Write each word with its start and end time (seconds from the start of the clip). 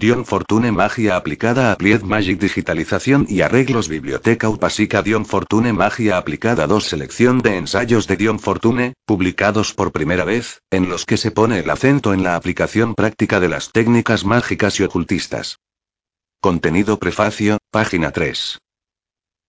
Dion 0.00 0.24
Fortune 0.24 0.72
Magia 0.72 1.14
aplicada 1.14 1.68
a 1.68 1.72
Applied 1.72 2.00
Magic 2.00 2.40
Digitalización 2.40 3.26
y 3.28 3.42
arreglos 3.42 3.86
Biblioteca 3.86 4.48
Upasica 4.48 5.02
Dion 5.02 5.26
Fortune 5.26 5.74
Magia 5.74 6.16
aplicada 6.16 6.66
2 6.66 6.82
Selección 6.82 7.40
de 7.40 7.58
ensayos 7.58 8.06
de 8.06 8.16
Dion 8.16 8.38
Fortune, 8.38 8.94
publicados 9.04 9.74
por 9.74 9.92
primera 9.92 10.24
vez, 10.24 10.62
en 10.70 10.88
los 10.88 11.04
que 11.04 11.18
se 11.18 11.30
pone 11.30 11.58
el 11.58 11.68
acento 11.68 12.14
en 12.14 12.22
la 12.22 12.34
aplicación 12.34 12.94
práctica 12.94 13.40
de 13.40 13.50
las 13.50 13.72
técnicas 13.72 14.24
mágicas 14.24 14.80
y 14.80 14.84
ocultistas. 14.84 15.58
Contenido 16.40 16.98
prefacio, 16.98 17.58
página 17.70 18.10
3. 18.10 18.58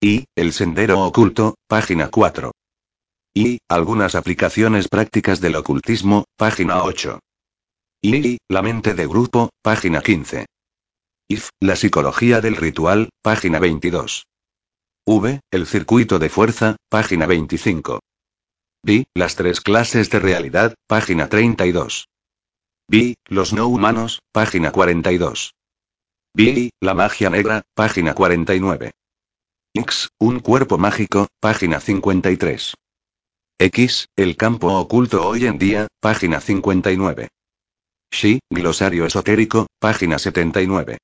Y, 0.01 0.25
El 0.35 0.51
Sendero 0.51 0.99
Oculto, 0.99 1.55
página 1.69 2.09
4. 2.09 2.51
Y, 3.33 3.59
Algunas 3.69 4.15
aplicaciones 4.15 4.89
prácticas 4.89 5.39
del 5.39 5.55
ocultismo, 5.55 6.25
página 6.35 6.83
8. 6.83 7.21
Y, 8.03 8.39
La 8.49 8.63
mente 8.63 8.95
de 8.95 9.05
grupo, 9.05 9.51
página 9.61 10.01
15. 10.01 10.47
If, 11.29 11.49
La 11.59 11.75
psicología 11.75 12.41
del 12.41 12.55
ritual, 12.55 13.09
página 13.21 13.59
22. 13.59 14.25
V, 15.05 15.39
El 15.51 15.67
circuito 15.67 16.17
de 16.17 16.29
fuerza, 16.29 16.77
página 16.89 17.27
25. 17.27 17.99
B, 18.83 19.03
Las 19.13 19.35
tres 19.35 19.61
clases 19.61 20.09
de 20.09 20.19
realidad, 20.19 20.73
página 20.87 21.29
32. 21.29 22.07
B, 22.89 23.13
Los 23.27 23.53
no 23.53 23.67
humanos, 23.67 24.21
página 24.31 24.71
42. 24.71 25.53
B, 26.33 26.71
La 26.81 26.95
magia 26.95 27.29
negra, 27.29 27.61
página 27.75 28.15
49. 28.15 28.93
X, 29.75 30.09
Un 30.19 30.39
cuerpo 30.39 30.79
mágico, 30.79 31.27
página 31.39 31.79
53. 31.79 32.73
X, 33.59 34.07
El 34.15 34.37
campo 34.37 34.73
oculto 34.73 35.23
hoy 35.27 35.45
en 35.45 35.59
día, 35.59 35.85
página 35.99 36.41
59. 36.41 37.29
Shi, 38.11 38.39
Glosario 38.49 39.05
esotérico, 39.05 39.67
página 39.79 40.19
79. 40.19 40.97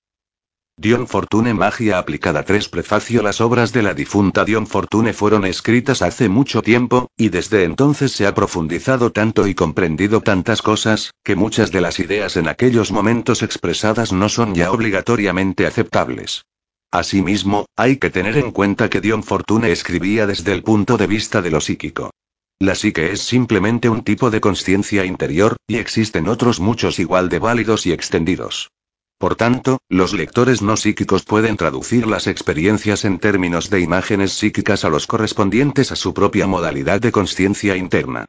Dion 0.80 1.08
Fortune 1.08 1.54
Magia 1.56 1.98
aplicada 1.98 2.44
3 2.44 2.70
Prefacio 2.70 3.24
Las 3.24 3.42
obras 3.42 3.74
de 3.74 3.82
la 3.82 3.96
difunta 3.96 4.46
Dion 4.46 4.68
Fortune 4.68 5.14
fueron 5.14 5.46
escritas 5.46 6.04
hace 6.04 6.30
mucho 6.30 6.62
tiempo, 6.62 7.10
y 7.18 7.30
desde 7.30 7.64
entonces 7.64 8.12
se 8.12 8.28
ha 8.28 8.36
profundizado 8.36 9.12
tanto 9.12 9.48
y 9.48 9.56
comprendido 9.56 10.22
tantas 10.22 10.62
cosas, 10.62 11.12
que 11.24 11.36
muchas 11.36 11.72
de 11.72 11.82
las 11.82 12.00
ideas 12.00 12.38
en 12.38 12.48
aquellos 12.48 12.92
momentos 12.92 13.42
expresadas 13.42 14.12
no 14.12 14.30
son 14.30 14.54
ya 14.54 14.72
obligatoriamente 14.72 15.66
aceptables. 15.66 16.44
Asimismo, 16.92 17.66
hay 17.76 17.98
que 17.98 18.12
tener 18.12 18.38
en 18.38 18.52
cuenta 18.52 18.90
que 18.90 19.02
Dion 19.02 19.24
Fortune 19.24 19.72
escribía 19.72 20.28
desde 20.28 20.54
el 20.54 20.62
punto 20.62 20.98
de 20.98 21.08
vista 21.08 21.42
de 21.42 21.50
lo 21.52 21.62
psíquico. 21.62 22.12
La 22.60 22.74
psique 22.74 23.12
es 23.12 23.22
simplemente 23.22 23.88
un 23.88 24.04
tipo 24.04 24.32
de 24.32 24.42
conciencia 24.42 25.06
interior, 25.06 25.58
y 25.68 25.78
existen 25.78 26.28
otros 26.28 26.60
muchos 26.60 26.98
igual 26.98 27.30
de 27.30 27.38
válidos 27.38 27.86
y 27.86 27.92
extendidos. 27.92 28.72
Por 29.20 29.36
tanto, 29.36 29.80
los 29.90 30.14
lectores 30.14 30.62
no 30.62 30.76
psíquicos 30.76 31.24
pueden 31.24 31.56
traducir 31.56 32.08
las 32.08 32.26
experiencias 32.26 33.06
en 33.06 33.20
términos 33.20 33.70
de 33.70 33.82
imágenes 33.82 34.34
psíquicas 34.34 34.86
a 34.86 34.90
los 34.90 35.06
correspondientes 35.06 35.92
a 35.92 35.96
su 35.96 36.14
propia 36.14 36.48
modalidad 36.48 37.00
de 37.00 37.12
conciencia 37.12 37.76
interna. 37.76 38.26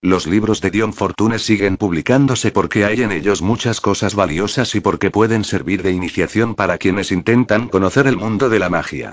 Los 0.00 0.26
libros 0.26 0.60
de 0.60 0.70
Dion 0.70 0.92
Fortune 0.92 1.38
siguen 1.38 1.76
publicándose 1.76 2.52
porque 2.52 2.84
hay 2.84 3.02
en 3.02 3.12
ellos 3.12 3.42
muchas 3.42 3.80
cosas 3.80 4.14
valiosas 4.14 4.74
y 4.74 4.80
porque 4.80 5.10
pueden 5.10 5.44
servir 5.44 5.82
de 5.82 5.92
iniciación 5.92 6.54
para 6.54 6.78
quienes 6.78 7.12
intentan 7.12 7.68
conocer 7.68 8.06
el 8.06 8.16
mundo 8.16 8.48
de 8.48 8.58
la 8.58 8.70
magia. 8.70 9.12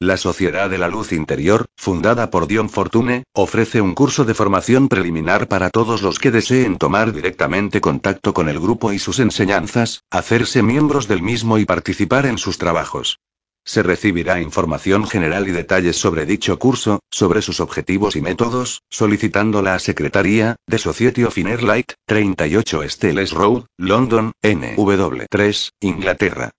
La 0.00 0.16
Sociedad 0.16 0.68
de 0.68 0.76
la 0.76 0.88
Luz 0.88 1.12
Interior, 1.12 1.66
fundada 1.76 2.28
por 2.28 2.48
Dion 2.48 2.68
Fortune, 2.68 3.22
ofrece 3.32 3.80
un 3.80 3.94
curso 3.94 4.24
de 4.24 4.34
formación 4.34 4.88
preliminar 4.88 5.46
para 5.46 5.70
todos 5.70 6.02
los 6.02 6.18
que 6.18 6.32
deseen 6.32 6.78
tomar 6.78 7.12
directamente 7.12 7.80
contacto 7.80 8.34
con 8.34 8.48
el 8.48 8.58
grupo 8.58 8.92
y 8.92 8.98
sus 8.98 9.20
enseñanzas, 9.20 10.02
hacerse 10.10 10.64
miembros 10.64 11.06
del 11.06 11.22
mismo 11.22 11.58
y 11.58 11.64
participar 11.64 12.26
en 12.26 12.38
sus 12.38 12.58
trabajos. 12.58 13.20
Se 13.64 13.84
recibirá 13.84 14.40
información 14.40 15.06
general 15.06 15.48
y 15.48 15.52
detalles 15.52 15.96
sobre 15.96 16.26
dicho 16.26 16.58
curso, 16.58 16.98
sobre 17.08 17.40
sus 17.40 17.60
objetivos 17.60 18.16
y 18.16 18.20
métodos, 18.20 18.82
solicitándola 18.90 19.74
a 19.74 19.78
Secretaría, 19.78 20.56
de 20.66 20.78
Society 20.78 21.22
of 21.22 21.38
Inner 21.38 21.62
Light, 21.62 21.92
38 22.06 22.82
Stelles 22.90 23.30
Road, 23.30 23.66
London, 23.78 24.32
NW 24.42 25.24
3, 25.30 25.70
Inglaterra. 25.80 26.50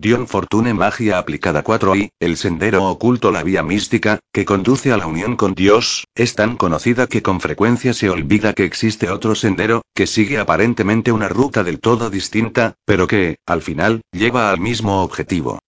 Dion 0.00 0.28
Fortune 0.28 0.74
Magia 0.74 1.18
aplicada 1.18 1.64
4i, 1.64 2.10
el 2.20 2.36
sendero 2.36 2.84
oculto 2.84 3.32
la 3.32 3.42
vía 3.42 3.64
mística, 3.64 4.20
que 4.32 4.44
conduce 4.44 4.92
a 4.92 4.96
la 4.96 5.08
unión 5.08 5.34
con 5.34 5.54
Dios, 5.54 6.04
es 6.14 6.36
tan 6.36 6.56
conocida 6.56 7.08
que 7.08 7.20
con 7.20 7.40
frecuencia 7.40 7.92
se 7.92 8.08
olvida 8.08 8.52
que 8.52 8.62
existe 8.62 9.10
otro 9.10 9.34
sendero, 9.34 9.82
que 9.96 10.06
sigue 10.06 10.38
aparentemente 10.38 11.10
una 11.10 11.28
ruta 11.28 11.64
del 11.64 11.80
todo 11.80 12.10
distinta, 12.10 12.74
pero 12.84 13.08
que, 13.08 13.38
al 13.44 13.60
final, 13.60 14.02
lleva 14.12 14.52
al 14.52 14.60
mismo 14.60 15.02
objetivo. 15.02 15.58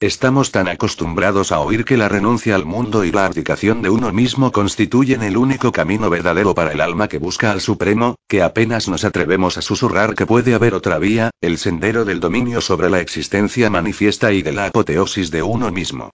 Estamos 0.00 0.50
tan 0.50 0.66
acostumbrados 0.66 1.52
a 1.52 1.60
oír 1.60 1.84
que 1.84 1.98
la 1.98 2.08
renuncia 2.08 2.54
al 2.54 2.64
mundo 2.64 3.04
y 3.04 3.12
la 3.12 3.26
abdicación 3.26 3.82
de 3.82 3.90
uno 3.90 4.10
mismo 4.14 4.50
constituyen 4.50 5.22
el 5.22 5.36
único 5.36 5.72
camino 5.72 6.08
verdadero 6.08 6.54
para 6.54 6.72
el 6.72 6.80
alma 6.80 7.06
que 7.06 7.18
busca 7.18 7.50
al 7.50 7.60
Supremo, 7.60 8.14
que 8.26 8.40
apenas 8.40 8.88
nos 8.88 9.04
atrevemos 9.04 9.58
a 9.58 9.62
susurrar 9.62 10.14
que 10.14 10.24
puede 10.24 10.54
haber 10.54 10.72
otra 10.72 10.98
vía, 10.98 11.28
el 11.42 11.58
sendero 11.58 12.06
del 12.06 12.18
dominio 12.18 12.62
sobre 12.62 12.88
la 12.88 13.00
existencia 13.00 13.68
manifiesta 13.68 14.32
y 14.32 14.40
de 14.40 14.52
la 14.52 14.66
apoteosis 14.68 15.30
de 15.30 15.42
uno 15.42 15.70
mismo. 15.70 16.12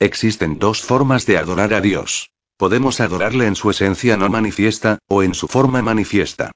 Existen 0.00 0.58
dos 0.58 0.82
formas 0.82 1.26
de 1.26 1.38
adorar 1.38 1.74
a 1.74 1.80
Dios. 1.80 2.30
Podemos 2.56 3.00
adorarle 3.00 3.46
en 3.46 3.54
su 3.54 3.70
esencia 3.70 4.16
no 4.16 4.28
manifiesta, 4.30 4.98
o 5.06 5.22
en 5.22 5.34
su 5.34 5.46
forma 5.46 5.80
manifiesta. 5.80 6.50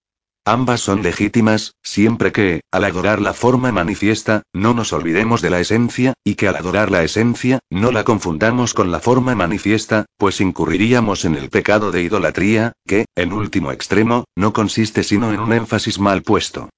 Ambas 0.52 0.80
son 0.80 1.04
legítimas, 1.04 1.76
siempre 1.80 2.32
que, 2.32 2.62
al 2.72 2.82
adorar 2.82 3.22
la 3.22 3.34
forma 3.34 3.70
manifiesta, 3.70 4.42
no 4.52 4.74
nos 4.74 4.92
olvidemos 4.92 5.42
de 5.42 5.50
la 5.50 5.60
esencia, 5.60 6.14
y 6.24 6.34
que 6.34 6.48
al 6.48 6.56
adorar 6.56 6.90
la 6.90 7.04
esencia, 7.04 7.60
no 7.70 7.92
la 7.92 8.02
confundamos 8.02 8.74
con 8.74 8.90
la 8.90 8.98
forma 8.98 9.36
manifiesta, 9.36 10.06
pues 10.16 10.40
incurriríamos 10.40 11.24
en 11.24 11.36
el 11.36 11.50
pecado 11.50 11.92
de 11.92 12.02
idolatría, 12.02 12.72
que, 12.84 13.04
en 13.14 13.32
último 13.32 13.70
extremo, 13.70 14.24
no 14.34 14.52
consiste 14.52 15.04
sino 15.04 15.32
en 15.32 15.38
un 15.38 15.52
énfasis 15.52 16.00
mal 16.00 16.22
puesto. 16.22 16.68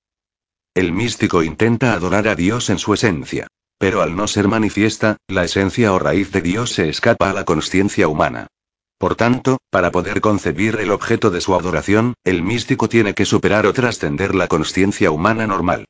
El 0.74 0.92
místico 0.92 1.42
intenta 1.42 1.94
adorar 1.94 2.28
a 2.28 2.34
Dios 2.34 2.68
en 2.68 2.78
su 2.78 2.92
esencia. 2.92 3.46
Pero 3.78 4.02
al 4.02 4.14
no 4.14 4.28
ser 4.28 4.48
manifiesta, 4.48 5.16
la 5.28 5.44
esencia 5.44 5.94
o 5.94 5.98
raíz 5.98 6.30
de 6.30 6.42
Dios 6.42 6.74
se 6.74 6.90
escapa 6.90 7.30
a 7.30 7.32
la 7.32 7.46
conciencia 7.46 8.06
humana. 8.06 8.48
Por 9.02 9.16
tanto, 9.16 9.58
para 9.68 9.90
poder 9.90 10.20
concebir 10.20 10.76
el 10.76 10.92
objeto 10.92 11.32
de 11.32 11.40
su 11.40 11.56
adoración, 11.56 12.14
el 12.22 12.44
místico 12.44 12.88
tiene 12.88 13.14
que 13.14 13.24
superar 13.24 13.66
o 13.66 13.72
trascender 13.72 14.32
la 14.32 14.46
conciencia 14.46 15.10
humana 15.10 15.44
normal. 15.44 15.86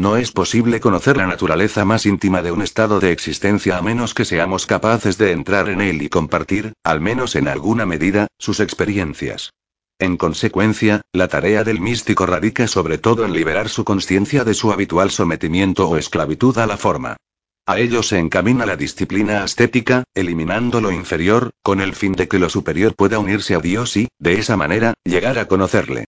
No 0.00 0.16
es 0.16 0.32
posible 0.32 0.80
conocer 0.80 1.16
la 1.16 1.28
naturaleza 1.28 1.84
más 1.84 2.06
íntima 2.06 2.42
de 2.42 2.50
un 2.50 2.62
estado 2.62 2.98
de 2.98 3.12
existencia 3.12 3.78
a 3.78 3.82
menos 3.82 4.14
que 4.14 4.24
seamos 4.24 4.66
capaces 4.66 5.16
de 5.16 5.30
entrar 5.30 5.68
en 5.68 5.80
él 5.80 6.02
y 6.02 6.08
compartir, 6.08 6.72
al 6.82 7.00
menos 7.00 7.36
en 7.36 7.46
alguna 7.46 7.86
medida, 7.86 8.26
sus 8.36 8.58
experiencias. 8.58 9.52
En 10.00 10.16
consecuencia, 10.16 11.02
la 11.12 11.28
tarea 11.28 11.62
del 11.62 11.80
místico 11.80 12.26
radica 12.26 12.66
sobre 12.66 12.98
todo 12.98 13.24
en 13.24 13.32
liberar 13.32 13.68
su 13.68 13.84
conciencia 13.84 14.42
de 14.42 14.54
su 14.54 14.72
habitual 14.72 15.12
sometimiento 15.12 15.88
o 15.88 15.96
esclavitud 15.96 16.58
a 16.58 16.66
la 16.66 16.76
forma. 16.76 17.16
A 17.68 17.80
ello 17.80 18.04
se 18.04 18.20
encamina 18.20 18.64
la 18.64 18.76
disciplina 18.76 19.42
ascética, 19.42 20.04
eliminando 20.14 20.80
lo 20.80 20.92
inferior, 20.92 21.50
con 21.64 21.80
el 21.80 21.96
fin 21.96 22.12
de 22.12 22.28
que 22.28 22.38
lo 22.38 22.48
superior 22.48 22.94
pueda 22.94 23.18
unirse 23.18 23.56
a 23.56 23.58
Dios 23.58 23.96
y, 23.96 24.06
de 24.20 24.34
esa 24.34 24.56
manera, 24.56 24.94
llegar 25.02 25.36
a 25.40 25.48
conocerle. 25.48 26.04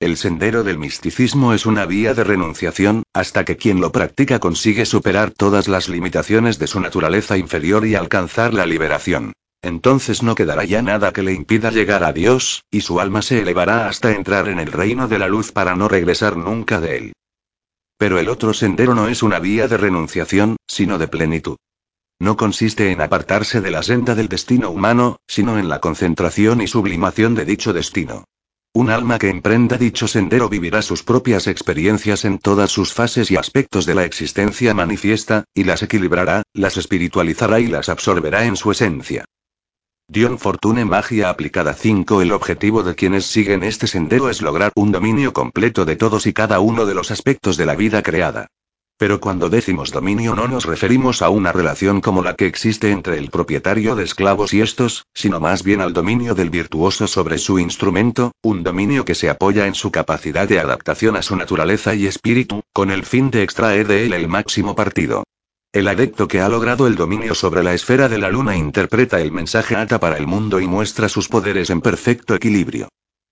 El 0.00 0.16
sendero 0.16 0.64
del 0.64 0.78
misticismo 0.78 1.52
es 1.52 1.66
una 1.66 1.84
vía 1.84 2.14
de 2.14 2.24
renunciación, 2.24 3.02
hasta 3.12 3.44
que 3.44 3.58
quien 3.58 3.82
lo 3.82 3.92
practica 3.92 4.38
consigue 4.38 4.86
superar 4.86 5.32
todas 5.32 5.68
las 5.68 5.90
limitaciones 5.90 6.58
de 6.58 6.66
su 6.66 6.80
naturaleza 6.80 7.36
inferior 7.36 7.86
y 7.86 7.94
alcanzar 7.94 8.54
la 8.54 8.64
liberación. 8.64 9.34
Entonces 9.60 10.22
no 10.22 10.34
quedará 10.34 10.64
ya 10.64 10.80
nada 10.80 11.12
que 11.12 11.22
le 11.22 11.34
impida 11.34 11.70
llegar 11.70 12.04
a 12.04 12.14
Dios, 12.14 12.64
y 12.70 12.80
su 12.80 13.00
alma 13.00 13.20
se 13.20 13.40
elevará 13.40 13.86
hasta 13.86 14.12
entrar 14.12 14.48
en 14.48 14.58
el 14.58 14.72
reino 14.72 15.08
de 15.08 15.18
la 15.18 15.28
luz 15.28 15.52
para 15.52 15.76
no 15.76 15.88
regresar 15.88 16.38
nunca 16.38 16.80
de 16.80 16.96
él. 16.96 17.12
Pero 18.02 18.18
el 18.18 18.28
otro 18.28 18.52
sendero 18.52 18.96
no 18.96 19.06
es 19.06 19.22
una 19.22 19.38
vía 19.38 19.68
de 19.68 19.76
renunciación, 19.76 20.56
sino 20.66 20.98
de 20.98 21.06
plenitud. 21.06 21.56
No 22.18 22.36
consiste 22.36 22.90
en 22.90 23.00
apartarse 23.00 23.60
de 23.60 23.70
la 23.70 23.84
senda 23.84 24.16
del 24.16 24.26
destino 24.26 24.70
humano, 24.70 25.18
sino 25.28 25.56
en 25.56 25.68
la 25.68 25.80
concentración 25.80 26.60
y 26.62 26.66
sublimación 26.66 27.36
de 27.36 27.44
dicho 27.44 27.72
destino. 27.72 28.24
Un 28.74 28.90
alma 28.90 29.20
que 29.20 29.28
emprenda 29.28 29.78
dicho 29.78 30.08
sendero 30.08 30.48
vivirá 30.48 30.82
sus 30.82 31.04
propias 31.04 31.46
experiencias 31.46 32.24
en 32.24 32.40
todas 32.40 32.72
sus 32.72 32.92
fases 32.92 33.30
y 33.30 33.36
aspectos 33.36 33.86
de 33.86 33.94
la 33.94 34.04
existencia 34.04 34.74
manifiesta, 34.74 35.44
y 35.54 35.62
las 35.62 35.84
equilibrará, 35.84 36.42
las 36.54 36.78
espiritualizará 36.78 37.60
y 37.60 37.68
las 37.68 37.88
absorberá 37.88 38.46
en 38.46 38.56
su 38.56 38.72
esencia. 38.72 39.26
Dion 40.12 40.38
Fortune 40.38 40.84
Magia 40.84 41.30
aplicada 41.30 41.72
5 41.72 42.20
El 42.20 42.32
objetivo 42.32 42.82
de 42.82 42.94
quienes 42.94 43.24
siguen 43.24 43.62
este 43.62 43.86
sendero 43.86 44.28
es 44.28 44.42
lograr 44.42 44.70
un 44.74 44.92
dominio 44.92 45.32
completo 45.32 45.86
de 45.86 45.96
todos 45.96 46.26
y 46.26 46.34
cada 46.34 46.60
uno 46.60 46.84
de 46.84 46.92
los 46.92 47.10
aspectos 47.10 47.56
de 47.56 47.64
la 47.64 47.76
vida 47.76 48.02
creada. 48.02 48.48
Pero 48.98 49.20
cuando 49.20 49.48
decimos 49.48 49.90
dominio 49.90 50.34
no 50.34 50.48
nos 50.48 50.66
referimos 50.66 51.22
a 51.22 51.30
una 51.30 51.50
relación 51.50 52.02
como 52.02 52.22
la 52.22 52.36
que 52.36 52.44
existe 52.44 52.90
entre 52.90 53.16
el 53.16 53.30
propietario 53.30 53.96
de 53.96 54.04
esclavos 54.04 54.52
y 54.52 54.60
estos, 54.60 55.06
sino 55.14 55.40
más 55.40 55.62
bien 55.62 55.80
al 55.80 55.94
dominio 55.94 56.34
del 56.34 56.50
virtuoso 56.50 57.06
sobre 57.06 57.38
su 57.38 57.58
instrumento, 57.58 58.32
un 58.42 58.62
dominio 58.62 59.06
que 59.06 59.14
se 59.14 59.30
apoya 59.30 59.66
en 59.66 59.74
su 59.74 59.90
capacidad 59.90 60.46
de 60.46 60.60
adaptación 60.60 61.16
a 61.16 61.22
su 61.22 61.36
naturaleza 61.36 61.94
y 61.94 62.06
espíritu, 62.06 62.60
con 62.74 62.90
el 62.90 63.06
fin 63.06 63.30
de 63.30 63.42
extraer 63.42 63.86
de 63.86 64.04
él 64.04 64.12
el 64.12 64.28
máximo 64.28 64.74
partido. 64.74 65.24
El 65.72 65.88
adepto 65.88 66.28
que 66.28 66.42
ha 66.42 66.50
logrado 66.50 66.86
el 66.86 66.96
dominio 66.96 67.34
sobre 67.34 67.62
la 67.62 67.72
esfera 67.72 68.10
de 68.10 68.18
la 68.18 68.28
luna 68.28 68.54
interpreta 68.58 69.22
el 69.22 69.32
mensaje 69.32 69.74
ata 69.74 69.98
para 69.98 70.18
el 70.18 70.26
mundo 70.26 70.60
y 70.60 70.66
muestra 70.66 71.08
sus 71.08 71.28
poderes 71.28 71.70
en 71.70 71.80
perfecto 71.80 72.34
equilibrio. 72.34 72.88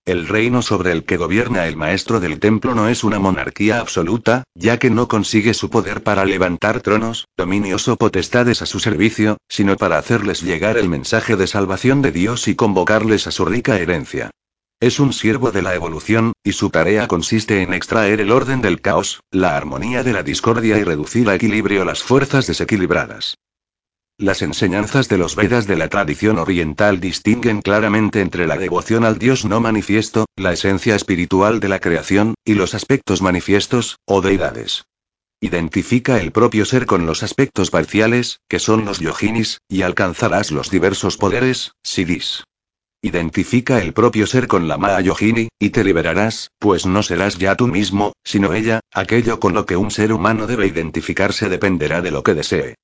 El 0.07 0.27
reino 0.27 0.63
sobre 0.63 0.93
el 0.93 1.05
que 1.05 1.19
gobierna 1.19 1.67
el 1.67 1.77
maestro 1.77 2.19
del 2.19 2.41
templo 2.41 2.75
no 2.75 2.89
es 2.89 3.05
una 3.05 3.19
monarquía 3.19 3.79
absoluta, 3.79 4.45
ya 4.55 4.79
que 4.79 4.89
no 4.89 5.07
consigue 5.07 5.53
su 5.53 5.69
poder 5.69 6.03
para 6.03 6.25
levantar 6.25 6.81
tronos, 6.81 7.27
dominios 7.37 7.87
o 7.89 7.97
potestades 7.97 8.63
a 8.63 8.67
su 8.67 8.81
servicio, 8.81 9.37
sino 9.47 9.77
para 9.77 9.99
hacerles 9.99 10.41
llegar 10.41 10.79
el 10.79 10.89
mensaje 10.89 11.37
de 11.37 11.47
salvación 11.47 12.01
de 12.01 12.11
Dios 12.11 12.49
y 12.49 12.55
convocarles 12.55 13.27
a 13.27 13.33
su 13.33 13.45
rica 13.45 13.77
herencia. 13.77 14.31
Es 14.81 14.99
un 14.99 15.13
siervo 15.13 15.53
de 15.53 15.61
la 15.61 15.75
evolución, 15.75 16.33
y 16.43 16.53
su 16.53 16.71
tarea 16.71 17.07
consiste 17.07 17.61
en 17.61 17.75
extraer 17.75 18.19
el 18.23 18.33
orden 18.33 18.63
del 18.63 18.81
caos, 18.81 19.21
la 19.31 19.55
armonía 19.55 20.03
de 20.03 20.15
la 20.15 20.23
discordia 20.23 20.79
y 20.79 20.85
reducir 20.85 21.29
a 21.29 21.35
equilibrio 21.35 21.85
las 21.85 22.03
fuerzas 22.03 22.47
desequilibradas. 22.47 23.37
Las 24.17 24.41
enseñanzas 24.41 25.11
de 25.11 25.19
los 25.19 25.37
Vedas 25.37 25.67
de 25.67 25.77
la 25.77 25.89
tradición 25.89 26.39
oriental 26.39 26.99
distinguen 26.99 27.61
claramente 27.61 28.23
entre 28.23 28.47
la 28.47 28.57
devoción 28.57 29.05
al 29.05 29.19
Dios 29.19 29.45
no 29.45 29.61
manifiesto, 29.61 30.25
la 30.37 30.55
esencia 30.55 30.97
espiritual 30.97 31.61
de 31.61 31.69
la 31.69 31.79
creación, 31.79 32.35
y 32.43 32.55
los 32.55 32.75
aspectos 32.75 33.21
manifiestos, 33.21 33.99
o 34.07 34.23
deidades. 34.23 34.85
Identifica 35.43 36.23
el 36.23 36.33
propio 36.33 36.65
ser 36.65 36.87
con 36.87 37.05
los 37.05 37.23
aspectos 37.23 37.71
parciales, 37.71 38.41
que 38.49 38.59
son 38.59 38.87
los 38.87 38.99
yoginis, 38.99 39.59
y 39.69 39.83
alcanzarás 39.83 40.51
los 40.51 40.71
diversos 40.71 41.19
poderes, 41.19 41.73
siddhis. 41.83 42.45
Identifica 43.03 43.81
el 43.81 43.95
propio 43.95 44.27
ser 44.27 44.47
con 44.47 44.69
la 44.69 44.77
Maa 44.77 45.01
Yogini, 45.01 45.49
y 45.59 45.71
te 45.71 45.85
liberarás, 45.85 46.51
pues 46.59 46.85
no 46.85 47.03
serás 47.03 47.39
ya 47.39 47.57
tú 47.57 47.67
mismo, 47.67 48.13
sino 48.25 48.53
ella, 48.53 48.81
aquello 48.93 49.41
con 49.41 49.55
lo 49.55 49.65
que 49.65 49.77
un 49.77 49.91
ser 49.91 50.13
humano 50.13 50.47
debe 50.47 50.67
identificarse 50.67 51.49
dependerá 51.49 52.03
de 52.03 52.11
lo 52.11 52.23
que 52.23 52.35
desee. 52.35 52.75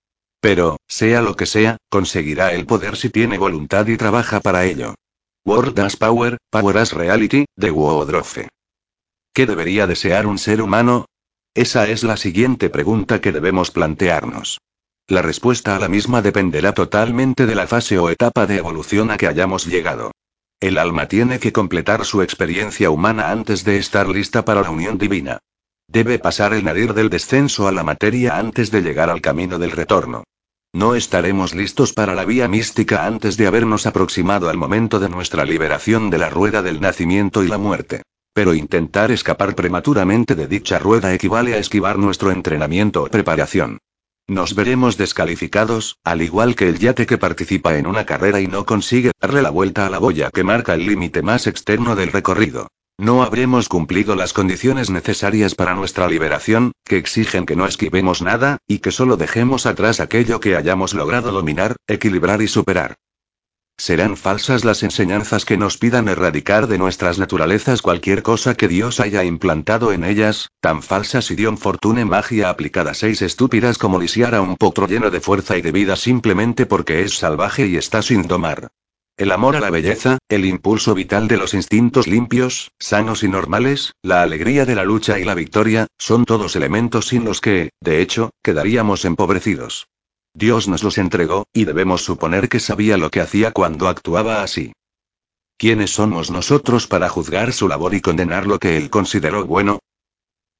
Pero, 0.40 0.78
sea 0.86 1.20
lo 1.20 1.36
que 1.36 1.44
sea, 1.44 1.76
conseguirá 1.90 2.52
el 2.54 2.64
poder 2.64 2.96
si 2.96 3.10
tiene 3.10 3.36
voluntad 3.36 3.86
y 3.88 3.98
trabaja 3.98 4.40
para 4.40 4.64
ello. 4.64 4.94
Word 5.44 5.78
as 5.80 5.96
Power, 5.96 6.38
Power 6.50 6.78
as 6.78 6.92
Reality, 6.92 7.44
de 7.54 7.70
Woodruff. 7.70 8.38
¿Qué 9.34 9.46
debería 9.46 9.86
desear 9.86 10.26
un 10.26 10.38
ser 10.38 10.62
humano? 10.62 11.04
Esa 11.54 11.88
es 11.88 12.04
la 12.04 12.16
siguiente 12.16 12.70
pregunta 12.70 13.20
que 13.20 13.32
debemos 13.32 13.70
plantearnos. 13.70 14.60
La 15.08 15.22
respuesta 15.22 15.76
a 15.76 15.78
la 15.78 15.88
misma 15.88 16.20
dependerá 16.20 16.72
totalmente 16.72 17.46
de 17.46 17.54
la 17.54 17.68
fase 17.68 17.96
o 17.96 18.10
etapa 18.10 18.46
de 18.46 18.56
evolución 18.56 19.12
a 19.12 19.16
que 19.16 19.28
hayamos 19.28 19.64
llegado. 19.64 20.10
El 20.58 20.78
alma 20.78 21.06
tiene 21.06 21.38
que 21.38 21.52
completar 21.52 22.04
su 22.04 22.22
experiencia 22.22 22.90
humana 22.90 23.30
antes 23.30 23.62
de 23.62 23.76
estar 23.76 24.08
lista 24.08 24.44
para 24.44 24.62
la 24.62 24.70
unión 24.70 24.98
divina. 24.98 25.38
Debe 25.86 26.18
pasar 26.18 26.54
el 26.54 26.64
nadir 26.64 26.92
del 26.92 27.08
descenso 27.08 27.68
a 27.68 27.72
la 27.72 27.84
materia 27.84 28.36
antes 28.36 28.72
de 28.72 28.82
llegar 28.82 29.08
al 29.08 29.20
camino 29.20 29.60
del 29.60 29.70
retorno. 29.70 30.24
No 30.72 30.96
estaremos 30.96 31.54
listos 31.54 31.92
para 31.92 32.16
la 32.16 32.24
vía 32.24 32.48
mística 32.48 33.06
antes 33.06 33.36
de 33.36 33.46
habernos 33.46 33.86
aproximado 33.86 34.48
al 34.48 34.56
momento 34.56 34.98
de 34.98 35.08
nuestra 35.08 35.44
liberación 35.44 36.10
de 36.10 36.18
la 36.18 36.30
rueda 36.30 36.62
del 36.62 36.80
nacimiento 36.80 37.44
y 37.44 37.48
la 37.48 37.58
muerte. 37.58 38.02
Pero 38.32 38.54
intentar 38.54 39.12
escapar 39.12 39.54
prematuramente 39.54 40.34
de 40.34 40.48
dicha 40.48 40.80
rueda 40.80 41.14
equivale 41.14 41.54
a 41.54 41.58
esquivar 41.58 41.96
nuestro 41.96 42.32
entrenamiento 42.32 43.04
o 43.04 43.06
preparación. 43.06 43.78
Nos 44.28 44.56
veremos 44.56 44.96
descalificados, 44.96 45.98
al 46.02 46.20
igual 46.20 46.56
que 46.56 46.68
el 46.68 46.80
yate 46.80 47.06
que 47.06 47.16
participa 47.16 47.78
en 47.78 47.86
una 47.86 48.06
carrera 48.06 48.40
y 48.40 48.48
no 48.48 48.66
consigue 48.66 49.12
darle 49.20 49.40
la 49.40 49.50
vuelta 49.50 49.86
a 49.86 49.90
la 49.90 49.98
boya 50.00 50.30
que 50.32 50.42
marca 50.42 50.74
el 50.74 50.84
límite 50.84 51.22
más 51.22 51.46
externo 51.46 51.94
del 51.94 52.10
recorrido. 52.10 52.66
No 52.98 53.22
habremos 53.22 53.68
cumplido 53.68 54.16
las 54.16 54.32
condiciones 54.32 54.90
necesarias 54.90 55.54
para 55.54 55.76
nuestra 55.76 56.08
liberación, 56.08 56.72
que 56.84 56.96
exigen 56.96 57.46
que 57.46 57.54
no 57.54 57.66
esquivemos 57.66 58.20
nada, 58.20 58.58
y 58.66 58.80
que 58.80 58.90
solo 58.90 59.16
dejemos 59.16 59.64
atrás 59.64 60.00
aquello 60.00 60.40
que 60.40 60.56
hayamos 60.56 60.92
logrado 60.92 61.30
dominar, 61.30 61.76
equilibrar 61.86 62.42
y 62.42 62.48
superar. 62.48 62.96
Serán 63.78 64.16
falsas 64.16 64.64
las 64.64 64.82
enseñanzas 64.82 65.44
que 65.44 65.58
nos 65.58 65.76
pidan 65.76 66.08
erradicar 66.08 66.66
de 66.66 66.78
nuestras 66.78 67.18
naturalezas 67.18 67.82
cualquier 67.82 68.22
cosa 68.22 68.54
que 68.54 68.68
Dios 68.68 69.00
haya 69.00 69.22
implantado 69.22 69.92
en 69.92 70.02
ellas, 70.02 70.48
tan 70.60 70.82
falsas 70.82 71.30
y 71.30 71.34
Dion 71.34 71.58
Fortune 71.58 72.06
magia 72.06 72.48
aplicada 72.48 72.94
seis 72.94 73.20
estúpidas 73.20 73.76
como 73.76 74.00
lisiar 74.00 74.34
a 74.34 74.40
un 74.40 74.56
potro 74.56 74.86
lleno 74.86 75.10
de 75.10 75.20
fuerza 75.20 75.58
y 75.58 75.62
de 75.62 75.72
vida 75.72 75.96
simplemente 75.96 76.64
porque 76.64 77.02
es 77.02 77.18
salvaje 77.18 77.66
y 77.66 77.76
está 77.76 78.00
sin 78.00 78.22
domar. 78.22 78.68
El 79.18 79.30
amor 79.30 79.56
a 79.56 79.60
la 79.60 79.70
belleza, 79.70 80.18
el 80.28 80.46
impulso 80.46 80.94
vital 80.94 81.28
de 81.28 81.36
los 81.36 81.52
instintos 81.52 82.06
limpios, 82.06 82.72
sanos 82.78 83.22
y 83.22 83.28
normales, 83.28 83.92
la 84.02 84.22
alegría 84.22 84.64
de 84.64 84.74
la 84.74 84.84
lucha 84.84 85.18
y 85.18 85.24
la 85.24 85.34
victoria, 85.34 85.86
son 85.98 86.24
todos 86.24 86.56
elementos 86.56 87.08
sin 87.08 87.24
los 87.24 87.40
que, 87.40 87.70
de 87.80 88.00
hecho, 88.00 88.30
quedaríamos 88.42 89.04
empobrecidos. 89.04 89.88
Dios 90.36 90.68
nos 90.68 90.82
los 90.82 90.98
entregó, 90.98 91.46
y 91.54 91.64
debemos 91.64 92.04
suponer 92.04 92.50
que 92.50 92.60
sabía 92.60 92.98
lo 92.98 93.10
que 93.10 93.22
hacía 93.22 93.52
cuando 93.52 93.88
actuaba 93.88 94.42
así. 94.42 94.74
¿Quiénes 95.56 95.92
somos 95.92 96.30
nosotros 96.30 96.86
para 96.86 97.08
juzgar 97.08 97.54
su 97.54 97.68
labor 97.68 97.94
y 97.94 98.02
condenar 98.02 98.46
lo 98.46 98.58
que 98.58 98.76
él 98.76 98.90
consideró 98.90 99.46
bueno? 99.46 99.78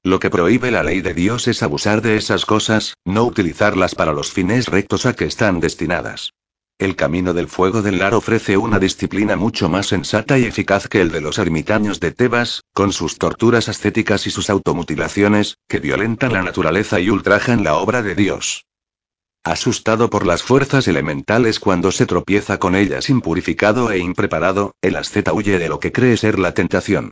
Lo 0.01 0.19
que 0.19 0.31
prohíbe 0.31 0.71
la 0.71 0.81
ley 0.81 1.01
de 1.01 1.13
Dios 1.13 1.47
es 1.47 1.61
abusar 1.61 2.01
de 2.01 2.17
esas 2.17 2.43
cosas, 2.43 2.95
no 3.05 3.23
utilizarlas 3.23 3.93
para 3.93 4.13
los 4.13 4.31
fines 4.31 4.65
rectos 4.65 5.05
a 5.05 5.13
que 5.13 5.25
están 5.25 5.59
destinadas. 5.59 6.33
El 6.79 6.95
camino 6.95 7.35
del 7.35 7.47
fuego 7.47 7.83
del 7.83 7.99
lar 7.99 8.15
ofrece 8.15 8.57
una 8.57 8.79
disciplina 8.79 9.35
mucho 9.35 9.69
más 9.69 9.85
sensata 9.85 10.39
y 10.39 10.45
eficaz 10.45 10.87
que 10.87 11.01
el 11.01 11.11
de 11.11 11.21
los 11.21 11.37
ermitaños 11.37 11.99
de 11.99 12.11
Tebas, 12.11 12.63
con 12.73 12.93
sus 12.93 13.19
torturas 13.19 13.69
ascéticas 13.69 14.25
y 14.25 14.31
sus 14.31 14.49
automutilaciones, 14.49 15.57
que 15.67 15.77
violentan 15.79 16.33
la 16.33 16.41
naturaleza 16.41 16.99
y 16.99 17.11
ultrajan 17.11 17.63
la 17.63 17.75
obra 17.75 18.01
de 18.01 18.15
Dios. 18.15 18.63
Asustado 19.49 20.09
por 20.09 20.25
las 20.27 20.43
fuerzas 20.43 20.89
elementales 20.89 21.61
cuando 21.61 21.93
se 21.93 22.05
tropieza 22.05 22.59
con 22.59 22.75
ellas 22.75 23.09
impurificado 23.09 23.91
e 23.91 23.97
impreparado, 23.97 24.75
el 24.81 24.97
asceta 24.97 25.31
huye 25.31 25.57
de 25.57 25.69
lo 25.69 25.79
que 25.79 25.93
cree 25.93 26.17
ser 26.17 26.37
la 26.37 26.53
tentación. 26.53 27.11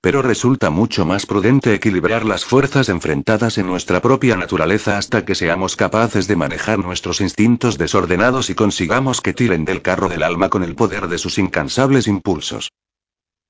Pero 0.00 0.22
resulta 0.22 0.70
mucho 0.70 1.04
más 1.04 1.26
prudente 1.26 1.74
equilibrar 1.74 2.24
las 2.24 2.46
fuerzas 2.46 2.88
enfrentadas 2.88 3.58
en 3.58 3.66
nuestra 3.66 4.00
propia 4.00 4.34
naturaleza 4.34 4.96
hasta 4.96 5.26
que 5.26 5.34
seamos 5.34 5.76
capaces 5.76 6.26
de 6.26 6.36
manejar 6.36 6.78
nuestros 6.78 7.20
instintos 7.20 7.76
desordenados 7.76 8.48
y 8.48 8.54
consigamos 8.54 9.20
que 9.20 9.34
tiren 9.34 9.66
del 9.66 9.82
carro 9.82 10.08
del 10.08 10.22
alma 10.22 10.48
con 10.48 10.64
el 10.64 10.74
poder 10.74 11.08
de 11.08 11.18
sus 11.18 11.36
incansables 11.36 12.06
impulsos. 12.06 12.70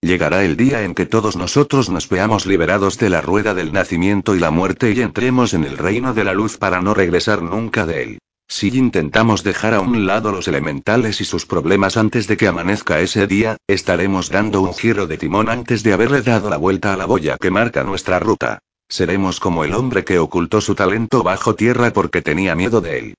Llegará 0.05 0.45
el 0.45 0.57
día 0.57 0.83
en 0.83 0.97
que 0.97 1.07
todos 1.07 1.37
nosotros 1.37 1.89
nos 1.89 2.09
veamos 2.09 2.45
liberados 2.45 2.99
de 2.99 3.09
la 3.09 3.21
rueda 3.21 3.55
del 3.55 3.73
nacimiento 3.73 4.35
y 4.35 4.41
la 4.41 4.51
muerte 4.51 4.91
y 4.91 5.01
entremos 5.01 5.55
en 5.55 5.63
el 5.63 5.79
reino 5.79 6.13
de 6.13 6.25
la 6.25 6.35
luz 6.35 6.59
para 6.59 6.81
no 6.81 6.93
regresar 6.93 7.41
nunca 7.41 7.87
de 7.87 8.03
él. 8.03 8.19
Si 8.49 8.77
intentamos 8.77 9.44
dejar 9.44 9.75
a 9.75 9.81
un 9.81 10.05
lado 10.05 10.32
los 10.32 10.49
elementales 10.49 11.21
y 11.21 11.25
sus 11.25 11.47
problemas 11.47 11.97
antes 11.97 12.27
de 12.27 12.37
que 12.37 12.49
amanezca 12.49 12.99
ese 12.99 13.29
día, 13.29 13.59
estaremos 13.69 14.29
dando 14.29 14.61
un 14.61 14.75
giro 14.75 15.06
de 15.06 15.19
timón 15.19 15.49
antes 15.49 15.85
de 15.85 15.93
haberle 15.93 16.23
dado 16.23 16.51
la 16.51 16.56
vuelta 16.56 16.93
a 16.93 16.97
la 16.97 17.06
boya 17.06 17.37
que 17.39 17.53
marca 17.53 17.85
nuestra 17.85 18.19
ruta. 18.19 18.59
Seremos 18.89 19.39
como 19.39 19.63
el 19.63 19.73
hombre 19.73 20.05
que 20.05 20.19
ocultó 20.19 20.61
su 20.61 20.75
talento 20.75 21.23
bajo 21.23 21.55
tierra 21.55 21.93
porque 21.93 22.23
tenía 22.23 22.56
miedo 22.56 22.81
de 22.81 22.99
él. 22.99 23.15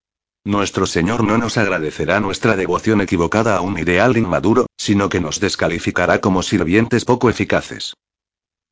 Nuestro 0.46 0.86
Señor 0.86 1.24
no 1.24 1.38
nos 1.38 1.58
agradecerá 1.58 2.20
nuestra 2.20 2.58
devoción 2.58 3.00
equivocada 3.00 3.56
a 3.56 3.62
un 3.62 3.80
ideal 3.80 4.18
inmaduro, 4.18 4.66
sino 4.76 5.08
que 5.08 5.22
nos 5.22 5.40
descalificará 5.40 6.20
como 6.20 6.44
sirvientes 6.44 7.06
poco 7.06 7.30
eficaces. 7.30 7.94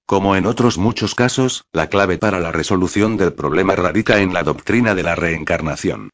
Como 0.05 0.35
en 0.35 0.47
otros 0.47 0.77
muchos 0.77 1.15
casos, 1.15 1.63
la 1.71 1.87
clave 1.87 2.17
para 2.17 2.41
la 2.41 2.51
resolución 2.51 3.15
del 3.15 3.31
problema 3.31 3.73
radica 3.77 4.19
en 4.19 4.33
la 4.33 4.43
doctrina 4.43 4.95
de 4.95 5.03
la 5.03 5.15
reencarnación. 5.15 6.09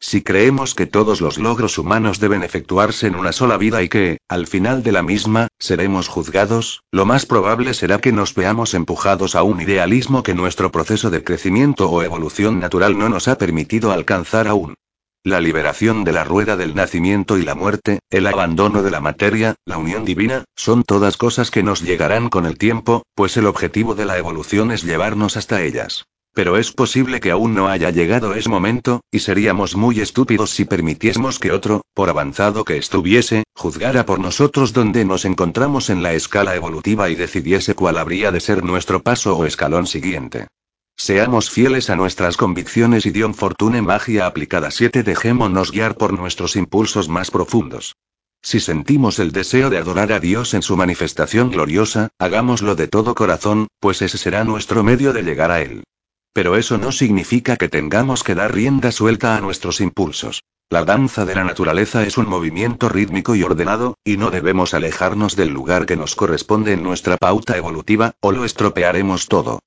Si 0.00 0.22
creemos 0.22 0.74
que 0.74 0.86
todos 0.86 1.20
los 1.20 1.36
logros 1.36 1.76
humanos 1.76 2.18
deben 2.18 2.42
efectuarse 2.42 3.06
en 3.06 3.14
una 3.14 3.32
sola 3.32 3.58
vida 3.58 3.82
y 3.82 3.90
que, 3.90 4.16
al 4.28 4.46
final 4.46 4.82
de 4.82 4.92
la 4.92 5.02
misma, 5.02 5.48
seremos 5.58 6.08
juzgados, 6.08 6.84
lo 6.90 7.04
más 7.04 7.26
probable 7.26 7.74
será 7.74 8.00
que 8.00 8.12
nos 8.12 8.34
veamos 8.34 8.72
empujados 8.72 9.34
a 9.34 9.42
un 9.42 9.60
idealismo 9.60 10.22
que 10.22 10.32
nuestro 10.32 10.72
proceso 10.72 11.10
de 11.10 11.22
crecimiento 11.22 11.90
o 11.90 12.02
evolución 12.02 12.60
natural 12.60 12.98
no 12.98 13.10
nos 13.10 13.28
ha 13.28 13.36
permitido 13.36 13.92
alcanzar 13.92 14.48
aún. 14.48 14.74
La 15.24 15.40
liberación 15.40 16.02
de 16.02 16.10
la 16.10 16.24
rueda 16.24 16.56
del 16.56 16.74
nacimiento 16.74 17.38
y 17.38 17.44
la 17.44 17.54
muerte, 17.54 18.00
el 18.10 18.26
abandono 18.26 18.82
de 18.82 18.90
la 18.90 18.98
materia, 18.98 19.54
la 19.64 19.78
unión 19.78 20.04
divina, 20.04 20.42
son 20.56 20.82
todas 20.82 21.16
cosas 21.16 21.52
que 21.52 21.62
nos 21.62 21.80
llegarán 21.80 22.28
con 22.28 22.44
el 22.44 22.58
tiempo, 22.58 23.04
pues 23.14 23.36
el 23.36 23.46
objetivo 23.46 23.94
de 23.94 24.04
la 24.04 24.18
evolución 24.18 24.72
es 24.72 24.82
llevarnos 24.82 25.36
hasta 25.36 25.62
ellas. 25.62 26.06
Pero 26.34 26.56
es 26.56 26.72
posible 26.72 27.20
que 27.20 27.30
aún 27.30 27.54
no 27.54 27.68
haya 27.68 27.90
llegado 27.90 28.34
ese 28.34 28.48
momento, 28.48 29.02
y 29.12 29.20
seríamos 29.20 29.76
muy 29.76 30.00
estúpidos 30.00 30.50
si 30.50 30.64
permitiésemos 30.64 31.38
que 31.38 31.52
otro, 31.52 31.82
por 31.94 32.10
avanzado 32.10 32.64
que 32.64 32.76
estuviese, 32.76 33.44
juzgara 33.54 34.04
por 34.04 34.18
nosotros 34.18 34.72
donde 34.72 35.04
nos 35.04 35.24
encontramos 35.24 35.88
en 35.88 36.02
la 36.02 36.14
escala 36.14 36.56
evolutiva 36.56 37.10
y 37.10 37.14
decidiese 37.14 37.76
cuál 37.76 37.98
habría 37.98 38.32
de 38.32 38.40
ser 38.40 38.64
nuestro 38.64 39.04
paso 39.04 39.36
o 39.36 39.44
escalón 39.44 39.86
siguiente. 39.86 40.48
Seamos 40.96 41.50
fieles 41.50 41.90
a 41.90 41.96
nuestras 41.96 42.36
convicciones 42.36 43.06
y 43.06 43.10
Dion 43.10 43.34
Fortune 43.34 43.82
Magia 43.82 44.26
aplicada 44.26 44.70
7 44.70 45.02
dejémonos 45.02 45.72
guiar 45.72 45.96
por 45.96 46.12
nuestros 46.12 46.54
impulsos 46.54 47.08
más 47.08 47.30
profundos. 47.30 47.96
Si 48.40 48.60
sentimos 48.60 49.18
el 49.18 49.32
deseo 49.32 49.70
de 49.70 49.78
adorar 49.78 50.12
a 50.12 50.20
Dios 50.20 50.54
en 50.54 50.62
su 50.62 50.76
manifestación 50.76 51.50
gloriosa, 51.50 52.08
hagámoslo 52.18 52.74
de 52.74 52.88
todo 52.88 53.14
corazón, 53.14 53.68
pues 53.80 54.02
ese 54.02 54.18
será 54.18 54.44
nuestro 54.44 54.82
medio 54.82 55.12
de 55.12 55.22
llegar 55.22 55.50
a 55.50 55.60
Él. 55.60 55.84
Pero 56.32 56.56
eso 56.56 56.78
no 56.78 56.92
significa 56.92 57.56
que 57.56 57.68
tengamos 57.68 58.24
que 58.24 58.34
dar 58.34 58.54
rienda 58.54 58.90
suelta 58.90 59.36
a 59.36 59.40
nuestros 59.40 59.80
impulsos. 59.80 60.42
La 60.70 60.84
danza 60.84 61.24
de 61.24 61.34
la 61.34 61.44
naturaleza 61.44 62.04
es 62.04 62.16
un 62.16 62.28
movimiento 62.28 62.88
rítmico 62.88 63.34
y 63.34 63.42
ordenado, 63.42 63.98
y 64.04 64.16
no 64.16 64.30
debemos 64.30 64.72
alejarnos 64.72 65.36
del 65.36 65.50
lugar 65.50 65.84
que 65.84 65.96
nos 65.96 66.16
corresponde 66.16 66.72
en 66.72 66.82
nuestra 66.82 67.18
pauta 67.18 67.56
evolutiva, 67.56 68.14
o 68.20 68.32
lo 68.32 68.44
estropearemos 68.44 69.28
todo. 69.28 69.60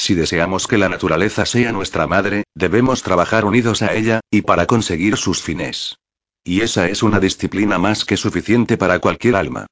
Si 0.00 0.14
deseamos 0.14 0.66
que 0.66 0.78
la 0.78 0.88
naturaleza 0.88 1.44
sea 1.44 1.72
nuestra 1.72 2.06
madre, 2.06 2.44
debemos 2.54 3.02
trabajar 3.02 3.44
unidos 3.44 3.82
a 3.82 3.92
ella, 3.92 4.20
y 4.30 4.40
para 4.40 4.64
conseguir 4.64 5.18
sus 5.18 5.42
fines. 5.42 5.98
Y 6.42 6.62
esa 6.62 6.88
es 6.88 7.02
una 7.02 7.20
disciplina 7.20 7.76
más 7.76 8.06
que 8.06 8.16
suficiente 8.16 8.78
para 8.78 8.98
cualquier 8.98 9.36
alma. 9.36 9.66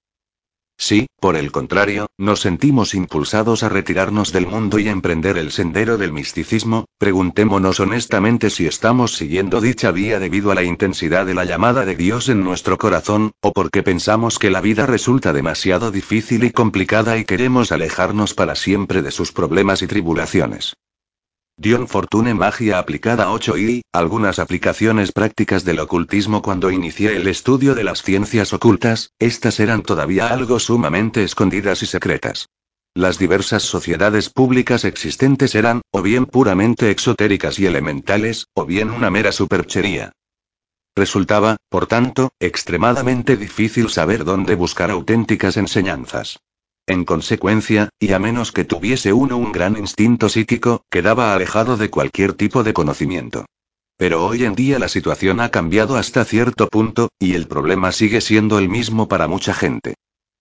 Si, 0.80 1.08
por 1.18 1.34
el 1.34 1.50
contrario, 1.50 2.06
nos 2.16 2.40
sentimos 2.40 2.94
impulsados 2.94 3.64
a 3.64 3.68
retirarnos 3.68 4.32
del 4.32 4.46
mundo 4.46 4.78
y 4.78 4.88
emprender 4.88 5.36
el 5.36 5.50
sendero 5.50 5.98
del 5.98 6.12
misticismo, 6.12 6.84
preguntémonos 6.98 7.80
honestamente 7.80 8.48
si 8.48 8.68
estamos 8.68 9.16
siguiendo 9.16 9.60
dicha 9.60 9.90
vía 9.90 10.20
debido 10.20 10.52
a 10.52 10.54
la 10.54 10.62
intensidad 10.62 11.26
de 11.26 11.34
la 11.34 11.44
llamada 11.44 11.84
de 11.84 11.96
Dios 11.96 12.28
en 12.28 12.44
nuestro 12.44 12.78
corazón, 12.78 13.32
o 13.40 13.52
porque 13.52 13.82
pensamos 13.82 14.38
que 14.38 14.50
la 14.50 14.60
vida 14.60 14.86
resulta 14.86 15.32
demasiado 15.32 15.90
difícil 15.90 16.44
y 16.44 16.52
complicada 16.52 17.18
y 17.18 17.24
queremos 17.24 17.72
alejarnos 17.72 18.34
para 18.34 18.54
siempre 18.54 19.02
de 19.02 19.10
sus 19.10 19.32
problemas 19.32 19.82
y 19.82 19.88
tribulaciones. 19.88 20.74
Dion 21.60 21.88
Fortune 21.88 22.34
Magia 22.34 22.78
aplicada 22.78 23.32
8 23.32 23.58
y, 23.58 23.82
algunas 23.92 24.38
aplicaciones 24.38 25.10
prácticas 25.10 25.64
del 25.64 25.80
ocultismo 25.80 26.40
cuando 26.40 26.70
inicié 26.70 27.16
el 27.16 27.26
estudio 27.26 27.74
de 27.74 27.82
las 27.82 28.04
ciencias 28.04 28.52
ocultas, 28.52 29.10
estas 29.18 29.58
eran 29.58 29.82
todavía 29.82 30.28
algo 30.28 30.60
sumamente 30.60 31.24
escondidas 31.24 31.82
y 31.82 31.86
secretas. 31.86 32.48
Las 32.94 33.18
diversas 33.18 33.64
sociedades 33.64 34.30
públicas 34.30 34.84
existentes 34.84 35.56
eran, 35.56 35.82
o 35.90 36.00
bien 36.00 36.26
puramente 36.26 36.92
exotéricas 36.92 37.58
y 37.58 37.66
elementales, 37.66 38.46
o 38.54 38.64
bien 38.64 38.90
una 38.90 39.10
mera 39.10 39.32
superchería. 39.32 40.12
Resultaba, 40.94 41.56
por 41.68 41.88
tanto, 41.88 42.30
extremadamente 42.38 43.36
difícil 43.36 43.90
saber 43.90 44.24
dónde 44.24 44.54
buscar 44.54 44.92
auténticas 44.92 45.56
enseñanzas. 45.56 46.38
En 46.88 47.04
consecuencia, 47.04 47.90
y 48.00 48.12
a 48.14 48.18
menos 48.18 48.50
que 48.50 48.64
tuviese 48.64 49.12
uno 49.12 49.36
un 49.36 49.52
gran 49.52 49.76
instinto 49.76 50.30
psíquico, 50.30 50.86
quedaba 50.90 51.34
alejado 51.34 51.76
de 51.76 51.90
cualquier 51.90 52.32
tipo 52.32 52.64
de 52.64 52.72
conocimiento. 52.72 53.44
Pero 53.98 54.24
hoy 54.24 54.44
en 54.44 54.54
día 54.54 54.78
la 54.78 54.88
situación 54.88 55.40
ha 55.40 55.50
cambiado 55.50 55.98
hasta 55.98 56.24
cierto 56.24 56.66
punto, 56.66 57.10
y 57.18 57.34
el 57.34 57.46
problema 57.46 57.92
sigue 57.92 58.22
siendo 58.22 58.58
el 58.58 58.70
mismo 58.70 59.06
para 59.06 59.28
mucha 59.28 59.52
gente. 59.52 59.96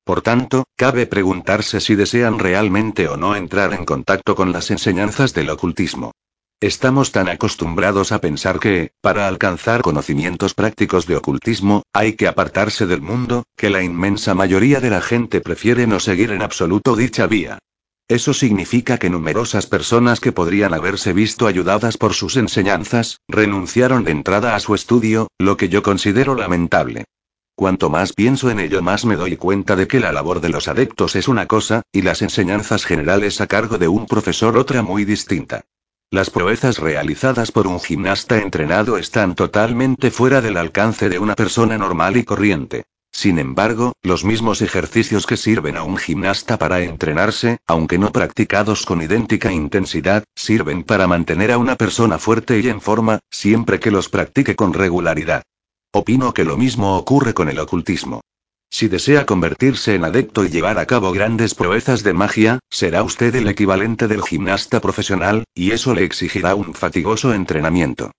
Por 0.06 0.22
tanto, 0.22 0.64
cabe 0.78 1.06
preguntarse 1.06 1.82
si 1.82 1.96
desean 1.96 2.40
realmente 2.40 3.10
o 3.10 3.18
no 3.18 3.36
entrar 3.36 3.74
en 3.74 3.84
contacto 3.84 4.34
con 4.34 4.54
las 4.54 4.72
enseñanzas 4.72 5.34
del 5.34 5.50
ocultismo. 5.50 6.14
Estamos 6.60 7.12
tan 7.12 7.30
acostumbrados 7.30 8.12
a 8.12 8.20
pensar 8.20 8.60
que, 8.60 8.90
para 9.00 9.28
alcanzar 9.28 9.84
conocimientos 9.84 10.56
prácticos 10.56 11.06
de 11.06 11.16
ocultismo, 11.16 11.84
hay 11.94 12.14
que 12.14 12.28
apartarse 12.28 12.88
del 12.88 13.00
mundo, 13.00 13.44
que 13.56 13.70
la 13.70 13.84
inmensa 13.84 14.34
mayoría 14.34 14.80
de 14.80 14.90
la 14.90 15.02
gente 15.02 15.40
prefiere 15.40 15.86
no 15.86 16.00
seguir 16.00 16.32
en 16.32 16.42
absoluto 16.42 16.96
dicha 16.96 17.28
vía. 17.28 17.60
Eso 18.08 18.34
significa 18.34 18.98
que 18.98 19.12
numerosas 19.12 19.68
personas 19.68 20.20
que 20.20 20.32
podrían 20.32 20.74
haberse 20.74 21.14
visto 21.14 21.46
ayudadas 21.46 21.96
por 21.96 22.16
sus 22.16 22.38
enseñanzas, 22.38 23.20
renunciaron 23.28 24.04
de 24.04 24.14
entrada 24.14 24.56
a 24.56 24.60
su 24.60 24.74
estudio, 24.74 25.28
lo 25.38 25.58
que 25.58 25.70
yo 25.70 25.84
considero 25.84 26.34
lamentable. 26.34 27.06
Cuanto 27.54 27.92
más 27.92 28.14
pienso 28.14 28.50
en 28.50 28.60
ello 28.60 28.82
más 28.82 29.06
me 29.06 29.16
doy 29.16 29.38
cuenta 29.38 29.76
de 29.76 29.88
que 29.88 30.00
la 30.00 30.12
labor 30.12 30.42
de 30.42 30.50
los 30.50 30.68
adeptos 30.68 31.16
es 31.16 31.28
una 31.28 31.46
cosa, 31.46 31.84
y 31.92 32.02
las 32.02 32.24
enseñanzas 32.24 32.84
generales 32.84 33.42
a 33.42 33.48
cargo 33.48 33.78
de 33.78 33.88
un 33.88 34.08
profesor 34.08 34.58
otra 34.58 34.82
muy 34.82 35.06
distinta. 35.06 35.64
Las 36.10 36.30
proezas 36.30 36.78
realizadas 36.78 37.52
por 37.52 37.68
un 37.68 37.82
gimnasta 37.82 38.38
entrenado 38.38 38.98
están 38.98 39.36
totalmente 39.36 40.10
fuera 40.10 40.40
del 40.40 40.56
alcance 40.56 41.10
de 41.10 41.20
una 41.20 41.36
persona 41.36 41.78
normal 41.78 42.16
y 42.16 42.24
corriente. 42.24 42.86
Sin 43.12 43.40
embargo, 43.40 43.92
los 44.04 44.24
mismos 44.24 44.62
ejercicios 44.62 45.26
que 45.26 45.36
sirven 45.36 45.76
a 45.76 45.84
un 45.84 45.98
gimnasta 45.98 46.58
para 46.58 46.80
entrenarse, 46.80 47.58
aunque 47.68 47.98
no 47.98 48.14
practicados 48.14 48.86
con 48.86 49.02
idéntica 49.02 49.52
intensidad, 49.52 50.24
sirven 50.34 50.84
para 50.84 51.08
mantener 51.08 51.52
a 51.52 51.58
una 51.58 51.76
persona 51.76 52.20
fuerte 52.20 52.58
y 52.62 52.70
en 52.70 52.80
forma, 52.80 53.20
siempre 53.30 53.82
que 53.82 53.92
los 53.92 54.08
practique 54.08 54.56
con 54.56 54.74
regularidad. 54.74 55.44
Opino 55.92 56.34
que 56.34 56.46
lo 56.46 56.56
mismo 56.56 56.96
ocurre 56.96 57.34
con 57.34 57.50
el 57.50 57.60
ocultismo. 57.60 58.22
Si 58.70 58.88
desea 58.90 59.26
convertirse 59.26 59.96
en 59.96 60.04
adepto 60.04 60.44
y 60.46 60.50
llevar 60.50 60.78
a 60.78 60.86
cabo 60.86 61.12
grandes 61.12 61.56
proezas 61.56 62.04
de 62.04 62.14
magia, 62.14 62.60
será 62.70 63.04
usted 63.04 63.34
el 63.36 63.48
equivalente 63.48 64.08
del 64.08 64.22
gimnasta 64.22 64.82
profesional, 64.82 65.46
y 65.56 65.72
eso 65.72 65.96
le 65.96 66.04
exigirá 66.04 66.54
un 66.56 66.74
fatigoso 66.74 67.34
entrenamiento. 67.34 68.12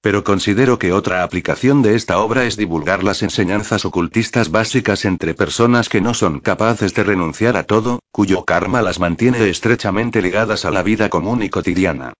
Pero 0.00 0.22
considero 0.22 0.78
que 0.78 0.92
otra 0.92 1.24
aplicación 1.24 1.82
de 1.82 1.96
esta 1.96 2.18
obra 2.20 2.44
es 2.44 2.56
divulgar 2.56 3.02
las 3.02 3.22
enseñanzas 3.22 3.84
ocultistas 3.84 4.50
básicas 4.50 5.04
entre 5.04 5.34
personas 5.34 5.88
que 5.88 6.00
no 6.00 6.14
son 6.14 6.38
capaces 6.38 6.94
de 6.94 7.02
renunciar 7.02 7.56
a 7.56 7.64
todo, 7.64 7.98
cuyo 8.12 8.44
karma 8.44 8.82
las 8.82 9.00
mantiene 9.00 9.48
estrechamente 9.48 10.22
ligadas 10.22 10.64
a 10.64 10.70
la 10.70 10.84
vida 10.84 11.08
común 11.08 11.42
y 11.42 11.50
cotidiana. 11.50 12.12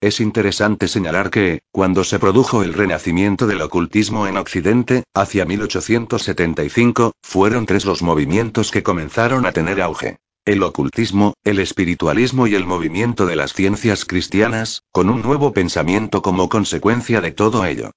Es 0.00 0.20
interesante 0.20 0.86
señalar 0.86 1.30
que, 1.30 1.60
cuando 1.72 2.04
se 2.04 2.18
produjo 2.18 2.62
el 2.62 2.74
renacimiento 2.74 3.46
del 3.46 3.62
ocultismo 3.62 4.26
en 4.26 4.36
Occidente, 4.36 5.04
hacia 5.14 5.46
1875, 5.46 7.12
fueron 7.22 7.64
tres 7.64 7.84
los 7.84 8.02
movimientos 8.02 8.70
que 8.70 8.82
comenzaron 8.82 9.46
a 9.46 9.52
tener 9.52 9.80
auge. 9.80 10.18
El 10.44 10.62
ocultismo, 10.62 11.32
el 11.42 11.58
espiritualismo 11.58 12.46
y 12.46 12.54
el 12.54 12.66
movimiento 12.66 13.24
de 13.24 13.36
las 13.36 13.54
ciencias 13.54 14.04
cristianas, 14.04 14.82
con 14.92 15.08
un 15.08 15.22
nuevo 15.22 15.54
pensamiento 15.54 16.20
como 16.20 16.50
consecuencia 16.50 17.22
de 17.22 17.32
todo 17.32 17.64
ello. 17.64 17.92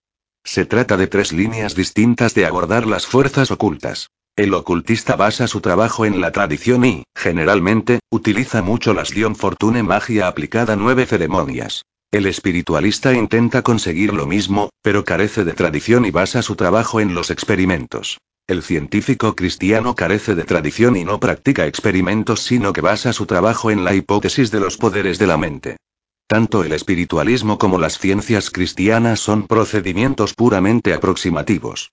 Se 0.46 0.66
trata 0.66 0.96
de 0.96 1.08
tres 1.08 1.34
líneas 1.34 1.76
distintas 1.76 2.34
de 2.34 2.46
abordar 2.46 2.88
las 2.88 3.06
fuerzas 3.06 3.52
ocultas. 3.52 4.12
El 4.38 4.54
ocultista 4.54 5.16
basa 5.16 5.48
su 5.48 5.62
trabajo 5.62 6.06
en 6.06 6.22
la 6.22 6.32
tradición 6.32 6.86
y, 6.86 7.04
generalmente, 7.16 8.02
utiliza 8.12 8.62
mucho 8.62 8.94
las 8.94 9.10
Dion 9.10 9.36
Fortune 9.36 9.82
magia 9.82 10.28
aplicada 10.28 10.76
nueve 10.76 11.08
ceremonias. 11.08 11.86
El 12.12 12.28
espiritualista 12.28 13.14
intenta 13.14 13.64
conseguir 13.64 14.14
lo 14.14 14.28
mismo, 14.28 14.70
pero 14.84 15.04
carece 15.04 15.44
de 15.44 15.54
tradición 15.54 16.06
y 16.06 16.12
basa 16.12 16.44
su 16.44 16.56
trabajo 16.56 17.02
en 17.02 17.16
los 17.16 17.32
experimentos. 17.32 18.20
El 18.46 18.62
científico 18.62 19.36
cristiano 19.36 19.96
carece 19.96 20.36
de 20.36 20.44
tradición 20.44 20.98
y 20.98 21.04
no 21.04 21.20
practica 21.20 21.66
experimentos, 21.66 22.42
sino 22.42 22.74
que 22.74 22.82
basa 22.82 23.14
su 23.14 23.26
trabajo 23.26 23.72
en 23.72 23.84
la 23.84 23.96
hipótesis 23.96 24.52
de 24.52 24.60
los 24.60 24.78
poderes 24.78 25.18
de 25.18 25.26
la 25.26 25.38
mente. 25.38 25.78
Tanto 26.28 26.64
el 26.64 26.74
espiritualismo 26.74 27.58
como 27.58 27.80
las 27.80 27.98
ciencias 27.98 28.52
cristianas 28.52 29.20
son 29.20 29.48
procedimientos 29.48 30.36
puramente 30.36 30.94
aproximativos. 30.94 31.90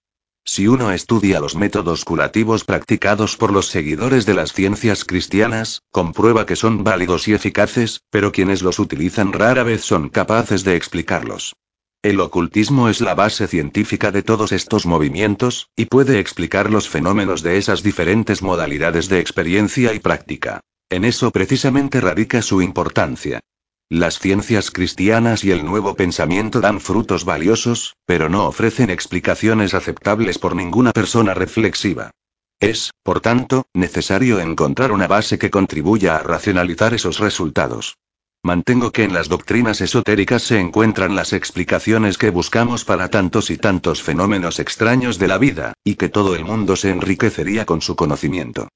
Si 0.47 0.69
uno 0.69 0.93
estudia 0.93 1.41
los 1.41 1.57
métodos 1.57 2.05
curativos 2.05 2.65
practicados 2.65 3.37
por 3.39 3.51
los 3.51 3.69
seguidores 3.69 4.27
de 4.27 4.35
las 4.35 4.53
ciencias 4.53 5.07
cristianas, 5.07 5.81
comprueba 5.91 6.45
que 6.45 6.55
son 6.55 6.85
válidos 6.85 7.27
y 7.29 7.33
eficaces, 7.33 8.03
pero 8.11 8.31
quienes 8.31 8.61
los 8.63 8.79
utilizan 8.79 9.33
rara 9.33 9.63
vez 9.63 9.83
son 9.83 10.11
capaces 10.11 10.63
de 10.63 10.77
explicarlos. 10.77 11.57
El 12.03 12.21
ocultismo 12.21 12.91
es 12.91 13.01
la 13.01 13.15
base 13.15 13.49
científica 13.49 14.13
de 14.13 14.23
todos 14.23 14.53
estos 14.53 14.85
movimientos, 14.85 15.71
y 15.75 15.87
puede 15.87 16.21
explicar 16.21 16.71
los 16.71 16.91
fenómenos 16.91 17.43
de 17.43 17.57
esas 17.57 17.83
diferentes 17.83 18.43
modalidades 18.43 19.09
de 19.09 19.21
experiencia 19.21 19.95
y 19.95 19.99
práctica. 19.99 20.61
En 20.91 21.07
eso 21.07 21.31
precisamente 21.31 22.03
radica 22.03 22.43
su 22.43 22.61
importancia. 22.61 23.41
Las 23.91 24.19
ciencias 24.19 24.71
cristianas 24.71 25.45
y 25.45 25.51
el 25.51 25.65
nuevo 25.65 25.95
pensamiento 25.95 26.61
dan 26.61 26.81
frutos 26.81 27.25
valiosos, 27.25 27.95
pero 28.07 28.31
no 28.31 28.47
ofrecen 28.47 28.89
explicaciones 28.89 29.75
aceptables 29.75 30.39
por 30.39 30.57
ninguna 30.57 30.93
persona 30.93 31.35
reflexiva. 31.35 32.11
Es, 32.61 32.93
por 33.03 33.21
tanto, 33.21 33.67
necesario 33.75 34.41
encontrar 34.41 34.91
una 34.91 35.07
base 35.07 35.39
que 35.39 35.51
contribuya 35.51 36.17
a 36.17 36.21
racionalizar 36.21 36.95
esos 36.95 37.19
resultados. 37.19 37.99
Mantengo 38.43 38.91
que 38.91 39.05
en 39.05 39.13
las 39.13 39.29
doctrinas 39.29 39.81
esotéricas 39.83 40.43
se 40.43 40.61
encuentran 40.61 41.15
las 41.15 41.35
explicaciones 41.35 42.17
que 42.17 42.31
buscamos 42.31 42.85
para 42.85 43.11
tantos 43.11 43.51
y 43.51 43.59
tantos 43.59 44.03
fenómenos 44.03 44.61
extraños 44.61 45.19
de 45.19 45.29
la 45.29 45.39
vida, 45.39 45.75
y 45.85 45.97
que 45.97 46.09
todo 46.09 46.35
el 46.37 46.45
mundo 46.45 46.77
se 46.77 46.91
enriquecería 46.91 47.67
con 47.67 47.83
su 47.83 47.97
conocimiento. 47.97 48.69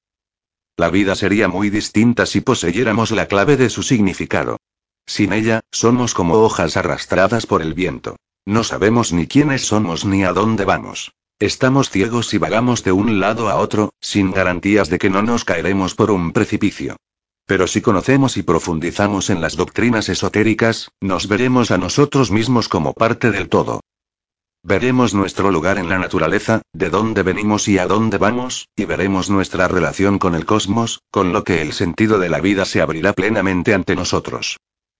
La 0.77 0.89
vida 0.89 1.15
sería 1.15 1.47
muy 1.47 1.69
distinta 1.69 2.25
si 2.25 2.41
poseyéramos 2.41 3.11
la 3.11 3.27
clave 3.27 3.57
de 3.57 3.69
su 3.69 3.83
significado. 3.83 4.57
Sin 5.09 5.33
ella, 5.33 5.61
somos 5.71 6.13
como 6.13 6.35
hojas 6.35 6.77
arrastradas 6.77 7.47
por 7.47 7.63
el 7.63 7.73
viento. 7.73 8.17
No 8.45 8.63
sabemos 8.63 9.11
ni 9.11 9.25
quiénes 9.25 9.65
somos 9.65 10.05
ni 10.05 10.23
a 10.23 10.33
dónde 10.33 10.65
vamos. 10.65 11.13
Estamos 11.39 11.89
ciegos 11.89 12.31
y 12.35 12.37
vagamos 12.37 12.83
de 12.83 12.91
un 12.91 13.19
lado 13.19 13.49
a 13.49 13.55
otro, 13.55 13.91
sin 13.99 14.29
garantías 14.29 14.87
de 14.87 14.99
que 14.99 15.09
no 15.09 15.23
nos 15.23 15.45
caeremos 15.45 15.95
por 15.95 16.11
un 16.11 16.31
precipicio. 16.31 16.95
Pero 17.47 17.65
si 17.65 17.81
conocemos 17.81 18.37
y 18.37 18.43
profundizamos 18.43 19.31
en 19.31 19.41
las 19.41 19.55
doctrinas 19.55 20.09
esotéricas, 20.09 20.91
nos 21.01 21.27
veremos 21.27 21.71
a 21.71 21.79
nosotros 21.79 22.29
mismos 22.29 22.69
como 22.69 22.93
parte 22.93 23.31
del 23.31 23.49
todo. 23.49 23.81
Veremos 24.61 25.15
nuestro 25.15 25.49
lugar 25.49 25.79
en 25.79 25.89
la 25.89 25.97
naturaleza, 25.97 26.61
de 26.71 26.91
dónde 26.91 27.23
venimos 27.23 27.67
y 27.67 27.79
a 27.79 27.87
dónde 27.87 28.19
vamos, 28.19 28.67
y 28.75 28.85
veremos 28.85 29.31
nuestra 29.31 29.67
relación 29.67 30.19
con 30.19 30.35
el 30.35 30.45
cosmos, 30.45 31.01
con 31.09 31.33
lo 31.33 31.43
que 31.43 31.63
el 31.63 31.73
sentido 31.73 32.19
de 32.19 32.29
la 32.29 32.41
vida 32.41 32.65
se 32.65 32.79
abrirá 32.79 33.13
plenamente 33.13 33.73
ante 33.73 33.95
nosotros. 33.95 34.59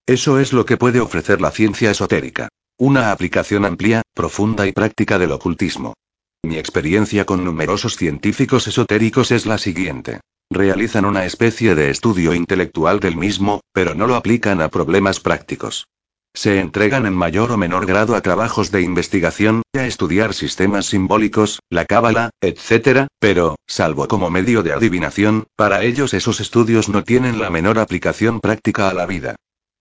Eso 0.10 0.40
es 0.40 0.54
lo 0.54 0.66
que 0.66 0.76
puede 0.76 1.00
ofrecer 1.00 1.40
la 1.40 1.52
ciencia 1.52 1.92
esotérica. 1.92 2.50
Una 2.80 3.12
aplicación 3.12 3.64
amplia, 3.64 4.02
profunda 4.16 4.66
y 4.66 4.72
práctica 4.72 5.20
del 5.20 5.32
ocultismo. 5.32 5.94
Mi 6.42 6.58
experiencia 6.58 7.28
con 7.28 7.46
numerosos 7.46 7.96
científicos 7.96 8.68
esotéricos 8.68 9.30
es 9.30 9.46
la 9.46 9.60
siguiente. 9.60 10.22
Realizan 10.50 11.06
una 11.06 11.26
especie 11.26 11.76
de 11.76 11.92
estudio 11.92 12.34
intelectual 12.34 13.00
del 13.00 13.18
mismo, 13.18 13.62
pero 13.72 13.94
no 13.94 14.08
lo 14.08 14.16
aplican 14.16 14.62
a 14.62 14.70
problemas 14.70 15.20
prácticos. 15.20 15.86
Se 16.34 16.60
entregan 16.60 17.06
en 17.06 17.14
mayor 17.14 17.52
o 17.52 17.58
menor 17.58 17.86
grado 17.86 18.16
a 18.16 18.22
trabajos 18.22 18.72
de 18.72 18.82
investigación, 18.82 19.62
a 19.78 19.86
estudiar 19.86 20.34
sistemas 20.34 20.88
simbólicos, 20.88 21.60
la 21.70 21.86
cábala, 21.86 22.32
etc., 22.42 23.06
pero, 23.20 23.58
salvo 23.68 24.08
como 24.08 24.32
medio 24.32 24.64
de 24.64 24.74
adivinación, 24.74 25.46
para 25.56 25.84
ellos 25.84 26.16
esos 26.16 26.40
estudios 26.40 26.90
no 26.90 27.04
tienen 27.04 27.38
la 27.38 27.52
menor 27.52 27.78
aplicación 27.78 28.40
práctica 28.40 28.90
a 28.90 28.96
la 28.96 29.06
vida. 29.06 29.36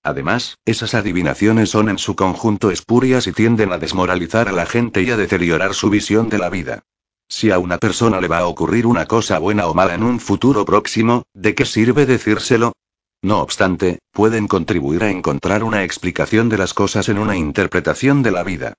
Además, 0.08 0.56
esas 0.64 0.94
adivinaciones 0.94 1.68
son 1.68 1.90
en 1.90 1.98
su 1.98 2.16
conjunto 2.16 2.70
espurias 2.70 3.26
y 3.26 3.32
tienden 3.32 3.72
a 3.72 3.78
desmoralizar 3.78 4.48
a 4.48 4.52
la 4.52 4.64
gente 4.64 5.02
y 5.02 5.10
a 5.10 5.18
deteriorar 5.18 5.74
su 5.74 5.90
visión 5.90 6.30
de 6.30 6.38
la 6.38 6.48
vida. 6.48 6.82
Si 7.28 7.50
a 7.50 7.58
una 7.58 7.76
persona 7.76 8.18
le 8.18 8.26
va 8.26 8.38
a 8.38 8.46
ocurrir 8.46 8.86
una 8.86 9.04
cosa 9.04 9.38
buena 9.38 9.66
o 9.66 9.74
mala 9.74 9.92
en 9.92 10.02
un 10.02 10.18
futuro 10.18 10.64
próximo, 10.64 11.24
¿de 11.34 11.54
qué 11.54 11.66
sirve 11.66 12.06
decírselo? 12.06 12.72
No 13.20 13.40
obstante, 13.42 13.98
pueden 14.10 14.48
contribuir 14.48 15.04
a 15.04 15.10
encontrar 15.10 15.62
una 15.62 15.84
explicación 15.84 16.48
de 16.48 16.56
las 16.56 16.72
cosas 16.72 17.10
en 17.10 17.18
una 17.18 17.36
interpretación 17.36 18.22
de 18.22 18.30
la 18.30 18.44
vida. 18.44 18.72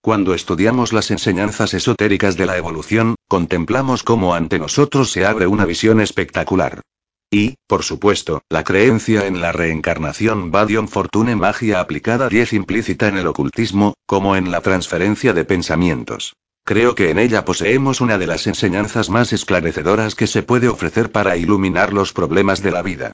Cuando 0.00 0.34
estudiamos 0.34 0.92
las 0.92 1.10
enseñanzas 1.10 1.74
esotéricas 1.74 2.36
de 2.36 2.46
la 2.46 2.56
evolución, 2.56 3.16
contemplamos 3.26 4.04
cómo 4.04 4.34
ante 4.34 4.60
nosotros 4.60 5.10
se 5.10 5.26
abre 5.26 5.48
una 5.48 5.64
visión 5.64 6.00
espectacular. 6.00 6.80
Y, 7.30 7.56
por 7.66 7.82
supuesto, 7.82 8.42
la 8.48 8.62
creencia 8.62 9.26
en 9.26 9.40
la 9.40 9.50
reencarnación 9.50 10.52
Badion 10.52 10.86
Fortune 10.86 11.34
magia 11.34 11.80
aplicada 11.80 12.28
10 12.28 12.52
implícita 12.52 13.08
en 13.08 13.16
el 13.16 13.26
ocultismo, 13.26 13.94
como 14.06 14.36
en 14.36 14.52
la 14.52 14.60
transferencia 14.60 15.32
de 15.32 15.44
pensamientos. 15.44 16.36
Creo 16.64 16.94
que 16.94 17.10
en 17.10 17.18
ella 17.18 17.44
poseemos 17.44 18.00
una 18.00 18.18
de 18.18 18.26
las 18.26 18.46
enseñanzas 18.46 19.10
más 19.10 19.32
esclarecedoras 19.32 20.14
que 20.14 20.26
se 20.26 20.42
puede 20.42 20.68
ofrecer 20.68 21.10
para 21.10 21.36
iluminar 21.36 21.92
los 21.92 22.12
problemas 22.12 22.62
de 22.62 22.70
la 22.70 22.82
vida. 22.82 23.12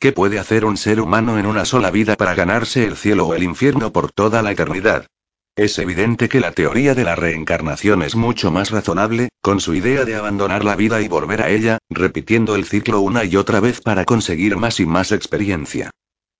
¿Qué 0.00 0.12
puede 0.12 0.40
hacer 0.40 0.64
un 0.64 0.76
ser 0.76 1.00
humano 1.00 1.38
en 1.38 1.46
una 1.46 1.64
sola 1.64 1.92
vida 1.92 2.16
para 2.16 2.34
ganarse 2.34 2.84
el 2.84 2.96
cielo 2.96 3.28
o 3.28 3.34
el 3.34 3.44
infierno 3.44 3.92
por 3.92 4.10
toda 4.10 4.42
la 4.42 4.50
eternidad? 4.50 5.06
Es 5.54 5.78
evidente 5.78 6.30
que 6.30 6.40
la 6.40 6.52
teoría 6.52 6.94
de 6.94 7.04
la 7.04 7.14
reencarnación 7.14 8.02
es 8.02 8.16
mucho 8.16 8.50
más 8.50 8.70
razonable, 8.70 9.28
con 9.42 9.60
su 9.60 9.74
idea 9.74 10.06
de 10.06 10.14
abandonar 10.14 10.64
la 10.64 10.76
vida 10.76 11.02
y 11.02 11.08
volver 11.08 11.42
a 11.42 11.50
ella, 11.50 11.76
repitiendo 11.90 12.56
el 12.56 12.64
ciclo 12.64 13.00
una 13.00 13.24
y 13.24 13.36
otra 13.36 13.60
vez 13.60 13.82
para 13.82 14.06
conseguir 14.06 14.56
más 14.56 14.80
y 14.80 14.86
más 14.86 15.12
experiencia. 15.12 15.90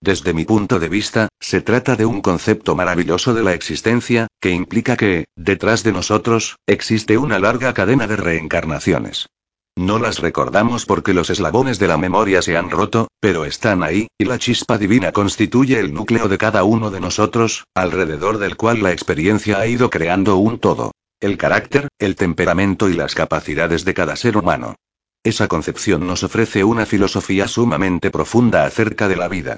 Desde 0.01 0.33
mi 0.33 0.45
punto 0.45 0.79
de 0.79 0.89
vista, 0.89 1.29
se 1.39 1.61
trata 1.61 1.95
de 1.95 2.07
un 2.07 2.21
concepto 2.21 2.75
maravilloso 2.75 3.35
de 3.35 3.43
la 3.43 3.53
existencia, 3.53 4.25
que 4.41 4.49
implica 4.49 4.97
que, 4.97 5.25
detrás 5.35 5.83
de 5.83 5.93
nosotros, 5.93 6.57
existe 6.65 7.15
una 7.19 7.37
larga 7.37 7.73
cadena 7.75 8.07
de 8.07 8.15
reencarnaciones. 8.15 9.27
No 9.75 9.97
las 9.97 10.19
recordamos 10.19 10.85
porque 10.85 11.13
los 11.13 11.31
eslabones 11.31 11.79
de 11.79 11.87
la 11.87 11.97
memoria 11.97 12.41
se 12.43 12.55
han 12.55 12.69
roto, 12.69 13.07
pero 13.19 13.43
están 13.43 13.81
ahí, 13.81 14.07
y 14.19 14.25
la 14.25 14.37
chispa 14.37 14.77
divina 14.77 15.11
constituye 15.11 15.79
el 15.79 15.93
núcleo 15.93 16.27
de 16.27 16.37
cada 16.37 16.63
uno 16.63 16.91
de 16.91 16.99
nosotros, 16.99 17.65
alrededor 17.73 18.37
del 18.37 18.55
cual 18.55 18.83
la 18.83 18.91
experiencia 18.91 19.59
ha 19.59 19.65
ido 19.65 19.89
creando 19.89 20.37
un 20.37 20.59
todo. 20.59 20.91
El 21.19 21.37
carácter, 21.37 21.87
el 21.97 22.15
temperamento 22.15 22.87
y 22.87 22.93
las 22.93 23.15
capacidades 23.15 23.83
de 23.83 23.93
cada 23.95 24.15
ser 24.15 24.37
humano. 24.37 24.75
Esa 25.23 25.47
concepción 25.47 26.05
nos 26.05 26.23
ofrece 26.23 26.63
una 26.63 26.85
filosofía 26.85 27.47
sumamente 27.47 28.11
profunda 28.11 28.65
acerca 28.65 29.07
de 29.07 29.15
la 29.15 29.27
vida. 29.27 29.57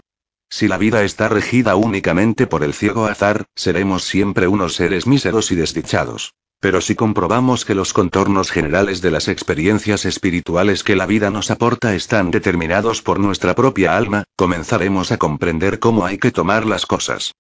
Si 0.50 0.67
la 0.67 0.77
vida 0.77 1.03
está 1.03 1.27
regida 1.27 1.75
únicamente 1.75 2.48
por 2.48 2.63
el 2.63 2.74
ciego 2.74 3.07
azar, 3.07 3.45
seremos 3.55 4.03
siempre 4.03 4.48
unos 4.48 4.75
seres 4.75 5.07
míseros 5.07 5.51
y 5.51 5.55
desdichados. 5.55 6.36
Pero 6.65 6.81
si 6.81 6.95
comprobamos 6.95 7.63
que 7.63 7.75
los 7.75 7.93
contornos 7.93 8.49
generales 8.49 8.99
de 8.99 9.12
las 9.12 9.28
experiencias 9.28 10.04
espirituales 10.04 10.84
que 10.84 10.95
la 10.95 11.06
vida 11.06 11.30
nos 11.30 11.51
aporta 11.51 11.93
están 11.93 12.32
determinados 12.32 13.04
por 13.04 13.19
nuestra 13.19 13.54
propia 13.54 13.95
alma, 13.95 14.23
comenzaremos 14.36 15.12
a 15.12 15.17
comprender 15.17 15.78
cómo 15.78 16.08
hay 16.08 16.17
que 16.17 16.32
tomar 16.32 16.65
las 16.65 16.88
cosas. 16.88 17.36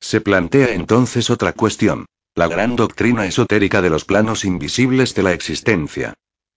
Se 0.00 0.20
plantea 0.20 0.74
entonces 0.74 1.30
otra 1.30 1.52
cuestión. 1.52 2.06
La 2.34 2.48
gran 2.48 2.74
doctrina 2.74 3.24
esotérica 3.24 3.82
de 3.82 3.90
los 3.90 4.04
planos 4.04 4.44
invisibles 4.44 5.14
de 5.14 5.22
la 5.22 5.32
existencia. 5.32 6.14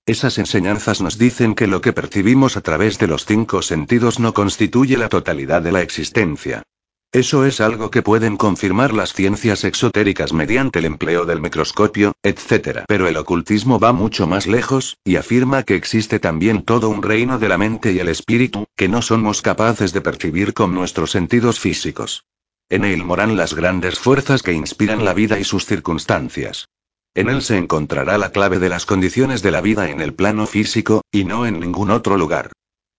Esas 0.08 0.40
enseñanzas 0.40 1.00
nos 1.00 1.20
dicen 1.20 1.54
que 1.54 1.68
lo 1.68 1.82
que 1.82 1.94
percibimos 1.94 2.58
a 2.58 2.62
través 2.62 2.98
de 2.98 3.06
los 3.06 3.28
cinco 3.28 3.62
sentidos 3.62 4.20
no 4.20 4.34
constituye 4.34 4.98
la 4.98 5.10
totalidad 5.10 5.62
de 5.62 5.72
la 5.72 5.84
existencia. 5.84 6.64
Eso 7.14 7.46
es 7.46 7.62
algo 7.62 7.92
que 7.92 8.02
pueden 8.02 8.38
confirmar 8.38 8.92
las 8.92 9.14
ciencias 9.14 9.66
exotéricas 9.66 10.34
mediante 10.34 10.80
el 10.80 10.86
empleo 10.86 11.26
del 11.26 11.42
microscopio, 11.42 12.14
etc. 12.24 12.86
Pero 12.88 13.08
el 13.08 13.18
ocultismo 13.18 13.78
va 13.78 13.94
mucho 13.94 14.26
más 14.26 14.48
lejos, 14.48 14.98
y 15.06 15.18
afirma 15.18 15.62
que 15.62 15.76
existe 15.76 16.18
también 16.18 16.64
todo 16.64 16.90
un 16.90 17.04
reino 17.04 17.38
de 17.38 17.50
la 17.50 17.60
mente 17.60 17.94
y 17.94 18.00
el 18.00 18.10
espíritu, 18.10 18.66
que 18.76 18.90
no 18.90 19.04
somos 19.04 19.44
capaces 19.44 19.94
de 19.94 20.02
percibir 20.02 20.56
con 20.56 20.74
nuestros 20.74 21.12
sentidos 21.12 21.60
físicos. 21.60 22.26
En 22.68 22.84
él 22.84 23.04
moran 23.04 23.38
las 23.38 23.54
grandes 23.54 24.00
fuerzas 24.00 24.42
que 24.42 24.54
inspiran 24.54 25.06
la 25.06 25.14
vida 25.14 25.38
y 25.38 25.44
sus 25.44 25.68
circunstancias. 25.68 26.68
En 27.14 27.30
él 27.30 27.44
se 27.44 27.58
encontrará 27.58 28.18
la 28.18 28.32
clave 28.32 28.58
de 28.58 28.70
las 28.70 28.88
condiciones 28.88 29.44
de 29.44 29.52
la 29.52 29.62
vida 29.62 29.88
en 29.92 30.02
el 30.02 30.16
plano 30.16 30.48
físico, 30.48 31.04
y 31.12 31.26
no 31.26 31.46
en 31.46 31.60
ningún 31.60 31.92
otro 31.92 32.18
lugar. 32.18 32.50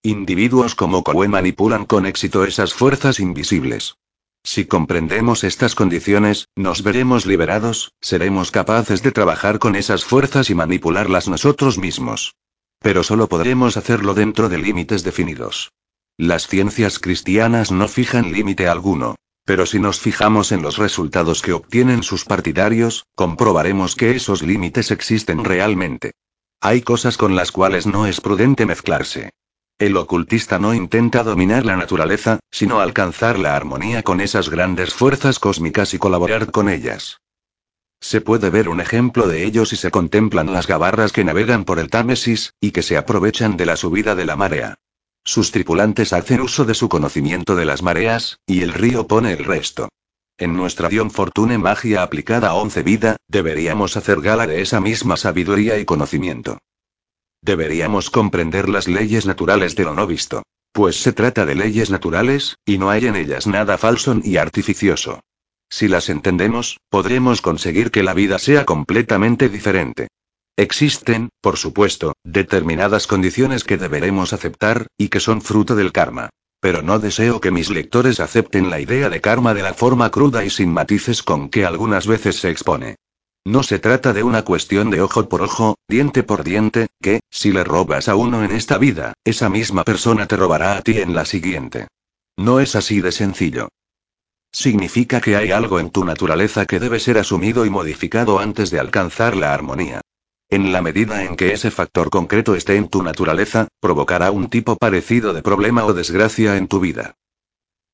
Individuos 0.06 0.74
como 0.74 1.02
Coe 1.02 1.28
manipulan 1.28 1.86
con 1.86 2.04
éxito 2.04 2.44
esas 2.44 2.74
fuerzas 2.74 3.20
invisibles. 3.20 3.96
Si 4.42 4.66
comprendemos 4.66 5.44
estas 5.44 5.74
condiciones, 5.74 6.48
nos 6.54 6.82
veremos 6.82 7.24
liberados, 7.24 7.94
seremos 8.02 8.50
capaces 8.50 9.02
de 9.02 9.12
trabajar 9.12 9.58
con 9.58 9.76
esas 9.76 10.04
fuerzas 10.04 10.50
y 10.50 10.54
manipularlas 10.54 11.26
nosotros 11.26 11.78
mismos. 11.78 12.34
Pero 12.80 13.02
solo 13.02 13.30
podremos 13.30 13.78
hacerlo 13.78 14.12
dentro 14.12 14.50
de 14.50 14.58
límites 14.58 15.04
definidos. 15.04 15.72
Las 16.18 16.48
ciencias 16.48 16.98
cristianas 16.98 17.72
no 17.72 17.88
fijan 17.88 18.30
límite 18.30 18.68
alguno. 18.68 19.14
Pero 19.46 19.64
si 19.64 19.78
nos 19.78 20.00
fijamos 20.00 20.52
en 20.52 20.60
los 20.60 20.76
resultados 20.76 21.40
que 21.40 21.54
obtienen 21.54 22.02
sus 22.02 22.26
partidarios, 22.26 23.06
comprobaremos 23.14 23.96
que 23.96 24.10
esos 24.10 24.42
límites 24.42 24.90
existen 24.90 25.44
realmente. 25.44 26.12
Hay 26.60 26.82
cosas 26.82 27.16
con 27.16 27.36
las 27.36 27.52
cuales 27.52 27.86
no 27.86 28.06
es 28.06 28.20
prudente 28.20 28.66
mezclarse. 28.66 29.30
El 29.78 29.96
ocultista 29.96 30.60
no 30.60 30.72
intenta 30.72 31.24
dominar 31.24 31.66
la 31.66 31.76
naturaleza, 31.76 32.38
sino 32.52 32.80
alcanzar 32.80 33.38
la 33.38 33.56
armonía 33.56 34.04
con 34.04 34.20
esas 34.20 34.48
grandes 34.48 34.94
fuerzas 34.94 35.40
cósmicas 35.40 35.94
y 35.94 35.98
colaborar 35.98 36.52
con 36.52 36.68
ellas. 36.68 37.18
Se 38.00 38.20
puede 38.20 38.50
ver 38.50 38.68
un 38.68 38.80
ejemplo 38.80 39.26
de 39.26 39.44
ello 39.44 39.66
si 39.66 39.74
se 39.76 39.90
contemplan 39.90 40.52
las 40.52 40.68
gabarras 40.68 41.10
que 41.10 41.24
navegan 41.24 41.64
por 41.64 41.80
el 41.80 41.90
Támesis, 41.90 42.52
y 42.60 42.70
que 42.70 42.82
se 42.82 42.96
aprovechan 42.96 43.56
de 43.56 43.66
la 43.66 43.76
subida 43.76 44.14
de 44.14 44.26
la 44.26 44.36
marea. 44.36 44.76
Sus 45.24 45.50
tripulantes 45.50 46.12
hacen 46.12 46.40
uso 46.40 46.64
de 46.64 46.74
su 46.74 46.88
conocimiento 46.88 47.56
de 47.56 47.64
las 47.64 47.82
mareas, 47.82 48.38
y 48.46 48.62
el 48.62 48.74
río 48.74 49.08
pone 49.08 49.32
el 49.32 49.44
resto. 49.44 49.88
En 50.38 50.54
nuestra 50.54 50.88
Dion 50.88 51.10
Fortune 51.10 51.58
magia 51.58 52.02
aplicada 52.02 52.50
a 52.50 52.54
once 52.54 52.82
vida, 52.82 53.16
deberíamos 53.26 53.96
hacer 53.96 54.20
gala 54.20 54.46
de 54.46 54.60
esa 54.60 54.80
misma 54.80 55.16
sabiduría 55.16 55.78
y 55.78 55.84
conocimiento. 55.84 56.58
Deberíamos 57.44 58.08
comprender 58.08 58.70
las 58.70 58.88
leyes 58.88 59.26
naturales 59.26 59.76
de 59.76 59.84
lo 59.84 59.94
no 59.94 60.06
visto. 60.06 60.44
Pues 60.72 60.96
se 61.02 61.12
trata 61.12 61.44
de 61.44 61.54
leyes 61.54 61.90
naturales, 61.90 62.56
y 62.64 62.78
no 62.78 62.88
hay 62.88 63.04
en 63.04 63.16
ellas 63.16 63.46
nada 63.46 63.76
falso 63.76 64.14
ni 64.14 64.38
artificioso. 64.38 65.20
Si 65.68 65.86
las 65.86 66.08
entendemos, 66.08 66.78
podremos 66.88 67.42
conseguir 67.42 67.90
que 67.90 68.02
la 68.02 68.14
vida 68.14 68.38
sea 68.38 68.64
completamente 68.64 69.50
diferente. 69.50 70.08
Existen, 70.56 71.28
por 71.42 71.58
supuesto, 71.58 72.14
determinadas 72.24 73.06
condiciones 73.06 73.64
que 73.64 73.76
deberemos 73.76 74.32
aceptar, 74.32 74.86
y 74.96 75.08
que 75.08 75.20
son 75.20 75.42
fruto 75.42 75.76
del 75.76 75.92
karma. 75.92 76.30
Pero 76.60 76.80
no 76.80 76.98
deseo 76.98 77.42
que 77.42 77.50
mis 77.50 77.68
lectores 77.68 78.20
acepten 78.20 78.70
la 78.70 78.80
idea 78.80 79.10
de 79.10 79.20
karma 79.20 79.52
de 79.52 79.62
la 79.62 79.74
forma 79.74 80.10
cruda 80.10 80.46
y 80.46 80.50
sin 80.50 80.72
matices 80.72 81.22
con 81.22 81.50
que 81.50 81.66
algunas 81.66 82.06
veces 82.06 82.36
se 82.36 82.48
expone. 82.48 82.96
No 83.46 83.62
se 83.62 83.78
trata 83.78 84.14
de 84.14 84.22
una 84.22 84.42
cuestión 84.42 84.90
de 84.90 85.02
ojo 85.02 85.28
por 85.28 85.42
ojo, 85.42 85.76
diente 85.86 86.22
por 86.22 86.44
diente, 86.44 86.86
que, 87.02 87.20
si 87.30 87.52
le 87.52 87.62
robas 87.62 88.08
a 88.08 88.16
uno 88.16 88.42
en 88.42 88.52
esta 88.52 88.78
vida, 88.78 89.12
esa 89.22 89.50
misma 89.50 89.84
persona 89.84 90.26
te 90.26 90.36
robará 90.36 90.78
a 90.78 90.82
ti 90.82 90.98
en 90.98 91.14
la 91.14 91.26
siguiente. 91.26 91.88
No 92.38 92.58
es 92.58 92.74
así 92.74 93.02
de 93.02 93.12
sencillo. 93.12 93.68
Significa 94.50 95.20
que 95.20 95.36
hay 95.36 95.50
algo 95.50 95.78
en 95.78 95.90
tu 95.90 96.04
naturaleza 96.04 96.64
que 96.64 96.80
debe 96.80 97.00
ser 97.00 97.18
asumido 97.18 97.66
y 97.66 97.70
modificado 97.70 98.38
antes 98.38 98.70
de 98.70 98.80
alcanzar 98.80 99.36
la 99.36 99.52
armonía. 99.52 100.00
En 100.48 100.72
la 100.72 100.80
medida 100.80 101.24
en 101.24 101.36
que 101.36 101.52
ese 101.52 101.70
factor 101.70 102.08
concreto 102.08 102.54
esté 102.54 102.76
en 102.76 102.88
tu 102.88 103.02
naturaleza, 103.02 103.68
provocará 103.80 104.30
un 104.30 104.48
tipo 104.48 104.76
parecido 104.76 105.34
de 105.34 105.42
problema 105.42 105.84
o 105.84 105.92
desgracia 105.92 106.56
en 106.56 106.66
tu 106.66 106.80
vida. 106.80 107.14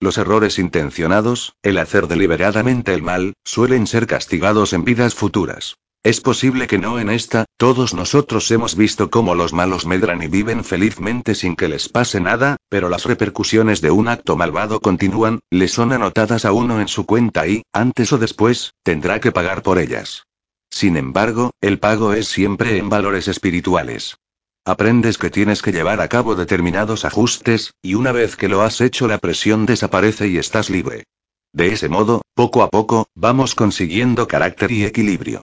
Los 0.02 0.16
errores 0.16 0.58
intencionados, 0.58 1.56
el 1.62 1.76
hacer 1.76 2.08
deliberadamente 2.08 2.94
el 2.94 3.02
mal, 3.02 3.34
suelen 3.44 3.86
ser 3.86 4.06
castigados 4.06 4.72
en 4.72 4.84
vidas 4.84 5.14
futuras. 5.14 5.76
Es 6.02 6.22
posible 6.22 6.66
que 6.66 6.78
no 6.78 6.98
en 6.98 7.10
esta, 7.10 7.44
todos 7.58 7.92
nosotros 7.92 8.50
hemos 8.50 8.74
visto 8.74 9.10
cómo 9.10 9.34
los 9.34 9.52
malos 9.52 9.84
medran 9.84 10.22
y 10.22 10.28
viven 10.28 10.64
felizmente 10.64 11.34
sin 11.34 11.54
que 11.54 11.68
les 11.68 11.90
pase 11.90 12.18
nada, 12.18 12.56
pero 12.70 12.88
las 12.88 13.04
repercusiones 13.04 13.82
de 13.82 13.90
un 13.90 14.08
acto 14.08 14.36
malvado 14.36 14.80
continúan, 14.80 15.40
le 15.50 15.68
son 15.68 15.92
anotadas 15.92 16.46
a 16.46 16.52
uno 16.52 16.80
en 16.80 16.88
su 16.88 17.04
cuenta 17.04 17.46
y, 17.46 17.64
antes 17.70 18.10
o 18.14 18.16
después, 18.16 18.72
tendrá 18.82 19.20
que 19.20 19.32
pagar 19.32 19.62
por 19.62 19.78
ellas. 19.78 20.24
Sin 20.70 20.96
embargo, 20.96 21.50
el 21.60 21.78
pago 21.78 22.14
es 22.14 22.26
siempre 22.26 22.78
en 22.78 22.88
valores 22.88 23.28
espirituales. 23.28 24.16
Aprendes 24.64 25.16
que 25.16 25.30
tienes 25.30 25.62
que 25.62 25.72
llevar 25.72 26.00
a 26.00 26.08
cabo 26.08 26.34
determinados 26.34 27.04
ajustes, 27.04 27.72
y 27.80 27.94
una 27.94 28.12
vez 28.12 28.36
que 28.36 28.48
lo 28.48 28.62
has 28.62 28.80
hecho 28.80 29.08
la 29.08 29.18
presión 29.18 29.64
desaparece 29.64 30.28
y 30.28 30.36
estás 30.36 30.68
libre. 30.68 31.04
De 31.52 31.72
ese 31.72 31.88
modo, 31.88 32.22
poco 32.34 32.62
a 32.62 32.68
poco, 32.68 33.08
vamos 33.14 33.54
consiguiendo 33.54 34.28
carácter 34.28 34.70
y 34.70 34.84
equilibrio. 34.84 35.40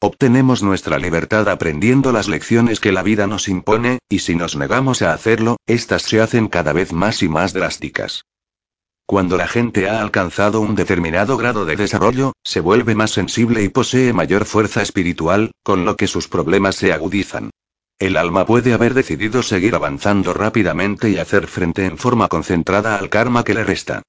Obtenemos 0.00 0.62
nuestra 0.62 0.98
libertad 0.98 1.48
aprendiendo 1.48 2.12
las 2.12 2.28
lecciones 2.28 2.80
que 2.80 2.92
la 2.92 3.02
vida 3.02 3.26
nos 3.26 3.48
impone, 3.48 4.00
y 4.10 4.18
si 4.18 4.34
nos 4.34 4.54
negamos 4.54 5.00
a 5.00 5.14
hacerlo, 5.14 5.56
éstas 5.66 6.02
se 6.02 6.20
hacen 6.20 6.48
cada 6.48 6.74
vez 6.74 6.92
más 6.92 7.22
y 7.22 7.30
más 7.30 7.54
drásticas. 7.54 8.26
Cuando 9.06 9.38
la 9.38 9.48
gente 9.48 9.88
ha 9.88 10.02
alcanzado 10.02 10.60
un 10.60 10.74
determinado 10.74 11.38
grado 11.38 11.64
de 11.64 11.76
desarrollo, 11.76 12.34
se 12.44 12.60
vuelve 12.60 12.94
más 12.94 13.12
sensible 13.12 13.62
y 13.62 13.70
posee 13.70 14.12
mayor 14.12 14.44
fuerza 14.44 14.82
espiritual, 14.82 15.52
con 15.62 15.86
lo 15.86 15.96
que 15.96 16.08
sus 16.08 16.28
problemas 16.28 16.76
se 16.76 16.92
agudizan. 16.92 17.50
El 17.98 18.18
alma 18.18 18.44
puede 18.44 18.74
haber 18.74 18.92
decidido 18.92 19.42
seguir 19.42 19.74
avanzando 19.74 20.34
rápidamente 20.34 21.08
y 21.08 21.16
hacer 21.16 21.46
frente 21.46 21.86
en 21.86 21.96
forma 21.96 22.28
concentrada 22.28 22.98
al 22.98 23.08
karma 23.08 23.42
que 23.42 23.54
le 23.54 23.64
resta. 23.64 24.02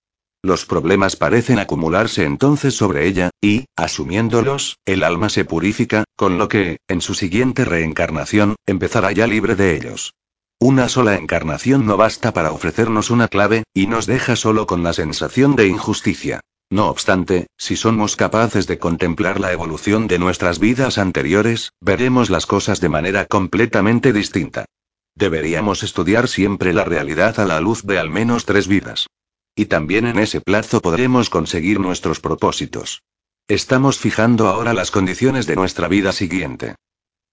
Los 0.44 0.66
problemas 0.66 1.16
parecen 1.16 1.58
acumularse 1.58 2.26
entonces 2.26 2.76
sobre 2.76 3.08
ella, 3.08 3.30
y, 3.42 3.66
asumiéndolos, 3.78 4.78
el 4.86 5.04
alma 5.04 5.30
se 5.30 5.46
purifica, 5.46 6.04
con 6.16 6.38
lo 6.38 6.50
que, 6.50 6.78
en 6.88 7.02
su 7.02 7.14
siguiente 7.14 7.64
reencarnación, 7.64 8.56
empezará 8.66 9.14
ya 9.14 9.26
libre 9.26 9.56
de 9.56 9.76
ellos. 9.76 10.14
Una 10.60 10.90
sola 10.90 11.16
encarnación 11.16 11.86
no 11.86 11.98
basta 11.98 12.34
para 12.34 12.52
ofrecernos 12.52 13.10
una 13.10 13.28
clave, 13.28 13.64
y 13.74 13.88
nos 13.88 14.06
deja 14.06 14.36
solo 14.36 14.68
con 14.68 14.84
la 14.84 14.94
sensación 14.94 15.56
de 15.56 15.68
injusticia. 15.68 16.42
No 16.70 16.90
obstante, 16.90 17.48
si 17.58 17.78
somos 17.78 18.16
capaces 18.18 18.68
de 18.68 18.78
contemplar 18.78 19.40
la 19.40 19.54
evolución 19.54 20.08
de 20.08 20.20
nuestras 20.20 20.60
vidas 20.60 20.98
anteriores, 20.98 21.72
veremos 21.80 22.30
las 22.30 22.46
cosas 22.46 22.82
de 22.82 22.90
manera 22.90 23.26
completamente 23.26 24.12
distinta. 24.12 24.66
Deberíamos 25.16 25.82
estudiar 25.84 26.28
siempre 26.28 26.74
la 26.74 26.84
realidad 26.84 27.40
a 27.40 27.46
la 27.46 27.62
luz 27.62 27.84
de 27.84 28.00
al 28.00 28.10
menos 28.10 28.46
tres 28.46 28.68
vidas. 28.68 29.08
Y 29.56 29.66
también 29.66 30.06
en 30.06 30.20
ese 30.20 30.42
plazo 30.42 30.82
podremos 30.82 31.30
conseguir 31.30 31.80
nuestros 31.80 32.20
propósitos. 32.20 33.02
Estamos 33.48 33.98
fijando 33.98 34.48
ahora 34.48 34.74
las 34.74 34.92
condiciones 34.92 35.48
de 35.48 35.56
nuestra 35.56 35.88
vida 35.88 36.12
siguiente. 36.12 36.76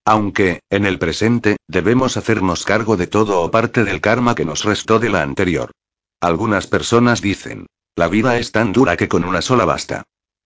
Aunque, 0.06 0.60
en 0.70 0.86
el 0.86 0.98
presente, 0.98 1.56
debemos 1.66 2.16
hacernos 2.16 2.64
cargo 2.64 2.96
de 2.96 3.08
todo 3.08 3.42
o 3.42 3.50
parte 3.50 3.84
del 3.84 4.00
karma 4.00 4.34
que 4.34 4.44
nos 4.44 4.64
restó 4.64 5.00
de 5.00 5.08
la 5.08 5.22
anterior. 5.22 5.72
Algunas 6.20 6.66
personas 6.68 7.20
dicen, 7.20 7.66
la 7.96 8.08
vida 8.08 8.38
es 8.38 8.50
tan 8.50 8.72
dura 8.72 8.96
que 8.96 9.08
con 9.08 9.24
una 9.24 9.40
sola 9.40 9.64
basta. 9.64 10.02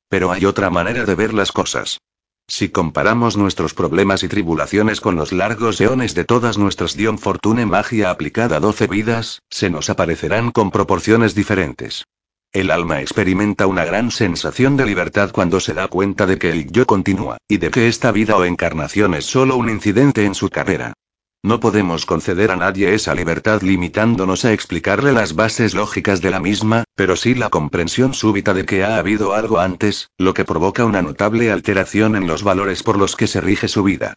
Pero 0.08 0.30
hay 0.32 0.44
otra 0.44 0.68
manera 0.70 1.04
de 1.04 1.14
ver 1.14 1.32
las 1.32 1.50
cosas. 1.50 2.00
Si 2.46 2.68
comparamos 2.68 3.36
nuestros 3.36 3.74
problemas 3.74 4.22
y 4.22 4.28
tribulaciones 4.28 5.00
con 5.00 5.16
los 5.16 5.32
largos 5.32 5.80
eones 5.80 6.14
de 6.14 6.24
todas 6.24 6.56
nuestras 6.58 6.94
Dion 6.94 7.18
Fortune 7.18 7.66
magia 7.66 8.10
aplicada 8.10 8.56
a 8.56 8.60
12 8.60 8.86
vidas, 8.86 9.42
se 9.50 9.70
nos 9.70 9.90
aparecerán 9.90 10.50
con 10.50 10.70
proporciones 10.70 11.34
diferentes. 11.34 12.04
El 12.52 12.70
alma 12.70 13.00
experimenta 13.02 13.66
una 13.66 13.84
gran 13.84 14.10
sensación 14.10 14.78
de 14.78 14.86
libertad 14.86 15.30
cuando 15.32 15.60
se 15.60 15.74
da 15.74 15.88
cuenta 15.88 16.24
de 16.24 16.38
que 16.38 16.50
el 16.50 16.70
yo 16.70 16.86
continúa, 16.86 17.36
y 17.46 17.58
de 17.58 17.70
que 17.70 17.88
esta 17.88 18.12
vida 18.12 18.36
o 18.36 18.44
encarnación 18.44 19.14
es 19.14 19.26
solo 19.26 19.56
un 19.56 19.68
incidente 19.68 20.24
en 20.24 20.34
su 20.34 20.48
carrera. 20.48 20.94
No 21.42 21.60
podemos 21.60 22.04
conceder 22.04 22.50
a 22.50 22.56
nadie 22.56 22.94
esa 22.94 23.14
libertad 23.14 23.62
limitándonos 23.62 24.44
a 24.44 24.52
explicarle 24.52 25.12
las 25.12 25.36
bases 25.36 25.72
lógicas 25.72 26.20
de 26.20 26.30
la 26.30 26.40
misma, 26.40 26.82
pero 26.96 27.14
sí 27.14 27.34
la 27.34 27.48
comprensión 27.48 28.12
súbita 28.12 28.54
de 28.54 28.66
que 28.66 28.82
ha 28.82 28.98
habido 28.98 29.34
algo 29.34 29.60
antes, 29.60 30.10
lo 30.18 30.34
que 30.34 30.44
provoca 30.44 30.84
una 30.84 31.00
notable 31.00 31.52
alteración 31.52 32.16
en 32.16 32.26
los 32.26 32.42
valores 32.42 32.82
por 32.82 32.98
los 32.98 33.14
que 33.14 33.28
se 33.28 33.40
rige 33.40 33.68
su 33.68 33.84
vida. 33.84 34.14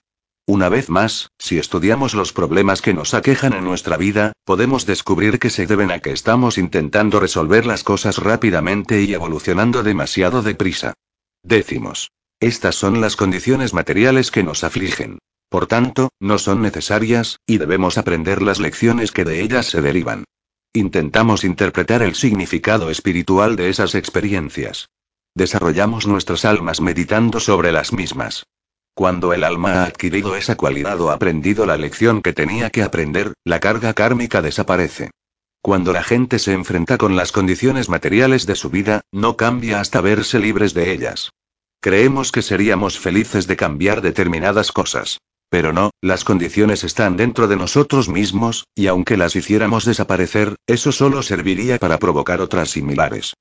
Una 0.47 0.67
vez 0.69 0.89
más, 0.89 1.29
si 1.37 1.59
estudiamos 1.59 2.15
los 2.15 2.33
problemas 2.33 2.81
que 2.81 2.95
nos 2.95 3.13
aquejan 3.13 3.53
en 3.53 3.63
nuestra 3.63 3.97
vida, 3.97 4.33
podemos 4.43 4.87
descubrir 4.87 5.37
que 5.37 5.51
se 5.51 5.67
deben 5.67 5.91
a 5.91 5.99
que 5.99 6.11
estamos 6.11 6.57
intentando 6.57 7.19
resolver 7.19 7.67
las 7.67 7.83
cosas 7.83 8.17
rápidamente 8.17 9.03
y 9.03 9.13
evolucionando 9.13 9.83
demasiado 9.83 10.41
deprisa. 10.41 10.95
Décimos. 11.43 12.09
Estas 12.39 12.73
son 12.73 12.99
las 12.99 13.15
condiciones 13.15 13.75
materiales 13.75 14.31
que 14.31 14.41
nos 14.41 14.63
afligen. 14.63 15.19
Por 15.51 15.67
tanto, 15.67 16.11
no 16.21 16.37
son 16.37 16.61
necesarias, 16.61 17.41
y 17.45 17.57
debemos 17.57 17.97
aprender 17.97 18.41
las 18.41 18.61
lecciones 18.61 19.11
que 19.11 19.25
de 19.25 19.41
ellas 19.41 19.65
se 19.65 19.81
derivan. 19.81 20.23
Intentamos 20.71 21.43
interpretar 21.43 22.01
el 22.03 22.15
significado 22.15 22.89
espiritual 22.89 23.57
de 23.57 23.67
esas 23.67 23.93
experiencias. 23.93 24.87
Desarrollamos 25.35 26.07
nuestras 26.07 26.45
almas 26.45 26.79
meditando 26.79 27.41
sobre 27.41 27.73
las 27.73 27.91
mismas. 27.91 28.45
Cuando 28.93 29.33
el 29.33 29.43
alma 29.43 29.73
ha 29.73 29.83
adquirido 29.83 30.37
esa 30.37 30.55
cualidad 30.55 31.01
o 31.01 31.11
aprendido 31.11 31.65
la 31.65 31.75
lección 31.75 32.21
que 32.21 32.31
tenía 32.31 32.69
que 32.69 32.83
aprender, 32.83 33.33
la 33.43 33.59
carga 33.59 33.93
kármica 33.93 34.41
desaparece. 34.41 35.11
Cuando 35.61 35.91
la 35.91 36.03
gente 36.03 36.39
se 36.39 36.53
enfrenta 36.53 36.97
con 36.97 37.17
las 37.17 37.33
condiciones 37.33 37.89
materiales 37.89 38.45
de 38.45 38.55
su 38.55 38.69
vida, 38.69 39.01
no 39.11 39.35
cambia 39.35 39.81
hasta 39.81 39.99
verse 39.99 40.39
libres 40.39 40.73
de 40.73 40.93
ellas. 40.93 41.31
Creemos 41.81 42.31
que 42.31 42.41
seríamos 42.41 42.97
felices 42.97 43.47
de 43.47 43.57
cambiar 43.57 44.01
determinadas 44.01 44.71
cosas. 44.71 45.19
Pero 45.51 45.73
no, 45.73 45.91
las 45.99 46.23
condiciones 46.23 46.85
están 46.85 47.17
dentro 47.17 47.49
de 47.49 47.57
nosotros 47.57 48.07
mismos, 48.07 48.67
y 48.73 48.87
aunque 48.87 49.17
las 49.17 49.35
hiciéramos 49.35 49.83
desaparecer, 49.83 50.55
eso 50.65 50.93
solo 50.93 51.21
serviría 51.23 51.77
para 51.77 51.99
provocar 51.99 52.39
otras 52.39 52.69
similares. 52.69 53.33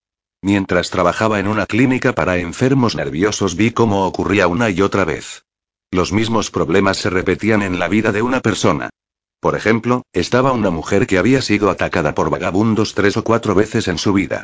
Mientras 0.43 0.91
trabajaba 0.91 1.39
en 1.39 1.47
una 1.47 1.67
clínica 1.67 2.13
para 2.13 2.39
enfermos 2.39 2.97
nerviosos 2.97 3.55
vi 3.55 3.71
cómo 3.71 4.07
ocurría 4.07 4.49
una 4.49 4.71
y 4.71 4.83
otra 4.83 5.05
vez. 5.05 5.45
Los 5.93 6.13
mismos 6.13 6.51
problemas 6.51 6.97
se 6.97 7.11
repetían 7.11 7.63
en 7.63 7.79
la 7.79 7.87
vida 7.87 8.11
de 8.11 8.23
una 8.23 8.41
persona. 8.41 8.91
Por 9.39 9.55
ejemplo, 9.55 10.03
estaba 10.13 10.51
una 10.51 10.71
mujer 10.71 11.07
que 11.07 11.17
había 11.17 11.43
sido 11.43 11.71
atacada 11.71 12.13
por 12.17 12.29
vagabundos 12.29 12.95
tres 12.95 13.17
o 13.19 13.23
cuatro 13.23 13.55
veces 13.55 13.87
en 13.87 13.99
su 13.99 14.13
vida. 14.13 14.43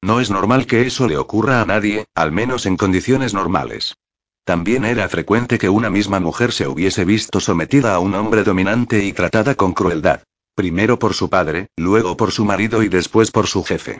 No 0.00 0.20
es 0.20 0.30
normal 0.30 0.66
que 0.66 0.86
eso 0.86 1.08
le 1.08 1.16
ocurra 1.16 1.62
a 1.62 1.66
nadie, 1.66 2.04
al 2.14 2.30
menos 2.30 2.64
en 2.64 2.76
condiciones 2.76 3.34
normales. 3.34 3.96
También 4.48 4.86
era 4.86 5.06
frecuente 5.10 5.58
que 5.58 5.68
una 5.68 5.90
misma 5.90 6.20
mujer 6.20 6.52
se 6.52 6.66
hubiese 6.66 7.04
visto 7.04 7.38
sometida 7.38 7.94
a 7.94 7.98
un 7.98 8.14
hombre 8.14 8.44
dominante 8.44 9.04
y 9.04 9.12
tratada 9.12 9.56
con 9.56 9.74
crueldad. 9.74 10.22
Primero 10.54 10.98
por 10.98 11.12
su 11.12 11.28
padre, 11.28 11.68
luego 11.76 12.16
por 12.16 12.32
su 12.32 12.46
marido 12.46 12.82
y 12.82 12.88
después 12.88 13.30
por 13.30 13.46
su 13.46 13.62
jefe. 13.62 13.98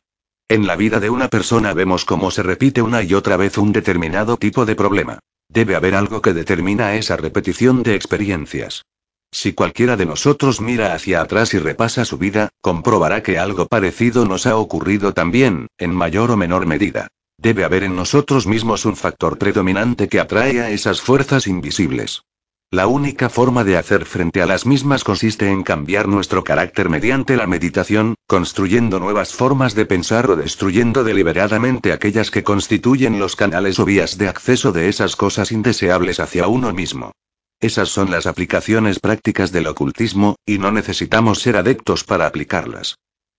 En 0.49 0.67
la 0.67 0.75
vida 0.75 1.01
de 1.01 1.11
una 1.11 1.29
persona 1.29 1.75
vemos 1.75 2.07
cómo 2.07 2.31
se 2.31 2.43
repite 2.43 2.81
una 2.81 3.03
y 3.03 3.13
otra 3.13 3.37
vez 3.37 3.59
un 3.59 3.73
determinado 3.73 4.39
tipo 4.39 4.65
de 4.65 4.75
problema. 4.75 5.19
Debe 5.51 5.77
haber 5.77 5.95
algo 5.95 6.23
que 6.23 6.33
determina 6.33 6.95
esa 6.95 7.19
repetición 7.19 7.83
de 7.83 7.95
experiencias. 7.95 8.87
Si 9.31 9.53
cualquiera 9.53 9.99
de 9.99 10.07
nosotros 10.07 10.63
mira 10.63 10.95
hacia 10.95 11.21
atrás 11.21 11.53
y 11.53 11.59
repasa 11.59 12.07
su 12.07 12.17
vida, 12.17 12.49
comprobará 12.63 13.23
que 13.23 13.39
algo 13.39 13.67
parecido 13.67 14.25
nos 14.25 14.47
ha 14.47 14.57
ocurrido 14.57 15.13
también, 15.13 15.67
en 15.77 15.95
mayor 15.95 16.31
o 16.31 16.39
menor 16.39 16.65
medida. 16.65 17.09
Debe 17.41 17.63
haber 17.63 17.85
en 17.85 17.95
nosotros 17.95 18.49
mismos 18.49 18.85
un 18.85 18.97
factor 18.97 19.39
predominante 19.39 20.09
que 20.09 20.19
atrae 20.19 20.61
a 20.61 20.71
esas 20.71 21.01
fuerzas 21.01 21.47
invisibles. 21.47 22.23
La 22.71 22.89
única 22.89 23.31
forma 23.31 23.63
de 23.63 23.77
hacer 23.77 24.05
frente 24.05 24.43
a 24.43 24.47
las 24.47 24.67
mismas 24.67 25.05
consiste 25.05 25.49
en 25.49 25.63
cambiar 25.63 26.09
nuestro 26.09 26.43
carácter 26.43 26.89
mediante 26.91 27.37
la 27.37 27.47
meditación, 27.47 28.17
construyendo 28.27 28.99
nuevas 28.99 29.33
formas 29.33 29.77
de 29.77 29.87
pensar 29.87 30.29
o 30.31 30.37
destruyendo 30.37 31.05
deliberadamente 31.05 31.93
aquellas 31.93 32.33
que 32.33 32.43
constituyen 32.43 33.21
los 33.21 33.37
canales 33.37 33.79
o 33.79 33.85
vías 33.85 34.19
de 34.19 34.29
acceso 34.29 34.73
de 34.73 34.89
esas 34.89 35.15
cosas 35.15 35.53
indeseables 35.53 36.19
hacia 36.19 36.49
uno 36.49 36.73
mismo. 36.75 37.13
Esas 37.61 37.89
son 37.89 38.11
las 38.11 38.27
aplicaciones 38.27 38.99
prácticas 38.99 39.53
del 39.53 39.69
ocultismo, 39.69 40.35
y 40.45 40.59
no 40.59 40.73
necesitamos 40.73 41.39
ser 41.39 41.57
adeptos 41.57 42.03
para 42.03 42.27
aplicarlas. 42.27 42.97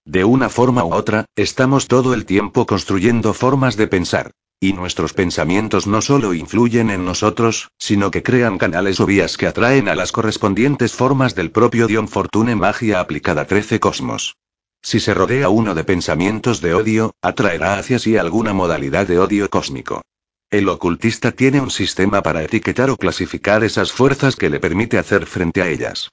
De 0.09 0.25
una 0.25 0.49
forma 0.49 0.83
u 0.83 0.91
otra, 0.91 1.25
estamos 1.35 1.87
todo 1.87 2.15
el 2.15 2.25
tiempo 2.25 2.65
construyendo 2.65 3.35
formas 3.35 3.77
de 3.77 3.85
pensar. 3.85 4.31
Y 4.59 4.73
nuestros 4.73 5.13
pensamientos 5.13 5.85
no 5.85 6.01
solo 6.01 6.33
influyen 6.33 6.89
en 6.89 7.05
nosotros, 7.05 7.69
sino 7.77 8.09
que 8.09 8.23
crean 8.23 8.57
canales 8.57 8.99
o 8.99 9.05
vías 9.05 9.37
que 9.37 9.45
atraen 9.45 9.87
a 9.87 9.93
las 9.93 10.11
correspondientes 10.11 10.93
formas 10.93 11.35
del 11.35 11.51
propio 11.51 11.85
Dion 11.85 12.07
Fortune 12.07 12.55
Magia 12.55 13.01
aplicada 13.01 13.45
13 13.45 13.79
Cosmos. 13.79 14.35
Si 14.81 14.99
se 14.99 15.13
rodea 15.13 15.49
uno 15.49 15.75
de 15.75 15.83
pensamientos 15.83 16.59
de 16.59 16.73
odio, 16.73 17.13
atraerá 17.21 17.77
hacia 17.77 17.99
sí 17.99 18.17
alguna 18.17 18.51
modalidad 18.51 19.05
de 19.05 19.19
odio 19.19 19.47
cósmico. 19.47 20.01
El 20.49 20.69
ocultista 20.69 21.33
tiene 21.33 21.61
un 21.61 21.69
sistema 21.69 22.23
para 22.23 22.41
etiquetar 22.41 22.89
o 22.89 22.97
clasificar 22.97 23.63
esas 23.63 23.91
fuerzas 23.91 24.35
que 24.35 24.49
le 24.49 24.59
permite 24.59 24.97
hacer 24.97 25.27
frente 25.27 25.61
a 25.61 25.67
ellas. 25.67 26.09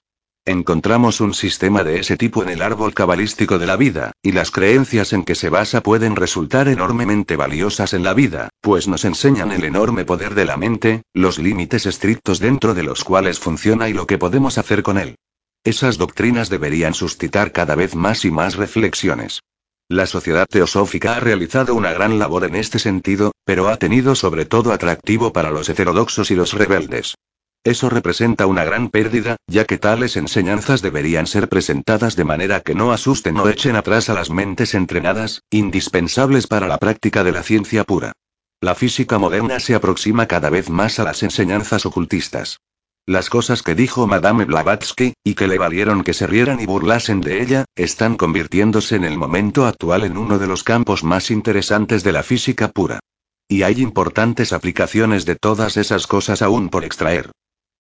Encontramos 0.49 1.21
un 1.21 1.35
sistema 1.35 1.83
de 1.83 1.99
ese 1.99 2.17
tipo 2.17 2.41
en 2.45 2.49
el 2.49 2.63
árbol 2.63 2.95
cabalístico 2.95 3.59
de 3.59 3.67
la 3.67 3.75
vida, 3.75 4.13
y 4.23 4.31
las 4.31 4.53
creencias 4.53 5.13
en 5.13 5.25
que 5.25 5.35
se 5.35 5.49
basa 5.49 5.83
pueden 5.83 6.15
resultar 6.15 6.69
enormemente 6.69 7.35
valiosas 7.35 7.95
en 7.95 8.05
la 8.05 8.15
vida, 8.15 8.51
pues 8.61 8.87
nos 8.87 9.05
enseñan 9.05 9.51
el 9.51 9.65
enorme 9.65 10.05
poder 10.05 10.37
de 10.37 10.45
la 10.45 10.57
mente, 10.57 11.03
los 11.13 11.41
límites 11.41 11.85
estrictos 11.85 12.39
dentro 12.39 12.75
de 12.75 12.85
los 12.85 13.03
cuales 13.03 13.41
funciona 13.41 13.89
y 13.89 13.93
lo 13.93 14.07
que 14.07 14.19
podemos 14.19 14.57
hacer 14.57 14.85
con 14.85 14.99
él. 14.99 15.17
Esas 15.65 15.99
doctrinas 15.99 16.49
deberían 16.49 16.95
suscitar 16.95 17.51
cada 17.51 17.75
vez 17.75 17.97
más 17.97 18.25
y 18.25 18.31
más 18.31 18.55
reflexiones. 18.55 19.41
La 19.89 20.07
sociedad 20.07 20.47
teosófica 20.49 21.17
ha 21.17 21.21
realizado 21.21 21.75
una 21.75 21.93
gran 21.93 22.21
labor 22.21 22.45
en 22.45 22.55
este 22.55 22.79
sentido, 22.79 23.33
pero 23.45 23.67
ha 23.67 23.79
tenido 23.79 24.15
sobre 24.15 24.45
todo 24.45 24.73
atractivo 24.73 25.33
para 25.33 25.51
los 25.51 25.69
heterodoxos 25.69 26.31
y 26.31 26.37
los 26.37 26.53
rebeldes. 26.53 27.17
Eso 27.67 27.91
representa 27.91 28.47
una 28.47 28.63
gran 28.63 28.91
pérdida, 28.91 29.39
ya 29.49 29.65
que 29.65 29.77
tales 29.77 30.17
enseñanzas 30.17 30.83
deberían 30.83 31.27
ser 31.27 31.49
presentadas 31.49 32.15
de 32.15 32.23
manera 32.23 32.61
que 32.61 32.77
no 32.77 32.93
asusten 32.93 33.37
o 33.39 33.49
echen 33.49 33.75
atrás 33.75 34.09
a 34.09 34.15
las 34.15 34.31
mentes 34.31 34.73
entrenadas, 34.77 35.43
indispensables 35.51 36.47
para 36.47 36.69
la 36.69 36.79
práctica 36.79 37.25
de 37.25 37.33
la 37.33 37.43
ciencia 37.43 37.83
pura. 37.83 38.13
La 38.61 38.77
física 38.77 39.19
moderna 39.19 39.59
se 39.59 39.75
aproxima 39.75 40.27
cada 40.27 40.49
vez 40.49 40.71
más 40.71 41.01
a 41.01 41.03
las 41.03 41.25
enseñanzas 41.25 41.87
ocultistas. 41.87 42.61
Las 43.05 43.31
cosas 43.31 43.65
que 43.65 43.75
dijo 43.75 44.07
Madame 44.07 44.45
Blavatsky, 44.45 45.15
y 45.25 45.35
que 45.35 45.49
le 45.49 45.59
valieron 45.59 46.05
que 46.05 46.15
se 46.15 46.29
rieran 46.29 46.61
y 46.61 46.67
burlasen 46.67 47.21
de 47.21 47.43
ella, 47.43 47.65
están 47.75 48.17
convirtiéndose 48.17 48.95
en 48.95 49.03
el 49.03 49.19
momento 49.19 49.67
actual 49.67 50.05
en 50.05 50.19
uno 50.19 50.39
de 50.39 50.47
los 50.47 50.63
campos 50.63 51.03
más 51.03 51.33
interesantes 51.33 52.05
de 52.05 52.13
la 52.13 52.23
física 52.23 52.69
pura. 52.69 53.01
Y 53.49 53.63
hay 53.63 53.83
importantes 53.83 54.53
aplicaciones 54.53 55.25
de 55.25 55.35
todas 55.35 55.77
esas 55.77 56.07
cosas 56.07 56.43
aún 56.43 56.69
por 56.69 56.85
extraer. 56.85 57.33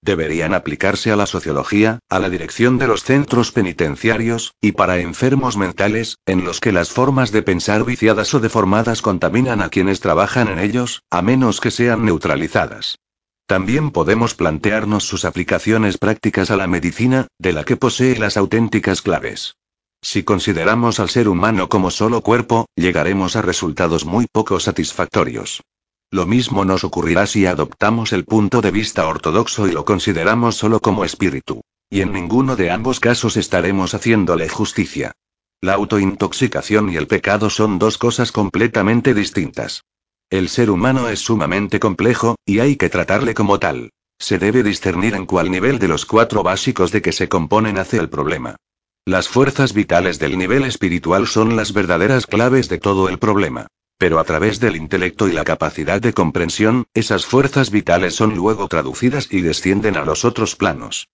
Deberían 0.06 0.54
aplicarse 0.54 1.10
a 1.10 1.16
la 1.16 1.26
sociología, 1.26 1.98
a 2.08 2.20
la 2.20 2.30
dirección 2.30 2.78
de 2.78 2.86
los 2.86 3.02
centros 3.02 3.50
penitenciarios, 3.50 4.54
y 4.60 4.70
para 4.70 5.00
enfermos 5.00 5.56
mentales, 5.56 6.18
en 6.26 6.44
los 6.44 6.60
que 6.60 6.70
las 6.70 6.90
formas 6.90 7.32
de 7.32 7.42
pensar 7.42 7.84
viciadas 7.84 8.32
o 8.32 8.38
deformadas 8.38 9.02
contaminan 9.02 9.60
a 9.62 9.68
quienes 9.68 9.98
trabajan 9.98 10.46
en 10.46 10.60
ellos, 10.60 11.02
a 11.10 11.22
menos 11.22 11.60
que 11.60 11.72
sean 11.72 12.04
neutralizadas. 12.04 13.00
También 13.48 13.90
podemos 13.90 14.36
plantearnos 14.36 15.02
sus 15.02 15.24
aplicaciones 15.24 15.98
prácticas 15.98 16.52
a 16.52 16.56
la 16.56 16.68
medicina, 16.68 17.26
de 17.40 17.52
la 17.52 17.64
que 17.64 17.76
posee 17.76 18.16
las 18.16 18.36
auténticas 18.36 19.02
claves. 19.02 19.56
Si 20.02 20.22
consideramos 20.22 21.00
al 21.00 21.10
ser 21.10 21.26
humano 21.26 21.68
como 21.68 21.90
solo 21.90 22.20
cuerpo, 22.20 22.66
llegaremos 22.76 23.34
a 23.34 23.42
resultados 23.42 24.04
muy 24.04 24.26
poco 24.30 24.60
satisfactorios. 24.60 25.62
Lo 26.10 26.24
mismo 26.26 26.64
nos 26.64 26.84
ocurrirá 26.84 27.26
si 27.26 27.46
adoptamos 27.46 28.12
el 28.12 28.24
punto 28.24 28.60
de 28.60 28.70
vista 28.70 29.06
ortodoxo 29.08 29.66
y 29.66 29.72
lo 29.72 29.84
consideramos 29.84 30.56
solo 30.56 30.80
como 30.80 31.04
espíritu. 31.04 31.62
Y 31.90 32.00
en 32.00 32.12
ninguno 32.12 32.56
de 32.56 32.70
ambos 32.70 33.00
casos 33.00 33.36
estaremos 33.36 33.94
haciéndole 33.94 34.48
justicia. 34.48 35.12
La 35.60 35.74
autointoxicación 35.74 36.90
y 36.90 36.96
el 36.96 37.06
pecado 37.06 37.50
son 37.50 37.78
dos 37.78 37.98
cosas 37.98 38.30
completamente 38.30 39.14
distintas. 39.14 39.82
El 40.30 40.48
ser 40.48 40.70
humano 40.70 41.08
es 41.08 41.20
sumamente 41.20 41.80
complejo, 41.80 42.36
y 42.44 42.58
hay 42.58 42.76
que 42.76 42.88
tratarle 42.88 43.34
como 43.34 43.58
tal. 43.58 43.90
Se 44.18 44.38
debe 44.38 44.62
discernir 44.62 45.14
en 45.14 45.26
cuál 45.26 45.50
nivel 45.50 45.78
de 45.78 45.88
los 45.88 46.06
cuatro 46.06 46.42
básicos 46.42 46.90
de 46.92 47.02
que 47.02 47.12
se 47.12 47.28
componen 47.28 47.78
hace 47.78 47.98
el 47.98 48.08
problema. 48.08 48.56
Las 49.04 49.28
fuerzas 49.28 49.72
vitales 49.72 50.18
del 50.18 50.36
nivel 50.36 50.64
espiritual 50.64 51.26
son 51.26 51.54
las 51.54 51.72
verdaderas 51.72 52.26
claves 52.26 52.68
de 52.68 52.78
todo 52.78 53.08
el 53.08 53.18
problema. 53.18 53.68
Pero 53.98 54.18
a 54.18 54.24
través 54.24 54.60
del 54.60 54.76
intelecto 54.76 55.26
y 55.28 55.32
la 55.32 55.44
capacidad 55.44 56.00
de 56.00 56.12
comprensión, 56.12 56.86
esas 56.92 57.24
fuerzas 57.24 57.70
vitales 57.70 58.14
son 58.14 58.34
luego 58.34 58.68
traducidas 58.68 59.28
y 59.30 59.40
descienden 59.40 59.96
a 59.96 60.04
los 60.04 60.24
otros 60.24 60.54
planos. 60.54 61.08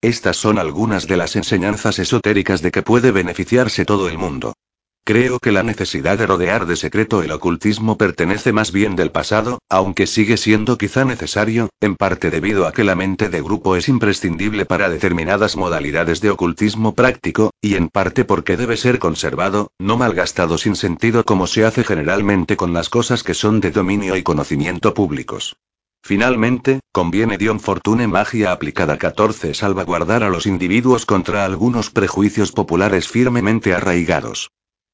Estas 0.00 0.36
son 0.36 0.58
algunas 0.58 1.06
de 1.06 1.16
las 1.16 1.36
enseñanzas 1.36 1.98
esotéricas 1.98 2.62
de 2.62 2.70
que 2.70 2.82
puede 2.82 3.10
beneficiarse 3.12 3.84
todo 3.84 4.08
el 4.08 4.18
mundo. 4.18 4.54
Creo 5.04 5.38
que 5.40 5.50
la 5.50 5.62
necesidad 5.62 6.18
de 6.18 6.26
rodear 6.26 6.66
de 6.66 6.76
secreto 6.76 7.22
el 7.22 7.32
ocultismo 7.32 7.98
pertenece 7.98 8.52
más 8.52 8.70
bien 8.70 8.96
del 8.96 9.10
pasado, 9.10 9.58
aunque 9.68 10.06
sigue 10.06 10.36
siendo 10.36 10.78
quizá 10.78 11.04
necesario, 11.04 11.70
en 11.80 11.96
parte 11.96 12.30
debido 12.30 12.66
a 12.66 12.72
que 12.72 12.84
la 12.84 12.94
mente 12.94 13.28
de 13.28 13.42
grupo 13.42 13.76
es 13.76 13.88
imprescindible 13.88 14.66
para 14.66 14.88
determinadas 14.88 15.56
modalidades 15.56 16.20
de 16.20 16.30
ocultismo 16.30 16.94
práctico, 16.94 17.50
y 17.60 17.74
en 17.74 17.88
parte 17.88 18.24
porque 18.24 18.56
debe 18.56 18.76
ser 18.76 18.98
conservado, 18.98 19.72
no 19.78 19.96
malgastado 19.96 20.58
sin 20.58 20.76
sentido 20.76 21.24
como 21.24 21.46
se 21.46 21.64
hace 21.64 21.82
generalmente 21.82 22.56
con 22.56 22.72
las 22.72 22.88
cosas 22.88 23.24
que 23.24 23.34
son 23.34 23.60
de 23.60 23.70
dominio 23.72 24.16
y 24.16 24.22
conocimiento 24.22 24.94
públicos. 24.94 25.56
Finalmente, 26.02 26.80
conviene 26.92 27.36
Dion 27.36 27.58
Fortune 27.58 28.06
Magia 28.06 28.52
aplicada 28.52 28.96
14 28.96 29.54
salvaguardar 29.54 30.22
a 30.22 30.30
los 30.30 30.46
individuos 30.46 31.04
contra 31.04 31.44
algunos 31.44 31.90
prejuicios 31.90 32.52
populares 32.52 33.08
firmemente 33.08 33.74
arraigados. 33.74 34.50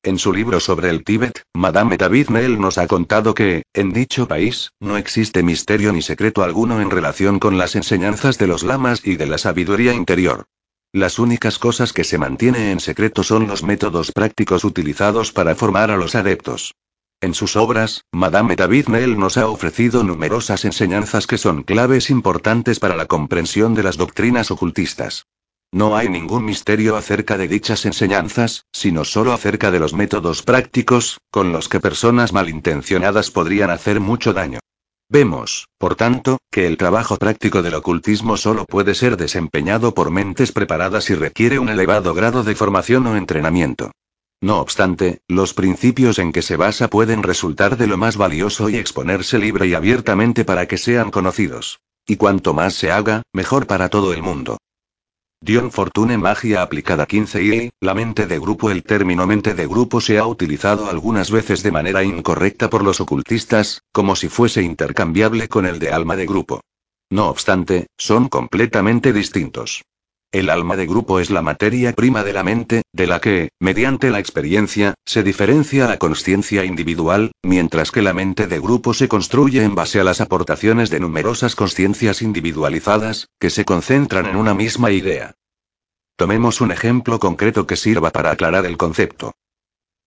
En 0.06 0.20
su 0.20 0.32
libro 0.32 0.60
sobre 0.60 0.88
el 0.90 1.02
Tíbet, 1.02 1.42
Madame 1.52 1.96
David 1.96 2.28
Nell 2.28 2.60
nos 2.60 2.78
ha 2.78 2.86
contado 2.86 3.34
que, 3.34 3.64
en 3.74 3.92
dicho 3.92 4.28
país, 4.28 4.70
no 4.78 4.96
existe 4.96 5.42
misterio 5.42 5.92
ni 5.92 6.00
secreto 6.00 6.44
alguno 6.44 6.80
en 6.80 6.92
relación 6.92 7.40
con 7.40 7.58
las 7.58 7.74
enseñanzas 7.74 8.38
de 8.38 8.46
los 8.46 8.62
lamas 8.62 9.00
y 9.04 9.16
de 9.16 9.26
la 9.26 9.36
sabiduría 9.36 9.94
interior. 9.94 10.44
Las 10.92 11.18
únicas 11.18 11.58
cosas 11.58 11.92
que 11.92 12.04
se 12.04 12.18
mantiene 12.18 12.70
en 12.70 12.78
secreto 12.78 13.24
son 13.24 13.48
los 13.48 13.64
métodos 13.64 14.12
prácticos 14.12 14.62
utilizados 14.62 15.32
para 15.32 15.56
formar 15.56 15.90
a 15.90 15.96
los 15.96 16.14
adeptos. 16.14 16.76
En 17.20 17.34
sus 17.34 17.56
obras, 17.56 18.04
Madame 18.12 18.54
David 18.54 18.86
Nell 18.86 19.18
nos 19.18 19.36
ha 19.36 19.48
ofrecido 19.48 20.04
numerosas 20.04 20.64
enseñanzas 20.64 21.26
que 21.26 21.36
son 21.36 21.64
claves 21.64 22.10
importantes 22.10 22.78
para 22.78 22.94
la 22.94 23.06
comprensión 23.06 23.74
de 23.74 23.82
las 23.82 23.96
doctrinas 23.96 24.52
ocultistas. 24.52 25.26
No 25.72 25.96
hay 25.96 26.08
ningún 26.08 26.44
misterio 26.44 26.96
acerca 26.96 27.36
de 27.36 27.48
dichas 27.48 27.84
enseñanzas, 27.86 28.64
sino 28.72 29.04
solo 29.04 29.32
acerca 29.32 29.70
de 29.70 29.80
los 29.80 29.94
métodos 29.94 30.42
prácticos, 30.42 31.18
con 31.30 31.52
los 31.52 31.68
que 31.68 31.80
personas 31.80 32.32
malintencionadas 32.32 33.30
podrían 33.30 33.70
hacer 33.70 34.00
mucho 34.00 34.32
daño. 34.32 34.60
Vemos, 35.08 35.68
por 35.78 35.94
tanto, 35.94 36.38
que 36.50 36.66
el 36.66 36.76
trabajo 36.76 37.16
práctico 37.16 37.62
del 37.62 37.74
ocultismo 37.74 38.36
solo 38.36 38.64
puede 38.64 38.94
ser 38.94 39.16
desempeñado 39.16 39.94
por 39.94 40.10
mentes 40.10 40.50
preparadas 40.50 41.10
y 41.10 41.14
requiere 41.14 41.58
un 41.58 41.68
elevado 41.68 42.12
grado 42.12 42.42
de 42.42 42.56
formación 42.56 43.06
o 43.06 43.16
entrenamiento. 43.16 43.92
No 44.40 44.60
obstante, 44.60 45.20
los 45.28 45.54
principios 45.54 46.18
en 46.18 46.32
que 46.32 46.42
se 46.42 46.56
basa 46.56 46.88
pueden 46.88 47.22
resultar 47.22 47.76
de 47.76 47.86
lo 47.86 47.96
más 47.96 48.16
valioso 48.16 48.68
y 48.68 48.76
exponerse 48.76 49.38
libre 49.38 49.66
y 49.66 49.74
abiertamente 49.74 50.44
para 50.44 50.66
que 50.66 50.76
sean 50.76 51.10
conocidos. 51.10 51.78
Y 52.06 52.16
cuanto 52.16 52.52
más 52.52 52.74
se 52.74 52.90
haga, 52.90 53.22
mejor 53.32 53.66
para 53.66 53.88
todo 53.88 54.12
el 54.12 54.22
mundo. 54.22 54.58
Dion 55.46 55.70
Fortune 55.70 56.18
Magia 56.18 56.60
aplicada 56.60 57.06
15 57.06 57.42
y, 57.44 57.70
la 57.80 57.94
mente 57.94 58.26
de 58.26 58.36
grupo 58.40 58.72
El 58.72 58.82
término 58.82 59.28
mente 59.28 59.54
de 59.54 59.68
grupo 59.68 60.00
se 60.00 60.18
ha 60.18 60.26
utilizado 60.26 60.90
algunas 60.90 61.30
veces 61.30 61.62
de 61.62 61.70
manera 61.70 62.02
incorrecta 62.02 62.68
por 62.68 62.82
los 62.82 63.00
ocultistas, 63.00 63.82
como 63.92 64.16
si 64.16 64.28
fuese 64.28 64.62
intercambiable 64.62 65.46
con 65.46 65.64
el 65.64 65.78
de 65.78 65.92
alma 65.92 66.16
de 66.16 66.26
grupo. 66.26 66.62
No 67.10 67.28
obstante, 67.28 67.86
son 67.96 68.28
completamente 68.28 69.12
distintos. 69.12 69.84
El 70.32 70.50
alma 70.50 70.76
de 70.76 70.86
grupo 70.86 71.20
es 71.20 71.30
la 71.30 71.40
materia 71.40 71.92
prima 71.92 72.24
de 72.24 72.32
la 72.32 72.42
mente, 72.42 72.82
de 72.92 73.06
la 73.06 73.20
que, 73.20 73.50
mediante 73.60 74.10
la 74.10 74.18
experiencia, 74.18 74.94
se 75.06 75.22
diferencia 75.22 75.86
la 75.86 75.98
conciencia 75.98 76.64
individual, 76.64 77.32
mientras 77.42 77.90
que 77.90 78.02
la 78.02 78.12
mente 78.12 78.46
de 78.46 78.58
grupo 78.58 78.92
se 78.92 79.08
construye 79.08 79.62
en 79.62 79.74
base 79.74 80.00
a 80.00 80.04
las 80.04 80.20
aportaciones 80.20 80.90
de 80.90 81.00
numerosas 81.00 81.54
conciencias 81.54 82.22
individualizadas, 82.22 83.28
que 83.38 83.50
se 83.50 83.64
concentran 83.64 84.26
en 84.26 84.36
una 84.36 84.52
misma 84.52 84.90
idea. 84.90 85.34
Tomemos 86.16 86.60
un 86.60 86.72
ejemplo 86.72 87.18
concreto 87.18 87.66
que 87.66 87.76
sirva 87.76 88.10
para 88.10 88.30
aclarar 88.30 88.66
el 88.66 88.76
concepto. 88.76 89.32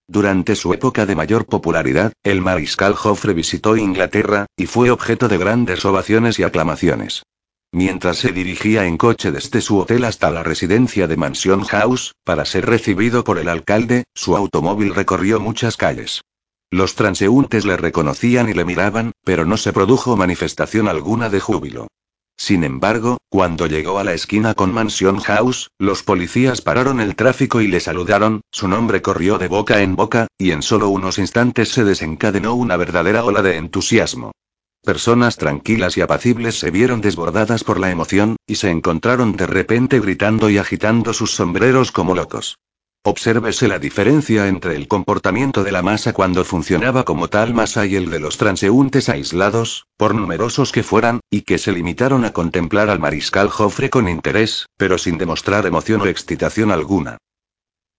Durante 0.08 0.56
su 0.56 0.74
época 0.74 1.06
de 1.06 1.16
mayor 1.16 1.46
popularidad, 1.46 2.14
el 2.24 2.42
mariscal 2.42 2.96
Joffre 2.96 3.34
visitó 3.34 3.78
Inglaterra, 3.78 4.48
y 4.58 4.66
fue 4.66 4.90
objeto 4.90 5.28
de 5.28 5.38
grandes 5.38 5.86
ovaciones 5.86 6.40
y 6.40 6.44
aclamaciones. 6.44 7.24
Mientras 7.72 8.18
se 8.18 8.32
dirigía 8.32 8.86
en 8.86 8.98
coche 8.98 9.32
desde 9.32 9.62
su 9.62 9.78
hotel 9.78 10.04
hasta 10.06 10.32
la 10.32 10.42
residencia 10.42 11.08
de 11.08 11.18
Mansion 11.18 11.64
House, 11.64 12.16
para 12.24 12.46
ser 12.46 12.66
recibido 12.66 13.24
por 13.24 13.38
el 13.38 13.48
alcalde, 13.48 14.06
su 14.16 14.36
automóvil 14.36 14.96
recorrió 14.96 15.40
muchas 15.40 15.78
calles. 15.78 16.22
Los 16.72 16.96
transeúntes 16.96 17.66
le 17.66 17.78
reconocían 17.78 18.50
y 18.50 18.54
le 18.54 18.66
miraban, 18.66 19.12
pero 19.24 19.46
no 19.46 19.58
se 19.58 19.72
produjo 19.72 20.18
manifestación 20.18 20.88
alguna 20.88 21.30
de 21.30 21.40
júbilo. 21.40 21.88
Sin 22.38 22.64
embargo, 22.64 23.18
cuando 23.30 23.68
llegó 23.68 24.00
a 24.00 24.04
la 24.04 24.14
esquina 24.14 24.54
con 24.56 24.74
Mansion 24.74 25.20
House, 25.20 25.70
los 25.78 26.04
policías 26.04 26.62
pararon 26.62 27.00
el 27.02 27.16
tráfico 27.16 27.62
y 27.62 27.68
le 27.68 27.82
saludaron, 27.82 28.42
su 28.50 28.68
nombre 28.68 29.02
corrió 29.02 29.38
de 29.38 29.48
boca 29.48 29.82
en 29.82 29.96
boca, 29.96 30.28
y 30.38 30.52
en 30.52 30.62
solo 30.62 30.90
unos 30.90 31.20
instantes 31.20 31.70
se 31.70 31.84
desencadenó 31.84 32.56
una 32.56 32.78
verdadera 32.78 33.26
ola 33.26 33.42
de 33.42 33.58
entusiasmo. 33.58 34.32
Personas 34.84 35.36
tranquilas 35.36 35.98
y 35.98 36.02
apacibles 36.02 36.58
se 36.58 36.72
vieron 36.72 37.02
desbordadas 37.02 37.64
por 37.64 37.80
la 37.80 37.92
emoción, 37.92 38.38
y 38.48 38.56
se 38.56 38.70
encontraron 38.70 39.36
de 39.36 39.46
repente 39.46 40.00
gritando 40.00 40.50
y 40.50 40.58
agitando 40.58 41.14
sus 41.14 41.32
sombreros 41.32 41.92
como 41.92 42.16
locos. 42.16 42.58
Obsérvese 43.04 43.68
la 43.68 43.80
diferencia 43.80 44.48
entre 44.48 44.76
el 44.76 44.88
comportamiento 44.88 45.64
de 45.64 45.72
la 45.72 45.82
masa 45.82 46.12
cuando 46.12 46.44
funcionaba 46.44 47.06
como 47.06 47.30
tal 47.30 47.54
masa 47.54 47.86
y 47.86 47.96
el 47.96 48.10
de 48.10 48.20
los 48.20 48.38
transeúntes 48.38 49.08
aislados, 49.08 49.86
por 49.96 50.14
numerosos 50.16 50.72
que 50.72 50.84
fueran, 50.84 51.22
y 51.30 51.42
que 51.42 51.58
se 51.58 51.72
limitaron 51.72 52.26
a 52.26 52.34
contemplar 52.34 52.90
al 52.90 53.00
mariscal 53.00 53.50
Joffre 53.50 53.90
con 53.90 54.10
interés, 54.10 54.66
pero 54.76 54.98
sin 54.98 55.18
demostrar 55.18 55.66
emoción 55.66 56.02
o 56.02 56.08
excitación 56.08 56.72
alguna. 56.72 57.18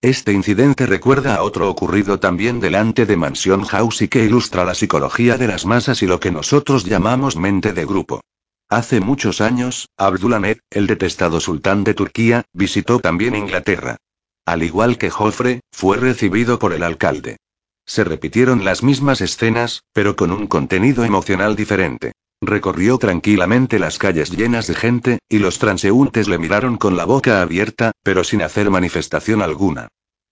Este 0.03 0.33
incidente 0.33 0.87
recuerda 0.87 1.35
a 1.35 1.43
otro 1.43 1.69
ocurrido 1.69 2.19
también 2.19 2.59
delante 2.59 3.05
de 3.05 3.19
Mansion 3.19 3.65
House 3.65 4.01
y 4.01 4.09
que 4.09 4.25
ilustra 4.25 4.65
la 4.65 4.75
psicología 4.75 5.37
de 5.37 5.47
las 5.47 5.67
masas 5.67 6.03
y 6.03 6.07
lo 6.07 6.21
que 6.21 6.31
nosotros 6.31 6.87
llamamos 6.87 7.37
mente 7.37 7.75
de 7.75 7.85
grupo. 7.85 8.23
Hace 8.71 9.01
muchos 9.01 9.43
años, 9.43 9.91
Abdulhamed, 9.99 10.61
el 10.71 10.87
detestado 10.87 11.39
sultán 11.39 11.85
de 11.85 11.93
Turquía, 11.93 12.45
visitó 12.55 12.99
también 12.99 13.37
Inglaterra. 13.37 13.99
Al 14.47 14.63
igual 14.63 14.97
que 14.97 15.11
Joffre, 15.11 15.61
fue 15.71 15.99
recibido 15.99 16.59
por 16.59 16.73
el 16.73 16.83
alcalde. 16.83 17.37
Se 17.85 18.03
repitieron 18.03 18.65
las 18.65 18.83
mismas 18.83 19.21
escenas, 19.21 19.83
pero 19.93 20.17
con 20.17 20.33
un 20.33 20.47
contenido 20.47 21.05
emocional 21.05 21.57
diferente. 21.57 22.13
Recorrió 22.43 22.97
tranquilamente 22.97 23.79
las 23.79 23.99
calles 23.99 24.31
llenas 24.31 24.67
de 24.67 24.75
gente, 24.75 25.19
y 25.29 25.39
los 25.39 25.59
transeúntes 25.59 26.27
le 26.27 26.39
miraron 26.39 26.79
con 26.79 26.97
la 26.97 27.05
boca 27.05 27.43
abierta, 27.43 27.93
pero 28.03 28.25
sin 28.25 28.41
hacer 28.41 28.71
manifestación 28.71 29.43
alguna. 29.43 29.89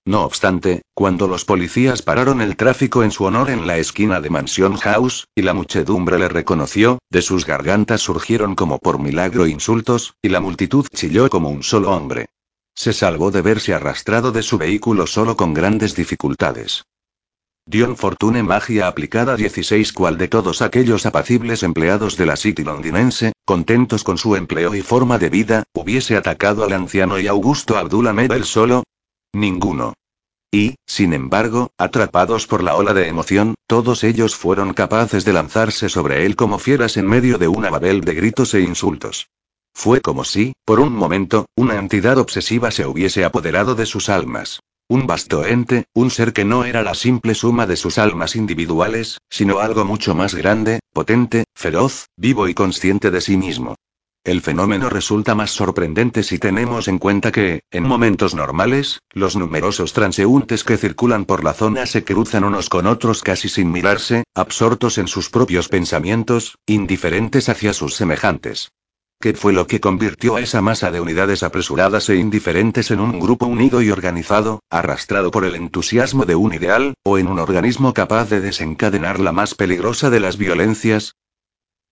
No 0.06 0.22
obstante, 0.24 0.80
cuando 0.94 1.28
los 1.28 1.44
policías 1.44 2.00
pararon 2.00 2.40
el 2.40 2.56
tráfico 2.56 3.02
en 3.02 3.10
su 3.10 3.24
honor 3.24 3.50
en 3.50 3.66
la 3.66 3.76
esquina 3.76 4.22
de 4.22 4.30
Mansion 4.30 4.76
House, 4.78 5.26
y 5.34 5.42
la 5.42 5.52
muchedumbre 5.52 6.18
le 6.18 6.30
reconoció, 6.30 6.98
de 7.10 7.20
sus 7.20 7.44
gargantas 7.44 8.00
surgieron 8.00 8.54
como 8.54 8.78
por 8.78 8.98
milagro 8.98 9.46
insultos, 9.46 10.14
y 10.22 10.30
la 10.30 10.40
multitud 10.40 10.86
chilló 10.94 11.28
como 11.28 11.50
un 11.50 11.62
solo 11.62 11.90
hombre. 11.90 12.30
Se 12.74 12.94
salvó 12.94 13.30
de 13.30 13.42
verse 13.42 13.74
arrastrado 13.74 14.32
de 14.32 14.42
su 14.42 14.56
vehículo 14.56 15.06
solo 15.06 15.36
con 15.36 15.52
grandes 15.52 15.94
dificultades. 15.94 16.84
Dion 17.70 17.98
Fortune 17.98 18.42
Magia 18.42 18.88
aplicada 18.88 19.36
16 19.36 19.92
cual 19.92 20.16
de 20.16 20.28
todos 20.28 20.62
aquellos 20.62 21.04
apacibles 21.04 21.62
empleados 21.62 22.16
de 22.16 22.24
la 22.24 22.36
City 22.36 22.64
londinense, 22.64 23.34
contentos 23.44 24.04
con 24.04 24.16
su 24.16 24.36
empleo 24.36 24.74
y 24.74 24.80
forma 24.80 25.18
de 25.18 25.28
vida, 25.28 25.64
hubiese 25.74 26.16
atacado 26.16 26.64
al 26.64 26.72
anciano 26.72 27.20
y 27.20 27.26
Augusto 27.26 27.76
Abdullah 27.76 28.14
él 28.24 28.44
solo? 28.46 28.84
Ninguno. 29.34 29.92
Y, 30.50 30.76
sin 30.86 31.12
embargo, 31.12 31.68
atrapados 31.76 32.46
por 32.46 32.62
la 32.62 32.74
ola 32.74 32.94
de 32.94 33.06
emoción, 33.06 33.54
todos 33.66 34.02
ellos 34.02 34.34
fueron 34.34 34.72
capaces 34.72 35.26
de 35.26 35.34
lanzarse 35.34 35.90
sobre 35.90 36.24
él 36.24 36.36
como 36.36 36.58
fieras 36.58 36.96
en 36.96 37.06
medio 37.06 37.36
de 37.36 37.48
una 37.48 37.68
babel 37.68 38.00
de 38.00 38.14
gritos 38.14 38.54
e 38.54 38.62
insultos. 38.62 39.28
Fue 39.74 40.00
como 40.00 40.24
si, 40.24 40.54
por 40.64 40.80
un 40.80 40.94
momento, 40.94 41.44
una 41.54 41.74
entidad 41.74 42.16
obsesiva 42.16 42.70
se 42.70 42.86
hubiese 42.86 43.26
apoderado 43.26 43.74
de 43.74 43.84
sus 43.84 44.08
almas. 44.08 44.60
Un 44.90 45.06
vasto 45.06 45.44
ente, 45.44 45.84
un 45.92 46.10
ser 46.10 46.32
que 46.32 46.46
no 46.46 46.64
era 46.64 46.82
la 46.82 46.94
simple 46.94 47.34
suma 47.34 47.66
de 47.66 47.76
sus 47.76 47.98
almas 47.98 48.34
individuales, 48.34 49.18
sino 49.28 49.58
algo 49.58 49.84
mucho 49.84 50.14
más 50.14 50.34
grande, 50.34 50.80
potente, 50.94 51.44
feroz, 51.54 52.06
vivo 52.16 52.48
y 52.48 52.54
consciente 52.54 53.10
de 53.10 53.20
sí 53.20 53.36
mismo. 53.36 53.74
El 54.24 54.40
fenómeno 54.40 54.88
resulta 54.88 55.34
más 55.34 55.50
sorprendente 55.50 56.22
si 56.22 56.38
tenemos 56.38 56.88
en 56.88 56.98
cuenta 56.98 57.32
que, 57.32 57.60
en 57.70 57.82
momentos 57.82 58.34
normales, 58.34 59.00
los 59.10 59.36
numerosos 59.36 59.92
transeúntes 59.92 60.64
que 60.64 60.78
circulan 60.78 61.26
por 61.26 61.44
la 61.44 61.52
zona 61.52 61.84
se 61.84 62.02
cruzan 62.02 62.44
unos 62.44 62.70
con 62.70 62.86
otros 62.86 63.22
casi 63.22 63.50
sin 63.50 63.70
mirarse, 63.70 64.24
absortos 64.34 64.96
en 64.96 65.06
sus 65.06 65.28
propios 65.28 65.68
pensamientos, 65.68 66.56
indiferentes 66.66 67.50
hacia 67.50 67.74
sus 67.74 67.94
semejantes. 67.94 68.70
¿Qué 69.20 69.34
fue 69.34 69.52
lo 69.52 69.66
que 69.66 69.80
convirtió 69.80 70.36
a 70.36 70.40
esa 70.40 70.62
masa 70.62 70.92
de 70.92 71.00
unidades 71.00 71.42
apresuradas 71.42 72.08
e 72.08 72.14
indiferentes 72.14 72.92
en 72.92 73.00
un 73.00 73.18
grupo 73.18 73.46
unido 73.46 73.82
y 73.82 73.90
organizado, 73.90 74.60
arrastrado 74.70 75.32
por 75.32 75.44
el 75.44 75.56
entusiasmo 75.56 76.24
de 76.24 76.36
un 76.36 76.54
ideal, 76.54 76.94
o 77.02 77.18
en 77.18 77.26
un 77.26 77.40
organismo 77.40 77.92
capaz 77.92 78.30
de 78.30 78.40
desencadenar 78.40 79.18
la 79.18 79.32
más 79.32 79.56
peligrosa 79.56 80.08
de 80.10 80.20
las 80.20 80.36
violencias? 80.36 81.16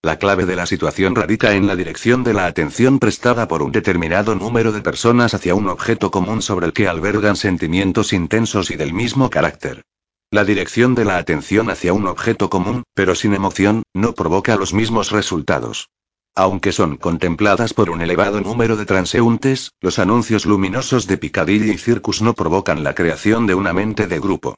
La 0.03 0.21
clave 0.21 0.47
de 0.47 0.55
la 0.55 0.67
situación 0.67 1.17
radica 1.17 1.55
en 1.55 1.67
la 1.67 1.75
dirección 1.75 2.23
de 2.23 2.33
la 2.33 2.47
atención 2.47 3.01
prestada 3.01 3.49
por 3.49 3.61
un 3.61 3.73
determinado 3.73 4.37
número 4.37 4.71
de 4.71 4.83
personas 4.83 5.35
hacia 5.35 5.57
un 5.57 5.69
objeto 5.69 6.13
común 6.13 6.43
sobre 6.43 6.67
el 6.67 6.73
que 6.73 6.87
albergan 6.87 7.35
sentimientos 7.35 8.13
intensos 8.13 8.71
y 8.71 8.77
del 8.77 8.93
mismo 8.93 9.31
carácter. 9.31 9.83
La 10.31 10.45
dirección 10.45 10.95
de 10.95 11.05
la 11.05 11.17
atención 11.17 11.71
hacia 11.71 11.93
un 11.93 12.07
objeto 12.07 12.49
común, 12.51 12.85
pero 12.95 13.17
sin 13.17 13.35
emoción, 13.35 13.83
no 13.95 14.15
provoca 14.15 14.55
los 14.55 14.73
mismos 14.73 15.11
resultados. 15.11 15.89
Aunque 16.39 16.73
son 16.73 16.99
contempladas 16.99 17.73
por 17.73 17.89
un 17.89 18.03
elevado 18.03 18.43
número 18.43 18.77
de 18.77 18.85
transeúntes, 18.85 19.73
los 19.81 19.99
anuncios 19.99 20.45
luminosos 20.45 21.07
de 21.07 21.17
Piccadilly 21.17 21.71
y 21.71 21.79
Circus 21.79 22.21
no 22.21 22.35
provocan 22.35 22.85
la 22.85 22.95
creación 22.95 23.47
de 23.47 23.55
una 23.55 23.73
mente 23.73 24.07
de 24.07 24.21
grupo. 24.21 24.55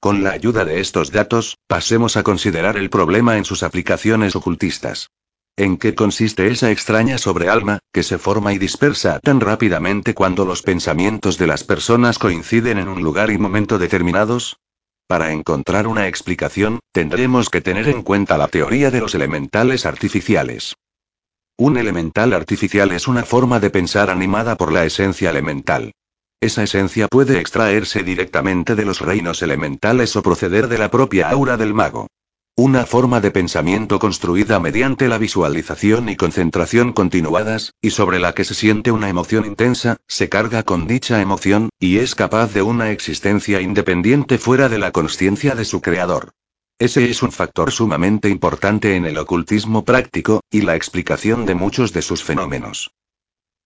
Con 0.00 0.24
la 0.24 0.30
ayuda 0.30 0.64
de 0.64 0.80
estos 0.80 1.12
datos, 1.12 1.58
pasemos 1.66 2.16
a 2.16 2.22
considerar 2.22 2.78
el 2.78 2.88
problema 2.88 3.36
en 3.36 3.44
sus 3.44 3.62
aplicaciones 3.62 4.36
ocultistas. 4.36 5.10
¿En 5.58 5.76
qué 5.76 5.94
consiste 5.94 6.46
esa 6.46 6.70
extraña 6.70 7.18
sobrealma, 7.18 7.80
que 7.92 8.02
se 8.02 8.16
forma 8.16 8.54
y 8.54 8.58
dispersa 8.58 9.20
tan 9.20 9.40
rápidamente 9.40 10.14
cuando 10.14 10.46
los 10.46 10.62
pensamientos 10.62 11.36
de 11.36 11.46
las 11.46 11.62
personas 11.62 12.18
coinciden 12.18 12.78
en 12.78 12.88
un 12.88 13.02
lugar 13.02 13.30
y 13.30 13.36
momento 13.36 13.78
determinados? 13.78 14.56
Para 15.06 15.32
encontrar 15.32 15.88
una 15.88 16.08
explicación, 16.08 16.80
tendremos 16.92 17.50
que 17.50 17.60
tener 17.60 17.86
en 17.88 18.02
cuenta 18.02 18.38
la 18.38 18.48
teoría 18.48 18.90
de 18.90 19.00
los 19.00 19.14
elementales 19.14 19.84
artificiales. 19.84 20.74
Un 21.58 21.78
elemental 21.78 22.34
artificial 22.34 22.92
es 22.92 23.08
una 23.08 23.22
forma 23.22 23.60
de 23.60 23.70
pensar 23.70 24.10
animada 24.10 24.56
por 24.56 24.72
la 24.72 24.84
esencia 24.84 25.30
elemental. 25.30 25.92
Esa 26.38 26.62
esencia 26.62 27.08
puede 27.08 27.40
extraerse 27.40 28.02
directamente 28.02 28.74
de 28.74 28.84
los 28.84 29.00
reinos 29.00 29.40
elementales 29.40 30.16
o 30.16 30.22
proceder 30.22 30.68
de 30.68 30.76
la 30.76 30.90
propia 30.90 31.30
aura 31.30 31.56
del 31.56 31.72
mago. 31.72 32.08
Una 32.56 32.84
forma 32.84 33.22
de 33.22 33.30
pensamiento 33.30 33.98
construida 33.98 34.60
mediante 34.60 35.08
la 35.08 35.16
visualización 35.16 36.10
y 36.10 36.16
concentración 36.16 36.92
continuadas, 36.92 37.72
y 37.80 37.88
sobre 37.88 38.18
la 38.18 38.34
que 38.34 38.44
se 38.44 38.52
siente 38.52 38.90
una 38.90 39.08
emoción 39.08 39.46
intensa, 39.46 39.96
se 40.06 40.28
carga 40.28 40.62
con 40.62 40.86
dicha 40.86 41.22
emoción, 41.22 41.70
y 41.78 41.98
es 41.98 42.14
capaz 42.14 42.52
de 42.52 42.60
una 42.60 42.90
existencia 42.90 43.62
independiente 43.62 44.36
fuera 44.36 44.68
de 44.68 44.78
la 44.78 44.92
conciencia 44.92 45.54
de 45.54 45.64
su 45.64 45.80
creador. 45.80 46.32
Ese 46.78 47.10
es 47.10 47.22
un 47.22 47.32
factor 47.32 47.72
sumamente 47.72 48.28
importante 48.28 48.96
en 48.96 49.06
el 49.06 49.16
ocultismo 49.16 49.86
práctico, 49.86 50.42
y 50.50 50.60
la 50.60 50.76
explicación 50.76 51.46
de 51.46 51.54
muchos 51.54 51.94
de 51.94 52.02
sus 52.02 52.22
fenómenos. 52.22 52.90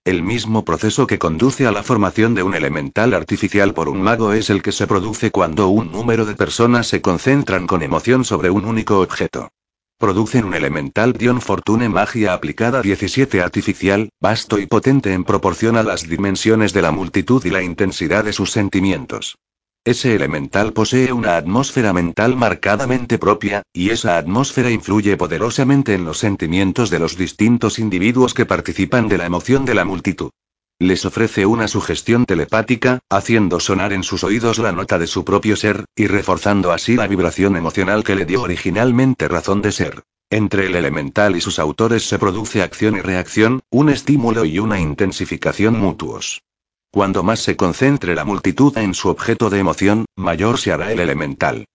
El 0.05 0.23
mismo 0.23 0.65
proceso 0.65 1.09
que 1.09 1.19
conduce 1.19 1.67
a 1.67 1.73
la 1.73 1.83
formación 1.83 2.37
de 2.37 2.45
un 2.45 2.55
elemental 2.55 3.13
artificial 3.13 3.75
por 3.75 3.89
un 3.89 4.01
mago 4.01 4.33
es 4.33 4.49
el 4.49 4.63
que 4.63 4.71
se 4.71 4.87
produce 4.87 5.33
cuando 5.33 5.69
un 5.69 5.91
número 5.91 6.25
de 6.25 6.37
personas 6.37 6.87
se 6.87 7.03
concentran 7.03 7.67
con 7.67 7.83
emoción 7.83 8.25
sobre 8.25 8.49
un 8.49 8.65
único 8.65 9.01
objeto. 9.01 9.51
Producen 9.99 10.45
un 10.45 10.55
elemental 10.55 11.13
Dion 11.13 11.41
Fortune 11.41 11.89
magia 11.89 12.33
aplicada 12.33 12.81
17 12.81 13.43
artificial, 13.43 14.09
vasto 14.21 14.61
y 14.61 14.67
potente 14.67 15.13
en 15.13 15.25
proporción 15.25 15.77
a 15.77 15.83
las 15.83 16.09
dimensiones 16.09 16.73
de 16.73 16.83
la 16.83 16.93
multitud 16.93 17.45
y 17.45 17.51
la 17.51 17.63
intensidad 17.63 18.25
de 18.25 18.33
sus 18.33 18.53
sentimientos. 18.53 19.37
Ese 19.85 20.15
elemental 20.15 20.75
posee 20.75 21.11
una 21.11 21.39
atmósfera 21.39 21.95
mental 21.95 22.37
marcadamente 22.37 23.17
propia, 23.17 23.63
y 23.73 23.89
esa 23.89 24.19
atmósfera 24.19 24.71
influye 24.71 25.17
poderosamente 25.17 25.95
en 25.95 26.05
los 26.05 26.19
sentimientos 26.19 26.91
de 26.91 26.99
los 26.99 27.17
distintos 27.17 27.79
individuos 27.79 28.35
que 28.35 28.45
participan 28.45 29.09
de 29.09 29.17
la 29.17 29.25
emoción 29.25 29.65
de 29.65 29.75
la 29.75 29.87
multitud. 29.87 30.31
Les 30.79 31.07
ofrece 31.07 31.47
una 31.47 31.67
sugestión 31.67 32.27
telepática, 32.27 32.99
haciendo 33.09 33.59
sonar 33.59 33.95
en 33.95 34.03
sus 34.03 34.23
oídos 34.23 34.59
la 34.59 34.73
nota 34.73 34.99
de 34.99 35.07
su 35.07 35.25
propio 35.25 35.57
ser, 35.57 35.87
y 35.97 36.09
reforzando 36.09 36.73
así 36.73 36.97
la 36.97 37.07
vibración 37.07 37.57
emocional 37.57 38.05
que 38.05 38.17
le 38.17 38.27
dio 38.27 38.43
originalmente 38.43 39.29
razón 39.29 39.63
de 39.63 39.73
ser. 39.73 40.03
Entre 40.29 40.67
el 40.67 40.75
elemental 40.75 41.37
y 41.37 41.41
sus 41.41 41.59
autores 41.59 42.07
se 42.07 42.19
produce 42.19 42.63
acción 42.63 42.97
y 42.97 43.01
reacción, 43.01 43.63
un 43.71 43.89
estímulo 43.89 44.45
y 44.45 44.59
una 44.59 44.79
intensificación 44.79 45.79
mutuos. 45.79 46.43
Cuando 46.93 47.23
más 47.23 47.39
se 47.41 47.57
concentre 47.57 48.17
la 48.17 48.25
multitud 48.25 48.77
en 48.77 48.95
su 48.95 49.09
objeto 49.11 49.49
de 49.49 49.61
emoción, 49.61 50.07
mayor 50.17 50.59
se 50.59 50.73
hará 50.73 50.91
el 50.91 50.99
elemental. 50.99 51.67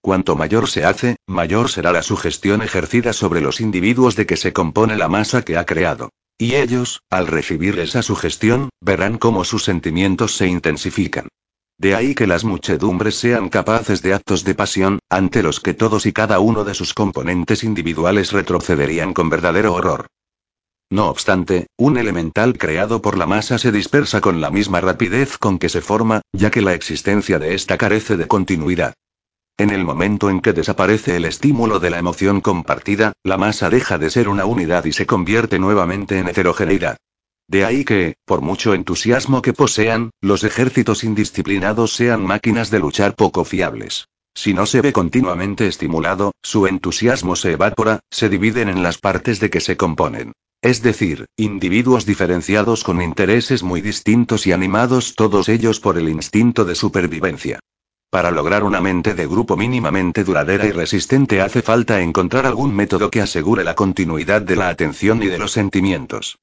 Cuanto 0.00 0.36
mayor 0.36 0.68
se 0.68 0.84
hace, 0.84 1.16
mayor 1.26 1.68
será 1.68 1.90
la 1.90 2.02
sugestión 2.02 2.62
ejercida 2.62 3.12
sobre 3.12 3.40
los 3.40 3.60
individuos 3.60 4.14
de 4.14 4.24
que 4.24 4.36
se 4.36 4.52
compone 4.52 4.96
la 4.96 5.08
masa 5.08 5.42
que 5.42 5.56
ha 5.56 5.66
creado. 5.66 6.10
Y 6.38 6.54
ellos, 6.54 7.02
al 7.10 7.26
recibir 7.26 7.78
esa 7.80 8.02
sugestión, 8.02 8.68
verán 8.80 9.18
cómo 9.18 9.44
sus 9.44 9.64
sentimientos 9.64 10.36
se 10.36 10.46
intensifican. 10.46 11.28
De 11.76 11.96
ahí 11.96 12.14
que 12.14 12.28
las 12.28 12.44
muchedumbres 12.44 13.16
sean 13.16 13.48
capaces 13.48 14.02
de 14.02 14.14
actos 14.14 14.44
de 14.44 14.54
pasión, 14.54 15.00
ante 15.08 15.42
los 15.42 15.58
que 15.58 15.74
todos 15.74 16.06
y 16.06 16.12
cada 16.12 16.38
uno 16.38 16.62
de 16.62 16.74
sus 16.74 16.94
componentes 16.94 17.64
individuales 17.64 18.30
retrocederían 18.30 19.12
con 19.12 19.28
verdadero 19.28 19.74
horror. 19.74 20.06
No 20.92 21.08
obstante, 21.08 21.68
un 21.78 21.96
elemental 21.96 22.58
creado 22.58 23.00
por 23.00 23.16
la 23.16 23.24
masa 23.24 23.56
se 23.56 23.72
dispersa 23.72 24.20
con 24.20 24.42
la 24.42 24.50
misma 24.50 24.82
rapidez 24.82 25.38
con 25.38 25.58
que 25.58 25.70
se 25.70 25.80
forma, 25.80 26.20
ya 26.34 26.50
que 26.50 26.60
la 26.60 26.74
existencia 26.74 27.38
de 27.38 27.54
esta 27.54 27.78
carece 27.78 28.18
de 28.18 28.28
continuidad. 28.28 28.92
En 29.56 29.70
el 29.70 29.86
momento 29.86 30.28
en 30.28 30.40
que 30.40 30.52
desaparece 30.52 31.16
el 31.16 31.24
estímulo 31.24 31.80
de 31.80 31.88
la 31.88 31.98
emoción 31.98 32.42
compartida, 32.42 33.14
la 33.24 33.38
masa 33.38 33.70
deja 33.70 33.96
de 33.96 34.10
ser 34.10 34.28
una 34.28 34.44
unidad 34.44 34.84
y 34.84 34.92
se 34.92 35.06
convierte 35.06 35.58
nuevamente 35.58 36.18
en 36.18 36.28
heterogeneidad. 36.28 36.98
De 37.48 37.64
ahí 37.64 37.86
que, 37.86 38.16
por 38.26 38.42
mucho 38.42 38.74
entusiasmo 38.74 39.40
que 39.40 39.54
posean, 39.54 40.10
los 40.20 40.44
ejércitos 40.44 41.04
indisciplinados 41.04 41.94
sean 41.94 42.22
máquinas 42.22 42.70
de 42.70 42.80
luchar 42.80 43.14
poco 43.14 43.46
fiables. 43.46 44.08
Si 44.34 44.52
no 44.52 44.66
se 44.66 44.82
ve 44.82 44.92
continuamente 44.92 45.66
estimulado, 45.68 46.32
su 46.42 46.66
entusiasmo 46.66 47.34
se 47.34 47.52
evapora, 47.52 48.00
se 48.10 48.28
dividen 48.28 48.68
en 48.68 48.82
las 48.82 48.98
partes 48.98 49.40
de 49.40 49.48
que 49.48 49.60
se 49.60 49.78
componen. 49.78 50.34
Es 50.62 50.80
decir, 50.80 51.26
individuos 51.36 52.06
diferenciados 52.06 52.84
con 52.84 53.02
intereses 53.02 53.64
muy 53.64 53.80
distintos 53.80 54.46
y 54.46 54.52
animados 54.52 55.16
todos 55.16 55.48
ellos 55.48 55.80
por 55.80 55.98
el 55.98 56.08
instinto 56.08 56.64
de 56.64 56.76
supervivencia. 56.76 57.58
Para 58.10 58.30
lograr 58.30 58.62
una 58.62 58.80
mente 58.80 59.14
de 59.14 59.26
grupo 59.26 59.56
mínimamente 59.56 60.22
duradera 60.22 60.66
y 60.66 60.70
resistente 60.70 61.40
hace 61.40 61.62
falta 61.62 62.00
encontrar 62.00 62.46
algún 62.46 62.72
método 62.76 63.10
que 63.10 63.20
asegure 63.20 63.64
la 63.64 63.74
continuidad 63.74 64.40
de 64.42 64.54
la 64.54 64.68
atención 64.68 65.20
y 65.24 65.26
de 65.26 65.38
los 65.38 65.50
sentimientos. 65.50 66.38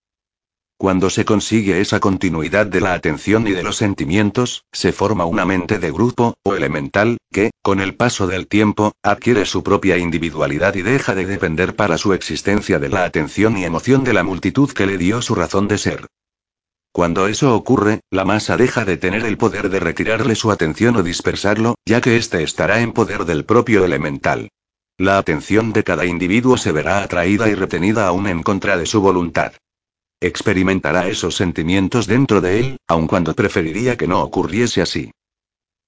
Cuando 0.79 1.09
se 1.09 1.25
consigue 1.25 1.81
esa 1.81 1.99
continuidad 1.99 2.65
de 2.65 2.79
la 2.79 2.93
atención 2.93 3.45
y 3.49 3.51
de 3.51 3.63
los 3.63 3.75
sentimientos, 3.75 4.63
se 4.71 4.93
forma 4.93 5.25
una 5.25 5.43
mente 5.43 5.77
de 5.77 5.91
grupo, 5.91 6.35
o 6.41 6.55
elemental, 6.55 7.17
que, 7.33 7.51
con 7.61 7.81
el 7.81 7.97
paso 7.97 8.27
del 8.27 8.47
tiempo, 8.47 8.93
adquiere 9.03 9.45
su 9.45 9.61
propia 9.61 9.97
individualidad 9.97 10.75
y 10.75 10.81
deja 10.81 11.15
de 11.15 11.25
depender 11.25 11.75
para 11.75 11.97
su 11.97 12.13
existencia 12.13 12.79
de 12.79 12.87
la 12.87 13.03
atención 13.03 13.57
y 13.57 13.65
emoción 13.65 14.05
de 14.05 14.13
la 14.13 14.23
multitud 14.23 14.71
que 14.71 14.85
le 14.85 14.97
dio 14.97 15.21
su 15.21 15.35
razón 15.35 15.67
de 15.67 15.79
ser. 15.79 16.07
Cuando 16.93 17.27
eso 17.27 17.53
ocurre, 17.53 17.99
la 18.09 18.23
masa 18.23 18.55
deja 18.55 18.85
de 18.85 18.95
tener 18.95 19.25
el 19.25 19.37
poder 19.37 19.69
de 19.69 19.81
retirarle 19.81 20.35
su 20.35 20.49
atención 20.49 20.95
o 20.95 21.03
dispersarlo, 21.03 21.75
ya 21.85 21.99
que 21.99 22.15
éste 22.15 22.41
estará 22.41 22.79
en 22.79 22.93
poder 22.93 23.25
del 23.25 23.43
propio 23.43 23.83
elemental. 23.83 24.47
La 24.97 25.17
atención 25.17 25.73
de 25.73 25.83
cada 25.83 26.05
individuo 26.05 26.55
se 26.55 26.71
verá 26.71 27.03
atraída 27.03 27.49
y 27.49 27.53
retenida 27.53 28.07
aún 28.07 28.27
en 28.27 28.43
contra 28.43 28.77
de 28.77 28.85
su 28.85 29.01
voluntad. 29.01 29.51
Experimentará 30.21 31.07
esos 31.07 31.35
sentimientos 31.35 32.05
dentro 32.05 32.41
de 32.41 32.59
él, 32.59 32.77
aun 32.87 33.07
cuando 33.07 33.33
preferiría 33.33 33.95
que 33.95 34.07
no 34.07 34.21
ocurriese 34.21 34.81
así. 34.81 35.11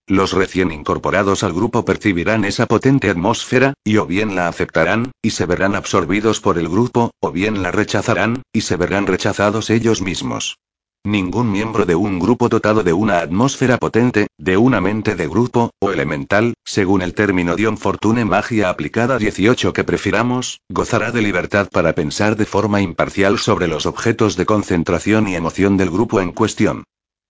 Los 0.07 0.34
recién 0.34 0.71
incorporados 0.71 1.43
al 1.43 1.53
grupo 1.53 1.86
percibirán 1.86 2.45
esa 2.45 2.65
potente 2.65 3.09
atmósfera, 3.09 3.73
y 3.84 3.97
o 3.97 4.05
bien 4.05 4.36
la 4.36 4.47
aceptarán, 4.47 5.11
y 5.21 5.32
se 5.32 5.45
verán 5.45 5.75
absorbidos 5.75 6.39
por 6.39 6.57
el 6.57 6.69
grupo, 6.69 7.11
o 7.19 7.32
bien 7.32 7.61
la 7.61 7.71
rechazarán, 7.71 8.41
y 8.53 8.61
se 8.61 8.77
verán 8.77 9.07
rechazados 9.07 9.69
ellos 9.69 10.01
mismos. 10.01 10.57
Ningún 11.03 11.51
miembro 11.51 11.87
de 11.87 11.95
un 11.95 12.19
grupo 12.19 12.47
dotado 12.47 12.83
de 12.83 12.93
una 12.93 13.21
atmósfera 13.21 13.79
potente, 13.79 14.27
de 14.37 14.55
una 14.57 14.81
mente 14.81 15.15
de 15.15 15.27
grupo, 15.27 15.71
o 15.79 15.91
elemental, 15.91 16.53
según 16.63 17.01
el 17.01 17.15
término 17.15 17.55
Dion 17.55 17.79
Fortune 17.79 18.23
Magia 18.23 18.69
aplicada 18.69 19.17
18 19.17 19.73
que 19.73 19.83
prefiramos, 19.83 20.61
gozará 20.69 21.11
de 21.11 21.23
libertad 21.23 21.69
para 21.71 21.93
pensar 21.93 22.35
de 22.35 22.45
forma 22.45 22.81
imparcial 22.81 23.39
sobre 23.39 23.67
los 23.67 23.87
objetos 23.87 24.37
de 24.37 24.45
concentración 24.45 25.27
y 25.27 25.35
emoción 25.35 25.75
del 25.75 25.89
grupo 25.89 26.21
en 26.21 26.33
cuestión. 26.33 26.83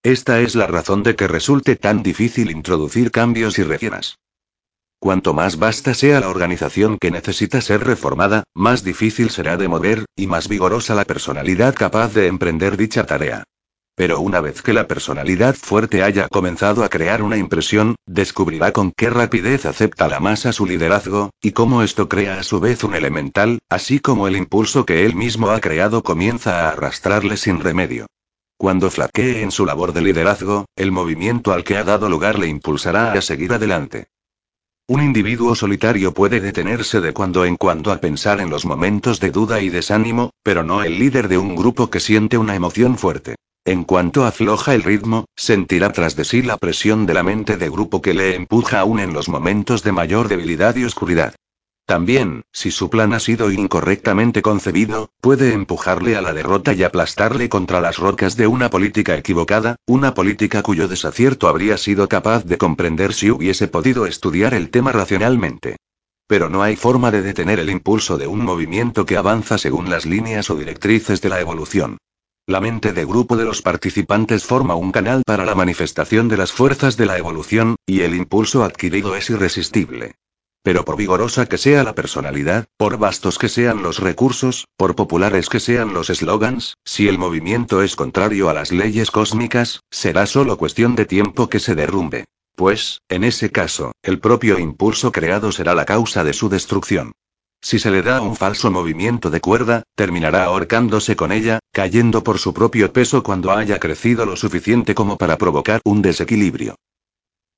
Esta 0.03 0.41
es 0.41 0.53
la 0.55 0.67
razón 0.67 1.01
de 1.03 1.15
que 1.15 1.29
resulte 1.29 1.77
tan 1.77 2.03
difícil 2.03 2.51
introducir 2.51 3.09
cambios 3.09 3.57
y 3.57 3.63
reformas. 3.63 4.17
Cuanto 4.99 5.33
más 5.33 5.57
vasta 5.57 5.93
sea 5.93 6.19
la 6.19 6.27
organización 6.27 6.97
que 6.99 7.09
necesita 7.09 7.61
ser 7.61 7.85
reformada, 7.85 8.43
más 8.53 8.83
difícil 8.83 9.29
será 9.29 9.55
de 9.55 9.69
mover, 9.69 10.05
y 10.15 10.27
más 10.27 10.49
vigorosa 10.49 10.93
la 10.93 11.05
personalidad 11.05 11.73
capaz 11.73 12.13
de 12.13 12.27
emprender 12.27 12.75
dicha 12.75 13.05
tarea. 13.05 13.45
Pero 13.95 14.19
una 14.19 14.41
vez 14.41 14.61
que 14.61 14.73
la 14.73 14.87
personalidad 14.87 15.55
fuerte 15.55 16.01
haya 16.01 16.27
comenzado 16.27 16.83
a 16.83 16.89
crear 16.89 17.21
una 17.21 17.37
impresión, 17.37 17.95
descubrirá 18.05 18.71
con 18.71 18.91
qué 18.91 19.09
rapidez 19.09 19.65
acepta 19.65 20.07
la 20.07 20.19
masa 20.19 20.53
su 20.53 20.65
liderazgo, 20.65 21.31
y 21.41 21.51
cómo 21.51 21.83
esto 21.83 22.07
crea 22.07 22.39
a 22.39 22.43
su 22.43 22.59
vez 22.59 22.83
un 22.83 22.95
elemental, 22.95 23.59
así 23.69 23.99
como 23.99 24.27
el 24.27 24.37
impulso 24.37 24.85
que 24.85 25.05
él 25.05 25.15
mismo 25.15 25.49
ha 25.49 25.59
creado 25.59 26.03
comienza 26.03 26.61
a 26.61 26.71
arrastrarle 26.71 27.37
sin 27.37 27.59
remedio. 27.59 28.07
Cuando 28.57 28.91
flaquee 28.91 29.41
en 29.41 29.51
su 29.51 29.65
labor 29.65 29.91
de 29.91 30.01
liderazgo, 30.01 30.65
el 30.75 30.91
movimiento 30.91 31.51
al 31.51 31.63
que 31.63 31.77
ha 31.77 31.83
dado 31.83 32.09
lugar 32.09 32.37
le 32.37 32.47
impulsará 32.47 33.11
a 33.13 33.21
seguir 33.21 33.53
adelante. 33.53 34.07
Un 34.87 35.01
individuo 35.01 35.55
solitario 35.55 36.13
puede 36.13 36.39
detenerse 36.41 37.01
de 37.01 37.13
cuando 37.13 37.45
en 37.45 37.55
cuando 37.55 37.91
a 37.91 37.97
pensar 37.97 38.39
en 38.39 38.49
los 38.49 38.65
momentos 38.65 39.19
de 39.19 39.31
duda 39.31 39.61
y 39.61 39.69
desánimo, 39.69 40.31
pero 40.43 40.63
no 40.63 40.83
el 40.83 40.99
líder 40.99 41.27
de 41.27 41.37
un 41.37 41.55
grupo 41.55 41.89
que 41.89 41.99
siente 41.99 42.37
una 42.37 42.55
emoción 42.55 42.97
fuerte. 42.97 43.35
En 43.63 43.83
cuanto 43.83 44.25
afloja 44.25 44.73
el 44.73 44.81
ritmo, 44.81 45.25
sentirá 45.35 45.91
tras 45.91 46.15
de 46.15 46.25
sí 46.25 46.41
la 46.41 46.57
presión 46.57 47.05
de 47.05 47.13
la 47.13 47.21
mente 47.21 47.57
de 47.57 47.69
grupo 47.69 48.01
que 48.01 48.15
le 48.15 48.35
empuja 48.35 48.79
aún 48.79 48.99
en 48.99 49.13
los 49.13 49.29
momentos 49.29 49.83
de 49.83 49.91
mayor 49.91 50.29
debilidad 50.29 50.75
y 50.75 50.83
oscuridad. 50.83 51.35
También, 51.85 52.41
si 52.51 52.71
su 52.71 52.89
plan 52.89 53.13
ha 53.13 53.19
sido 53.19 53.51
incorrectamente 53.51 54.41
concebido, 54.41 55.11
puede 55.21 55.53
empujarle 55.53 56.15
a 56.15 56.21
la 56.21 56.33
derrota 56.33 56.73
y 56.73 56.81
aplastarle 56.81 57.49
contra 57.49 57.81
las 57.81 57.97
rocas 57.97 58.35
de 58.35 58.47
una 58.47 58.71
política 58.71 59.15
equivocada, 59.15 59.75
una 59.85 60.15
política 60.15 60.63
cuyo 60.63 60.87
desacierto 60.87 61.47
habría 61.47 61.77
sido 61.77 62.09
capaz 62.09 62.45
de 62.45 62.57
comprender 62.57 63.13
si 63.13 63.29
hubiese 63.29 63.67
podido 63.67 64.07
estudiar 64.07 64.55
el 64.55 64.71
tema 64.71 64.91
racionalmente. 64.91 65.75
Pero 66.25 66.49
no 66.49 66.63
hay 66.63 66.77
forma 66.77 67.11
de 67.11 67.21
detener 67.21 67.59
el 67.59 67.69
impulso 67.69 68.17
de 68.17 68.25
un 68.25 68.43
movimiento 68.43 69.05
que 69.05 69.17
avanza 69.17 69.59
según 69.59 69.91
las 69.91 70.07
líneas 70.07 70.49
o 70.49 70.55
directrices 70.55 71.21
de 71.21 71.29
la 71.29 71.41
evolución. 71.41 71.97
La 72.47 72.59
mente 72.59 72.91
de 72.91 73.05
grupo 73.05 73.37
de 73.37 73.45
los 73.45 73.61
participantes 73.61 74.43
forma 74.43 74.75
un 74.75 74.91
canal 74.91 75.21
para 75.25 75.45
la 75.45 75.55
manifestación 75.55 76.27
de 76.27 76.37
las 76.37 76.51
fuerzas 76.51 76.97
de 76.97 77.05
la 77.05 77.17
evolución, 77.17 77.75
y 77.85 78.01
el 78.01 78.15
impulso 78.15 78.63
adquirido 78.63 79.15
es 79.15 79.29
irresistible. 79.29 80.15
Pero 80.63 80.83
por 80.83 80.97
vigorosa 80.97 81.45
que 81.45 81.57
sea 81.57 81.83
la 81.83 81.95
personalidad, 81.95 82.65
por 82.77 82.97
vastos 82.97 83.37
que 83.37 83.47
sean 83.47 83.83
los 83.83 83.99
recursos, 83.99 84.65
por 84.75 84.95
populares 84.95 85.49
que 85.49 85.59
sean 85.59 85.93
los 85.93 86.09
eslogans, 86.09 86.75
si 86.83 87.07
el 87.07 87.17
movimiento 87.17 87.81
es 87.83 87.95
contrario 87.95 88.49
a 88.49 88.53
las 88.53 88.71
leyes 88.71 89.11
cósmicas, 89.11 89.81
será 89.89 90.25
solo 90.25 90.57
cuestión 90.57 90.95
de 90.95 91.05
tiempo 91.05 91.47
que 91.47 91.59
se 91.59 91.75
derrumbe. 91.75 92.25
Pues, 92.55 93.01
en 93.07 93.23
ese 93.23 93.51
caso, 93.51 93.93
el 94.03 94.19
propio 94.19 94.59
impulso 94.59 95.11
creado 95.11 95.51
será 95.51 95.73
la 95.73 95.85
causa 95.85 96.23
de 96.23 96.33
su 96.33 96.49
destrucción. 96.49 97.13
Si 97.63 97.77
se 97.77 97.91
le 97.91 98.01
da 98.01 98.21
un 98.21 98.35
falso 98.35 98.71
movimiento 98.71 99.29
de 99.29 99.39
cuerda, 99.39 99.83
terminará 99.95 100.45
ahorcándose 100.45 101.15
con 101.15 101.31
ella, 101.31 101.59
cayendo 101.71 102.23
por 102.23 102.39
su 102.39 102.53
propio 102.53 102.91
peso 102.91 103.21
cuando 103.21 103.51
haya 103.51 103.79
crecido 103.79 104.25
lo 104.25 104.35
suficiente 104.35 104.95
como 104.95 105.17
para 105.17 105.37
provocar 105.37 105.79
un 105.85 106.01
desequilibrio. 106.01 106.75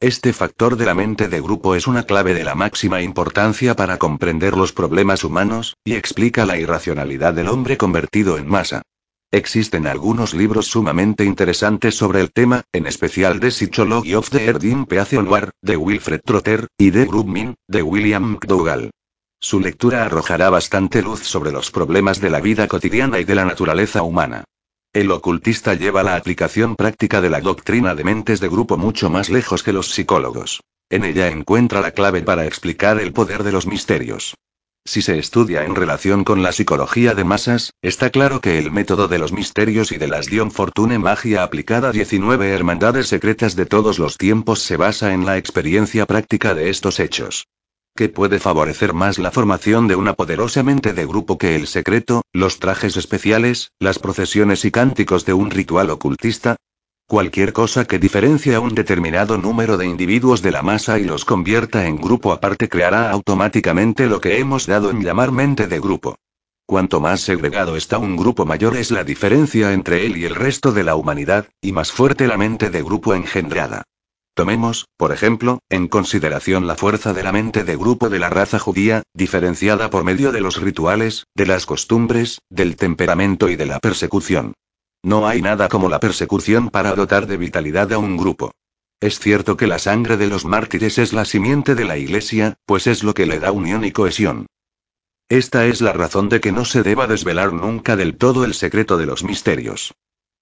Este 0.01 0.33
factor 0.33 0.75
de 0.75 0.85
la 0.85 0.93
mente 0.93 1.29
de 1.29 1.39
grupo 1.39 1.75
es 1.75 1.87
una 1.87 2.03
clave 2.03 2.33
de 2.33 2.43
la 2.43 2.55
máxima 2.55 3.01
importancia 3.01 3.73
para 3.77 3.97
comprender 3.97 4.57
los 4.57 4.73
problemas 4.73 5.23
humanos, 5.23 5.77
y 5.85 5.93
explica 5.93 6.45
la 6.45 6.57
irracionalidad 6.57 7.33
del 7.33 7.47
hombre 7.47 7.77
convertido 7.77 8.37
en 8.37 8.49
masa. 8.49 8.81
Existen 9.31 9.87
algunos 9.87 10.33
libros 10.33 10.67
sumamente 10.67 11.23
interesantes 11.23 11.95
sobre 11.95 12.19
el 12.19 12.33
tema, 12.33 12.63
en 12.73 12.85
especial 12.85 13.39
The 13.39 13.51
Psychology 13.51 14.13
of 14.15 14.29
the 14.29 14.45
Erdin 14.45 14.85
Peace 14.85 15.17
War, 15.17 15.51
de 15.61 15.77
Wilfred 15.77 16.19
Trotter, 16.25 16.67
y 16.77 16.91
The 16.91 17.05
Grubmin, 17.05 17.55
de 17.69 17.81
William 17.81 18.33
McDougall. 18.33 18.91
Su 19.43 19.59
lectura 19.59 20.05
arrojará 20.05 20.49
bastante 20.49 21.01
luz 21.01 21.19
sobre 21.19 21.51
los 21.51 21.69
problemas 21.69 22.21
de 22.21 22.29
la 22.29 22.39
vida 22.39 22.65
cotidiana 22.69 23.19
y 23.19 23.25
de 23.25 23.35
la 23.35 23.43
naturaleza 23.43 24.01
humana. 24.01 24.45
El 24.93 25.11
ocultista 25.11 25.73
lleva 25.73 26.01
la 26.01 26.15
aplicación 26.15 26.77
práctica 26.77 27.19
de 27.19 27.29
la 27.29 27.41
doctrina 27.41 27.93
de 27.93 28.05
mentes 28.05 28.39
de 28.39 28.47
grupo 28.47 28.77
mucho 28.77 29.09
más 29.09 29.29
lejos 29.29 29.61
que 29.61 29.73
los 29.73 29.91
psicólogos. 29.91 30.61
En 30.89 31.03
ella 31.03 31.27
encuentra 31.27 31.81
la 31.81 31.91
clave 31.91 32.21
para 32.21 32.45
explicar 32.45 33.01
el 33.01 33.11
poder 33.11 33.43
de 33.43 33.51
los 33.51 33.67
misterios. 33.67 34.33
Si 34.85 35.01
se 35.01 35.19
estudia 35.19 35.65
en 35.65 35.75
relación 35.75 36.23
con 36.23 36.41
la 36.41 36.53
psicología 36.53 37.13
de 37.13 37.25
masas, 37.25 37.73
está 37.81 38.11
claro 38.11 38.39
que 38.39 38.57
el 38.57 38.71
método 38.71 39.09
de 39.09 39.19
los 39.19 39.33
misterios 39.33 39.91
y 39.91 39.97
de 39.97 40.07
las 40.07 40.27
Dion 40.27 40.51
Fortune 40.51 40.99
magia 40.99 41.43
aplicada 41.43 41.89
a 41.89 41.91
19 41.91 42.49
hermandades 42.49 43.09
secretas 43.09 43.57
de 43.57 43.65
todos 43.65 43.99
los 43.99 44.17
tiempos 44.17 44.61
se 44.61 44.77
basa 44.77 45.13
en 45.13 45.25
la 45.25 45.37
experiencia 45.37 46.05
práctica 46.05 46.55
de 46.55 46.69
estos 46.69 47.01
hechos 47.01 47.45
que 47.95 48.09
puede 48.09 48.39
favorecer 48.39 48.93
más 48.93 49.19
la 49.19 49.29
formación 49.29 49.87
de 49.87 49.95
una 49.95 50.13
poderosa 50.13 50.63
mente 50.63 50.93
de 50.93 51.05
grupo 51.05 51.37
que 51.37 51.55
el 51.55 51.67
secreto, 51.67 52.23
los 52.33 52.59
trajes 52.59 52.97
especiales, 52.97 53.71
las 53.79 53.99
procesiones 53.99 54.65
y 54.65 54.71
cánticos 54.71 55.25
de 55.25 55.33
un 55.33 55.51
ritual 55.51 55.91
ocultista. 55.91 56.55
Cualquier 57.07 57.53
cosa 57.53 57.85
que 57.85 57.99
diferencie 57.99 58.55
a 58.55 58.59
un 58.59 58.73
determinado 58.73 59.37
número 59.37 59.77
de 59.77 59.85
individuos 59.85 60.41
de 60.41 60.51
la 60.51 60.63
masa 60.63 60.97
y 60.97 61.03
los 61.03 61.23
convierta 61.23 61.85
en 61.85 61.97
grupo 61.97 62.31
aparte 62.31 62.67
creará 62.67 63.11
automáticamente 63.11 64.07
lo 64.07 64.19
que 64.19 64.39
hemos 64.39 64.65
dado 64.65 64.89
en 64.89 65.03
llamar 65.03 65.31
mente 65.31 65.67
de 65.67 65.79
grupo. 65.79 66.15
Cuanto 66.65 66.99
más 66.99 67.21
segregado 67.21 67.75
está 67.75 67.99
un 67.99 68.15
grupo 68.17 68.45
mayor 68.45 68.75
es 68.75 68.89
la 68.89 69.03
diferencia 69.03 69.73
entre 69.73 70.07
él 70.07 70.17
y 70.17 70.25
el 70.25 70.33
resto 70.33 70.71
de 70.71 70.83
la 70.83 70.95
humanidad, 70.95 71.47
y 71.61 71.73
más 71.73 71.91
fuerte 71.91 72.25
la 72.25 72.37
mente 72.37 72.71
de 72.71 72.81
grupo 72.81 73.13
engendrada. 73.13 73.83
Tomemos, 74.35 74.87
por 74.97 75.11
ejemplo, 75.11 75.59
en 75.69 75.87
consideración 75.87 76.65
la 76.65 76.75
fuerza 76.75 77.13
de 77.13 77.21
la 77.21 77.31
mente 77.31 77.63
de 77.63 77.75
grupo 77.75 78.09
de 78.09 78.17
la 78.17 78.29
raza 78.29 78.57
judía, 78.57 79.03
diferenciada 79.13 79.91
por 79.91 80.03
medio 80.03 80.31
de 80.31 80.41
los 80.41 80.59
rituales, 80.59 81.25
de 81.35 81.45
las 81.45 81.67
costumbres, 81.67 82.39
del 82.49 82.75
temperamento 82.75 83.49
y 83.49 83.55
de 83.55 83.67
la 83.67 83.79
persecución. 83.79 84.53
No 85.03 85.27
hay 85.27 85.41
nada 85.41 85.69
como 85.69 85.87
la 85.87 85.99
persecución 85.99 86.69
para 86.69 86.95
dotar 86.95 87.27
de 87.27 87.37
vitalidad 87.37 87.93
a 87.93 87.99
un 87.99 88.17
grupo. 88.17 88.51
Es 88.99 89.19
cierto 89.19 89.55
que 89.55 89.67
la 89.67 89.77
sangre 89.77 90.17
de 90.17 90.27
los 90.27 90.45
mártires 90.45 90.97
es 90.97 91.13
la 91.13 91.25
simiente 91.25 91.75
de 91.75 91.85
la 91.85 91.97
Iglesia, 91.97 92.55
pues 92.65 92.87
es 92.87 93.03
lo 93.03 93.13
que 93.13 93.25
le 93.25 93.39
da 93.39 93.51
unión 93.51 93.83
y 93.83 93.91
cohesión. 93.91 94.47
Esta 95.29 95.65
es 95.67 95.81
la 95.81 95.93
razón 95.93 96.29
de 96.29 96.39
que 96.39 96.51
no 96.51 96.65
se 96.65 96.83
deba 96.83 97.05
desvelar 97.05 97.53
nunca 97.53 97.95
del 97.95 98.17
todo 98.17 98.45
el 98.45 98.53
secreto 98.53 98.97
de 98.97 99.05
los 99.05 99.23
misterios. 99.23 99.93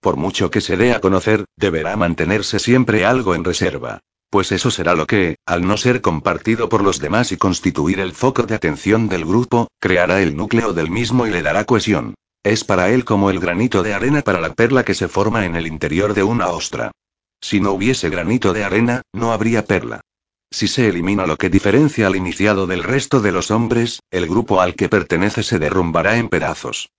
Por 0.02 0.18
mucho 0.18 0.50
que 0.50 0.62
se 0.62 0.78
dé 0.78 0.94
a 0.94 1.00
conocer, 1.00 1.46
deberá 1.56 1.96
mantenerse 1.96 2.58
siempre 2.58 3.06
algo 3.06 3.36
en 3.36 3.44
reserva. 3.44 4.00
Pues 4.32 4.52
eso 4.52 4.72
será 4.72 4.96
lo 4.96 5.06
que, 5.06 5.36
al 5.46 5.68
no 5.68 5.78
ser 5.78 6.02
compartido 6.02 6.70
por 6.70 6.84
los 6.84 7.00
demás 7.00 7.32
y 7.32 7.38
constituir 7.38 8.00
el 8.00 8.14
foco 8.14 8.44
de 8.44 8.56
atención 8.56 9.10
del 9.10 9.26
grupo, 9.26 9.68
creará 9.80 10.22
el 10.24 10.36
núcleo 10.36 10.74
del 10.74 10.90
mismo 10.90 11.28
y 11.28 11.30
le 11.30 11.44
dará 11.44 11.66
cohesión. 11.66 12.16
Es 12.44 12.64
para 12.64 12.90
él 12.90 13.06
como 13.06 13.30
el 13.30 13.40
granito 13.40 13.84
de 13.84 13.94
arena 13.94 14.24
para 14.24 14.42
la 14.42 14.54
perla 14.54 14.84
que 14.84 14.96
se 14.96 15.08
forma 15.08 15.46
en 15.46 15.56
el 15.56 15.68
interior 15.68 16.16
de 16.16 16.24
una 16.24 16.48
ostra. 16.48 16.92
Si 17.40 17.60
no 17.60 17.74
hubiese 17.74 18.10
granito 18.10 18.54
de 18.54 18.64
arena, 18.64 19.04
no 19.14 19.32
habría 19.32 19.66
perla. 19.66 20.02
Si 20.50 20.68
se 20.68 20.88
elimina 20.88 21.28
lo 21.28 21.38
que 21.38 21.50
diferencia 21.50 22.08
al 22.08 22.16
iniciado 22.16 22.66
del 22.66 22.84
resto 22.84 23.20
de 23.20 23.32
los 23.32 23.52
hombres, 23.52 24.00
el 24.10 24.28
grupo 24.28 24.62
al 24.62 24.74
que 24.74 24.90
pertenece 24.90 25.44
se 25.44 25.60
derrumbará 25.60 26.18
en 26.18 26.30
pedazos. 26.30 26.90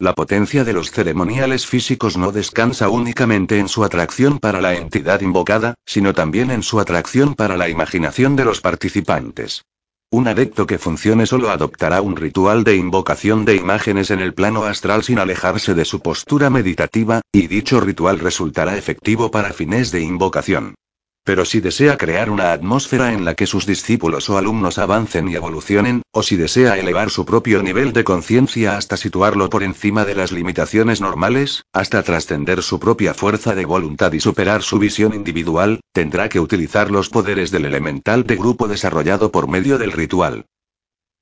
La 0.00 0.14
potencia 0.14 0.64
de 0.64 0.72
los 0.72 0.90
ceremoniales 0.90 1.66
físicos 1.66 2.16
no 2.16 2.32
descansa 2.32 2.88
únicamente 2.88 3.58
en 3.58 3.68
su 3.68 3.84
atracción 3.84 4.38
para 4.38 4.62
la 4.62 4.74
entidad 4.74 5.20
invocada, 5.20 5.74
sino 5.84 6.14
también 6.14 6.50
en 6.50 6.62
su 6.62 6.80
atracción 6.80 7.34
para 7.34 7.58
la 7.58 7.68
imaginación 7.68 8.34
de 8.34 8.46
los 8.46 8.62
participantes. 8.62 9.66
Un 10.10 10.26
adepto 10.26 10.66
que 10.66 10.78
funcione 10.78 11.26
solo 11.26 11.50
adoptará 11.50 12.00
un 12.00 12.16
ritual 12.16 12.64
de 12.64 12.76
invocación 12.76 13.44
de 13.44 13.56
imágenes 13.56 14.10
en 14.10 14.20
el 14.20 14.32
plano 14.32 14.64
astral 14.64 15.02
sin 15.02 15.18
alejarse 15.18 15.74
de 15.74 15.84
su 15.84 16.00
postura 16.00 16.48
meditativa, 16.48 17.20
y 17.30 17.46
dicho 17.46 17.78
ritual 17.78 18.20
resultará 18.20 18.78
efectivo 18.78 19.30
para 19.30 19.52
fines 19.52 19.92
de 19.92 20.00
invocación. 20.00 20.76
Pero 21.24 21.44
si 21.44 21.60
desea 21.60 21.98
crear 21.98 22.30
una 22.30 22.52
atmósfera 22.52 23.12
en 23.12 23.24
la 23.24 23.34
que 23.34 23.46
sus 23.46 23.66
discípulos 23.66 24.30
o 24.30 24.38
alumnos 24.38 24.78
avancen 24.78 25.28
y 25.28 25.34
evolucionen, 25.34 26.02
o 26.12 26.22
si 26.22 26.36
desea 26.36 26.78
elevar 26.78 27.10
su 27.10 27.26
propio 27.26 27.62
nivel 27.62 27.92
de 27.92 28.04
conciencia 28.04 28.76
hasta 28.76 28.96
situarlo 28.96 29.50
por 29.50 29.62
encima 29.62 30.04
de 30.04 30.14
las 30.14 30.32
limitaciones 30.32 31.00
normales, 31.00 31.64
hasta 31.72 32.02
trascender 32.02 32.62
su 32.62 32.80
propia 32.80 33.12
fuerza 33.12 33.54
de 33.54 33.66
voluntad 33.66 34.12
y 34.12 34.20
superar 34.20 34.62
su 34.62 34.78
visión 34.78 35.14
individual, 35.14 35.80
tendrá 35.92 36.28
que 36.28 36.40
utilizar 36.40 36.90
los 36.90 37.10
poderes 37.10 37.50
del 37.50 37.66
elemental 37.66 38.24
de 38.24 38.36
grupo 38.36 38.66
desarrollado 38.66 39.30
por 39.30 39.46
medio 39.46 39.78
del 39.78 39.92
ritual. 39.92 40.46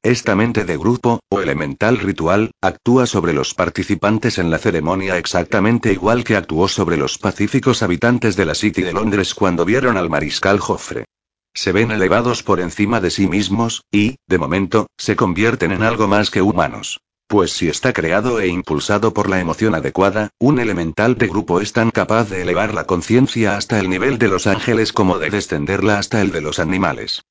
Esta 0.04 0.36
mente 0.36 0.64
de 0.64 0.76
grupo, 0.76 1.18
o 1.28 1.40
elemental 1.40 1.98
ritual, 1.98 2.52
actúa 2.60 3.06
sobre 3.06 3.32
los 3.32 3.52
participantes 3.52 4.38
en 4.38 4.48
la 4.48 4.58
ceremonia 4.58 5.18
exactamente 5.18 5.92
igual 5.92 6.22
que 6.22 6.36
actuó 6.36 6.68
sobre 6.68 6.96
los 6.96 7.18
pacíficos 7.18 7.82
habitantes 7.82 8.36
de 8.36 8.44
la 8.44 8.54
City 8.54 8.82
de 8.82 8.92
Londres 8.92 9.34
cuando 9.34 9.64
vieron 9.64 9.96
al 9.96 10.08
mariscal 10.08 10.60
Joffre. 10.60 11.04
Se 11.52 11.72
ven 11.72 11.90
elevados 11.90 12.44
por 12.44 12.60
encima 12.60 13.00
de 13.00 13.10
sí 13.10 13.26
mismos, 13.26 13.82
y, 13.90 14.18
de 14.28 14.38
momento, 14.38 14.86
se 14.96 15.16
convierten 15.16 15.72
en 15.72 15.82
algo 15.82 16.06
más 16.06 16.30
que 16.30 16.42
humanos. 16.42 17.00
Pues 17.26 17.50
si 17.50 17.68
está 17.68 17.92
creado 17.92 18.38
e 18.38 18.46
impulsado 18.46 19.12
por 19.12 19.28
la 19.28 19.40
emoción 19.40 19.74
adecuada, 19.74 20.30
un 20.38 20.60
elemental 20.60 21.18
de 21.18 21.26
grupo 21.26 21.60
es 21.60 21.72
tan 21.72 21.90
capaz 21.90 22.30
de 22.30 22.42
elevar 22.42 22.72
la 22.72 22.84
conciencia 22.84 23.56
hasta 23.56 23.80
el 23.80 23.90
nivel 23.90 24.18
de 24.18 24.28
los 24.28 24.46
ángeles 24.46 24.92
como 24.92 25.18
de 25.18 25.30
descenderla 25.30 25.98
hasta 25.98 26.22
el 26.22 26.30
de 26.30 26.40
los 26.40 26.60
animales. 26.60 27.24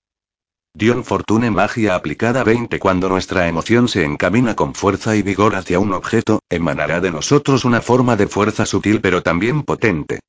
Dion 0.77 1.03
Fortune 1.03 1.49
Magia 1.49 1.95
aplicada 1.95 2.43
20 2.43 2.77
Cuando 2.77 3.09
nuestra 3.09 3.47
emoción 3.47 3.87
se 3.87 4.05
encamina 4.05 4.55
con 4.55 4.75
fuerza 4.75 5.15
y 5.15 5.23
vigor 5.23 5.55
hacia 5.55 5.79
un 5.79 5.91
objeto, 5.91 6.41
emanará 6.51 7.01
de 7.01 7.09
nosotros 7.09 7.65
una 7.65 7.81
forma 7.81 8.15
de 8.15 8.27
fuerza 8.27 8.63
sutil 8.67 9.01
pero 9.01 9.23
también 9.23 9.63
potente. 9.63 10.19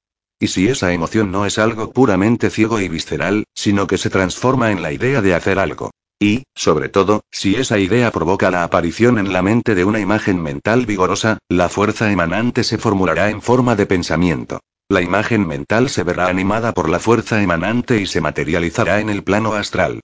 Y 0.40 0.46
si 0.46 0.68
esa 0.68 0.90
emoción 0.94 1.30
no 1.30 1.44
es 1.44 1.58
algo 1.58 1.92
puramente 1.92 2.48
ciego 2.48 2.80
y 2.80 2.88
visceral, 2.88 3.44
sino 3.54 3.86
que 3.86 3.98
se 3.98 4.08
transforma 4.08 4.70
en 4.70 4.80
la 4.80 4.90
idea 4.90 5.20
de 5.20 5.34
hacer 5.34 5.58
algo. 5.58 5.90
Y, 6.18 6.44
sobre 6.54 6.88
todo, 6.88 7.20
si 7.30 7.56
esa 7.56 7.78
idea 7.78 8.10
provoca 8.10 8.50
la 8.50 8.64
aparición 8.64 9.18
en 9.18 9.34
la 9.34 9.42
mente 9.42 9.74
de 9.74 9.84
una 9.84 10.00
imagen 10.00 10.42
mental 10.42 10.86
vigorosa, 10.86 11.36
la 11.50 11.68
fuerza 11.68 12.10
emanante 12.10 12.64
se 12.64 12.78
formulará 12.78 13.28
en 13.28 13.42
forma 13.42 13.76
de 13.76 13.84
pensamiento. 13.84 14.60
La 14.88 15.02
imagen 15.02 15.46
mental 15.46 15.90
se 15.90 16.04
verá 16.04 16.28
animada 16.28 16.72
por 16.72 16.88
la 16.88 17.00
fuerza 17.00 17.42
emanante 17.42 18.00
y 18.00 18.06
se 18.06 18.22
materializará 18.22 19.00
en 19.00 19.10
el 19.10 19.22
plano 19.22 19.52
astral. 19.52 20.00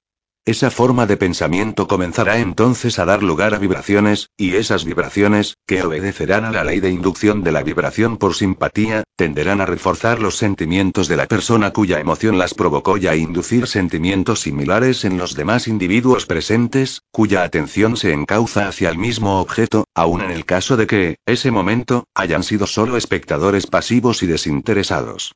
Esa 0.47 0.70
forma 0.70 1.07
de 1.07 1.16
pensamiento 1.16 1.88
comenzará 1.88 2.38
entonces 2.38 2.99
a 2.99 3.07
dar 3.07 3.22
lugar 3.22 3.55
a 3.55 3.59
vibraciones, 3.59 4.28
y 4.36 4.57
esas 4.57 4.84
vibraciones, 4.84 5.57
que 5.66 5.82
obedecerán 5.82 6.45
a 6.45 6.53
la 6.53 6.64
ley 6.64 6.80
de 6.80 6.90
inducción 6.90 7.42
de 7.42 7.51
la 7.51 7.62
vibración 7.62 8.18
por 8.18 8.34
simpatía, 8.34 9.05
tenderán 9.16 9.62
a 9.62 9.66
reforzar 9.66 10.20
los 10.20 10.36
sentimientos 10.36 11.09
de 11.09 11.16
la 11.16 11.24
persona 11.28 11.72
cuya 11.72 11.99
emoción 11.99 12.36
las 12.36 12.53
provocó 12.53 12.99
y 12.99 13.07
a 13.07 13.16
inducir 13.16 13.66
sentimientos 13.66 14.42
similares 14.42 15.07
en 15.07 15.16
los 15.16 15.34
demás 15.34 15.66
individuos 15.66 16.26
presentes, 16.26 17.01
cuya 17.11 17.42
atención 17.42 17.97
se 17.97 18.12
encauza 18.12 18.68
hacia 18.68 18.90
el 18.90 18.99
mismo 18.99 19.40
objeto, 19.40 19.86
aun 19.95 20.20
en 20.20 20.30
el 20.30 20.45
caso 20.45 20.76
de 20.76 20.86
que, 20.86 21.16
ese 21.24 21.53
momento, 21.53 22.05
hayan 22.14 22.42
sido 22.42 22.66
solo 22.66 22.99
espectadores 22.99 23.66
pasivos 23.66 24.22
y 24.22 24.26
desinteresados. 24.26 25.32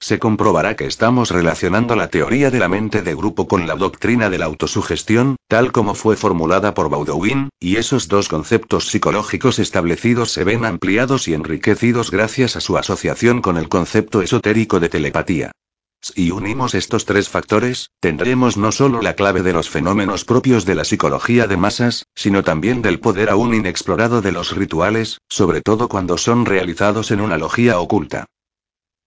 Se 0.00 0.20
comprobará 0.20 0.76
que 0.76 0.86
estamos 0.86 1.32
relacionando 1.32 1.96
la 1.96 2.08
teoría 2.08 2.52
de 2.52 2.60
la 2.60 2.68
mente 2.68 3.02
de 3.02 3.16
grupo 3.16 3.48
con 3.48 3.66
la 3.66 3.74
doctrina 3.74 4.30
de 4.30 4.38
la 4.38 4.46
autosugestión, 4.46 5.36
tal 5.48 5.72
como 5.72 5.94
fue 5.96 6.16
formulada 6.16 6.72
por 6.72 6.88
Baudouin, 6.88 7.48
y 7.58 7.76
esos 7.76 8.06
dos 8.06 8.28
conceptos 8.28 8.88
psicológicos 8.88 9.58
establecidos 9.58 10.30
se 10.30 10.44
ven 10.44 10.64
ampliados 10.64 11.26
y 11.26 11.34
enriquecidos 11.34 12.12
gracias 12.12 12.54
a 12.54 12.60
su 12.60 12.78
asociación 12.78 13.42
con 13.42 13.56
el 13.56 13.68
concepto 13.68 14.22
esotérico 14.22 14.78
de 14.78 14.88
telepatía. 14.88 15.52
Si 16.00 16.30
unimos 16.30 16.76
estos 16.76 17.04
tres 17.04 17.28
factores, 17.28 17.90
tendremos 17.98 18.56
no 18.56 18.70
solo 18.70 19.02
la 19.02 19.14
clave 19.14 19.42
de 19.42 19.52
los 19.52 19.68
fenómenos 19.68 20.24
propios 20.24 20.64
de 20.64 20.76
la 20.76 20.84
psicología 20.84 21.48
de 21.48 21.56
masas, 21.56 22.06
sino 22.14 22.44
también 22.44 22.82
del 22.82 23.00
poder 23.00 23.30
aún 23.30 23.52
inexplorado 23.52 24.22
de 24.22 24.30
los 24.30 24.54
rituales, 24.54 25.18
sobre 25.28 25.60
todo 25.60 25.88
cuando 25.88 26.16
son 26.16 26.46
realizados 26.46 27.10
en 27.10 27.20
una 27.20 27.36
logía 27.36 27.80
oculta. 27.80 28.26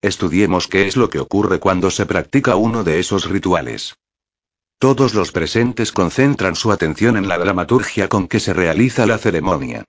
Estudiemos 0.01 0.67
qué 0.67 0.87
es 0.87 0.97
lo 0.97 1.09
que 1.09 1.19
ocurre 1.19 1.59
cuando 1.59 1.91
se 1.91 2.07
practica 2.07 2.55
uno 2.55 2.83
de 2.83 2.99
esos 2.99 3.29
rituales. 3.29 3.95
Todos 4.79 5.13
los 5.13 5.31
presentes 5.31 5.91
concentran 5.91 6.55
su 6.55 6.71
atención 6.71 7.17
en 7.17 7.27
la 7.27 7.37
dramaturgia 7.37 8.07
con 8.09 8.27
que 8.27 8.39
se 8.39 8.51
realiza 8.51 9.05
la 9.05 9.19
ceremonia. 9.19 9.83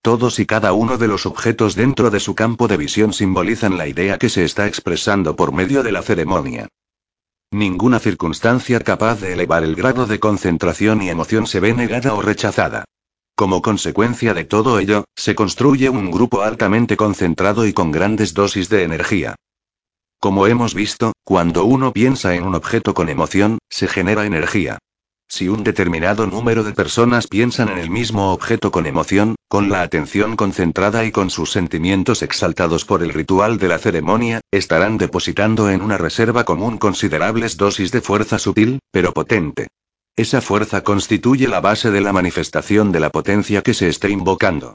Todos 0.00 0.38
y 0.38 0.46
cada 0.46 0.72
uno 0.72 0.96
de 0.96 1.06
los 1.06 1.26
objetos 1.26 1.74
dentro 1.74 2.08
de 2.08 2.18
su 2.18 2.34
campo 2.34 2.66
de 2.66 2.78
visión 2.78 3.12
simbolizan 3.12 3.76
la 3.76 3.86
idea 3.86 4.16
que 4.16 4.30
se 4.30 4.44
está 4.44 4.66
expresando 4.66 5.36
por 5.36 5.52
medio 5.52 5.82
de 5.82 5.92
la 5.92 6.00
ceremonia. 6.00 6.68
Ninguna 7.50 7.98
circunstancia 7.98 8.80
capaz 8.80 9.20
de 9.20 9.34
elevar 9.34 9.64
el 9.64 9.74
grado 9.74 10.06
de 10.06 10.18
concentración 10.18 11.02
y 11.02 11.10
emoción 11.10 11.46
se 11.46 11.60
ve 11.60 11.74
negada 11.74 12.14
o 12.14 12.22
rechazada. 12.22 12.84
Como 13.34 13.60
consecuencia 13.60 14.32
de 14.32 14.44
todo 14.44 14.78
ello, 14.78 15.04
se 15.14 15.34
construye 15.34 15.90
un 15.90 16.10
grupo 16.10 16.40
altamente 16.40 16.96
concentrado 16.96 17.66
y 17.66 17.74
con 17.74 17.92
grandes 17.92 18.32
dosis 18.32 18.70
de 18.70 18.84
energía. 18.84 19.36
Como 20.20 20.48
hemos 20.48 20.74
visto, 20.74 21.12
cuando 21.22 21.64
uno 21.64 21.92
piensa 21.92 22.34
en 22.34 22.42
un 22.42 22.56
objeto 22.56 22.92
con 22.92 23.08
emoción, 23.08 23.58
se 23.70 23.86
genera 23.86 24.26
energía. 24.26 24.78
Si 25.28 25.48
un 25.48 25.62
determinado 25.62 26.26
número 26.26 26.64
de 26.64 26.72
personas 26.72 27.28
piensan 27.28 27.68
en 27.68 27.78
el 27.78 27.88
mismo 27.88 28.32
objeto 28.32 28.72
con 28.72 28.86
emoción, 28.86 29.36
con 29.46 29.70
la 29.70 29.82
atención 29.82 30.34
concentrada 30.34 31.04
y 31.04 31.12
con 31.12 31.30
sus 31.30 31.52
sentimientos 31.52 32.22
exaltados 32.22 32.84
por 32.84 33.04
el 33.04 33.12
ritual 33.12 33.58
de 33.58 33.68
la 33.68 33.78
ceremonia, 33.78 34.40
estarán 34.50 34.98
depositando 34.98 35.70
en 35.70 35.82
una 35.82 35.98
reserva 35.98 36.42
común 36.44 36.78
considerables 36.78 37.56
dosis 37.56 37.92
de 37.92 38.00
fuerza 38.00 38.40
sutil, 38.40 38.80
pero 38.90 39.12
potente. 39.12 39.68
Esa 40.16 40.40
fuerza 40.40 40.82
constituye 40.82 41.46
la 41.46 41.60
base 41.60 41.92
de 41.92 42.00
la 42.00 42.12
manifestación 42.12 42.90
de 42.90 42.98
la 42.98 43.10
potencia 43.10 43.62
que 43.62 43.74
se 43.74 43.88
esté 43.88 44.10
invocando. 44.10 44.74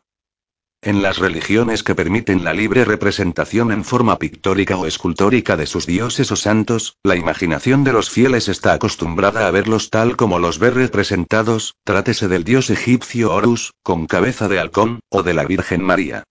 En 0.86 1.02
las 1.02 1.18
religiones 1.18 1.82
que 1.82 1.96
permiten 1.96 2.44
la 2.44 2.54
libre 2.54 2.84
representación 2.84 3.72
en 3.72 3.86
forma 3.86 4.20
pictórica 4.20 4.76
o 4.76 4.86
escultórica 4.86 5.56
de 5.56 5.66
sus 5.66 5.86
dioses 5.86 6.30
o 6.34 6.36
santos, 6.36 6.98
la 7.04 7.16
imaginación 7.16 7.86
de 7.86 7.94
los 7.94 8.10
fieles 8.10 8.50
está 8.50 8.74
acostumbrada 8.74 9.48
a 9.48 9.52
verlos 9.52 9.90
tal 9.90 10.18
como 10.18 10.40
los 10.40 10.60
ve 10.60 10.72
representados, 10.72 11.76
trátese 11.86 12.28
del 12.28 12.44
dios 12.44 12.70
egipcio 12.70 13.34
Horus, 13.34 13.72
con 13.82 14.08
cabeza 14.08 14.50
de 14.50 14.60
halcón, 14.60 15.00
o 15.08 15.24
de 15.24 15.34
la 15.34 15.46
Virgen 15.46 15.82
María. 15.82 16.26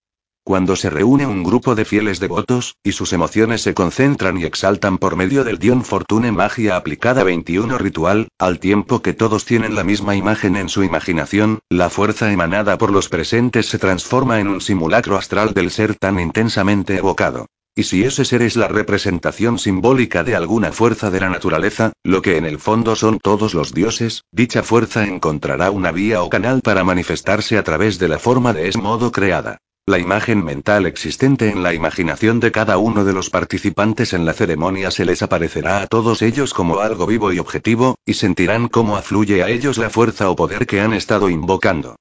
Cuando 0.45 0.75
se 0.75 0.91
reúne 0.91 1.25
un 1.25 1.45
grupo 1.45 1.77
de 1.77 1.85
fieles 1.85 2.19
devotos, 2.19 2.75
y 2.83 2.93
sus 2.93 3.13
emociones 3.13 3.63
se 3.63 3.75
concentran 3.75 4.39
y 4.39 4.45
exaltan 4.45 4.99
por 4.99 5.15
medio 5.15 5.45
del 5.45 5.61
Dion 5.61 5.85
Fortune 5.85 6.33
Magia 6.33 6.75
aplicada 6.75 7.23
21 7.23 7.79
ritual, 7.79 8.27
al 8.41 8.59
tiempo 8.59 9.03
que 9.03 9.15
todos 9.15 9.45
tienen 9.45 9.77
la 9.77 9.85
misma 9.85 10.17
imagen 10.17 10.57
en 10.57 10.69
su 10.69 10.83
imaginación, 10.83 11.61
la 11.71 11.91
fuerza 11.91 12.33
emanada 12.33 12.77
por 12.77 12.91
los 12.91 13.09
presentes 13.09 13.67
se 13.67 13.79
transforma 13.79 14.41
en 14.41 14.49
un 14.49 14.61
simulacro 14.61 15.17
astral 15.17 15.55
del 15.55 15.71
ser 15.71 15.95
tan 15.95 16.19
intensamente 16.19 16.97
evocado. 16.97 17.47
Y 17.77 17.85
si 17.85 18.03
ese 18.03 18.25
ser 18.25 18.43
es 18.43 18.57
la 18.57 18.67
representación 18.67 19.61
simbólica 19.61 20.25
de 20.25 20.35
alguna 20.35 20.73
fuerza 20.73 21.11
de 21.11 21.21
la 21.21 21.31
naturaleza, 21.31 21.93
lo 22.03 22.21
que 22.21 22.37
en 22.37 22.47
el 22.47 22.59
fondo 22.59 22.97
son 22.97 23.21
todos 23.21 23.55
los 23.55 23.73
dioses, 23.73 24.25
dicha 24.33 24.65
fuerza 24.65 25.07
encontrará 25.07 25.71
una 25.71 25.93
vía 25.93 26.21
o 26.23 26.29
canal 26.29 26.63
para 26.63 26.83
manifestarse 26.83 27.57
a 27.59 27.63
través 27.63 28.01
de 28.01 28.09
la 28.09 28.19
forma 28.19 28.53
de 28.53 28.67
ese 28.67 28.79
modo 28.79 29.13
creada. 29.13 29.59
La 29.85 29.99
imagen 29.99 30.45
mental 30.45 30.87
existente 30.87 31.49
en 31.49 31.65
la 31.65 31.75
imaginación 31.75 32.39
de 32.39 32.53
cada 32.53 32.79
uno 32.79 33.05
de 33.05 33.13
los 33.13 33.31
participantes 33.31 34.13
en 34.13 34.25
la 34.25 34.33
ceremonia 34.33 34.93
se 34.93 35.05
les 35.05 35.23
aparecerá 35.23 35.83
a 35.83 35.89
todos 35.89 36.23
ellos 36.23 36.55
como 36.55 36.79
algo 36.79 37.05
vivo 37.05 37.33
y 37.33 37.41
objetivo, 37.41 37.97
y 38.07 38.15
sentirán 38.15 38.69
cómo 38.69 38.97
afluye 38.97 39.43
a 39.43 39.49
ellos 39.49 39.79
la 39.79 39.91
fuerza 39.91 40.31
o 40.31 40.37
poder 40.37 40.69
que 40.69 40.81
han 40.81 40.93
estado 40.93 41.29
invocando. 41.29 41.97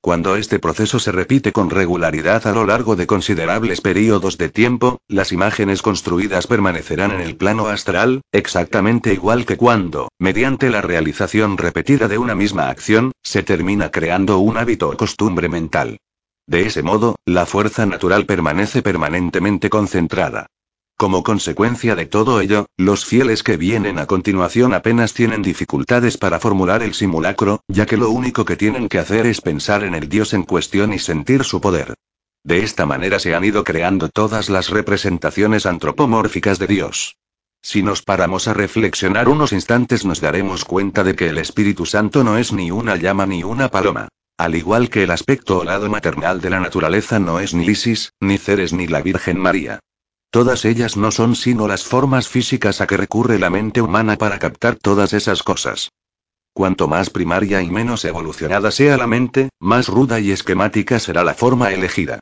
Cuando 0.00 0.36
este 0.36 0.60
proceso 0.60 1.00
se 1.00 1.10
repite 1.10 1.50
con 1.50 1.70
regularidad 1.70 2.46
a 2.46 2.52
lo 2.52 2.66
largo 2.66 2.94
de 2.94 3.08
considerables 3.08 3.80
periodos 3.80 4.38
de 4.38 4.48
tiempo, 4.48 4.98
las 5.08 5.32
imágenes 5.32 5.82
construidas 5.82 6.46
permanecerán 6.46 7.10
en 7.10 7.20
el 7.20 7.36
plano 7.36 7.66
astral, 7.66 8.20
exactamente 8.30 9.12
igual 9.12 9.44
que 9.44 9.56
cuando, 9.56 10.08
mediante 10.20 10.70
la 10.70 10.82
realización 10.82 11.58
repetida 11.58 12.06
de 12.06 12.18
una 12.18 12.36
misma 12.36 12.68
acción, 12.68 13.10
se 13.24 13.42
termina 13.42 13.90
creando 13.90 14.38
un 14.38 14.56
hábito 14.56 14.88
o 14.88 14.96
costumbre 14.96 15.48
mental. 15.48 15.98
De 16.46 16.66
ese 16.66 16.82
modo, 16.82 17.16
la 17.24 17.46
fuerza 17.46 17.86
natural 17.86 18.26
permanece 18.26 18.82
permanentemente 18.82 19.70
concentrada. 19.70 20.46
Como 20.96 21.22
consecuencia 21.22 21.96
de 21.96 22.06
todo 22.06 22.40
ello, 22.40 22.66
los 22.76 23.04
fieles 23.04 23.42
que 23.42 23.56
vienen 23.56 23.98
a 23.98 24.06
continuación 24.06 24.74
apenas 24.74 25.14
tienen 25.14 25.42
dificultades 25.42 26.16
para 26.16 26.38
formular 26.38 26.82
el 26.82 26.94
simulacro, 26.94 27.60
ya 27.66 27.86
que 27.86 27.96
lo 27.96 28.10
único 28.10 28.44
que 28.44 28.56
tienen 28.56 28.88
que 28.88 28.98
hacer 28.98 29.26
es 29.26 29.40
pensar 29.40 29.82
en 29.82 29.94
el 29.94 30.08
Dios 30.08 30.32
en 30.32 30.44
cuestión 30.44 30.92
y 30.92 30.98
sentir 30.98 31.44
su 31.44 31.60
poder. 31.60 31.94
De 32.44 32.62
esta 32.62 32.86
manera 32.86 33.18
se 33.18 33.34
han 33.34 33.44
ido 33.44 33.64
creando 33.64 34.08
todas 34.08 34.50
las 34.50 34.68
representaciones 34.70 35.66
antropomórficas 35.66 36.58
de 36.58 36.66
Dios. 36.66 37.16
Si 37.62 37.82
nos 37.82 38.02
paramos 38.02 38.48
a 38.48 38.54
reflexionar 38.54 39.28
unos 39.28 39.52
instantes 39.52 40.04
nos 40.04 40.20
daremos 40.20 40.64
cuenta 40.64 41.04
de 41.04 41.14
que 41.14 41.28
el 41.28 41.38
Espíritu 41.38 41.86
Santo 41.86 42.24
no 42.24 42.36
es 42.38 42.52
ni 42.52 42.72
una 42.72 42.96
llama 42.96 43.26
ni 43.26 43.44
una 43.44 43.68
paloma. 43.68 44.08
Al 44.42 44.56
igual 44.56 44.90
que 44.90 45.04
el 45.04 45.12
aspecto 45.12 45.58
o 45.58 45.62
lado 45.62 45.88
maternal 45.88 46.40
de 46.40 46.50
la 46.50 46.58
naturaleza 46.58 47.20
no 47.20 47.38
es 47.38 47.54
ni 47.54 47.64
Isis, 47.64 48.12
ni 48.18 48.38
Ceres 48.38 48.72
ni 48.72 48.88
la 48.88 49.00
Virgen 49.00 49.38
María. 49.38 49.78
Todas 50.32 50.64
ellas 50.64 50.96
no 50.96 51.12
son 51.12 51.36
sino 51.36 51.68
las 51.68 51.84
formas 51.84 52.26
físicas 52.26 52.80
a 52.80 52.88
que 52.88 52.96
recurre 52.96 53.38
la 53.38 53.50
mente 53.50 53.80
humana 53.80 54.18
para 54.18 54.40
captar 54.40 54.74
todas 54.74 55.12
esas 55.12 55.44
cosas. 55.44 55.92
Cuanto 56.52 56.88
más 56.88 57.08
primaria 57.08 57.62
y 57.62 57.70
menos 57.70 58.04
evolucionada 58.04 58.72
sea 58.72 58.96
la 58.96 59.06
mente, 59.06 59.50
más 59.60 59.86
ruda 59.86 60.18
y 60.18 60.32
esquemática 60.32 60.98
será 60.98 61.22
la 61.22 61.34
forma 61.34 61.70
elegida. 61.70 62.18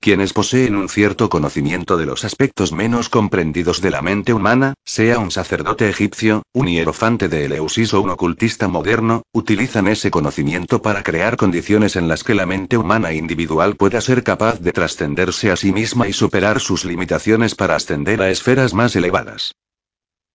Quienes 0.00 0.32
poseen 0.32 0.76
un 0.76 0.88
cierto 0.88 1.28
conocimiento 1.28 1.96
de 1.96 2.06
los 2.06 2.24
aspectos 2.24 2.72
menos 2.72 3.08
comprendidos 3.08 3.82
de 3.82 3.90
la 3.90 4.00
mente 4.00 4.32
humana, 4.32 4.74
sea 4.84 5.18
un 5.18 5.32
sacerdote 5.32 5.88
egipcio, 5.90 6.44
un 6.54 6.68
hierofante 6.68 7.28
de 7.28 7.44
Eleusis 7.46 7.92
o 7.94 8.00
un 8.00 8.10
ocultista 8.10 8.68
moderno, 8.68 9.22
utilizan 9.32 9.88
ese 9.88 10.10
conocimiento 10.10 10.80
para 10.80 11.02
crear 11.02 11.36
condiciones 11.36 11.96
en 11.96 12.06
las 12.06 12.22
que 12.22 12.34
la 12.34 12.46
mente 12.46 12.78
humana 12.78 13.12
individual 13.12 13.74
pueda 13.74 14.00
ser 14.00 14.22
capaz 14.22 14.60
de 14.60 14.72
trascenderse 14.72 15.50
a 15.50 15.56
sí 15.56 15.72
misma 15.72 16.06
y 16.06 16.12
superar 16.12 16.60
sus 16.60 16.84
limitaciones 16.84 17.56
para 17.56 17.74
ascender 17.74 18.22
a 18.22 18.30
esferas 18.30 18.74
más 18.74 18.94
elevadas. 18.94 19.56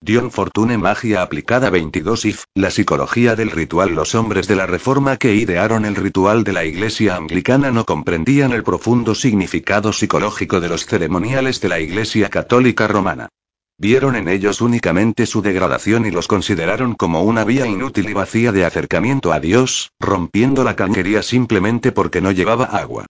Dion 0.06 0.32
Fortune 0.32 0.78
Magia 0.78 1.22
aplicada 1.22 1.70
22 1.70 2.26
IF, 2.26 2.44
la 2.56 2.72
psicología 2.72 3.38
del 3.38 3.52
ritual 3.52 3.96
Los 3.96 4.16
hombres 4.16 4.50
de 4.50 4.58
la 4.58 4.66
Reforma 4.66 5.16
que 5.16 5.34
idearon 5.34 5.86
el 5.86 5.96
ritual 5.96 6.44
de 6.44 6.52
la 6.52 6.66
Iglesia 6.66 7.16
Anglicana 7.16 7.72
no 7.72 7.86
comprendían 7.86 8.52
el 8.52 8.64
profundo 8.64 9.16
significado 9.16 9.94
psicológico 9.94 10.60
de 10.60 10.68
los 10.68 10.86
ceremoniales 10.86 11.62
de 11.62 11.70
la 11.70 11.80
Iglesia 11.80 12.30
Católica 12.30 12.86
Romana. 12.86 13.30
Vieron 13.78 14.18
en 14.18 14.28
ellos 14.28 14.60
únicamente 14.60 15.26
su 15.26 15.42
degradación 15.42 16.06
y 16.06 16.12
los 16.12 16.28
consideraron 16.28 16.96
como 16.96 17.24
una 17.24 17.46
vía 17.46 17.66
inútil 17.66 18.10
y 18.10 18.14
vacía 18.14 18.52
de 18.52 18.66
acercamiento 18.66 19.32
a 19.32 19.40
Dios, 19.40 19.94
rompiendo 20.02 20.66
la 20.66 20.76
canquería 20.76 21.24
simplemente 21.24 21.94
porque 21.94 22.20
no 22.20 22.32
llevaba 22.32 22.66
agua. 22.66 23.06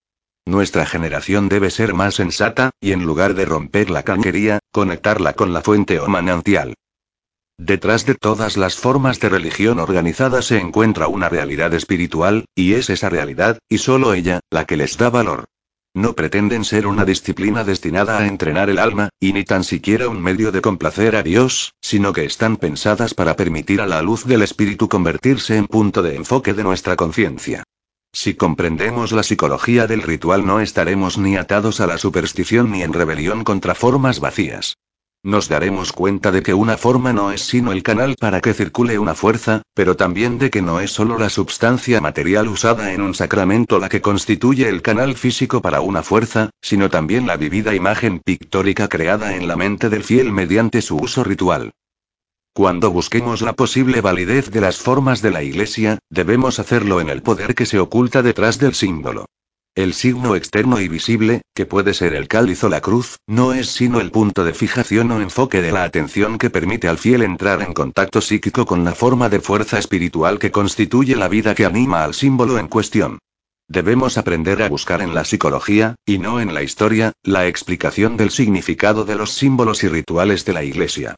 Nuestra 0.45 0.85
generación 0.85 1.49
debe 1.49 1.71
ser 1.71 1.95
más 1.95 2.13
sensata, 2.13 2.69
y 2.79 2.91
en 2.91 3.03
lugar 3.03 3.33
de 3.33 3.45
romper 3.45 3.89
la 3.89 4.03
canquería, 4.03 4.59
conectarla 4.71 5.33
con 5.33 5.53
la 5.53 5.61
fuente 5.61 5.99
o 5.99 6.07
manantial. 6.07 6.75
Detrás 7.59 8.05
de 8.05 8.15
todas 8.15 8.57
las 8.57 8.75
formas 8.75 9.19
de 9.19 9.29
religión 9.29 9.79
organizada 9.79 10.41
se 10.41 10.57
encuentra 10.57 11.07
una 11.07 11.29
realidad 11.29 11.73
espiritual, 11.73 12.45
y 12.55 12.73
es 12.73 12.89
esa 12.89 13.09
realidad, 13.09 13.59
y 13.69 13.77
solo 13.77 14.13
ella, 14.13 14.39
la 14.49 14.65
que 14.65 14.75
les 14.75 14.97
da 14.97 15.09
valor. 15.09 15.45
No 15.93 16.13
pretenden 16.13 16.65
ser 16.65 16.87
una 16.87 17.05
disciplina 17.05 17.63
destinada 17.63 18.17
a 18.17 18.25
entrenar 18.25 18.71
el 18.71 18.79
alma, 18.79 19.09
y 19.19 19.33
ni 19.33 19.43
tan 19.43 19.63
siquiera 19.63 20.09
un 20.09 20.19
medio 20.19 20.51
de 20.51 20.61
complacer 20.61 21.15
a 21.15 21.21
Dios, 21.21 21.73
sino 21.79 22.11
que 22.11 22.25
están 22.25 22.57
pensadas 22.57 23.13
para 23.13 23.35
permitir 23.35 23.79
a 23.79 23.85
la 23.85 24.01
luz 24.01 24.25
del 24.25 24.41
espíritu 24.41 24.89
convertirse 24.89 25.55
en 25.55 25.67
punto 25.67 26.01
de 26.01 26.15
enfoque 26.15 26.55
de 26.55 26.63
nuestra 26.63 26.95
conciencia. 26.95 27.63
Si 28.11 28.33
comprendemos 28.33 29.11
la 29.11 29.21
psicología 29.21 29.85
del 29.85 30.01
ritual 30.01 30.45
no 30.45 30.59
estaremos 30.59 31.19
ni 31.19 31.37
atados 31.37 31.79
a 31.79 31.85
la 31.85 31.99
superstición 31.99 32.71
ni 32.71 32.81
en 32.81 32.93
rebelión 32.93 33.43
contra 33.43 33.75
formas 33.75 34.19
vacías. 34.19 34.75
Nos 35.25 35.47
daremos 35.47 35.93
cuenta 35.93 36.33
de 36.33 36.43
que 36.43 36.53
una 36.53 36.75
forma 36.75 37.13
no 37.13 37.31
es 37.31 37.43
sino 37.43 37.71
el 37.71 37.81
canal 37.81 38.17
para 38.19 38.41
que 38.41 38.53
circule 38.53 38.99
una 38.99 39.15
fuerza, 39.15 39.61
pero 39.73 39.95
también 39.95 40.37
de 40.37 40.49
que 40.49 40.61
no 40.61 40.81
es 40.81 40.91
solo 40.91 41.17
la 41.17 41.29
substancia 41.29 42.01
material 42.01 42.49
usada 42.49 42.91
en 42.91 42.99
un 42.99 43.15
sacramento 43.15 43.79
la 43.79 43.87
que 43.87 44.01
constituye 44.01 44.67
el 44.67 44.81
canal 44.81 45.15
físico 45.15 45.61
para 45.61 45.79
una 45.79 46.03
fuerza, 46.03 46.49
sino 46.61 46.89
también 46.89 47.25
la 47.25 47.37
vivida 47.37 47.73
imagen 47.73 48.19
pictórica 48.19 48.89
creada 48.89 49.37
en 49.37 49.47
la 49.47 49.55
mente 49.55 49.89
del 49.89 50.03
fiel 50.03 50.29
mediante 50.33 50.81
su 50.81 50.97
uso 50.97 51.23
ritual. 51.23 51.71
Cuando 52.53 52.91
busquemos 52.91 53.41
la 53.41 53.53
posible 53.53 54.01
validez 54.01 54.51
de 54.51 54.59
las 54.59 54.77
formas 54.77 55.21
de 55.21 55.31
la 55.31 55.41
Iglesia, 55.41 55.99
debemos 56.09 56.59
hacerlo 56.59 56.99
en 56.99 57.07
el 57.07 57.21
poder 57.21 57.55
que 57.55 57.65
se 57.65 57.79
oculta 57.79 58.23
detrás 58.23 58.59
del 58.59 58.73
símbolo. 58.73 59.27
El 59.75 59.95
signo 59.95 60.35
externo 60.35 60.79
y 60.79 60.87
visible, 60.87 61.41
que 61.55 61.65
puede 61.65 61.95
ser 61.95 62.13
el 62.13 62.27
cáliz 62.27 62.63
o 62.63 62.69
la 62.69 62.79
cruz, 62.79 63.17
no 63.25 63.53
es 63.53 63.69
sino 63.69 64.01
el 64.01 64.11
punto 64.11 64.45
de 64.45 64.53
fijación 64.53 65.09
o 65.09 65.19
enfoque 65.19 65.63
de 65.63 65.71
la 65.71 65.83
atención 65.83 66.37
que 66.37 66.51
permite 66.51 66.87
al 66.87 66.99
fiel 66.99 67.23
entrar 67.23 67.63
en 67.63 67.73
contacto 67.73 68.21
psíquico 68.21 68.67
con 68.67 68.83
la 68.83 68.93
forma 68.93 69.29
de 69.29 69.39
fuerza 69.39 69.79
espiritual 69.79 70.37
que 70.37 70.51
constituye 70.51 71.15
la 71.15 71.27
vida 71.27 71.55
que 71.55 71.65
anima 71.65 72.03
al 72.03 72.13
símbolo 72.13 72.59
en 72.59 72.67
cuestión. 72.67 73.17
Debemos 73.67 74.19
aprender 74.19 74.61
a 74.61 74.69
buscar 74.69 75.01
en 75.01 75.15
la 75.15 75.25
psicología, 75.25 75.95
y 76.05 76.19
no 76.19 76.39
en 76.39 76.53
la 76.53 76.61
historia, 76.61 77.13
la 77.23 77.47
explicación 77.47 78.15
del 78.15 78.29
significado 78.29 79.05
de 79.05 79.15
los 79.15 79.31
símbolos 79.31 79.83
y 79.83 79.87
rituales 79.87 80.45
de 80.45 80.53
la 80.53 80.63
Iglesia. 80.63 81.15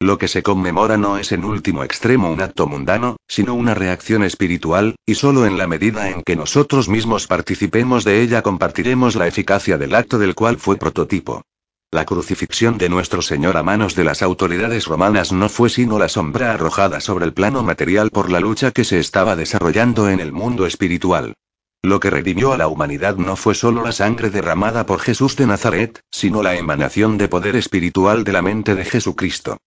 Lo 0.00 0.16
que 0.16 0.28
se 0.28 0.44
conmemora 0.44 0.96
no 0.96 1.18
es 1.18 1.32
en 1.32 1.44
último 1.44 1.82
extremo 1.82 2.30
un 2.30 2.40
acto 2.40 2.68
mundano, 2.68 3.16
sino 3.26 3.54
una 3.54 3.74
reacción 3.74 4.22
espiritual, 4.22 4.94
y 5.04 5.16
solo 5.16 5.44
en 5.44 5.58
la 5.58 5.66
medida 5.66 6.08
en 6.08 6.22
que 6.22 6.36
nosotros 6.36 6.88
mismos 6.88 7.26
participemos 7.26 8.04
de 8.04 8.22
ella 8.22 8.42
compartiremos 8.42 9.16
la 9.16 9.26
eficacia 9.26 9.76
del 9.76 9.96
acto 9.96 10.18
del 10.18 10.36
cual 10.36 10.58
fue 10.58 10.76
prototipo. 10.76 11.42
La 11.90 12.04
crucifixión 12.04 12.78
de 12.78 12.88
nuestro 12.88 13.22
Señor 13.22 13.56
a 13.56 13.64
manos 13.64 13.96
de 13.96 14.04
las 14.04 14.22
autoridades 14.22 14.84
romanas 14.84 15.32
no 15.32 15.48
fue 15.48 15.68
sino 15.68 15.98
la 15.98 16.08
sombra 16.08 16.52
arrojada 16.52 17.00
sobre 17.00 17.24
el 17.24 17.32
plano 17.32 17.64
material 17.64 18.10
por 18.10 18.30
la 18.30 18.38
lucha 18.38 18.70
que 18.70 18.84
se 18.84 19.00
estaba 19.00 19.34
desarrollando 19.34 20.08
en 20.10 20.20
el 20.20 20.30
mundo 20.30 20.66
espiritual. 20.66 21.34
Lo 21.82 21.98
que 21.98 22.10
redimió 22.10 22.52
a 22.52 22.56
la 22.56 22.68
humanidad 22.68 23.16
no 23.16 23.34
fue 23.34 23.56
solo 23.56 23.82
la 23.82 23.92
sangre 23.92 24.30
derramada 24.30 24.86
por 24.86 25.00
Jesús 25.00 25.34
de 25.34 25.46
Nazaret, 25.46 26.00
sino 26.12 26.42
la 26.42 26.54
emanación 26.54 27.18
de 27.18 27.26
poder 27.26 27.56
espiritual 27.56 28.22
de 28.22 28.32
la 28.32 28.42
mente 28.42 28.76
de 28.76 28.84
Jesucristo. 28.84 29.58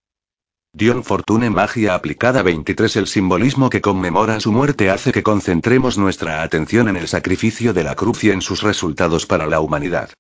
Dion 0.74 1.04
Fortune 1.04 1.50
Magia 1.50 1.96
aplicada 1.96 2.44
23 2.44 2.96
El 2.96 3.08
simbolismo 3.08 3.70
que 3.70 3.82
conmemora 3.82 4.40
su 4.40 4.54
muerte 4.54 4.90
hace 4.90 5.12
que 5.12 5.22
concentremos 5.22 5.98
nuestra 5.98 6.44
atención 6.44 6.88
en 6.88 6.96
el 6.96 7.10
sacrificio 7.10 7.74
de 7.74 7.84
la 7.84 7.94
cruz 7.94 8.24
y 8.24 8.32
en 8.32 8.42
sus 8.42 8.64
resultados 8.64 9.26
para 9.26 9.48
la 9.48 9.60
humanidad. 9.60 10.12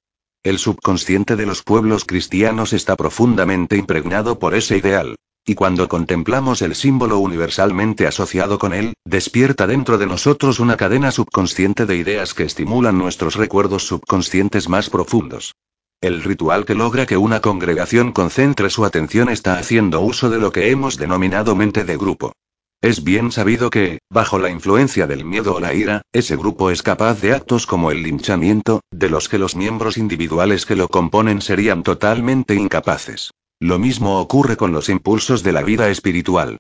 El 0.43 0.59
subconsciente 0.59 1.37
de 1.37 1.45
los 1.45 1.63
pueblos 1.63 2.03
cristianos 2.03 2.73
está 2.73 2.97
profundamente 2.97 3.77
impregnado 3.77 4.39
por 4.39 4.53
ese 4.53 4.75
ideal. 4.77 5.15
Y 5.45 5.55
cuando 5.55 5.87
contemplamos 5.87 6.61
el 6.61 6.75
símbolo 6.75 7.19
universalmente 7.19 8.05
asociado 8.05 8.59
con 8.59 8.73
él, 8.73 8.93
despierta 9.05 9.67
dentro 9.67 9.97
de 9.97 10.05
nosotros 10.05 10.59
una 10.59 10.75
cadena 10.75 11.11
subconsciente 11.11 11.85
de 11.85 11.95
ideas 11.95 12.33
que 12.33 12.43
estimulan 12.43 12.97
nuestros 12.97 13.35
recuerdos 13.35 13.87
subconscientes 13.87 14.67
más 14.67 14.89
profundos. 14.89 15.53
El 16.01 16.23
ritual 16.23 16.65
que 16.65 16.73
logra 16.73 17.05
que 17.05 17.15
una 17.15 17.41
congregación 17.41 18.11
concentre 18.11 18.71
su 18.71 18.85
atención 18.85 19.29
está 19.29 19.59
haciendo 19.59 20.01
uso 20.01 20.31
de 20.31 20.39
lo 20.39 20.51
que 20.51 20.71
hemos 20.71 20.97
denominado 20.97 21.55
mente 21.55 21.83
de 21.83 21.95
grupo. 21.95 22.33
Es 22.81 23.03
bien 23.03 23.31
sabido 23.31 23.69
que, 23.69 23.99
bajo 24.09 24.39
la 24.39 24.49
influencia 24.49 25.05
del 25.05 25.23
miedo 25.23 25.53
o 25.53 25.59
la 25.59 25.75
ira, 25.75 26.01
ese 26.11 26.35
grupo 26.35 26.71
es 26.71 26.81
capaz 26.81 27.21
de 27.21 27.33
actos 27.33 27.67
como 27.67 27.91
el 27.91 28.01
linchamiento, 28.01 28.81
de 28.89 29.11
los 29.11 29.29
que 29.29 29.37
los 29.37 29.55
miembros 29.55 29.95
individuales 29.97 30.65
que 30.65 30.75
lo 30.75 30.87
componen 30.87 31.39
serían 31.39 31.83
totalmente 31.83 32.55
incapaces. 32.55 33.29
Lo 33.59 33.77
mismo 33.77 34.19
ocurre 34.19 34.57
con 34.57 34.71
los 34.71 34.89
impulsos 34.89 35.43
de 35.43 35.51
la 35.51 35.61
vida 35.61 35.89
espiritual. 35.89 36.57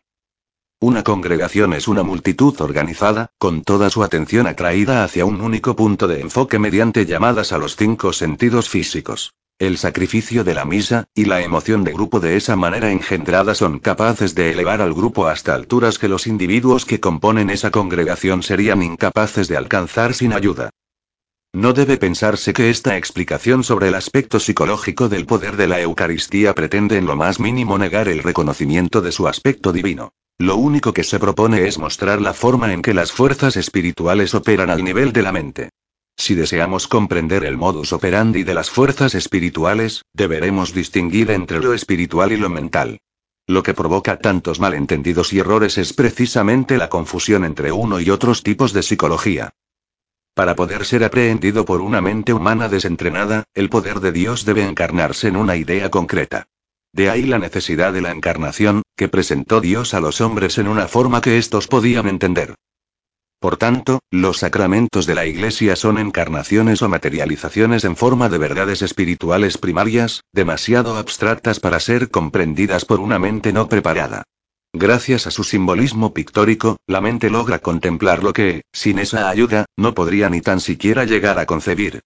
Una 0.83 1.03
congregación 1.03 1.73
es 1.73 1.87
una 1.87 2.01
multitud 2.01 2.59
organizada, 2.59 3.29
con 3.37 3.61
toda 3.61 3.91
su 3.91 4.03
atención 4.03 4.47
atraída 4.47 5.03
hacia 5.03 5.25
un 5.25 5.39
único 5.39 5.75
punto 5.75 6.07
de 6.07 6.21
enfoque 6.21 6.57
mediante 6.57 7.05
llamadas 7.05 7.51
a 7.51 7.59
los 7.59 7.75
cinco 7.75 8.13
sentidos 8.13 8.67
físicos. 8.67 9.35
El 9.59 9.77
sacrificio 9.77 10.43
de 10.43 10.55
la 10.55 10.65
misa, 10.65 11.05
y 11.13 11.25
la 11.25 11.43
emoción 11.43 11.83
de 11.83 11.93
grupo 11.93 12.19
de 12.19 12.35
esa 12.35 12.55
manera 12.55 12.91
engendrada 12.91 13.53
son 13.53 13.77
capaces 13.77 14.33
de 14.33 14.49
elevar 14.49 14.81
al 14.81 14.95
grupo 14.95 15.27
hasta 15.27 15.53
alturas 15.53 15.99
que 15.99 16.07
los 16.07 16.25
individuos 16.25 16.85
que 16.85 16.99
componen 16.99 17.51
esa 17.51 17.69
congregación 17.69 18.41
serían 18.41 18.81
incapaces 18.81 19.47
de 19.47 19.57
alcanzar 19.57 20.15
sin 20.15 20.33
ayuda. 20.33 20.71
No 21.53 21.73
debe 21.73 21.97
pensarse 21.97 22.53
que 22.53 22.71
esta 22.71 22.97
explicación 22.97 23.63
sobre 23.63 23.89
el 23.89 23.93
aspecto 23.93 24.39
psicológico 24.39 25.09
del 25.09 25.27
poder 25.27 25.57
de 25.57 25.67
la 25.67 25.79
Eucaristía 25.79 26.55
pretende 26.55 26.97
en 26.97 27.05
lo 27.05 27.15
más 27.15 27.39
mínimo 27.39 27.77
negar 27.77 28.07
el 28.07 28.23
reconocimiento 28.23 29.01
de 29.01 29.11
su 29.11 29.27
aspecto 29.27 29.71
divino. 29.71 30.13
Lo 30.41 30.55
único 30.55 30.91
que 30.91 31.03
se 31.03 31.19
propone 31.19 31.67
es 31.67 31.77
mostrar 31.77 32.19
la 32.19 32.33
forma 32.33 32.73
en 32.73 32.81
que 32.81 32.95
las 32.95 33.11
fuerzas 33.11 33.55
espirituales 33.57 34.33
operan 34.33 34.71
al 34.71 34.83
nivel 34.83 35.13
de 35.13 35.21
la 35.21 35.31
mente. 35.31 35.69
Si 36.17 36.33
deseamos 36.33 36.87
comprender 36.87 37.45
el 37.45 37.57
modus 37.57 37.93
operandi 37.93 38.43
de 38.43 38.55
las 38.55 38.71
fuerzas 38.71 39.13
espirituales, 39.13 40.01
deberemos 40.15 40.73
distinguir 40.73 41.29
entre 41.29 41.59
lo 41.59 41.75
espiritual 41.75 42.31
y 42.31 42.37
lo 42.37 42.49
mental. 42.49 42.97
Lo 43.45 43.61
que 43.61 43.75
provoca 43.75 44.17
tantos 44.17 44.59
malentendidos 44.59 45.31
y 45.31 45.37
errores 45.37 45.77
es 45.77 45.93
precisamente 45.93 46.79
la 46.79 46.89
confusión 46.89 47.45
entre 47.45 47.71
uno 47.71 47.99
y 47.99 48.09
otros 48.09 48.41
tipos 48.41 48.73
de 48.73 48.81
psicología. 48.81 49.51
Para 50.33 50.55
poder 50.55 50.85
ser 50.85 51.03
aprehendido 51.03 51.65
por 51.65 51.81
una 51.81 52.01
mente 52.01 52.33
humana 52.33 52.67
desentrenada, 52.67 53.43
el 53.53 53.69
poder 53.69 53.99
de 53.99 54.11
Dios 54.11 54.43
debe 54.43 54.67
encarnarse 54.67 55.27
en 55.27 55.35
una 55.35 55.55
idea 55.55 55.91
concreta. 55.91 56.47
De 56.93 57.09
ahí 57.09 57.23
la 57.23 57.39
necesidad 57.39 57.93
de 57.93 58.01
la 58.01 58.11
encarnación, 58.11 58.83
que 58.97 59.07
presentó 59.07 59.61
Dios 59.61 59.93
a 59.93 60.01
los 60.01 60.21
hombres 60.21 60.57
en 60.57 60.67
una 60.67 60.87
forma 60.87 61.21
que 61.21 61.37
éstos 61.37 61.67
podían 61.67 62.07
entender. 62.07 62.55
Por 63.39 63.57
tanto, 63.57 64.01
los 64.11 64.37
sacramentos 64.37 65.07
de 65.07 65.15
la 65.15 65.25
Iglesia 65.25 65.75
son 65.75 65.97
encarnaciones 65.97 66.83
o 66.83 66.89
materializaciones 66.89 67.85
en 67.85 67.95
forma 67.95 68.29
de 68.29 68.37
verdades 68.37 68.83
espirituales 68.83 69.57
primarias, 69.57 70.21
demasiado 70.31 70.95
abstractas 70.95 71.59
para 71.59 71.79
ser 71.79 72.11
comprendidas 72.11 72.85
por 72.85 72.99
una 72.99 73.17
mente 73.17 73.51
no 73.51 73.67
preparada. 73.67 74.23
Gracias 74.73 75.25
a 75.27 75.31
su 75.31 75.43
simbolismo 75.43 76.13
pictórico, 76.13 76.77
la 76.85 77.01
mente 77.01 77.29
logra 77.31 77.59
contemplar 77.59 78.23
lo 78.23 78.31
que, 78.31 78.61
sin 78.71 78.99
esa 78.99 79.27
ayuda, 79.27 79.65
no 79.75 79.95
podría 79.95 80.29
ni 80.29 80.41
tan 80.41 80.59
siquiera 80.59 81.05
llegar 81.05 81.39
a 81.39 81.47
concebir. 81.47 82.01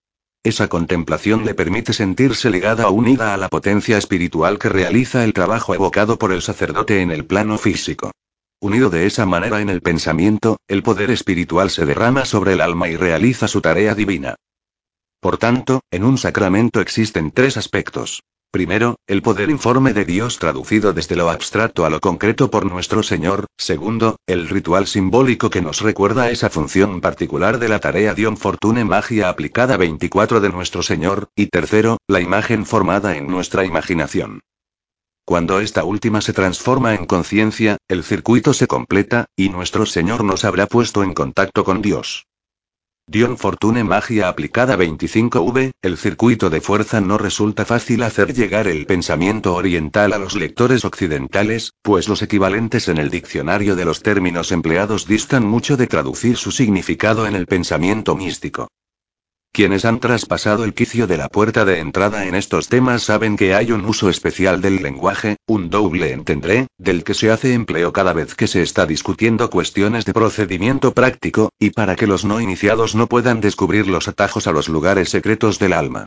Esa 0.45 0.67
contemplación 0.67 1.43
le 1.43 1.55
permite 1.55 1.91
sentirse 1.91 2.51
ligada 2.51 2.87
o 2.87 2.91
unida 2.91 3.33
a 3.33 3.37
la 3.37 3.49
potencia 3.49 3.97
espiritual 3.97 4.59
que 4.59 4.69
realiza 4.69 5.23
el 5.23 5.33
trabajo 5.33 5.73
evocado 5.73 6.19
por 6.19 6.31
el 6.31 6.43
sacerdote 6.43 7.01
en 7.01 7.09
el 7.09 7.25
plano 7.25 7.57
físico. 7.57 8.11
Unido 8.61 8.91
de 8.91 9.07
esa 9.07 9.25
manera 9.25 9.59
en 9.59 9.69
el 9.69 9.81
pensamiento, 9.81 10.57
el 10.67 10.83
poder 10.83 11.09
espiritual 11.09 11.71
se 11.71 11.87
derrama 11.87 12.25
sobre 12.25 12.53
el 12.53 12.61
alma 12.61 12.87
y 12.89 12.95
realiza 12.95 13.47
su 13.47 13.59
tarea 13.59 13.95
divina. 13.95 14.35
Por 15.19 15.39
tanto, 15.39 15.81
en 15.89 16.03
un 16.03 16.19
sacramento 16.19 16.79
existen 16.79 17.31
tres 17.31 17.57
aspectos. 17.57 18.21
Primero, 18.55 18.95
el 19.05 19.21
poder 19.21 19.49
informe 19.49 19.91
de 19.91 20.05
Dios 20.05 20.39
traducido 20.39 20.93
desde 20.93 21.17
lo 21.17 21.29
abstracto 21.29 21.85
a 21.85 21.89
lo 21.89 21.99
concreto 21.99 22.49
por 22.49 22.65
nuestro 22.65 23.03
Señor. 23.03 23.47
Segundo, 23.57 24.15
el 24.27 24.47
ritual 24.47 24.87
simbólico 24.87 25.49
que 25.49 25.61
nos 25.61 25.81
recuerda 25.81 26.31
esa 26.31 26.49
función 26.49 27.01
particular 27.01 27.59
de 27.59 27.67
la 27.67 27.79
tarea 27.79 28.13
Dion 28.13 28.37
Fortune 28.37 28.85
Magia 28.85 29.27
aplicada 29.27 29.75
24 29.75 30.39
de 30.39 30.47
nuestro 30.47 30.83
Señor. 30.83 31.27
Y 31.35 31.47
tercero, 31.47 31.97
la 32.07 32.21
imagen 32.21 32.65
formada 32.65 33.17
en 33.17 33.27
nuestra 33.27 33.65
imaginación. 33.65 34.39
Cuando 35.25 35.59
esta 35.59 35.83
última 35.83 36.21
se 36.21 36.31
transforma 36.31 36.95
en 36.95 37.07
conciencia, 37.07 37.75
el 37.89 38.05
circuito 38.05 38.53
se 38.53 38.67
completa, 38.67 39.25
y 39.35 39.49
nuestro 39.49 39.85
Señor 39.85 40.23
nos 40.23 40.45
habrá 40.45 40.67
puesto 40.67 41.03
en 41.03 41.13
contacto 41.13 41.65
con 41.65 41.81
Dios. 41.81 42.25
Dion 43.15 43.37
Fortune 43.37 43.83
Magia 43.83 44.27
aplicada 44.27 44.75
25V, 44.75 45.71
el 45.81 45.95
circuito 45.95 46.49
de 46.49 46.59
fuerza 46.59 46.99
no 46.99 47.17
resulta 47.17 47.63
fácil 47.63 48.03
hacer 48.03 48.33
llegar 48.33 48.67
el 48.67 48.85
pensamiento 48.87 49.53
oriental 49.53 50.11
a 50.11 50.17
los 50.17 50.35
lectores 50.35 50.83
occidentales, 50.83 51.71
pues 51.81 52.09
los 52.09 52.21
equivalentes 52.21 52.89
en 52.89 52.97
el 52.97 53.09
diccionario 53.09 53.77
de 53.77 53.85
los 53.85 54.01
términos 54.01 54.51
empleados 54.51 55.07
distan 55.07 55.45
mucho 55.45 55.77
de 55.77 55.87
traducir 55.87 56.35
su 56.35 56.51
significado 56.51 57.25
en 57.25 57.35
el 57.35 57.45
pensamiento 57.45 58.17
místico. 58.17 58.67
Quienes 59.55 59.85
han 59.85 60.01
traspasado 60.01 60.65
el 60.65 60.73
quicio 60.73 61.07
de 61.07 61.15
la 61.15 61.29
puerta 61.29 61.63
de 61.63 61.79
entrada 61.79 62.25
en 62.25 62.35
estos 62.35 62.67
temas 62.67 63.03
saben 63.03 63.37
que 63.37 63.55
hay 63.55 63.71
un 63.71 63.85
uso 63.85 64.09
especial 64.09 64.59
del 64.59 64.83
lenguaje, 64.83 65.37
un 65.47 65.69
doble 65.69 66.11
entendré, 66.11 66.67
del 66.77 67.05
que 67.05 67.13
se 67.13 67.31
hace 67.31 67.53
empleo 67.53 67.93
cada 67.93 68.11
vez 68.11 68.35
que 68.35 68.47
se 68.47 68.61
está 68.61 68.85
discutiendo 68.85 69.49
cuestiones 69.49 70.03
de 70.03 70.11
procedimiento 70.11 70.93
práctico, 70.93 71.53
y 71.57 71.69
para 71.69 71.95
que 71.95 72.05
los 72.05 72.25
no 72.25 72.41
iniciados 72.41 72.95
no 72.95 73.07
puedan 73.07 73.39
descubrir 73.39 73.87
los 73.87 74.09
atajos 74.09 74.45
a 74.47 74.51
los 74.51 74.67
lugares 74.67 75.07
secretos 75.07 75.57
del 75.57 75.71
alma. 75.71 76.05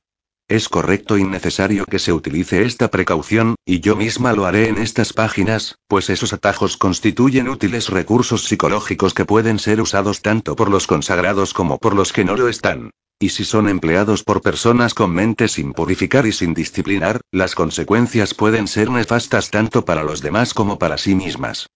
Es 0.48 0.70
correcto 0.70 1.18
y 1.18 1.24
necesario 1.24 1.84
que 1.84 1.98
se 1.98 2.10
utilice 2.10 2.64
esta 2.64 2.88
precaución, 2.88 3.54
y 3.66 3.80
yo 3.80 3.96
misma 3.96 4.32
lo 4.32 4.46
haré 4.46 4.70
en 4.70 4.78
estas 4.78 5.12
páginas, 5.12 5.76
pues 5.88 6.08
esos 6.08 6.32
atajos 6.32 6.78
constituyen 6.78 7.50
útiles 7.50 7.90
recursos 7.90 8.44
psicológicos 8.44 9.12
que 9.12 9.26
pueden 9.26 9.58
ser 9.58 9.82
usados 9.82 10.22
tanto 10.22 10.56
por 10.56 10.70
los 10.70 10.86
consagrados 10.86 11.52
como 11.52 11.76
por 11.76 11.94
los 11.94 12.14
que 12.14 12.24
no 12.24 12.34
lo 12.34 12.48
están. 12.48 12.92
Y 13.20 13.28
si 13.28 13.44
son 13.44 13.68
empleados 13.68 14.24
por 14.24 14.40
personas 14.40 14.94
con 14.94 15.10
mente 15.10 15.48
sin 15.48 15.74
purificar 15.74 16.24
y 16.24 16.32
sin 16.32 16.54
disciplinar, 16.54 17.20
las 17.30 17.54
consecuencias 17.54 18.32
pueden 18.32 18.68
ser 18.68 18.90
nefastas 18.90 19.50
tanto 19.50 19.84
para 19.84 20.02
los 20.02 20.22
demás 20.22 20.54
como 20.54 20.78
para 20.78 20.96
sí 20.96 21.14
mismas. 21.14 21.66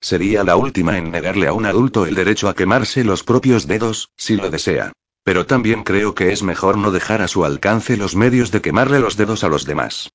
Sería 0.00 0.42
la 0.42 0.56
última 0.56 0.96
en 0.96 1.10
negarle 1.10 1.48
a 1.48 1.52
un 1.52 1.66
adulto 1.66 2.06
el 2.06 2.14
derecho 2.14 2.48
a 2.48 2.54
quemarse 2.54 3.04
los 3.04 3.24
propios 3.24 3.66
dedos, 3.66 4.08
si 4.16 4.36
lo 4.36 4.48
desea. 4.48 4.92
Pero 5.24 5.46
también 5.46 5.84
creo 5.84 6.14
que 6.14 6.32
es 6.32 6.42
mejor 6.42 6.76
no 6.76 6.90
dejar 6.90 7.22
a 7.22 7.28
su 7.28 7.44
alcance 7.44 7.96
los 7.96 8.16
medios 8.16 8.50
de 8.50 8.60
quemarle 8.60 9.00
los 9.00 9.16
dedos 9.16 9.44
a 9.44 9.48
los 9.48 9.64
demás. 9.64 10.10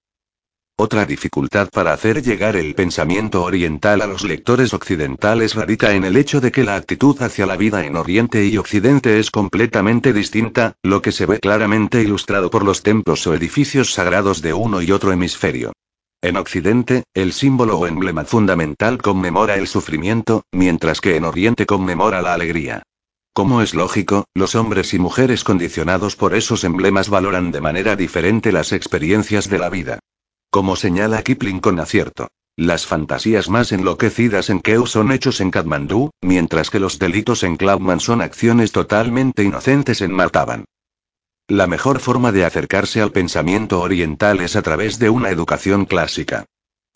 Otra 0.80 1.08
dificultad 1.08 1.70
para 1.72 1.91
hacer 1.91 2.22
llegar 2.22 2.55
el 2.55 2.76
pensamiento 2.76 3.41
oriental 3.41 4.01
a 4.03 4.05
los 4.05 4.24
lectores 4.24 4.76
occidentales 4.76 5.55
radica 5.55 5.95
en 5.95 6.03
el 6.03 6.16
hecho 6.16 6.39
de 6.39 6.51
que 6.51 6.64
la 6.64 6.76
actitud 6.76 7.20
hacia 7.20 7.47
la 7.47 7.58
vida 7.58 7.84
en 7.84 7.95
Oriente 7.95 8.45
y 8.45 8.58
Occidente 8.58 9.20
es 9.20 9.32
completamente 9.32 10.14
distinta, 10.14 10.76
lo 10.84 11.01
que 11.01 11.12
se 11.12 11.26
ve 11.26 11.39
claramente 11.39 12.03
ilustrado 12.03 12.51
por 12.51 12.64
los 12.64 12.84
templos 12.84 13.26
o 13.26 13.34
edificios 13.34 13.91
sagrados 13.91 14.43
de 14.43 14.53
uno 14.53 14.84
y 14.84 14.91
otro 14.91 15.12
hemisferio. 15.12 15.74
En 16.22 16.38
Occidente, 16.38 17.05
el 17.16 17.34
símbolo 17.34 17.80
o 17.80 17.88
emblema 17.88 18.24
fundamental 18.26 18.99
conmemora 18.99 19.55
el 19.55 19.66
sufrimiento, 19.66 20.43
mientras 20.51 21.01
que 21.01 21.16
en 21.16 21.26
Oriente 21.26 21.66
conmemora 21.66 22.22
la 22.22 22.36
alegría. 22.36 22.84
Como 23.38 23.62
es 23.62 23.76
lógico, 23.76 24.26
los 24.34 24.56
hombres 24.56 24.96
y 24.96 24.98
mujeres 24.98 25.44
condicionados 25.44 26.16
por 26.16 26.34
esos 26.34 26.64
emblemas 26.64 27.08
valoran 27.08 27.52
de 27.52 27.62
manera 27.62 27.96
diferente 27.96 28.52
las 28.52 28.72
experiencias 28.72 29.48
de 29.48 29.60
la 29.60 29.70
vida. 29.70 30.00
Como 30.50 30.76
señala 30.76 31.22
Kipling 31.22 31.60
con 31.60 31.80
acierto. 31.80 32.30
Las 32.56 32.88
fantasías 32.88 33.48
más 33.48 33.72
enloquecidas 33.72 34.50
en 34.50 34.60
Keu 34.60 34.88
son 34.88 35.12
hechos 35.12 35.40
en 35.40 35.52
Katmandú, 35.52 36.10
mientras 36.20 36.72
que 36.72 36.80
los 36.80 36.98
delitos 36.98 37.44
en 37.44 37.58
Klaupman 37.58 38.00
son 38.00 38.24
acciones 38.24 38.72
totalmente 38.72 39.44
inocentes 39.44 40.02
en 40.02 40.14
Martaban. 40.14 40.66
La 41.48 41.68
mejor 41.68 42.00
forma 42.00 42.32
de 42.32 42.44
acercarse 42.44 43.02
al 43.02 43.12
pensamiento 43.12 43.82
oriental 43.82 44.40
es 44.40 44.56
a 44.56 44.64
través 44.64 44.98
de 44.98 45.12
una 45.12 45.30
educación 45.30 45.86
clásica. 45.86 46.46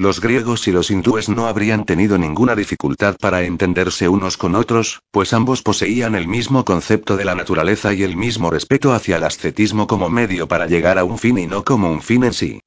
Los 0.02 0.20
griegos 0.20 0.68
y 0.68 0.72
los 0.72 0.90
hindúes 0.90 1.30
no 1.30 1.46
habrían 1.46 1.86
tenido 1.86 2.18
ninguna 2.18 2.56
dificultad 2.56 3.18
para 3.20 3.44
entenderse 3.44 4.10
unos 4.10 4.36
con 4.36 4.56
otros, 4.56 5.04
pues 5.12 5.32
ambos 5.32 5.62
poseían 5.62 6.16
el 6.16 6.28
mismo 6.28 6.66
concepto 6.66 7.18
de 7.18 7.24
la 7.24 7.36
naturaleza 7.36 7.94
y 7.94 8.02
el 8.02 8.18
mismo 8.18 8.50
respeto 8.50 8.94
hacia 8.94 9.18
el 9.18 9.24
ascetismo 9.24 9.86
como 9.86 10.10
medio 10.10 10.48
para 10.48 10.66
llegar 10.66 10.98
a 10.98 11.04
un 11.04 11.20
fin 11.20 11.38
y 11.38 11.46
no 11.46 11.64
como 11.64 11.92
un 11.92 12.02
fin 12.02 12.24
en 12.24 12.34
sí. 12.34 12.62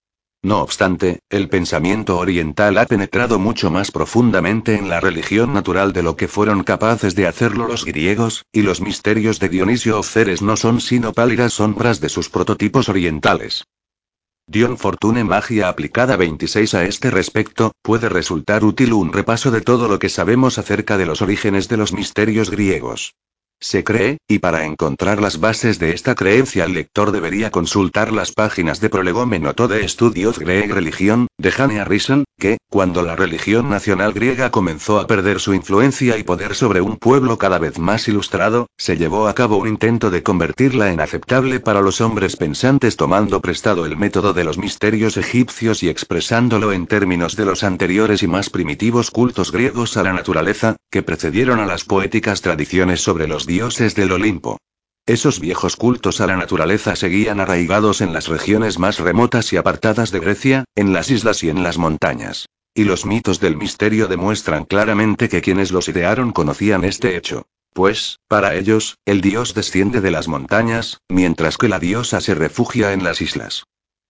No 0.44 0.62
obstante, 0.62 1.22
el 1.28 1.48
pensamiento 1.48 2.18
oriental 2.18 2.78
ha 2.78 2.86
penetrado 2.86 3.40
mucho 3.40 3.68
más 3.68 3.90
profundamente 3.90 4.76
en 4.76 4.88
la 4.88 5.00
religión 5.00 5.52
natural 5.52 5.92
de 5.92 6.04
lo 6.04 6.14
que 6.14 6.28
fueron 6.28 6.62
capaces 6.62 7.16
de 7.16 7.26
hacerlo 7.26 7.66
los 7.66 7.84
griegos, 7.84 8.44
y 8.52 8.62
los 8.62 8.80
misterios 8.80 9.40
de 9.40 9.48
Dionisio 9.48 9.98
of 9.98 10.08
Ceres 10.08 10.40
no 10.40 10.56
son 10.56 10.80
sino 10.80 11.12
pálidas 11.12 11.54
sombras 11.54 12.00
de 12.00 12.10
sus 12.10 12.28
prototipos 12.28 12.88
orientales. 12.88 13.64
Dion 14.54 14.78
Fortune 14.78 15.24
Magia 15.24 15.68
aplicada 15.68 16.16
26 16.16 16.74
a 16.74 16.84
este 16.84 17.10
respecto, 17.10 17.72
puede 17.82 18.08
resultar 18.08 18.62
útil 18.62 18.92
un 18.92 19.12
repaso 19.12 19.50
de 19.50 19.62
todo 19.62 19.88
lo 19.88 19.98
que 19.98 20.08
sabemos 20.08 20.58
acerca 20.58 20.96
de 20.96 21.06
los 21.06 21.22
orígenes 21.22 21.66
de 21.68 21.76
los 21.76 21.92
misterios 21.92 22.50
griegos. 22.50 23.14
Se 23.64 23.82
cree, 23.82 24.18
y 24.28 24.40
para 24.40 24.66
encontrar 24.66 25.22
las 25.22 25.40
bases 25.40 25.78
de 25.78 25.94
esta 25.94 26.14
creencia 26.14 26.66
el 26.66 26.74
lector 26.74 27.12
debería 27.12 27.50
consultar 27.50 28.12
las 28.12 28.30
páginas 28.30 28.78
de 28.78 28.90
Prolegómeno. 28.90 29.54
De 29.54 29.82
Estudios 29.82 30.38
Greek 30.38 30.70
Religion, 30.70 31.28
de 31.38 31.50
Jane 31.50 31.80
Harrison, 31.80 32.24
que, 32.38 32.58
cuando 32.68 33.00
la 33.00 33.16
religión 33.16 33.70
nacional 33.70 34.12
griega 34.12 34.50
comenzó 34.50 35.00
a 35.00 35.06
perder 35.06 35.40
su 35.40 35.54
influencia 35.54 36.18
y 36.18 36.24
poder 36.24 36.54
sobre 36.54 36.82
un 36.82 36.98
pueblo 36.98 37.38
cada 37.38 37.58
vez 37.58 37.78
más 37.78 38.06
ilustrado, 38.06 38.66
se 38.76 38.98
llevó 38.98 39.28
a 39.28 39.34
cabo 39.34 39.56
un 39.56 39.68
intento 39.68 40.10
de 40.10 40.22
convertirla 40.22 40.92
en 40.92 41.00
aceptable 41.00 41.58
para 41.58 41.80
los 41.80 42.02
hombres 42.02 42.36
pensantes 42.36 42.96
tomando 42.96 43.40
prestado 43.40 43.86
el 43.86 43.96
método 43.96 44.34
de 44.34 44.44
los 44.44 44.58
misterios 44.58 45.16
egipcios 45.16 45.82
y 45.82 45.88
expresándolo 45.88 46.72
en 46.72 46.86
términos 46.86 47.34
de 47.34 47.46
los 47.46 47.64
anteriores 47.64 48.22
y 48.22 48.26
más 48.26 48.50
primitivos 48.50 49.10
cultos 49.10 49.52
griegos 49.52 49.96
a 49.96 50.02
la 50.02 50.12
naturaleza, 50.12 50.76
que 50.90 51.02
precedieron 51.02 51.60
a 51.60 51.66
las 51.66 51.84
poéticas 51.84 52.42
tradiciones 52.42 53.00
sobre 53.00 53.26
los 53.26 53.46
dioses 53.46 53.53
del 53.54 54.10
Olimpo. 54.10 54.58
Esos 55.06 55.38
viejos 55.38 55.76
cultos 55.76 56.20
a 56.20 56.26
la 56.26 56.36
naturaleza 56.36 56.96
seguían 56.96 57.38
arraigados 57.38 58.00
en 58.00 58.12
las 58.12 58.26
regiones 58.26 58.80
más 58.80 58.98
remotas 58.98 59.52
y 59.52 59.56
apartadas 59.56 60.10
de 60.10 60.18
Grecia, 60.18 60.64
en 60.74 60.92
las 60.92 61.08
islas 61.08 61.44
y 61.44 61.50
en 61.50 61.62
las 61.62 61.78
montañas. 61.78 62.46
Y 62.74 62.82
los 62.82 63.06
mitos 63.06 63.38
del 63.38 63.56
misterio 63.56 64.08
demuestran 64.08 64.64
claramente 64.64 65.28
que 65.28 65.40
quienes 65.40 65.70
los 65.70 65.88
idearon 65.88 66.32
conocían 66.32 66.82
este 66.82 67.16
hecho. 67.16 67.46
pues, 67.72 68.18
para 68.28 68.56
ellos, 68.56 68.98
el 69.04 69.20
dios 69.20 69.54
desciende 69.54 70.00
de 70.00 70.10
las 70.10 70.26
montañas, 70.26 71.00
mientras 71.08 71.56
que 71.56 71.68
la 71.68 71.78
diosa 71.78 72.20
se 72.20 72.34
refugia 72.34 72.92
en 72.92 73.04
las 73.04 73.20
islas. 73.20 73.64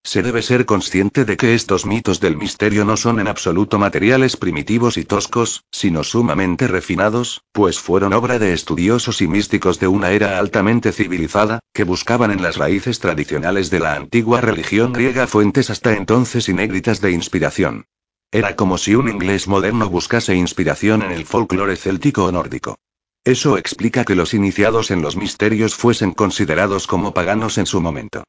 Se 0.06 0.22
debe 0.22 0.42
ser 0.42 0.66
consciente 0.66 1.24
de 1.24 1.38
que 1.38 1.54
estos 1.54 1.86
mitos 1.86 2.20
del 2.20 2.36
misterio 2.36 2.84
no 2.84 2.98
son 2.98 3.20
en 3.20 3.26
absoluto 3.26 3.78
materiales 3.78 4.36
primitivos 4.36 4.98
y 4.98 5.04
toscos, 5.06 5.64
sino 5.72 6.04
sumamente 6.04 6.68
refinados, 6.68 7.42
pues 7.52 7.80
fueron 7.80 8.12
obra 8.12 8.38
de 8.38 8.52
estudiosos 8.52 9.22
y 9.22 9.28
místicos 9.28 9.80
de 9.80 9.88
una 9.88 10.10
era 10.10 10.38
altamente 10.38 10.92
civilizada, 10.92 11.60
que 11.72 11.84
buscaban 11.84 12.30
en 12.30 12.42
las 12.42 12.58
raíces 12.58 13.00
tradicionales 13.00 13.70
de 13.70 13.80
la 13.80 13.94
antigua 13.94 14.42
religión 14.42 14.92
griega 14.92 15.26
fuentes 15.26 15.70
hasta 15.70 15.94
entonces 15.94 16.50
inéditas 16.50 17.00
de 17.00 17.10
inspiración. 17.12 17.86
Era 18.30 18.56
como 18.56 18.76
si 18.76 18.94
un 18.94 19.08
inglés 19.08 19.48
moderno 19.48 19.88
buscase 19.88 20.34
inspiración 20.34 21.00
en 21.00 21.12
el 21.12 21.24
folclore 21.24 21.76
céltico 21.76 22.26
o 22.26 22.32
nórdico. 22.32 22.76
Eso 23.24 23.56
explica 23.56 24.04
que 24.04 24.16
los 24.16 24.34
iniciados 24.34 24.90
en 24.90 25.00
los 25.00 25.16
misterios 25.16 25.74
fuesen 25.74 26.12
considerados 26.12 26.86
como 26.86 27.14
paganos 27.14 27.56
en 27.56 27.64
su 27.64 27.80
momento. 27.80 28.24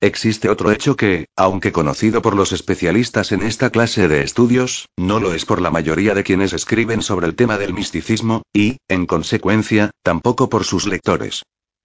Existe 0.00 0.48
otro 0.48 0.70
hecho 0.70 0.94
que, 0.94 1.26
aunque 1.34 1.72
conocido 1.72 2.22
por 2.22 2.36
los 2.36 2.52
especialistas 2.52 3.32
en 3.32 3.42
esta 3.42 3.70
clase 3.70 4.06
de 4.06 4.22
estudios, 4.22 4.86
no 4.96 5.18
lo 5.18 5.34
es 5.34 5.44
por 5.44 5.60
la 5.60 5.72
mayoría 5.72 6.14
de 6.14 6.22
quienes 6.22 6.52
escriben 6.52 7.02
sobre 7.02 7.26
el 7.26 7.34
tema 7.34 7.58
del 7.58 7.74
misticismo, 7.74 8.42
y, 8.52 8.76
en 8.86 9.06
consecuencia, 9.06 9.90
tampoco 10.04 10.48
por 10.48 10.62
sus 10.62 10.86
lectores. 10.86 11.42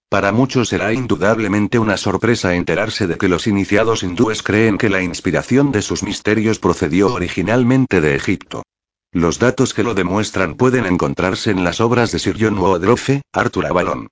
Para 0.08 0.30
muchos 0.30 0.68
será 0.68 0.92
indudablemente 0.92 1.80
una 1.80 1.96
sorpresa 1.96 2.54
enterarse 2.54 3.08
de 3.08 3.18
que 3.18 3.28
los 3.28 3.48
iniciados 3.48 4.04
hindúes 4.04 4.44
creen 4.44 4.78
que 4.78 4.90
la 4.90 5.02
inspiración 5.02 5.72
de 5.72 5.82
sus 5.82 6.04
misterios 6.04 6.60
procedió 6.60 7.12
originalmente 7.12 8.00
de 8.00 8.14
Egipto. 8.14 8.62
Los 9.10 9.40
datos 9.40 9.74
que 9.74 9.82
lo 9.82 9.94
demuestran 9.94 10.54
pueden 10.54 10.86
encontrarse 10.86 11.50
en 11.50 11.64
las 11.64 11.80
obras 11.80 12.12
de 12.12 12.20
Sir 12.20 12.36
John 12.38 12.58
Woodroffe, 12.58 13.22
Arthur 13.32 13.66
Avalon, 13.66 14.06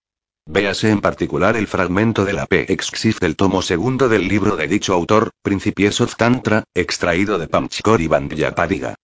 Véase 0.55 0.91
en 0.91 1.01
particular 1.01 1.57
el 1.57 1.67
fragmento 1.67 2.25
de 2.25 2.33
la 2.33 2.47
P-Exif 2.47 3.21
del 3.21 3.37
tomo 3.37 3.63
segundo 3.63 4.09
del 4.09 4.29
libro 4.29 4.57
de 4.57 4.67
dicho 4.67 4.93
autor, 4.93 5.31
Principies 5.41 6.01
of 6.01 6.17
Tantra, 6.17 6.65
extraído 6.75 7.39
de 7.39 7.49
Pamchikori 7.49 8.07
Bandhyapadiga. 8.07 8.97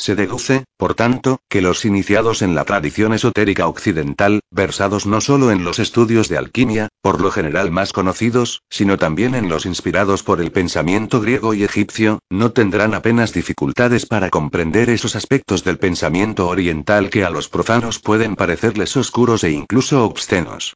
Se 0.00 0.14
deduce, 0.14 0.64
por 0.78 0.94
tanto, 0.94 1.40
que 1.50 1.60
los 1.60 1.84
iniciados 1.84 2.40
en 2.40 2.54
la 2.54 2.64
tradición 2.64 3.12
esotérica 3.12 3.68
occidental, 3.68 4.40
versados 4.50 5.04
no 5.04 5.20
solo 5.20 5.50
en 5.50 5.62
los 5.62 5.78
estudios 5.78 6.30
de 6.30 6.38
alquimia, 6.38 6.88
por 7.02 7.20
lo 7.20 7.30
general 7.30 7.70
más 7.70 7.92
conocidos, 7.92 8.62
sino 8.70 8.96
también 8.96 9.34
en 9.34 9.50
los 9.50 9.66
inspirados 9.66 10.22
por 10.22 10.40
el 10.40 10.52
pensamiento 10.52 11.20
griego 11.20 11.52
y 11.52 11.64
egipcio, 11.64 12.20
no 12.30 12.52
tendrán 12.52 12.94
apenas 12.94 13.34
dificultades 13.34 14.06
para 14.06 14.30
comprender 14.30 14.88
esos 14.88 15.16
aspectos 15.16 15.64
del 15.64 15.76
pensamiento 15.76 16.48
oriental 16.48 17.10
que 17.10 17.22
a 17.22 17.28
los 17.28 17.50
profanos 17.50 17.98
pueden 17.98 18.36
parecerles 18.36 18.96
oscuros 18.96 19.44
e 19.44 19.50
incluso 19.50 20.02
obscenos. 20.02 20.72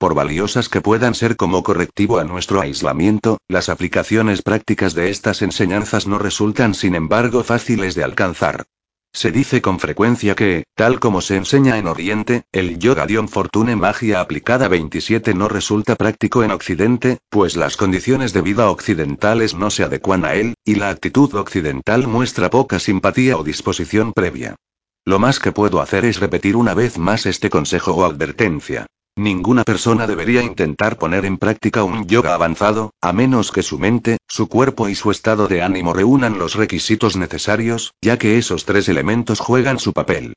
Por 0.00 0.14
valiosas 0.14 0.70
que 0.70 0.80
puedan 0.80 1.14
ser 1.14 1.36
como 1.36 1.62
correctivo 1.62 2.18
a 2.18 2.24
nuestro 2.24 2.62
aislamiento, 2.62 3.36
las 3.48 3.68
aplicaciones 3.68 4.40
prácticas 4.40 4.94
de 4.94 5.10
estas 5.10 5.42
enseñanzas 5.42 6.06
no 6.06 6.18
resultan 6.18 6.72
sin 6.72 6.94
embargo 6.94 7.44
fáciles 7.44 7.94
de 7.94 8.02
alcanzar. 8.02 8.64
Se 9.12 9.30
dice 9.30 9.60
con 9.60 9.78
frecuencia 9.78 10.34
que, 10.34 10.64
tal 10.74 11.00
como 11.00 11.20
se 11.20 11.36
enseña 11.36 11.76
en 11.76 11.86
Oriente, 11.86 12.44
el 12.50 12.78
yoga 12.78 13.04
Dion 13.04 13.28
Fortune 13.28 13.76
Magia 13.76 14.22
aplicada 14.22 14.68
27 14.68 15.34
no 15.34 15.48
resulta 15.48 15.96
práctico 15.96 16.42
en 16.42 16.52
Occidente, 16.52 17.18
pues 17.28 17.54
las 17.58 17.76
condiciones 17.76 18.32
de 18.32 18.40
vida 18.40 18.70
occidentales 18.70 19.54
no 19.54 19.68
se 19.68 19.84
adecuan 19.84 20.24
a 20.24 20.32
él, 20.32 20.54
y 20.64 20.76
la 20.76 20.88
actitud 20.88 21.34
occidental 21.34 22.08
muestra 22.08 22.48
poca 22.48 22.78
simpatía 22.78 23.36
o 23.36 23.44
disposición 23.44 24.14
previa. 24.14 24.56
Lo 25.04 25.18
más 25.18 25.40
que 25.40 25.52
puedo 25.52 25.82
hacer 25.82 26.06
es 26.06 26.20
repetir 26.20 26.56
una 26.56 26.72
vez 26.72 26.96
más 26.96 27.26
este 27.26 27.50
consejo 27.50 27.92
o 27.92 28.06
advertencia. 28.06 28.86
Ninguna 29.20 29.64
persona 29.64 30.06
debería 30.06 30.42
intentar 30.42 30.96
poner 30.96 31.26
en 31.26 31.36
práctica 31.36 31.84
un 31.84 32.06
yoga 32.06 32.32
avanzado, 32.32 32.94
a 33.02 33.12
menos 33.12 33.52
que 33.52 33.62
su 33.62 33.78
mente, 33.78 34.16
su 34.26 34.48
cuerpo 34.48 34.88
y 34.88 34.94
su 34.94 35.10
estado 35.10 35.46
de 35.46 35.60
ánimo 35.60 35.92
reúnan 35.92 36.38
los 36.38 36.54
requisitos 36.54 37.16
necesarios, 37.16 37.92
ya 38.00 38.16
que 38.16 38.38
esos 38.38 38.64
tres 38.64 38.88
elementos 38.88 39.38
juegan 39.38 39.78
su 39.78 39.92
papel. 39.92 40.32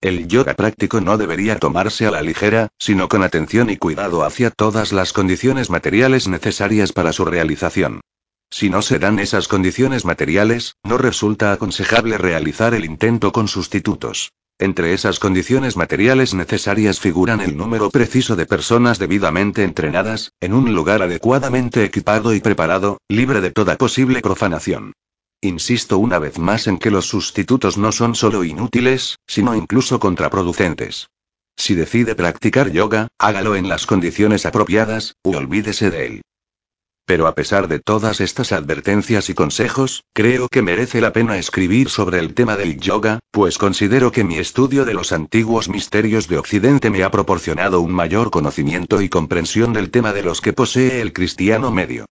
El 0.00 0.28
yoga 0.28 0.54
práctico 0.54 1.00
no 1.00 1.18
debería 1.18 1.58
tomarse 1.58 2.06
a 2.06 2.12
la 2.12 2.22
ligera, 2.22 2.68
sino 2.78 3.08
con 3.08 3.24
atención 3.24 3.70
y 3.70 3.76
cuidado 3.76 4.22
hacia 4.22 4.52
todas 4.52 4.92
las 4.92 5.12
condiciones 5.12 5.68
materiales 5.68 6.28
necesarias 6.28 6.92
para 6.92 7.12
su 7.12 7.24
realización. 7.24 8.02
Si 8.50 8.70
no 8.70 8.82
se 8.82 9.00
dan 9.00 9.18
esas 9.18 9.48
condiciones 9.48 10.04
materiales, 10.04 10.76
no 10.84 10.96
resulta 10.96 11.50
aconsejable 11.50 12.16
realizar 12.18 12.72
el 12.74 12.84
intento 12.84 13.32
con 13.32 13.48
sustitutos. 13.48 14.30
Entre 14.60 14.92
esas 14.92 15.20
condiciones 15.20 15.76
materiales 15.76 16.34
necesarias 16.34 16.98
figuran 16.98 17.40
el 17.40 17.56
número 17.56 17.90
preciso 17.90 18.34
de 18.34 18.44
personas 18.44 18.98
debidamente 18.98 19.62
entrenadas, 19.62 20.32
en 20.40 20.52
un 20.52 20.74
lugar 20.74 21.00
adecuadamente 21.02 21.84
equipado 21.84 22.34
y 22.34 22.40
preparado, 22.40 22.98
libre 23.08 23.40
de 23.40 23.52
toda 23.52 23.76
posible 23.76 24.20
profanación. 24.20 24.94
Insisto 25.40 25.98
una 25.98 26.18
vez 26.18 26.40
más 26.40 26.66
en 26.66 26.78
que 26.78 26.90
los 26.90 27.06
sustitutos 27.06 27.78
no 27.78 27.92
son 27.92 28.16
solo 28.16 28.42
inútiles, 28.42 29.18
sino 29.28 29.54
incluso 29.54 30.00
contraproducentes. 30.00 31.08
Si 31.56 31.76
decide 31.76 32.16
practicar 32.16 32.72
yoga, 32.72 33.06
hágalo 33.18 33.54
en 33.54 33.68
las 33.68 33.86
condiciones 33.86 34.44
apropiadas, 34.44 35.14
u 35.22 35.36
olvídese 35.36 35.92
de 35.92 36.06
él. 36.06 36.22
Pero 37.08 37.26
a 37.26 37.34
pesar 37.34 37.68
de 37.68 37.78
todas 37.78 38.20
estas 38.20 38.52
advertencias 38.52 39.30
y 39.30 39.34
consejos, 39.34 40.04
creo 40.12 40.46
que 40.48 40.60
merece 40.60 41.00
la 41.00 41.14
pena 41.14 41.38
escribir 41.38 41.88
sobre 41.88 42.18
el 42.18 42.34
tema 42.34 42.54
del 42.58 42.78
yoga, 42.78 43.20
pues 43.30 43.56
considero 43.56 44.12
que 44.12 44.24
mi 44.24 44.36
estudio 44.36 44.84
de 44.84 44.92
los 44.92 45.12
antiguos 45.12 45.70
misterios 45.70 46.28
de 46.28 46.36
Occidente 46.36 46.90
me 46.90 47.02
ha 47.04 47.10
proporcionado 47.10 47.80
un 47.80 47.92
mayor 47.92 48.30
conocimiento 48.30 49.00
y 49.00 49.08
comprensión 49.08 49.72
del 49.72 49.90
tema 49.90 50.12
de 50.12 50.22
los 50.22 50.42
que 50.42 50.52
posee 50.52 51.00
el 51.00 51.14
cristiano 51.14 51.70
medio. 51.70 52.04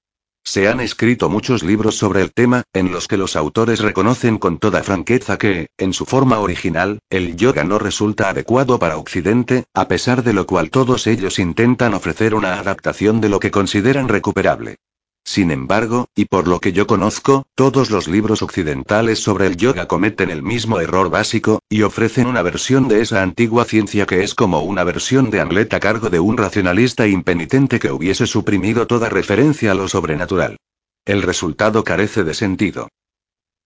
Se 0.47 0.69
han 0.69 0.79
escrito 0.79 1.27
muchos 1.27 1.61
libros 1.61 1.97
sobre 1.97 2.21
el 2.21 2.31
tema, 2.31 2.63
en 2.71 2.89
los 2.89 3.09
que 3.09 3.17
los 3.17 3.35
autores 3.35 3.81
reconocen 3.81 4.37
con 4.37 4.59
toda 4.59 4.81
franqueza 4.81 5.37
que, 5.37 5.67
en 5.77 5.91
su 5.91 6.05
forma 6.05 6.39
original, 6.39 6.99
el 7.09 7.35
yoga 7.35 7.65
no 7.65 7.79
resulta 7.79 8.29
adecuado 8.29 8.79
para 8.79 8.95
Occidente, 8.95 9.65
a 9.73 9.89
pesar 9.89 10.23
de 10.23 10.31
lo 10.31 10.47
cual 10.47 10.69
todos 10.69 11.05
ellos 11.05 11.37
intentan 11.37 11.93
ofrecer 11.93 12.33
una 12.33 12.53
adaptación 12.61 13.19
de 13.19 13.27
lo 13.27 13.41
que 13.41 13.51
consideran 13.51 14.07
recuperable. 14.07 14.77
Sin 15.27 15.51
embargo, 15.51 16.07
y 16.15 16.23
por 16.23 16.47
lo 16.47 16.61
que 16.61 16.71
yo 16.71 16.87
conozco, 16.87 17.45
todos 17.53 17.91
los 17.91 18.07
libros 18.07 18.41
occidentales 18.41 19.19
sobre 19.19 19.47
el 19.47 19.57
yoga 19.57 19.85
cometen 19.85 20.29
el 20.29 20.41
mismo 20.41 20.79
error 20.79 21.09
básico, 21.09 21.59
y 21.67 21.81
ofrecen 21.81 22.27
una 22.27 22.41
versión 22.41 22.87
de 22.87 23.01
esa 23.01 23.21
antigua 23.21 23.65
ciencia 23.65 24.05
que 24.05 24.23
es 24.23 24.33
como 24.33 24.61
una 24.61 24.85
versión 24.85 25.29
de 25.29 25.41
Hamlet 25.41 25.73
a 25.73 25.81
cargo 25.81 26.09
de 26.09 26.21
un 26.21 26.37
racionalista 26.37 27.07
impenitente 27.07 27.77
que 27.77 27.91
hubiese 27.91 28.25
suprimido 28.25 28.87
toda 28.87 29.09
referencia 29.09 29.71
a 29.71 29.75
lo 29.75 29.89
sobrenatural. 29.89 30.55
El 31.03 31.21
resultado 31.23 31.83
carece 31.83 32.23
de 32.23 32.33
sentido. 32.33 32.87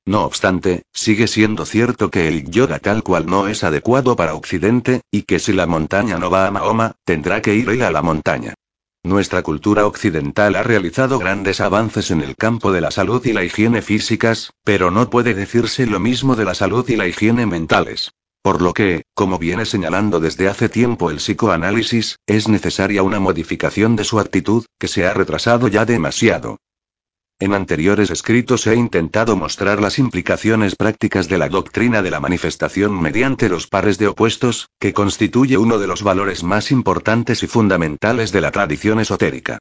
No 0.04 0.26
obstante, 0.26 0.82
sigue 0.92 1.28
siendo 1.28 1.68
cierto 1.68 2.10
que 2.10 2.28
el 2.28 2.50
yoga 2.50 2.80
tal 2.80 3.04
cual 3.04 3.28
no 3.28 3.48
es 3.48 3.64
adecuado 3.64 4.16
para 4.16 4.34
Occidente, 4.34 5.02
y 5.12 5.22
que 5.22 5.38
si 5.38 5.54
la 5.54 5.68
montaña 5.68 6.18
no 6.18 6.32
va 6.32 6.48
a 6.48 6.52
Mahoma, 6.52 6.94
tendrá 7.06 7.40
que 7.44 7.54
ir 7.54 7.70
él 7.70 7.84
a 7.84 7.92
la 7.92 8.02
montaña. 8.02 8.56
Nuestra 9.04 9.42
cultura 9.42 9.88
occidental 9.88 10.56
ha 10.56 10.62
realizado 10.62 11.18
grandes 11.18 11.60
avances 11.60 12.12
en 12.12 12.22
el 12.22 12.36
campo 12.36 12.72
de 12.72 12.82
la 12.82 12.92
salud 12.92 13.26
y 13.26 13.34
la 13.34 13.44
higiene 13.44 13.82
físicas, 13.82 14.54
pero 14.64 14.92
no 14.92 15.10
puede 15.10 15.34
decirse 15.34 15.88
lo 15.88 16.00
mismo 16.00 16.36
de 16.36 16.46
la 16.46 16.54
salud 16.54 16.88
y 16.88 16.96
la 16.96 17.08
higiene 17.08 17.48
mentales. 17.48 18.12
Por 18.44 18.62
lo 18.62 18.74
que, 18.74 19.04
como 19.16 19.40
viene 19.40 19.66
señalando 19.66 20.20
desde 20.20 20.48
hace 20.48 20.70
tiempo 20.70 21.10
el 21.10 21.18
psicoanálisis, 21.18 22.18
es 22.28 22.48
necesaria 22.48 23.02
una 23.02 23.20
modificación 23.20 23.96
de 23.96 24.04
su 24.04 24.20
actitud, 24.20 24.66
que 24.80 24.88
se 24.88 25.08
ha 25.08 25.14
retrasado 25.14 25.68
ya 25.68 25.86
demasiado. 25.86 26.58
En 27.42 27.56
anteriores 27.56 28.12
escritos 28.12 28.68
he 28.68 28.76
intentado 28.76 29.36
mostrar 29.36 29.82
las 29.82 29.98
implicaciones 29.98 30.76
prácticas 30.76 31.28
de 31.28 31.40
la 31.40 31.50
doctrina 31.50 32.04
de 32.04 32.12
la 32.12 32.20
manifestación 32.20 33.02
mediante 33.02 33.50
los 33.50 33.66
pares 33.66 33.98
de 33.98 34.10
opuestos, 34.10 34.70
que 34.80 34.94
constituye 34.94 35.58
uno 35.58 35.80
de 35.80 35.88
los 35.88 36.04
valores 36.04 36.44
más 36.44 36.70
importantes 36.70 37.42
y 37.42 37.48
fundamentales 37.48 38.32
de 38.32 38.42
la 38.42 38.52
tradición 38.52 39.00
esotérica. 39.00 39.58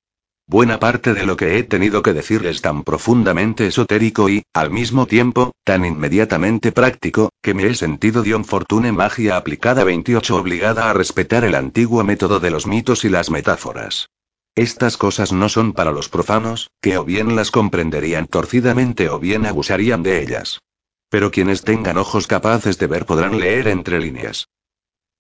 Buena 0.47 0.79
parte 0.79 1.15
de 1.15 1.25
lo 1.25 1.39
que 1.39 1.57
he 1.57 1.63
tenido 1.63 2.03
que 2.03 2.13
decir 2.13 2.45
es 2.45 2.61
tan 2.61 2.85
profundamente 2.85 3.67
esotérico 3.67 4.29
y, 4.29 4.43
al 4.53 4.71
mismo 4.71 5.07
tiempo, 5.07 5.53
tan 5.65 5.87
inmediatamente 5.87 6.73
práctico, 6.73 7.31
que 7.41 7.55
me 7.55 7.67
he 7.67 7.75
sentido 7.75 8.23
Dion 8.23 8.45
Fortune 8.45 8.93
Magia 8.93 9.39
aplicada 9.39 9.85
28 9.85 10.37
obligada 10.37 10.91
a 10.91 10.93
respetar 10.93 11.45
el 11.45 11.55
antiguo 11.55 12.05
método 12.05 12.41
de 12.41 12.51
los 12.51 12.67
mitos 12.67 13.07
y 13.07 13.09
las 13.09 13.31
metáforas. 13.31 14.11
Estas 14.55 14.97
cosas 14.97 15.33
no 15.33 15.49
son 15.49 15.73
para 15.73 15.93
los 15.93 16.09
profanos, 16.09 16.71
que 16.81 16.99
o 16.99 17.05
bien 17.05 17.37
las 17.37 17.51
comprenderían 17.51 18.27
torcidamente 18.27 19.09
o 19.09 19.19
bien 19.19 19.47
abusarían 19.47 20.03
de 20.03 20.23
ellas. 20.23 20.61
Pero 21.09 21.31
quienes 21.31 21.63
tengan 21.63 21.99
ojos 21.99 22.27
capaces 22.27 22.79
de 22.79 22.87
ver 22.87 23.07
podrán 23.07 23.39
leer 23.39 23.69
entre 23.69 24.01
líneas. 24.01 24.49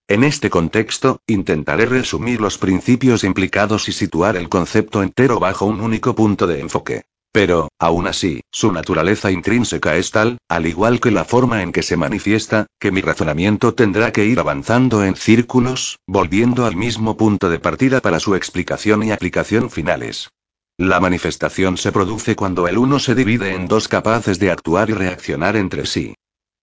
En 0.08 0.24
este 0.24 0.50
contexto, 0.50 1.20
intentaré 1.28 1.86
resumir 1.86 2.40
los 2.40 2.58
principios 2.58 3.22
implicados 3.22 3.88
y 3.88 3.92
situar 3.92 4.36
el 4.36 4.48
concepto 4.48 5.02
entero 5.04 5.38
bajo 5.38 5.66
un 5.66 5.80
único 5.80 6.16
punto 6.16 6.48
de 6.48 6.60
enfoque. 6.60 7.04
Pero, 7.32 7.68
aún 7.78 8.08
así, 8.08 8.40
su 8.50 8.72
naturaleza 8.72 9.30
intrínseca 9.30 9.96
es 9.96 10.10
tal, 10.10 10.38
al 10.48 10.66
igual 10.66 11.00
que 11.00 11.12
la 11.12 11.24
forma 11.24 11.62
en 11.62 11.70
que 11.70 11.82
se 11.82 11.96
manifiesta, 11.96 12.66
que 12.80 12.90
mi 12.90 13.02
razonamiento 13.02 13.72
tendrá 13.74 14.12
que 14.12 14.24
ir 14.24 14.40
avanzando 14.40 15.04
en 15.04 15.14
círculos, 15.14 15.98
volviendo 16.08 16.66
al 16.66 16.74
mismo 16.74 17.16
punto 17.16 17.48
de 17.48 17.60
partida 17.60 18.00
para 18.00 18.18
su 18.18 18.34
explicación 18.34 19.04
y 19.04 19.12
aplicación 19.12 19.70
finales. 19.70 20.28
La 20.76 20.98
manifestación 20.98 21.76
se 21.76 21.92
produce 21.92 22.34
cuando 22.34 22.66
el 22.66 22.78
uno 22.78 22.98
se 22.98 23.14
divide 23.14 23.54
en 23.54 23.68
dos 23.68 23.86
capaces 23.86 24.38
de 24.40 24.50
actuar 24.50 24.90
y 24.90 24.94
reaccionar 24.94 25.54
entre 25.54 25.86
sí. 25.86 26.14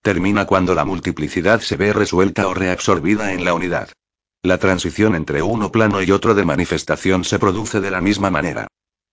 Termina 0.01 0.45
cuando 0.45 0.75
la 0.75 0.85
multiplicidad 0.85 1.61
se 1.61 1.77
ve 1.77 1.93
resuelta 1.93 2.47
o 2.47 2.53
reabsorbida 2.53 3.31
en 3.31 3.45
la 3.45 3.53
unidad. 3.53 3.89
La 4.41 4.57
transición 4.57 5.15
entre 5.15 5.41
uno 5.41 5.71
plano 5.71 6.01
y 6.01 6.11
otro 6.11 6.33
de 6.35 6.45
manifestación 6.45 7.23
se 7.23 7.39
produce 7.39 7.79
de 7.79 7.91
la 7.91 8.01
misma 8.01 8.29
manera. 8.29 8.67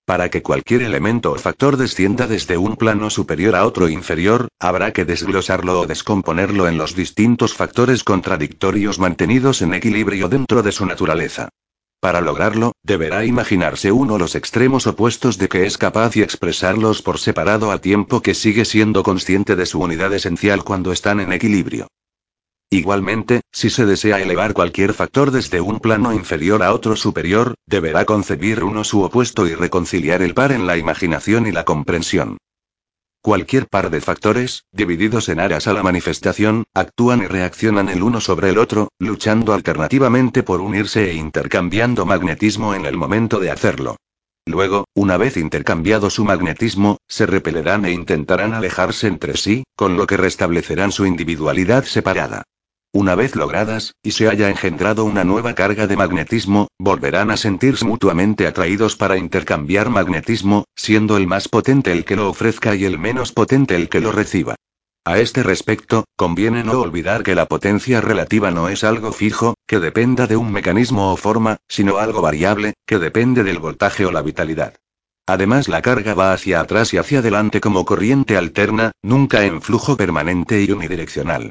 Para 0.06 0.28
que 0.28 0.42
cualquier 0.42 0.82
elemento 0.82 1.32
o 1.32 1.38
factor 1.40 1.78
descienda 1.78 2.26
desde 2.26 2.58
un 2.58 2.76
plano 2.76 3.08
superior 3.08 3.56
a 3.56 3.64
otro 3.64 3.88
inferior, 3.88 4.48
habrá 4.60 4.92
que 4.92 5.06
desglosarlo 5.06 5.80
o 5.80 5.86
descomponerlo 5.86 6.68
en 6.68 6.76
los 6.76 6.94
distintos 6.94 7.54
factores 7.54 8.04
contradictorios 8.04 8.98
mantenidos 8.98 9.62
en 9.62 9.72
equilibrio 9.72 10.28
dentro 10.28 10.62
de 10.62 10.72
su 10.72 10.84
naturaleza. 10.84 11.48
Para 12.00 12.20
lograrlo, 12.20 12.72
deberá 12.82 13.24
imaginarse 13.24 13.92
uno 13.92 14.18
los 14.18 14.34
extremos 14.34 14.86
opuestos 14.86 15.38
de 15.38 15.48
que 15.48 15.64
es 15.64 15.78
capaz 15.78 16.16
y 16.16 16.22
expresarlos 16.22 17.00
por 17.00 17.18
separado 17.18 17.70
al 17.70 17.80
tiempo 17.80 18.20
que 18.20 18.34
sigue 18.34 18.66
siendo 18.66 19.02
consciente 19.02 19.56
de 19.56 19.64
su 19.64 19.80
unidad 19.80 20.12
esencial 20.12 20.64
cuando 20.64 20.92
están 20.92 21.20
en 21.20 21.32
equilibrio. 21.32 21.86
Igualmente, 22.74 23.42
si 23.52 23.70
se 23.70 23.86
desea 23.86 24.20
elevar 24.20 24.52
cualquier 24.52 24.94
factor 24.94 25.30
desde 25.30 25.60
un 25.60 25.78
plano 25.78 26.12
inferior 26.12 26.60
a 26.64 26.74
otro 26.74 26.96
superior, 26.96 27.54
deberá 27.66 28.04
concebir 28.04 28.64
uno 28.64 28.82
su 28.82 29.02
opuesto 29.02 29.46
y 29.46 29.54
reconciliar 29.54 30.22
el 30.22 30.34
par 30.34 30.50
en 30.50 30.66
la 30.66 30.76
imaginación 30.76 31.46
y 31.46 31.52
la 31.52 31.64
comprensión. 31.64 32.36
Cualquier 33.22 33.68
par 33.68 33.90
de 33.90 34.00
factores, 34.00 34.64
divididos 34.72 35.28
en 35.28 35.38
áreas 35.38 35.68
a 35.68 35.72
la 35.72 35.84
manifestación, 35.84 36.64
actúan 36.74 37.22
y 37.22 37.28
reaccionan 37.28 37.88
el 37.90 38.02
uno 38.02 38.20
sobre 38.20 38.50
el 38.50 38.58
otro, 38.58 38.88
luchando 38.98 39.54
alternativamente 39.54 40.42
por 40.42 40.60
unirse 40.60 41.08
e 41.08 41.14
intercambiando 41.14 42.04
magnetismo 42.04 42.74
en 42.74 42.86
el 42.86 42.96
momento 42.96 43.38
de 43.38 43.52
hacerlo. 43.52 43.98
Luego, 44.46 44.86
una 44.94 45.16
vez 45.16 45.36
intercambiado 45.36 46.10
su 46.10 46.24
magnetismo, 46.24 46.96
se 47.06 47.24
repelerán 47.26 47.84
e 47.84 47.92
intentarán 47.92 48.52
alejarse 48.52 49.06
entre 49.06 49.36
sí, 49.36 49.62
con 49.76 49.96
lo 49.96 50.08
que 50.08 50.16
restablecerán 50.16 50.90
su 50.90 51.06
individualidad 51.06 51.84
separada. 51.84 52.42
Una 52.96 53.16
vez 53.16 53.34
logradas, 53.34 53.96
y 54.04 54.12
se 54.12 54.28
haya 54.28 54.48
engendrado 54.48 55.04
una 55.04 55.24
nueva 55.24 55.56
carga 55.56 55.88
de 55.88 55.96
magnetismo, 55.96 56.68
volverán 56.78 57.32
a 57.32 57.36
sentirse 57.36 57.84
mutuamente 57.84 58.46
atraídos 58.46 58.94
para 58.94 59.18
intercambiar 59.18 59.90
magnetismo, 59.90 60.66
siendo 60.76 61.16
el 61.16 61.26
más 61.26 61.48
potente 61.48 61.90
el 61.90 62.04
que 62.04 62.14
lo 62.14 62.30
ofrezca 62.30 62.76
y 62.76 62.84
el 62.84 63.00
menos 63.00 63.32
potente 63.32 63.74
el 63.74 63.88
que 63.88 63.98
lo 63.98 64.12
reciba. 64.12 64.54
A 65.04 65.18
este 65.18 65.42
respecto, 65.42 66.04
conviene 66.14 66.62
no 66.62 66.80
olvidar 66.80 67.24
que 67.24 67.34
la 67.34 67.46
potencia 67.46 68.00
relativa 68.00 68.52
no 68.52 68.68
es 68.68 68.84
algo 68.84 69.10
fijo, 69.10 69.54
que 69.66 69.80
dependa 69.80 70.28
de 70.28 70.36
un 70.36 70.52
mecanismo 70.52 71.12
o 71.12 71.16
forma, 71.16 71.56
sino 71.66 71.98
algo 71.98 72.22
variable, 72.22 72.74
que 72.86 73.00
depende 73.00 73.42
del 73.42 73.58
voltaje 73.58 74.06
o 74.06 74.12
la 74.12 74.22
vitalidad. 74.22 74.76
Además 75.26 75.66
la 75.66 75.82
carga 75.82 76.14
va 76.14 76.32
hacia 76.32 76.60
atrás 76.60 76.94
y 76.94 76.98
hacia 76.98 77.18
adelante 77.18 77.60
como 77.60 77.84
corriente 77.84 78.36
alterna, 78.36 78.92
nunca 79.02 79.44
en 79.44 79.62
flujo 79.62 79.96
permanente 79.96 80.62
y 80.62 80.70
unidireccional. 80.70 81.50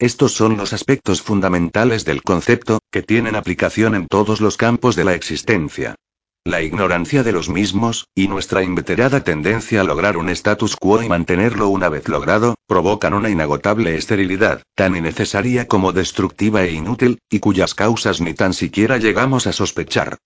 Estos 0.00 0.32
son 0.32 0.56
los 0.56 0.72
aspectos 0.72 1.20
fundamentales 1.20 2.06
del 2.06 2.22
concepto, 2.22 2.78
que 2.90 3.02
tienen 3.02 3.36
aplicación 3.36 3.94
en 3.94 4.06
todos 4.06 4.40
los 4.40 4.56
campos 4.56 4.96
de 4.96 5.04
la 5.04 5.14
existencia. 5.14 5.94
La 6.42 6.62
ignorancia 6.62 7.22
de 7.22 7.32
los 7.32 7.50
mismos, 7.50 8.06
y 8.14 8.26
nuestra 8.26 8.62
inveterada 8.62 9.22
tendencia 9.24 9.82
a 9.82 9.84
lograr 9.84 10.16
un 10.16 10.30
status 10.30 10.74
quo 10.76 11.02
y 11.02 11.08
mantenerlo 11.10 11.68
una 11.68 11.90
vez 11.90 12.08
logrado, 12.08 12.54
provocan 12.66 13.12
una 13.12 13.28
inagotable 13.28 13.94
esterilidad, 13.94 14.62
tan 14.74 14.96
innecesaria 14.96 15.68
como 15.68 15.92
destructiva 15.92 16.64
e 16.64 16.72
inútil, 16.72 17.18
y 17.28 17.40
cuyas 17.40 17.74
causas 17.74 18.22
ni 18.22 18.32
tan 18.32 18.54
siquiera 18.54 18.96
llegamos 18.96 19.46
a 19.46 19.52
sospechar. 19.52 20.16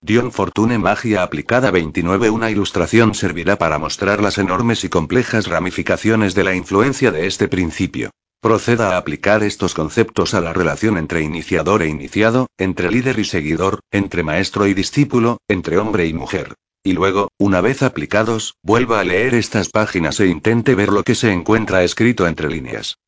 Dion 0.00 0.30
Fortune 0.30 0.78
Magia 0.78 1.24
aplicada 1.24 1.72
29 1.72 2.30
Una 2.30 2.52
ilustración 2.52 3.16
servirá 3.16 3.58
para 3.58 3.80
mostrar 3.80 4.22
las 4.22 4.38
enormes 4.38 4.84
y 4.84 4.88
complejas 4.88 5.48
ramificaciones 5.48 6.36
de 6.36 6.44
la 6.44 6.54
influencia 6.54 7.10
de 7.10 7.26
este 7.26 7.48
principio. 7.48 8.12
Proceda 8.42 8.94
a 8.94 8.96
aplicar 8.96 9.44
estos 9.44 9.72
conceptos 9.72 10.34
a 10.34 10.40
la 10.40 10.52
relación 10.52 10.98
entre 10.98 11.22
iniciador 11.22 11.80
e 11.80 11.88
iniciado, 11.88 12.48
entre 12.58 12.90
líder 12.90 13.20
y 13.20 13.24
seguidor, 13.24 13.78
entre 13.92 14.24
maestro 14.24 14.66
y 14.66 14.74
discípulo, 14.74 15.38
entre 15.46 15.78
hombre 15.78 16.08
y 16.08 16.12
mujer. 16.12 16.54
Y 16.82 16.92
luego, 16.94 17.28
una 17.38 17.60
vez 17.60 17.84
aplicados, 17.84 18.56
vuelva 18.60 18.98
a 18.98 19.04
leer 19.04 19.34
estas 19.34 19.68
páginas 19.68 20.18
e 20.18 20.26
intente 20.26 20.74
ver 20.74 20.88
lo 20.88 21.04
que 21.04 21.14
se 21.14 21.30
encuentra 21.30 21.84
escrito 21.84 22.26
entre 22.26 22.50
líneas. 22.50 22.98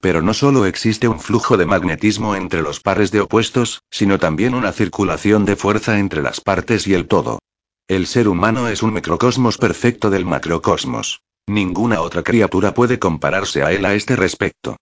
Pero 0.00 0.22
no 0.22 0.32
solo 0.32 0.64
existe 0.64 1.08
un 1.08 1.20
flujo 1.20 1.58
de 1.58 1.66
magnetismo 1.66 2.34
entre 2.34 2.62
los 2.62 2.80
pares 2.80 3.10
de 3.10 3.20
opuestos, 3.20 3.82
sino 3.90 4.18
también 4.18 4.54
una 4.54 4.72
circulación 4.72 5.44
de 5.44 5.56
fuerza 5.56 5.98
entre 5.98 6.22
las 6.22 6.40
partes 6.40 6.86
y 6.86 6.94
el 6.94 7.06
todo. 7.06 7.38
El 7.86 8.06
ser 8.06 8.28
humano 8.28 8.68
es 8.68 8.82
un 8.82 8.94
microcosmos 8.94 9.58
perfecto 9.58 10.08
del 10.08 10.24
macrocosmos. 10.24 11.20
Ninguna 11.46 12.00
otra 12.00 12.22
criatura 12.22 12.72
puede 12.72 12.98
compararse 12.98 13.62
a 13.62 13.72
él 13.72 13.84
a 13.84 13.94
este 13.94 14.16
respecto. 14.16 14.76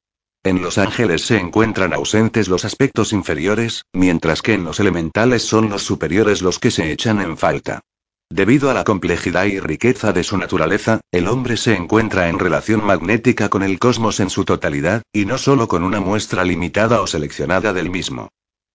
En 0.44 0.62
los 0.62 0.78
ángeles 0.78 1.22
se 1.22 1.38
encuentran 1.38 1.92
ausentes 1.92 2.48
los 2.48 2.64
aspectos 2.64 3.12
inferiores, 3.12 3.84
mientras 3.92 4.42
que 4.42 4.54
en 4.54 4.64
los 4.64 4.80
elementales 4.80 5.42
son 5.42 5.68
los 5.70 5.82
superiores 5.82 6.42
los 6.42 6.58
que 6.58 6.70
se 6.70 6.90
echan 6.90 7.20
en 7.20 7.36
falta. 7.36 7.80
Debido 8.30 8.70
a 8.70 8.74
la 8.74 8.84
complejidad 8.84 9.44
y 9.44 9.60
riqueza 9.60 10.12
de 10.12 10.24
su 10.24 10.38
naturaleza, 10.38 11.00
el 11.12 11.28
hombre 11.28 11.56
se 11.56 11.74
encuentra 11.74 12.28
en 12.28 12.38
relación 12.38 12.84
magnética 12.84 13.48
con 13.50 13.62
el 13.62 13.78
cosmos 13.78 14.20
en 14.20 14.30
su 14.30 14.44
totalidad, 14.44 15.02
y 15.12 15.26
no 15.26 15.38
solo 15.38 15.68
con 15.68 15.84
una 15.84 16.00
muestra 16.00 16.44
limitada 16.44 17.02
o 17.02 17.06
seleccionada 17.06 17.72
del 17.72 17.90
mismo. 17.90 18.30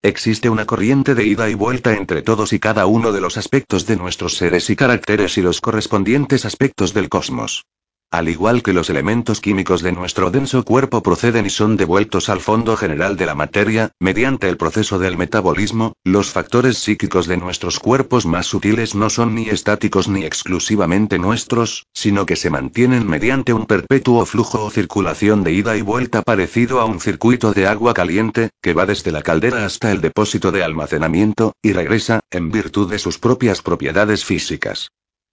Existe 0.07 0.49
una 0.49 0.65
corriente 0.65 1.15
de 1.15 1.25
ida 1.25 1.49
y 1.49 1.53
vuelta 1.53 1.93
entre 1.93 2.21
todos 2.21 2.53
y 2.53 2.59
cada 2.59 2.85
uno 2.85 3.11
de 3.11 3.19
los 3.19 3.35
aspectos 3.35 3.85
de 3.85 3.97
nuestros 3.97 4.37
seres 4.37 4.69
y 4.69 4.77
caracteres 4.77 5.37
y 5.37 5.41
los 5.41 5.59
correspondientes 5.59 6.45
aspectos 6.45 6.93
del 6.93 7.09
cosmos. 7.09 7.65
Al 8.09 8.29
igual 8.29 8.63
que 8.63 8.71
los 8.71 8.89
elementos 8.89 9.41
químicos 9.41 9.81
de 9.81 9.91
nuestro 9.91 10.31
denso 10.31 10.63
cuerpo 10.63 11.03
proceden 11.03 11.45
y 11.45 11.49
son 11.49 11.75
devueltos 11.75 12.29
al 12.29 12.39
fondo 12.39 12.77
general 12.77 13.17
de 13.17 13.25
la 13.25 13.35
materia, 13.35 13.91
mediante 13.99 14.47
el 14.47 14.55
proceso 14.55 14.97
del 14.97 15.17
metabolismo, 15.17 15.91
los 16.05 16.31
factores 16.31 16.77
psíquicos 16.77 17.27
de 17.27 17.35
nuestros 17.35 17.79
cuerpos 17.79 18.25
más 18.25 18.45
sutiles 18.45 18.95
no 18.95 19.09
son 19.09 19.35
ni 19.35 19.49
estáticos 19.49 20.07
ni 20.07 20.23
exclusivamente 20.23 21.19
nuestros, 21.19 21.85
sino 21.93 22.25
que 22.25 22.37
se 22.37 22.49
mantienen 22.49 23.05
mediante 23.05 23.51
un 23.51 23.65
perpetuo 23.65 24.25
flujo 24.25 24.63
o 24.63 24.69
circulación 24.69 25.43
de 25.43 25.51
ida 25.51 25.75
y 25.75 25.81
vuelta 25.81 26.21
parecido 26.21 26.79
a 26.79 26.85
un 26.85 27.01
circuito 27.01 27.51
de 27.51 27.67
agua 27.67 27.93
caliente, 27.93 28.51
que 28.61 28.73
va 28.73 28.85
desde 28.85 29.11
la 29.11 29.21
caldera 29.21 29.65
hasta 29.65 29.91
el 29.91 29.99
depósito 29.99 30.53
de 30.53 30.63
almacenamiento, 30.63 31.55
y 31.61 31.73
regresa, 31.73 32.21
en 32.31 32.51
virtud 32.51 32.89
de 32.89 32.99
sus 32.99 33.19
propias 33.19 33.61
propiedades 33.61 34.23
físicas. 34.23 34.87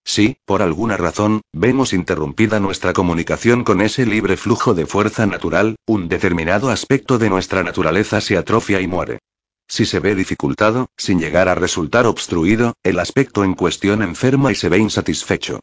Si, 0.04 0.36
por 0.44 0.60
alguna 0.60 0.96
razón, 0.96 1.40
vemos 1.52 1.94
interrumpida 1.94 2.60
nuestra 2.60 2.92
comunicación 2.92 3.64
con 3.64 3.80
ese 3.80 4.04
libre 4.04 4.36
flujo 4.36 4.74
de 4.74 4.86
fuerza 4.86 5.26
natural, 5.26 5.76
un 5.86 6.08
determinado 6.08 6.70
aspecto 6.70 7.18
de 7.18 7.30
nuestra 7.30 7.62
naturaleza 7.62 8.20
se 8.20 8.36
atrofia 8.36 8.80
y 8.80 8.86
muere. 8.86 9.18
Si 9.66 9.86
se 9.86 10.00
ve 10.00 10.14
dificultado, 10.14 10.90
sin 10.96 11.18
llegar 11.18 11.48
a 11.48 11.54
resultar 11.54 12.06
obstruido, 12.06 12.74
el 12.82 12.98
aspecto 12.98 13.44
en 13.44 13.54
cuestión 13.54 14.02
enferma 14.02 14.52
y 14.52 14.54
se 14.54 14.68
ve 14.68 14.78
insatisfecho. 14.78 15.60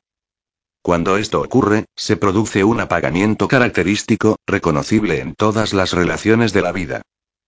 Cuando 0.81 1.17
esto 1.17 1.39
ocurre, 1.41 1.85
se 1.95 2.17
produce 2.17 2.63
un 2.63 2.79
apagamiento 2.79 3.47
característico, 3.47 4.37
reconocible 4.47 5.19
en 5.19 5.35
todas 5.35 5.73
las 5.73 5.93
relaciones 5.93 6.53
de 6.53 6.61
la 6.63 6.71
vida. 6.71 7.03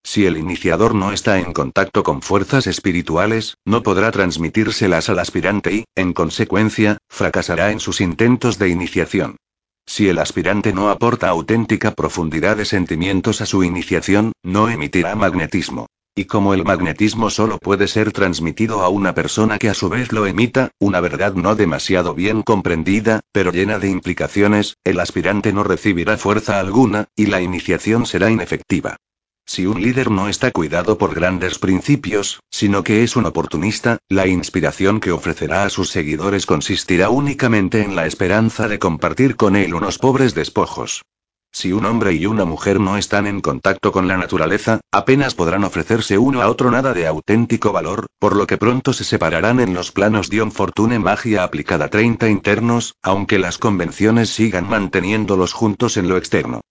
Si 0.05 0.25
el 0.25 0.37
iniciador 0.37 0.93
no 0.95 1.13
está 1.13 1.39
en 1.39 1.53
contacto 1.53 2.03
con 2.03 2.21
fuerzas 2.21 2.67
espirituales, 2.67 3.55
no 3.65 3.83
podrá 3.83 4.11
transmitírselas 4.11 5.09
al 5.09 5.19
aspirante 5.19 5.73
y, 5.73 5.85
en 5.95 6.13
consecuencia, 6.13 6.97
fracasará 7.09 7.71
en 7.71 7.79
sus 7.79 8.01
intentos 8.01 8.59
de 8.59 8.69
iniciación. 8.69 9.37
Si 9.85 10.09
el 10.09 10.19
aspirante 10.19 10.73
no 10.73 10.89
aporta 10.89 11.29
auténtica 11.29 11.91
profundidad 11.91 12.57
de 12.57 12.65
sentimientos 12.65 13.41
a 13.41 13.45
su 13.45 13.63
iniciación, 13.63 14.33
no 14.43 14.69
emitirá 14.69 15.15
magnetismo. 15.15 15.87
Y 16.15 16.25
como 16.25 16.53
el 16.53 16.63
magnetismo 16.63 17.29
solo 17.29 17.57
puede 17.57 17.87
ser 17.87 18.11
transmitido 18.11 18.81
a 18.81 18.89
una 18.89 19.15
persona 19.15 19.57
que 19.57 19.69
a 19.69 19.73
su 19.73 19.89
vez 19.89 20.11
lo 20.11 20.27
emita, 20.27 20.69
una 20.79 20.99
verdad 20.99 21.33
no 21.33 21.55
demasiado 21.55 22.13
bien 22.13 22.43
comprendida, 22.43 23.21
pero 23.31 23.51
llena 23.51 23.79
de 23.79 23.89
implicaciones, 23.89 24.77
el 24.83 24.99
aspirante 24.99 25.53
no 25.53 25.63
recibirá 25.63 26.17
fuerza 26.17 26.59
alguna, 26.59 27.07
y 27.15 27.25
la 27.25 27.41
iniciación 27.41 28.05
será 28.05 28.29
inefectiva. 28.29 28.97
Si 29.45 29.65
un 29.65 29.81
líder 29.81 30.09
no 30.09 30.29
está 30.29 30.51
cuidado 30.51 30.97
por 30.97 31.13
grandes 31.13 31.59
principios, 31.59 32.39
sino 32.49 32.83
que 32.83 33.03
es 33.03 33.15
un 33.15 33.25
oportunista, 33.25 33.99
la 34.09 34.25
inspiración 34.25 34.99
que 34.99 35.11
ofrecerá 35.11 35.63
a 35.63 35.69
sus 35.69 35.89
seguidores 35.89 36.45
consistirá 36.45 37.09
únicamente 37.09 37.81
en 37.81 37.95
la 37.95 38.07
esperanza 38.07 38.67
de 38.67 38.79
compartir 38.79 39.35
con 39.35 39.55
él 39.55 39.73
unos 39.73 39.99
pobres 39.99 40.33
despojos. 40.33 41.03
Si 41.51 41.71
un 41.71 41.85
hombre 41.85 42.13
y 42.13 42.25
una 42.25 42.45
mujer 42.45 42.79
no 42.79 42.97
están 42.97 43.27
en 43.27 43.39
contacto 43.41 43.91
con 43.91 44.07
la 44.07 44.17
naturaleza, 44.17 44.81
apenas 44.91 45.35
podrán 45.35 45.63
ofrecerse 45.65 46.17
uno 46.17 46.41
a 46.41 46.49
otro 46.49 46.71
nada 46.71 46.93
de 46.93 47.05
auténtico 47.05 47.71
valor, 47.71 48.07
por 48.17 48.35
lo 48.35 48.47
que 48.47 48.57
pronto 48.57 48.91
se 48.91 49.03
separarán 49.03 49.59
en 49.59 49.75
los 49.75 49.91
planos 49.91 50.31
Dion 50.31 50.51
Fortune 50.51 50.97
Magia 50.97 51.43
aplicada 51.43 51.89
30 51.89 52.27
internos, 52.29 52.95
aunque 53.03 53.37
las 53.37 53.59
convenciones 53.59 54.29
sigan 54.29 54.67
manteniéndolos 54.67 55.53
juntos 55.53 55.97
en 55.97 56.09
lo 56.09 56.17
externo. 56.17 56.61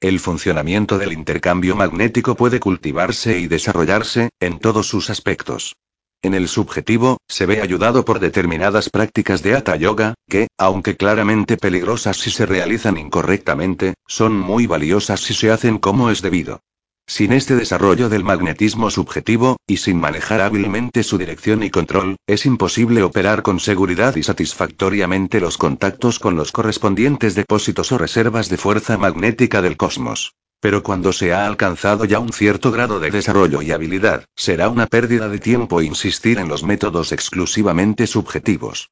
El 0.00 0.18
funcionamiento 0.18 0.96
del 0.96 1.12
intercambio 1.12 1.76
magnético 1.76 2.34
puede 2.34 2.58
cultivarse 2.58 3.38
y 3.38 3.48
desarrollarse, 3.48 4.30
en 4.40 4.58
todos 4.58 4.86
sus 4.88 5.10
aspectos. 5.10 5.76
En 6.22 6.32
el 6.32 6.48
subjetivo, 6.48 7.18
se 7.28 7.44
ve 7.44 7.60
ayudado 7.60 8.06
por 8.06 8.18
determinadas 8.18 8.88
prácticas 8.88 9.42
de 9.42 9.54
Hatha 9.54 9.76
Yoga, 9.76 10.14
que, 10.26 10.48
aunque 10.56 10.96
claramente 10.96 11.58
peligrosas 11.58 12.16
si 12.16 12.30
se 12.30 12.46
realizan 12.46 12.96
incorrectamente, 12.96 13.92
son 14.06 14.38
muy 14.38 14.66
valiosas 14.66 15.20
si 15.20 15.34
se 15.34 15.50
hacen 15.50 15.76
como 15.76 16.10
es 16.10 16.22
debido. 16.22 16.60
Sin 17.06 17.32
este 17.32 17.56
desarrollo 17.56 18.08
del 18.08 18.22
magnetismo 18.22 18.88
subjetivo, 18.90 19.56
y 19.66 19.78
sin 19.78 19.98
manejar 19.98 20.40
hábilmente 20.40 21.02
su 21.02 21.18
dirección 21.18 21.62
y 21.62 21.70
control, 21.70 22.16
es 22.26 22.46
imposible 22.46 23.02
operar 23.02 23.42
con 23.42 23.58
seguridad 23.58 24.14
y 24.16 24.22
satisfactoriamente 24.22 25.40
los 25.40 25.58
contactos 25.58 26.18
con 26.18 26.36
los 26.36 26.52
correspondientes 26.52 27.34
depósitos 27.34 27.90
o 27.92 27.98
reservas 27.98 28.48
de 28.48 28.58
fuerza 28.58 28.96
magnética 28.96 29.60
del 29.60 29.76
cosmos. 29.76 30.34
Pero 30.60 30.82
cuando 30.82 31.12
se 31.12 31.32
ha 31.32 31.46
alcanzado 31.46 32.04
ya 32.04 32.18
un 32.18 32.32
cierto 32.32 32.70
grado 32.70 33.00
de 33.00 33.10
desarrollo 33.10 33.62
y 33.62 33.72
habilidad, 33.72 34.26
será 34.36 34.68
una 34.68 34.86
pérdida 34.86 35.28
de 35.28 35.38
tiempo 35.38 35.80
insistir 35.80 36.38
en 36.38 36.48
los 36.48 36.62
métodos 36.62 37.12
exclusivamente 37.12 38.06
subjetivos. 38.06 38.90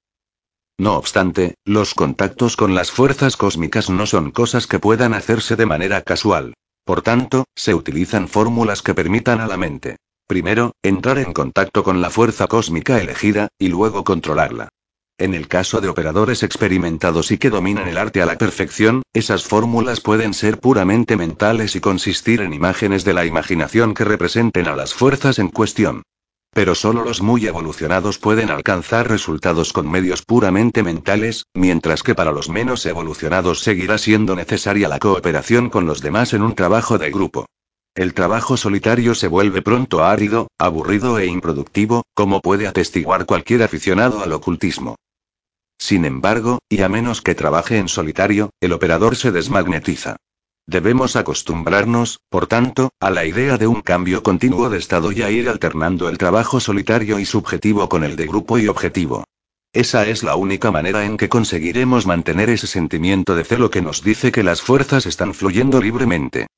No 0.78 0.96
obstante, 0.96 1.56
los 1.64 1.92
contactos 1.92 2.56
con 2.56 2.74
las 2.74 2.90
fuerzas 2.90 3.36
cósmicas 3.36 3.90
no 3.90 4.06
son 4.06 4.30
cosas 4.30 4.66
que 4.66 4.78
puedan 4.78 5.12
hacerse 5.12 5.56
de 5.56 5.66
manera 5.66 6.02
casual. 6.02 6.54
Por 6.88 7.02
tanto, 7.02 7.44
se 7.54 7.74
utilizan 7.74 8.28
fórmulas 8.28 8.80
que 8.80 8.94
permitan 8.94 9.42
a 9.42 9.46
la 9.46 9.58
mente, 9.58 9.98
primero, 10.26 10.72
entrar 10.82 11.18
en 11.18 11.34
contacto 11.34 11.84
con 11.84 12.00
la 12.00 12.08
fuerza 12.08 12.46
cósmica 12.46 12.98
elegida, 12.98 13.48
y 13.58 13.68
luego 13.68 14.04
controlarla. 14.04 14.70
En 15.18 15.34
el 15.34 15.48
caso 15.48 15.82
de 15.82 15.90
operadores 15.90 16.42
experimentados 16.42 17.30
y 17.30 17.36
que 17.36 17.50
dominan 17.50 17.88
el 17.88 17.98
arte 17.98 18.22
a 18.22 18.24
la 18.24 18.38
perfección, 18.38 19.02
esas 19.12 19.44
fórmulas 19.44 20.00
pueden 20.00 20.32
ser 20.32 20.60
puramente 20.60 21.18
mentales 21.18 21.76
y 21.76 21.80
consistir 21.80 22.40
en 22.40 22.54
imágenes 22.54 23.04
de 23.04 23.12
la 23.12 23.26
imaginación 23.26 23.92
que 23.92 24.04
representen 24.04 24.66
a 24.66 24.74
las 24.74 24.94
fuerzas 24.94 25.38
en 25.38 25.48
cuestión. 25.48 26.04
Pero 26.52 26.74
solo 26.74 27.04
los 27.04 27.22
muy 27.22 27.46
evolucionados 27.46 28.18
pueden 28.18 28.50
alcanzar 28.50 29.08
resultados 29.08 29.72
con 29.72 29.90
medios 29.90 30.22
puramente 30.22 30.82
mentales, 30.82 31.44
mientras 31.54 32.02
que 32.02 32.14
para 32.14 32.32
los 32.32 32.48
menos 32.48 32.84
evolucionados 32.86 33.60
seguirá 33.60 33.98
siendo 33.98 34.34
necesaria 34.34 34.88
la 34.88 34.98
cooperación 34.98 35.70
con 35.70 35.86
los 35.86 36.00
demás 36.00 36.32
en 36.32 36.42
un 36.42 36.54
trabajo 36.54 36.98
de 36.98 37.10
grupo. 37.10 37.46
El 37.94 38.14
trabajo 38.14 38.56
solitario 38.56 39.14
se 39.14 39.28
vuelve 39.28 39.60
pronto 39.60 40.04
árido, 40.04 40.48
aburrido 40.58 41.18
e 41.18 41.26
improductivo, 41.26 42.04
como 42.14 42.40
puede 42.40 42.66
atestiguar 42.66 43.26
cualquier 43.26 43.62
aficionado 43.62 44.22
al 44.22 44.32
ocultismo. 44.32 44.96
Sin 45.78 46.04
embargo, 46.04 46.58
y 46.68 46.82
a 46.82 46.88
menos 46.88 47.22
que 47.22 47.34
trabaje 47.34 47.78
en 47.78 47.88
solitario, 47.88 48.50
el 48.60 48.72
operador 48.72 49.16
se 49.16 49.32
desmagnetiza. 49.32 50.16
Debemos 50.68 51.16
acostumbrarnos, 51.16 52.20
por 52.28 52.46
tanto, 52.46 52.90
a 53.00 53.08
la 53.08 53.24
idea 53.24 53.56
de 53.56 53.66
un 53.66 53.80
cambio 53.80 54.22
continuo 54.22 54.68
de 54.68 54.76
estado 54.76 55.12
y 55.12 55.22
a 55.22 55.30
ir 55.30 55.48
alternando 55.48 56.10
el 56.10 56.18
trabajo 56.18 56.60
solitario 56.60 57.18
y 57.18 57.24
subjetivo 57.24 57.88
con 57.88 58.04
el 58.04 58.16
de 58.16 58.26
grupo 58.26 58.58
y 58.58 58.68
objetivo. 58.68 59.24
Esa 59.72 60.06
es 60.06 60.22
la 60.22 60.36
única 60.36 60.70
manera 60.70 61.06
en 61.06 61.16
que 61.16 61.30
conseguiremos 61.30 62.04
mantener 62.04 62.50
ese 62.50 62.66
sentimiento 62.66 63.34
de 63.34 63.44
celo 63.44 63.70
que 63.70 63.80
nos 63.80 64.02
dice 64.02 64.30
que 64.30 64.42
las 64.42 64.60
fuerzas 64.60 65.06
están 65.06 65.32
fluyendo 65.32 65.80
libremente. 65.80 66.48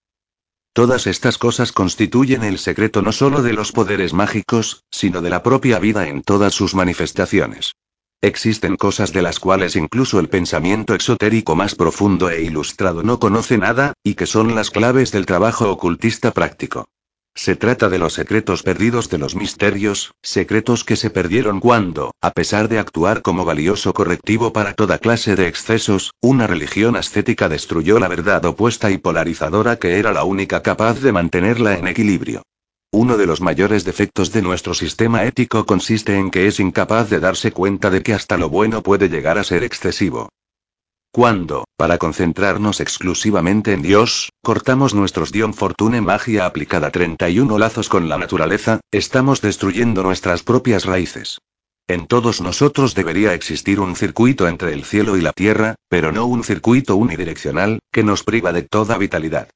Todas 0.72 1.06
estas 1.06 1.38
cosas 1.38 1.70
constituyen 1.70 2.42
el 2.42 2.58
secreto 2.58 3.02
no 3.02 3.12
solo 3.12 3.42
de 3.42 3.52
los 3.52 3.70
poderes 3.70 4.12
mágicos, 4.12 4.82
sino 4.90 5.22
de 5.22 5.30
la 5.30 5.44
propia 5.44 5.78
vida 5.78 6.08
en 6.08 6.22
todas 6.22 6.52
sus 6.52 6.74
manifestaciones. 6.74 7.74
Existen 8.22 8.76
cosas 8.76 9.14
de 9.14 9.22
las 9.22 9.40
cuales 9.40 9.76
incluso 9.76 10.20
el 10.20 10.28
pensamiento 10.28 10.94
exotérico 10.94 11.56
más 11.56 11.74
profundo 11.74 12.28
e 12.28 12.42
ilustrado 12.42 13.02
no 13.02 13.18
conoce 13.18 13.56
nada, 13.56 13.94
y 14.04 14.12
que 14.14 14.26
son 14.26 14.54
las 14.54 14.70
claves 14.70 15.10
del 15.10 15.24
trabajo 15.24 15.70
ocultista 15.70 16.30
práctico. 16.30 16.86
Se 17.34 17.56
trata 17.56 17.88
de 17.88 17.98
los 17.98 18.12
secretos 18.12 18.62
perdidos 18.62 19.08
de 19.08 19.16
los 19.16 19.36
misterios, 19.36 20.12
secretos 20.20 20.84
que 20.84 20.96
se 20.96 21.08
perdieron 21.08 21.60
cuando, 21.60 22.12
a 22.20 22.32
pesar 22.32 22.68
de 22.68 22.78
actuar 22.78 23.22
como 23.22 23.46
valioso 23.46 23.94
correctivo 23.94 24.52
para 24.52 24.74
toda 24.74 24.98
clase 24.98 25.34
de 25.34 25.46
excesos, 25.46 26.12
una 26.20 26.46
religión 26.46 26.96
ascética 26.96 27.48
destruyó 27.48 27.98
la 27.98 28.08
verdad 28.08 28.44
opuesta 28.44 28.90
y 28.90 28.98
polarizadora 28.98 29.76
que 29.76 29.98
era 29.98 30.12
la 30.12 30.24
única 30.24 30.62
capaz 30.62 31.00
de 31.00 31.12
mantenerla 31.12 31.78
en 31.78 31.88
equilibrio. 31.88 32.42
Uno 32.92 33.16
de 33.16 33.26
los 33.26 33.40
mayores 33.40 33.84
defectos 33.84 34.32
de 34.32 34.42
nuestro 34.42 34.74
sistema 34.74 35.24
ético 35.24 35.64
consiste 35.64 36.16
en 36.16 36.32
que 36.32 36.48
es 36.48 36.58
incapaz 36.58 37.08
de 37.08 37.20
darse 37.20 37.52
cuenta 37.52 37.88
de 37.88 38.02
que 38.02 38.14
hasta 38.14 38.36
lo 38.36 38.48
bueno 38.48 38.82
puede 38.82 39.08
llegar 39.08 39.38
a 39.38 39.44
ser 39.44 39.62
excesivo. 39.62 40.28
Cuando, 41.12 41.64
para 41.76 41.98
concentrarnos 41.98 42.80
exclusivamente 42.80 43.72
en 43.74 43.82
Dios, 43.82 44.30
cortamos 44.42 44.92
nuestros 44.92 45.30
Dion 45.30 45.54
Fortune 45.54 46.00
magia 46.00 46.46
aplicada 46.46 46.90
31 46.90 47.58
lazos 47.58 47.88
con 47.88 48.08
la 48.08 48.18
naturaleza, 48.18 48.80
estamos 48.90 49.40
destruyendo 49.40 50.02
nuestras 50.02 50.42
propias 50.42 50.84
raíces. 50.84 51.38
En 51.86 52.08
todos 52.08 52.40
nosotros 52.40 52.96
debería 52.96 53.34
existir 53.34 53.78
un 53.78 53.94
circuito 53.94 54.48
entre 54.48 54.72
el 54.72 54.84
cielo 54.84 55.16
y 55.16 55.20
la 55.20 55.32
tierra, 55.32 55.76
pero 55.88 56.10
no 56.10 56.26
un 56.26 56.42
circuito 56.42 56.96
unidireccional, 56.96 57.78
que 57.92 58.02
nos 58.02 58.24
priva 58.24 58.52
de 58.52 58.62
toda 58.62 58.98
vitalidad. 58.98 59.48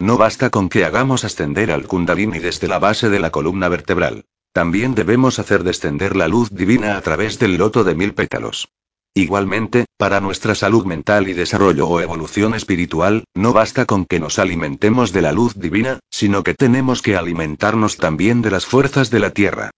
No 0.00 0.16
basta 0.16 0.50
con 0.50 0.68
que 0.68 0.84
hagamos 0.84 1.24
ascender 1.24 1.72
al 1.72 1.86
Kundalini 1.86 2.38
desde 2.38 2.68
la 2.68 2.78
base 2.78 3.08
de 3.08 3.18
la 3.18 3.30
columna 3.30 3.68
vertebral. 3.68 4.26
También 4.52 4.94
debemos 4.94 5.38
hacer 5.38 5.64
descender 5.64 6.14
la 6.14 6.28
luz 6.28 6.50
divina 6.50 6.96
a 6.96 7.00
través 7.00 7.38
del 7.38 7.56
loto 7.56 7.82
de 7.82 7.96
mil 7.96 8.14
pétalos. 8.14 8.68
Igualmente, 9.14 9.86
para 9.96 10.20
nuestra 10.20 10.54
salud 10.54 10.84
mental 10.84 11.28
y 11.28 11.32
desarrollo 11.32 11.88
o 11.88 12.00
evolución 12.00 12.54
espiritual, 12.54 13.24
no 13.34 13.52
basta 13.52 13.84
con 13.86 14.04
que 14.04 14.20
nos 14.20 14.38
alimentemos 14.38 15.12
de 15.12 15.22
la 15.22 15.32
luz 15.32 15.54
divina, 15.54 15.98
sino 16.10 16.44
que 16.44 16.54
tenemos 16.54 17.02
que 17.02 17.16
alimentarnos 17.16 17.96
también 17.96 18.42
de 18.42 18.52
las 18.52 18.66
fuerzas 18.66 19.10
de 19.10 19.18
la 19.18 19.30
tierra. 19.30 19.70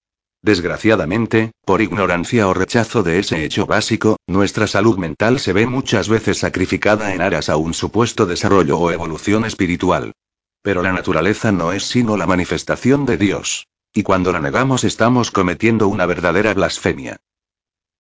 Desgraciadamente, 0.43 1.53
por 1.67 1.83
ignorancia 1.83 2.49
o 2.49 2.55
rechazo 2.55 3.03
de 3.03 3.19
ese 3.19 3.45
hecho 3.45 3.67
básico, 3.67 4.17
nuestra 4.27 4.67
salud 4.67 4.97
mental 4.97 5.39
se 5.39 5.53
ve 5.53 5.67
muchas 5.67 6.09
veces 6.09 6.39
sacrificada 6.39 7.13
en 7.15 7.21
aras 7.21 7.51
a 7.51 7.57
un 7.57 7.75
supuesto 7.75 8.25
desarrollo 8.25 8.79
o 8.79 8.91
evolución 8.91 9.45
espiritual. 9.45 10.13
Pero 10.63 10.83
la 10.83 10.93
naturaleza 10.93 11.53
no 11.53 11.73
es 11.73 11.85
sino 11.85 12.17
la 12.17 12.27
manifestación 12.27 13.05
de 13.05 13.19
Dios. 13.19 13.67
Y 13.93 14.03
cuando 14.03 14.33
la 14.33 14.41
negamos 14.41 14.85
estamos 14.85 15.31
cometiendo 15.31 15.89
una 15.89 16.07
verdadera 16.07 16.55
blasfemia. 16.55 17.19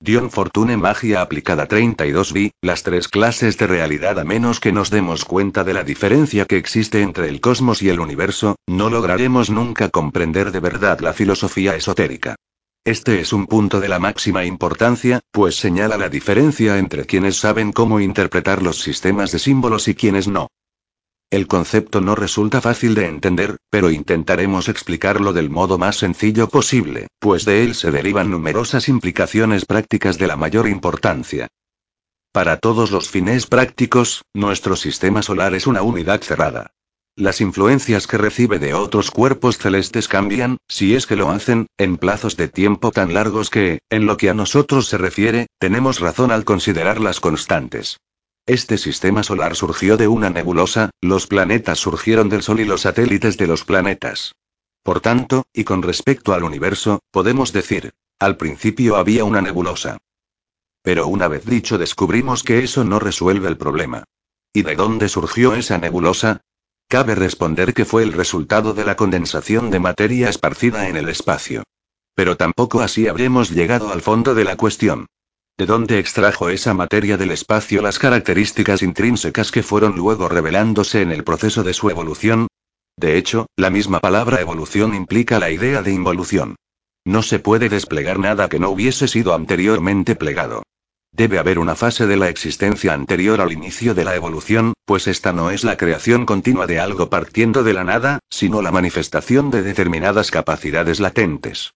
Dion 0.02 0.30
Fortune 0.30 0.78
Magia 0.78 1.20
aplicada 1.20 1.66
32 1.66 2.32
b 2.32 2.52
las 2.62 2.82
tres 2.82 3.06
clases 3.06 3.58
de 3.58 3.66
realidad 3.66 4.18
a 4.18 4.24
menos 4.24 4.58
que 4.58 4.72
nos 4.72 4.88
demos 4.88 5.26
cuenta 5.26 5.62
de 5.62 5.74
la 5.74 5.84
diferencia 5.84 6.46
que 6.46 6.56
existe 6.56 7.02
entre 7.02 7.28
el 7.28 7.42
cosmos 7.42 7.82
y 7.82 7.90
el 7.90 8.00
universo, 8.00 8.56
no 8.66 8.88
lograremos 8.88 9.50
nunca 9.50 9.90
comprender 9.90 10.52
de 10.52 10.60
verdad 10.60 11.00
la 11.00 11.12
filosofía 11.12 11.76
esotérica. 11.76 12.36
Este 12.82 13.20
es 13.20 13.34
un 13.34 13.46
punto 13.46 13.78
de 13.78 13.90
la 13.90 13.98
máxima 13.98 14.46
importancia, 14.46 15.20
pues 15.30 15.56
señala 15.56 15.98
la 15.98 16.08
diferencia 16.08 16.78
entre 16.78 17.04
quienes 17.04 17.36
saben 17.36 17.70
cómo 17.70 18.00
interpretar 18.00 18.62
los 18.62 18.80
sistemas 18.80 19.32
de 19.32 19.38
símbolos 19.38 19.86
y 19.86 19.94
quienes 19.94 20.28
no. 20.28 20.48
El 21.30 21.46
concepto 21.46 22.00
no 22.00 22.16
resulta 22.16 22.60
fácil 22.60 22.96
de 22.96 23.06
entender, 23.06 23.56
pero 23.70 23.92
intentaremos 23.92 24.68
explicarlo 24.68 25.32
del 25.32 25.48
modo 25.48 25.78
más 25.78 25.94
sencillo 25.96 26.48
posible, 26.48 27.06
pues 27.20 27.44
de 27.44 27.62
él 27.62 27.76
se 27.76 27.92
derivan 27.92 28.32
numerosas 28.32 28.88
implicaciones 28.88 29.64
prácticas 29.64 30.18
de 30.18 30.26
la 30.26 30.36
mayor 30.36 30.66
importancia. 30.66 31.46
Para 32.32 32.56
todos 32.56 32.90
los 32.90 33.08
fines 33.08 33.46
prácticos, 33.46 34.22
nuestro 34.34 34.74
sistema 34.74 35.22
solar 35.22 35.54
es 35.54 35.68
una 35.68 35.82
unidad 35.82 36.20
cerrada. 36.20 36.72
Las 37.14 37.40
influencias 37.40 38.08
que 38.08 38.18
recibe 38.18 38.58
de 38.58 38.74
otros 38.74 39.12
cuerpos 39.12 39.56
celestes 39.58 40.08
cambian, 40.08 40.56
si 40.66 40.96
es 40.96 41.06
que 41.06 41.16
lo 41.16 41.30
hacen, 41.30 41.68
en 41.78 41.96
plazos 41.96 42.36
de 42.36 42.48
tiempo 42.48 42.90
tan 42.90 43.14
largos 43.14 43.50
que, 43.50 43.78
en 43.88 44.06
lo 44.06 44.16
que 44.16 44.30
a 44.30 44.34
nosotros 44.34 44.88
se 44.88 44.98
refiere, 44.98 45.46
tenemos 45.60 46.00
razón 46.00 46.32
al 46.32 46.44
considerarlas 46.44 47.20
constantes. 47.20 47.98
Este 48.46 48.78
sistema 48.78 49.22
solar 49.22 49.54
surgió 49.54 49.96
de 49.96 50.08
una 50.08 50.30
nebulosa, 50.30 50.90
los 51.00 51.26
planetas 51.26 51.78
surgieron 51.78 52.28
del 52.28 52.42
Sol 52.42 52.60
y 52.60 52.64
los 52.64 52.82
satélites 52.82 53.36
de 53.36 53.46
los 53.46 53.64
planetas. 53.64 54.34
Por 54.82 55.00
tanto, 55.00 55.44
y 55.52 55.64
con 55.64 55.82
respecto 55.82 56.32
al 56.32 56.42
universo, 56.42 57.00
podemos 57.10 57.52
decir, 57.52 57.92
al 58.18 58.36
principio 58.36 58.96
había 58.96 59.24
una 59.24 59.40
nebulosa. 59.40 59.98
Pero 60.82 61.06
una 61.06 61.28
vez 61.28 61.44
dicho 61.44 61.78
descubrimos 61.78 62.42
que 62.42 62.60
eso 62.60 62.84
no 62.84 62.98
resuelve 62.98 63.48
el 63.48 63.58
problema. 63.58 64.04
¿Y 64.52 64.62
de 64.62 64.74
dónde 64.74 65.08
surgió 65.08 65.54
esa 65.54 65.78
nebulosa? 65.78 66.40
Cabe 66.88 67.14
responder 67.14 67.72
que 67.72 67.84
fue 67.84 68.02
el 68.02 68.12
resultado 68.12 68.74
de 68.74 68.84
la 68.84 68.96
condensación 68.96 69.70
de 69.70 69.78
materia 69.78 70.28
esparcida 70.28 70.88
en 70.88 70.96
el 70.96 71.08
espacio. 71.08 71.62
Pero 72.14 72.36
tampoco 72.36 72.80
así 72.80 73.06
habremos 73.06 73.50
llegado 73.50 73.92
al 73.92 74.02
fondo 74.02 74.34
de 74.34 74.44
la 74.44 74.56
cuestión. 74.56 75.06
¿De 75.60 75.66
dónde 75.66 75.98
extrajo 75.98 76.48
esa 76.48 76.72
materia 76.72 77.18
del 77.18 77.32
espacio 77.32 77.82
las 77.82 77.98
características 77.98 78.80
intrínsecas 78.80 79.52
que 79.52 79.62
fueron 79.62 79.94
luego 79.94 80.26
revelándose 80.26 81.02
en 81.02 81.12
el 81.12 81.22
proceso 81.22 81.62
de 81.62 81.74
su 81.74 81.90
evolución? 81.90 82.46
De 82.96 83.18
hecho, 83.18 83.44
la 83.56 83.68
misma 83.68 84.00
palabra 84.00 84.40
evolución 84.40 84.94
implica 84.94 85.38
la 85.38 85.50
idea 85.50 85.82
de 85.82 85.92
involución. 85.92 86.56
No 87.04 87.20
se 87.20 87.40
puede 87.40 87.68
desplegar 87.68 88.18
nada 88.18 88.48
que 88.48 88.58
no 88.58 88.70
hubiese 88.70 89.06
sido 89.06 89.34
anteriormente 89.34 90.16
plegado. 90.16 90.62
Debe 91.12 91.38
haber 91.38 91.58
una 91.58 91.74
fase 91.74 92.06
de 92.06 92.16
la 92.16 92.30
existencia 92.30 92.94
anterior 92.94 93.42
al 93.42 93.52
inicio 93.52 93.94
de 93.94 94.04
la 94.04 94.16
evolución, 94.16 94.72
pues 94.86 95.08
esta 95.08 95.34
no 95.34 95.50
es 95.50 95.62
la 95.62 95.76
creación 95.76 96.24
continua 96.24 96.66
de 96.66 96.80
algo 96.80 97.10
partiendo 97.10 97.64
de 97.64 97.74
la 97.74 97.84
nada, 97.84 98.20
sino 98.30 98.62
la 98.62 98.72
manifestación 98.72 99.50
de 99.50 99.60
determinadas 99.60 100.30
capacidades 100.30 101.00
latentes. 101.00 101.74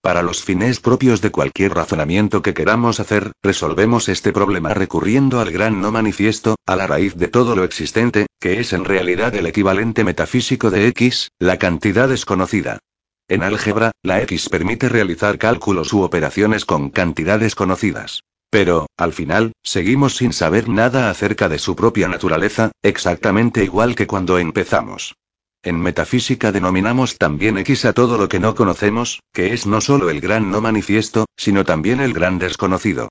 Para 0.00 0.22
los 0.22 0.42
fines 0.42 0.80
propios 0.80 1.20
de 1.20 1.30
cualquier 1.30 1.74
razonamiento 1.74 2.40
que 2.42 2.54
queramos 2.54 3.00
hacer, 3.00 3.32
resolvemos 3.42 4.08
este 4.08 4.32
problema 4.32 4.72
recurriendo 4.72 5.40
al 5.40 5.50
gran 5.50 5.80
no 5.80 5.90
manifiesto, 5.90 6.54
a 6.64 6.76
la 6.76 6.86
raíz 6.86 7.16
de 7.16 7.28
todo 7.28 7.56
lo 7.56 7.64
existente, 7.64 8.26
que 8.40 8.60
es 8.60 8.72
en 8.72 8.84
realidad 8.84 9.34
el 9.34 9.46
equivalente 9.46 10.04
metafísico 10.04 10.70
de 10.70 10.86
X, 10.88 11.30
la 11.38 11.58
cantidad 11.58 12.08
desconocida. 12.08 12.78
En 13.28 13.42
álgebra, 13.42 13.90
la 14.02 14.22
X 14.22 14.48
permite 14.48 14.88
realizar 14.88 15.38
cálculos 15.38 15.92
u 15.92 16.02
operaciones 16.02 16.64
con 16.64 16.90
cantidades 16.90 17.56
conocidas. 17.56 18.20
Pero, 18.50 18.86
al 18.96 19.12
final, 19.12 19.52
seguimos 19.64 20.16
sin 20.16 20.32
saber 20.32 20.68
nada 20.68 21.10
acerca 21.10 21.48
de 21.48 21.58
su 21.58 21.74
propia 21.74 22.06
naturaleza, 22.06 22.70
exactamente 22.82 23.64
igual 23.64 23.96
que 23.96 24.06
cuando 24.06 24.38
empezamos. 24.38 25.16
En 25.66 25.80
metafísica 25.80 26.52
denominamos 26.52 27.18
también 27.18 27.58
X 27.58 27.86
a 27.86 27.92
todo 27.92 28.18
lo 28.18 28.28
que 28.28 28.38
no 28.38 28.54
conocemos, 28.54 29.18
que 29.32 29.52
es 29.52 29.66
no 29.66 29.80
solo 29.80 30.10
el 30.10 30.20
gran 30.20 30.48
no 30.52 30.60
manifiesto, 30.60 31.26
sino 31.36 31.64
también 31.64 31.98
el 31.98 32.12
gran 32.12 32.38
desconocido. 32.38 33.08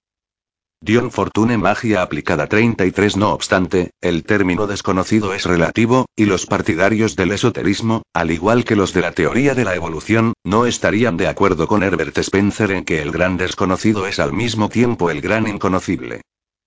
Dion 0.80 1.12
Fortune 1.12 1.58
Magia 1.58 2.02
aplicada 2.02 2.48
33 2.48 3.18
No 3.18 3.34
obstante, 3.34 3.92
el 4.00 4.24
término 4.24 4.68
desconocido 4.68 5.34
es 5.34 5.44
relativo, 5.44 6.06
y 6.16 6.28
los 6.28 6.46
partidarios 6.46 7.18
del 7.18 7.34
esoterismo, 7.34 8.04
al 8.14 8.32
igual 8.32 8.64
que 8.64 8.78
los 8.78 8.94
de 8.94 9.02
la 9.02 9.12
teoría 9.12 9.54
de 9.54 9.66
la 9.66 9.76
evolución, 9.76 10.32
no 10.46 10.66
estarían 10.66 11.18
de 11.18 11.28
acuerdo 11.28 11.68
con 11.68 11.84
Herbert 11.84 12.18
Spencer 12.20 12.72
en 12.72 12.86
que 12.86 13.02
el 13.02 13.12
gran 13.12 13.36
desconocido 13.36 14.08
es 14.08 14.18
al 14.22 14.32
mismo 14.32 14.70
tiempo 14.70 15.10
el 15.10 15.20
gran 15.20 15.46
inconocible. 15.46 16.22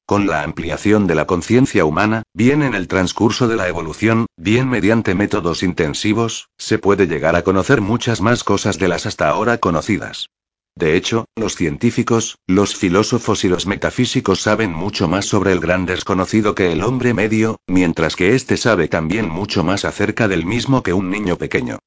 Con 0.09 0.27
la 0.27 0.43
ampliación 0.43 1.07
de 1.07 1.15
la 1.15 1.27
conciencia 1.27 1.85
humana, 1.85 2.23
bien 2.33 2.63
en 2.63 2.75
el 2.75 2.89
transcurso 2.89 3.47
de 3.47 3.57
la 3.57 3.69
evolución, 3.69 4.25
bien 4.39 4.67
mediante 4.67 5.15
métodos 5.15 5.63
intensivos, 5.63 6.49
se 6.57 6.79
puede 6.79 7.07
llegar 7.07 7.37
a 7.37 7.43
conocer 7.43 7.83
muchas 7.83 8.23
más 8.23 8.43
cosas 8.43 8.79
de 8.79 8.89
las 8.89 9.05
hasta 9.05 9.29
ahora 9.29 9.59
conocidas. 9.59 10.31
De 10.75 10.97
hecho, 10.97 11.27
los 11.37 11.57
científicos, 11.57 12.39
los 12.47 12.75
filósofos 12.75 13.45
y 13.45 13.51
los 13.51 13.67
metafísicos 13.67 14.41
saben 14.41 14.73
mucho 14.73 15.09
más 15.09 15.27
sobre 15.27 15.53
el 15.53 15.61
gran 15.61 15.85
desconocido 15.85 16.55
que 16.55 16.73
el 16.73 16.85
hombre 16.85 17.13
medio, 17.13 17.59
mientras 17.67 18.17
que 18.17 18.35
éste 18.35 18.57
sabe 18.57 18.89
también 18.89 19.29
mucho 19.29 19.63
más 19.63 19.85
acerca 19.85 20.27
del 20.27 20.47
mismo 20.47 20.83
que 20.83 20.95
un 20.95 21.11
niño 21.11 21.37
pequeño. 21.37 21.81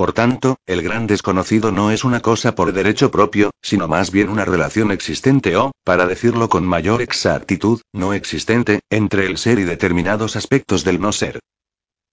Por 0.00 0.14
tanto, 0.14 0.56
el 0.64 0.80
gran 0.80 1.06
desconocido 1.06 1.72
no 1.72 1.90
es 1.90 2.04
una 2.04 2.20
cosa 2.20 2.54
por 2.54 2.72
derecho 2.72 3.10
propio, 3.10 3.50
sino 3.60 3.86
más 3.86 4.10
bien 4.10 4.30
una 4.30 4.46
relación 4.46 4.92
existente 4.92 5.58
o, 5.58 5.72
para 5.84 6.06
decirlo 6.06 6.48
con 6.48 6.64
mayor 6.64 7.02
exactitud, 7.02 7.82
no 7.92 8.14
existente, 8.14 8.80
entre 8.88 9.26
el 9.26 9.36
ser 9.36 9.58
y 9.58 9.64
determinados 9.64 10.36
aspectos 10.36 10.84
del 10.84 11.02
no 11.02 11.12
ser. 11.12 11.40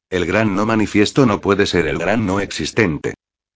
El 0.10 0.26
gran 0.26 0.54
no 0.54 0.66
manifiesto 0.66 1.26
no 1.26 1.40
puede 1.40 1.66
ser 1.66 1.88
el 1.88 1.98
gran 1.98 2.26
no 2.26 2.42
existente. 2.42 3.14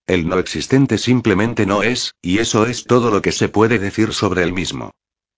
El 0.07 0.29
no 0.29 0.39
existente 0.39 0.97
simplemente 0.97 1.65
no 1.65 1.83
es, 1.83 2.13
y 2.21 2.39
eso 2.39 2.65
es 2.67 2.85
todo 2.85 3.11
lo 3.11 3.21
que 3.21 3.33
se 3.33 3.49
puede 3.49 3.79
decir 3.79 4.13
sobre 4.13 4.43
el 4.43 4.53
mismo. 4.53 4.91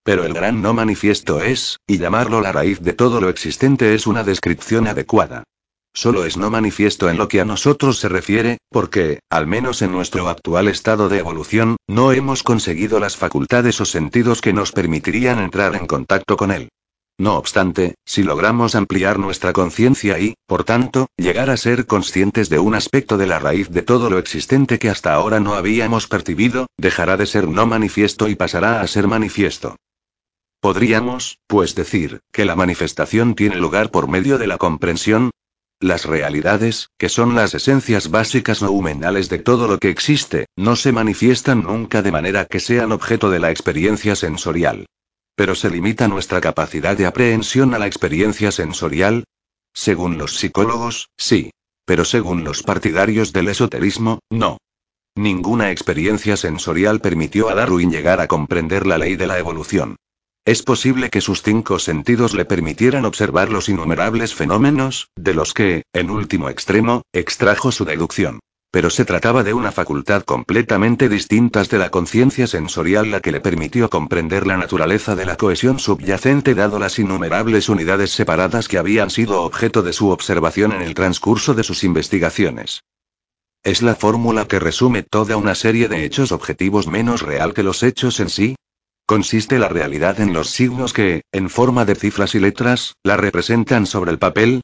Pero 0.03 0.23
el 0.23 0.35
gran 0.35 0.61
no 0.61 0.75
manifiesto 0.75 1.41
es, 1.41 1.79
y 1.87 1.97
llamarlo 1.97 2.41
la 2.41 2.51
raíz 2.51 2.79
de 2.79 2.93
todo 2.93 3.19
lo 3.19 3.29
existente 3.29 3.95
es 3.95 4.05
una 4.05 4.23
descripción 4.23 4.87
adecuada. 4.87 5.45
Solo 5.95 6.25
es 6.25 6.37
no 6.37 6.49
manifiesto 6.49 7.09
en 7.09 7.17
lo 7.17 7.27
que 7.27 7.39
a 7.39 7.45
nosotros 7.45 7.99
se 7.99 8.09
refiere, 8.09 8.57
porque, 8.69 9.19
al 9.29 9.45
menos 9.45 9.83
en 9.83 9.91
nuestro 9.91 10.27
actual 10.27 10.67
estado 10.67 11.07
de 11.07 11.19
evolución, 11.19 11.77
no 11.87 12.11
hemos 12.11 12.41
conseguido 12.41 12.99
las 12.99 13.15
facultades 13.15 13.79
o 13.79 13.85
sentidos 13.85 14.41
que 14.41 14.53
nos 14.53 14.71
permitirían 14.71 15.37
entrar 15.37 15.75
en 15.75 15.85
contacto 15.85 16.35
con 16.35 16.51
él. 16.51 16.69
No 17.19 17.37
obstante, 17.37 17.93
si 18.05 18.23
logramos 18.23 18.73
ampliar 18.73 19.19
nuestra 19.19 19.53
conciencia 19.53 20.17
y, 20.17 20.33
por 20.47 20.63
tanto, 20.63 21.05
llegar 21.15 21.51
a 21.51 21.57
ser 21.57 21.85
conscientes 21.85 22.49
de 22.49 22.57
un 22.57 22.73
aspecto 22.73 23.17
de 23.17 23.27
la 23.27 23.37
raíz 23.37 23.69
de 23.69 23.83
todo 23.83 24.09
lo 24.09 24.17
existente 24.17 24.79
que 24.79 24.89
hasta 24.89 25.13
ahora 25.13 25.39
no 25.39 25.53
habíamos 25.53 26.07
percibido, 26.07 26.65
dejará 26.75 27.15
de 27.17 27.27
ser 27.27 27.47
no 27.47 27.67
manifiesto 27.67 28.27
y 28.27 28.35
pasará 28.35 28.81
a 28.81 28.87
ser 28.87 29.07
manifiesto. 29.07 29.75
Podríamos, 30.59 31.37
pues 31.45 31.75
decir, 31.75 32.21
que 32.31 32.45
la 32.45 32.55
manifestación 32.55 33.35
tiene 33.35 33.57
lugar 33.57 33.91
por 33.91 34.07
medio 34.07 34.39
de 34.39 34.47
la 34.47 34.57
comprensión, 34.57 35.29
las 35.83 36.05
realidades, 36.05 36.89
que 36.97 37.09
son 37.09 37.35
las 37.35 37.53
esencias 37.53 38.09
básicas 38.09 38.61
nominales 38.61 39.29
de 39.29 39.39
todo 39.39 39.67
lo 39.67 39.77
que 39.77 39.89
existe, 39.89 40.47
no 40.55 40.75
se 40.75 40.91
manifiestan 40.91 41.63
nunca 41.63 42.01
de 42.01 42.11
manera 42.11 42.45
que 42.45 42.59
sean 42.59 42.91
objeto 42.91 43.29
de 43.29 43.39
la 43.39 43.51
experiencia 43.51 44.15
sensorial. 44.15 44.85
Pero 45.35 45.55
se 45.55 45.69
limita 45.69 46.07
nuestra 46.07 46.41
capacidad 46.41 46.95
de 46.95 47.05
aprehensión 47.05 47.73
a 47.73 47.79
la 47.79 47.87
experiencia 47.87 48.51
sensorial. 48.51 49.25
Según 49.73 50.17
los 50.17 50.37
psicólogos, 50.37 51.09
sí. 51.17 51.51
Pero 51.85 52.05
según 52.05 52.43
los 52.43 52.63
partidarios 52.63 53.33
del 53.33 53.49
esoterismo, 53.49 54.19
no. 54.29 54.57
Ninguna 55.15 55.71
experiencia 55.71 56.37
sensorial 56.37 57.01
permitió 57.01 57.49
a 57.49 57.55
Darwin 57.55 57.91
llegar 57.91 58.21
a 58.21 58.27
comprender 58.27 58.87
la 58.87 58.97
ley 58.97 59.15
de 59.15 59.27
la 59.27 59.37
evolución. 59.37 59.97
Es 60.45 60.61
posible 60.61 61.09
que 61.09 61.21
sus 61.21 61.41
cinco 61.41 61.79
sentidos 61.79 62.33
le 62.33 62.43
permitieran 62.43 63.05
observar 63.05 63.49
los 63.49 63.69
innumerables 63.69 64.33
fenómenos, 64.33 65.07
de 65.15 65.33
los 65.33 65.53
que, 65.53 65.83
en 65.93 66.09
último 66.09 66.49
extremo, 66.49 67.03
extrajo 67.13 67.71
su 67.71 67.85
deducción. 67.85 68.41
Pero 68.69 68.89
se 68.89 69.05
trataba 69.05 69.43
de 69.43 69.53
una 69.53 69.71
facultad 69.71 70.23
completamente 70.23 71.07
distinta 71.07 71.63
de 71.63 71.77
la 71.77 71.91
conciencia 71.91 72.45
sensorial 72.45 73.09
la 73.09 73.21
que 73.21 73.31
le 73.31 73.39
permitió 73.39 73.89
comprender 73.89 74.45
la 74.45 74.57
naturaleza 74.57 75.15
de 75.15 75.25
la 75.25 75.37
cohesión 75.37 75.79
subyacente 75.79 76.55
dado 76.55 76.77
las 76.77 76.99
innumerables 76.99 77.69
unidades 77.69 78.11
separadas 78.11 78.67
que 78.67 78.77
habían 78.77 79.11
sido 79.11 79.43
objeto 79.43 79.81
de 79.81 79.93
su 79.93 80.09
observación 80.09 80.73
en 80.73 80.81
el 80.81 80.93
transcurso 80.93 81.53
de 81.53 81.63
sus 81.63 81.85
investigaciones. 81.85 82.83
Es 83.63 83.81
la 83.81 83.95
fórmula 83.95 84.45
que 84.45 84.59
resume 84.59 85.03
toda 85.03 85.37
una 85.37 85.55
serie 85.55 85.87
de 85.87 86.03
hechos 86.03 86.33
objetivos 86.33 86.87
menos 86.87 87.21
real 87.21 87.53
que 87.53 87.63
los 87.63 87.81
hechos 87.81 88.19
en 88.19 88.27
sí, 88.27 88.55
Consiste 89.05 89.59
la 89.59 89.67
realidad 89.67 90.21
en 90.21 90.31
los 90.31 90.49
signos 90.49 90.93
que, 90.93 91.23
en 91.33 91.49
forma 91.49 91.83
de 91.83 91.95
cifras 91.95 92.35
y 92.35 92.39
letras, 92.39 92.95
la 93.03 93.17
representan 93.17 93.85
sobre 93.85 94.11
el 94.11 94.19
papel. 94.19 94.61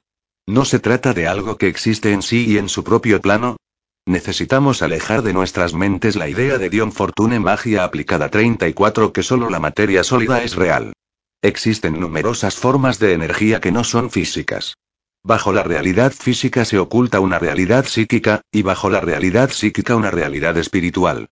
No 0.48 0.64
se 0.64 0.80
trata 0.80 1.14
de 1.14 1.28
algo 1.28 1.57
que 1.57 1.68
existe 1.68 2.14
en 2.14 2.22
sí 2.22 2.45
y 2.48 2.57
en 2.57 2.70
su 2.70 2.84
propio 2.86 3.20
plano. 3.20 3.57
Necesitamos 4.06 4.82
alejar 4.82 5.24
de 5.24 5.34
nuestras 5.34 5.74
mentes 5.74 6.16
la 6.16 6.30
idea 6.30 6.57
de 6.57 6.70
Dion 6.70 6.94
Fortune 6.94 7.40
Magia 7.40 7.84
aplicada 7.84 8.30
34 8.30 9.11
que 9.11 9.24
solo 9.24 9.49
la 9.49 9.60
materia 9.60 10.03
sólida 10.03 10.41
es 10.41 10.56
real. 10.56 10.94
Existen 11.41 11.99
numerosas 11.99 12.56
formas 12.56 12.98
de 12.98 13.14
energía 13.14 13.60
que 13.60 13.72
no 13.72 13.84
son 13.84 14.10
físicas. 14.10 14.76
Bajo 15.22 15.52
la 15.52 15.64
realidad 15.64 16.14
física 16.14 16.64
se 16.64 16.80
oculta 16.80 17.20
una 17.20 17.40
realidad 17.40 17.86
psíquica, 17.86 18.41
y 18.52 18.61
bajo 18.61 18.90
la 18.90 19.02
realidad 19.02 19.49
psíquica 19.52 19.98
una 19.98 20.11
realidad 20.11 20.57
espiritual. 20.57 21.30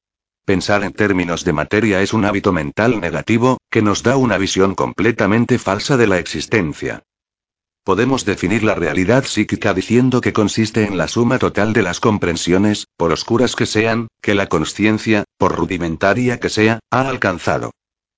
Pensar 0.47 0.85
en 0.85 0.93
términos 0.93 1.43
de 1.43 1.51
materia 1.51 2.01
es 2.01 2.13
un 2.13 2.23
hábito 2.23 2.53
mental 2.53 3.01
negativo, 3.01 3.57
que 3.69 3.81
nos 3.81 4.01
da 4.01 4.15
una 4.15 4.37
visión 4.37 4.75
completamente 4.75 5.59
falsa 5.59 5.97
de 5.97 6.07
la 6.07 6.19
existencia. 6.19 7.03
Podemos 7.83 8.23
definir 8.23 8.63
la 8.63 8.73
realidad 8.73 9.25
psíquica 9.25 9.73
diciendo 9.73 10.21
que 10.21 10.31
consiste 10.31 10.85
en 10.85 10.95
la 10.95 11.09
suma 11.09 11.37
total 11.37 11.73
de 11.73 11.81
las 11.81 11.99
comprensiones, 11.99 12.87
por 12.95 13.11
oscuras 13.11 13.57
que 13.57 13.65
sean, 13.65 14.07
que 14.21 14.35
la 14.35 14.47
conciencia, 14.47 15.25
por 15.37 15.53
rudimentaria 15.53 16.39
que 16.39 16.47
sea, 16.47 16.79
ha 16.91 17.09
alcanzado. 17.09 17.71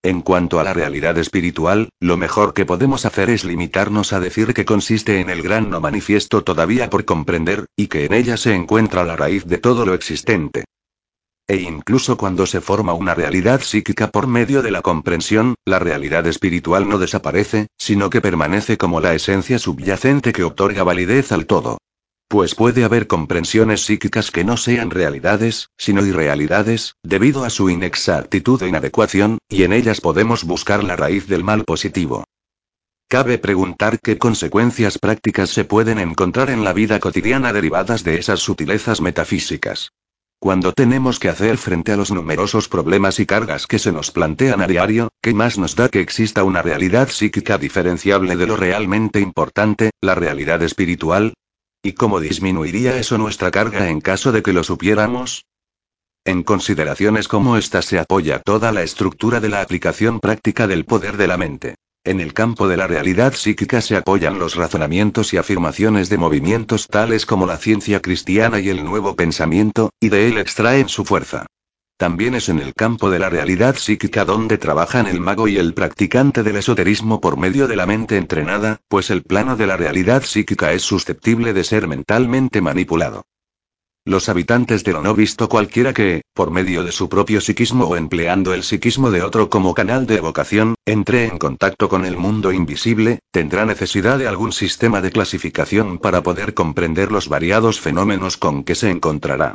En 0.03 0.22
cuanto 0.22 0.60
a 0.60 0.64
la 0.64 0.76
realidad 0.76 1.18
espiritual, 1.18 1.89
lo 1.99 2.15
mejor 2.15 2.53
que 2.53 2.68
podemos 2.68 3.07
hacer 3.07 3.31
es 3.31 3.43
limitarnos 3.43 4.14
a 4.14 4.19
decir 4.19 4.53
que 4.53 4.65
consiste 4.65 5.19
en 5.19 5.31
el 5.31 5.41
gran 5.41 5.72
no 5.72 5.81
manifiesto 5.81 6.43
todavía 6.43 6.91
por 6.91 7.06
comprender, 7.06 7.65
y 7.76 7.88
que 7.88 8.06
en 8.06 8.14
ella 8.14 8.38
se 8.38 8.53
encuentra 8.53 9.03
la 9.03 9.15
raíz 9.15 9.45
de 9.45 9.57
todo 9.57 9.84
lo 9.84 9.95
existente. 9.95 10.65
E 11.49 11.55
incluso 11.55 12.15
cuando 12.15 12.45
se 12.45 12.61
forma 12.61 12.93
una 12.93 13.15
realidad 13.15 13.61
psíquica 13.61 14.11
por 14.11 14.27
medio 14.27 14.61
de 14.61 14.69
la 14.69 14.84
comprensión, 14.84 15.55
la 15.65 15.80
realidad 15.80 16.27
espiritual 16.27 16.88
no 16.88 16.99
desaparece, 16.99 17.69
sino 17.76 18.11
que 18.11 18.21
permanece 18.21 18.77
como 18.77 19.01
la 19.01 19.15
esencia 19.15 19.57
subyacente 19.57 20.31
que 20.31 20.43
otorga 20.43 20.84
validez 20.84 21.31
al 21.31 21.47
todo. 21.47 21.80
Pues 22.27 22.53
puede 22.53 22.84
haber 22.84 23.07
comprensiones 23.07 23.81
psíquicas 23.81 24.30
que 24.30 24.43
no 24.43 24.57
sean 24.57 24.91
realidades, 24.91 25.69
sino 25.76 26.05
irrealidades, 26.05 26.93
debido 27.01 27.43
a 27.43 27.49
su 27.49 27.71
inexactitud 27.71 28.61
e 28.61 28.67
inadecuación, 28.67 29.39
y 29.49 29.63
en 29.63 29.73
ellas 29.73 30.01
podemos 30.01 30.43
buscar 30.43 30.84
la 30.84 30.95
raíz 30.97 31.26
del 31.26 31.43
mal 31.43 31.65
positivo. 31.65 32.26
Cabe 33.07 33.39
preguntar 33.39 33.99
qué 33.99 34.19
consecuencias 34.19 34.99
prácticas 34.99 35.49
se 35.49 35.65
pueden 35.65 35.97
encontrar 35.97 36.51
en 36.51 36.63
la 36.63 36.73
vida 36.73 36.99
cotidiana 36.99 37.53
derivadas 37.53 38.03
de 38.03 38.19
esas 38.19 38.39
sutilezas 38.39 39.01
metafísicas. 39.01 39.89
Cuando 40.41 40.72
tenemos 40.72 41.20
que 41.20 41.28
hacer 41.28 41.57
frente 41.57 41.91
a 41.91 41.98
los 41.98 42.11
numerosos 42.11 42.70
problemas 42.70 43.20
y 43.20 43.26
cargas 43.26 43.68
que 43.68 43.78
se 43.78 43.91
nos 43.91 44.11
plantean 44.11 44.61
a 44.61 44.68
diario, 44.68 45.10
¿qué 45.22 45.34
más 45.34 45.57
nos 45.57 45.76
da 45.76 45.90
que 45.90 45.99
exista 45.99 46.45
una 46.45 46.61
realidad 46.61 47.10
psíquica 47.10 47.57
diferenciable 47.57 48.38
de 48.38 48.48
lo 48.48 48.56
realmente 48.56 49.20
importante, 49.20 49.91
la 49.99 50.16
realidad 50.16 50.64
espiritual? 50.64 51.34
¿Y 51.84 51.91
cómo 51.91 52.22
disminuiría 52.22 52.98
eso 52.98 53.18
nuestra 53.18 53.52
carga 53.52 53.90
en 53.90 53.99
caso 53.99 54.32
de 54.32 54.41
que 54.41 54.53
lo 54.53 54.64
supiéramos? 54.64 55.45
En 56.24 56.44
consideraciones 56.44 57.28
como 57.28 57.57
esta 57.57 57.82
se 57.82 57.99
apoya 57.99 58.40
toda 58.40 58.72
la 58.72 58.84
estructura 58.84 59.41
de 59.41 59.49
la 59.49 59.61
aplicación 59.61 60.22
práctica 60.22 60.68
del 60.68 60.86
poder 60.86 61.18
de 61.18 61.28
la 61.28 61.36
mente. 61.36 61.76
En 62.05 62.21
el 62.21 62.34
campo 62.34 62.69
de 62.69 62.77
la 62.77 62.88
realidad 62.88 63.34
psíquica 63.34 63.81
se 63.81 63.97
apoyan 63.97 64.39
los 64.39 64.55
razonamientos 64.55 65.34
y 65.34 65.38
afirmaciones 65.38 66.07
de 66.07 66.17
movimientos 66.17 66.88
tales 66.88 67.26
como 67.26 67.45
la 67.45 67.57
ciencia 67.57 68.01
cristiana 68.01 68.61
y 68.61 68.69
el 68.69 68.85
nuevo 68.85 69.17
pensamiento, 69.17 69.89
y 69.99 70.07
de 70.07 70.30
él 70.30 70.38
extraen 70.38 70.88
su 70.88 71.03
fuerza. 71.03 71.45
También 71.97 72.35
es 72.35 72.47
en 72.47 72.59
el 72.59 72.73
campo 72.73 73.09
de 73.09 73.19
la 73.19 73.30
realidad 73.30 73.76
psíquica 73.76 74.23
donde 74.23 74.57
trabajan 74.57 75.07
el 75.07 75.19
mago 75.19 75.49
y 75.49 75.57
el 75.57 75.73
practicante 75.73 76.43
del 76.43 76.55
esoterismo 76.55 77.19
por 77.19 77.35
medio 77.35 77.67
de 77.67 77.76
la 77.76 77.85
mente 77.85 78.15
entrenada, 78.15 78.80
pues 78.88 79.09
el 79.09 79.23
plano 79.23 79.57
de 79.57 79.67
la 79.67 79.76
realidad 79.76 80.23
psíquica 80.23 80.71
es 80.71 80.84
susceptible 80.84 81.51
de 81.51 81.65
ser 81.65 81.89
mentalmente 81.89 82.61
manipulado. 82.61 83.23
Los 84.10 84.27
habitantes 84.27 84.84
de 84.84 84.91
lo 84.91 85.03
no 85.03 85.14
visto 85.14 85.48
cualquiera 85.48 85.94
que, 85.94 86.23
por 86.34 86.49
medio 86.49 86.84
de 86.84 86.91
su 86.91 87.10
propio 87.10 87.41
psiquismo 87.41 87.86
o 87.86 87.95
empleando 87.95 88.56
el 88.56 88.64
psiquismo 88.64 89.11
de 89.11 89.22
otro 89.22 89.52
como 89.52 89.76
canal 89.76 90.07
de 90.07 90.15
evocación, 90.15 90.73
entre 90.88 91.27
en 91.27 91.38
contacto 91.38 91.90
con 91.90 92.06
el 92.06 92.18
mundo 92.18 92.52
invisible, 92.52 93.19
tendrá 93.30 93.68
necesidad 93.68 94.18
de 94.18 94.27
algún 94.27 94.52
sistema 94.52 94.99
de 95.02 95.11
clasificación 95.11 95.99
para 95.99 96.23
poder 96.23 96.56
comprender 96.56 97.11
los 97.11 97.30
variados 97.30 97.80
fenómenos 97.80 98.38
con 98.38 98.64
que 98.64 98.73
se 98.73 98.90
encontrará. 98.90 99.53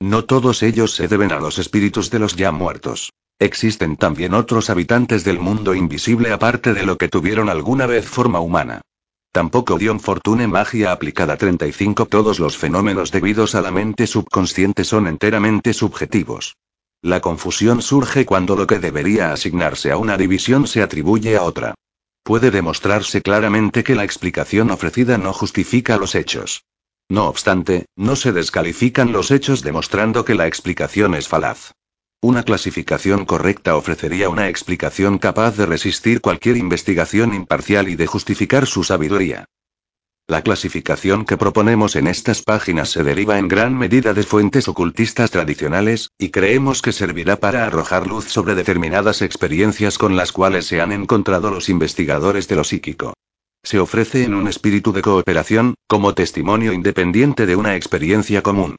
No 0.00 0.26
todos 0.26 0.62
ellos 0.62 0.94
se 0.94 1.08
deben 1.08 1.32
a 1.32 1.40
los 1.40 1.58
espíritus 1.58 2.10
de 2.10 2.18
los 2.18 2.36
ya 2.36 2.52
muertos. 2.52 3.10
Existen 3.38 3.96
también 3.96 4.34
otros 4.34 4.68
habitantes 4.68 5.24
del 5.24 5.38
mundo 5.38 5.74
invisible 5.74 6.30
aparte 6.30 6.74
de 6.74 6.84
lo 6.84 6.98
que 6.98 7.08
tuvieron 7.08 7.48
alguna 7.48 7.86
vez 7.86 8.06
forma 8.06 8.38
humana. 8.38 8.82
Tampoco 9.34 9.78
Dion 9.78 9.98
Fortune 9.98 10.46
Magia 10.46 10.92
aplicada 10.92 11.36
35 11.36 12.06
Todos 12.06 12.38
los 12.38 12.56
fenómenos 12.56 13.10
debidos 13.10 13.56
a 13.56 13.62
la 13.62 13.72
mente 13.72 14.06
subconsciente 14.06 14.84
son 14.84 15.08
enteramente 15.08 15.72
subjetivos. 15.72 16.56
La 17.02 17.20
confusión 17.20 17.82
surge 17.82 18.26
cuando 18.26 18.54
lo 18.54 18.68
que 18.68 18.78
debería 18.78 19.32
asignarse 19.32 19.90
a 19.90 19.96
una 19.96 20.16
división 20.16 20.68
se 20.68 20.82
atribuye 20.82 21.36
a 21.36 21.42
otra. 21.42 21.74
Puede 22.22 22.52
demostrarse 22.52 23.22
claramente 23.22 23.82
que 23.82 23.96
la 23.96 24.04
explicación 24.04 24.70
ofrecida 24.70 25.18
no 25.18 25.32
justifica 25.32 25.96
los 25.96 26.14
hechos. 26.14 26.62
No 27.08 27.26
obstante, 27.26 27.86
no 27.96 28.14
se 28.14 28.30
descalifican 28.30 29.10
los 29.10 29.32
hechos 29.32 29.62
demostrando 29.62 30.24
que 30.24 30.36
la 30.36 30.46
explicación 30.46 31.16
es 31.16 31.26
falaz. 31.26 31.72
Una 32.24 32.42
clasificación 32.42 33.26
correcta 33.26 33.76
ofrecería 33.76 34.30
una 34.30 34.48
explicación 34.48 35.18
capaz 35.18 35.58
de 35.58 35.66
resistir 35.66 36.22
cualquier 36.22 36.56
investigación 36.56 37.34
imparcial 37.34 37.86
y 37.90 37.96
de 37.96 38.06
justificar 38.06 38.64
su 38.66 38.82
sabiduría. 38.82 39.44
La 40.26 40.40
clasificación 40.40 41.26
que 41.26 41.36
proponemos 41.36 41.96
en 41.96 42.06
estas 42.06 42.40
páginas 42.40 42.88
se 42.88 43.04
deriva 43.04 43.38
en 43.38 43.46
gran 43.46 43.76
medida 43.76 44.14
de 44.14 44.22
fuentes 44.22 44.68
ocultistas 44.68 45.32
tradicionales, 45.32 46.12
y 46.16 46.30
creemos 46.30 46.80
que 46.80 46.92
servirá 46.92 47.36
para 47.36 47.66
arrojar 47.66 48.06
luz 48.06 48.24
sobre 48.24 48.54
determinadas 48.54 49.20
experiencias 49.20 49.98
con 49.98 50.16
las 50.16 50.32
cuales 50.32 50.64
se 50.64 50.80
han 50.80 50.92
encontrado 50.92 51.50
los 51.50 51.68
investigadores 51.68 52.48
de 52.48 52.56
lo 52.56 52.64
psíquico. 52.64 53.12
Se 53.62 53.78
ofrece 53.78 54.24
en 54.24 54.32
un 54.32 54.48
espíritu 54.48 54.94
de 54.94 55.02
cooperación, 55.02 55.74
como 55.86 56.14
testimonio 56.14 56.72
independiente 56.72 57.44
de 57.44 57.56
una 57.56 57.76
experiencia 57.76 58.40
común. 58.40 58.76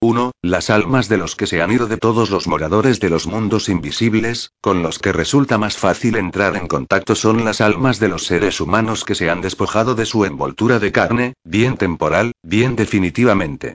1. 0.00 0.32
Las 0.42 0.68
almas 0.68 1.08
de 1.08 1.16
los 1.16 1.36
que 1.36 1.46
se 1.46 1.62
han 1.62 1.72
ido 1.72 1.86
de 1.86 1.96
todos 1.96 2.28
los 2.28 2.46
moradores 2.46 3.00
de 3.00 3.08
los 3.08 3.26
mundos 3.26 3.70
invisibles, 3.70 4.50
con 4.60 4.82
los 4.82 4.98
que 4.98 5.10
resulta 5.10 5.56
más 5.56 5.78
fácil 5.78 6.16
entrar 6.16 6.54
en 6.56 6.68
contacto 6.68 7.14
son 7.14 7.46
las 7.46 7.62
almas 7.62 7.98
de 7.98 8.08
los 8.08 8.26
seres 8.26 8.60
humanos 8.60 9.04
que 9.04 9.14
se 9.14 9.30
han 9.30 9.40
despojado 9.40 9.94
de 9.94 10.04
su 10.04 10.26
envoltura 10.26 10.78
de 10.78 10.92
carne, 10.92 11.32
bien 11.44 11.78
temporal, 11.78 12.32
bien 12.42 12.76
definitivamente. 12.76 13.74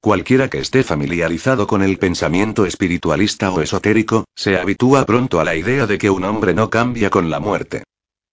Cualquiera 0.00 0.50
que 0.50 0.58
esté 0.58 0.82
familiarizado 0.82 1.68
con 1.68 1.82
el 1.82 1.98
pensamiento 1.98 2.66
espiritualista 2.66 3.52
o 3.52 3.60
esotérico, 3.60 4.24
se 4.34 4.58
habitúa 4.58 5.06
pronto 5.06 5.38
a 5.38 5.44
la 5.44 5.54
idea 5.54 5.86
de 5.86 5.98
que 5.98 6.10
un 6.10 6.24
hombre 6.24 6.52
no 6.52 6.68
cambia 6.68 7.10
con 7.10 7.30
la 7.30 7.38
muerte. 7.38 7.84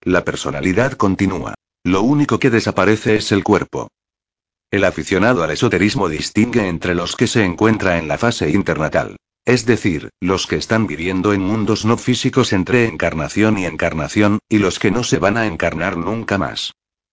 La 0.02 0.24
personalidad 0.24 0.92
continúa. 0.94 1.54
Lo 1.84 2.02
único 2.02 2.40
que 2.40 2.50
desaparece 2.50 3.14
es 3.14 3.30
el 3.30 3.44
cuerpo. 3.44 3.88
El 4.70 4.84
aficionado 4.84 5.44
al 5.44 5.52
esoterismo 5.52 6.08
distingue 6.08 6.66
entre 6.66 6.94
los 6.94 7.14
que 7.14 7.28
se 7.28 7.44
encuentra 7.44 7.98
en 7.98 8.08
la 8.08 8.18
fase 8.18 8.50
internatal. 8.50 9.16
Es 9.44 9.64
decir, 9.64 10.10
los 10.20 10.48
que 10.48 10.56
están 10.56 10.88
viviendo 10.88 11.32
en 11.32 11.40
mundos 11.40 11.84
no 11.84 11.96
físicos 11.96 12.52
entre 12.52 12.86
encarnación 12.86 13.58
y 13.58 13.64
encarnación, 13.64 14.40
y 14.48 14.58
los 14.58 14.80
que 14.80 14.90
no 14.90 15.04
se 15.04 15.18
van 15.18 15.36
a 15.36 15.46
encarnar 15.46 15.96
nunca 15.96 16.36
más. 16.36 16.72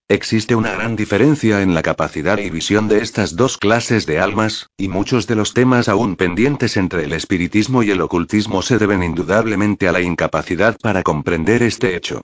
Existe 0.10 0.56
una 0.56 0.74
gran 0.74 0.96
diferencia 0.96 1.62
en 1.62 1.76
la 1.76 1.84
capacidad 1.84 2.40
y 2.40 2.50
visión 2.50 2.88
de 2.88 3.04
estas 3.04 3.36
dos 3.36 3.60
clases 3.60 4.08
de 4.08 4.20
almas, 4.20 4.68
y 4.76 4.88
muchos 4.88 5.28
de 5.28 5.36
los 5.36 5.54
temas 5.54 5.88
aún 5.90 6.16
pendientes 6.16 6.76
entre 6.76 7.04
el 7.04 7.14
espiritismo 7.14 7.84
y 7.84 7.92
el 7.92 8.02
ocultismo 8.02 8.64
se 8.64 8.80
deben 8.80 9.04
indudablemente 9.04 9.88
a 9.88 9.92
la 9.92 10.02
incapacidad 10.02 10.76
para 10.82 11.04
comprender 11.04 11.62
este 11.62 11.96
hecho. 11.96 12.22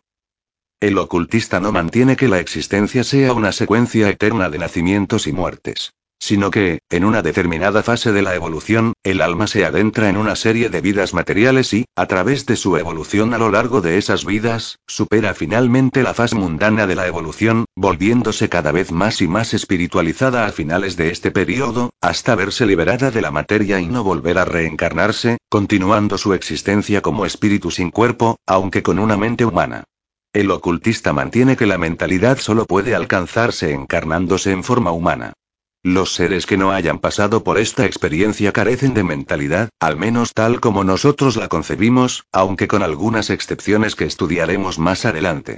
El 0.82 0.98
ocultista 0.98 1.60
no 1.60 1.74
mantiene 1.74 2.16
que 2.16 2.30
la 2.30 2.40
existencia 2.40 3.04
sea 3.04 3.34
una 3.34 3.52
secuencia 3.52 4.08
eterna 4.08 4.50
de 4.50 4.60
nacimientos 4.60 5.28
y 5.28 5.34
muertes. 5.34 5.92
Sino 6.22 6.52
que, 6.52 6.80
en 6.90 7.04
una 7.04 7.22
determinada 7.22 7.84
fase 7.84 8.14
de 8.14 8.22
la 8.22 8.34
evolución, 8.34 8.94
el 9.04 9.20
alma 9.20 9.48
se 9.48 9.66
adentra 9.66 10.08
en 10.08 10.16
una 10.16 10.38
serie 10.38 10.70
de 10.70 10.80
vidas 10.80 11.14
materiales 11.14 11.74
y, 11.74 11.84
a 11.98 12.06
través 12.06 12.46
de 12.46 12.56
su 12.56 12.78
evolución 12.78 13.34
a 13.34 13.38
lo 13.38 13.52
largo 13.52 13.82
de 13.82 13.98
esas 13.98 14.24
vidas, 14.24 14.80
supera 14.88 15.34
finalmente 15.34 16.02
la 16.02 16.14
fase 16.14 16.36
mundana 16.36 16.88
de 16.88 16.96
la 16.96 17.08
evolución, 17.08 17.66
volviéndose 17.76 18.48
cada 18.48 18.72
vez 18.72 18.94
más 18.94 19.22
y 19.22 19.28
más 19.28 19.54
espiritualizada 19.54 20.46
a 20.46 20.54
finales 20.54 20.96
de 20.96 21.10
este 21.10 21.30
periodo, 21.30 21.90
hasta 22.00 22.36
verse 22.36 22.66
liberada 22.66 23.12
de 23.12 23.22
la 23.22 23.32
materia 23.32 23.82
y 23.82 23.88
no 23.88 24.06
volver 24.06 24.38
a 24.38 24.46
reencarnarse, 24.46 25.40
continuando 25.50 26.18
su 26.18 26.34
existencia 26.34 27.02
como 27.02 27.26
espíritu 27.26 27.70
sin 27.70 27.92
cuerpo, 27.92 28.38
aunque 28.46 28.82
con 28.82 28.98
una 28.98 29.18
mente 29.18 29.44
humana. 29.44 29.84
El 30.32 30.52
ocultista 30.52 31.12
mantiene 31.12 31.58
que 31.58 31.66
la 31.66 31.80
mentalidad 31.80 32.38
solo 32.38 32.66
puede 32.66 32.94
alcanzarse 32.94 33.74
encarnándose 33.74 34.52
en 34.52 34.64
forma 34.64 34.92
humana. 34.92 35.34
Los 35.82 36.14
seres 36.14 36.46
que 36.46 36.56
no 36.56 36.72
hayan 36.72 37.00
pasado 37.00 37.44
por 37.44 37.58
esta 37.58 37.86
experiencia 37.86 38.52
carecen 38.52 38.94
de 38.94 39.04
mentalidad, 39.04 39.70
al 39.80 39.98
menos 39.98 40.34
tal 40.36 40.60
como 40.60 40.84
nosotros 40.84 41.36
la 41.36 41.48
concebimos, 41.48 42.26
aunque 42.32 42.68
con 42.68 42.84
algunas 42.84 43.32
excepciones 43.32 43.96
que 43.96 44.06
estudiaremos 44.06 44.78
más 44.78 45.06
adelante. 45.06 45.58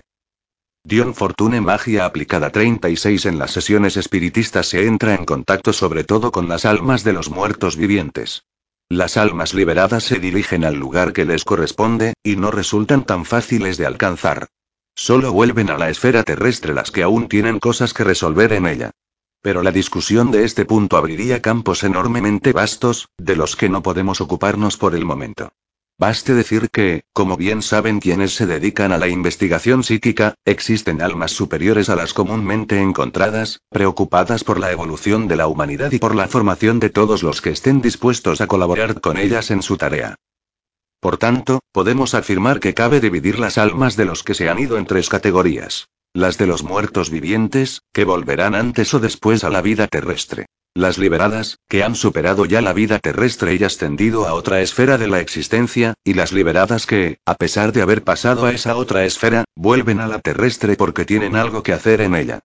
Dion 0.86 1.16
Fortune 1.16 1.60
Magia 1.60 2.06
aplicada 2.06 2.50
36 2.50 3.26
En 3.26 3.40
las 3.40 3.52
sesiones 3.52 3.98
espiritistas 3.98 4.68
se 4.68 4.88
entra 4.88 5.16
en 5.16 5.26
contacto 5.26 5.74
sobre 5.74 6.06
todo 6.06 6.32
con 6.32 6.48
las 6.48 6.64
almas 6.64 7.04
de 7.04 7.12
los 7.12 7.30
muertos 7.30 7.76
vivientes. 7.76 8.46
Las 8.88 9.18
almas 9.18 9.54
liberadas 9.54 10.06
se 10.06 10.20
dirigen 10.20 10.64
al 10.64 10.76
lugar 10.76 11.12
que 11.12 11.26
les 11.26 11.44
corresponde, 11.44 12.14
y 12.24 12.38
no 12.38 12.52
resultan 12.52 13.06
tan 13.06 13.26
fáciles 13.26 13.78
de 13.78 13.86
alcanzar. 13.86 14.48
Solo 14.96 15.32
vuelven 15.32 15.70
a 15.70 15.78
la 15.78 15.90
esfera 15.90 16.24
terrestre 16.24 16.74
las 16.74 16.92
que 16.92 17.04
aún 17.04 17.28
tienen 17.28 17.60
cosas 17.60 17.94
que 17.94 18.04
resolver 18.04 18.54
en 18.54 18.68
ella. 18.68 18.92
Pero 19.42 19.64
la 19.64 19.72
discusión 19.72 20.30
de 20.30 20.44
este 20.44 20.66
punto 20.66 20.98
abriría 20.98 21.42
campos 21.42 21.84
enormemente 21.84 22.54
vastos, 22.54 23.10
de 23.18 23.36
los 23.36 23.56
que 23.56 23.70
no 23.70 23.82
podemos 23.82 24.22
ocuparnos 24.22 24.78
por 24.78 24.94
el 24.94 25.04
momento. 25.04 25.52
Baste 25.98 26.34
decir 26.34 26.70
que, 26.70 27.04
como 27.14 27.38
bien 27.38 27.62
saben 27.62 28.00
quienes 28.00 28.34
se 28.36 28.48
dedican 28.48 28.92
a 28.92 28.98
la 28.98 29.08
investigación 29.08 29.84
psíquica, 29.84 30.36
existen 30.46 31.02
almas 31.02 31.32
superiores 31.32 31.90
a 31.90 31.96
las 31.96 32.14
comúnmente 32.14 32.80
encontradas, 32.80 33.62
preocupadas 33.70 34.44
por 34.44 34.60
la 34.60 34.72
evolución 34.72 35.28
de 35.28 35.36
la 35.36 35.48
humanidad 35.48 35.92
y 35.92 36.00
por 36.00 36.16
la 36.16 36.28
formación 36.28 36.80
de 36.80 36.90
todos 36.90 37.22
los 37.22 37.42
que 37.42 37.52
estén 37.52 37.82
dispuestos 37.82 38.42
a 38.42 38.48
colaborar 38.48 39.00
con 39.00 39.18
ellas 39.18 39.52
en 39.52 39.62
su 39.62 39.78
tarea. 39.78 40.16
Por 41.02 41.18
tanto, 41.18 41.62
podemos 41.72 42.14
afirmar 42.14 42.60
que 42.60 42.76
cabe 42.76 43.00
dividir 43.00 43.40
las 43.40 43.58
almas 43.58 43.98
de 43.98 44.06
los 44.06 44.22
que 44.22 44.36
se 44.36 44.50
han 44.50 44.60
ido 44.60 44.78
en 44.78 44.86
tres 44.86 45.10
categorías. 45.10 45.90
Las 46.14 46.38
de 46.38 46.46
los 46.46 46.64
muertos 46.64 47.10
vivientes, 47.10 47.82
que 47.92 48.06
volverán 48.06 48.54
antes 48.54 48.94
o 48.94 49.00
después 49.00 49.44
a 49.44 49.50
la 49.50 49.62
vida 49.62 49.88
terrestre. 49.88 50.46
Las 50.76 51.00
liberadas, 51.00 51.58
que 51.68 51.84
han 51.84 51.96
superado 51.96 52.46
ya 52.46 52.62
la 52.62 52.72
vida 52.74 53.00
terrestre 53.00 53.56
y 53.56 53.64
ascendido 53.64 54.28
a 54.28 54.34
otra 54.34 54.62
esfera 54.62 55.00
de 55.00 55.08
la 55.08 55.20
existencia, 55.22 55.96
y 56.04 56.14
las 56.14 56.34
liberadas 56.34 56.86
que, 56.86 57.18
a 57.26 57.34
pesar 57.34 57.72
de 57.72 57.82
haber 57.82 58.04
pasado 58.04 58.46
a 58.46 58.52
esa 58.52 58.76
otra 58.76 59.04
esfera, 59.04 59.44
vuelven 59.56 60.02
a 60.02 60.08
la 60.08 60.20
terrestre 60.20 60.76
porque 60.76 61.04
tienen 61.04 61.36
algo 61.36 61.64
que 61.64 61.74
hacer 61.74 62.02
en 62.02 62.14
ella. 62.14 62.42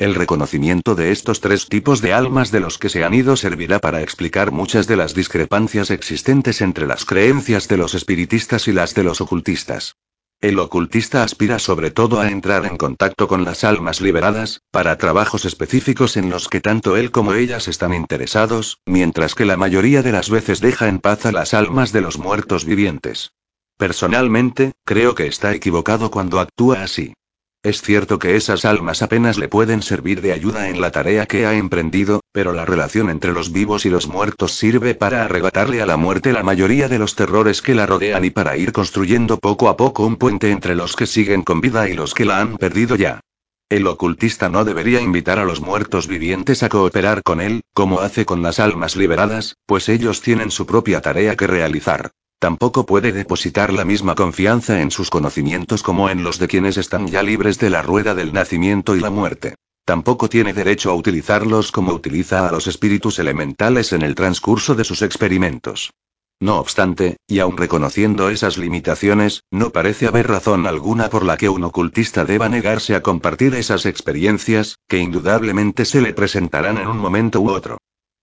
El 0.00 0.14
reconocimiento 0.14 0.94
de 0.94 1.12
estos 1.12 1.42
tres 1.42 1.66
tipos 1.66 2.00
de 2.00 2.14
almas 2.14 2.50
de 2.50 2.60
los 2.60 2.78
que 2.78 2.88
se 2.88 3.04
han 3.04 3.12
ido 3.12 3.36
servirá 3.36 3.80
para 3.80 4.00
explicar 4.00 4.50
muchas 4.50 4.86
de 4.86 4.96
las 4.96 5.12
discrepancias 5.12 5.90
existentes 5.90 6.62
entre 6.62 6.86
las 6.86 7.04
creencias 7.04 7.68
de 7.68 7.76
los 7.76 7.94
espiritistas 7.94 8.66
y 8.66 8.72
las 8.72 8.94
de 8.94 9.04
los 9.04 9.20
ocultistas. 9.20 9.96
El 10.40 10.58
ocultista 10.58 11.22
aspira 11.22 11.58
sobre 11.58 11.90
todo 11.90 12.18
a 12.18 12.30
entrar 12.30 12.64
en 12.64 12.78
contacto 12.78 13.28
con 13.28 13.44
las 13.44 13.62
almas 13.62 14.00
liberadas, 14.00 14.62
para 14.70 14.96
trabajos 14.96 15.44
específicos 15.44 16.16
en 16.16 16.30
los 16.30 16.48
que 16.48 16.62
tanto 16.62 16.96
él 16.96 17.10
como 17.10 17.34
ellas 17.34 17.68
están 17.68 17.92
interesados, 17.92 18.78
mientras 18.86 19.34
que 19.34 19.44
la 19.44 19.58
mayoría 19.58 20.02
de 20.02 20.12
las 20.12 20.30
veces 20.30 20.60
deja 20.60 20.88
en 20.88 21.00
paz 21.00 21.26
a 21.26 21.32
las 21.32 21.52
almas 21.52 21.92
de 21.92 22.00
los 22.00 22.18
muertos 22.18 22.64
vivientes. 22.64 23.32
Personalmente, 23.76 24.72
creo 24.86 25.14
que 25.14 25.26
está 25.26 25.54
equivocado 25.54 26.10
cuando 26.10 26.40
actúa 26.40 26.84
así. 26.84 27.12
Es 27.62 27.82
cierto 27.82 28.18
que 28.18 28.36
esas 28.36 28.64
almas 28.64 29.02
apenas 29.02 29.36
le 29.36 29.46
pueden 29.46 29.82
servir 29.82 30.22
de 30.22 30.32
ayuda 30.32 30.70
en 30.70 30.80
la 30.80 30.90
tarea 30.90 31.26
que 31.26 31.44
ha 31.44 31.52
emprendido, 31.52 32.22
pero 32.32 32.54
la 32.54 32.64
relación 32.64 33.10
entre 33.10 33.32
los 33.34 33.52
vivos 33.52 33.84
y 33.84 33.90
los 33.90 34.08
muertos 34.08 34.52
sirve 34.52 34.94
para 34.94 35.26
arrebatarle 35.26 35.82
a 35.82 35.86
la 35.86 35.98
muerte 35.98 36.32
la 36.32 36.42
mayoría 36.42 36.88
de 36.88 36.98
los 36.98 37.16
terrores 37.16 37.60
que 37.60 37.74
la 37.74 37.84
rodean 37.84 38.24
y 38.24 38.30
para 38.30 38.56
ir 38.56 38.72
construyendo 38.72 39.36
poco 39.38 39.68
a 39.68 39.76
poco 39.76 40.06
un 40.06 40.16
puente 40.16 40.50
entre 40.50 40.74
los 40.74 40.96
que 40.96 41.06
siguen 41.06 41.42
con 41.42 41.60
vida 41.60 41.86
y 41.90 41.92
los 41.92 42.14
que 42.14 42.24
la 42.24 42.40
han 42.40 42.56
perdido 42.56 42.96
ya. 42.96 43.20
El 43.68 43.86
ocultista 43.86 44.48
no 44.48 44.64
debería 44.64 45.02
invitar 45.02 45.38
a 45.38 45.44
los 45.44 45.60
muertos 45.60 46.08
vivientes 46.08 46.62
a 46.62 46.70
cooperar 46.70 47.22
con 47.22 47.42
él, 47.42 47.60
como 47.74 48.00
hace 48.00 48.24
con 48.24 48.42
las 48.42 48.58
almas 48.58 48.96
liberadas, 48.96 49.56
pues 49.66 49.90
ellos 49.90 50.22
tienen 50.22 50.50
su 50.50 50.64
propia 50.64 51.02
tarea 51.02 51.36
que 51.36 51.46
realizar. 51.46 52.10
Tampoco 52.40 52.86
puede 52.86 53.12
depositar 53.12 53.70
la 53.70 53.84
misma 53.84 54.14
confianza 54.14 54.80
en 54.80 54.90
sus 54.90 55.10
conocimientos 55.10 55.82
como 55.82 56.08
en 56.08 56.24
los 56.24 56.38
de 56.38 56.48
quienes 56.48 56.78
están 56.78 57.06
ya 57.06 57.22
libres 57.22 57.58
de 57.58 57.68
la 57.68 57.82
rueda 57.82 58.14
del 58.14 58.32
nacimiento 58.32 58.96
y 58.96 59.00
la 59.00 59.10
muerte. 59.10 59.56
Tampoco 59.84 60.30
tiene 60.30 60.54
derecho 60.54 60.90
a 60.90 60.94
utilizarlos 60.94 61.70
como 61.70 61.92
utiliza 61.92 62.48
a 62.48 62.50
los 62.50 62.66
espíritus 62.66 63.18
elementales 63.18 63.92
en 63.92 64.00
el 64.00 64.14
transcurso 64.14 64.74
de 64.74 64.84
sus 64.84 65.02
experimentos. 65.02 65.92
No 66.40 66.58
obstante, 66.58 67.18
y 67.26 67.40
aun 67.40 67.58
reconociendo 67.58 68.30
esas 68.30 68.56
limitaciones, 68.56 69.42
no 69.50 69.68
parece 69.68 70.06
haber 70.06 70.26
razón 70.26 70.66
alguna 70.66 71.10
por 71.10 71.26
la 71.26 71.36
que 71.36 71.50
un 71.50 71.62
ocultista 71.64 72.24
deba 72.24 72.48
negarse 72.48 72.94
a 72.94 73.02
compartir 73.02 73.54
esas 73.54 73.84
experiencias, 73.84 74.78
que 74.88 74.96
indudablemente 74.96 75.84
se 75.84 76.00
le 76.00 76.14
presentarán 76.14 76.78
en 76.78 76.88
un 76.88 76.96
momento 76.96 77.42
u 77.42 77.50
otro. 77.50 77.76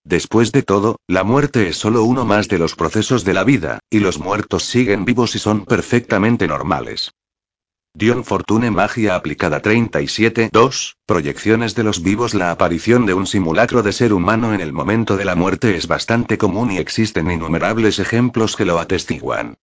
Después 0.08 0.54
de 0.54 0.64
todo, 0.64 1.02
la 1.06 1.26
muerte 1.26 1.68
es 1.68 1.76
solo 1.76 2.06
uno 2.06 2.24
más 2.24 2.48
de 2.48 2.58
los 2.58 2.76
procesos 2.76 3.26
de 3.26 3.34
la 3.34 3.44
vida, 3.44 3.80
y 3.90 4.00
los 4.00 4.20
muertos 4.20 4.64
siguen 4.64 5.04
vivos 5.04 5.36
y 5.36 5.40
son 5.40 5.66
perfectamente 5.66 6.48
normales. 6.48 7.12
Dion 7.94 8.24
Fortune 8.24 8.72
Magia 8.72 9.16
aplicada 9.16 9.60
37 9.60 10.50
2. 10.54 10.96
Proyecciones 11.06 11.76
de 11.76 11.84
los 11.84 12.02
vivos 12.04 12.34
La 12.36 12.52
aparición 12.52 13.06
de 13.06 13.16
un 13.16 13.28
simulacro 13.28 13.84
de 13.84 13.92
ser 13.92 14.14
humano 14.14 14.54
en 14.54 14.62
el 14.62 14.72
momento 14.72 15.18
de 15.18 15.26
la 15.26 15.36
muerte 15.36 15.76
es 15.76 15.90
bastante 15.90 16.38
común 16.38 16.72
y 16.72 16.78
existen 16.78 17.30
innumerables 17.30 18.00
ejemplos 18.00 18.56
que 18.56 18.64
lo 18.64 18.80
atestiguan. 18.80 19.58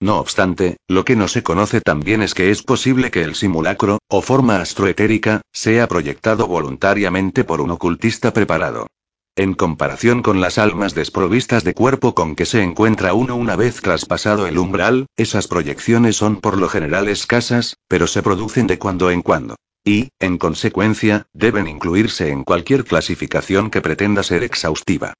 No 0.00 0.18
obstante, 0.18 0.78
lo 0.88 1.04
que 1.04 1.14
no 1.14 1.28
se 1.28 1.44
conoce 1.44 1.80
también 1.80 2.22
es 2.22 2.34
que 2.34 2.50
es 2.50 2.64
posible 2.64 3.12
que 3.12 3.22
el 3.22 3.36
simulacro, 3.36 4.00
o 4.08 4.20
forma 4.20 4.60
astroetérica, 4.60 5.42
sea 5.52 5.86
proyectado 5.86 6.48
voluntariamente 6.48 7.44
por 7.44 7.60
un 7.60 7.70
ocultista 7.70 8.32
preparado. 8.32 8.88
En 9.36 9.54
comparación 9.54 10.22
con 10.22 10.40
las 10.40 10.58
almas 10.58 10.94
desprovistas 10.94 11.62
de 11.64 11.72
cuerpo 11.72 12.14
con 12.14 12.34
que 12.34 12.46
se 12.46 12.62
encuentra 12.62 13.14
uno 13.14 13.36
una 13.36 13.56
vez 13.56 13.80
traspasado 13.80 14.46
el 14.46 14.58
umbral, 14.58 15.06
esas 15.16 15.46
proyecciones 15.46 16.16
son 16.16 16.40
por 16.40 16.58
lo 16.58 16.68
general 16.68 17.08
escasas, 17.08 17.76
pero 17.88 18.06
se 18.06 18.22
producen 18.22 18.66
de 18.66 18.78
cuando 18.78 19.10
en 19.10 19.22
cuando. 19.22 19.56
Y, 19.84 20.10
en 20.18 20.36
consecuencia, 20.36 21.26
deben 21.32 21.68
incluirse 21.68 22.28
en 22.28 22.44
cualquier 22.44 22.84
clasificación 22.84 23.70
que 23.70 23.80
pretenda 23.80 24.22
ser 24.22 24.42
exhaustiva. 24.42 25.14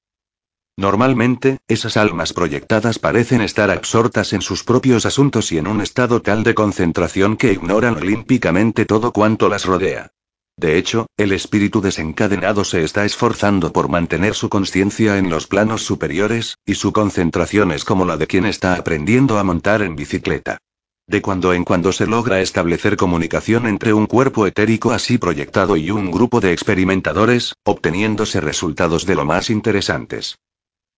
Normalmente, 0.77 1.59
esas 1.69 1.97
almas 1.97 2.33
proyectadas 2.33 2.99
parecen 2.99 3.41
estar 3.43 3.71
absortas 3.71 4.33
en 4.33 4.43
sus 4.43 4.65
propios 4.65 5.07
asuntos 5.07 5.53
y 5.53 5.59
en 5.59 5.67
un 5.67 5.81
estado 5.81 6.21
tal 6.21 6.43
de 6.43 6.55
concentración 6.55 7.37
que 7.37 7.53
ignoran 7.53 7.97
olímpicamente 7.97 8.87
todo 8.87 9.13
cuanto 9.13 9.49
las 9.49 9.65
rodea. 9.65 10.11
De 10.57 10.77
hecho, 10.77 11.07
el 11.17 11.33
espíritu 11.33 11.81
desencadenado 11.81 12.65
se 12.65 12.85
está 12.85 13.05
esforzando 13.05 13.73
por 13.73 13.89
mantener 13.89 14.35
su 14.35 14.49
conciencia 14.49 15.17
en 15.17 15.31
los 15.31 15.47
planos 15.47 15.83
superiores, 15.83 16.57
y 16.67 16.75
su 16.75 16.93
concentración 16.93 17.73
es 17.73 17.85
como 17.85 18.05
la 18.05 18.17
de 18.17 18.27
quien 18.27 18.45
está 18.45 18.75
aprendiendo 18.75 19.39
a 19.39 19.45
montar 19.45 19.83
en 19.83 19.97
bicicleta. 19.97 20.59
De 21.07 21.23
cuando 21.23 21.53
en 21.55 21.65
cuando 21.65 21.93
se 21.93 22.07
logra 22.07 22.41
establecer 22.41 22.97
comunicación 22.97 23.67
entre 23.67 23.93
un 23.93 24.07
cuerpo 24.07 24.47
etérico 24.47 24.93
así 24.93 25.19
proyectado 25.19 25.77
y 25.77 25.91
un 25.91 26.11
grupo 26.11 26.41
de 26.41 26.53
experimentadores, 26.53 27.55
obteniéndose 27.65 28.41
resultados 28.41 29.07
de 29.07 29.15
lo 29.17 29.25
más 29.25 29.51
interesantes. 29.51 30.37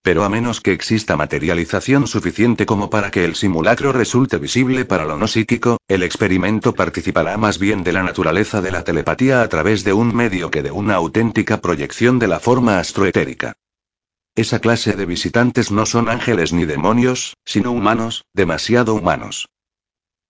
Pero 0.03 0.25
a 0.25 0.29
menos 0.29 0.59
que 0.59 0.73
exista 0.73 1.15
materialización 1.15 2.07
suficiente 2.07 2.65
como 2.65 2.89
para 2.89 3.09
que 3.09 3.23
el 3.23 3.35
simulacro 3.35 3.93
resulte 3.93 4.37
visible 4.37 4.83
para 4.83 5.05
lo 5.05 5.17
no 5.17 5.27
psíquico, 5.29 5.77
el 5.87 6.03
experimento 6.03 6.73
participará 6.73 7.37
más 7.37 7.57
bien 7.57 7.85
de 7.85 7.93
la 7.93 8.03
naturaleza 8.03 8.61
de 8.61 8.71
la 8.71 8.83
telepatía 8.83 9.41
a 9.41 9.47
través 9.47 9.85
de 9.85 9.93
un 9.93 10.13
medio 10.13 10.51
que 10.51 10.61
de 10.61 10.71
una 10.71 10.95
auténtica 10.95 11.61
proyección 11.61 12.19
de 12.19 12.27
la 12.27 12.41
forma 12.41 12.79
astroetérica. 12.79 13.53
Esa 14.35 14.59
clase 14.59 14.93
de 14.93 15.05
visitantes 15.05 15.71
no 15.71 15.85
son 15.85 16.09
ángeles 16.09 16.51
ni 16.51 16.65
demonios, 16.65 17.37
sino 17.45 17.71
humanos, 17.71 18.25
demasiado 18.33 18.95
humanos. 18.95 19.47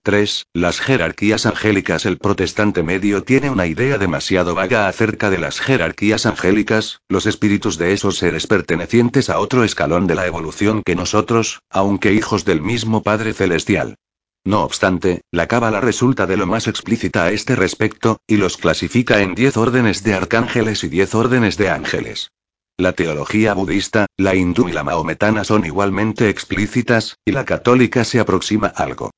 3. 0.05 0.47
Las 0.51 0.81
jerarquías 0.81 1.45
angélicas 1.45 2.05
El 2.05 2.17
protestante 2.17 2.83
medio 2.83 3.23
tiene 3.23 3.49
una 3.49 3.67
idea 3.67 3.97
demasiado 3.97 4.53
vaga 4.53 4.89
acerca 4.89 5.29
de 5.29 5.37
las 5.37 5.61
jerarquías 5.61 6.25
angélicas, 6.25 6.99
los 7.07 7.25
espíritus 7.25 7.77
de 7.77 7.93
esos 7.93 8.17
seres 8.17 8.45
pertenecientes 8.45 9.29
a 9.29 9.39
otro 9.39 9.63
escalón 9.63 10.05
de 10.05 10.15
la 10.15 10.27
evolución 10.27 10.83
que 10.83 10.97
nosotros, 10.97 11.61
aunque 11.69 12.11
hijos 12.11 12.43
del 12.43 12.59
mismo 12.59 13.01
Padre 13.01 13.33
Celestial. 13.33 13.95
No 14.43 14.65
obstante, 14.65 15.21
la 15.31 15.47
cábala 15.47 15.79
resulta 15.79 16.27
de 16.27 16.35
lo 16.35 16.47
más 16.47 16.67
explícita 16.67 17.23
a 17.23 17.31
este 17.31 17.55
respecto, 17.55 18.19
y 18.27 18.35
los 18.35 18.57
clasifica 18.57 19.21
en 19.21 19.35
diez 19.35 19.55
órdenes 19.55 20.03
de 20.03 20.15
arcángeles 20.15 20.83
y 20.83 20.89
diez 20.89 21.15
órdenes 21.15 21.55
de 21.55 21.69
ángeles. 21.69 22.29
La 22.75 22.91
teología 22.91 23.53
budista, 23.53 24.07
la 24.17 24.35
hindú 24.35 24.67
y 24.67 24.73
la 24.73 24.83
maometana 24.83 25.45
son 25.45 25.65
igualmente 25.65 26.27
explícitas, 26.27 27.15
y 27.23 27.31
la 27.31 27.45
católica 27.45 28.03
se 28.03 28.19
aproxima 28.19 28.67
algo. 28.67 29.11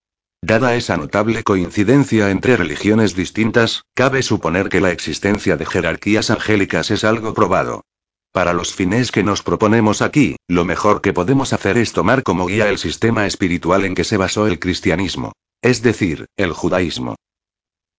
Dada 0.47 0.75
esa 0.75 0.95
notable 0.95 1.41
coincidencia 1.41 2.29
entre 2.29 2.55
religiones 2.55 3.15
distintas, 3.15 3.81
cabe 3.95 4.21
suponer 4.21 4.69
que 4.69 4.79
la 4.79 4.91
existencia 4.91 5.57
de 5.57 5.65
jerarquías 5.65 6.29
angélicas 6.29 6.91
es 6.91 7.03
algo 7.03 7.33
probado. 7.33 7.83
Para 8.31 8.53
los 8.53 8.71
fines 8.71 9.11
que 9.11 9.23
nos 9.23 9.41
proponemos 9.41 10.03
aquí, 10.03 10.35
lo 10.47 10.63
mejor 10.63 11.01
que 11.01 11.13
podemos 11.13 11.51
hacer 11.51 11.79
es 11.79 11.93
tomar 11.93 12.21
como 12.21 12.45
guía 12.45 12.69
el 12.69 12.77
sistema 12.77 13.25
espiritual 13.25 13.85
en 13.85 13.95
que 13.95 14.03
se 14.03 14.17
basó 14.17 14.45
el 14.45 14.59
cristianismo. 14.59 15.31
Es 15.63 15.81
decir, 15.81 16.27
el 16.37 16.51
judaísmo. 16.51 17.15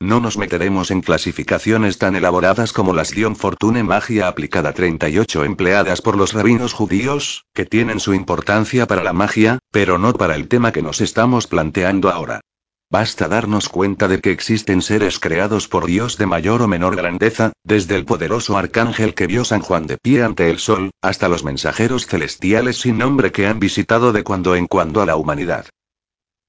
No 0.00 0.20
nos 0.20 0.36
meteremos 0.36 0.90
en 0.90 1.00
clasificaciones 1.00 1.96
tan 1.96 2.16
elaboradas 2.16 2.74
como 2.74 2.92
las 2.92 3.12
Dion 3.12 3.34
Fortune 3.34 3.82
Magia 3.82 4.28
aplicada 4.28 4.74
38 4.74 5.44
empleadas 5.44 6.02
por 6.02 6.18
los 6.18 6.34
rabinos 6.34 6.74
judíos, 6.74 7.46
que 7.54 7.64
tienen 7.64 7.98
su 7.98 8.12
importancia 8.12 8.86
para 8.86 9.02
la 9.02 9.14
magia, 9.14 9.58
pero 9.70 9.96
no 9.96 10.12
para 10.12 10.34
el 10.34 10.48
tema 10.48 10.70
que 10.70 10.82
nos 10.82 11.00
estamos 11.00 11.46
planteando 11.46 12.10
ahora. 12.10 12.42
Basta 12.90 13.26
darnos 13.26 13.70
cuenta 13.70 14.06
de 14.06 14.20
que 14.20 14.32
existen 14.32 14.82
seres 14.82 15.18
creados 15.18 15.66
por 15.66 15.86
Dios 15.86 16.18
de 16.18 16.26
mayor 16.26 16.60
o 16.60 16.68
menor 16.68 16.94
grandeza, 16.94 17.52
desde 17.64 17.96
el 17.96 18.04
poderoso 18.04 18.58
arcángel 18.58 19.14
que 19.14 19.26
vio 19.26 19.46
San 19.46 19.62
Juan 19.62 19.86
de 19.86 19.96
pie 19.96 20.22
ante 20.22 20.50
el 20.50 20.58
sol, 20.58 20.90
hasta 21.00 21.28
los 21.28 21.42
mensajeros 21.42 22.06
celestiales 22.06 22.76
sin 22.76 22.98
nombre 22.98 23.32
que 23.32 23.46
han 23.46 23.58
visitado 23.58 24.12
de 24.12 24.24
cuando 24.24 24.56
en 24.56 24.66
cuando 24.66 25.00
a 25.00 25.06
la 25.06 25.16
humanidad. 25.16 25.66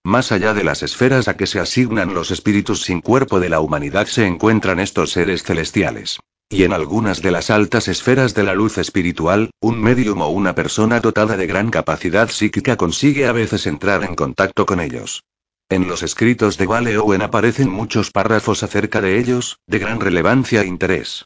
Más 0.07 0.31
allá 0.31 0.53
de 0.53 0.63
las 0.63 0.83
esferas 0.83 1.27
a 1.27 1.35
que 1.35 1.47
se 1.47 1.59
asignan 1.59 2.13
los 2.13 2.31
espíritus 2.31 2.83
sin 2.83 3.01
cuerpo 3.01 3.41
de 3.41 3.49
la 3.49 3.59
humanidad 3.59 4.07
se 4.07 4.25
encuentran 4.25 4.79
estos 4.79 5.11
seres 5.11 5.43
celestiales. 5.43 6.21
Y 6.49 6.63
en 6.63 6.71
algunas 6.71 7.21
de 7.21 7.29
las 7.29 7.49
altas 7.49 7.89
esferas 7.89 8.33
de 8.33 8.43
la 8.43 8.53
luz 8.53 8.77
espiritual, 8.77 9.51
un 9.59 9.81
medium 9.81 10.21
o 10.21 10.29
una 10.29 10.55
persona 10.55 11.01
dotada 11.01 11.35
de 11.35 11.45
gran 11.45 11.71
capacidad 11.71 12.29
psíquica 12.29 12.77
consigue 12.77 13.27
a 13.27 13.33
veces 13.33 13.67
entrar 13.67 14.05
en 14.05 14.15
contacto 14.15 14.65
con 14.65 14.79
ellos. 14.79 15.25
En 15.67 15.89
los 15.89 16.03
escritos 16.03 16.57
de 16.57 16.67
Vale 16.67 16.97
Owen 16.97 17.21
aparecen 17.21 17.69
muchos 17.69 18.09
párrafos 18.09 18.63
acerca 18.63 19.01
de 19.01 19.19
ellos, 19.19 19.59
de 19.67 19.79
gran 19.79 19.99
relevancia 19.99 20.61
e 20.61 20.67
interés. 20.67 21.25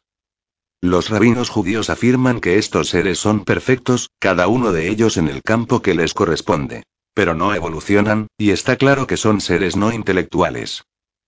Los 0.82 1.12
rabinos 1.12 1.49
judíos 1.49 1.91
afirman 1.91 2.40
que 2.40 2.58
estos 2.58 2.90
seres 2.90 3.20
son 3.20 3.45
perfectos, 3.45 4.10
cada 4.18 4.48
uno 4.48 4.72
de 4.72 4.90
ellos 4.90 5.18
en 5.18 5.28
el 5.28 5.44
campo 5.44 5.84
que 5.84 5.94
les 5.94 6.16
corresponde. 6.16 6.82
Pero 7.13 7.33
no 7.33 7.53
evolucionan, 7.53 8.27
y 8.38 8.51
está 8.51 8.75
claro 8.77 9.07
que 9.07 9.17
son 9.17 9.41
seres 9.41 9.75
no 9.75 9.91
intelectuales. 9.91 10.83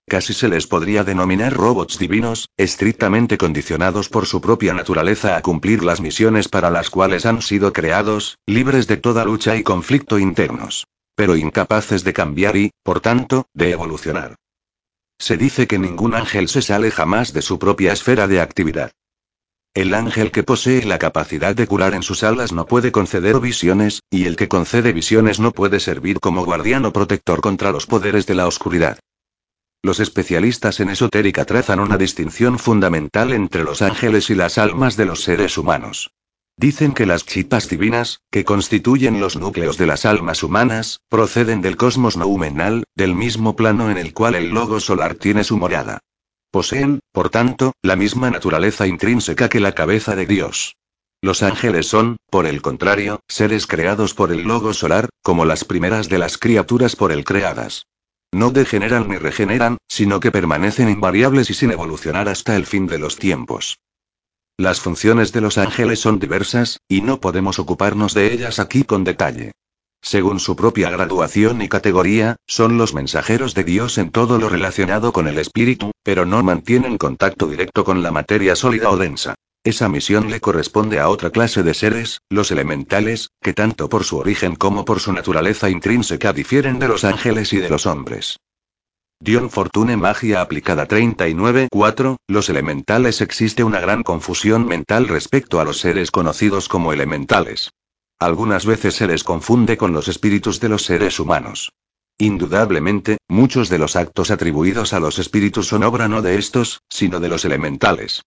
Casi 0.06 0.34
se 0.34 0.48
les 0.48 0.66
podría 0.66 1.02
denominar 1.02 1.54
robots 1.54 1.98
divinos, 1.98 2.50
estrictamente 2.58 3.38
condicionados 3.38 4.10
por 4.10 4.26
su 4.26 4.40
propia 4.40 4.74
naturaleza 4.74 5.36
a 5.36 5.42
cumplir 5.42 5.82
las 5.82 6.00
misiones 6.00 6.48
para 6.48 6.70
las 6.70 6.90
cuales 6.90 7.24
han 7.24 7.40
sido 7.40 7.72
creados, 7.72 8.36
libres 8.46 8.86
de 8.86 8.98
toda 8.98 9.24
lucha 9.24 9.56
y 9.56 9.62
conflicto 9.62 10.18
internos. 10.18 10.86
Pero 11.14 11.36
incapaces 11.36 12.04
de 12.04 12.12
cambiar 12.12 12.56
y, 12.56 12.70
por 12.82 13.00
tanto, 13.00 13.46
de 13.54 13.70
evolucionar. 13.70 14.36
Se 15.18 15.36
dice 15.36 15.66
que 15.66 15.78
ningún 15.78 16.14
ángel 16.14 16.48
se 16.48 16.60
sale 16.60 16.90
jamás 16.90 17.32
de 17.32 17.40
su 17.40 17.58
propia 17.58 17.92
esfera 17.92 18.26
de 18.26 18.40
actividad. 18.40 18.92
El 19.74 19.92
ángel 19.92 20.30
que 20.30 20.44
posee 20.44 20.84
la 20.84 21.00
capacidad 21.00 21.56
de 21.56 21.66
curar 21.66 21.94
en 21.94 22.04
sus 22.04 22.22
alas 22.22 22.52
no 22.52 22.64
puede 22.64 22.92
conceder 22.92 23.40
visiones, 23.40 24.02
y 24.08 24.26
el 24.26 24.36
que 24.36 24.46
concede 24.46 24.92
visiones 24.92 25.40
no 25.40 25.50
puede 25.50 25.80
servir 25.80 26.20
como 26.20 26.44
guardián 26.44 26.84
o 26.84 26.92
protector 26.92 27.40
contra 27.40 27.72
los 27.72 27.86
poderes 27.86 28.24
de 28.26 28.36
la 28.36 28.46
oscuridad. 28.46 29.00
Los 29.82 29.98
especialistas 29.98 30.78
en 30.78 30.90
esotérica 30.90 31.44
trazan 31.44 31.80
una 31.80 31.98
distinción 31.98 32.60
fundamental 32.60 33.32
entre 33.32 33.64
los 33.64 33.82
ángeles 33.82 34.30
y 34.30 34.36
las 34.36 34.58
almas 34.58 34.96
de 34.96 35.06
los 35.06 35.24
seres 35.24 35.58
humanos. 35.58 36.12
Dicen 36.56 36.92
que 36.92 37.04
las 37.04 37.26
chispas 37.26 37.68
divinas, 37.68 38.20
que 38.30 38.44
constituyen 38.44 39.18
los 39.18 39.34
núcleos 39.34 39.76
de 39.76 39.86
las 39.86 40.04
almas 40.04 40.44
humanas, 40.44 41.00
proceden 41.08 41.62
del 41.62 41.76
cosmos 41.76 42.16
noumenal, 42.16 42.84
del 42.94 43.16
mismo 43.16 43.56
plano 43.56 43.90
en 43.90 43.98
el 43.98 44.14
cual 44.14 44.36
el 44.36 44.50
logo 44.50 44.78
solar 44.78 45.16
tiene 45.16 45.42
su 45.42 45.56
morada. 45.56 45.98
Poseen, 46.54 47.00
por 47.10 47.30
tanto, 47.30 47.72
la 47.82 47.96
misma 47.96 48.30
naturaleza 48.30 48.86
intrínseca 48.86 49.48
que 49.48 49.58
la 49.58 49.72
cabeza 49.72 50.14
de 50.14 50.24
Dios. 50.24 50.76
Los 51.20 51.42
ángeles 51.42 51.88
son, 51.88 52.16
por 52.30 52.46
el 52.46 52.62
contrario, 52.62 53.18
seres 53.26 53.66
creados 53.66 54.14
por 54.14 54.30
el 54.30 54.42
logo 54.42 54.72
solar, 54.72 55.08
como 55.20 55.46
las 55.46 55.64
primeras 55.64 56.08
de 56.08 56.18
las 56.18 56.38
criaturas 56.38 56.94
por 56.94 57.10
él 57.10 57.24
creadas. 57.24 57.88
No 58.30 58.50
degeneran 58.50 59.08
ni 59.08 59.16
regeneran, 59.16 59.78
sino 59.88 60.20
que 60.20 60.30
permanecen 60.30 60.88
invariables 60.88 61.50
y 61.50 61.54
sin 61.54 61.72
evolucionar 61.72 62.28
hasta 62.28 62.54
el 62.54 62.66
fin 62.66 62.86
de 62.86 63.00
los 63.00 63.16
tiempos. 63.16 63.80
Las 64.56 64.78
funciones 64.78 65.32
de 65.32 65.40
los 65.40 65.58
ángeles 65.58 65.98
son 65.98 66.20
diversas, 66.20 66.78
y 66.86 67.00
no 67.00 67.20
podemos 67.20 67.58
ocuparnos 67.58 68.14
de 68.14 68.32
ellas 68.32 68.60
aquí 68.60 68.84
con 68.84 69.02
detalle. 69.02 69.50
Según 70.04 70.38
su 70.38 70.54
propia 70.54 70.90
graduación 70.90 71.62
y 71.62 71.68
categoría, 71.70 72.36
son 72.46 72.76
los 72.76 72.92
mensajeros 72.92 73.54
de 73.54 73.64
Dios 73.64 73.96
en 73.96 74.10
todo 74.10 74.38
lo 74.38 74.50
relacionado 74.50 75.14
con 75.14 75.28
el 75.28 75.38
espíritu, 75.38 75.92
pero 76.02 76.26
no 76.26 76.42
mantienen 76.42 76.98
contacto 76.98 77.46
directo 77.46 77.84
con 77.84 78.02
la 78.02 78.10
materia 78.10 78.54
sólida 78.54 78.90
o 78.90 78.98
densa. 78.98 79.34
Esa 79.64 79.88
misión 79.88 80.30
le 80.30 80.42
corresponde 80.42 81.00
a 81.00 81.08
otra 81.08 81.30
clase 81.30 81.62
de 81.62 81.72
seres, 81.72 82.20
los 82.28 82.50
elementales, 82.50 83.30
que 83.40 83.54
tanto 83.54 83.88
por 83.88 84.04
su 84.04 84.18
origen 84.18 84.56
como 84.56 84.84
por 84.84 85.00
su 85.00 85.10
naturaleza 85.10 85.70
intrínseca 85.70 86.34
difieren 86.34 86.78
de 86.78 86.88
los 86.88 87.04
ángeles 87.04 87.54
y 87.54 87.56
de 87.56 87.70
los 87.70 87.86
hombres. 87.86 88.36
Dion 89.20 89.48
Fortune 89.48 89.96
Magia 89.96 90.42
aplicada 90.42 90.86
39.4. 90.86 92.16
Los 92.28 92.50
elementales 92.50 93.22
existe 93.22 93.64
una 93.64 93.80
gran 93.80 94.02
confusión 94.02 94.66
mental 94.66 95.08
respecto 95.08 95.60
a 95.60 95.64
los 95.64 95.80
seres 95.80 96.10
conocidos 96.10 96.68
como 96.68 96.92
elementales. 96.92 97.70
Algunas 98.18 98.64
veces 98.64 98.94
se 98.94 99.06
les 99.06 99.24
confunde 99.24 99.76
con 99.76 99.92
los 99.92 100.08
espíritus 100.08 100.60
de 100.60 100.68
los 100.68 100.84
seres 100.84 101.18
humanos. 101.20 101.72
Indudablemente, 102.18 103.18
muchos 103.28 103.68
de 103.68 103.78
los 103.78 103.96
actos 103.96 104.30
atribuidos 104.30 104.92
a 104.92 105.00
los 105.00 105.18
espíritus 105.18 105.66
son 105.66 105.82
obra 105.82 106.08
no 106.08 106.22
de 106.22 106.36
estos, 106.36 106.80
sino 106.88 107.18
de 107.18 107.28
los 107.28 107.44
elementales. 107.44 108.22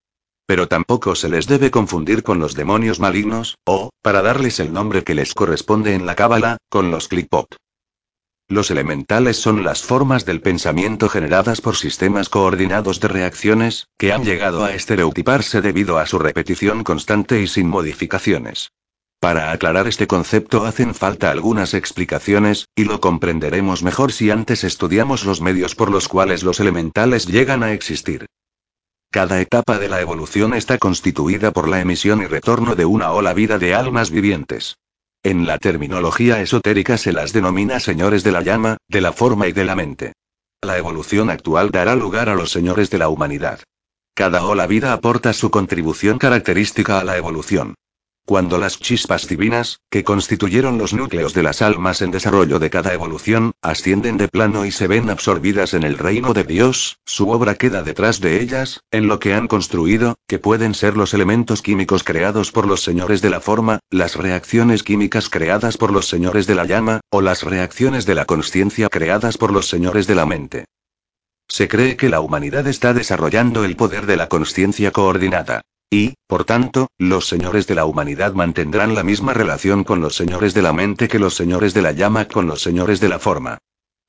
Pero 0.46 0.68
tampoco 0.68 1.16
se 1.16 1.30
les 1.30 1.48
debe 1.48 1.72
confundir 1.72 2.24
con 2.24 2.40
los 2.40 2.54
demonios 2.54 3.00
malignos, 3.00 3.58
o, 3.66 3.92
para 4.02 4.22
darles 4.22 4.60
el 4.60 4.74
nombre 4.74 5.04
que 5.04 5.16
les 5.16 5.34
corresponde 5.34 5.94
en 5.94 6.06
la 6.06 6.16
cábala, 6.16 6.58
con 6.70 6.92
los 6.92 7.08
clipot. 7.08 7.56
Los 8.50 8.72
elementales 8.72 9.38
son 9.38 9.66
las 9.66 9.84
formas 9.84 10.26
del 10.26 10.42
pensamiento 10.42 11.10
generadas 11.10 11.60
por 11.60 11.76
sistemas 11.76 12.30
coordinados 12.30 13.02
de 13.02 13.10
reacciones, 13.10 13.88
que 13.98 14.14
han 14.14 14.24
llegado 14.24 14.64
a 14.64 14.74
estereotiparse 14.74 15.62
debido 15.62 15.98
a 15.98 16.06
su 16.06 16.18
repetición 16.18 16.86
constante 16.86 17.42
y 17.42 17.48
sin 17.48 17.68
modificaciones. 17.68 18.72
Para 19.28 19.52
aclarar 19.52 19.90
este 19.90 20.08
concepto 20.08 20.66
hacen 20.66 20.96
falta 20.96 21.30
algunas 21.32 21.74
explicaciones, 21.74 22.70
y 22.78 22.86
lo 22.86 23.02
comprenderemos 23.02 23.84
mejor 23.84 24.14
si 24.14 24.32
antes 24.32 24.64
estudiamos 24.64 25.26
los 25.26 25.42
medios 25.42 25.76
por 25.76 25.92
los 25.92 26.08
cuales 26.08 26.44
los 26.44 26.62
elementales 26.62 27.26
llegan 27.26 27.62
a 27.62 27.74
existir. 27.74 28.28
Cada 29.12 29.42
etapa 29.42 29.80
de 29.80 29.90
la 29.90 30.00
evolución 30.00 30.54
está 30.54 30.78
constituida 30.78 31.52
por 31.52 31.68
la 31.68 31.82
emisión 31.82 32.22
y 32.22 32.26
retorno 32.26 32.76
de 32.76 32.86
una 32.86 33.12
ola 33.12 33.34
vida 33.34 33.60
de 33.60 33.76
almas 33.76 34.12
vivientes. 34.12 34.78
En 35.24 35.46
la 35.46 35.58
terminología 35.58 36.40
esotérica 36.40 36.98
se 36.98 37.12
las 37.12 37.34
denomina 37.34 37.82
señores 37.82 38.24
de 38.24 38.32
la 38.32 38.44
llama, 38.44 38.78
de 38.88 39.02
la 39.02 39.12
forma 39.12 39.50
y 39.50 39.52
de 39.52 39.66
la 39.66 39.76
mente. 39.76 40.14
La 40.62 40.78
evolución 40.78 41.30
actual 41.30 41.72
dará 41.72 41.98
lugar 41.98 42.30
a 42.30 42.36
los 42.36 42.50
señores 42.50 42.90
de 42.90 43.00
la 43.00 43.10
humanidad. 43.10 43.60
Cada 44.14 44.46
ola 44.46 44.68
vida 44.68 44.94
aporta 44.94 45.34
su 45.34 45.52
contribución 45.52 46.18
característica 46.18 47.02
a 47.02 47.04
la 47.04 47.18
evolución. 47.18 47.76
Cuando 48.28 48.58
las 48.58 48.78
chispas 48.78 49.26
divinas, 49.30 49.80
que 49.90 50.04
constituyeron 50.04 50.78
los 50.78 50.94
núcleos 50.94 51.34
de 51.34 51.44
las 51.44 51.62
almas 51.62 52.02
en 52.02 52.12
desarrollo 52.12 52.60
de 52.60 52.70
cada 52.70 52.94
evolución, 52.94 53.54
ascienden 53.62 54.18
de 54.18 54.28
plano 54.28 54.66
y 54.66 54.72
se 54.72 54.88
ven 54.88 55.10
absorbidas 55.10 55.74
en 55.74 55.84
el 55.84 55.98
reino 55.98 56.34
de 56.34 56.44
Dios, 56.44 57.00
su 57.06 57.30
obra 57.30 57.56
queda 57.56 57.84
detrás 57.84 58.20
de 58.20 58.42
ellas, 58.42 58.82
en 58.92 59.08
lo 59.08 59.20
que 59.20 59.34
han 59.34 59.48
construido, 59.48 60.16
que 60.28 60.40
pueden 60.40 60.74
ser 60.74 60.98
los 60.98 61.14
elementos 61.14 61.62
químicos 61.62 62.04
creados 62.04 62.52
por 62.52 62.68
los 62.68 62.84
señores 62.84 63.22
de 63.22 63.30
la 63.30 63.40
forma, 63.40 63.80
las 63.90 64.18
reacciones 64.18 64.84
químicas 64.84 65.30
creadas 65.30 65.78
por 65.78 65.94
los 65.94 66.10
señores 66.10 66.48
de 66.48 66.56
la 66.56 66.66
llama, 66.66 67.00
o 67.10 67.22
las 67.22 67.44
reacciones 67.44 68.06
de 68.06 68.16
la 68.16 68.26
conciencia 68.26 68.90
creadas 68.90 69.38
por 69.38 69.54
los 69.54 69.70
señores 69.70 70.06
de 70.06 70.16
la 70.16 70.26
mente. 70.26 70.66
Se 71.48 71.70
cree 71.70 71.96
que 71.96 72.10
la 72.10 72.20
humanidad 72.20 72.68
está 72.68 72.94
desarrollando 72.94 73.64
el 73.64 73.78
poder 73.78 74.06
de 74.06 74.18
la 74.18 74.28
conciencia 74.28 74.92
coordinada. 74.92 75.62
Y, 75.90 76.16
por 76.28 76.44
tanto, 76.44 76.90
los 76.98 77.28
señores 77.28 77.66
de 77.66 77.76
la 77.76 77.86
humanidad 77.86 78.34
mantendrán 78.34 78.94
la 78.94 79.04
misma 79.04 79.34
relación 79.34 79.86
con 79.86 80.02
los 80.02 80.16
señores 80.16 80.54
de 80.54 80.62
la 80.62 80.74
mente 80.74 81.08
que 81.08 81.18
los 81.18 81.36
señores 81.36 81.74
de 81.74 81.82
la 81.82 81.94
llama 81.94 82.26
con 82.26 82.46
los 82.46 82.62
señores 82.62 83.00
de 83.00 83.08
la 83.08 83.20
forma. 83.20 83.60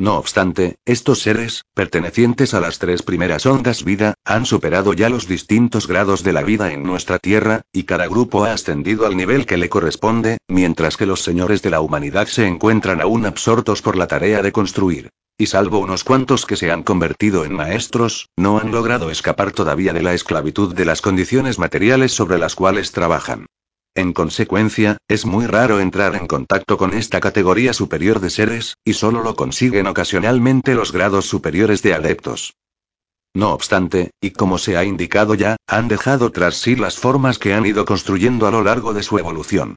No 0.00 0.16
obstante, 0.16 0.76
estos 0.84 1.22
seres, 1.22 1.64
pertenecientes 1.74 2.54
a 2.54 2.60
las 2.60 2.78
tres 2.78 3.02
primeras 3.02 3.46
ondas 3.46 3.82
vida, 3.82 4.14
han 4.24 4.46
superado 4.46 4.92
ya 4.92 5.08
los 5.08 5.26
distintos 5.26 5.88
grados 5.88 6.22
de 6.22 6.32
la 6.32 6.44
vida 6.44 6.72
en 6.72 6.84
nuestra 6.84 7.18
Tierra, 7.18 7.62
y 7.72 7.82
cada 7.82 8.06
grupo 8.06 8.44
ha 8.44 8.52
ascendido 8.52 9.06
al 9.06 9.16
nivel 9.16 9.44
que 9.44 9.56
le 9.56 9.68
corresponde, 9.68 10.38
mientras 10.46 10.96
que 10.96 11.04
los 11.04 11.22
señores 11.22 11.62
de 11.62 11.70
la 11.70 11.80
humanidad 11.80 12.28
se 12.28 12.46
encuentran 12.46 13.00
aún 13.00 13.26
absortos 13.26 13.82
por 13.82 13.96
la 13.96 14.06
tarea 14.06 14.40
de 14.40 14.52
construir. 14.52 15.10
Y 15.36 15.46
salvo 15.46 15.80
unos 15.80 16.04
cuantos 16.04 16.46
que 16.46 16.56
se 16.56 16.70
han 16.70 16.84
convertido 16.84 17.44
en 17.44 17.54
maestros, 17.54 18.28
no 18.36 18.58
han 18.58 18.70
logrado 18.70 19.10
escapar 19.10 19.50
todavía 19.50 19.92
de 19.92 20.02
la 20.02 20.14
esclavitud 20.14 20.76
de 20.76 20.84
las 20.84 21.00
condiciones 21.00 21.58
materiales 21.58 22.12
sobre 22.12 22.38
las 22.38 22.54
cuales 22.54 22.92
trabajan. 22.92 23.46
En 23.98 24.12
consecuencia, 24.12 24.98
es 25.08 25.26
muy 25.26 25.48
raro 25.48 25.80
entrar 25.80 26.14
en 26.14 26.28
contacto 26.28 26.78
con 26.78 26.94
esta 26.94 27.18
categoría 27.18 27.72
superior 27.72 28.20
de 28.20 28.30
seres, 28.30 28.76
y 28.84 28.92
solo 28.92 29.24
lo 29.24 29.34
consiguen 29.34 29.88
ocasionalmente 29.88 30.76
los 30.76 30.92
grados 30.92 31.26
superiores 31.26 31.82
de 31.82 31.94
adeptos. 31.94 32.54
No 33.34 33.52
obstante, 33.52 34.12
y 34.20 34.30
como 34.30 34.58
se 34.58 34.76
ha 34.76 34.84
indicado 34.84 35.34
ya, 35.34 35.56
han 35.66 35.88
dejado 35.88 36.30
tras 36.30 36.54
sí 36.54 36.76
las 36.76 36.96
formas 36.96 37.40
que 37.40 37.54
han 37.54 37.66
ido 37.66 37.84
construyendo 37.84 38.46
a 38.46 38.52
lo 38.52 38.62
largo 38.62 38.94
de 38.94 39.02
su 39.02 39.18
evolución. 39.18 39.74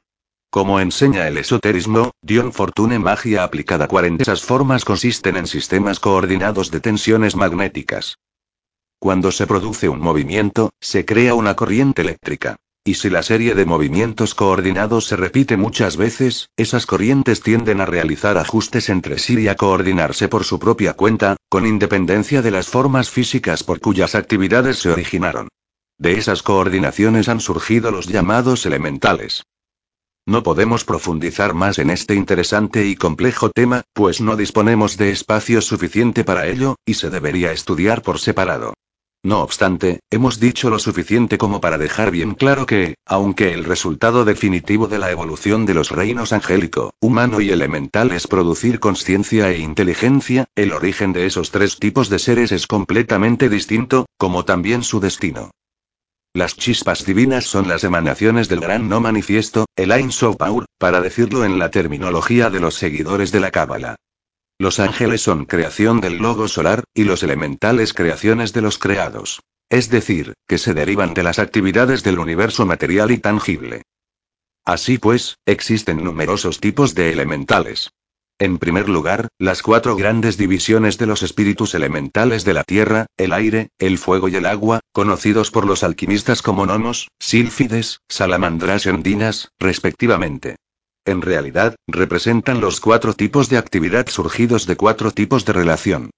Como 0.50 0.78
enseña 0.78 1.26
el 1.26 1.36
esoterismo, 1.38 2.12
Dion 2.22 2.52
Fortune 2.52 3.00
Magia 3.00 3.42
aplicada 3.42 3.88
40. 3.88 4.22
Esas 4.22 4.42
formas 4.44 4.84
consisten 4.84 5.36
en 5.36 5.48
sistemas 5.48 5.98
coordinados 5.98 6.70
de 6.70 6.78
tensiones 6.78 7.34
magnéticas. 7.34 8.18
Cuando 9.00 9.32
se 9.32 9.48
produce 9.48 9.88
un 9.88 9.98
movimiento, 9.98 10.70
se 10.80 11.04
crea 11.04 11.34
una 11.34 11.56
corriente 11.56 12.02
eléctrica. 12.02 12.58
Y 12.84 12.94
si 12.94 13.10
la 13.10 13.22
serie 13.22 13.54
de 13.54 13.64
movimientos 13.64 14.34
coordinados 14.34 15.06
se 15.06 15.14
repite 15.14 15.56
muchas 15.56 15.96
veces, 15.96 16.48
esas 16.56 16.84
corrientes 16.84 17.40
tienden 17.40 17.80
a 17.80 17.86
realizar 17.86 18.36
ajustes 18.38 18.88
entre 18.88 19.20
sí 19.20 19.38
y 19.38 19.46
a 19.46 19.54
coordinarse 19.54 20.26
por 20.26 20.42
su 20.42 20.58
propia 20.58 20.94
cuenta, 20.94 21.36
con 21.48 21.64
independencia 21.64 22.42
de 22.42 22.50
las 22.50 22.66
formas 22.66 23.08
físicas 23.08 23.62
por 23.62 23.78
cuyas 23.78 24.16
actividades 24.16 24.78
se 24.78 24.90
originaron. 24.90 25.46
De 25.96 26.14
esas 26.14 26.42
coordinaciones 26.42 27.28
han 27.28 27.38
surgido 27.38 27.92
los 27.92 28.08
llamados 28.08 28.66
elementales. 28.66 29.44
No 30.26 30.42
podemos 30.42 30.84
profundizar 30.84 31.54
más 31.54 31.78
en 31.78 31.88
este 31.88 32.16
interesante 32.16 32.84
y 32.86 32.96
complejo 32.96 33.50
tema, 33.50 33.82
pues 33.92 34.20
no 34.20 34.34
disponemos 34.34 34.96
de 34.96 35.12
espacio 35.12 35.60
suficiente 35.60 36.24
para 36.24 36.48
ello, 36.48 36.74
y 36.84 36.94
se 36.94 37.10
debería 37.10 37.52
estudiar 37.52 38.02
por 38.02 38.18
separado. 38.18 38.74
No 39.24 39.40
obstante, 39.40 40.00
hemos 40.10 40.40
dicho 40.40 40.68
lo 40.68 40.80
suficiente 40.80 41.38
como 41.38 41.60
para 41.60 41.78
dejar 41.78 42.10
bien 42.10 42.34
claro 42.34 42.66
que, 42.66 42.96
aunque 43.06 43.52
el 43.52 43.62
resultado 43.62 44.24
definitivo 44.24 44.88
de 44.88 44.98
la 44.98 45.12
evolución 45.12 45.64
de 45.64 45.74
los 45.74 45.92
reinos 45.92 46.32
angélico, 46.32 46.94
humano 47.00 47.40
y 47.40 47.50
elemental 47.50 48.10
es 48.10 48.26
producir 48.26 48.80
conciencia 48.80 49.48
e 49.50 49.58
inteligencia, 49.58 50.46
el 50.56 50.72
origen 50.72 51.12
de 51.12 51.26
esos 51.26 51.52
tres 51.52 51.78
tipos 51.78 52.08
de 52.08 52.18
seres 52.18 52.50
es 52.50 52.66
completamente 52.66 53.48
distinto, 53.48 54.06
como 54.18 54.44
también 54.44 54.82
su 54.82 54.98
destino. 54.98 55.52
Las 56.34 56.56
chispas 56.56 57.04
divinas 57.04 57.44
son 57.44 57.68
las 57.68 57.84
emanaciones 57.84 58.48
del 58.48 58.60
gran 58.60 58.88
no 58.88 59.00
manifiesto, 59.00 59.66
el 59.76 59.92
Ein 59.92 60.10
Sof 60.10 60.36
para 60.78 61.00
decirlo 61.00 61.44
en 61.44 61.60
la 61.60 61.70
terminología 61.70 62.50
de 62.50 62.58
los 62.58 62.74
seguidores 62.74 63.30
de 63.30 63.38
la 63.38 63.52
Cábala. 63.52 63.96
Los 64.62 64.78
ángeles 64.78 65.22
son 65.22 65.44
creación 65.44 66.00
del 66.00 66.18
logo 66.18 66.46
solar, 66.46 66.84
y 66.94 67.02
los 67.02 67.24
elementales 67.24 67.92
creaciones 67.92 68.52
de 68.52 68.60
los 68.60 68.78
creados. 68.78 69.40
Es 69.68 69.90
decir, 69.90 70.34
que 70.46 70.56
se 70.56 70.72
derivan 70.72 71.14
de 71.14 71.24
las 71.24 71.40
actividades 71.40 72.04
del 72.04 72.20
universo 72.20 72.64
material 72.64 73.10
y 73.10 73.18
tangible. 73.18 73.82
Así 74.64 74.98
pues, 74.98 75.38
existen 75.46 76.04
numerosos 76.04 76.60
tipos 76.60 76.94
de 76.94 77.10
elementales. 77.12 77.90
En 78.38 78.58
primer 78.58 78.88
lugar, 78.88 79.26
las 79.36 79.62
cuatro 79.64 79.96
grandes 79.96 80.36
divisiones 80.36 80.96
de 80.96 81.06
los 81.06 81.24
espíritus 81.24 81.74
elementales 81.74 82.44
de 82.44 82.54
la 82.54 82.62
tierra, 82.62 83.06
el 83.16 83.32
aire, 83.32 83.70
el 83.80 83.98
fuego 83.98 84.28
y 84.28 84.36
el 84.36 84.46
agua, 84.46 84.78
conocidos 84.92 85.50
por 85.50 85.66
los 85.66 85.82
alquimistas 85.82 86.40
como 86.40 86.66
gnomos, 86.66 87.08
sílfides, 87.18 87.98
salamandras 88.08 88.86
y 88.86 88.90
ondinas, 88.90 89.48
respectivamente. 89.58 90.54
En 91.04 91.20
realidad, 91.20 91.74
representan 91.88 92.60
los 92.60 92.80
cuatro 92.80 93.14
tipos 93.14 93.48
de 93.48 93.58
actividad 93.58 94.08
surgidos 94.08 94.66
de 94.66 94.76
cuatro 94.76 95.10
tipos 95.10 95.44
de 95.44 95.52
relación. 95.52 96.10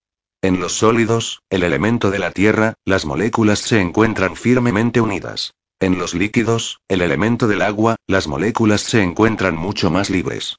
En 0.42 0.60
los 0.60 0.74
sólidos, 0.74 1.40
el 1.48 1.62
elemento 1.62 2.10
de 2.10 2.18
la 2.18 2.30
tierra, 2.30 2.74
las 2.84 3.06
moléculas 3.06 3.60
se 3.60 3.80
encuentran 3.80 4.36
firmemente 4.36 5.00
unidas. 5.00 5.54
En 5.80 5.98
los 5.98 6.12
líquidos, 6.12 6.80
el 6.86 7.00
elemento 7.00 7.48
del 7.48 7.62
agua, 7.62 7.96
las 8.06 8.28
moléculas 8.28 8.82
se 8.82 9.02
encuentran 9.02 9.56
mucho 9.56 9.90
más 9.90 10.10
libres. 10.10 10.56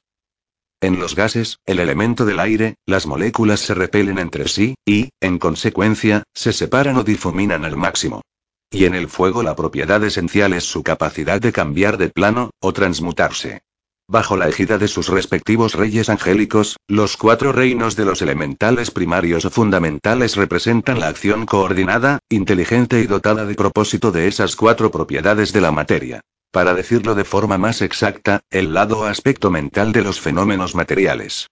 En 0.80 0.98
los 0.98 1.14
gases, 1.14 1.58
el 1.64 1.78
elemento 1.78 2.26
del 2.26 2.40
aire, 2.40 2.74
las 2.84 3.06
moléculas 3.06 3.60
se 3.60 3.74
repelen 3.74 4.18
entre 4.18 4.48
sí, 4.48 4.74
y, 4.84 5.10
en 5.20 5.38
consecuencia, 5.38 6.24
se 6.34 6.52
separan 6.52 6.96
o 6.96 7.04
difuminan 7.04 7.64
al 7.64 7.76
máximo. 7.76 8.22
Y 8.70 8.84
en 8.84 8.94
el 8.94 9.08
fuego 9.08 9.42
la 9.42 9.56
propiedad 9.56 10.02
esencial 10.04 10.52
es 10.52 10.64
su 10.64 10.82
capacidad 10.82 11.40
de 11.40 11.52
cambiar 11.52 11.96
de 11.96 12.08
plano, 12.08 12.50
o 12.60 12.72
transmutarse. 12.72 13.62
Bajo 14.08 14.36
la 14.36 14.48
égida 14.48 14.78
de 14.78 14.86
sus 14.86 15.08
respectivos 15.08 15.74
reyes 15.74 16.08
angélicos, 16.08 16.76
los 16.86 17.16
cuatro 17.16 17.50
reinos 17.50 17.96
de 17.96 18.04
los 18.04 18.22
elementales 18.22 18.92
primarios 18.92 19.44
o 19.44 19.50
fundamentales 19.50 20.36
representan 20.36 21.00
la 21.00 21.08
acción 21.08 21.44
coordinada, 21.44 22.20
inteligente 22.28 23.00
y 23.00 23.08
dotada 23.08 23.44
de 23.44 23.56
propósito 23.56 24.12
de 24.12 24.28
esas 24.28 24.54
cuatro 24.54 24.92
propiedades 24.92 25.52
de 25.52 25.60
la 25.60 25.72
materia. 25.72 26.20
Para 26.52 26.74
decirlo 26.74 27.16
de 27.16 27.24
forma 27.24 27.58
más 27.58 27.82
exacta, 27.82 28.42
el 28.48 28.74
lado 28.74 29.06
aspecto 29.06 29.50
mental 29.50 29.90
de 29.90 30.02
los 30.02 30.20
fenómenos 30.20 30.76
materiales. 30.76 31.48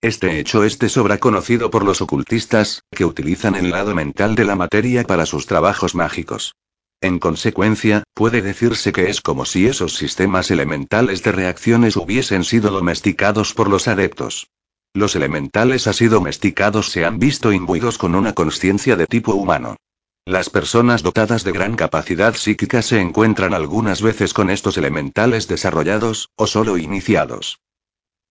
Este 0.00 0.40
hecho 0.40 0.64
es 0.64 0.80
de 0.80 0.88
sobra 0.88 1.18
conocido 1.18 1.70
por 1.70 1.84
los 1.84 2.00
ocultistas, 2.00 2.82
que 2.90 3.04
utilizan 3.04 3.54
el 3.54 3.70
lado 3.70 3.94
mental 3.94 4.34
de 4.34 4.44
la 4.44 4.56
materia 4.56 5.04
para 5.04 5.26
sus 5.26 5.46
trabajos 5.46 5.94
mágicos. 5.94 6.54
En 7.00 7.20
consecuencia, 7.20 8.02
puede 8.12 8.42
decirse 8.42 8.90
que 8.90 9.08
es 9.08 9.20
como 9.20 9.44
si 9.44 9.66
esos 9.66 9.94
sistemas 9.94 10.50
elementales 10.50 11.22
de 11.22 11.30
reacciones 11.30 11.96
hubiesen 11.96 12.42
sido 12.42 12.72
domesticados 12.72 13.54
por 13.54 13.70
los 13.70 13.86
adeptos. 13.86 14.48
Los 14.94 15.14
elementales 15.14 15.86
así 15.86 16.08
domesticados 16.08 16.90
se 16.90 17.04
han 17.04 17.20
visto 17.20 17.52
imbuidos 17.52 17.98
con 17.98 18.16
una 18.16 18.32
conciencia 18.32 18.96
de 18.96 19.06
tipo 19.06 19.34
humano. 19.34 19.76
Las 20.24 20.50
personas 20.50 21.04
dotadas 21.04 21.44
de 21.44 21.52
gran 21.52 21.76
capacidad 21.76 22.34
psíquica 22.34 22.82
se 22.82 23.00
encuentran 23.00 23.54
algunas 23.54 24.02
veces 24.02 24.34
con 24.34 24.50
estos 24.50 24.76
elementales 24.76 25.46
desarrollados, 25.46 26.30
o 26.34 26.48
solo 26.48 26.78
iniciados. 26.78 27.60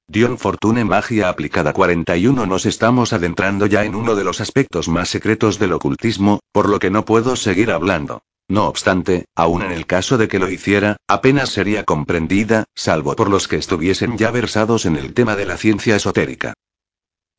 Dion 0.09 0.37
Fortune 0.37 0.83
Magia 0.83 1.29
Aplicada 1.29 1.71
41 1.71 2.45
Nos 2.45 2.65
estamos 2.65 3.13
adentrando 3.13 3.65
ya 3.65 3.85
en 3.85 3.95
uno 3.95 4.15
de 4.15 4.25
los 4.25 4.41
aspectos 4.41 4.89
más 4.89 5.07
secretos 5.09 5.57
del 5.57 5.71
ocultismo, 5.71 6.41
por 6.51 6.67
lo 6.67 6.79
que 6.79 6.89
no 6.89 7.05
puedo 7.05 7.37
seguir 7.37 7.71
hablando. 7.71 8.21
No 8.49 8.67
obstante, 8.67 9.25
aun 9.35 9.61
en 9.61 9.71
el 9.71 9.85
caso 9.85 10.17
de 10.17 10.29
que 10.29 10.39
lo 10.39 10.49
hiciera, 10.49 10.97
apenas 11.07 11.49
sería 11.49 11.83
comprendida, 11.83 12.63
salvo 12.75 13.15
por 13.15 13.29
los 13.29 13.47
que 13.47 13.57
estuviesen 13.57 14.17
ya 14.17 14.31
versados 14.31 14.85
en 14.85 14.95
el 14.95 15.13
tema 15.13 15.35
de 15.35 15.45
la 15.45 15.57
ciencia 15.57 15.97
esotérica. 15.97 16.53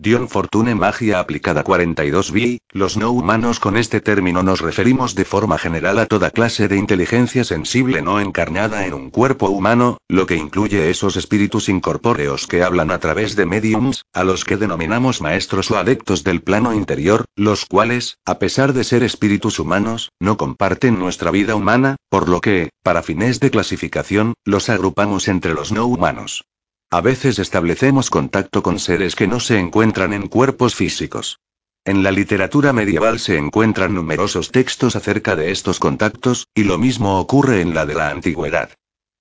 Dion 0.01 0.29
Fortune 0.29 0.77
Magia 0.77 1.19
aplicada 1.19 1.65
42 1.65 2.31
b 2.31 2.61
los 2.71 2.97
no 2.97 3.11
humanos 3.11 3.59
con 3.59 3.77
este 3.77 4.01
término 4.01 4.45
nos 4.45 4.61
referimos 4.61 5.17
de 5.17 5.25
forma 5.25 5.59
general 5.59 5.99
a 5.99 6.07
toda 6.07 6.31
clase 6.31 6.69
de 6.69 6.77
inteligencia 6.77 7.43
sensible 7.43 8.01
no 8.01 8.21
encarnada 8.21 8.87
en 8.87 8.95
un 8.95 9.11
cuerpo 9.11 9.49
humano, 9.49 9.99
lo 10.07 10.27
que 10.27 10.37
incluye 10.37 10.89
esos 10.89 11.17
espíritus 11.17 11.69
incorpóreos 11.69 12.47
que 12.47 12.63
hablan 12.63 12.93
a 12.93 13.01
través 13.01 13.35
de 13.35 13.45
mediums, 13.45 14.05
a 14.13 14.23
los 14.23 14.45
que 14.45 14.57
denominamos 14.57 15.21
maestros 15.21 15.69
o 15.73 15.79
adeptos 15.79 16.23
del 16.23 16.43
plano 16.43 16.75
interior, 16.75 17.25
los 17.35 17.67
cuales, 17.67 18.19
a 18.25 18.39
pesar 18.39 18.75
de 18.75 18.85
ser 18.85 19.03
espíritus 19.03 19.59
humanos, 19.59 20.13
no 20.21 20.37
comparten 20.37 21.01
nuestra 21.01 21.33
vida 21.33 21.57
humana, 21.57 21.97
por 22.09 22.29
lo 22.29 22.41
que, 22.41 22.71
para 22.85 23.03
fines 23.03 23.41
de 23.41 23.51
clasificación, 23.51 24.35
los 24.45 24.69
agrupamos 24.69 25.27
entre 25.27 25.55
los 25.55 25.73
no 25.73 25.87
humanos. 25.87 26.45
A 26.91 27.03
veces 27.03 27.39
establecemos 27.39 28.09
contacto 28.09 28.63
con 28.63 28.79
seres 28.79 29.15
que 29.15 29.27
no 29.27 29.41
se 29.41 29.59
encuentran 29.59 30.15
en 30.15 30.27
cuerpos 30.27 30.75
físicos. 30.75 31.39
En 31.85 32.03
la 32.03 32.11
literatura 32.11 32.73
medieval 32.73 33.19
se 33.19 33.37
encuentran 33.37 33.95
numerosos 33.95 34.51
textos 34.53 34.97
acerca 34.97 35.37
de 35.37 35.51
estos 35.51 35.81
contactos, 35.81 36.49
y 36.55 36.65
lo 36.65 36.79
mismo 36.79 37.21
ocurre 37.21 37.61
en 37.61 37.75
la 37.75 37.85
de 37.85 37.95
la 37.95 38.09
antigüedad. 38.09 38.71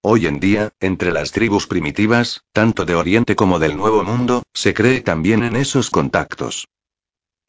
Hoy 0.02 0.28
en 0.28 0.40
día, 0.40 0.70
entre 0.80 1.12
las 1.12 1.34
tribus 1.34 1.68
primitivas, 1.68 2.46
tanto 2.54 2.86
de 2.86 2.96
Oriente 2.96 3.36
como 3.36 3.60
del 3.60 3.76
Nuevo 3.76 4.06
Mundo, 4.06 4.44
se 4.54 4.74
cree 4.74 5.02
también 5.02 5.44
en 5.44 5.58
esos 5.58 5.90
contactos. 5.90 6.70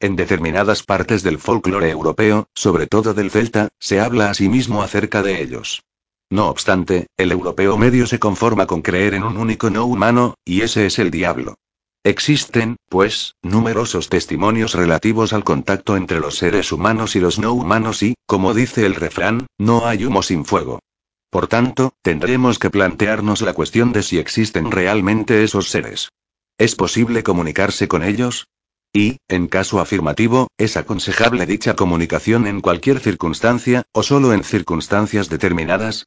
En 0.01 0.17
determinadas 0.17 0.83
partes 0.83 1.23
del 1.23 1.39
folclore 1.39 1.91
europeo, 1.91 2.47
sobre 2.53 2.87
todo 2.87 3.13
del 3.13 3.31
celta, 3.31 3.69
se 3.79 4.01
habla 4.01 4.29
asimismo 4.29 4.83
acerca 4.83 5.23
de 5.23 5.41
ellos. 5.41 5.81
No 6.31 6.47
obstante, 6.47 7.07
el 7.17 7.31
europeo 7.31 7.75
medio 7.77 8.05
se 8.05 8.19
conforma 8.19 8.67
con 8.67 8.83
creer 8.83 9.15
en 9.15 9.23
un 9.23 9.37
único 9.37 9.71
no 9.71 9.85
humano, 9.85 10.35
y 10.45 10.61
ese 10.61 10.85
es 10.85 10.99
el 10.99 11.09
diablo. 11.09 11.55
Existen, 12.03 12.77
pues, 12.87 13.33
numerosos 13.41 14.09
testimonios 14.09 14.73
relativos 14.73 15.33
al 15.33 15.43
contacto 15.43 15.97
entre 15.97 16.19
los 16.19 16.37
seres 16.37 16.71
humanos 16.71 17.15
y 17.15 17.19
los 17.19 17.39
no 17.39 17.51
humanos 17.53 18.03
y, 18.03 18.13
como 18.27 18.53
dice 18.53 18.85
el 18.85 18.95
refrán, 18.95 19.47
no 19.57 19.87
hay 19.87 20.05
humo 20.05 20.21
sin 20.21 20.45
fuego. 20.45 20.79
Por 21.31 21.47
tanto, 21.47 21.93
tendremos 22.03 22.59
que 22.59 22.69
plantearnos 22.69 23.41
la 23.41 23.53
cuestión 23.53 23.91
de 23.91 24.03
si 24.03 24.19
existen 24.19 24.71
realmente 24.71 25.43
esos 25.43 25.69
seres. 25.69 26.09
¿Es 26.57 26.75
posible 26.75 27.23
comunicarse 27.23 27.87
con 27.87 28.03
ellos? 28.03 28.47
Y, 28.93 29.17
en 29.27 29.47
caso 29.47 29.79
afirmativo, 29.79 30.47
¿es 30.57 30.77
aconsejable 30.77 31.45
dicha 31.45 31.75
comunicación 31.75 32.47
en 32.47 32.61
cualquier 32.61 32.99
circunstancia, 32.99 33.83
o 33.91 34.03
solo 34.03 34.33
en 34.33 34.43
circunstancias 34.43 35.29
determinadas? 35.29 36.05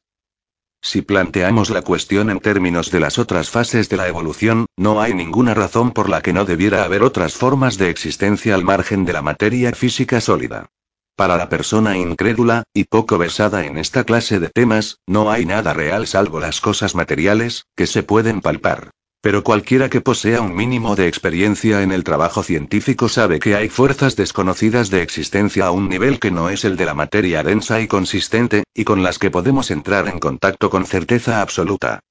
Si 0.85 1.01
planteamos 1.01 1.69
la 1.69 1.81
cuestión 1.81 2.29
en 2.29 2.41
términos 2.41 2.91
de 2.91 2.99
las 2.99 3.17
otras 3.17 3.49
fases 3.49 3.87
de 3.87 3.95
la 3.95 4.09
evolución, 4.09 4.65
no 4.75 5.01
hay 5.01 5.13
ninguna 5.13 5.53
razón 5.53 5.91
por 5.91 6.09
la 6.09 6.21
que 6.21 6.33
no 6.33 6.43
debiera 6.43 6.83
haber 6.83 7.03
otras 7.03 7.35
formas 7.35 7.77
de 7.77 7.89
existencia 7.89 8.53
al 8.53 8.65
margen 8.65 9.05
de 9.05 9.13
la 9.13 9.21
materia 9.21 9.71
física 9.71 10.19
sólida. 10.19 10.67
Para 11.15 11.37
la 11.37 11.47
persona 11.47 11.97
incrédula, 11.97 12.63
y 12.73 12.83
poco 12.83 13.17
versada 13.17 13.65
en 13.65 13.77
esta 13.77 14.03
clase 14.03 14.41
de 14.41 14.49
temas, 14.49 14.97
no 15.07 15.31
hay 15.31 15.45
nada 15.45 15.73
real 15.73 16.05
salvo 16.05 16.41
las 16.41 16.59
cosas 16.59 16.95
materiales, 16.95 17.63
que 17.77 17.87
se 17.87 18.03
pueden 18.03 18.41
palpar. 18.41 18.91
Pero 19.23 19.41
cualquiera 19.41 19.89
que 19.89 20.01
posea 20.01 20.41
un 20.41 20.53
mínimo 20.53 20.97
de 20.97 21.07
experiencia 21.07 21.81
en 21.81 21.93
el 21.93 22.03
trabajo 22.03 22.43
científico 22.43 23.07
sabe 23.07 23.39
que 23.39 23.55
hay 23.55 23.69
fuerzas 23.69 24.17
desconocidas 24.17 24.89
de 24.89 25.01
existencia 25.01 25.67
a 25.67 25.71
un 25.71 25.87
nivel 25.87 26.19
que 26.19 26.29
no 26.29 26.49
es 26.49 26.65
el 26.65 26.75
de 26.75 26.83
la 26.85 26.93
materia 26.93 27.41
densa 27.41 27.79
y 27.79 27.87
consistente, 27.87 28.65
y 28.73 28.83
con 28.83 29.01
las 29.01 29.19
que 29.19 29.31
podemos 29.31 29.71
entrar 29.71 30.09
en 30.09 30.19
contacto 30.19 30.69
con 30.69 30.85
certeza 30.85 31.41
absoluta. 31.41 32.01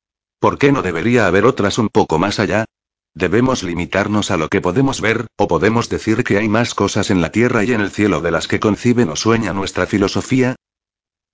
¿Por 0.40 0.56
qué 0.56 0.72
no 0.72 0.80
debería 0.80 1.26
haber 1.26 1.44
otras 1.44 1.76
un 1.76 1.90
poco 1.90 2.18
más 2.18 2.40
allá? 2.40 2.64
¿Debemos 3.12 3.62
limitarnos 3.62 4.30
a 4.30 4.38
lo 4.38 4.48
que 4.48 4.62
podemos 4.62 5.02
ver, 5.02 5.26
o 5.36 5.48
podemos 5.48 5.90
decir 5.90 6.24
que 6.24 6.38
hay 6.38 6.48
más 6.48 6.74
cosas 6.74 7.10
en 7.10 7.20
la 7.20 7.30
tierra 7.30 7.62
y 7.62 7.72
en 7.72 7.82
el 7.82 7.90
cielo 7.90 8.22
de 8.22 8.30
las 8.30 8.48
que 8.48 8.58
conciben 8.58 9.10
o 9.10 9.16
sueña 9.16 9.52
nuestra 9.52 9.84
filosofía? 9.84 10.56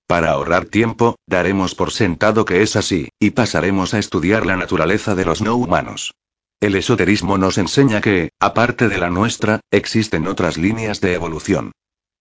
Para 0.09 0.31
ahorrar 0.31 0.65
tiempo, 0.65 1.17
daremos 1.27 1.75
por 1.75 1.93
sentado 1.93 2.47
que 2.47 2.63
es 2.63 2.77
así, 2.77 3.11
y 3.21 3.33
pasaremos 3.33 3.93
a 3.93 3.99
estudiar 3.99 4.47
la 4.47 4.57
naturaleza 4.57 5.15
de 5.15 5.27
los 5.27 5.43
no 5.43 5.55
humanos. 5.55 6.15
El 6.61 6.77
esoterismo 6.77 7.37
nos 7.37 7.59
enseña 7.59 8.01
que, 8.01 8.31
aparte 8.41 8.89
de 8.89 8.97
la 8.97 9.11
nuestra, 9.11 9.61
existen 9.71 10.27
otras 10.27 10.57
líneas 10.57 11.03
de 11.03 11.13
evolución. 11.13 11.73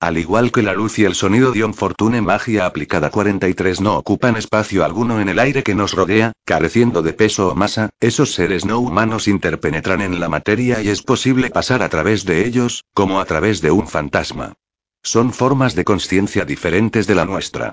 Al 0.01 0.17
igual 0.17 0.51
que 0.51 0.63
la 0.63 0.73
luz 0.73 0.99
y 0.99 1.05
el 1.05 1.15
sonido 1.15 1.53
Dion 1.53 1.73
Fortune 1.73 2.21
Magia 2.21 2.65
aplicada 2.65 3.09
43 3.09 3.79
no 3.79 3.95
ocupan 3.97 4.35
espacio 4.35 4.83
alguno 4.83 5.21
en 5.21 5.29
el 5.29 5.39
aire 5.39 5.63
que 5.63 5.73
nos 5.73 5.93
rodea, 5.93 6.33
careciendo 6.43 7.01
de 7.01 7.13
peso 7.13 7.47
o 7.47 7.55
masa, 7.55 7.89
esos 8.01 8.33
seres 8.33 8.65
no 8.65 8.79
humanos 8.79 9.29
interpenetran 9.29 10.01
en 10.01 10.19
la 10.19 10.27
materia 10.27 10.83
y 10.83 10.89
es 10.89 11.03
posible 11.03 11.49
pasar 11.51 11.81
a 11.81 11.87
través 11.89 12.25
de 12.25 12.45
ellos, 12.45 12.83
como 12.93 13.21
a 13.21 13.25
través 13.25 13.61
de 13.61 13.71
un 13.71 13.87
fantasma. 13.87 14.55
Son 15.07 15.31
formas 15.31 15.73
de 15.73 15.85
conciencia 15.85 16.43
diferentes 16.43 17.07
de 17.07 17.15
la 17.15 17.23
nuestra. 17.23 17.71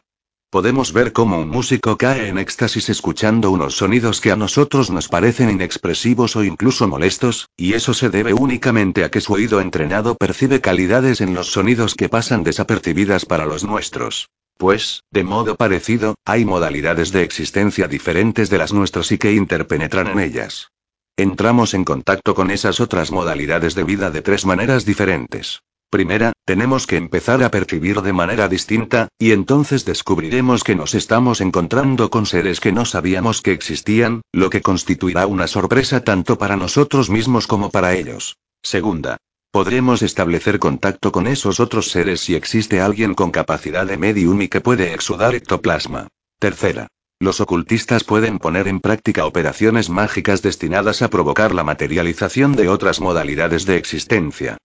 Podemos 0.50 0.92
ver 0.92 1.12
cómo 1.12 1.40
un 1.40 1.48
músico 1.48 1.96
cae 1.96 2.28
en 2.28 2.38
éxtasis 2.38 2.88
escuchando 2.90 3.50
unos 3.50 3.74
sonidos 3.74 4.20
que 4.20 4.30
a 4.30 4.36
nosotros 4.36 4.88
nos 4.90 5.08
parecen 5.08 5.50
inexpresivos 5.50 6.36
o 6.36 6.44
incluso 6.44 6.86
molestos, 6.86 7.48
y 7.56 7.72
eso 7.72 7.92
se 7.92 8.08
debe 8.08 8.34
únicamente 8.34 9.02
a 9.02 9.10
que 9.10 9.20
su 9.20 9.32
oído 9.32 9.60
entrenado 9.60 10.14
percibe 10.14 10.60
calidades 10.60 11.20
en 11.20 11.34
los 11.34 11.48
sonidos 11.48 11.96
que 11.96 12.08
pasan 12.08 12.44
desapercibidas 12.44 13.26
para 13.26 13.46
los 13.46 13.64
nuestros. 13.64 14.28
Pues, 14.56 15.02
de 15.10 15.24
modo 15.24 15.56
parecido, 15.56 16.14
hay 16.24 16.44
modalidades 16.44 17.10
de 17.10 17.24
existencia 17.24 17.88
diferentes 17.88 18.48
de 18.48 18.58
las 18.58 18.72
nuestras 18.72 19.10
y 19.10 19.18
que 19.18 19.32
interpenetran 19.32 20.06
en 20.06 20.20
ellas. 20.20 20.68
Entramos 21.16 21.74
en 21.74 21.82
contacto 21.82 22.36
con 22.36 22.52
esas 22.52 22.78
otras 22.78 23.10
modalidades 23.10 23.74
de 23.74 23.82
vida 23.82 24.12
de 24.12 24.22
tres 24.22 24.46
maneras 24.46 24.84
diferentes. 24.84 25.62
Primera, 25.94 26.32
tenemos 26.44 26.88
que 26.88 26.96
empezar 26.96 27.44
a 27.44 27.52
percibir 27.52 28.02
de 28.02 28.12
manera 28.12 28.48
distinta, 28.48 29.06
y 29.16 29.30
entonces 29.30 29.84
descubriremos 29.84 30.64
que 30.64 30.74
nos 30.74 30.92
estamos 30.92 31.40
encontrando 31.40 32.10
con 32.10 32.26
seres 32.26 32.58
que 32.58 32.72
no 32.72 32.84
sabíamos 32.84 33.42
que 33.42 33.52
existían, 33.52 34.22
lo 34.32 34.50
que 34.50 34.60
constituirá 34.60 35.28
una 35.28 35.46
sorpresa 35.46 36.02
tanto 36.02 36.36
para 36.36 36.56
nosotros 36.56 37.10
mismos 37.10 37.46
como 37.46 37.70
para 37.70 37.94
ellos. 37.94 38.38
Segunda, 38.60 39.18
podremos 39.52 40.02
establecer 40.02 40.58
contacto 40.58 41.12
con 41.12 41.28
esos 41.28 41.60
otros 41.60 41.92
seres 41.92 42.22
si 42.22 42.34
existe 42.34 42.80
alguien 42.80 43.14
con 43.14 43.30
capacidad 43.30 43.86
de 43.86 43.96
medium 43.96 44.42
y 44.42 44.48
que 44.48 44.60
puede 44.60 44.94
exudar 44.94 45.36
ectoplasma. 45.36 46.08
Tercera, 46.40 46.88
los 47.20 47.40
ocultistas 47.40 48.02
pueden 48.02 48.40
poner 48.40 48.66
en 48.66 48.80
práctica 48.80 49.26
operaciones 49.26 49.90
mágicas 49.90 50.42
destinadas 50.42 51.02
a 51.02 51.08
provocar 51.08 51.54
la 51.54 51.62
materialización 51.62 52.56
de 52.56 52.68
otras 52.68 53.00
modalidades 53.00 53.64
de 53.64 53.76
existencia. 53.76 54.58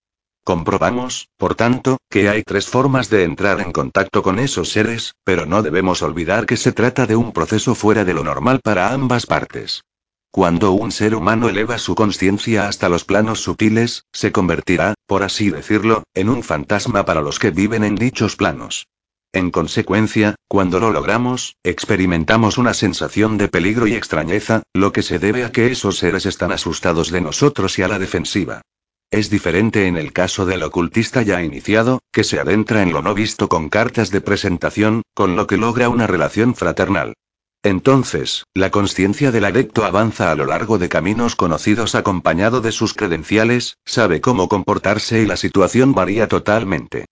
Comprobamos, 0.49 1.30
por 1.38 1.53
tanto, 1.53 1.99
que 2.09 2.27
hay 2.27 2.41
tres 2.41 2.67
formas 2.67 3.11
de 3.11 3.23
entrar 3.23 3.61
en 3.61 3.71
contacto 3.71 4.23
con 4.23 4.39
esos 4.39 4.69
seres, 4.69 5.13
pero 5.23 5.45
no 5.45 5.61
debemos 5.61 6.01
olvidar 6.01 6.47
que 6.47 6.57
se 6.57 6.71
trata 6.71 7.05
de 7.05 7.15
un 7.15 7.34
proceso 7.34 7.76
fuera 7.76 8.03
de 8.03 8.15
lo 8.15 8.23
normal 8.23 8.59
para 8.63 8.91
ambas 8.91 9.27
partes. 9.27 9.84
Cuando 10.31 10.71
un 10.71 10.91
ser 10.91 11.13
humano 11.13 11.49
eleva 11.49 11.77
su 11.77 11.93
conciencia 11.93 12.67
hasta 12.67 12.89
los 12.89 13.05
planos 13.05 13.41
sutiles, 13.41 14.05
se 14.11 14.31
convertirá, 14.31 14.95
por 15.05 15.21
así 15.21 15.51
decirlo, 15.51 16.01
en 16.15 16.30
un 16.30 16.41
fantasma 16.41 17.05
para 17.05 17.21
los 17.21 17.38
que 17.38 17.51
viven 17.51 17.84
en 17.84 17.93
dichos 17.93 18.35
planos. 18.35 18.88
En 19.31 19.51
consecuencia, 19.51 20.34
cuando 20.47 20.80
lo 20.80 20.89
logramos, 20.89 21.57
experimentamos 21.63 22.57
una 22.57 22.73
sensación 22.73 23.38
de 23.38 23.49
peligro 23.49 23.85
y 23.85 23.93
extrañeza, 23.93 24.63
lo 24.73 24.93
que 24.93 25.03
se 25.03 25.19
debe 25.19 25.43
a 25.45 25.51
que 25.51 25.67
esos 25.67 25.99
seres 25.99 26.26
están 26.26 26.51
asustados 26.51 27.11
de 27.11 27.21
nosotros 27.21 27.77
y 27.77 27.84
a 27.84 27.88
la 27.88 27.99
defensiva. 27.99 28.63
Es 29.11 29.31
diferente 29.31 29.88
en 29.88 29.98
el 29.98 30.14
caso 30.14 30.45
del 30.45 30.61
ocultista 30.61 31.23
ya 31.23 31.41
iniciado, 31.41 32.03
que 32.11 32.23
se 32.23 32.40
adentra 32.40 32.84
en 32.84 32.94
lo 32.94 33.02
no 33.02 33.15
visto 33.15 33.49
con 33.49 33.69
cartas 33.69 34.11
de 34.11 34.22
presentación, 34.22 35.02
con 35.15 35.36
lo 35.36 35.48
que 35.48 35.57
logra 35.57 35.90
una 35.90 36.06
relación 36.06 36.53
fraternal. 36.53 37.15
Entonces, 37.64 38.45
la 38.53 38.69
conciencia 38.69 39.31
del 39.31 39.45
adepto 39.45 39.84
avanza 39.84 40.31
a 40.31 40.36
lo 40.36 40.45
largo 40.45 40.77
de 40.77 40.90
caminos 40.90 41.36
conocidos 41.36 41.95
acompañado 41.95 42.61
de 42.61 42.72
sus 42.72 42.94
credenciales, 42.94 43.77
sabe 43.84 44.22
cómo 44.22 44.48
comportarse 44.48 45.22
y 45.22 45.26
la 45.26 45.38
situación 45.38 45.94
varía 45.94 46.27
totalmente. 46.27 47.06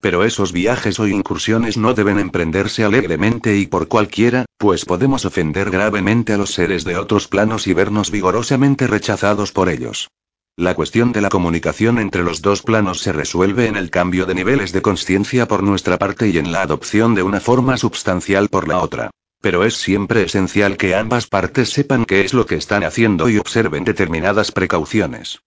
Pero 0.00 0.24
esos 0.24 0.52
viajes 0.52 0.98
o 0.98 1.06
incursiones 1.06 1.76
no 1.76 1.92
deben 1.92 2.18
emprenderse 2.18 2.82
alegremente 2.82 3.58
y 3.58 3.66
por 3.66 3.88
cualquiera, 3.88 4.46
pues 4.56 4.86
podemos 4.86 5.26
ofender 5.26 5.70
gravemente 5.70 6.32
a 6.32 6.38
los 6.38 6.54
seres 6.54 6.84
de 6.84 6.96
otros 6.96 7.28
planos 7.28 7.66
y 7.66 7.74
vernos 7.74 8.10
vigorosamente 8.10 8.86
rechazados 8.86 9.52
por 9.52 9.68
ellos. 9.68 10.08
La 10.56 10.74
cuestión 10.74 11.12
de 11.12 11.22
la 11.22 11.30
comunicación 11.30 11.98
entre 11.98 12.22
los 12.22 12.42
dos 12.42 12.60
planos 12.60 13.00
se 13.00 13.12
resuelve 13.12 13.66
en 13.66 13.76
el 13.76 13.88
cambio 13.88 14.26
de 14.26 14.34
niveles 14.34 14.72
de 14.72 14.82
conciencia 14.82 15.48
por 15.48 15.62
nuestra 15.62 15.96
parte 15.96 16.28
y 16.28 16.36
en 16.36 16.52
la 16.52 16.60
adopción 16.60 17.14
de 17.14 17.22
una 17.22 17.40
forma 17.40 17.78
substancial 17.78 18.50
por 18.50 18.68
la 18.68 18.80
otra. 18.80 19.10
Pero 19.40 19.64
es 19.64 19.76
siempre 19.78 20.22
esencial 20.22 20.76
que 20.76 20.94
ambas 20.94 21.26
partes 21.26 21.70
sepan 21.70 22.04
qué 22.04 22.20
es 22.20 22.34
lo 22.34 22.44
que 22.44 22.56
están 22.56 22.84
haciendo 22.84 23.30
y 23.30 23.38
observen 23.38 23.84
determinadas 23.84 24.52
precauciones. 24.52 25.40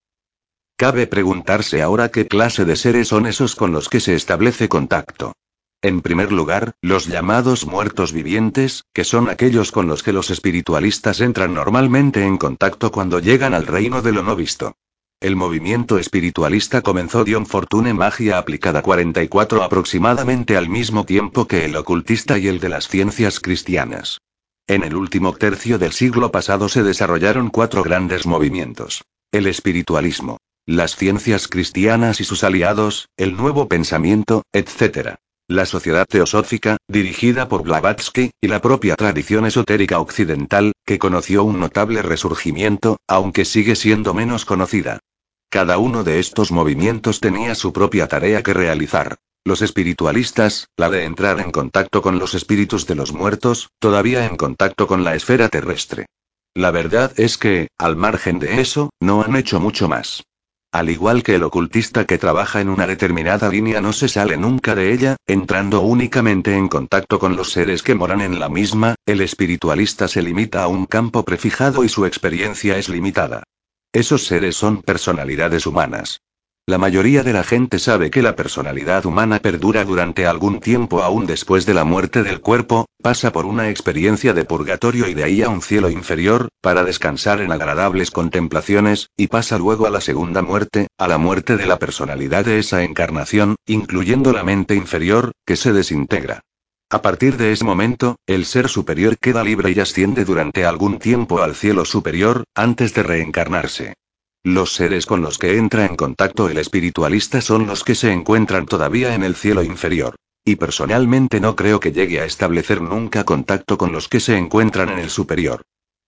Cabe 0.78 1.06
preguntarse 1.06 1.84
ahora 1.84 2.10
qué 2.10 2.28
clase 2.28 2.66
de 2.66 2.76
seres 2.76 3.10
son 3.10 3.28
esos 3.28 3.56
con 3.56 3.72
los 3.72 3.90
que 3.90 4.00
se 4.00 4.16
establece 4.16 4.68
contacto. 4.68 5.34
En 5.84 6.02
primer 6.02 6.32
lugar, 6.32 6.74
los 6.82 7.06
llamados 7.06 7.68
muertos 7.68 8.14
vivientes, 8.14 8.86
que 8.94 9.04
son 9.04 9.30
aquellos 9.30 9.72
con 9.72 9.86
los 9.86 10.02
que 10.02 10.14
los 10.14 10.32
espiritualistas 10.32 11.22
entran 11.22 11.54
normalmente 11.54 12.24
en 12.24 12.38
contacto 12.38 12.92
cuando 12.92 13.20
llegan 13.20 13.54
al 13.54 13.68
reino 13.68 14.02
de 14.02 14.14
lo 14.14 14.24
no 14.24 14.36
visto. 14.36 14.76
El 15.24 15.38
movimiento 15.38 15.98
espiritualista 16.00 16.82
comenzó 16.82 17.24
Dion 17.24 17.46
Fortune 17.46 17.94
Magia 17.94 18.38
aplicada 18.38 18.82
44 18.82 19.64
aproximadamente 19.64 20.58
al 20.58 20.68
mismo 20.68 21.06
tiempo 21.06 21.48
que 21.48 21.64
el 21.64 21.78
ocultista 21.78 22.38
y 22.38 22.50
el 22.50 22.60
de 22.60 22.68
las 22.68 22.90
ciencias 22.90 23.40
cristianas. 23.40 24.20
En 24.68 24.84
el 24.84 24.98
último 24.98 25.32
tercio 25.32 25.80
del 25.80 25.94
siglo 25.94 26.30
pasado 26.30 26.68
se 26.68 26.84
desarrollaron 26.84 27.52
cuatro 27.52 27.84
grandes 27.84 28.26
movimientos. 28.26 29.06
El 29.32 29.48
espiritualismo, 29.48 30.40
las 30.66 30.98
ciencias 30.98 31.48
cristianas 31.48 32.20
y 32.20 32.26
sus 32.26 32.44
aliados, 32.44 33.08
el 33.16 33.38
nuevo 33.38 33.70
pensamiento, 33.70 34.44
etc. 34.52 35.16
La 35.48 35.66
sociedad 35.66 36.06
teosófica, 36.06 36.76
dirigida 36.90 37.48
por 37.48 37.64
Blavatsky, 37.64 38.32
y 38.42 38.48
la 38.50 38.62
propia 38.62 38.98
tradición 38.98 39.46
esotérica 39.46 40.00
occidental, 40.00 40.74
que 40.86 41.00
conoció 41.00 41.46
un 41.46 41.62
notable 41.62 42.02
resurgimiento, 42.02 42.98
aunque 43.08 43.46
sigue 43.46 43.78
siendo 43.78 44.14
menos 44.14 44.44
conocida. 44.44 45.00
Cada 45.54 45.78
uno 45.78 46.04
de 46.04 46.18
estos 46.18 46.52
movimientos 46.52 47.20
tenía 47.20 47.54
su 47.54 47.74
propia 47.74 48.08
tarea 48.08 48.42
que 48.42 48.56
realizar. 48.56 49.18
Los 49.46 49.62
espiritualistas, 49.62 50.68
la 50.78 50.90
de 50.90 51.04
entrar 51.04 51.40
en 51.40 51.52
contacto 51.52 52.02
con 52.02 52.18
los 52.18 52.34
espíritus 52.34 52.88
de 52.88 52.96
los 52.96 53.14
muertos, 53.14 53.70
todavía 53.78 54.26
en 54.26 54.36
contacto 54.36 54.88
con 54.88 55.04
la 55.04 55.14
esfera 55.14 55.50
terrestre. 55.50 56.08
La 56.56 56.72
verdad 56.72 57.14
es 57.18 57.38
que, 57.38 57.68
al 57.78 57.96
margen 57.96 58.40
de 58.40 58.62
eso, 58.62 58.90
no 59.00 59.22
han 59.22 59.36
hecho 59.36 59.60
mucho 59.60 59.88
más. 59.88 60.24
Al 60.72 60.90
igual 60.90 61.22
que 61.22 61.36
el 61.36 61.44
ocultista 61.44 62.06
que 62.06 62.18
trabaja 62.18 62.60
en 62.60 62.70
una 62.70 62.88
determinada 62.88 63.48
línea 63.50 63.80
no 63.80 63.94
se 63.94 64.08
sale 64.08 64.38
nunca 64.38 64.74
de 64.74 64.92
ella, 64.92 65.18
entrando 65.28 65.82
únicamente 65.82 66.56
en 66.56 66.68
contacto 66.68 67.20
con 67.20 67.36
los 67.36 67.52
seres 67.52 67.84
que 67.84 67.94
moran 67.94 68.22
en 68.22 68.40
la 68.40 68.50
misma, 68.50 68.96
el 69.06 69.22
espiritualista 69.22 70.08
se 70.08 70.24
limita 70.24 70.64
a 70.64 70.68
un 70.68 70.88
campo 70.88 71.22
prefijado 71.24 71.84
y 71.84 71.90
su 71.90 72.08
experiencia 72.08 72.76
es 72.80 72.90
limitada. 72.90 73.44
Esos 73.94 74.26
seres 74.26 74.56
son 74.56 74.82
personalidades 74.82 75.68
humanas. 75.68 76.22
La 76.66 76.80
mayoría 76.80 77.22
de 77.22 77.32
la 77.32 77.44
gente 77.44 77.78
sabe 77.78 78.10
que 78.10 78.24
la 78.24 78.36
personalidad 78.36 79.06
humana 79.06 79.38
perdura 79.38 79.86
durante 79.86 80.26
algún 80.26 80.60
tiempo 80.62 81.04
aún 81.04 81.28
después 81.28 81.68
de 81.68 81.76
la 81.76 81.84
muerte 81.84 82.24
del 82.24 82.42
cuerpo, 82.42 82.88
pasa 83.04 83.32
por 83.32 83.46
una 83.46 83.70
experiencia 83.70 84.34
de 84.34 84.46
purgatorio 84.46 85.08
y 85.08 85.14
de 85.14 85.26
ahí 85.26 85.42
a 85.44 85.50
un 85.50 85.62
cielo 85.62 85.92
inferior, 85.92 86.48
para 86.60 86.84
descansar 86.84 87.40
en 87.42 87.52
agradables 87.52 88.10
contemplaciones, 88.10 89.10
y 89.16 89.28
pasa 89.28 89.60
luego 89.60 89.86
a 89.86 89.92
la 89.92 90.02
segunda 90.02 90.42
muerte, 90.42 90.88
a 90.98 91.08
la 91.08 91.20
muerte 91.20 91.56
de 91.56 91.68
la 91.68 91.78
personalidad 91.78 92.46
de 92.46 92.58
esa 92.58 92.84
encarnación, 92.84 93.58
incluyendo 93.68 94.32
la 94.32 94.44
mente 94.44 94.74
inferior, 94.74 95.34
que 95.46 95.56
se 95.56 95.72
desintegra. 95.72 96.42
A 96.90 97.02
partir 97.02 97.38
de 97.38 97.52
ese 97.52 97.66
momento, 97.66 98.18
el 98.28 98.46
ser 98.46 98.70
superior 98.70 99.18
queda 99.18 99.44
libre 99.44 99.72
y 99.72 99.80
asciende 99.80 100.26
durante 100.26 100.66
algún 100.66 101.00
tiempo 101.00 101.42
al 101.42 101.56
cielo 101.56 101.86
superior, 101.86 102.44
antes 102.54 102.94
de 102.94 103.04
reencarnarse. 103.04 103.96
Los 104.44 104.74
seres 104.74 105.06
con 105.06 105.22
los 105.22 105.38
que 105.38 105.58
entra 105.58 105.86
en 105.86 105.96
contacto 105.96 106.50
el 106.50 106.58
espiritualista 106.58 107.42
son 107.42 107.66
los 107.66 107.84
que 107.84 107.96
se 107.96 108.12
encuentran 108.12 108.66
todavía 108.66 109.16
en 109.16 109.24
el 109.24 109.36
cielo 109.36 109.64
inferior. 109.64 110.16
Y 110.46 110.58
personalmente 110.58 111.40
no 111.40 111.56
creo 111.56 111.80
que 111.80 111.94
llegue 111.94 112.20
a 112.20 112.26
establecer 112.26 112.82
nunca 112.82 113.24
contacto 113.24 113.78
con 113.78 113.94
los 113.94 114.10
que 114.10 114.20
se 114.20 114.38
encuentran 114.38 114.90
en 114.90 115.00
el 115.00 115.10
superior. 115.10 115.62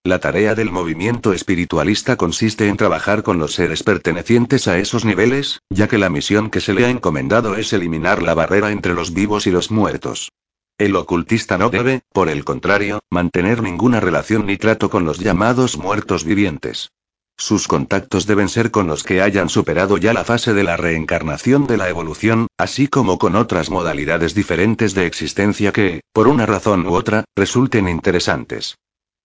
La 0.03 0.19
tarea 0.19 0.53
del 0.53 0.69
movimiento 0.69 1.33
espiritualista 1.33 2.17
consiste 2.17 2.67
en 2.67 2.77
trabajar 2.77 3.23
con 3.23 3.39
los 3.39 3.53
seres 3.53 3.81
pertenecientes 3.81 4.67
a 4.67 4.77
esos 4.77 5.03
niveles, 5.03 5.61
ya 5.69 5.87
que 5.87 5.97
la 5.97 6.09
misión 6.09 6.51
que 6.51 6.61
se 6.61 6.73
le 6.73 6.85
ha 6.85 6.89
encomendado 6.89 7.55
es 7.55 7.73
eliminar 7.73 8.21
la 8.21 8.35
barrera 8.35 8.71
entre 8.71 8.93
los 8.93 9.13
vivos 9.13 9.47
y 9.47 9.51
los 9.51 9.71
muertos. 9.71 10.29
El 10.77 10.97
ocultista 10.97 11.57
no 11.57 11.69
debe, 11.69 12.01
por 12.11 12.27
el 12.27 12.43
contrario, 12.43 12.99
mantener 13.09 13.63
ninguna 13.63 14.01
relación 14.01 14.45
ni 14.45 14.57
trato 14.57 14.89
con 14.89 15.05
los 15.05 15.19
llamados 15.19 15.77
muertos 15.77 16.25
vivientes. 16.25 16.91
Sus 17.37 17.69
contactos 17.69 18.25
deben 18.27 18.49
ser 18.49 18.71
con 18.71 18.85
los 18.87 19.03
que 19.03 19.21
hayan 19.21 19.47
superado 19.47 19.95
ya 19.97 20.11
la 20.11 20.25
fase 20.25 20.53
de 20.53 20.63
la 20.63 20.75
reencarnación 20.75 21.65
de 21.65 21.77
la 21.77 21.87
evolución, 21.87 22.47
así 22.57 22.89
como 22.89 23.17
con 23.17 23.37
otras 23.37 23.69
modalidades 23.69 24.35
diferentes 24.35 24.93
de 24.93 25.05
existencia 25.05 25.71
que, 25.71 26.01
por 26.11 26.27
una 26.27 26.45
razón 26.45 26.85
u 26.85 26.93
otra, 26.93 27.23
resulten 27.37 27.87
interesantes. 27.87 28.75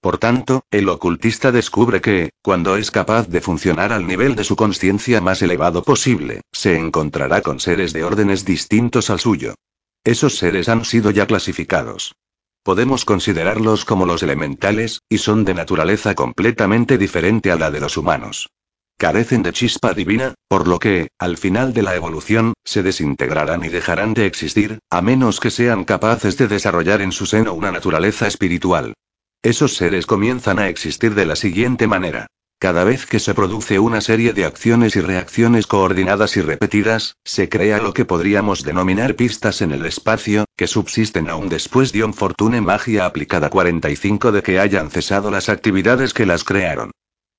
Por 0.00 0.18
tanto, 0.18 0.62
el 0.70 0.88
ocultista 0.88 1.50
descubre 1.50 2.00
que, 2.00 2.30
cuando 2.42 2.76
es 2.76 2.92
capaz 2.92 3.26
de 3.28 3.40
funcionar 3.40 3.92
al 3.92 4.06
nivel 4.06 4.36
de 4.36 4.44
su 4.44 4.54
conciencia 4.54 5.20
más 5.20 5.42
elevado 5.42 5.82
posible, 5.82 6.42
se 6.52 6.76
encontrará 6.76 7.42
con 7.42 7.58
seres 7.58 7.92
de 7.92 8.04
órdenes 8.04 8.44
distintos 8.44 9.10
al 9.10 9.18
suyo. 9.18 9.56
Esos 10.04 10.38
seres 10.38 10.68
han 10.68 10.84
sido 10.84 11.10
ya 11.10 11.26
clasificados. 11.26 12.14
Podemos 12.62 13.04
considerarlos 13.04 13.84
como 13.84 14.06
los 14.06 14.22
elementales, 14.22 15.00
y 15.08 15.18
son 15.18 15.44
de 15.44 15.54
naturaleza 15.54 16.14
completamente 16.14 16.98
diferente 16.98 17.50
a 17.50 17.56
la 17.56 17.70
de 17.70 17.80
los 17.80 17.96
humanos. 17.96 18.50
Carecen 18.98 19.42
de 19.42 19.52
chispa 19.52 19.94
divina, 19.94 20.34
por 20.46 20.68
lo 20.68 20.78
que, 20.78 21.08
al 21.18 21.38
final 21.38 21.72
de 21.72 21.82
la 21.82 21.94
evolución, 21.96 22.52
se 22.64 22.82
desintegrarán 22.82 23.64
y 23.64 23.68
dejarán 23.68 24.12
de 24.12 24.26
existir, 24.26 24.78
a 24.90 25.00
menos 25.00 25.40
que 25.40 25.50
sean 25.50 25.84
capaces 25.84 26.36
de 26.36 26.48
desarrollar 26.48 27.00
en 27.00 27.12
su 27.12 27.24
seno 27.24 27.54
una 27.54 27.72
naturaleza 27.72 28.26
espiritual. 28.26 28.94
Esos 29.42 29.74
seres 29.74 30.04
comienzan 30.04 30.58
a 30.58 30.68
existir 30.68 31.14
de 31.14 31.24
la 31.24 31.36
siguiente 31.36 31.86
manera. 31.86 32.26
Cada 32.60 32.84
vez 32.84 33.06
que 33.06 33.20
se 33.20 33.32
produce 33.32 33.78
una 33.78 34.02
serie 34.02 34.34
de 34.34 34.44
acciones 34.44 34.94
y 34.94 35.00
reacciones 35.00 35.66
coordinadas 35.66 36.36
y 36.36 36.42
repetidas, 36.42 37.16
se 37.24 37.48
crea 37.48 37.78
lo 37.78 37.94
que 37.94 38.04
podríamos 38.04 38.64
denominar 38.64 39.16
pistas 39.16 39.62
en 39.62 39.72
el 39.72 39.86
espacio, 39.86 40.44
que 40.58 40.66
subsisten 40.66 41.30
aún 41.30 41.48
después 41.48 41.90
de 41.90 42.04
un 42.04 42.12
fortune 42.12 42.60
magia 42.60 43.06
aplicada 43.06 43.48
45 43.48 44.30
de 44.30 44.42
que 44.42 44.60
hayan 44.60 44.90
cesado 44.90 45.30
las 45.30 45.48
actividades 45.48 46.12
que 46.12 46.26
las 46.26 46.44
crearon. 46.44 46.90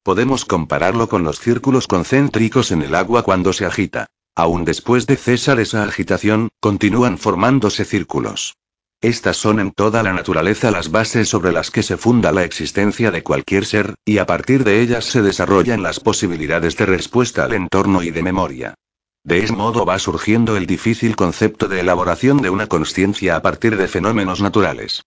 Podemos 0.01 0.43
compararlo 0.43 1.07
con 1.07 1.23
los 1.23 1.39
círculos 1.39 1.85
concéntricos 1.85 2.71
en 2.71 2.81
el 2.81 2.95
agua 2.95 3.21
cuando 3.21 3.53
se 3.53 3.67
agita. 3.67 4.07
Aún 4.35 4.65
después 4.65 5.05
de 5.05 5.17
cesar 5.17 5.59
esa 5.59 5.83
agitación, 5.83 6.49
continúan 6.59 7.19
formándose 7.19 7.85
círculos. 7.85 8.55
Estas 9.01 9.37
son 9.37 9.59
en 9.59 9.71
toda 9.71 10.03
la 10.03 10.13
naturaleza 10.13 10.69
las 10.69 10.91
bases 10.91 11.27
sobre 11.27 11.51
las 11.51 11.71
que 11.71 11.81
se 11.81 11.97
funda 11.97 12.31
la 12.31 12.43
existencia 12.43 13.09
de 13.09 13.23
cualquier 13.23 13.65
ser, 13.65 13.95
y 14.05 14.19
a 14.19 14.27
partir 14.27 14.63
de 14.63 14.79
ellas 14.79 15.05
se 15.05 15.23
desarrollan 15.23 15.81
las 15.81 15.99
posibilidades 15.99 16.77
de 16.77 16.85
respuesta 16.85 17.43
al 17.43 17.53
entorno 17.53 18.03
y 18.03 18.11
de 18.11 18.21
memoria. 18.21 18.75
De 19.23 19.39
ese 19.39 19.53
modo 19.53 19.85
va 19.85 19.97
surgiendo 19.97 20.55
el 20.55 20.67
difícil 20.67 21.15
concepto 21.15 21.67
de 21.67 21.79
elaboración 21.79 22.43
de 22.43 22.51
una 22.51 22.67
conciencia 22.67 23.35
a 23.35 23.41
partir 23.41 23.75
de 23.75 23.87
fenómenos 23.87 24.39
naturales. 24.39 25.01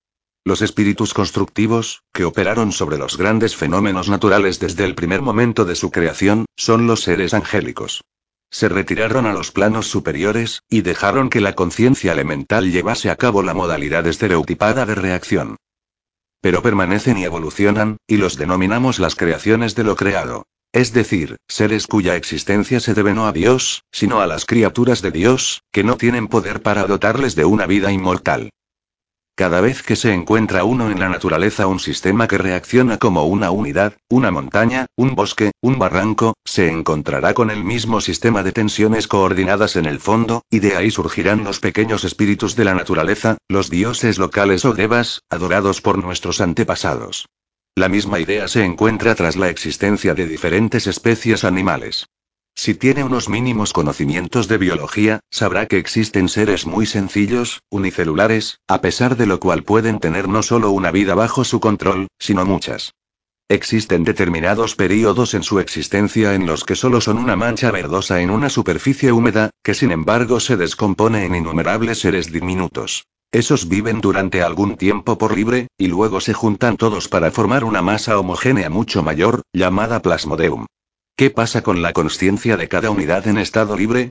Los 0.44 0.60
espíritus 0.60 1.14
constructivos, 1.14 2.02
que 2.12 2.24
operaron 2.24 2.72
sobre 2.72 2.98
los 2.98 3.16
grandes 3.16 3.54
fenómenos 3.54 4.08
naturales 4.08 4.58
desde 4.58 4.84
el 4.84 4.96
primer 4.96 5.22
momento 5.22 5.64
de 5.64 5.76
su 5.76 5.92
creación, 5.92 6.46
son 6.56 6.88
los 6.88 7.02
seres 7.02 7.32
angélicos 7.32 8.02
se 8.54 8.68
retiraron 8.68 9.26
a 9.26 9.32
los 9.32 9.50
planos 9.50 9.88
superiores, 9.88 10.62
y 10.68 10.82
dejaron 10.82 11.28
que 11.28 11.40
la 11.40 11.54
conciencia 11.56 12.12
elemental 12.12 12.70
llevase 12.70 13.10
a 13.10 13.16
cabo 13.16 13.42
la 13.42 13.52
modalidad 13.52 14.06
estereotipada 14.06 14.86
de 14.86 14.94
reacción. 14.94 15.56
Pero 16.40 16.62
permanecen 16.62 17.18
y 17.18 17.24
evolucionan, 17.24 17.96
y 18.06 18.16
los 18.16 18.36
denominamos 18.36 19.00
las 19.00 19.16
creaciones 19.16 19.74
de 19.74 19.82
lo 19.82 19.96
creado. 19.96 20.44
Es 20.70 20.92
decir, 20.92 21.36
seres 21.48 21.88
cuya 21.88 22.14
existencia 22.14 22.78
se 22.78 22.94
debe 22.94 23.12
no 23.12 23.26
a 23.26 23.32
Dios, 23.32 23.82
sino 23.90 24.20
a 24.20 24.28
las 24.28 24.44
criaturas 24.44 25.02
de 25.02 25.10
Dios, 25.10 25.62
que 25.72 25.82
no 25.82 25.96
tienen 25.96 26.28
poder 26.28 26.62
para 26.62 26.86
dotarles 26.86 27.34
de 27.34 27.44
una 27.44 27.66
vida 27.66 27.90
inmortal. 27.90 28.50
Cada 29.36 29.60
vez 29.60 29.82
que 29.82 29.96
se 29.96 30.14
encuentra 30.14 30.62
uno 30.62 30.92
en 30.92 31.00
la 31.00 31.08
naturaleza 31.08 31.66
un 31.66 31.80
sistema 31.80 32.28
que 32.28 32.38
reacciona 32.38 32.98
como 32.98 33.24
una 33.24 33.50
unidad, 33.50 33.94
una 34.08 34.30
montaña, 34.30 34.86
un 34.94 35.16
bosque, 35.16 35.50
un 35.60 35.76
barranco, 35.76 36.34
se 36.44 36.70
encontrará 36.70 37.34
con 37.34 37.50
el 37.50 37.64
mismo 37.64 38.00
sistema 38.00 38.44
de 38.44 38.52
tensiones 38.52 39.08
coordinadas 39.08 39.74
en 39.74 39.86
el 39.86 39.98
fondo, 39.98 40.42
y 40.50 40.60
de 40.60 40.76
ahí 40.76 40.92
surgirán 40.92 41.42
los 41.42 41.58
pequeños 41.58 42.04
espíritus 42.04 42.54
de 42.54 42.64
la 42.64 42.74
naturaleza, 42.74 43.38
los 43.48 43.70
dioses 43.70 44.18
locales 44.18 44.64
o 44.64 44.72
devas, 44.72 45.22
adorados 45.28 45.80
por 45.80 45.98
nuestros 45.98 46.40
antepasados. 46.40 47.26
La 47.74 47.88
misma 47.88 48.20
idea 48.20 48.46
se 48.46 48.64
encuentra 48.64 49.16
tras 49.16 49.34
la 49.34 49.48
existencia 49.48 50.14
de 50.14 50.28
diferentes 50.28 50.86
especies 50.86 51.42
animales. 51.42 52.06
Si 52.56 52.74
tiene 52.74 53.04
unos 53.04 53.28
mínimos 53.28 53.72
conocimientos 53.72 54.48
de 54.48 54.58
biología, 54.58 55.20
sabrá 55.30 55.66
que 55.66 55.78
existen 55.78 56.28
seres 56.28 56.66
muy 56.66 56.86
sencillos, 56.86 57.62
unicelulares, 57.68 58.60
a 58.68 58.80
pesar 58.80 59.16
de 59.16 59.26
lo 59.26 59.40
cual 59.40 59.64
pueden 59.64 59.98
tener 59.98 60.28
no 60.28 60.42
solo 60.42 60.70
una 60.70 60.90
vida 60.90 61.14
bajo 61.14 61.44
su 61.44 61.60
control, 61.60 62.06
sino 62.18 62.44
muchas. 62.44 62.94
Existen 63.48 64.04
determinados 64.04 64.76
períodos 64.76 65.34
en 65.34 65.42
su 65.42 65.58
existencia 65.58 66.34
en 66.34 66.46
los 66.46 66.64
que 66.64 66.76
solo 66.76 67.02
son 67.02 67.18
una 67.18 67.36
mancha 67.36 67.70
verdosa 67.70 68.22
en 68.22 68.30
una 68.30 68.48
superficie 68.48 69.12
húmeda, 69.12 69.50
que 69.62 69.74
sin 69.74 69.90
embargo 69.90 70.40
se 70.40 70.56
descompone 70.56 71.26
en 71.26 71.34
innumerables 71.34 71.98
seres 71.98 72.32
diminutos. 72.32 73.04
Esos 73.32 73.68
viven 73.68 74.00
durante 74.00 74.42
algún 74.42 74.76
tiempo 74.76 75.18
por 75.18 75.36
libre, 75.36 75.66
y 75.76 75.88
luego 75.88 76.20
se 76.20 76.32
juntan 76.32 76.78
todos 76.78 77.08
para 77.08 77.30
formar 77.30 77.64
una 77.64 77.82
masa 77.82 78.18
homogénea 78.18 78.70
mucho 78.70 79.02
mayor, 79.02 79.42
llamada 79.52 80.00
plasmodeum. 80.00 80.66
¿Qué 81.16 81.30
pasa 81.30 81.62
con 81.62 81.80
la 81.80 81.92
conciencia 81.92 82.56
de 82.56 82.68
cada 82.68 82.90
unidad 82.90 83.28
en 83.28 83.38
estado 83.38 83.76
libre? 83.76 84.10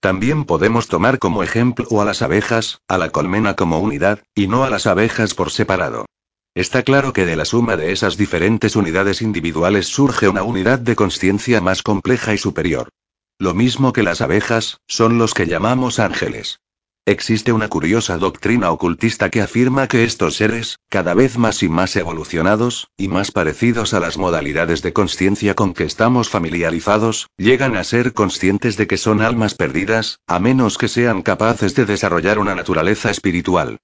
También 0.00 0.44
podemos 0.44 0.86
tomar 0.86 1.18
como 1.18 1.42
ejemplo 1.42 2.00
a 2.00 2.04
las 2.04 2.22
abejas, 2.22 2.78
a 2.86 2.96
la 2.96 3.10
colmena 3.10 3.56
como 3.56 3.80
unidad, 3.80 4.22
y 4.36 4.46
no 4.46 4.62
a 4.62 4.70
las 4.70 4.86
abejas 4.86 5.34
por 5.34 5.50
separado. 5.50 6.06
Está 6.54 6.84
claro 6.84 7.12
que 7.12 7.26
de 7.26 7.34
la 7.34 7.44
suma 7.44 7.76
de 7.76 7.90
esas 7.90 8.16
diferentes 8.16 8.76
unidades 8.76 9.20
individuales 9.20 9.88
surge 9.88 10.28
una 10.28 10.44
unidad 10.44 10.78
de 10.78 10.94
conciencia 10.94 11.60
más 11.60 11.82
compleja 11.82 12.34
y 12.34 12.38
superior. 12.38 12.88
Lo 13.40 13.52
mismo 13.52 13.92
que 13.92 14.04
las 14.04 14.20
abejas, 14.20 14.78
son 14.86 15.18
los 15.18 15.34
que 15.34 15.48
llamamos 15.48 15.98
ángeles. 15.98 16.60
Existe 17.06 17.52
una 17.52 17.68
curiosa 17.68 18.16
doctrina 18.16 18.70
ocultista 18.70 19.28
que 19.28 19.42
afirma 19.42 19.88
que 19.88 20.04
estos 20.04 20.36
seres, 20.36 20.78
cada 20.88 21.12
vez 21.12 21.36
más 21.36 21.62
y 21.62 21.68
más 21.68 21.94
evolucionados, 21.96 22.88
y 22.96 23.08
más 23.08 23.30
parecidos 23.30 23.92
a 23.92 24.00
las 24.00 24.16
modalidades 24.16 24.80
de 24.80 24.94
conciencia 24.94 25.54
con 25.54 25.74
que 25.74 25.84
estamos 25.84 26.30
familiarizados, 26.30 27.28
llegan 27.36 27.76
a 27.76 27.84
ser 27.84 28.14
conscientes 28.14 28.78
de 28.78 28.86
que 28.86 28.96
son 28.96 29.20
almas 29.20 29.54
perdidas, 29.54 30.20
a 30.26 30.38
menos 30.38 30.78
que 30.78 30.88
sean 30.88 31.20
capaces 31.20 31.74
de 31.74 31.84
desarrollar 31.84 32.38
una 32.38 32.54
naturaleza 32.54 33.10
espiritual. 33.10 33.76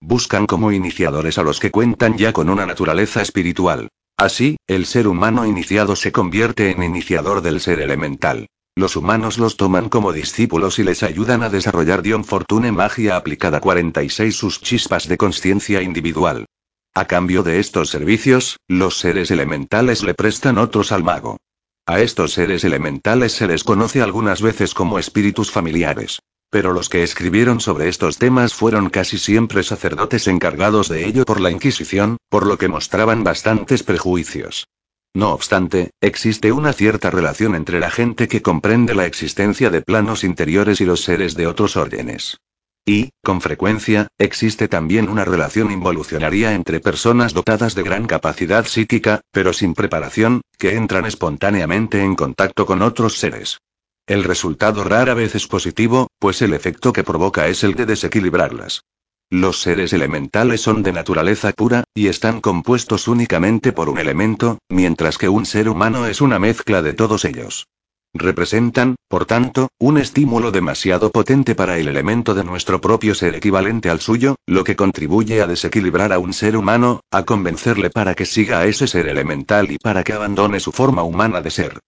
Buscan 0.00 0.46
como 0.46 0.70
iniciadores 0.70 1.36
a 1.38 1.42
los 1.42 1.58
que 1.58 1.72
cuentan 1.72 2.16
ya 2.16 2.32
con 2.32 2.48
una 2.48 2.64
naturaleza 2.64 3.22
espiritual. 3.22 3.88
Así, 4.16 4.56
el 4.68 4.86
ser 4.86 5.08
humano 5.08 5.46
iniciado 5.46 5.96
se 5.96 6.12
convierte 6.12 6.70
en 6.70 6.84
iniciador 6.84 7.42
del 7.42 7.60
ser 7.60 7.80
elemental. 7.80 8.46
Los 8.78 8.94
humanos 8.94 9.38
los 9.38 9.56
toman 9.56 9.88
como 9.88 10.12
discípulos 10.12 10.78
y 10.78 10.84
les 10.84 11.02
ayudan 11.02 11.42
a 11.42 11.48
desarrollar 11.48 12.00
Dion 12.00 12.22
Fortune 12.22 12.70
Magia 12.70 13.16
aplicada 13.16 13.58
46 13.58 14.36
sus 14.36 14.60
chispas 14.60 15.08
de 15.08 15.16
conciencia 15.16 15.82
individual. 15.82 16.46
A 16.94 17.06
cambio 17.06 17.42
de 17.42 17.58
estos 17.58 17.90
servicios, 17.90 18.60
los 18.68 18.96
seres 18.96 19.32
elementales 19.32 20.04
le 20.04 20.14
prestan 20.14 20.58
otros 20.58 20.92
al 20.92 21.02
mago. 21.02 21.38
A 21.86 21.98
estos 21.98 22.34
seres 22.34 22.62
elementales 22.62 23.32
se 23.32 23.48
les 23.48 23.64
conoce 23.64 24.00
algunas 24.00 24.42
veces 24.42 24.74
como 24.74 25.00
espíritus 25.00 25.50
familiares. 25.50 26.20
Pero 26.48 26.72
los 26.72 26.88
que 26.88 27.02
escribieron 27.02 27.58
sobre 27.58 27.88
estos 27.88 28.18
temas 28.18 28.54
fueron 28.54 28.90
casi 28.90 29.18
siempre 29.18 29.64
sacerdotes 29.64 30.28
encargados 30.28 30.88
de 30.88 31.04
ello 31.04 31.24
por 31.24 31.40
la 31.40 31.50
Inquisición, 31.50 32.16
por 32.28 32.46
lo 32.46 32.58
que 32.58 32.68
mostraban 32.68 33.24
bastantes 33.24 33.82
prejuicios. 33.82 34.68
No 35.14 35.32
obstante, 35.32 35.90
existe 36.00 36.52
una 36.52 36.72
cierta 36.72 37.10
relación 37.10 37.54
entre 37.54 37.80
la 37.80 37.90
gente 37.90 38.28
que 38.28 38.42
comprende 38.42 38.94
la 38.94 39.06
existencia 39.06 39.70
de 39.70 39.82
planos 39.82 40.22
interiores 40.22 40.80
y 40.80 40.84
los 40.84 41.02
seres 41.02 41.34
de 41.34 41.46
otros 41.46 41.76
órdenes. 41.76 42.38
Y, 42.84 43.10
con 43.22 43.40
frecuencia, 43.40 44.08
existe 44.16 44.68
también 44.68 45.08
una 45.08 45.24
relación 45.24 45.70
involucionaria 45.70 46.54
entre 46.54 46.80
personas 46.80 47.34
dotadas 47.34 47.74
de 47.74 47.82
gran 47.82 48.06
capacidad 48.06 48.64
psíquica, 48.64 49.20
pero 49.30 49.52
sin 49.52 49.74
preparación, 49.74 50.40
que 50.56 50.74
entran 50.74 51.04
espontáneamente 51.04 52.02
en 52.02 52.14
contacto 52.14 52.64
con 52.64 52.80
otros 52.80 53.18
seres. 53.18 53.58
El 54.06 54.24
resultado 54.24 54.84
rara 54.84 55.12
vez 55.12 55.34
es 55.34 55.46
positivo, 55.46 56.08
pues 56.18 56.40
el 56.40 56.54
efecto 56.54 56.94
que 56.94 57.04
provoca 57.04 57.48
es 57.48 57.62
el 57.62 57.74
de 57.74 57.84
desequilibrarlas. 57.84 58.84
Los 59.30 59.60
seres 59.60 59.92
elementales 59.92 60.62
son 60.62 60.82
de 60.82 60.90
naturaleza 60.90 61.52
pura, 61.52 61.84
y 61.94 62.06
están 62.06 62.40
compuestos 62.40 63.08
únicamente 63.08 63.72
por 63.72 63.90
un 63.90 63.98
elemento, 63.98 64.58
mientras 64.70 65.18
que 65.18 65.28
un 65.28 65.44
ser 65.44 65.68
humano 65.68 66.06
es 66.06 66.22
una 66.22 66.38
mezcla 66.38 66.80
de 66.80 66.94
todos 66.94 67.26
ellos. 67.26 67.66
Representan, 68.14 68.96
por 69.06 69.26
tanto, 69.26 69.68
un 69.78 69.98
estímulo 69.98 70.50
demasiado 70.50 71.10
potente 71.10 71.54
para 71.54 71.78
el 71.78 71.88
elemento 71.88 72.34
de 72.34 72.42
nuestro 72.42 72.80
propio 72.80 73.14
ser 73.14 73.34
equivalente 73.34 73.90
al 73.90 74.00
suyo, 74.00 74.36
lo 74.46 74.64
que 74.64 74.76
contribuye 74.76 75.42
a 75.42 75.46
desequilibrar 75.46 76.14
a 76.14 76.18
un 76.18 76.32
ser 76.32 76.56
humano, 76.56 77.02
a 77.10 77.24
convencerle 77.26 77.90
para 77.90 78.14
que 78.14 78.24
siga 78.24 78.60
a 78.60 78.66
ese 78.66 78.86
ser 78.86 79.08
elemental 79.08 79.70
y 79.70 79.76
para 79.76 80.04
que 80.04 80.14
abandone 80.14 80.58
su 80.58 80.72
forma 80.72 81.02
humana 81.02 81.42
de 81.42 81.50
ser. 81.50 81.80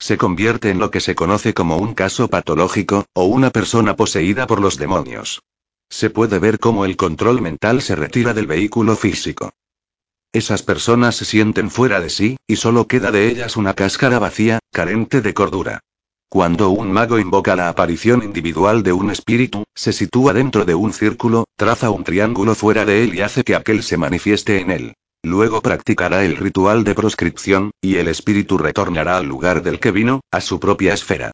Se 0.00 0.18
convierte 0.18 0.70
en 0.70 0.80
lo 0.80 0.90
que 0.90 1.00
se 1.00 1.14
conoce 1.14 1.54
como 1.54 1.76
un 1.76 1.94
caso 1.94 2.26
patológico, 2.26 3.04
o 3.14 3.26
una 3.26 3.50
persona 3.50 3.94
poseída 3.94 4.48
por 4.48 4.60
los 4.60 4.78
demonios. 4.78 5.42
Se 5.90 6.10
puede 6.10 6.38
ver 6.38 6.58
cómo 6.58 6.84
el 6.84 6.96
control 6.96 7.40
mental 7.40 7.82
se 7.82 7.96
retira 7.96 8.34
del 8.34 8.46
vehículo 8.46 8.94
físico. 8.96 9.52
Esas 10.32 10.62
personas 10.62 11.16
se 11.16 11.24
sienten 11.24 11.70
fuera 11.70 12.00
de 12.00 12.10
sí, 12.10 12.36
y 12.46 12.56
solo 12.56 12.86
queda 12.86 13.10
de 13.10 13.28
ellas 13.28 13.56
una 13.56 13.74
cáscara 13.74 14.18
vacía, 14.18 14.58
carente 14.70 15.22
de 15.22 15.32
cordura. 15.32 15.80
Cuando 16.28 16.68
un 16.68 16.92
mago 16.92 17.18
invoca 17.18 17.56
la 17.56 17.70
aparición 17.70 18.22
individual 18.22 18.82
de 18.82 18.92
un 18.92 19.10
espíritu, 19.10 19.64
se 19.74 19.94
sitúa 19.94 20.34
dentro 20.34 20.66
de 20.66 20.74
un 20.74 20.92
círculo, 20.92 21.44
traza 21.56 21.88
un 21.88 22.04
triángulo 22.04 22.54
fuera 22.54 22.84
de 22.84 23.04
él 23.04 23.14
y 23.14 23.22
hace 23.22 23.42
que 23.44 23.54
aquel 23.54 23.82
se 23.82 23.96
manifieste 23.96 24.60
en 24.60 24.70
él. 24.70 24.94
Luego 25.22 25.62
practicará 25.62 26.24
el 26.24 26.36
ritual 26.36 26.84
de 26.84 26.94
proscripción, 26.94 27.70
y 27.80 27.96
el 27.96 28.08
espíritu 28.08 28.58
retornará 28.58 29.16
al 29.16 29.26
lugar 29.26 29.62
del 29.62 29.80
que 29.80 29.90
vino, 29.90 30.20
a 30.30 30.42
su 30.42 30.60
propia 30.60 30.92
esfera. 30.92 31.32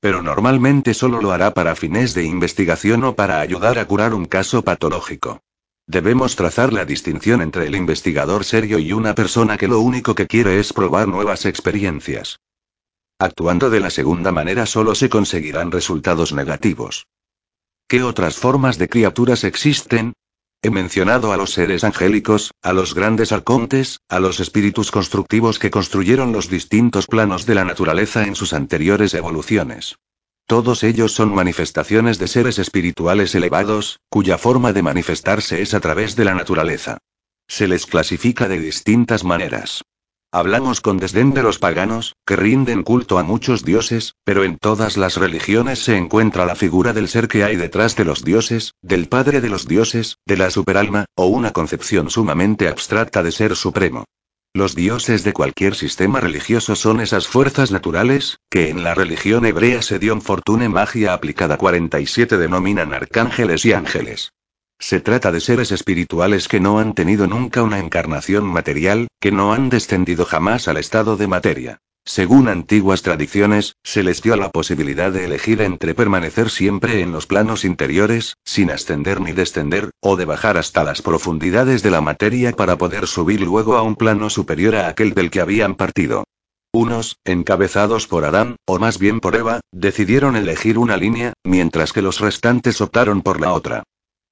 Pero 0.00 0.22
normalmente 0.22 0.94
solo 0.94 1.20
lo 1.20 1.32
hará 1.32 1.52
para 1.52 1.74
fines 1.74 2.14
de 2.14 2.24
investigación 2.24 3.04
o 3.04 3.14
para 3.14 3.40
ayudar 3.40 3.78
a 3.78 3.86
curar 3.86 4.14
un 4.14 4.26
caso 4.26 4.62
patológico. 4.62 5.40
Debemos 5.86 6.34
trazar 6.34 6.72
la 6.72 6.84
distinción 6.84 7.40
entre 7.40 7.66
el 7.66 7.76
investigador 7.76 8.44
serio 8.44 8.78
y 8.78 8.92
una 8.92 9.14
persona 9.14 9.56
que 9.56 9.68
lo 9.68 9.80
único 9.80 10.14
que 10.14 10.26
quiere 10.26 10.58
es 10.58 10.72
probar 10.72 11.06
nuevas 11.06 11.46
experiencias. 11.46 12.40
Actuando 13.18 13.70
de 13.70 13.80
la 13.80 13.90
segunda 13.90 14.32
manera 14.32 14.66
solo 14.66 14.94
se 14.94 15.08
conseguirán 15.08 15.70
resultados 15.70 16.32
negativos. 16.32 17.06
¿Qué 17.88 18.02
otras 18.02 18.36
formas 18.36 18.78
de 18.78 18.88
criaturas 18.88 19.44
existen? 19.44 20.12
He 20.62 20.70
mencionado 20.70 21.32
a 21.32 21.36
los 21.36 21.52
seres 21.52 21.84
angélicos, 21.84 22.52
a 22.62 22.72
los 22.72 22.94
grandes 22.94 23.30
arcontes, 23.32 24.00
a 24.08 24.20
los 24.20 24.40
espíritus 24.40 24.90
constructivos 24.90 25.58
que 25.58 25.70
construyeron 25.70 26.32
los 26.32 26.48
distintos 26.48 27.06
planos 27.06 27.46
de 27.46 27.54
la 27.54 27.64
naturaleza 27.64 28.26
en 28.26 28.34
sus 28.34 28.52
anteriores 28.52 29.14
evoluciones. 29.14 29.96
Todos 30.46 30.84
ellos 30.84 31.12
son 31.12 31.34
manifestaciones 31.34 32.18
de 32.18 32.28
seres 32.28 32.58
espirituales 32.58 33.34
elevados, 33.34 33.98
cuya 34.08 34.38
forma 34.38 34.72
de 34.72 34.82
manifestarse 34.82 35.60
es 35.60 35.74
a 35.74 35.80
través 35.80 36.14
de 36.14 36.24
la 36.24 36.34
naturaleza. 36.34 36.98
Se 37.48 37.66
les 37.66 37.86
clasifica 37.86 38.48
de 38.48 38.60
distintas 38.60 39.24
maneras. 39.24 39.82
Hablamos 40.36 40.82
con 40.82 40.98
desdén 40.98 41.32
de 41.32 41.42
los 41.42 41.58
paganos, 41.58 42.14
que 42.26 42.36
rinden 42.36 42.82
culto 42.82 43.18
a 43.18 43.22
muchos 43.22 43.64
dioses, 43.64 44.16
pero 44.22 44.44
en 44.44 44.58
todas 44.58 44.98
las 44.98 45.16
religiones 45.16 45.78
se 45.78 45.96
encuentra 45.96 46.44
la 46.44 46.54
figura 46.54 46.92
del 46.92 47.08
ser 47.08 47.26
que 47.26 47.42
hay 47.42 47.56
detrás 47.56 47.96
de 47.96 48.04
los 48.04 48.22
dioses, 48.22 48.74
del 48.82 49.08
padre 49.08 49.40
de 49.40 49.48
los 49.48 49.66
dioses, 49.66 50.18
de 50.26 50.36
la 50.36 50.50
superalma, 50.50 51.06
o 51.14 51.24
una 51.24 51.54
concepción 51.54 52.10
sumamente 52.10 52.68
abstracta 52.68 53.22
de 53.22 53.32
ser 53.32 53.56
supremo. 53.56 54.04
Los 54.52 54.74
dioses 54.74 55.24
de 55.24 55.32
cualquier 55.32 55.74
sistema 55.74 56.20
religioso 56.20 56.76
son 56.76 57.00
esas 57.00 57.26
fuerzas 57.26 57.70
naturales, 57.70 58.36
que 58.50 58.68
en 58.68 58.84
la 58.84 58.94
religión 58.94 59.46
hebrea 59.46 59.80
Sedion 59.80 60.20
Fortune 60.20 60.68
Magia 60.68 61.14
aplicada 61.14 61.56
47 61.56 62.36
denominan 62.36 62.92
arcángeles 62.92 63.64
y 63.64 63.72
ángeles. 63.72 64.32
Se 64.78 65.00
trata 65.00 65.32
de 65.32 65.40
seres 65.40 65.72
espirituales 65.72 66.48
que 66.48 66.60
no 66.60 66.78
han 66.78 66.94
tenido 66.94 67.26
nunca 67.26 67.62
una 67.62 67.78
encarnación 67.78 68.44
material, 68.44 69.08
que 69.20 69.32
no 69.32 69.52
han 69.52 69.70
descendido 69.70 70.24
jamás 70.24 70.68
al 70.68 70.76
estado 70.76 71.16
de 71.16 71.26
materia. 71.26 71.78
Según 72.04 72.46
antiguas 72.46 73.02
tradiciones, 73.02 73.74
se 73.82 74.04
les 74.04 74.22
dio 74.22 74.36
la 74.36 74.52
posibilidad 74.52 75.10
de 75.10 75.24
elegir 75.24 75.60
entre 75.60 75.92
permanecer 75.92 76.50
siempre 76.50 77.00
en 77.00 77.10
los 77.10 77.26
planos 77.26 77.64
interiores, 77.64 78.36
sin 78.44 78.70
ascender 78.70 79.20
ni 79.20 79.32
descender, 79.32 79.90
o 80.00 80.14
de 80.14 80.24
bajar 80.24 80.56
hasta 80.56 80.84
las 80.84 81.02
profundidades 81.02 81.82
de 81.82 81.90
la 81.90 82.00
materia 82.00 82.52
para 82.52 82.78
poder 82.78 83.08
subir 83.08 83.40
luego 83.40 83.76
a 83.76 83.82
un 83.82 83.96
plano 83.96 84.30
superior 84.30 84.76
a 84.76 84.86
aquel 84.86 85.14
del 85.14 85.30
que 85.32 85.40
habían 85.40 85.74
partido. 85.74 86.22
Unos, 86.72 87.16
encabezados 87.24 88.06
por 88.06 88.24
Adán, 88.24 88.54
o 88.66 88.78
más 88.78 88.98
bien 88.98 89.18
por 89.18 89.34
Eva, 89.34 89.60
decidieron 89.72 90.36
elegir 90.36 90.78
una 90.78 90.96
línea, 90.96 91.32
mientras 91.42 91.92
que 91.92 92.02
los 92.02 92.20
restantes 92.20 92.80
optaron 92.80 93.22
por 93.22 93.40
la 93.40 93.52
otra. 93.52 93.82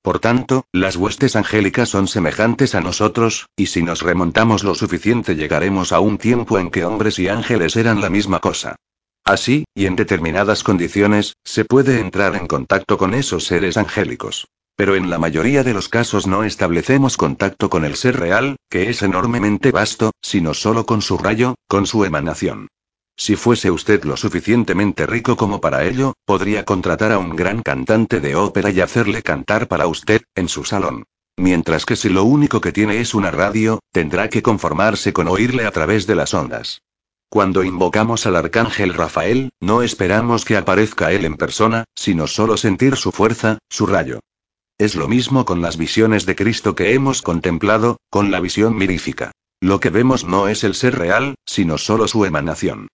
Por 0.05 0.18
tanto, 0.18 0.66
las 0.70 0.97
huestes 0.97 1.35
angélicas 1.35 1.89
son 1.89 2.09
semejantes 2.09 2.74
a 2.74 2.82
nosotros, 2.82 3.48
y 3.56 3.68
si 3.68 3.82
nos 3.82 4.02
remontamos 4.02 4.62
lo 4.62 4.74
suficiente 4.74 5.35
llegaremos 5.35 5.93
a 5.93 6.01
un 6.01 6.18
tiempo 6.18 6.59
en 6.59 6.70
que 6.70 6.85
hombres 6.85 7.18
y 7.18 7.28
ángeles 7.28 7.74
eran 7.74 8.02
la 8.02 8.10
misma 8.10 8.40
cosa. 8.40 8.76
Así, 9.24 9.64
y 9.74 9.86
en 9.86 9.97
determinadas 9.97 10.62
condiciones, 10.62 11.39
se 11.43 11.64
puede 11.64 12.01
entrar 12.01 12.36
en 12.36 12.47
contacto 12.47 12.98
con 12.98 13.14
esos 13.14 13.47
seres 13.47 13.78
angélicos. 13.78 14.47
Pero 14.76 14.94
en 14.94 15.09
la 15.09 15.18
mayoría 15.18 15.62
de 15.62 15.72
los 15.72 15.89
casos 15.89 16.26
no 16.26 16.44
establecemos 16.44 17.16
contacto 17.16 17.70
con 17.70 17.86
el 17.86 17.97
ser 17.97 18.20
real, 18.20 18.56
que 18.68 18.90
es 18.90 19.01
enormemente 19.01 19.70
vasto, 19.70 20.10
sino 20.20 20.52
solo 20.52 20.85
con 20.85 21.01
su 21.01 21.16
rayo, 21.16 21.55
con 21.66 21.86
su 21.86 22.05
emanación. 22.05 22.68
Si 23.16 23.36
fuese 23.36 23.70
usted 23.70 24.05
lo 24.05 24.16
suficientemente 24.16 25.07
rico 25.07 25.36
como 25.36 25.61
para 25.61 25.85
ello, 25.85 26.15
podría 26.24 26.65
contratar 26.65 27.12
a 27.12 27.19
un 27.19 27.36
gran 27.36 27.62
cantante 27.62 28.20
de 28.20 28.35
ópera 28.35 28.70
y 28.70 28.81
hacerle 28.81 29.23
cantar 29.23 29.69
para 29.69 29.86
usted, 29.86 30.23
en 30.35 30.49
su 30.49 30.65
salón. 30.65 31.05
Mientras 31.36 31.86
que 31.86 31.97
si 31.97 32.09
lo 32.09 32.24
único 32.24 32.61
que 32.61 32.73
tiene 32.73 33.01
es 33.01 33.15
una 33.15 33.31
radio, 33.31 33.81
tendrá 33.93 34.28
que 34.28 34.43
conformarse 34.43 35.12
con 35.12 35.28
oírle 35.28 35.65
a 35.65 35.70
través 35.70 36.07
de 36.07 36.16
las 36.16 36.35
ondas. 36.35 36.82
Cuando 37.28 37.65
invocamos 37.65 38.27
al 38.27 38.36
arcángel 38.36 38.95
Rafael, 38.95 39.51
no 39.61 39.82
esperamos 39.82 40.45
que 40.45 40.57
aparezca 40.57 41.12
él 41.12 41.24
en 41.24 41.36
persona, 41.36 41.85
sino 41.95 42.27
solo 42.27 42.57
sentir 42.57 42.97
su 42.97 43.11
fuerza, 43.11 43.59
su 43.69 43.86
rayo. 43.86 44.20
Es 44.78 44.97
lo 44.97 45.09
mismo 45.09 45.45
con 45.45 45.62
las 45.62 45.77
visiones 45.77 46.27
de 46.27 46.36
Cristo 46.36 46.74
que 46.74 46.95
hemos 46.95 47.23
contemplado, 47.23 47.99
con 48.11 48.31
la 48.31 48.41
visión 48.41 48.77
mirífica. 48.77 49.32
Lo 49.61 49.81
que 49.81 49.91
vemos 49.91 50.24
no 50.24 50.49
es 50.49 50.62
el 50.62 50.74
ser 50.74 50.99
real, 50.99 51.36
sino 51.47 51.78
solo 51.78 52.07
su 52.07 52.24
emanación 52.24 52.89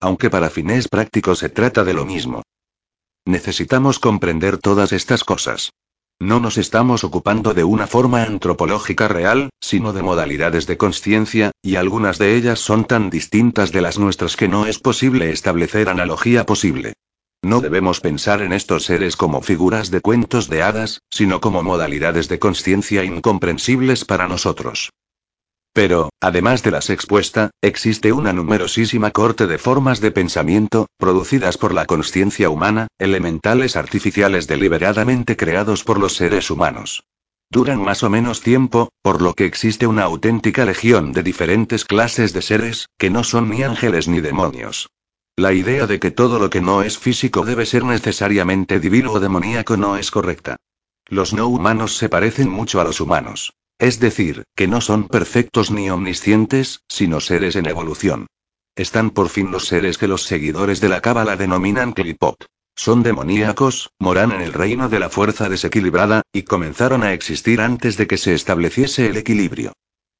aunque 0.00 0.30
para 0.30 0.50
fines 0.50 0.88
prácticos 0.88 1.38
se 1.38 1.48
trata 1.48 1.84
de 1.84 1.94
lo 1.94 2.04
mismo. 2.04 2.42
Necesitamos 3.26 3.98
comprender 3.98 4.58
todas 4.58 4.92
estas 4.92 5.24
cosas. 5.24 5.70
No 6.20 6.38
nos 6.38 6.58
estamos 6.58 7.02
ocupando 7.02 7.54
de 7.54 7.64
una 7.64 7.86
forma 7.86 8.22
antropológica 8.22 9.08
real, 9.08 9.50
sino 9.60 9.92
de 9.92 10.02
modalidades 10.02 10.66
de 10.66 10.76
conciencia, 10.76 11.50
y 11.60 11.76
algunas 11.76 12.18
de 12.18 12.36
ellas 12.36 12.60
son 12.60 12.84
tan 12.84 13.10
distintas 13.10 13.72
de 13.72 13.80
las 13.80 13.98
nuestras 13.98 14.36
que 14.36 14.46
no 14.46 14.66
es 14.66 14.78
posible 14.78 15.30
establecer 15.30 15.88
analogía 15.88 16.46
posible. 16.46 16.94
No 17.42 17.60
debemos 17.60 18.00
pensar 18.00 18.42
en 18.42 18.52
estos 18.52 18.84
seres 18.84 19.16
como 19.16 19.42
figuras 19.42 19.90
de 19.90 20.00
cuentos 20.00 20.48
de 20.48 20.62
hadas, 20.62 21.00
sino 21.10 21.40
como 21.40 21.62
modalidades 21.62 22.28
de 22.28 22.38
conciencia 22.38 23.04
incomprensibles 23.04 24.04
para 24.04 24.28
nosotros. 24.28 24.90
Pero, 25.74 26.10
además 26.20 26.62
de 26.62 26.70
las 26.70 26.88
expuesta, 26.88 27.50
existe 27.60 28.12
una 28.12 28.32
numerosísima 28.32 29.10
corte 29.10 29.48
de 29.48 29.58
formas 29.58 30.00
de 30.00 30.12
pensamiento, 30.12 30.86
producidas 30.98 31.58
por 31.58 31.74
la 31.74 31.84
conciencia 31.84 32.48
humana, 32.48 32.86
elementales 32.96 33.74
artificiales 33.74 34.46
deliberadamente 34.46 35.36
creados 35.36 35.82
por 35.82 35.98
los 35.98 36.14
seres 36.14 36.48
humanos. 36.52 37.02
Duran 37.50 37.82
más 37.82 38.04
o 38.04 38.08
menos 38.08 38.40
tiempo, 38.40 38.90
por 39.02 39.20
lo 39.20 39.34
que 39.34 39.46
existe 39.46 39.88
una 39.88 40.04
auténtica 40.04 40.64
legión 40.64 41.12
de 41.12 41.24
diferentes 41.24 41.84
clases 41.84 42.32
de 42.32 42.42
seres, 42.42 42.88
que 42.96 43.10
no 43.10 43.24
son 43.24 43.50
ni 43.50 43.64
ángeles 43.64 44.06
ni 44.06 44.20
demonios. 44.20 44.90
La 45.34 45.52
idea 45.52 45.88
de 45.88 45.98
que 45.98 46.12
todo 46.12 46.38
lo 46.38 46.50
que 46.50 46.60
no 46.60 46.82
es 46.82 46.98
físico 46.98 47.44
debe 47.44 47.66
ser 47.66 47.82
necesariamente 47.84 48.78
divino 48.78 49.10
o 49.10 49.18
demoníaco 49.18 49.76
no 49.76 49.96
es 49.96 50.12
correcta. 50.12 50.56
Los 51.06 51.34
no 51.34 51.48
humanos 51.48 51.96
se 51.96 52.08
parecen 52.08 52.48
mucho 52.48 52.80
a 52.80 52.84
los 52.84 53.00
humanos. 53.00 53.52
Es 53.78 54.00
decir, 54.00 54.44
que 54.54 54.68
no 54.68 54.80
son 54.80 55.08
perfectos 55.08 55.70
ni 55.70 55.90
omniscientes, 55.90 56.80
sino 56.88 57.20
seres 57.20 57.56
en 57.56 57.66
evolución. 57.66 58.26
Están 58.76 59.10
por 59.10 59.28
fin 59.28 59.50
los 59.50 59.66
seres 59.66 59.98
que 59.98 60.08
los 60.08 60.24
seguidores 60.24 60.80
de 60.80 60.88
la 60.88 61.00
Cábala 61.00 61.36
denominan 61.36 61.92
Klipot. 61.92 62.46
Son 62.76 63.02
demoníacos, 63.02 63.90
moran 64.00 64.32
en 64.32 64.40
el 64.40 64.52
reino 64.52 64.88
de 64.88 64.98
la 64.98 65.08
fuerza 65.08 65.48
desequilibrada, 65.48 66.22
y 66.32 66.42
comenzaron 66.42 67.04
a 67.04 67.12
existir 67.12 67.60
antes 67.60 67.96
de 67.96 68.06
que 68.08 68.16
se 68.16 68.34
estableciese 68.34 69.06
el 69.06 69.16
equilibrio. 69.16 69.72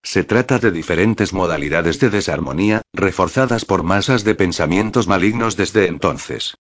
Se 0.05 0.23
trata 0.23 0.59
de 0.59 0.71
diferentes 0.71 1.33
modalidades 1.33 1.99
de 1.99 2.11
desarmonía, 2.11 2.83
reforzadas 2.93 3.65
por 3.65 3.83
masas 3.83 4.23
de 4.23 4.35
pensamientos 4.35 5.09
malignos 5.09 5.57
desde 5.57 5.87
entonces. 5.87 6.55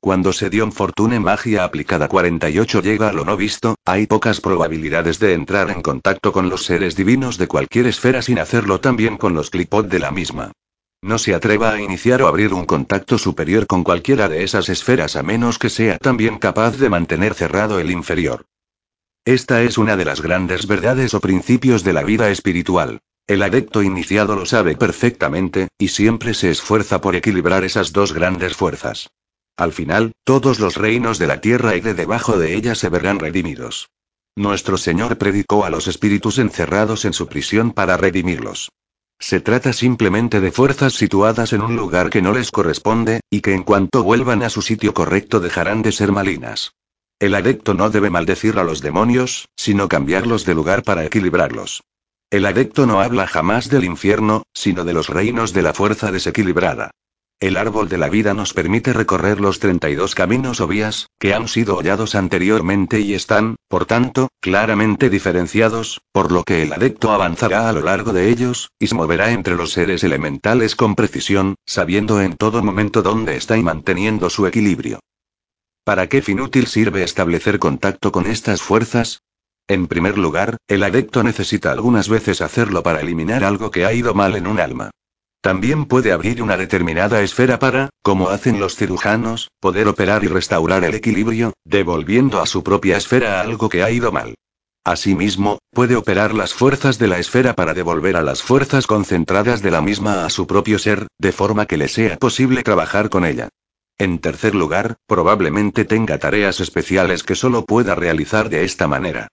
Cuando 0.00 0.32
se 0.32 0.48
dio 0.48 0.70
Fortune 0.70 1.18
Magia 1.18 1.64
aplicada 1.64 2.06
48 2.06 2.82
llega 2.82 3.08
a 3.08 3.12
lo 3.12 3.24
no 3.24 3.36
visto, 3.36 3.74
hay 3.84 4.06
pocas 4.06 4.40
probabilidades 4.40 5.18
de 5.18 5.34
entrar 5.34 5.70
en 5.70 5.82
contacto 5.82 6.32
con 6.32 6.48
los 6.48 6.64
seres 6.64 6.94
divinos 6.94 7.36
de 7.36 7.48
cualquier 7.48 7.88
esfera 7.88 8.22
sin 8.22 8.38
hacerlo 8.38 8.80
también 8.80 9.16
con 9.16 9.34
los 9.34 9.50
clipot 9.50 9.88
de 9.88 9.98
la 9.98 10.12
misma. 10.12 10.52
No 11.02 11.18
se 11.18 11.34
atreva 11.34 11.72
a 11.72 11.82
iniciar 11.82 12.22
o 12.22 12.28
abrir 12.28 12.54
un 12.54 12.64
contacto 12.64 13.18
superior 13.18 13.66
con 13.66 13.82
cualquiera 13.82 14.28
de 14.28 14.44
esas 14.44 14.68
esferas 14.68 15.16
a 15.16 15.24
menos 15.24 15.58
que 15.58 15.68
sea 15.68 15.98
también 15.98 16.38
capaz 16.38 16.76
de 16.76 16.88
mantener 16.88 17.34
cerrado 17.34 17.80
el 17.80 17.90
inferior. 17.90 18.46
Esta 19.24 19.62
es 19.62 19.78
una 19.78 19.96
de 19.96 20.04
las 20.04 20.22
grandes 20.22 20.68
verdades 20.68 21.12
o 21.12 21.20
principios 21.20 21.82
de 21.82 21.92
la 21.92 22.04
vida 22.04 22.30
espiritual. 22.30 23.00
El 23.26 23.42
adepto 23.42 23.82
iniciado 23.82 24.36
lo 24.36 24.46
sabe 24.46 24.76
perfectamente, 24.76 25.68
y 25.76 25.88
siempre 25.88 26.34
se 26.34 26.50
esfuerza 26.50 27.00
por 27.00 27.16
equilibrar 27.16 27.64
esas 27.64 27.92
dos 27.92 28.12
grandes 28.12 28.56
fuerzas. 28.56 29.10
Al 29.58 29.72
final, 29.72 30.12
todos 30.22 30.60
los 30.60 30.76
reinos 30.76 31.18
de 31.18 31.26
la 31.26 31.40
tierra 31.40 31.74
y 31.74 31.80
de 31.80 31.92
debajo 31.92 32.38
de 32.38 32.54
ella 32.54 32.76
se 32.76 32.88
verán 32.90 33.18
redimidos. 33.18 33.90
Nuestro 34.36 34.78
Señor 34.78 35.18
predicó 35.18 35.64
a 35.64 35.70
los 35.70 35.88
espíritus 35.88 36.38
encerrados 36.38 37.04
en 37.04 37.12
su 37.12 37.26
prisión 37.26 37.72
para 37.72 37.96
redimirlos. 37.96 38.70
Se 39.18 39.40
trata 39.40 39.72
simplemente 39.72 40.40
de 40.40 40.52
fuerzas 40.52 40.92
situadas 40.92 41.52
en 41.52 41.62
un 41.62 41.74
lugar 41.74 42.08
que 42.08 42.22
no 42.22 42.32
les 42.32 42.52
corresponde, 42.52 43.20
y 43.30 43.40
que 43.40 43.52
en 43.52 43.64
cuanto 43.64 44.04
vuelvan 44.04 44.44
a 44.44 44.48
su 44.48 44.62
sitio 44.62 44.94
correcto 44.94 45.40
dejarán 45.40 45.82
de 45.82 45.90
ser 45.90 46.12
malignas. 46.12 46.70
El 47.18 47.34
adepto 47.34 47.74
no 47.74 47.90
debe 47.90 48.10
maldecir 48.10 48.60
a 48.60 48.62
los 48.62 48.80
demonios, 48.80 49.48
sino 49.56 49.88
cambiarlos 49.88 50.44
de 50.44 50.54
lugar 50.54 50.84
para 50.84 51.04
equilibrarlos. 51.04 51.82
El 52.30 52.46
adepto 52.46 52.86
no 52.86 53.00
habla 53.00 53.26
jamás 53.26 53.68
del 53.68 53.82
infierno, 53.82 54.44
sino 54.54 54.84
de 54.84 54.92
los 54.92 55.08
reinos 55.08 55.52
de 55.52 55.62
la 55.62 55.74
fuerza 55.74 56.12
desequilibrada. 56.12 56.92
El 57.40 57.56
árbol 57.56 57.88
de 57.88 57.98
la 57.98 58.08
vida 58.08 58.34
nos 58.34 58.52
permite 58.52 58.92
recorrer 58.92 59.40
los 59.40 59.60
32 59.60 60.16
caminos 60.16 60.60
o 60.60 60.66
vías, 60.66 61.08
que 61.20 61.34
han 61.34 61.46
sido 61.46 61.76
hollados 61.76 62.16
anteriormente 62.16 62.98
y 62.98 63.14
están, 63.14 63.54
por 63.68 63.86
tanto, 63.86 64.30
claramente 64.40 65.08
diferenciados, 65.08 66.00
por 66.10 66.32
lo 66.32 66.42
que 66.42 66.64
el 66.64 66.72
adepto 66.72 67.12
avanzará 67.12 67.68
a 67.68 67.72
lo 67.72 67.82
largo 67.82 68.12
de 68.12 68.28
ellos, 68.28 68.72
y 68.80 68.88
se 68.88 68.96
moverá 68.96 69.30
entre 69.30 69.54
los 69.54 69.70
seres 69.70 70.02
elementales 70.02 70.74
con 70.74 70.96
precisión, 70.96 71.54
sabiendo 71.64 72.20
en 72.20 72.34
todo 72.34 72.60
momento 72.60 73.02
dónde 73.02 73.36
está 73.36 73.56
y 73.56 73.62
manteniendo 73.62 74.30
su 74.30 74.48
equilibrio. 74.48 74.98
¿Para 75.84 76.08
qué 76.08 76.22
fin 76.22 76.40
útil 76.40 76.66
sirve 76.66 77.04
establecer 77.04 77.60
contacto 77.60 78.10
con 78.10 78.26
estas 78.26 78.62
fuerzas? 78.62 79.22
En 79.68 79.86
primer 79.86 80.18
lugar, 80.18 80.56
el 80.66 80.82
adepto 80.82 81.22
necesita 81.22 81.70
algunas 81.70 82.08
veces 82.08 82.40
hacerlo 82.40 82.82
para 82.82 83.00
eliminar 83.00 83.44
algo 83.44 83.70
que 83.70 83.84
ha 83.84 83.92
ido 83.92 84.12
mal 84.12 84.34
en 84.34 84.48
un 84.48 84.58
alma. 84.58 84.90
También 85.40 85.86
puede 85.86 86.12
abrir 86.12 86.42
una 86.42 86.56
determinada 86.56 87.22
esfera 87.22 87.58
para, 87.58 87.90
como 88.02 88.28
hacen 88.28 88.58
los 88.58 88.74
cirujanos, 88.74 89.50
poder 89.60 89.86
operar 89.86 90.24
y 90.24 90.26
restaurar 90.26 90.84
el 90.84 90.94
equilibrio, 90.94 91.52
devolviendo 91.64 92.40
a 92.40 92.46
su 92.46 92.64
propia 92.64 92.96
esfera 92.96 93.40
algo 93.40 93.68
que 93.68 93.82
ha 93.82 93.90
ido 93.90 94.10
mal. 94.10 94.34
Asimismo, 94.84 95.58
puede 95.72 95.96
operar 95.96 96.34
las 96.34 96.54
fuerzas 96.54 96.98
de 96.98 97.08
la 97.08 97.18
esfera 97.18 97.54
para 97.54 97.74
devolver 97.74 98.16
a 98.16 98.22
las 98.22 98.42
fuerzas 98.42 98.86
concentradas 98.86 99.62
de 99.62 99.70
la 99.70 99.82
misma 99.82 100.24
a 100.24 100.30
su 100.30 100.46
propio 100.46 100.78
ser, 100.78 101.06
de 101.18 101.30
forma 101.30 101.66
que 101.66 101.76
le 101.76 101.88
sea 101.88 102.16
posible 102.16 102.62
trabajar 102.62 103.10
con 103.10 103.24
ella. 103.24 103.48
En 103.98 104.18
tercer 104.18 104.54
lugar, 104.54 104.96
probablemente 105.06 105.84
tenga 105.84 106.18
tareas 106.18 106.60
especiales 106.60 107.22
que 107.22 107.34
solo 107.34 107.64
pueda 107.64 107.94
realizar 107.94 108.48
de 108.48 108.64
esta 108.64 108.88
manera. 108.88 109.28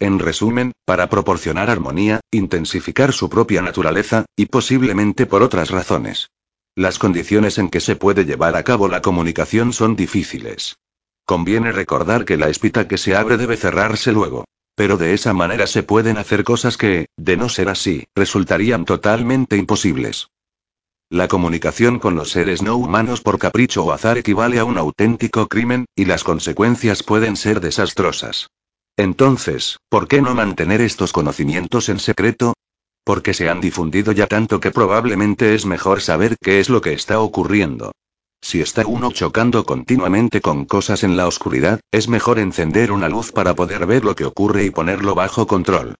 En 0.00 0.18
resumen, 0.18 0.72
para 0.86 1.10
proporcionar 1.10 1.68
armonía, 1.68 2.20
intensificar 2.30 3.12
su 3.12 3.28
propia 3.28 3.60
naturaleza, 3.60 4.24
y 4.34 4.46
posiblemente 4.46 5.26
por 5.26 5.42
otras 5.42 5.70
razones. 5.70 6.30
Las 6.74 6.98
condiciones 6.98 7.58
en 7.58 7.68
que 7.68 7.80
se 7.80 7.96
puede 7.96 8.24
llevar 8.24 8.56
a 8.56 8.62
cabo 8.62 8.88
la 8.88 9.02
comunicación 9.02 9.74
son 9.74 9.96
difíciles. 9.96 10.76
Conviene 11.26 11.70
recordar 11.70 12.24
que 12.24 12.38
la 12.38 12.48
espita 12.48 12.88
que 12.88 12.96
se 12.96 13.14
abre 13.14 13.36
debe 13.36 13.58
cerrarse 13.58 14.10
luego. 14.10 14.46
Pero 14.74 14.96
de 14.96 15.12
esa 15.12 15.34
manera 15.34 15.66
se 15.66 15.82
pueden 15.82 16.16
hacer 16.16 16.44
cosas 16.44 16.78
que, 16.78 17.06
de 17.18 17.36
no 17.36 17.50
ser 17.50 17.68
así, 17.68 18.06
resultarían 18.14 18.86
totalmente 18.86 19.58
imposibles. 19.58 20.28
La 21.10 21.28
comunicación 21.28 21.98
con 21.98 22.14
los 22.14 22.30
seres 22.30 22.62
no 22.62 22.76
humanos 22.76 23.20
por 23.20 23.38
capricho 23.38 23.84
o 23.84 23.92
azar 23.92 24.16
equivale 24.16 24.58
a 24.58 24.64
un 24.64 24.78
auténtico 24.78 25.46
crimen, 25.48 25.84
y 25.94 26.06
las 26.06 26.24
consecuencias 26.24 27.02
pueden 27.02 27.36
ser 27.36 27.60
desastrosas. 27.60 28.48
Entonces, 28.96 29.78
¿por 29.88 30.08
qué 30.08 30.20
no 30.20 30.34
mantener 30.34 30.80
estos 30.80 31.12
conocimientos 31.12 31.88
en 31.88 31.98
secreto? 31.98 32.54
Porque 33.04 33.34
se 33.34 33.48
han 33.48 33.60
difundido 33.60 34.12
ya 34.12 34.26
tanto 34.26 34.60
que 34.60 34.70
probablemente 34.70 35.54
es 35.54 35.66
mejor 35.66 36.00
saber 36.00 36.36
qué 36.40 36.60
es 36.60 36.68
lo 36.68 36.80
que 36.80 36.92
está 36.92 37.20
ocurriendo. 37.20 37.92
Si 38.42 38.60
está 38.60 38.86
uno 38.86 39.12
chocando 39.12 39.64
continuamente 39.64 40.40
con 40.40 40.64
cosas 40.64 41.04
en 41.04 41.16
la 41.16 41.26
oscuridad, 41.26 41.80
es 41.92 42.08
mejor 42.08 42.38
encender 42.38 42.90
una 42.90 43.08
luz 43.08 43.32
para 43.32 43.54
poder 43.54 43.86
ver 43.86 44.04
lo 44.04 44.14
que 44.14 44.24
ocurre 44.24 44.64
y 44.64 44.70
ponerlo 44.70 45.14
bajo 45.14 45.46
control. 45.46 45.94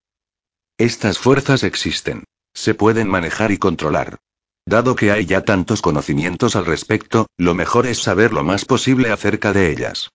Estas 0.78 1.18
fuerzas 1.18 1.62
existen. 1.62 2.24
Se 2.54 2.74
pueden 2.74 3.08
manejar 3.08 3.52
y 3.52 3.58
controlar. 3.58 4.18
Dado 4.66 4.94
que 4.94 5.10
hay 5.10 5.26
ya 5.26 5.44
tantos 5.44 5.82
conocimientos 5.82 6.56
al 6.56 6.64
respecto, 6.64 7.26
lo 7.36 7.54
mejor 7.54 7.86
es 7.86 8.02
saber 8.02 8.32
lo 8.32 8.44
más 8.44 8.64
posible 8.64 9.10
acerca 9.10 9.52
de 9.52 9.70
ellas. 9.70 10.10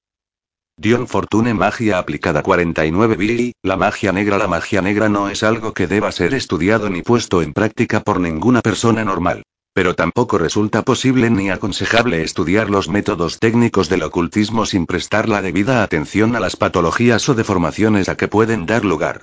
Dion 0.78 1.08
Fortune 1.08 1.54
Magia 1.54 1.98
aplicada 1.98 2.44
49 2.44 3.16
Billy, 3.16 3.54
la 3.64 3.76
magia 3.76 4.12
negra 4.12 4.38
La 4.38 4.48
magia 4.48 4.82
negra 4.82 5.08
no 5.08 5.30
es 5.30 5.42
algo 5.42 5.74
que 5.74 5.88
deba 5.88 6.12
ser 6.12 6.34
estudiado 6.34 6.90
ni 6.90 7.02
puesto 7.02 7.42
en 7.42 7.54
práctica 7.54 8.02
por 8.02 8.20
ninguna 8.20 8.62
persona 8.62 9.06
normal. 9.06 9.44
Pero 9.74 9.96
tampoco 9.96 10.38
resulta 10.38 10.84
posible 10.84 11.30
ni 11.30 11.50
aconsejable 11.50 12.24
estudiar 12.24 12.70
los 12.70 12.88
métodos 12.88 13.40
técnicos 13.40 13.90
del 13.90 14.04
ocultismo 14.04 14.66
sin 14.66 14.86
prestar 14.86 15.28
la 15.28 15.42
debida 15.42 15.82
atención 15.82 16.36
a 16.36 16.40
las 16.40 16.56
patologías 16.56 17.28
o 17.30 17.34
deformaciones 17.34 18.08
a 18.08 18.16
que 18.16 18.28
pueden 18.28 18.66
dar 18.66 18.86
lugar. 18.86 19.22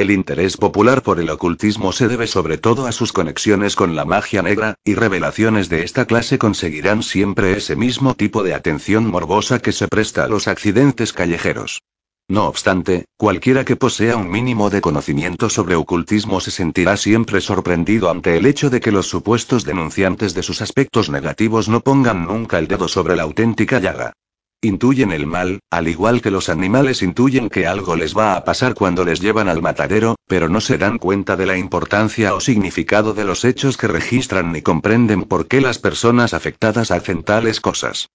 El 0.00 0.10
interés 0.10 0.56
popular 0.56 1.02
por 1.02 1.20
el 1.20 1.28
ocultismo 1.28 1.92
se 1.92 2.08
debe 2.08 2.26
sobre 2.26 2.56
todo 2.56 2.86
a 2.86 2.92
sus 2.92 3.12
conexiones 3.12 3.76
con 3.76 3.94
la 3.94 4.06
magia 4.06 4.40
negra, 4.40 4.76
y 4.82 4.94
revelaciones 4.94 5.68
de 5.68 5.82
esta 5.82 6.06
clase 6.06 6.38
conseguirán 6.38 7.02
siempre 7.02 7.52
ese 7.52 7.76
mismo 7.76 8.14
tipo 8.14 8.42
de 8.42 8.54
atención 8.54 9.04
morbosa 9.04 9.58
que 9.58 9.72
se 9.72 9.88
presta 9.88 10.24
a 10.24 10.28
los 10.28 10.48
accidentes 10.48 11.12
callejeros. 11.12 11.82
No 12.28 12.46
obstante, 12.46 13.04
cualquiera 13.18 13.66
que 13.66 13.76
posea 13.76 14.16
un 14.16 14.30
mínimo 14.30 14.70
de 14.70 14.80
conocimiento 14.80 15.50
sobre 15.50 15.74
ocultismo 15.74 16.40
se 16.40 16.50
sentirá 16.50 16.96
siempre 16.96 17.42
sorprendido 17.42 18.08
ante 18.08 18.38
el 18.38 18.46
hecho 18.46 18.70
de 18.70 18.80
que 18.80 18.92
los 18.92 19.06
supuestos 19.06 19.66
denunciantes 19.66 20.32
de 20.32 20.42
sus 20.42 20.62
aspectos 20.62 21.10
negativos 21.10 21.68
no 21.68 21.80
pongan 21.80 22.24
nunca 22.24 22.58
el 22.58 22.68
dedo 22.68 22.88
sobre 22.88 23.16
la 23.16 23.24
auténtica 23.24 23.80
llaga. 23.80 24.14
Intuyen 24.62 25.10
el 25.10 25.26
mal, 25.26 25.60
al 25.70 25.88
igual 25.88 26.20
que 26.20 26.30
los 26.30 26.50
animales 26.50 27.00
intuyen 27.00 27.48
que 27.48 27.66
algo 27.66 27.96
les 27.96 28.14
va 28.14 28.36
a 28.36 28.44
pasar 28.44 28.74
cuando 28.74 29.06
les 29.06 29.18
llevan 29.18 29.48
al 29.48 29.62
matadero, 29.62 30.16
pero 30.26 30.50
no 30.50 30.60
se 30.60 30.76
dan 30.76 30.98
cuenta 30.98 31.34
de 31.36 31.46
la 31.46 31.56
importancia 31.56 32.34
o 32.34 32.40
significado 32.40 33.14
de 33.14 33.24
los 33.24 33.46
hechos 33.46 33.78
que 33.78 33.88
registran 33.88 34.52
ni 34.52 34.60
comprenden 34.60 35.22
por 35.22 35.48
qué 35.48 35.62
las 35.62 35.78
personas 35.78 36.34
afectadas 36.34 36.90
hacen 36.90 37.22
tales 37.22 37.58
cosas. 37.58 38.10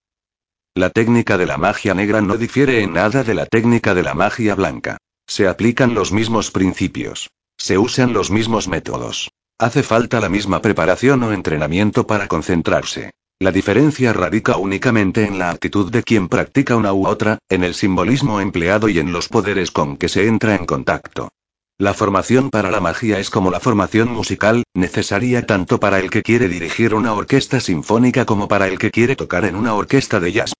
La 0.75 0.91
técnica 0.91 1.39
de 1.39 1.47
la 1.47 1.57
magia 1.57 1.95
negra 1.95 2.21
no 2.21 2.37
difiere 2.37 2.83
en 2.83 2.93
nada 2.93 3.23
de 3.23 3.33
la 3.33 3.47
técnica 3.47 3.95
de 3.95 4.03
la 4.03 4.13
magia 4.13 4.53
blanca. 4.53 4.97
Se 5.25 5.47
aplican 5.47 5.95
los 5.95 6.11
mismos 6.11 6.51
principios. 6.51 7.31
Se 7.57 7.79
usan 7.79 8.13
los 8.13 8.29
mismos 8.29 8.67
métodos. 8.67 9.31
Hace 9.57 9.81
falta 9.81 10.19
la 10.19 10.29
misma 10.29 10.61
preparación 10.61 11.23
o 11.23 11.31
entrenamiento 11.31 12.05
para 12.05 12.27
concentrarse. 12.27 13.13
La 13.41 13.51
diferencia 13.51 14.13
radica 14.13 14.55
únicamente 14.55 15.25
en 15.25 15.37
la 15.37 15.49
actitud 15.49 15.91
de 15.91 16.03
quien 16.03 16.29
practica 16.29 16.77
una 16.77 16.93
u 16.93 17.05
otra, 17.05 17.37
en 17.49 17.65
el 17.65 17.73
simbolismo 17.73 18.39
empleado 18.39 18.87
y 18.87 18.97
en 18.97 19.11
los 19.11 19.27
poderes 19.27 19.71
con 19.71 19.97
que 19.97 20.07
se 20.07 20.27
entra 20.27 20.55
en 20.55 20.65
contacto. 20.65 21.29
La 21.77 21.93
formación 21.93 22.49
para 22.49 22.71
la 22.71 22.79
magia 22.79 23.19
es 23.19 23.29
como 23.29 23.51
la 23.51 23.59
formación 23.59 24.09
musical, 24.09 24.63
necesaria 24.73 25.45
tanto 25.45 25.81
para 25.81 25.99
el 25.99 26.09
que 26.09 26.23
quiere 26.23 26.47
dirigir 26.47 26.95
una 26.95 27.13
orquesta 27.13 27.59
sinfónica 27.59 28.25
como 28.25 28.47
para 28.47 28.69
el 28.69 28.79
que 28.79 28.89
quiere 28.89 29.17
tocar 29.17 29.43
en 29.43 29.57
una 29.57 29.73
orquesta 29.73 30.21
de 30.21 30.31
jazz. 30.31 30.53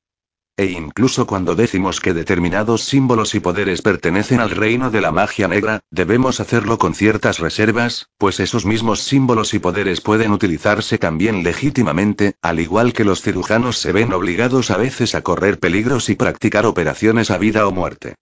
E 0.58 0.68
incluso 0.68 1.28
cuando 1.28 1.54
decimos 1.54 2.00
que 2.00 2.14
determinados 2.14 2.86
símbolos 2.86 3.36
y 3.36 3.42
poderes 3.42 3.82
pertenecen 3.82 4.40
al 4.40 4.52
reino 4.52 4.90
de 4.90 5.02
la 5.02 5.12
magia 5.12 5.50
negra, 5.50 5.82
debemos 5.92 6.40
hacerlo 6.40 6.78
con 6.78 6.96
ciertas 6.96 7.40
reservas, 7.40 8.08
pues 8.18 8.40
esos 8.40 8.66
mismos 8.66 9.02
símbolos 9.02 9.54
y 9.54 9.60
poderes 9.60 10.00
pueden 10.00 10.32
utilizarse 10.32 10.98
también 10.98 11.44
legítimamente, 11.44 12.36
al 12.42 12.62
igual 12.62 12.94
que 12.94 13.04
los 13.04 13.22
cirujanos 13.22 13.78
se 13.80 13.92
ven 13.92 14.14
obligados 14.14 14.72
a 14.72 14.78
veces 14.78 15.14
a 15.14 15.24
correr 15.24 15.60
peligros 15.60 16.08
y 16.08 16.16
practicar 16.16 16.66
operaciones 16.66 17.32
a 17.32 17.38
vida 17.38 17.68
o 17.68 17.72
muerte. 17.72 18.16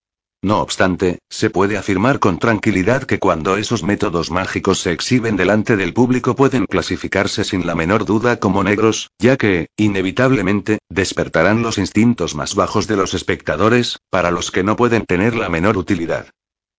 No 0.43 0.59
obstante, 0.59 1.19
se 1.29 1.49
puede 1.49 1.77
afirmar 1.77 2.19
con 2.19 2.37
tranquilidad 2.37 3.03
que 3.03 3.17
cuando 3.17 3.55
esos 3.55 3.81
métodos 3.81 4.29
mágicos 4.29 4.81
se 4.81 4.91
exhiben 4.91 5.37
delante 5.37 5.77
del 5.77 5.93
público 5.93 6.35
pueden 6.35 6.65
clasificarse 6.65 7.45
sin 7.45 7.65
la 7.65 7.75
menor 7.75 8.03
duda 8.03 8.41
como 8.41 8.61
negros, 8.61 9.09
ya 9.19 9.37
que, 9.37 9.67
inevitablemente, 9.77 10.79
despertarán 10.89 11.61
los 11.61 11.77
instintos 11.77 12.35
más 12.35 12.55
bajos 12.55 12.87
de 12.87 12.97
los 12.97 13.13
espectadores, 13.13 13.99
para 14.09 14.31
los 14.31 14.51
que 14.51 14.63
no 14.63 14.75
pueden 14.75 15.05
tener 15.05 15.33
la 15.33 15.47
menor 15.47 15.77
utilidad. 15.77 16.27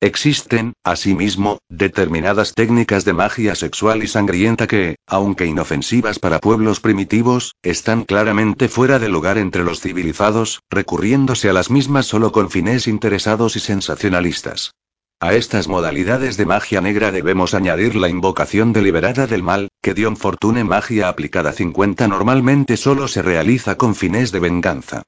Existen, 0.05 0.74
asimismo, 0.85 1.60
determinadas 1.70 2.52
técnicas 2.52 3.06
de 3.06 3.14
magia 3.14 3.55
sexual 3.55 4.02
y 4.02 4.06
sangrienta 4.06 4.66
que, 4.66 4.97
aunque 5.06 5.47
inofensivas 5.47 6.18
para 6.18 6.40
pueblos 6.40 6.81
primitivos, 6.81 7.55
están 7.62 8.05
claramente 8.05 8.68
fuera 8.68 8.98
de 8.98 9.09
lugar 9.09 9.39
entre 9.39 9.64
los 9.64 9.81
civilizados, 9.81 10.60
recurriéndose 10.68 11.48
a 11.48 11.55
las 11.55 11.70
mismas 11.70 12.05
solo 12.05 12.32
con 12.32 12.51
fines 12.51 12.86
interesados 12.86 13.56
y 13.56 13.60
sensacionalistas. 13.60 14.72
A 15.20 15.32
estas 15.32 15.68
modalidades 15.68 16.36
de 16.36 16.44
magia 16.44 16.82
negra 16.82 17.10
debemos 17.10 17.55
añadir 17.55 17.97
la 17.97 18.10
invocación 18.10 18.74
deliberada 18.74 19.26
del 19.26 19.43
mal, 19.43 19.68
que 19.81 19.94
Dion 19.94 20.18
Fortune 20.18 20.64
Magia 20.64 21.09
aplicada 21.09 21.52
50 21.52 22.09
normalmente 22.09 22.76
solo 22.76 23.09
se 23.09 23.22
realiza 23.22 23.78
con 23.78 23.94
fines 23.94 24.32
de 24.32 24.40
venganza. 24.40 25.02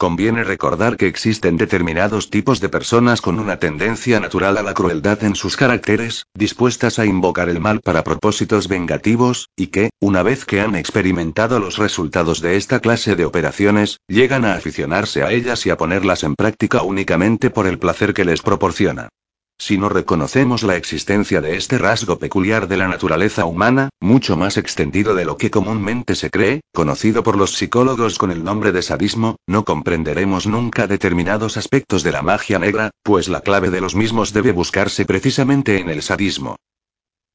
Conviene 0.00 0.44
recordar 0.44 0.96
que 0.96 1.08
existen 1.08 1.56
determinados 1.56 2.30
tipos 2.30 2.60
de 2.60 2.68
personas 2.68 3.20
con 3.20 3.40
una 3.40 3.58
tendencia 3.58 4.20
natural 4.20 4.56
a 4.56 4.62
la 4.62 4.72
crueldad 4.72 5.24
en 5.24 5.34
sus 5.34 5.56
caracteres, 5.56 6.24
dispuestas 6.34 7.00
a 7.00 7.04
invocar 7.04 7.48
el 7.48 7.58
mal 7.58 7.80
para 7.80 8.04
propósitos 8.04 8.68
vengativos, 8.68 9.48
y 9.56 9.66
que, 9.66 9.90
una 9.98 10.22
vez 10.22 10.44
que 10.44 10.60
han 10.60 10.76
experimentado 10.76 11.58
los 11.58 11.78
resultados 11.78 12.40
de 12.40 12.54
esta 12.54 12.78
clase 12.78 13.16
de 13.16 13.24
operaciones, 13.24 13.98
llegan 14.06 14.44
a 14.44 14.54
aficionarse 14.54 15.24
a 15.24 15.32
ellas 15.32 15.66
y 15.66 15.70
a 15.70 15.76
ponerlas 15.76 16.22
en 16.22 16.36
práctica 16.36 16.82
únicamente 16.82 17.50
por 17.50 17.66
el 17.66 17.80
placer 17.80 18.14
que 18.14 18.24
les 18.24 18.40
proporciona. 18.40 19.08
Si 19.60 19.76
no 19.76 19.88
reconocemos 19.88 20.62
la 20.62 20.76
existencia 20.76 21.40
de 21.40 21.56
este 21.56 21.78
rasgo 21.78 22.18
peculiar 22.18 22.68
de 22.68 22.76
la 22.76 22.86
naturaleza 22.86 23.44
humana, 23.44 23.88
mucho 24.00 24.36
más 24.36 24.56
extendido 24.56 25.16
de 25.16 25.24
lo 25.24 25.36
que 25.36 25.50
comúnmente 25.50 26.14
se 26.14 26.30
cree, 26.30 26.60
conocido 26.72 27.24
por 27.24 27.36
los 27.36 27.54
psicólogos 27.54 28.18
con 28.18 28.30
el 28.30 28.44
nombre 28.44 28.70
de 28.70 28.82
sadismo, 28.82 29.36
no 29.48 29.64
comprenderemos 29.64 30.46
nunca 30.46 30.86
determinados 30.86 31.56
aspectos 31.56 32.04
de 32.04 32.12
la 32.12 32.22
magia 32.22 32.60
negra, 32.60 32.90
pues 33.02 33.28
la 33.28 33.40
clave 33.40 33.70
de 33.70 33.80
los 33.80 33.96
mismos 33.96 34.32
debe 34.32 34.52
buscarse 34.52 35.04
precisamente 35.04 35.80
en 35.80 35.90
el 35.90 36.02
sadismo. 36.02 36.56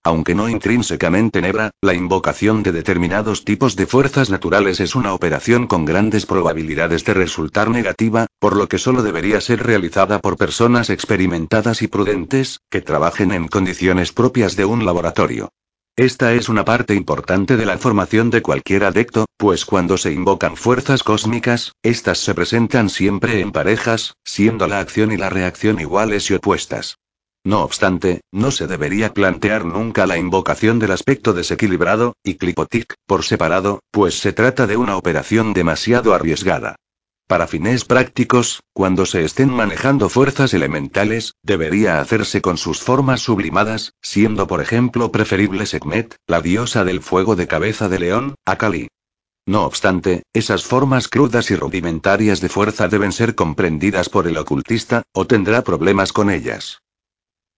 Aunque 0.05 0.35
no 0.35 0.49
intrínsecamente 0.49 1.41
negra, 1.41 1.71
la 1.81 1.93
invocación 1.93 2.61
de 2.61 2.73
determinados 2.73 3.45
tipos 3.45 3.77
de 3.77 3.87
fuerzas 3.87 4.29
naturales 4.29 4.81
es 4.81 4.95
una 4.95 5.13
operación 5.13 5.65
con 5.65 5.85
grandes 5.85 6.25
probabilidades 6.25 7.05
de 7.05 7.13
resultar 7.13 7.69
negativa, 7.69 8.27
por 8.39 8.57
lo 8.57 8.67
que 8.67 8.79
solo 8.79 9.01
debería 9.01 9.39
ser 9.39 9.63
realizada 9.63 10.19
por 10.19 10.35
personas 10.35 10.89
experimentadas 10.89 11.81
y 11.81 11.87
prudentes, 11.87 12.59
que 12.69 12.81
trabajen 12.81 13.31
en 13.31 13.47
condiciones 13.47 14.11
propias 14.11 14.57
de 14.57 14.65
un 14.65 14.85
laboratorio. 14.85 15.53
Esta 15.95 16.33
es 16.33 16.49
una 16.49 16.65
parte 16.65 16.95
importante 16.95 17.55
de 17.55 17.65
la 17.65 17.77
formación 17.77 18.29
de 18.29 18.41
cualquier 18.41 18.83
adepto, 18.83 19.25
pues 19.37 19.63
cuando 19.63 19.97
se 19.97 20.11
invocan 20.11 20.57
fuerzas 20.57 21.03
cósmicas, 21.03 21.71
éstas 21.81 22.17
se 22.17 22.33
presentan 22.33 22.89
siempre 22.89 23.39
en 23.39 23.53
parejas, 23.53 24.15
siendo 24.25 24.67
la 24.67 24.79
acción 24.79 25.13
y 25.13 25.17
la 25.17 25.29
reacción 25.29 25.79
iguales 25.79 26.29
y 26.29 26.33
opuestas. 26.33 26.97
No 27.45 27.63
obstante, 27.63 28.21
no 28.31 28.51
se 28.51 28.67
debería 28.67 29.13
plantear 29.13 29.65
nunca 29.65 30.07
la 30.07 30.17
invocación 30.17 30.79
del 30.79 30.91
aspecto 30.91 31.33
desequilibrado, 31.33 32.15
y 32.23 32.35
clipotic, 32.35 32.93
por 33.05 33.23
separado, 33.23 33.81
pues 33.91 34.17
se 34.19 34.31
trata 34.31 34.65
de 34.65 34.77
una 34.77 34.95
operación 34.95 35.53
demasiado 35.53 36.13
arriesgada. 36.13 36.77
Para 37.27 37.47
fines 37.47 37.83
prácticos, 37.83 38.61
cuando 38.73 39.05
se 39.05 39.25
estén 39.25 39.49
manejando 39.49 40.07
fuerzas 40.07 40.53
elementales, 40.53 41.33
debería 41.41 41.99
hacerse 41.99 42.41
con 42.41 42.57
sus 42.57 42.79
formas 42.79 43.21
sublimadas, 43.21 43.93
siendo 44.01 44.45
por 44.45 44.61
ejemplo 44.61 45.11
preferible 45.11 45.65
Sekhmet, 45.65 46.15
la 46.27 46.41
diosa 46.41 46.83
del 46.83 47.01
fuego 47.01 47.35
de 47.35 47.47
cabeza 47.47 47.89
de 47.89 47.99
león, 47.99 48.35
a 48.45 48.57
Kali. 48.57 48.87
No 49.45 49.65
obstante, 49.65 50.23
esas 50.31 50.63
formas 50.63 51.09
crudas 51.09 51.51
y 51.51 51.55
rudimentarias 51.55 52.39
de 52.39 52.49
fuerza 52.49 52.87
deben 52.87 53.11
ser 53.11 53.35
comprendidas 53.35 54.07
por 54.07 54.27
el 54.27 54.37
ocultista, 54.37 55.03
o 55.11 55.25
tendrá 55.25 55.63
problemas 55.63 56.13
con 56.13 56.29
ellas. 56.29 56.82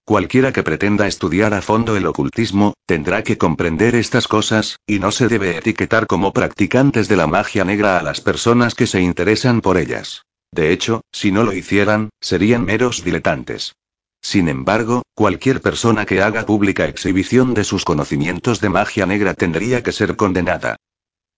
Cualquiera 0.08 0.54
que 0.54 0.62
pretenda 0.62 1.08
estudiar 1.08 1.56
a 1.56 1.64
fondo 1.64 1.98
el 1.98 2.06
ocultismo, 2.06 2.76
tendrá 2.86 3.24
que 3.24 3.40
comprender 3.40 3.96
estas 3.96 4.28
cosas, 4.28 4.78
y 4.86 5.00
no 5.00 5.12
se 5.12 5.28
debe 5.28 5.58
etiquetar 5.58 6.06
como 6.06 6.32
practicantes 6.32 7.08
de 7.08 7.16
la 7.16 7.26
magia 7.26 7.66
negra 7.66 7.98
a 7.98 8.04
las 8.04 8.22
personas 8.22 8.76
que 8.76 8.86
se 8.86 9.02
interesan 9.02 9.62
por 9.62 9.80
ellas. 9.80 10.22
De 10.52 10.72
hecho, 10.72 11.02
si 11.12 11.32
no 11.32 11.44
lo 11.44 11.54
hicieran, 11.54 12.10
serían 12.22 12.66
meros 12.66 13.04
diletantes. 13.04 13.74
Sin 14.22 14.48
embargo, 14.48 15.02
cualquier 15.16 15.60
persona 15.60 16.06
que 16.06 16.22
haga 16.22 16.46
pública 16.46 16.86
exhibición 16.86 17.56
de 17.56 17.64
sus 17.64 17.84
conocimientos 17.84 18.62
de 18.62 18.70
magia 18.70 19.08
negra 19.08 19.34
tendría 19.34 19.82
que 19.82 19.92
ser 19.92 20.16
condenada. 20.16 20.76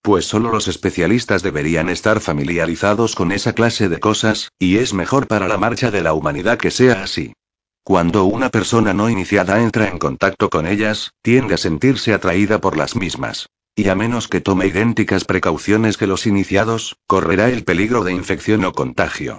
Pues 0.01 0.25
solo 0.25 0.51
los 0.51 0.67
especialistas 0.67 1.41
deberían 1.41 1.87
estar 1.87 2.19
familiarizados 2.19 3.15
con 3.15 3.31
esa 3.31 3.53
clase 3.53 3.87
de 3.87 4.01
cosas, 4.01 4.49
y 4.59 4.77
es 4.77 4.93
mejor 4.93 5.25
para 5.27 5.47
la 5.47 5.57
marcha 5.57 5.89
de 5.89 6.01
la 6.01 6.13
humanidad 6.13 6.57
que 6.57 6.71
sea 6.71 7.03
así. 7.03 7.31
Cuando 7.87 8.25
una 8.25 8.49
persona 8.49 8.93
no 8.93 9.09
iniciada 9.09 9.61
entra 9.61 9.87
en 9.87 9.97
contacto 9.97 10.49
con 10.49 10.67
ellas, 10.67 11.13
tiende 11.21 11.53
a 11.53 11.57
sentirse 11.57 12.13
atraída 12.13 12.59
por 12.59 12.75
las 12.75 12.97
mismas. 12.97 13.47
Y 13.77 13.87
a 13.87 13.95
menos 13.95 14.27
que 14.27 14.41
tome 14.41 14.67
idénticas 14.67 15.23
precauciones 15.23 15.95
que 15.95 16.05
los 16.05 16.27
iniciados, 16.27 16.97
correrá 17.07 17.47
el 17.47 17.63
peligro 17.63 18.03
de 18.03 18.11
infección 18.11 18.65
o 18.65 18.73
contagio. 18.73 19.37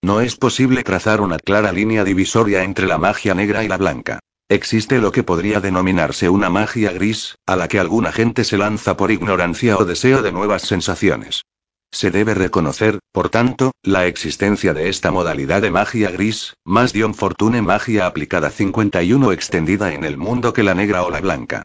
No 0.00 0.22
es 0.22 0.36
posible 0.36 0.82
trazar 0.82 1.20
una 1.20 1.38
clara 1.38 1.70
línea 1.70 2.04
divisoria 2.04 2.64
entre 2.64 2.86
la 2.86 2.96
magia 2.96 3.34
negra 3.34 3.62
y 3.62 3.68
la 3.68 3.76
blanca. 3.76 4.20
Existe 4.48 4.98
lo 4.98 5.12
que 5.12 5.22
podría 5.22 5.60
denominarse 5.60 6.30
una 6.30 6.48
magia 6.48 6.92
gris, 6.92 7.36
a 7.44 7.54
la 7.54 7.68
que 7.68 7.78
alguna 7.78 8.12
gente 8.12 8.44
se 8.44 8.56
lanza 8.56 8.96
por 8.96 9.10
ignorancia 9.10 9.76
o 9.76 9.84
deseo 9.84 10.22
de 10.22 10.32
nuevas 10.32 10.62
sensaciones. 10.62 11.42
Se 11.90 12.10
debe 12.10 12.34
reconocer, 12.34 12.98
por 13.12 13.30
tanto, 13.30 13.72
la 13.82 14.06
existencia 14.06 14.74
de 14.74 14.88
esta 14.88 15.10
modalidad 15.10 15.62
de 15.62 15.70
magia 15.70 16.10
gris, 16.10 16.54
más 16.64 16.92
Dion 16.92 17.14
Fortune 17.14 17.62
magia 17.62 18.06
aplicada 18.06 18.50
51 18.50 19.32
extendida 19.32 19.92
en 19.92 20.04
el 20.04 20.16
mundo 20.16 20.52
que 20.52 20.62
la 20.62 20.74
negra 20.74 21.02
o 21.02 21.10
la 21.10 21.20
blanca. 21.20 21.62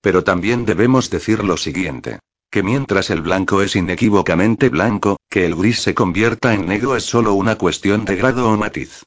Pero 0.00 0.24
también 0.24 0.64
debemos 0.64 1.10
decir 1.10 1.44
lo 1.44 1.56
siguiente 1.56 2.20
que 2.56 2.62
mientras 2.62 3.10
el 3.10 3.20
blanco 3.20 3.60
es 3.60 3.76
inequívocamente 3.76 4.70
blanco, 4.70 5.18
que 5.28 5.44
el 5.44 5.54
gris 5.54 5.80
se 5.80 5.94
convierta 5.94 6.54
en 6.54 6.66
negro 6.66 6.96
es 6.96 7.04
solo 7.04 7.34
una 7.34 7.56
cuestión 7.56 8.06
de 8.06 8.16
grado 8.16 8.48
o 8.48 8.56
matiz. 8.56 9.02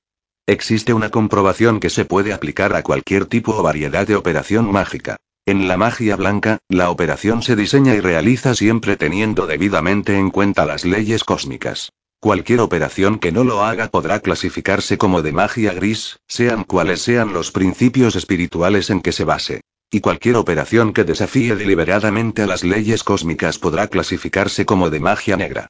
Existe 0.45 0.93
una 0.93 1.09
comprobación 1.09 1.79
que 1.79 1.89
se 1.89 2.05
puede 2.05 2.33
aplicar 2.33 2.75
a 2.75 2.83
cualquier 2.83 3.25
tipo 3.25 3.55
o 3.55 3.63
variedad 3.63 4.05
de 4.05 4.15
operación 4.15 4.71
mágica. 4.71 5.17
En 5.49 5.67
la 5.67 5.77
magia 5.77 6.15
blanca, 6.15 6.59
la 6.69 6.91
operación 6.91 7.41
se 7.41 7.55
diseña 7.55 7.95
y 7.95 8.01
realiza 8.01 8.53
siempre 8.53 8.97
teniendo 8.97 9.47
debidamente 9.47 10.15
en 10.15 10.29
cuenta 10.29 10.63
las 10.63 10.85
leyes 10.85 11.23
cósmicas. 11.23 11.91
Cualquier 12.19 12.59
operación 12.59 13.17
que 13.17 13.31
no 13.31 13.43
lo 13.43 13.63
haga 13.63 13.87
podrá 13.87 14.19
clasificarse 14.19 14.99
como 14.99 15.23
de 15.23 15.31
magia 15.31 15.73
gris, 15.73 16.19
sean 16.27 16.65
cuales 16.65 17.01
sean 17.01 17.33
los 17.33 17.49
principios 17.49 18.15
espirituales 18.15 18.91
en 18.91 19.01
que 19.01 19.11
se 19.11 19.23
base. 19.23 19.61
Y 19.89 20.01
cualquier 20.01 20.35
operación 20.35 20.93
que 20.93 21.03
desafíe 21.03 21.55
deliberadamente 21.55 22.43
a 22.43 22.45
las 22.45 22.63
leyes 22.63 23.03
cósmicas 23.03 23.57
podrá 23.57 23.87
clasificarse 23.87 24.67
como 24.67 24.91
de 24.91 24.99
magia 24.99 25.35
negra. 25.35 25.69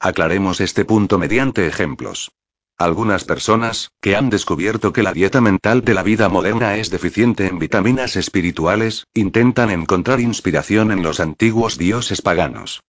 Aclaremos 0.00 0.60
este 0.60 0.84
punto 0.84 1.20
mediante 1.20 1.68
ejemplos. 1.68 2.32
Algunas 2.78 3.24
personas, 3.24 3.90
que 4.00 4.14
han 4.14 4.30
descubierto 4.30 4.92
que 4.92 5.02
la 5.02 5.12
dieta 5.12 5.40
mental 5.40 5.82
de 5.82 5.94
la 5.94 6.04
vida 6.04 6.28
moderna 6.28 6.76
es 6.76 6.90
deficiente 6.90 7.48
en 7.48 7.58
vitaminas 7.58 8.14
espirituales, 8.14 9.08
intentan 9.14 9.70
encontrar 9.70 10.20
inspiración 10.20 10.92
en 10.92 11.02
los 11.02 11.18
antiguos 11.18 11.76
dioses 11.76 12.22
paganos. 12.22 12.80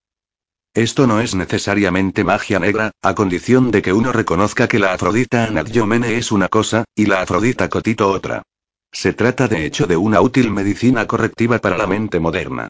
Esto 0.75 1.07
no 1.07 1.19
es 1.21 1.33
necesariamente 1.33 2.23
magia 2.23 2.59
negra, 2.59 2.91
a 3.01 3.15
condición 3.15 3.71
de 3.71 3.81
que 3.81 3.91
uno 3.91 4.11
reconozca 4.11 4.67
que 4.67 4.77
la 4.77 4.93
Afrodita 4.93 5.45
Anadyomene 5.45 6.19
es 6.19 6.31
una 6.31 6.49
cosa, 6.49 6.85
y 6.93 7.07
la 7.07 7.21
Afrodita 7.21 7.67
Cotito 7.67 8.11
otra. 8.11 8.43
Se 8.91 9.13
trata 9.13 9.47
de 9.47 9.65
hecho 9.65 9.87
de 9.87 9.97
una 9.97 10.21
útil 10.21 10.51
medicina 10.51 11.07
correctiva 11.07 11.57
para 11.57 11.77
la 11.77 11.87
mente 11.87 12.19
moderna. 12.19 12.67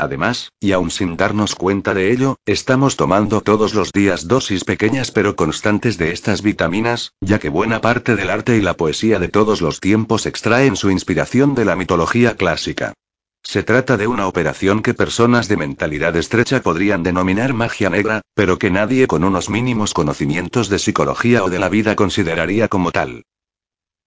Además, 0.00 0.50
y 0.60 0.72
aún 0.72 0.90
sin 0.90 1.18
darnos 1.18 1.54
cuenta 1.54 1.92
de 1.92 2.10
ello, 2.10 2.36
estamos 2.46 2.96
tomando 2.96 3.42
todos 3.42 3.74
los 3.74 3.92
días 3.92 4.26
dosis 4.26 4.64
pequeñas 4.64 5.10
pero 5.10 5.36
constantes 5.36 5.98
de 5.98 6.12
estas 6.12 6.40
vitaminas, 6.40 7.12
ya 7.20 7.38
que 7.38 7.50
buena 7.50 7.82
parte 7.82 8.16
del 8.16 8.30
arte 8.30 8.56
y 8.56 8.62
la 8.62 8.78
poesía 8.78 9.18
de 9.18 9.28
todos 9.28 9.60
los 9.60 9.78
tiempos 9.78 10.24
extraen 10.24 10.76
su 10.76 10.90
inspiración 10.90 11.54
de 11.54 11.66
la 11.66 11.76
mitología 11.76 12.34
clásica. 12.34 12.94
Se 13.42 13.62
trata 13.62 13.98
de 13.98 14.06
una 14.06 14.26
operación 14.26 14.80
que 14.80 14.94
personas 14.94 15.48
de 15.48 15.58
mentalidad 15.58 16.16
estrecha 16.16 16.62
podrían 16.62 17.02
denominar 17.02 17.52
magia 17.52 17.90
negra, 17.90 18.22
pero 18.34 18.58
que 18.58 18.70
nadie 18.70 19.06
con 19.06 19.22
unos 19.22 19.50
mínimos 19.50 19.92
conocimientos 19.92 20.70
de 20.70 20.78
psicología 20.78 21.44
o 21.44 21.50
de 21.50 21.58
la 21.58 21.68
vida 21.68 21.94
consideraría 21.94 22.68
como 22.68 22.90
tal. 22.90 23.24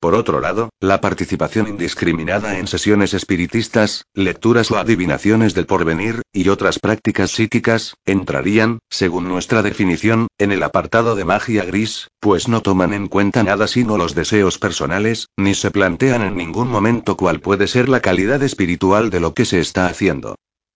Por 0.04 0.16
otro 0.16 0.42
lado, 0.42 0.70
la 0.82 1.00
participación 1.00 1.70
indiscriminada 1.70 2.60
en 2.60 2.68
sesiones 2.68 3.14
espiritistas, 3.14 4.04
lecturas 4.14 4.70
o 4.70 4.78
adivinaciones 4.78 5.54
del 5.54 5.66
porvenir, 5.66 6.24
y 6.34 6.50
otras 6.50 6.78
prácticas 6.78 7.32
psíquicas, 7.32 7.96
entrarían, 8.04 8.80
según 8.90 9.30
nuestra 9.30 9.62
definición, 9.62 10.28
en 10.38 10.52
el 10.52 10.62
apartado 10.64 11.16
de 11.16 11.24
magia 11.24 11.64
gris, 11.64 12.10
pues 12.20 12.50
no 12.50 12.62
toman 12.62 12.92
en 12.92 13.08
cuenta 13.08 13.44
nada 13.44 13.66
sino 13.66 13.98
los 13.98 14.14
deseos 14.14 14.60
personales, 14.60 15.30
ni 15.38 15.56
se 15.56 15.72
plantean 15.72 16.22
en 16.22 16.36
ningún 16.36 16.68
momento 16.68 17.16
cuál 17.16 17.40
puede 17.40 17.68
ser 17.68 17.88
la 17.88 18.02
calidad 18.02 18.44
espiritual 18.44 19.10
de 19.10 19.22
lo 19.22 19.34
que 19.34 19.46
se 19.46 19.62
está 19.62 19.86
haciendo. 19.86 20.36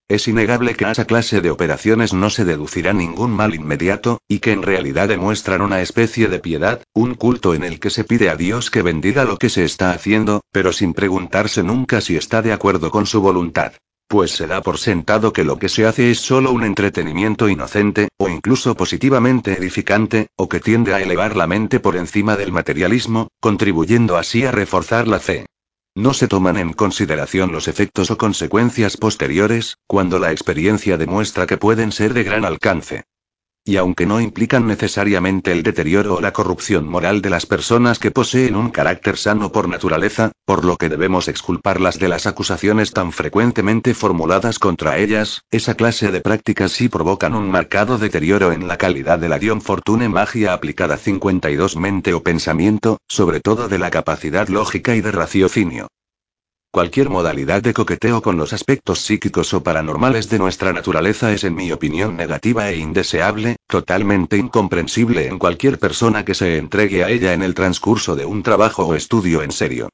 Es 0.10 0.30
innegable 0.30 0.76
que 0.76 0.86
a 0.86 0.92
esa 0.92 1.04
clase 1.04 1.42
de 1.42 1.52
operaciones 1.52 2.14
no 2.14 2.30
se 2.30 2.46
deducirá 2.46 2.94
ningún 2.94 3.32
mal 3.32 3.54
inmediato, 3.54 4.22
y 4.30 4.40
que 4.40 4.54
en 4.54 4.64
realidad 4.64 5.10
demuestran 5.10 5.62
una 5.62 5.82
especie 5.82 6.30
de 6.30 6.40
piedad, 6.40 6.82
un 6.94 7.16
culto 7.16 7.54
en 7.54 7.66
el 7.66 7.82
que 7.82 7.90
se 7.90 8.06
pide 8.06 8.30
a 8.30 8.38
Dios 8.38 8.72
que 8.72 8.82
bendiga 8.82 9.26
lo 9.26 9.38
que 9.38 9.50
se 9.50 9.66
está 9.66 9.92
haciendo, 9.92 10.42
pero 10.54 10.72
sin 10.72 10.94
preguntarse 10.94 11.62
nunca 11.62 12.00
si 12.00 12.16
está 12.16 12.42
de 12.42 12.54
acuerdo 12.54 12.90
con 12.90 13.06
su 13.06 13.20
voluntad. 13.20 13.74
Pues 14.08 14.32
se 14.32 14.48
da 14.48 14.62
por 14.62 14.78
sentado 14.78 15.34
que 15.34 15.44
lo 15.44 15.60
que 15.60 15.68
se 15.68 15.86
hace 15.86 16.10
es 16.10 16.20
solo 16.22 16.54
un 16.54 16.64
entretenimiento 16.64 17.50
inocente, 17.50 18.08
o 18.18 18.30
incluso 18.30 18.76
positivamente 18.76 19.58
edificante, 19.58 20.28
o 20.38 20.48
que 20.48 20.62
tiende 20.62 20.94
a 20.94 21.02
elevar 21.02 21.36
la 21.36 21.48
mente 21.48 21.82
por 21.82 21.98
encima 21.98 22.38
del 22.38 22.54
materialismo, 22.54 23.28
contribuyendo 23.42 24.16
así 24.16 24.46
a 24.46 24.54
reforzar 24.54 25.10
la 25.10 25.20
fe. 25.20 25.48
No 25.98 26.14
se 26.14 26.28
toman 26.28 26.58
en 26.58 26.74
consideración 26.74 27.52
los 27.52 27.68
efectos 27.68 28.12
o 28.12 28.20
consecuencias 28.20 28.98
posteriores, 28.98 29.80
cuando 29.88 30.20
la 30.20 30.32
experiencia 30.32 30.96
demuestra 30.96 31.48
que 31.48 31.58
pueden 31.58 31.92
ser 31.92 32.14
de 32.14 32.24
gran 32.24 32.46
alcance. 32.46 33.06
Y 33.68 33.76
aunque 33.76 34.06
no 34.06 34.22
implican 34.22 34.66
necesariamente 34.66 35.52
el 35.52 35.62
deterioro 35.62 36.16
o 36.16 36.22
la 36.22 36.32
corrupción 36.32 36.88
moral 36.88 37.22
de 37.22 37.30
las 37.30 37.46
personas 37.46 38.00
que 38.00 38.12
poseen 38.12 38.56
un 38.56 38.70
carácter 38.70 39.18
sano 39.18 39.52
por 39.52 39.68
naturaleza, 39.68 40.32
por 40.46 40.64
lo 40.64 40.78
que 40.78 40.88
debemos 40.88 41.28
exculparlas 41.28 42.00
de 42.00 42.08
las 42.08 42.28
acusaciones 42.28 42.94
tan 42.94 43.12
frecuentemente 43.12 43.94
formuladas 43.94 44.58
contra 44.58 44.98
ellas, 44.98 45.42
esa 45.52 45.76
clase 45.76 46.14
de 46.14 46.22
prácticas 46.22 46.72
sí 46.72 46.88
provocan 46.88 47.36
un 47.36 47.52
marcado 47.52 47.98
deterioro 47.98 48.54
en 48.54 48.70
la 48.70 48.78
calidad 48.78 49.20
de 49.20 49.28
la 49.28 49.38
Dion 49.38 49.60
Fortune 49.60 50.08
magia 50.08 50.54
aplicada 50.54 50.96
52 50.96 51.76
mente 51.76 52.14
o 52.14 52.24
pensamiento, 52.24 53.00
sobre 53.10 53.42
todo 53.42 53.68
de 53.68 53.80
la 53.80 53.92
capacidad 53.92 54.48
lógica 54.48 54.96
y 54.96 55.02
de 55.02 55.12
raciocinio. 55.12 55.90
Cualquier 56.78 57.10
modalidad 57.10 57.64
de 57.64 57.74
coqueteo 57.74 58.22
con 58.22 58.38
los 58.38 58.54
aspectos 58.54 59.00
psíquicos 59.00 59.52
o 59.56 59.64
paranormales 59.64 60.30
de 60.30 60.38
nuestra 60.38 60.74
naturaleza 60.74 61.34
es 61.34 61.44
en 61.44 61.56
mi 61.56 61.72
opinión 61.72 62.16
negativa 62.16 62.70
e 62.70 62.78
indeseable, 62.78 63.56
totalmente 63.66 64.38
incomprensible 64.38 65.26
en 65.26 65.40
cualquier 65.40 65.80
persona 65.80 66.24
que 66.24 66.36
se 66.36 66.60
entregue 66.60 67.04
a 67.04 67.10
ella 67.10 67.34
en 67.34 67.42
el 67.42 67.56
transcurso 67.56 68.16
de 68.16 68.26
un 68.26 68.44
trabajo 68.44 68.86
o 68.86 68.94
estudio 68.94 69.42
en 69.42 69.52
serio. 69.52 69.90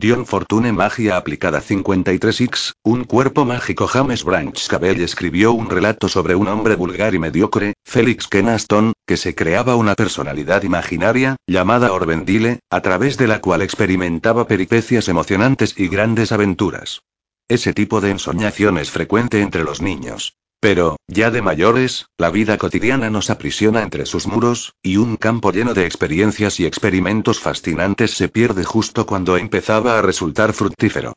Dion 0.00 0.24
Fortune 0.24 0.72
Magia 0.72 1.18
Aplicada 1.18 1.60
53X, 1.60 2.72
un 2.84 3.04
cuerpo 3.04 3.44
mágico 3.44 3.86
James 3.86 4.24
Branch 4.24 4.66
Cabell 4.66 5.02
escribió 5.02 5.52
un 5.52 5.68
relato 5.68 6.08
sobre 6.08 6.34
un 6.34 6.48
hombre 6.48 6.74
vulgar 6.74 7.14
y 7.14 7.18
mediocre, 7.18 7.74
Felix 7.84 8.26
Kenaston, 8.26 8.94
que 9.06 9.18
se 9.18 9.34
creaba 9.34 9.76
una 9.76 9.94
personalidad 9.94 10.62
imaginaria, 10.62 11.36
llamada 11.46 11.92
Orvendile, 11.92 12.60
a 12.70 12.80
través 12.80 13.18
de 13.18 13.26
la 13.26 13.42
cual 13.42 13.60
experimentaba 13.60 14.46
peripecias 14.46 15.06
emocionantes 15.08 15.74
y 15.76 15.88
grandes 15.88 16.32
aventuras. 16.32 17.02
Ese 17.50 17.74
tipo 17.74 18.00
de 18.00 18.10
ensoñación 18.10 18.78
es 18.78 18.92
frecuente 18.92 19.40
entre 19.40 19.64
los 19.64 19.82
niños. 19.82 20.36
Pero, 20.60 20.98
ya 21.08 21.32
de 21.32 21.42
mayores, 21.42 22.06
la 22.16 22.30
vida 22.30 22.56
cotidiana 22.58 23.10
nos 23.10 23.28
aprisiona 23.28 23.82
entre 23.82 24.06
sus 24.06 24.28
muros, 24.28 24.74
y 24.84 24.98
un 24.98 25.16
campo 25.16 25.50
lleno 25.50 25.74
de 25.74 25.84
experiencias 25.84 26.60
y 26.60 26.66
experimentos 26.66 27.40
fascinantes 27.40 28.12
se 28.12 28.28
pierde 28.28 28.62
justo 28.62 29.04
cuando 29.04 29.36
empezaba 29.36 29.98
a 29.98 30.02
resultar 30.02 30.52
fructífero. 30.52 31.14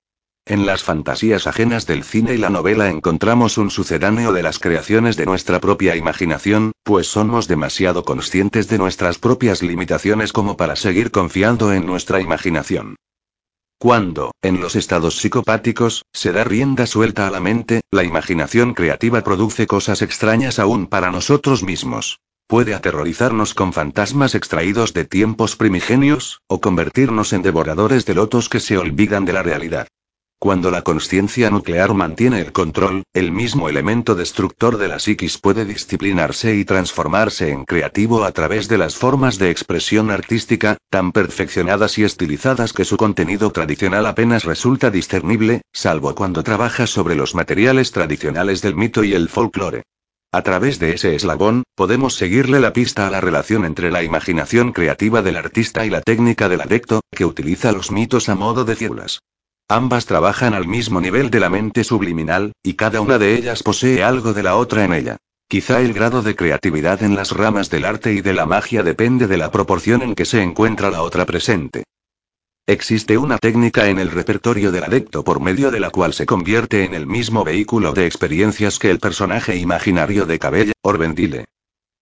En 0.47 0.65
las 0.65 0.81
fantasías 0.81 1.45
ajenas 1.45 1.85
del 1.85 2.03
cine 2.03 2.33
y 2.33 2.39
la 2.39 2.49
novela 2.49 2.89
encontramos 2.89 3.59
un 3.59 3.69
sucedáneo 3.69 4.33
de 4.33 4.41
las 4.41 4.57
creaciones 4.57 5.17
de 5.17 5.27
nuestra 5.27 5.61
propia 5.61 5.95
imaginación, 5.95 6.71
pues 6.81 7.05
somos 7.05 7.47
demasiado 7.47 8.05
conscientes 8.05 8.67
de 8.69 8.79
nuestras 8.79 9.19
propias 9.19 9.61
limitaciones 9.61 10.33
como 10.33 10.57
para 10.57 10.75
seguir 10.77 11.11
confiando 11.11 11.71
en 11.73 11.85
nuestra 11.85 12.21
imaginación. 12.21 12.95
Cuando, 13.83 14.31
en 14.41 14.61
los 14.61 14.77
estados 14.77 15.17
psicopáticos, 15.17 16.05
se 16.13 16.31
da 16.31 16.45
rienda 16.45 16.87
suelta 16.87 17.27
a 17.27 17.29
la 17.29 17.41
mente, 17.41 17.81
la 17.91 18.05
imaginación 18.05 18.75
creativa 18.75 19.25
produce 19.25 19.67
cosas 19.67 20.01
extrañas 20.01 20.57
aún 20.57 20.87
para 20.87 21.11
nosotros 21.11 21.63
mismos. 21.63 22.21
Puede 22.47 22.75
aterrorizarnos 22.75 23.53
con 23.53 23.73
fantasmas 23.73 24.35
extraídos 24.35 24.93
de 24.93 25.03
tiempos 25.03 25.57
primigenios, 25.57 26.39
o 26.47 26.61
convertirnos 26.61 27.33
en 27.33 27.41
devoradores 27.41 28.05
de 28.05 28.13
lotos 28.13 28.47
que 28.47 28.61
se 28.61 28.77
olvidan 28.77 29.25
de 29.25 29.33
la 29.33 29.43
realidad. 29.43 29.89
Cuando 30.43 30.71
la 30.71 30.81
conciencia 30.81 31.49
nuclear 31.49 31.93
mantiene 31.93 32.41
el 32.41 32.51
control, 32.51 33.03
el 33.13 33.31
mismo 33.31 33.69
elemento 33.69 34.13
destructor 34.13 34.77
de 34.77 34.89
la 34.89 34.99
psiquis 34.99 35.37
puede 35.37 35.63
disciplinarse 35.63 36.53
y 36.57 36.65
transformarse 36.65 37.49
en 37.49 37.63
creativo 37.63 38.25
a 38.25 38.33
través 38.33 38.67
de 38.67 38.77
las 38.77 38.97
formas 38.97 39.37
de 39.37 39.51
expresión 39.51 40.11
artística, 40.11 40.75
tan 40.89 41.13
perfeccionadas 41.13 41.97
y 41.97 42.03
estilizadas 42.03 42.73
que 42.73 42.83
su 42.83 42.97
contenido 42.97 43.51
tradicional 43.51 44.05
apenas 44.05 44.43
resulta 44.43 44.91
discernible, 44.91 45.61
salvo 45.71 46.13
cuando 46.13 46.43
trabaja 46.43 46.87
sobre 46.87 47.15
los 47.15 47.35
materiales 47.35 47.93
tradicionales 47.93 48.61
del 48.61 48.75
mito 48.75 49.05
y 49.05 49.13
el 49.13 49.29
folclore. 49.29 49.83
A 50.33 50.41
través 50.41 50.77
de 50.77 50.91
ese 50.91 51.15
eslabón, 51.15 51.63
podemos 51.73 52.15
seguirle 52.15 52.59
la 52.59 52.73
pista 52.73 53.07
a 53.07 53.09
la 53.09 53.21
relación 53.21 53.63
entre 53.63 53.91
la 53.91 54.03
imaginación 54.03 54.73
creativa 54.73 55.21
del 55.21 55.37
artista 55.37 55.85
y 55.85 55.89
la 55.89 56.01
técnica 56.01 56.49
del 56.49 56.59
adecto, 56.59 56.99
que 57.15 57.23
utiliza 57.23 57.71
los 57.71 57.91
mitos 57.91 58.27
a 58.27 58.35
modo 58.35 58.65
de 58.65 58.75
células. 58.75 59.21
Ambas 59.73 60.05
trabajan 60.05 60.53
al 60.53 60.67
mismo 60.67 61.01
nivel 61.01 61.31
de 61.31 61.39
la 61.39 61.49
mente 61.49 61.83
subliminal, 61.83 62.53
y 62.61 62.75
cada 62.75 63.01
una 63.01 63.17
de 63.17 63.33
ellas 63.33 63.63
posee 63.63 64.03
algo 64.03 64.31
de 64.31 64.43
la 64.43 64.55
otra 64.55 64.83
en 64.85 64.93
ella. 64.93 65.17
Quizá 65.47 65.81
el 65.81 65.93
grado 65.93 66.21
de 66.21 66.35
creatividad 66.35 67.01
en 67.01 67.15
las 67.15 67.31
ramas 67.31 67.71
del 67.71 67.85
arte 67.85 68.13
y 68.13 68.21
de 68.21 68.33
la 68.33 68.45
magia 68.45 68.83
depende 68.83 69.25
de 69.25 69.37
la 69.37 69.49
proporción 69.49 70.03
en 70.03 70.13
que 70.13 70.25
se 70.25 70.43
encuentra 70.43 70.91
la 70.91 71.01
otra 71.01 71.25
presente. 71.25 71.85
Existe 72.67 73.17
una 73.17 73.39
técnica 73.39 73.87
en 73.87 73.97
el 73.97 74.11
repertorio 74.11 74.71
del 74.71 74.83
adecto 74.83 75.23
por 75.23 75.39
medio 75.41 75.71
de 75.71 75.79
la 75.79 75.89
cual 75.89 76.13
se 76.13 76.27
convierte 76.27 76.83
en 76.83 76.93
el 76.93 77.07
mismo 77.07 77.43
vehículo 77.43 77.93
de 77.93 78.05
experiencias 78.05 78.77
que 78.77 78.91
el 78.91 78.99
personaje 78.99 79.55
imaginario 79.55 80.27
de 80.27 80.37
Cabella, 80.37 80.73
Orvendile. 80.83 81.45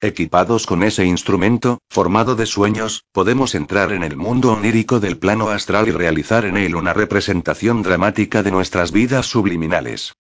Equipados 0.03 0.65
con 0.65 0.81
ese 0.81 1.05
instrumento, 1.05 1.77
formado 1.87 2.35
de 2.35 2.47
sueños, 2.47 3.03
podemos 3.11 3.53
entrar 3.53 3.91
en 3.91 4.01
el 4.01 4.17
mundo 4.17 4.51
onírico 4.51 4.99
del 4.99 5.19
plano 5.19 5.49
astral 5.49 5.87
y 5.89 5.91
realizar 5.91 6.43
en 6.45 6.57
él 6.57 6.75
una 6.75 6.91
representación 6.91 7.83
dramática 7.83 8.41
de 8.41 8.49
nuestras 8.49 8.91
vidas 8.91 9.27
subliminales. 9.27 10.13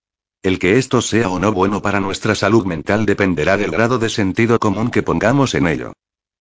El 0.43 0.59
que 0.59 0.77
esto 0.77 1.01
sea 1.01 1.29
o 1.29 1.39
no 1.39 1.51
bueno 1.51 1.81
para 1.81 1.99
nuestra 1.99 2.35
salud 2.35 2.63
mental 2.63 3.07
dependerá 3.07 3.57
del 3.57 3.71
grado 3.71 3.97
de 3.97 4.09
sentido 4.09 4.59
común 4.59 4.91
que 4.91 5.01
pongamos 5.01 5.55
en 5.55 5.65
ello. 5.65 5.93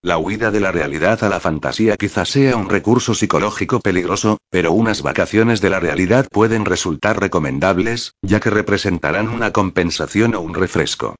La 0.03 0.19
huida 0.19 0.51
de 0.51 0.59
la 0.59 0.71
realidad 0.71 1.23
a 1.23 1.29
la 1.29 1.39
fantasía 1.39 1.97
quizás 1.97 2.29
sea 2.29 2.55
un 2.55 2.69
recurso 2.69 3.15
psicológico 3.15 3.79
peligroso, 3.79 4.37
pero 4.51 4.71
unas 4.71 5.01
vacaciones 5.01 5.61
de 5.61 5.71
la 5.71 5.79
realidad 5.79 6.27
pueden 6.31 6.63
resultar 6.63 7.19
recomendables, 7.19 8.13
ya 8.21 8.39
que 8.39 8.51
representarán 8.51 9.29
una 9.29 9.51
compensación 9.51 10.35
o 10.35 10.41
un 10.41 10.53
refresco. 10.53 11.15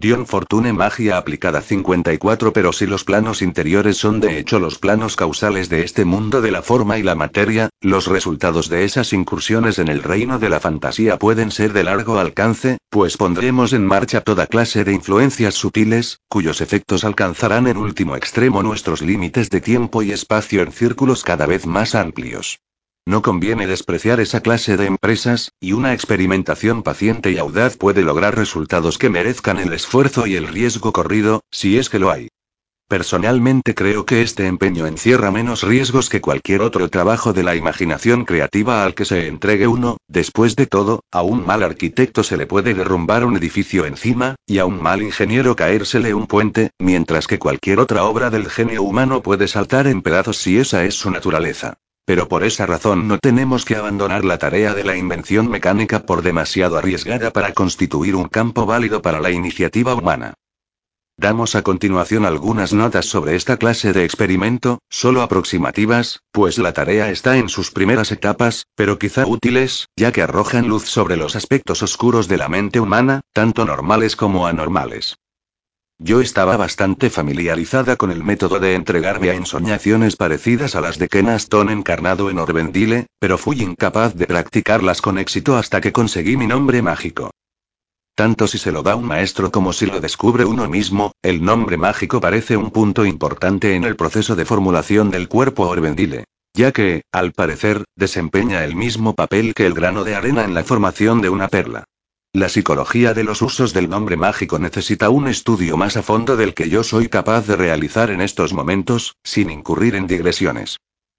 Dion 0.00 0.26
Fortune 0.26 0.72
Magia 0.72 1.16
aplicada 1.16 1.60
54 1.60 2.52
Pero 2.52 2.72
si 2.72 2.86
los 2.86 3.02
planos 3.02 3.42
interiores 3.42 3.96
son 3.96 4.20
de 4.20 4.38
hecho 4.38 4.60
los 4.60 4.78
planos 4.78 5.16
causales 5.16 5.68
de 5.68 5.82
este 5.82 6.04
mundo 6.04 6.40
de 6.40 6.52
la 6.52 6.62
forma 6.62 6.98
y 6.98 7.02
la 7.02 7.16
materia, 7.16 7.70
los 7.80 8.06
resultados 8.06 8.68
de 8.68 8.84
esas 8.84 9.12
incursiones 9.12 9.80
en 9.80 9.88
el 9.88 10.04
reino 10.04 10.38
de 10.38 10.50
la 10.50 10.60
fantasía 10.60 11.18
pueden 11.18 11.50
ser 11.50 11.72
de 11.72 11.82
largo 11.82 12.20
alcance, 12.20 12.78
pues 12.90 13.16
pondremos 13.16 13.72
en 13.72 13.84
marcha 13.84 14.20
toda 14.20 14.46
clase 14.46 14.84
de 14.84 14.92
influencias 14.92 15.54
sutiles, 15.54 16.20
cuyos 16.28 16.60
efectos 16.60 17.02
alcanzarán 17.02 17.66
en 17.66 17.76
último 17.76 18.14
extremo 18.14 18.62
nuestros 18.62 19.02
límites 19.02 19.50
de 19.50 19.60
tiempo 19.60 20.04
y 20.04 20.12
espacio 20.12 20.62
en 20.62 20.70
círculos 20.70 21.24
cada 21.24 21.44
vez 21.46 21.66
más 21.66 21.96
amplios. 21.96 22.60
No 23.08 23.22
conviene 23.22 23.66
despreciar 23.66 24.20
esa 24.20 24.42
clase 24.42 24.76
de 24.76 24.84
empresas, 24.84 25.52
y 25.60 25.72
una 25.72 25.94
experimentación 25.94 26.82
paciente 26.82 27.30
y 27.30 27.38
audaz 27.38 27.78
puede 27.78 28.02
lograr 28.02 28.36
resultados 28.36 28.98
que 28.98 29.08
merezcan 29.08 29.56
el 29.56 29.72
esfuerzo 29.72 30.26
y 30.26 30.36
el 30.36 30.46
riesgo 30.46 30.92
corrido, 30.92 31.40
si 31.50 31.78
es 31.78 31.88
que 31.88 31.98
lo 31.98 32.10
hay. 32.10 32.28
Personalmente 32.86 33.74
creo 33.74 34.04
que 34.04 34.20
este 34.20 34.46
empeño 34.46 34.86
encierra 34.86 35.30
menos 35.30 35.62
riesgos 35.62 36.10
que 36.10 36.20
cualquier 36.20 36.60
otro 36.60 36.90
trabajo 36.90 37.32
de 37.32 37.44
la 37.44 37.56
imaginación 37.56 38.26
creativa 38.26 38.84
al 38.84 38.94
que 38.94 39.06
se 39.06 39.26
entregue 39.26 39.66
uno, 39.66 39.96
después 40.06 40.54
de 40.54 40.66
todo, 40.66 41.00
a 41.10 41.22
un 41.22 41.46
mal 41.46 41.62
arquitecto 41.62 42.22
se 42.22 42.36
le 42.36 42.44
puede 42.44 42.74
derrumbar 42.74 43.24
un 43.24 43.38
edificio 43.38 43.86
encima, 43.86 44.34
y 44.46 44.58
a 44.58 44.66
un 44.66 44.82
mal 44.82 45.00
ingeniero 45.00 45.56
caérsele 45.56 46.12
un 46.12 46.26
puente, 46.26 46.72
mientras 46.78 47.26
que 47.26 47.38
cualquier 47.38 47.80
otra 47.80 48.04
obra 48.04 48.28
del 48.28 48.50
genio 48.50 48.82
humano 48.82 49.22
puede 49.22 49.48
saltar 49.48 49.86
en 49.86 50.02
pedazos 50.02 50.36
si 50.36 50.58
esa 50.58 50.84
es 50.84 50.92
su 50.92 51.10
naturaleza. 51.10 51.78
Pero 52.08 52.26
por 52.26 52.42
esa 52.42 52.64
razón 52.64 53.06
no 53.06 53.18
tenemos 53.18 53.66
que 53.66 53.76
abandonar 53.76 54.24
la 54.24 54.38
tarea 54.38 54.72
de 54.72 54.82
la 54.82 54.96
invención 54.96 55.50
mecánica 55.50 56.06
por 56.06 56.22
demasiado 56.22 56.78
arriesgada 56.78 57.34
para 57.34 57.52
constituir 57.52 58.16
un 58.16 58.28
campo 58.28 58.64
válido 58.64 59.02
para 59.02 59.20
la 59.20 59.30
iniciativa 59.30 59.94
humana. 59.94 60.32
Damos 61.18 61.54
a 61.54 61.60
continuación 61.60 62.24
algunas 62.24 62.72
notas 62.72 63.04
sobre 63.04 63.36
esta 63.36 63.58
clase 63.58 63.92
de 63.92 64.06
experimento, 64.06 64.78
solo 64.88 65.20
aproximativas, 65.20 66.20
pues 66.32 66.56
la 66.56 66.72
tarea 66.72 67.10
está 67.10 67.36
en 67.36 67.50
sus 67.50 67.70
primeras 67.72 68.10
etapas, 68.10 68.64
pero 68.74 68.98
quizá 68.98 69.26
útiles, 69.26 69.88
ya 69.94 70.10
que 70.10 70.22
arrojan 70.22 70.66
luz 70.66 70.84
sobre 70.86 71.18
los 71.18 71.36
aspectos 71.36 71.82
oscuros 71.82 72.26
de 72.26 72.38
la 72.38 72.48
mente 72.48 72.80
humana, 72.80 73.20
tanto 73.34 73.66
normales 73.66 74.16
como 74.16 74.46
anormales. 74.46 75.18
Yo 76.00 76.20
estaba 76.20 76.56
bastante 76.56 77.10
familiarizada 77.10 77.96
con 77.96 78.12
el 78.12 78.22
método 78.22 78.60
de 78.60 78.74
entregarme 78.74 79.30
a 79.30 79.34
ensoñaciones 79.34 80.14
parecidas 80.14 80.76
a 80.76 80.80
las 80.80 80.96
de 80.96 81.08
Ken 81.08 81.28
Aston 81.28 81.70
encarnado 81.70 82.30
en 82.30 82.38
Orvendile, 82.38 83.08
pero 83.18 83.36
fui 83.36 83.60
incapaz 83.62 84.14
de 84.14 84.28
practicarlas 84.28 85.02
con 85.02 85.18
éxito 85.18 85.56
hasta 85.56 85.80
que 85.80 85.90
conseguí 85.90 86.36
mi 86.36 86.46
nombre 86.46 86.82
mágico. 86.82 87.32
Tanto 88.14 88.46
si 88.46 88.58
se 88.58 88.70
lo 88.70 88.84
da 88.84 88.94
un 88.94 89.06
maestro 89.06 89.50
como 89.50 89.72
si 89.72 89.86
lo 89.86 90.00
descubre 90.00 90.44
uno 90.44 90.68
mismo, 90.68 91.12
el 91.20 91.44
nombre 91.44 91.76
mágico 91.76 92.20
parece 92.20 92.56
un 92.56 92.70
punto 92.70 93.04
importante 93.04 93.74
en 93.74 93.82
el 93.82 93.96
proceso 93.96 94.36
de 94.36 94.44
formulación 94.44 95.10
del 95.10 95.28
cuerpo 95.28 95.66
Orvendile. 95.66 96.24
Ya 96.54 96.70
que, 96.70 97.02
al 97.10 97.32
parecer, 97.32 97.84
desempeña 97.96 98.62
el 98.64 98.76
mismo 98.76 99.14
papel 99.14 99.52
que 99.52 99.66
el 99.66 99.74
grano 99.74 100.04
de 100.04 100.14
arena 100.14 100.44
en 100.44 100.54
la 100.54 100.62
formación 100.62 101.20
de 101.22 101.28
una 101.28 101.48
perla. 101.48 101.84
La 102.34 102.50
psicología 102.50 103.14
de 103.14 103.24
los 103.24 103.40
usos 103.40 103.72
del 103.72 103.88
nombre 103.88 104.18
mágico 104.18 104.58
necesita 104.58 105.08
un 105.08 105.28
estudio 105.28 105.78
más 105.78 105.96
a 105.96 106.02
fondo 106.02 106.36
del 106.36 106.52
que 106.52 106.68
yo 106.68 106.84
soy 106.84 107.08
capaz 107.08 107.46
de 107.46 107.56
realizar 107.56 108.10
en 108.10 108.20
estos 108.20 108.52
momentos, 108.52 109.16
sin 109.24 109.48
incurrir 109.48 109.94
en 109.94 110.06
digresiones. 110.06 110.76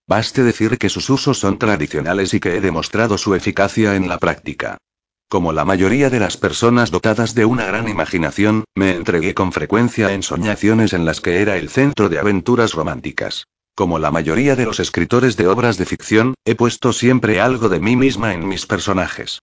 Baste 0.08 0.44
decir 0.44 0.78
que 0.78 0.88
sus 0.88 1.10
usos 1.10 1.40
son 1.40 1.58
tradicionales 1.58 2.36
y 2.36 2.40
que 2.40 2.56
he 2.56 2.62
demostrado 2.62 3.18
su 3.18 3.34
eficacia 3.34 3.96
en 3.96 4.08
la 4.08 4.20
práctica. 4.20 4.78
Como 5.28 5.52
la 5.52 5.66
mayoría 5.66 6.12
de 6.12 6.20
las 6.20 6.38
personas 6.38 6.92
dotadas 6.92 7.34
de 7.34 7.46
una 7.46 7.66
gran 7.66 7.90
imaginación, 7.90 8.64
me 8.76 8.92
entregué 8.92 9.34
con 9.34 9.52
frecuencia 9.52 10.14
en 10.14 10.22
soñaciones 10.22 10.94
en 10.94 11.06
las 11.06 11.22
que 11.22 11.42
era 11.42 11.58
el 11.58 11.70
centro 11.70 12.10
de 12.10 12.20
aventuras 12.20 12.74
románticas. 12.74 13.46
Como 13.74 13.98
la 13.98 14.12
mayoría 14.12 14.56
de 14.56 14.66
los 14.66 14.80
escritores 14.80 15.38
de 15.38 15.48
obras 15.48 15.78
de 15.78 15.86
ficción, 15.86 16.36
he 16.46 16.54
puesto 16.54 16.94
siempre 16.94 17.42
algo 17.42 17.68
de 17.68 17.80
mí 17.80 17.96
misma 17.96 18.34
en 18.34 18.48
mis 18.48 18.68
personajes. 18.68 19.40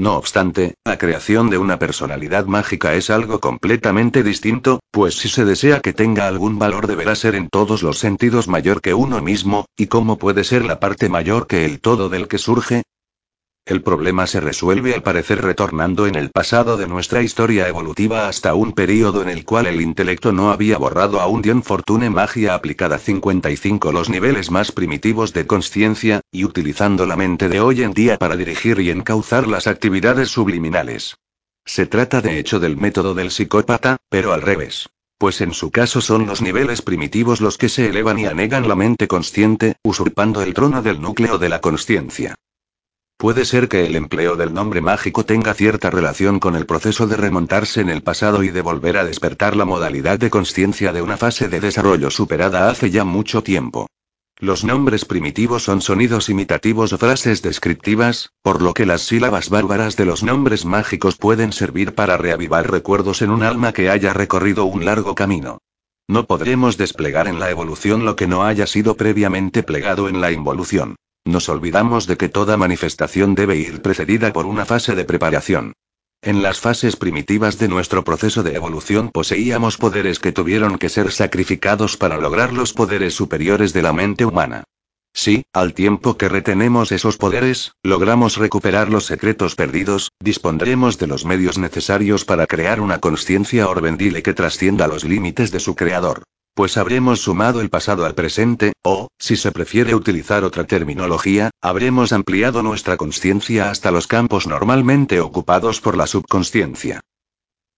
No 0.00 0.16
obstante, 0.16 0.74
la 0.84 0.96
creación 0.96 1.50
de 1.50 1.58
una 1.58 1.80
personalidad 1.80 2.46
mágica 2.46 2.94
es 2.94 3.10
algo 3.10 3.40
completamente 3.40 4.22
distinto, 4.22 4.78
pues 4.92 5.16
si 5.16 5.28
se 5.28 5.44
desea 5.44 5.80
que 5.80 5.92
tenga 5.92 6.28
algún 6.28 6.56
valor 6.56 6.86
deberá 6.86 7.16
ser 7.16 7.34
en 7.34 7.48
todos 7.48 7.82
los 7.82 7.98
sentidos 7.98 8.46
mayor 8.46 8.80
que 8.80 8.94
uno 8.94 9.20
mismo, 9.20 9.66
y 9.76 9.88
cómo 9.88 10.16
puede 10.16 10.44
ser 10.44 10.64
la 10.64 10.78
parte 10.78 11.08
mayor 11.08 11.48
que 11.48 11.64
el 11.64 11.80
todo 11.80 12.08
del 12.08 12.28
que 12.28 12.38
surge, 12.38 12.84
el 13.68 13.82
problema 13.82 14.26
se 14.26 14.40
resuelve 14.40 14.94
al 14.94 15.02
parecer 15.02 15.42
retornando 15.42 16.06
en 16.06 16.14
el 16.14 16.30
pasado 16.30 16.78
de 16.78 16.88
nuestra 16.88 17.22
historia 17.22 17.68
evolutiva 17.68 18.26
hasta 18.26 18.54
un 18.54 18.72
período 18.72 19.20
en 19.20 19.28
el 19.28 19.44
cual 19.44 19.66
el 19.66 19.82
intelecto 19.82 20.32
no 20.32 20.50
había 20.50 20.78
borrado 20.78 21.20
aún 21.20 21.42
Dion 21.42 21.62
Fortune 21.62 22.08
Magia 22.08 22.54
aplicada 22.54 22.98
55 22.98 23.92
los 23.92 24.08
niveles 24.08 24.50
más 24.50 24.72
primitivos 24.72 25.34
de 25.34 25.46
conciencia, 25.46 26.22
y 26.32 26.46
utilizando 26.46 27.04
la 27.04 27.16
mente 27.16 27.50
de 27.50 27.60
hoy 27.60 27.82
en 27.82 27.92
día 27.92 28.16
para 28.16 28.36
dirigir 28.36 28.80
y 28.80 28.90
encauzar 28.90 29.46
las 29.46 29.66
actividades 29.66 30.30
subliminales. 30.30 31.18
Se 31.66 31.84
trata 31.84 32.22
de 32.22 32.38
hecho 32.38 32.60
del 32.60 32.78
método 32.78 33.12
del 33.12 33.30
psicópata, 33.30 33.98
pero 34.08 34.32
al 34.32 34.40
revés. 34.40 34.88
Pues 35.18 35.42
en 35.42 35.52
su 35.52 35.70
caso 35.70 36.00
son 36.00 36.26
los 36.26 36.40
niveles 36.40 36.80
primitivos 36.80 37.42
los 37.42 37.58
que 37.58 37.68
se 37.68 37.90
elevan 37.90 38.18
y 38.18 38.24
anegan 38.24 38.66
la 38.66 38.76
mente 38.76 39.08
consciente, 39.08 39.76
usurpando 39.82 40.40
el 40.40 40.54
trono 40.54 40.80
del 40.80 41.02
núcleo 41.02 41.36
de 41.36 41.50
la 41.50 41.60
conciencia. 41.60 42.34
Puede 43.18 43.44
ser 43.44 43.68
que 43.68 43.84
el 43.84 43.96
empleo 43.96 44.36
del 44.36 44.54
nombre 44.54 44.80
mágico 44.80 45.24
tenga 45.24 45.52
cierta 45.52 45.90
relación 45.90 46.38
con 46.38 46.54
el 46.54 46.66
proceso 46.66 47.08
de 47.08 47.16
remontarse 47.16 47.80
en 47.80 47.88
el 47.88 48.00
pasado 48.00 48.44
y 48.44 48.50
de 48.50 48.62
volver 48.62 48.96
a 48.96 49.04
despertar 49.04 49.56
la 49.56 49.64
modalidad 49.64 50.20
de 50.20 50.30
conciencia 50.30 50.92
de 50.92 51.02
una 51.02 51.16
fase 51.16 51.48
de 51.48 51.58
desarrollo 51.58 52.12
superada 52.12 52.70
hace 52.70 52.92
ya 52.92 53.02
mucho 53.02 53.42
tiempo. 53.42 53.88
Los 54.38 54.62
nombres 54.62 55.04
primitivos 55.04 55.64
son 55.64 55.80
sonidos 55.80 56.28
imitativos 56.28 56.92
o 56.92 56.98
frases 56.98 57.42
descriptivas, 57.42 58.30
por 58.40 58.62
lo 58.62 58.72
que 58.72 58.86
las 58.86 59.02
sílabas 59.02 59.50
bárbaras 59.50 59.96
de 59.96 60.04
los 60.04 60.22
nombres 60.22 60.64
mágicos 60.64 61.16
pueden 61.16 61.52
servir 61.52 61.96
para 61.96 62.18
reavivar 62.18 62.70
recuerdos 62.70 63.20
en 63.22 63.30
un 63.30 63.42
alma 63.42 63.72
que 63.72 63.90
haya 63.90 64.12
recorrido 64.12 64.64
un 64.64 64.84
largo 64.84 65.16
camino. 65.16 65.58
No 66.06 66.26
podremos 66.26 66.76
desplegar 66.76 67.26
en 67.26 67.40
la 67.40 67.50
evolución 67.50 68.04
lo 68.04 68.14
que 68.14 68.28
no 68.28 68.44
haya 68.44 68.68
sido 68.68 68.94
previamente 68.96 69.64
plegado 69.64 70.08
en 70.08 70.20
la 70.20 70.30
involución. 70.30 70.94
Nos 71.28 71.50
olvidamos 71.50 72.06
de 72.06 72.16
que 72.16 72.30
toda 72.30 72.56
manifestación 72.56 73.34
debe 73.34 73.58
ir 73.58 73.82
precedida 73.82 74.32
por 74.32 74.46
una 74.46 74.64
fase 74.64 74.94
de 74.94 75.04
preparación. 75.04 75.74
En 76.22 76.42
las 76.42 76.58
fases 76.58 76.96
primitivas 76.96 77.58
de 77.58 77.68
nuestro 77.68 78.02
proceso 78.02 78.42
de 78.42 78.54
evolución 78.54 79.10
poseíamos 79.10 79.76
poderes 79.76 80.20
que 80.20 80.32
tuvieron 80.32 80.78
que 80.78 80.88
ser 80.88 81.12
sacrificados 81.12 81.98
para 81.98 82.16
lograr 82.16 82.54
los 82.54 82.72
poderes 82.72 83.12
superiores 83.12 83.74
de 83.74 83.82
la 83.82 83.92
mente 83.92 84.24
humana. 84.24 84.64
Si, 85.12 85.44
al 85.52 85.74
tiempo 85.74 86.16
que 86.16 86.30
retenemos 86.30 86.92
esos 86.92 87.18
poderes, 87.18 87.72
logramos 87.82 88.38
recuperar 88.38 88.88
los 88.88 89.04
secretos 89.04 89.54
perdidos, 89.54 90.12
dispondremos 90.20 90.96
de 90.98 91.08
los 91.08 91.26
medios 91.26 91.58
necesarios 91.58 92.24
para 92.24 92.46
crear 92.46 92.80
una 92.80 93.00
conciencia 93.00 93.68
orbendile 93.68 94.22
que 94.22 94.32
trascienda 94.32 94.88
los 94.88 95.04
límites 95.04 95.50
de 95.50 95.60
su 95.60 95.76
creador. 95.76 96.22
Pues 96.58 96.76
habremos 96.76 97.20
sumado 97.20 97.60
el 97.60 97.70
pasado 97.70 98.04
al 98.04 98.16
presente, 98.16 98.72
o, 98.82 99.06
si 99.16 99.36
se 99.36 99.52
prefiere 99.52 99.94
utilizar 99.94 100.42
otra 100.42 100.64
terminología, 100.64 101.52
habremos 101.62 102.12
ampliado 102.12 102.64
nuestra 102.64 102.96
conciencia 102.96 103.70
hasta 103.70 103.92
los 103.92 104.08
campos 104.08 104.48
normalmente 104.48 105.20
ocupados 105.20 105.80
por 105.80 105.96
la 105.96 106.08
subconsciencia. 106.08 106.98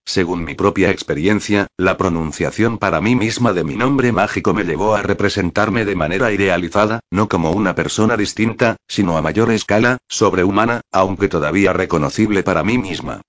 Según 0.07 0.45
mi 0.45 0.55
propia 0.55 0.91
experiencia, 0.91 1.67
la 1.77 1.99
pronunciación 1.99 2.79
para 2.79 3.03
mí 3.03 3.15
misma 3.15 3.53
de 3.53 3.65
mi 3.65 3.77
nombre 3.77 4.13
mágico 4.13 4.55
me 4.55 4.65
llevó 4.65 4.95
a 4.95 5.03
representarme 5.03 5.85
de 5.85 5.97
manera 5.97 6.33
idealizada, 6.33 7.01
no 7.11 7.29
como 7.29 7.51
una 7.51 7.75
persona 7.75 8.17
distinta, 8.17 8.77
sino 8.89 9.19
a 9.19 9.21
mayor 9.21 9.51
escala, 9.51 9.99
sobrehumana, 10.09 10.81
aunque 10.91 11.29
todavía 11.29 11.75
reconocible 11.75 12.43
para 12.43 12.63
mí 12.63 12.79
misma. 12.79 13.21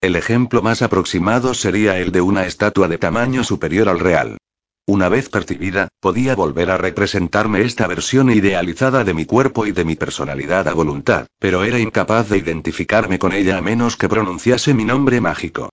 El 0.00 0.14
ejemplo 0.14 0.62
más 0.62 0.82
aproximado 0.82 1.52
sería 1.54 1.98
el 1.98 2.12
de 2.12 2.20
una 2.20 2.46
estatua 2.46 2.86
de 2.86 2.98
tamaño 2.98 3.42
superior 3.42 3.88
al 3.88 3.98
real. 3.98 4.38
Una 4.92 5.08
vez 5.08 5.28
percibida, 5.28 5.86
podía 6.00 6.34
volver 6.34 6.68
a 6.68 6.76
representarme 6.76 7.60
esta 7.60 7.86
versión 7.86 8.28
idealizada 8.28 9.04
de 9.04 9.14
mi 9.14 9.24
cuerpo 9.24 9.64
y 9.64 9.70
de 9.70 9.84
mi 9.84 9.94
personalidad 9.94 10.66
a 10.66 10.74
voluntad, 10.74 11.28
pero 11.38 11.62
era 11.62 11.78
incapaz 11.78 12.28
de 12.28 12.38
identificarme 12.38 13.20
con 13.20 13.32
ella 13.32 13.58
a 13.58 13.62
menos 13.62 13.96
que 13.96 14.08
pronunciase 14.08 14.74
mi 14.74 14.84
nombre 14.84 15.20
mágico. 15.20 15.68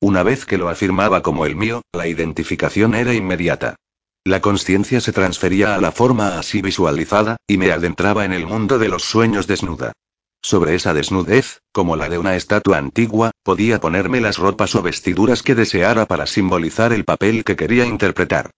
Una 0.00 0.22
vez 0.22 0.46
que 0.46 0.56
lo 0.56 0.70
afirmaba 0.70 1.20
como 1.20 1.44
el 1.44 1.54
mío, 1.54 1.82
la 1.92 2.06
identificación 2.06 2.94
era 2.94 3.12
inmediata. 3.12 3.76
La 4.24 4.40
conciencia 4.40 5.02
se 5.02 5.12
transfería 5.12 5.74
a 5.74 5.78
la 5.78 5.92
forma 5.92 6.38
así 6.38 6.62
visualizada, 6.62 7.36
y 7.46 7.58
me 7.58 7.72
adentraba 7.72 8.24
en 8.24 8.32
el 8.32 8.46
mundo 8.46 8.78
de 8.78 8.88
los 8.88 9.02
sueños 9.02 9.46
desnuda. 9.46 9.92
Sobre 10.40 10.76
esa 10.76 10.94
desnudez, 10.94 11.58
como 11.72 11.94
la 11.94 12.08
de 12.08 12.16
una 12.16 12.36
estatua 12.36 12.78
antigua, 12.78 13.32
podía 13.42 13.80
ponerme 13.80 14.22
las 14.22 14.38
ropas 14.38 14.74
o 14.76 14.82
vestiduras 14.82 15.42
que 15.42 15.54
deseara 15.54 16.06
para 16.06 16.24
simbolizar 16.24 16.94
el 16.94 17.04
papel 17.04 17.44
que 17.44 17.54
quería 17.54 17.84
interpretar. 17.84 18.50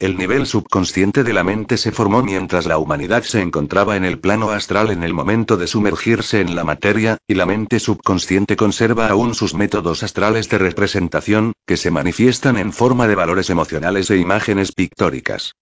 El 0.00 0.16
nivel 0.16 0.46
subconsciente 0.46 1.24
de 1.24 1.32
la 1.32 1.42
mente 1.42 1.76
se 1.76 1.90
formó 1.90 2.22
mientras 2.22 2.66
la 2.66 2.78
humanidad 2.78 3.24
se 3.24 3.42
encontraba 3.42 3.96
en 3.96 4.04
el 4.04 4.20
plano 4.20 4.50
astral 4.50 4.90
en 4.90 5.02
el 5.02 5.12
momento 5.12 5.56
de 5.56 5.66
sumergirse 5.66 6.40
en 6.40 6.54
la 6.54 6.62
materia, 6.62 7.18
y 7.26 7.34
la 7.34 7.46
mente 7.46 7.80
subconsciente 7.80 8.54
conserva 8.54 9.08
aún 9.08 9.34
sus 9.34 9.54
métodos 9.54 10.04
astrales 10.04 10.48
de 10.50 10.58
representación, 10.58 11.52
que 11.66 11.76
se 11.76 11.90
manifiestan 11.90 12.58
en 12.58 12.72
forma 12.72 13.08
de 13.08 13.16
valores 13.16 13.50
emocionales 13.50 14.08
e 14.12 14.18
imágenes 14.18 14.70
pictóricas. 14.70 15.56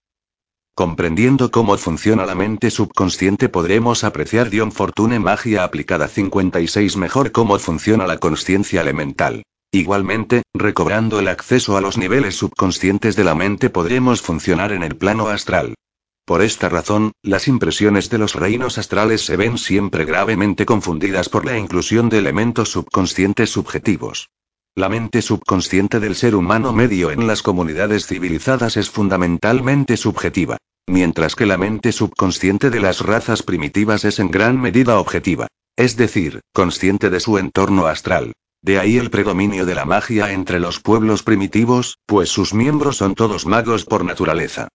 Comprendiendo 0.74 1.50
cómo 1.50 1.74
funciona 1.78 2.26
la 2.26 2.34
mente 2.34 2.70
subconsciente 2.70 3.48
podremos 3.48 4.04
apreciar 4.04 4.50
Dion 4.50 4.70
Fortune 4.70 5.18
Magia 5.18 5.64
aplicada 5.64 6.08
56 6.08 6.98
mejor 6.98 7.32
cómo 7.32 7.58
funciona 7.58 8.06
la 8.06 8.18
conciencia 8.18 8.82
elemental. 8.82 9.44
Igualmente, 9.72 10.42
recobrando 10.54 11.18
el 11.18 11.28
acceso 11.28 11.76
a 11.76 11.80
los 11.80 11.98
niveles 11.98 12.36
subconscientes 12.36 13.16
de 13.16 13.24
la 13.24 13.34
mente 13.34 13.70
podremos 13.70 14.22
funcionar 14.22 14.72
en 14.72 14.82
el 14.82 14.96
plano 14.96 15.28
astral. 15.28 15.74
Por 16.24 16.42
esta 16.42 16.68
razón, 16.68 17.12
las 17.22 17.46
impresiones 17.46 18.10
de 18.10 18.18
los 18.18 18.34
reinos 18.34 18.78
astrales 18.78 19.24
se 19.24 19.36
ven 19.36 19.58
siempre 19.58 20.04
gravemente 20.04 20.66
confundidas 20.66 21.28
por 21.28 21.44
la 21.44 21.56
inclusión 21.56 22.08
de 22.08 22.18
elementos 22.18 22.70
subconscientes 22.70 23.50
subjetivos. 23.50 24.28
La 24.74 24.88
mente 24.88 25.22
subconsciente 25.22 26.00
del 26.00 26.16
ser 26.16 26.34
humano 26.34 26.72
medio 26.72 27.10
en 27.10 27.26
las 27.26 27.42
comunidades 27.42 28.06
civilizadas 28.06 28.76
es 28.76 28.90
fundamentalmente 28.90 29.96
subjetiva, 29.96 30.58
mientras 30.88 31.34
que 31.34 31.46
la 31.46 31.58
mente 31.58 31.92
subconsciente 31.92 32.70
de 32.70 32.80
las 32.80 33.00
razas 33.00 33.42
primitivas 33.42 34.04
es 34.04 34.18
en 34.18 34.30
gran 34.30 34.60
medida 34.60 34.98
objetiva, 34.98 35.46
es 35.76 35.96
decir, 35.96 36.40
consciente 36.52 37.08
de 37.08 37.20
su 37.20 37.38
entorno 37.38 37.86
astral. 37.86 38.32
De 38.66 38.80
ahí 38.80 38.98
el 38.98 39.10
predominio 39.10 39.64
de 39.64 39.76
la 39.76 39.84
magia 39.84 40.32
entre 40.32 40.58
los 40.58 40.80
pueblos 40.80 41.22
primitivos, 41.22 41.98
pues 42.04 42.30
sus 42.30 42.52
miembros 42.52 42.96
son 42.96 43.14
todos 43.14 43.46
magos 43.46 43.84
por 43.84 44.04
naturaleza. 44.04 44.66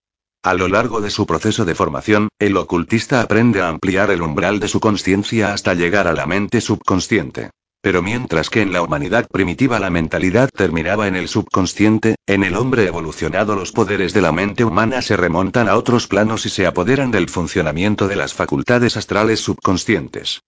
A 0.43 0.53
lo 0.53 0.69
largo 0.69 1.01
de 1.01 1.09
su 1.09 1.27
proceso 1.27 1.65
de 1.65 1.75
formación, 1.75 2.29
el 2.39 2.55
ocultista 2.55 3.19
aprende 3.19 3.59
a 3.59 3.67
ampliar 3.67 4.09
el 4.09 4.21
umbral 4.21 4.61
de 4.61 4.69
su 4.69 4.79
conciencia 4.79 5.51
hasta 5.51 5.73
llegar 5.73 6.07
a 6.07 6.13
la 6.13 6.25
mente 6.25 6.61
subconsciente. 6.61 7.49
Pero 7.81 8.01
mientras 8.01 8.49
que 8.49 8.61
en 8.61 8.71
la 8.71 8.81
humanidad 8.81 9.27
primitiva 9.27 9.77
la 9.77 9.89
mentalidad 9.89 10.47
terminaba 10.55 11.09
en 11.09 11.17
el 11.17 11.27
subconsciente, 11.27 12.15
en 12.25 12.45
el 12.45 12.55
hombre 12.55 12.87
evolucionado 12.87 13.57
los 13.57 13.73
poderes 13.73 14.13
de 14.13 14.21
la 14.21 14.31
mente 14.31 14.63
humana 14.63 15.01
se 15.01 15.17
remontan 15.17 15.67
a 15.67 15.75
otros 15.75 16.07
planos 16.07 16.45
y 16.45 16.49
se 16.49 16.65
apoderan 16.65 17.11
del 17.11 17.27
funcionamiento 17.27 18.07
de 18.07 18.15
las 18.15 18.33
facultades 18.33 18.95
astrales 18.95 19.41
subconscientes. 19.41 20.39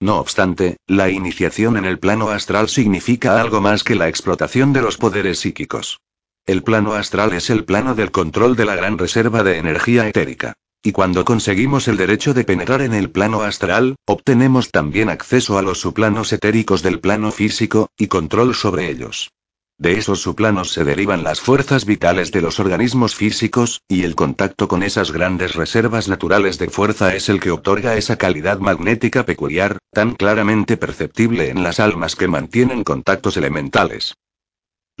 No 0.00 0.18
obstante, 0.18 0.76
la 0.86 1.10
iniciación 1.10 1.76
en 1.76 1.84
el 1.84 1.98
plano 1.98 2.30
astral 2.30 2.68
significa 2.68 3.40
algo 3.40 3.60
más 3.60 3.82
que 3.82 3.96
la 3.96 4.08
explotación 4.08 4.72
de 4.72 4.82
los 4.82 4.96
poderes 4.96 5.40
psíquicos. 5.40 6.00
El 6.46 6.62
plano 6.62 6.94
astral 6.94 7.32
es 7.32 7.50
el 7.50 7.64
plano 7.64 7.94
del 7.94 8.10
control 8.10 8.54
de 8.54 8.64
la 8.64 8.76
gran 8.76 8.96
reserva 8.96 9.42
de 9.42 9.58
energía 9.58 10.08
etérica. 10.08 10.54
Y 10.82 10.92
cuando 10.92 11.24
conseguimos 11.24 11.88
el 11.88 11.96
derecho 11.96 12.32
de 12.32 12.44
penetrar 12.44 12.82
en 12.82 12.94
el 12.94 13.10
plano 13.10 13.42
astral, 13.42 13.96
obtenemos 14.06 14.70
también 14.70 15.10
acceso 15.10 15.58
a 15.58 15.62
los 15.62 15.80
suplanos 15.80 16.32
etéricos 16.32 16.82
del 16.82 17.00
plano 17.00 17.32
físico, 17.32 17.90
y 17.98 18.06
control 18.06 18.54
sobre 18.54 18.88
ellos. 18.88 19.32
De 19.80 19.92
esos 19.92 20.20
suplanos 20.20 20.72
se 20.72 20.82
derivan 20.82 21.22
las 21.22 21.40
fuerzas 21.40 21.84
vitales 21.84 22.32
de 22.32 22.42
los 22.42 22.58
organismos 22.58 23.14
físicos, 23.14 23.82
y 23.86 24.02
el 24.02 24.16
contacto 24.16 24.66
con 24.66 24.82
esas 24.82 25.12
grandes 25.12 25.54
reservas 25.54 26.08
naturales 26.08 26.58
de 26.58 26.68
fuerza 26.68 27.14
es 27.14 27.28
el 27.28 27.38
que 27.38 27.52
otorga 27.52 27.96
esa 27.96 28.16
calidad 28.16 28.58
magnética 28.58 29.24
peculiar, 29.24 29.78
tan 29.92 30.16
claramente 30.16 30.76
perceptible 30.76 31.50
en 31.50 31.62
las 31.62 31.78
almas 31.78 32.16
que 32.16 32.26
mantienen 32.26 32.82
contactos 32.82 33.36
elementales. 33.36 34.14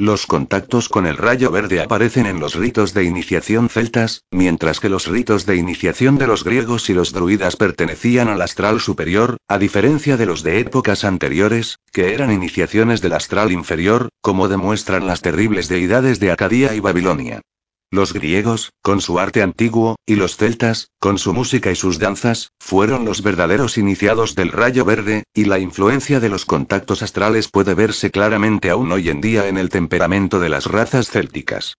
Los 0.00 0.26
contactos 0.26 0.88
con 0.88 1.06
el 1.06 1.16
rayo 1.16 1.50
verde 1.50 1.80
aparecen 1.80 2.26
en 2.26 2.38
los 2.38 2.54
ritos 2.54 2.94
de 2.94 3.02
iniciación 3.02 3.68
celtas, 3.68 4.22
mientras 4.30 4.78
que 4.78 4.88
los 4.88 5.08
ritos 5.08 5.44
de 5.44 5.56
iniciación 5.56 6.18
de 6.18 6.28
los 6.28 6.44
griegos 6.44 6.88
y 6.88 6.94
los 6.94 7.12
druidas 7.12 7.56
pertenecían 7.56 8.28
al 8.28 8.40
astral 8.40 8.78
superior, 8.80 9.38
a 9.48 9.58
diferencia 9.58 10.16
de 10.16 10.26
los 10.26 10.44
de 10.44 10.60
épocas 10.60 11.02
anteriores, 11.02 11.80
que 11.90 12.14
eran 12.14 12.30
iniciaciones 12.30 13.00
del 13.00 13.14
astral 13.14 13.50
inferior, 13.50 14.10
como 14.20 14.46
demuestran 14.46 15.04
las 15.04 15.20
terribles 15.20 15.68
deidades 15.68 16.20
de 16.20 16.30
Acadía 16.30 16.76
y 16.76 16.78
Babilonia. 16.78 17.40
Los 17.90 18.12
griegos, 18.12 18.72
con 18.82 19.00
su 19.00 19.18
arte 19.18 19.40
antiguo, 19.40 19.96
y 20.04 20.16
los 20.16 20.36
celtas, 20.36 20.90
con 20.98 21.16
su 21.18 21.32
música 21.32 21.70
y 21.70 21.74
sus 21.74 21.98
danzas, 21.98 22.52
fueron 22.60 23.06
los 23.06 23.22
verdaderos 23.22 23.78
iniciados 23.78 24.34
del 24.34 24.52
rayo 24.52 24.84
verde, 24.84 25.24
y 25.32 25.46
la 25.46 25.58
influencia 25.58 26.20
de 26.20 26.28
los 26.28 26.44
contactos 26.44 27.02
astrales 27.02 27.48
puede 27.48 27.72
verse 27.72 28.10
claramente 28.10 28.68
aún 28.68 28.92
hoy 28.92 29.08
en 29.08 29.22
día 29.22 29.48
en 29.48 29.56
el 29.56 29.70
temperamento 29.70 30.38
de 30.38 30.50
las 30.50 30.66
razas 30.66 31.08
célticas. 31.08 31.76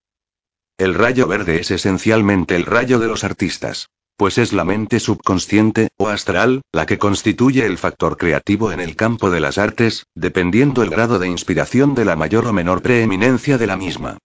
El 0.80 0.95
rayo 0.95 1.27
verde 1.27 1.60
es 1.60 1.69
esencialmente 1.69 2.56
el 2.56 2.65
rayo 2.65 2.98
de 2.98 3.07
los 3.07 3.23
artistas. 3.23 3.90
Pues 4.18 4.40
es 4.40 4.52
la 4.52 4.65
mente 4.65 4.99
subconsciente, 4.99 5.90
o 5.95 6.07
astral, 6.07 6.64
la 6.72 6.88
que 6.88 6.98
constituye 6.98 7.68
el 7.68 7.77
factor 7.77 8.18
creativo 8.18 8.72
en 8.72 8.80
el 8.80 8.95
campo 8.95 9.30
de 9.30 9.41
las 9.41 9.60
artes, 9.60 10.07
dependiendo 10.15 10.81
el 10.81 10.90
grado 10.90 11.19
de 11.19 11.27
inspiración 11.27 11.94
de 11.94 12.06
la 12.06 12.15
mayor 12.15 12.48
o 12.48 12.53
menor 12.53 12.81
preeminencia 12.81 13.60
de 13.60 13.68
la 13.68 13.77
misma. 13.77 14.18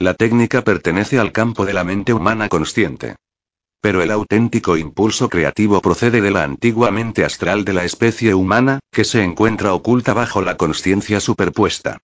La 0.00 0.14
técnica 0.14 0.64
pertenece 0.64 1.18
al 1.18 1.30
campo 1.30 1.66
de 1.66 1.74
la 1.74 1.84
mente 1.84 2.14
humana 2.14 2.48
consciente. 2.48 3.16
Pero 3.82 4.00
el 4.00 4.10
auténtico 4.10 4.78
impulso 4.78 5.28
creativo 5.28 5.82
procede 5.82 6.22
de 6.22 6.30
la 6.30 6.42
antigua 6.42 6.90
mente 6.90 7.22
astral 7.22 7.66
de 7.66 7.74
la 7.74 7.84
especie 7.84 8.32
humana, 8.32 8.80
que 8.90 9.04
se 9.04 9.22
encuentra 9.22 9.74
oculta 9.74 10.14
bajo 10.14 10.40
la 10.40 10.56
conciencia 10.56 11.20
superpuesta. 11.20 11.98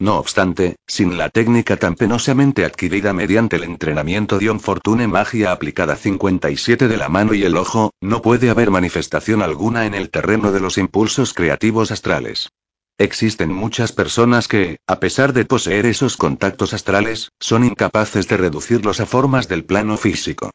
No 0.00 0.16
obstante, 0.16 0.76
sin 0.86 1.18
la 1.18 1.28
técnica 1.28 1.76
tan 1.76 1.94
penosamente 1.94 2.64
adquirida 2.64 3.12
mediante 3.12 3.56
el 3.56 3.64
entrenamiento 3.64 4.38
Dion 4.38 4.58
Fortune 4.58 5.06
Magia 5.06 5.52
aplicada 5.52 5.96
57 5.96 6.88
de 6.88 6.96
la 6.96 7.10
mano 7.10 7.34
y 7.34 7.42
el 7.44 7.58
ojo, 7.58 7.90
no 8.00 8.22
puede 8.22 8.48
haber 8.48 8.70
manifestación 8.70 9.42
alguna 9.42 9.84
en 9.84 9.92
el 9.92 10.08
terreno 10.08 10.52
de 10.52 10.60
los 10.60 10.78
impulsos 10.78 11.34
creativos 11.34 11.92
astrales. 11.92 12.48
Existen 12.98 13.52
muchas 13.52 13.92
personas 13.92 14.48
que, 14.48 14.78
a 14.86 15.00
pesar 15.00 15.32
de 15.32 15.44
poseer 15.44 15.86
esos 15.86 16.16
contactos 16.16 16.74
astrales, 16.74 17.30
son 17.40 17.64
incapaces 17.64 18.28
de 18.28 18.36
reducirlos 18.36 19.00
a 19.00 19.06
formas 19.06 19.48
del 19.48 19.64
plano 19.64 19.96
físico. 19.96 20.50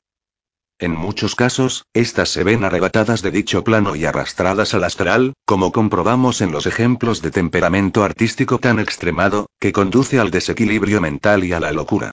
En 0.79 0.91
muchos 0.91 1.33
casos, 1.33 1.85
estas 1.93 2.29
se 2.29 2.43
ven 2.43 2.63
arrebatadas 2.63 3.23
de 3.23 3.31
dicho 3.31 3.63
plano 3.63 3.95
y 3.95 4.05
arrastradas 4.05 4.75
al 4.75 4.83
astral, 4.83 5.33
como 5.45 5.71
comprobamos 5.71 6.41
en 6.41 6.51
los 6.51 6.67
ejemplos 6.67 7.23
de 7.23 7.31
temperamento 7.31 8.03
artístico 8.03 8.59
tan 8.59 8.79
extremado, 8.79 9.47
que 9.59 9.71
conduce 9.71 10.19
al 10.19 10.29
desequilibrio 10.29 11.01
mental 11.01 11.43
y 11.43 11.53
a 11.53 11.59
la 11.59 11.71
locura. 11.71 12.11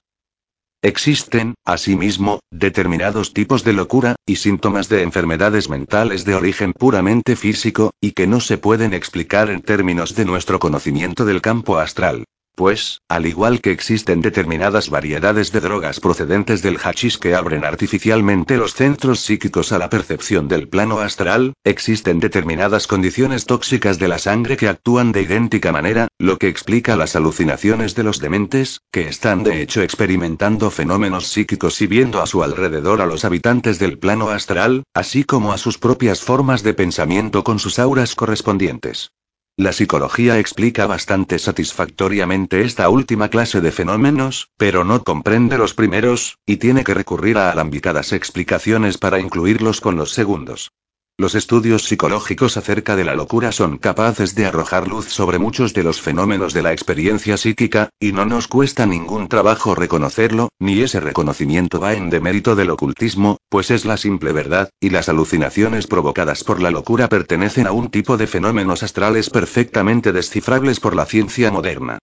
Existen, 0.81 1.55
asimismo, 1.65 2.41
determinados 2.51 3.33
tipos 3.33 3.63
de 3.63 3.73
locura, 3.73 4.15
y 4.25 4.35
síntomas 4.35 4.87
de 4.87 5.01
enfermedades 5.01 5.67
mentales 5.67 6.25
de 6.25 6.35
origen 6.35 6.73
puramente 6.73 7.35
físico, 7.35 7.91
y 7.99 8.11
que 8.11 8.27
no 8.27 8.39
se 8.39 8.59
pueden 8.59 8.93
explicar 8.93 9.49
en 9.49 9.61
términos 9.61 10.15
de 10.15 10.25
nuestro 10.25 10.59
conocimiento 10.59 11.25
del 11.25 11.41
campo 11.41 11.79
astral. 11.79 12.25
Pues, 12.55 13.01
al 13.09 13.25
igual 13.25 13.59
que 13.59 13.71
existen 13.71 14.21
determinadas 14.21 14.89
variedades 14.89 15.51
de 15.51 15.59
drogas 15.59 15.99
procedentes 15.99 16.61
del 16.61 16.77
hachís 16.77 17.17
que 17.17 17.35
abren 17.35 17.65
artificialmente 17.65 18.55
los 18.55 18.73
centros 18.73 19.19
psíquicos 19.19 19.73
a 19.73 19.77
la 19.77 19.89
percepción 19.89 20.47
del 20.47 20.69
plano 20.69 20.99
astral, 20.99 21.53
existen 21.65 22.21
determinadas 22.21 22.87
condiciones 22.87 23.45
tóxicas 23.45 23.99
de 23.99 24.07
la 24.07 24.19
sangre 24.19 24.55
que 24.55 24.69
actúan 24.69 25.11
de 25.11 25.23
idéntica 25.23 25.73
manera, 25.73 26.07
lo 26.17 26.37
que 26.37 26.47
explica 26.47 26.95
las 26.95 27.17
alucinaciones 27.17 27.93
de 27.93 28.03
los 28.03 28.19
dementes, 28.19 28.79
que 28.89 29.09
están 29.09 29.43
de 29.43 29.61
hecho 29.61 29.81
experimentando 29.81 30.71
fenómenos 30.71 31.27
psíquicos 31.27 31.81
y 31.81 31.87
viendo 31.87 32.21
a 32.21 32.25
su 32.25 32.41
alrededor 32.41 33.01
a 33.01 33.05
los 33.05 33.25
habitantes 33.25 33.79
del 33.79 33.99
plano 33.99 34.29
astral, 34.29 34.83
así 34.93 35.25
como 35.25 35.51
a 35.51 35.57
sus 35.57 35.77
propias 35.77 36.21
formas 36.21 36.63
de 36.63 36.73
pensamiento 36.73 37.43
con 37.43 37.59
sus 37.59 37.79
auras 37.79 38.15
correspondientes. 38.15 39.11
La 39.57 39.71
psicología 39.71 40.37
explica 40.37 40.85
bastante 40.85 41.39
satisfactoriamente 41.39 42.59
esta 42.59 42.89
última 42.89 43.29
clase 43.29 43.61
de 43.61 43.71
fenómenos, 43.71 44.49
pero 44.57 44.83
no 44.83 45.01
comprende 45.05 45.57
los 45.57 45.73
primeros, 45.73 46.39
y 46.45 46.57
tiene 46.57 46.83
que 46.83 46.93
recurrir 46.93 47.37
a 47.37 47.51
alambicadas 47.51 48.11
explicaciones 48.11 48.97
para 48.97 49.21
incluirlos 49.21 49.79
con 49.79 49.95
los 49.95 50.11
segundos. 50.11 50.73
Los 51.17 51.33
estudios 51.33 51.83
psicológicos 51.83 52.57
acerca 52.57 52.97
de 52.97 53.05
la 53.05 53.15
locura 53.15 53.53
son 53.53 53.77
capaces 53.77 54.35
de 54.35 54.47
arrojar 54.47 54.89
luz 54.89 55.05
sobre 55.05 55.39
muchos 55.39 55.73
de 55.73 55.81
los 55.81 56.01
fenómenos 56.01 56.53
de 56.53 56.61
la 56.61 56.73
experiencia 56.73 57.37
psíquica, 57.37 57.89
y 58.01 58.11
no 58.11 58.25
nos 58.25 58.49
cuesta 58.49 58.85
ningún 58.85 59.29
trabajo 59.29 59.75
reconocerlo, 59.75 60.49
ni 60.59 60.81
ese 60.81 60.99
reconocimiento 60.99 61.79
va 61.79 61.93
en 61.93 62.09
demérito 62.09 62.57
del 62.57 62.69
ocultismo, 62.69 63.37
pues 63.47 63.71
es 63.71 63.85
la 63.85 63.95
simple 63.95 64.33
verdad, 64.33 64.69
y 64.81 64.89
las 64.89 65.07
alucinaciones 65.07 65.87
provocadas 65.87 66.43
por 66.43 66.61
la 66.61 66.69
locura 66.69 67.07
pertenecen 67.07 67.65
a 67.65 67.71
un 67.71 67.89
tipo 67.89 68.17
de 68.17 68.27
fenómenos 68.27 68.83
astrales 68.83 69.29
perfectamente 69.29 70.11
descifrables 70.11 70.81
por 70.81 70.97
la 70.97 71.05
ciencia 71.05 71.49
moderna. 71.49 71.97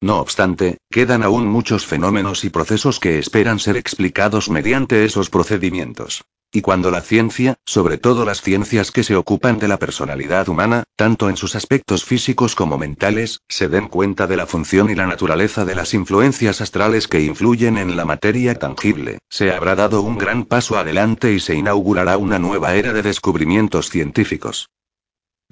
No 0.00 0.18
obstante, 0.18 0.78
quedan 0.90 1.22
aún 1.22 1.46
muchos 1.46 1.86
fenómenos 1.86 2.44
y 2.44 2.50
procesos 2.50 3.00
que 3.00 3.18
esperan 3.18 3.58
ser 3.58 3.76
explicados 3.76 4.50
mediante 4.50 5.04
esos 5.04 5.30
procedimientos. 5.30 6.24
Y 6.56 6.60
cuando 6.60 6.92
la 6.92 7.00
ciencia, 7.00 7.56
sobre 7.66 7.98
todo 7.98 8.24
las 8.24 8.40
ciencias 8.40 8.92
que 8.92 9.02
se 9.02 9.16
ocupan 9.16 9.58
de 9.58 9.66
la 9.66 9.80
personalidad 9.80 10.48
humana, 10.48 10.84
tanto 10.94 11.28
en 11.28 11.36
sus 11.36 11.56
aspectos 11.56 12.04
físicos 12.04 12.54
como 12.54 12.78
mentales, 12.78 13.40
se 13.48 13.66
den 13.66 13.88
cuenta 13.88 14.28
de 14.28 14.36
la 14.36 14.46
función 14.46 14.88
y 14.88 14.94
la 14.94 15.08
naturaleza 15.08 15.64
de 15.64 15.74
las 15.74 15.94
influencias 15.94 16.60
astrales 16.60 17.08
que 17.08 17.22
influyen 17.22 17.76
en 17.76 17.96
la 17.96 18.04
materia 18.04 18.54
tangible, 18.54 19.18
se 19.28 19.50
habrá 19.50 19.74
dado 19.74 20.02
un 20.02 20.16
gran 20.16 20.44
paso 20.44 20.78
adelante 20.78 21.32
y 21.32 21.40
se 21.40 21.56
inaugurará 21.56 22.18
una 22.18 22.38
nueva 22.38 22.76
era 22.76 22.92
de 22.92 23.02
descubrimientos 23.02 23.90
científicos. 23.90 24.68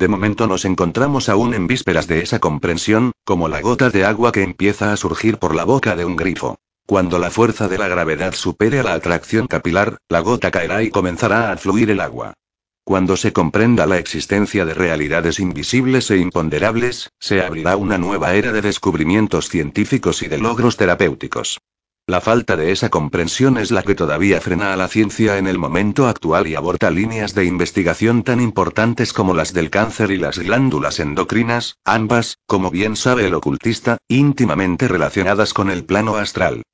De 0.03 0.09
momento 0.09 0.49
nos 0.49 0.65
encontramos 0.65 1.29
aún 1.29 1.55
en 1.55 1.69
vísperas 1.69 2.09
de 2.09 2.23
esa 2.23 2.41
comprensión, 2.41 3.13
como 3.23 3.47
la 3.47 3.61
gota 3.61 3.89
de 3.89 4.05
agua 4.05 4.33
que 4.33 4.43
empieza 4.43 4.93
a 4.93 4.97
surgir 4.97 5.39
por 5.39 5.55
la 5.55 5.63
boca 5.63 5.95
de 5.95 6.05
un 6.05 6.17
grifo. 6.17 6.59
Cuando 6.89 7.21
la 7.21 7.31
fuerza 7.31 7.69
de 7.69 7.79
la 7.79 7.87
gravedad 7.87 8.35
supere 8.35 8.81
a 8.81 8.83
la 8.83 8.95
atracción 8.95 9.47
capilar, 9.47 9.99
la 10.09 10.19
gota 10.19 10.51
caerá 10.51 10.83
y 10.83 10.91
comenzará 10.91 11.53
a 11.53 11.57
fluir 11.57 11.89
el 11.89 12.01
agua. 12.01 12.35
Cuando 12.83 13.17
se 13.17 13.33
comprenda 13.33 13.87
la 13.87 13.99
existencia 13.99 14.65
de 14.65 14.75
realidades 14.75 15.39
invisibles 15.39 16.11
e 16.11 16.17
imponderables, 16.17 17.11
se 17.21 17.41
abrirá 17.41 17.77
una 17.77 17.97
nueva 17.97 18.35
era 18.35 18.51
de 18.51 18.61
descubrimientos 18.61 19.49
científicos 19.49 20.25
y 20.25 20.27
de 20.27 20.39
logros 20.39 20.77
terapéuticos. 20.77 21.61
La 22.09 22.21
falta 22.21 22.57
de 22.57 22.73
esa 22.73 22.89
comprensión 22.89 23.57
es 23.59 23.71
la 23.71 23.85
que 23.85 23.95
todavía 23.95 24.41
frena 24.41 24.73
a 24.73 24.77
la 24.77 24.89
ciencia 24.89 25.39
en 25.39 25.47
el 25.47 25.57
momento 25.57 26.09
actual 26.09 26.49
y 26.49 26.57
aborta 26.57 26.91
líneas 26.91 27.33
de 27.33 27.45
investigación 27.45 28.25
tan 28.25 28.41
importantes 28.41 29.13
como 29.13 29.35
las 29.35 29.53
del 29.53 29.71
cáncer 29.71 30.11
y 30.11 30.17
las 30.17 30.39
glándulas 30.41 30.99
endocrinas, 30.99 31.77
ambas, 31.85 32.39
como 32.47 32.73
bien 32.73 32.97
sabe 32.97 33.29
el 33.29 33.35
ocultista, 33.35 33.99
íntimamente 34.09 34.89
relacionadas 34.89 35.55
con 35.55 35.71
el 35.71 35.85
plano 35.85 36.17
astral. 36.17 36.65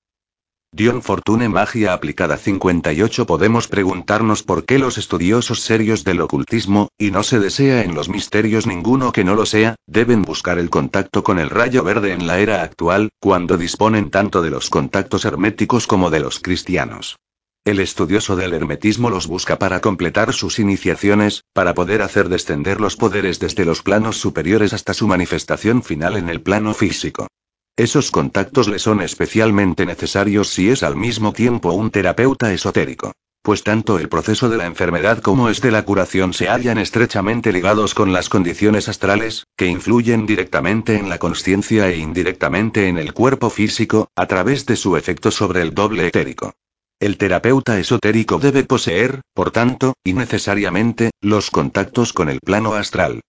Dion 0.78 1.02
Fortune 1.02 1.48
Magia 1.48 1.92
aplicada 1.92 2.36
58 2.36 3.26
Podemos 3.26 3.66
preguntarnos 3.66 4.44
por 4.44 4.64
qué 4.64 4.78
los 4.78 4.96
estudiosos 4.96 5.62
serios 5.62 6.04
del 6.04 6.20
ocultismo, 6.20 6.90
y 6.96 7.10
no 7.10 7.24
se 7.24 7.40
desea 7.40 7.82
en 7.82 7.96
los 7.96 8.08
misterios 8.08 8.66
ninguno 8.66 9.10
que 9.10 9.24
no 9.24 9.34
lo 9.34 9.44
sea, 9.44 9.74
deben 9.88 10.22
buscar 10.22 10.58
el 10.58 10.70
contacto 10.70 11.24
con 11.24 11.40
el 11.40 11.50
rayo 11.50 11.82
verde 11.82 12.12
en 12.12 12.28
la 12.28 12.38
era 12.38 12.62
actual, 12.62 13.08
cuando 13.18 13.56
disponen 13.56 14.10
tanto 14.10 14.40
de 14.40 14.50
los 14.50 14.70
contactos 14.70 15.24
herméticos 15.24 15.88
como 15.88 16.10
de 16.10 16.20
los 16.20 16.38
cristianos. 16.38 17.16
El 17.64 17.80
estudioso 17.80 18.36
del 18.36 18.52
hermetismo 18.52 19.10
los 19.10 19.26
busca 19.26 19.58
para 19.58 19.80
completar 19.80 20.32
sus 20.32 20.60
iniciaciones, 20.60 21.42
para 21.54 21.74
poder 21.74 22.02
hacer 22.02 22.28
descender 22.28 22.80
los 22.80 22.94
poderes 22.94 23.40
desde 23.40 23.64
los 23.64 23.82
planos 23.82 24.18
superiores 24.18 24.72
hasta 24.72 24.94
su 24.94 25.08
manifestación 25.08 25.82
final 25.82 26.16
en 26.16 26.28
el 26.28 26.40
plano 26.40 26.72
físico. 26.72 27.26
Esos 27.78 28.10
contactos 28.10 28.66
le 28.66 28.80
son 28.80 29.00
especialmente 29.02 29.86
necesarios 29.86 30.48
si 30.48 30.68
es 30.68 30.82
al 30.82 30.96
mismo 30.96 31.32
tiempo 31.32 31.72
un 31.72 31.92
terapeuta 31.92 32.52
esotérico. 32.52 33.12
Pues 33.40 33.62
tanto 33.62 34.00
el 34.00 34.08
proceso 34.08 34.48
de 34.48 34.56
la 34.56 34.66
enfermedad 34.66 35.20
como 35.20 35.48
este 35.48 35.68
de 35.68 35.72
la 35.74 35.84
curación 35.84 36.34
se 36.34 36.48
hallan 36.48 36.78
estrechamente 36.78 37.52
ligados 37.52 37.94
con 37.94 38.12
las 38.12 38.28
condiciones 38.28 38.88
astrales, 38.88 39.44
que 39.56 39.66
influyen 39.66 40.26
directamente 40.26 40.96
en 40.96 41.08
la 41.08 41.18
conciencia 41.18 41.88
e 41.88 41.98
indirectamente 41.98 42.88
en 42.88 42.98
el 42.98 43.14
cuerpo 43.14 43.48
físico, 43.48 44.08
a 44.16 44.26
través 44.26 44.66
de 44.66 44.74
su 44.74 44.96
efecto 44.96 45.30
sobre 45.30 45.62
el 45.62 45.72
doble 45.72 46.08
etérico. 46.08 46.54
El 46.98 47.16
terapeuta 47.16 47.78
esotérico 47.78 48.40
debe 48.40 48.64
poseer, 48.64 49.20
por 49.34 49.52
tanto, 49.52 49.94
y 50.02 50.14
necesariamente, 50.14 51.12
los 51.20 51.52
contactos 51.52 52.12
con 52.12 52.28
el 52.28 52.40
plano 52.40 52.74
astral. 52.74 53.20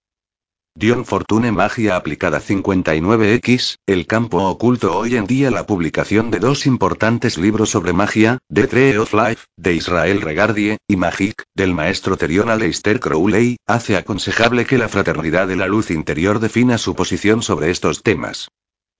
Dion 0.79 1.03
Fortune 1.03 1.51
Magia 1.51 1.97
Aplicada 1.97 2.39
59X, 2.39 3.79
El 3.85 4.07
campo 4.07 4.47
oculto 4.47 4.97
hoy 4.97 5.17
en 5.17 5.27
día 5.27 5.51
la 5.51 5.65
publicación 5.65 6.31
de 6.31 6.39
dos 6.39 6.65
importantes 6.65 7.37
libros 7.37 7.69
sobre 7.69 7.91
magia, 7.91 8.37
The 8.47 8.67
Tree 8.67 8.97
of 8.97 9.13
Life, 9.13 9.47
de 9.57 9.73
Israel 9.73 10.21
Regardie, 10.21 10.77
y 10.87 10.95
Magic, 10.95 11.43
del 11.53 11.73
maestro 11.73 12.15
Terion 12.15 12.49
Aleister 12.49 13.01
Crowley, 13.01 13.57
hace 13.67 13.97
aconsejable 13.97 14.65
que 14.65 14.77
la 14.77 14.87
fraternidad 14.87 15.49
de 15.49 15.57
la 15.57 15.67
luz 15.67 15.91
interior 15.91 16.39
defina 16.39 16.77
su 16.77 16.95
posición 16.95 17.43
sobre 17.43 17.71
estos 17.71 18.01
temas. 18.01 18.47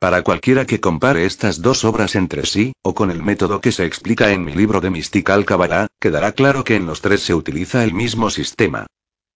Para 0.02 0.22
cualquiera 0.22 0.66
que 0.66 0.82
compare 0.82 1.26
estas 1.26 1.62
dos 1.62 1.86
obras 1.86 2.18
entre 2.18 2.46
sí, 2.46 2.74
o 2.84 2.94
con 2.94 3.10
el 3.10 3.24
método 3.24 3.62
que 3.62 3.72
se 3.72 3.86
explica 3.86 4.34
en 4.34 4.44
mi 4.44 4.54
libro 4.54 4.82
de 4.82 4.90
Mystical 4.90 5.46
Kabbalah, 5.46 5.88
quedará 5.98 6.34
claro 6.34 6.66
que 6.66 6.76
en 6.76 6.88
los 6.88 7.00
tres 7.00 7.22
se 7.22 7.34
utiliza 7.34 7.86
el 7.86 7.94
mismo 7.94 8.30
sistema. 8.30 8.88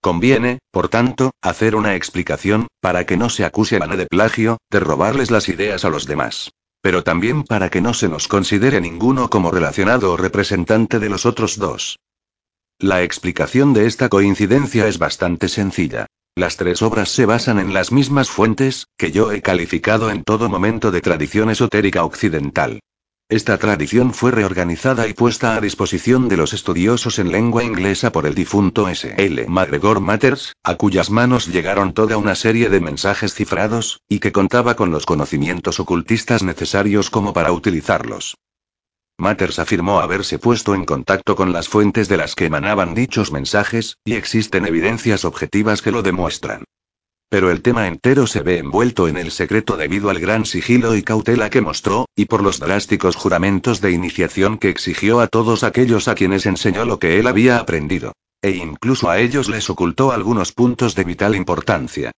Conviene, 0.04 0.60
por 0.70 0.90
tanto, 0.90 1.32
hacer 1.42 1.78
una 1.78 1.96
explicación, 1.96 2.68
para 2.82 3.06
que 3.06 3.16
no 3.16 3.30
se 3.30 3.46
acuse 3.46 3.78
a 3.78 3.86
Ana 3.86 3.96
de 3.96 4.06
plagio, 4.06 4.58
de 4.70 4.82
robarles 4.82 5.32
las 5.32 5.48
ideas 5.48 5.86
a 5.86 5.90
los 5.90 6.06
demás. 6.06 6.52
Pero 6.82 7.06
también 7.06 7.44
para 7.44 7.70
que 7.70 7.80
no 7.80 7.94
se 7.94 8.10
nos 8.10 8.28
considere 8.28 8.82
ninguno 8.82 9.30
como 9.30 9.50
relacionado 9.50 10.12
o 10.12 10.18
representante 10.18 11.00
de 11.00 11.08
los 11.08 11.26
otros 11.26 11.58
dos. 11.58 12.00
La 12.80 13.02
explicación 13.02 13.74
de 13.74 13.86
esta 13.86 14.10
coincidencia 14.10 14.90
es 14.90 15.00
bastante 15.00 15.48
sencilla. 15.48 16.08
Las 16.36 16.58
tres 16.58 16.82
obras 16.82 17.08
se 17.08 17.26
basan 17.26 17.58
en 17.58 17.74
las 17.74 17.94
mismas 17.94 18.30
fuentes, 18.30 18.88
que 18.98 19.14
yo 19.14 19.32
he 19.32 19.42
calificado 19.42 20.12
en 20.12 20.26
todo 20.26 20.50
momento 20.50 20.92
de 20.92 21.00
tradición 21.00 21.50
esotérica 21.50 22.04
occidental. 22.04 22.82
Esta 23.30 23.58
tradición 23.58 24.14
fue 24.14 24.32
reorganizada 24.32 25.08
y 25.08 25.14
puesta 25.14 25.56
a 25.56 25.62
disposición 25.62 26.30
de 26.30 26.38
los 26.38 26.54
estudiosos 26.54 27.18
en 27.18 27.32
lengua 27.32 27.64
inglesa 27.64 28.12
por 28.12 28.28
el 28.28 28.36
difunto 28.36 28.88
S. 28.90 29.16
L. 29.18 29.46
MacGregor 29.48 30.02
Matters, 30.02 30.54
a 30.64 30.76
cuyas 30.76 31.10
manos 31.10 31.48
llegaron 31.48 31.94
toda 31.94 32.18
una 32.18 32.36
serie 32.36 32.70
de 32.70 32.80
mensajes 32.80 33.34
cifrados, 33.34 34.02
y 34.08 34.20
que 34.20 34.32
contaba 34.32 34.76
con 34.76 34.92
los 34.92 35.06
conocimientos 35.06 35.80
ocultistas 35.80 36.44
necesarios 36.44 37.10
como 37.10 37.34
para 37.34 37.52
utilizarlos. 37.54 38.36
Matters 39.18 39.58
afirmó 39.58 40.00
haberse 40.00 40.38
puesto 40.38 40.76
en 40.76 40.86
contacto 40.86 41.36
con 41.36 41.54
las 41.54 41.70
fuentes 41.70 42.10
de 42.10 42.18
las 42.18 42.36
que 42.36 42.46
emanaban 42.46 42.94
dichos 42.94 43.32
mensajes, 43.32 43.98
y 44.06 44.14
existen 44.14 44.66
evidencias 44.66 45.26
objetivas 45.26 45.82
que 45.82 45.92
lo 45.92 46.04
demuestran. 46.04 46.66
Pero 47.34 47.50
el 47.50 47.64
tema 47.64 47.88
entero 47.88 48.28
se 48.28 48.44
ve 48.44 48.60
envuelto 48.60 49.08
en 49.08 49.18
el 49.18 49.32
secreto 49.32 49.76
debido 49.76 50.12
al 50.12 50.20
gran 50.20 50.46
sigilo 50.46 50.96
y 50.96 51.02
cautela 51.02 51.50
que 51.50 51.62
mostró, 51.62 52.06
y 52.16 52.26
por 52.26 52.44
los 52.44 52.60
drásticos 52.60 53.16
juramentos 53.16 53.82
de 53.82 53.92
iniciación 53.92 54.60
que 54.60 54.70
exigió 54.70 55.20
a 55.20 55.26
todos 55.26 55.64
aquellos 55.64 56.08
a 56.08 56.14
quienes 56.14 56.46
enseñó 56.46 56.86
lo 56.86 57.00
que 57.00 57.20
él 57.20 57.26
había 57.26 57.58
aprendido. 57.58 58.14
E 58.44 58.52
incluso 58.52 59.10
a 59.10 59.18
ellos 59.18 59.50
les 59.50 59.68
ocultó 59.72 60.12
algunos 60.12 60.52
puntos 60.52 60.94
de 60.94 61.06
vital 61.06 61.34
importancia. 61.36 62.12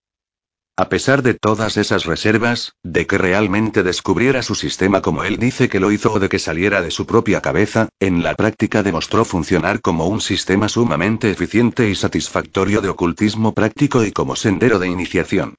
A 0.77 0.89
pesar 0.89 1.21
de 1.23 1.33
todas 1.35 1.77
esas 1.77 2.03
reservas, 2.03 2.73
de 2.83 3.07
que 3.07 3.17
realmente 3.17 3.81
descubriera 3.81 4.43
su 4.43 4.55
sistema 4.55 5.01
como 5.01 5.23
él 5.23 5.37
dice 5.37 5.69
que 5.69 5.79
lo 5.79 5.89
hizo 5.89 6.11
o 6.11 6.19
de 6.19 6.27
que 6.27 6.37
saliera 6.37 6.81
de 6.81 6.91
su 6.91 7.05
propia 7.05 7.39
cabeza, 7.39 7.87
en 8.01 8.23
la 8.23 8.35
práctica 8.35 8.83
demostró 8.83 9.23
funcionar 9.23 9.79
como 9.79 10.07
un 10.07 10.19
sistema 10.19 10.67
sumamente 10.67 11.31
eficiente 11.31 11.89
y 11.89 11.95
satisfactorio 11.95 12.81
de 12.81 12.89
ocultismo 12.89 13.53
práctico 13.53 14.03
y 14.03 14.11
como 14.11 14.35
sendero 14.35 14.77
de 14.77 14.89
iniciación. 14.89 15.55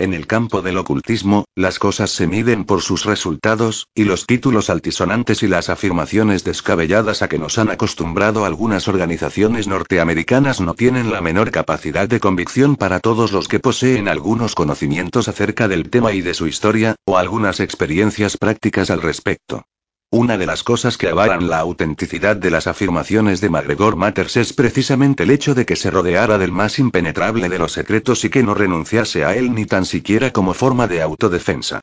En 0.00 0.14
el 0.14 0.28
campo 0.28 0.62
del 0.62 0.78
ocultismo, 0.78 1.44
las 1.56 1.80
cosas 1.80 2.12
se 2.12 2.28
miden 2.28 2.64
por 2.64 2.82
sus 2.82 3.04
resultados, 3.04 3.88
y 3.96 4.04
los 4.04 4.26
títulos 4.26 4.70
altisonantes 4.70 5.42
y 5.42 5.48
las 5.48 5.70
afirmaciones 5.70 6.44
descabelladas 6.44 7.20
a 7.22 7.28
que 7.28 7.40
nos 7.40 7.58
han 7.58 7.68
acostumbrado 7.68 8.44
algunas 8.44 8.86
organizaciones 8.86 9.66
norteamericanas 9.66 10.60
no 10.60 10.74
tienen 10.74 11.10
la 11.10 11.20
menor 11.20 11.50
capacidad 11.50 12.08
de 12.08 12.20
convicción 12.20 12.76
para 12.76 13.00
todos 13.00 13.32
los 13.32 13.48
que 13.48 13.58
poseen 13.58 14.06
algunos 14.06 14.54
conocimientos 14.54 15.26
acerca 15.26 15.66
del 15.66 15.90
tema 15.90 16.12
y 16.12 16.20
de 16.20 16.34
su 16.34 16.46
historia, 16.46 16.94
o 17.04 17.18
algunas 17.18 17.58
experiencias 17.58 18.36
prácticas 18.36 18.90
al 18.90 19.02
respecto. 19.02 19.64
Una 20.10 20.38
de 20.38 20.46
las 20.46 20.62
cosas 20.62 20.96
que 20.96 21.08
avalan 21.08 21.50
la 21.50 21.58
autenticidad 21.58 22.34
de 22.34 22.50
las 22.50 22.66
afirmaciones 22.66 23.42
de 23.42 23.50
MacGregor 23.50 23.96
Matters 23.96 24.38
es 24.38 24.54
precisamente 24.54 25.24
el 25.24 25.30
hecho 25.30 25.54
de 25.54 25.66
que 25.66 25.76
se 25.76 25.90
rodeara 25.90 26.38
del 26.38 26.50
más 26.50 26.78
impenetrable 26.78 27.50
de 27.50 27.58
los 27.58 27.72
secretos 27.72 28.24
y 28.24 28.30
que 28.30 28.42
no 28.42 28.54
renunciase 28.54 29.26
a 29.26 29.36
él 29.36 29.54
ni 29.54 29.66
tan 29.66 29.84
siquiera 29.84 30.32
como 30.32 30.54
forma 30.54 30.86
de 30.86 31.02
autodefensa. 31.02 31.82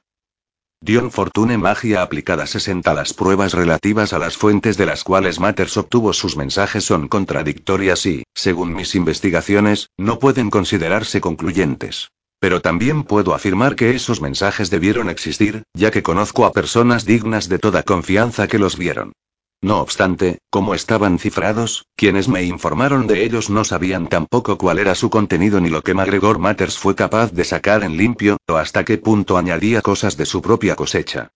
Dion 0.81 1.11
Fortune 1.11 1.59
Magia 1.59 2.01
aplicada 2.01 2.47
60 2.47 2.95
Las 2.95 3.13
pruebas 3.13 3.53
relativas 3.53 4.11
a 4.11 4.17
las 4.17 4.37
fuentes 4.37 4.75
de 4.75 4.87
las 4.87 5.03
cuales 5.03 5.39
Matters 5.39 5.77
obtuvo 5.77 6.11
sus 6.11 6.35
mensajes 6.35 6.83
son 6.83 7.07
contradictorias 7.07 8.07
y, 8.07 8.23
según 8.33 8.73
mis 8.73 8.95
investigaciones, 8.95 9.91
no 9.97 10.17
pueden 10.17 10.49
considerarse 10.49 11.21
concluyentes. 11.21 12.09
Pero 12.39 12.61
también 12.61 13.03
puedo 13.03 13.33
afirmar 13.33 13.75
que 13.75 13.95
esos 13.95 14.21
mensajes 14.21 14.69
debieron 14.69 15.09
existir, 15.09 15.63
ya 15.73 15.91
que 15.91 16.03
conozco 16.03 16.45
a 16.45 16.51
personas 16.51 17.05
dignas 17.05 17.49
de 17.49 17.59
toda 17.59 17.83
confianza 17.83 18.47
que 18.47 18.59
los 18.59 18.77
vieron. 18.77 19.13
No 19.61 19.79
obstante, 19.79 20.39
como 20.51 20.75
estaban 20.75 21.17
cifrados, 21.17 21.85
quienes 21.95 22.27
me 22.27 22.43
informaron 22.43 23.07
de 23.07 23.23
ellos 23.23 23.49
no 23.49 23.63
sabían 23.63 24.07
tampoco 24.07 24.57
cuál 24.57 24.77
era 24.79 24.93
su 24.93 25.09
contenido 25.09 25.59
ni 25.59 25.69
lo 25.69 25.81
que 25.81 25.93
MacGregor 25.93 26.37
Matters 26.37 26.77
fue 26.77 26.93
capaz 26.93 27.31
de 27.31 27.45
sacar 27.45 27.83
en 27.83 27.97
limpio, 27.97 28.37
o 28.47 28.57
hasta 28.57 28.83
qué 28.83 28.97
punto 28.97 29.37
añadía 29.37 29.81
cosas 29.81 30.17
de 30.17 30.25
su 30.25 30.41
propia 30.41 30.75
cosecha. 30.75 31.31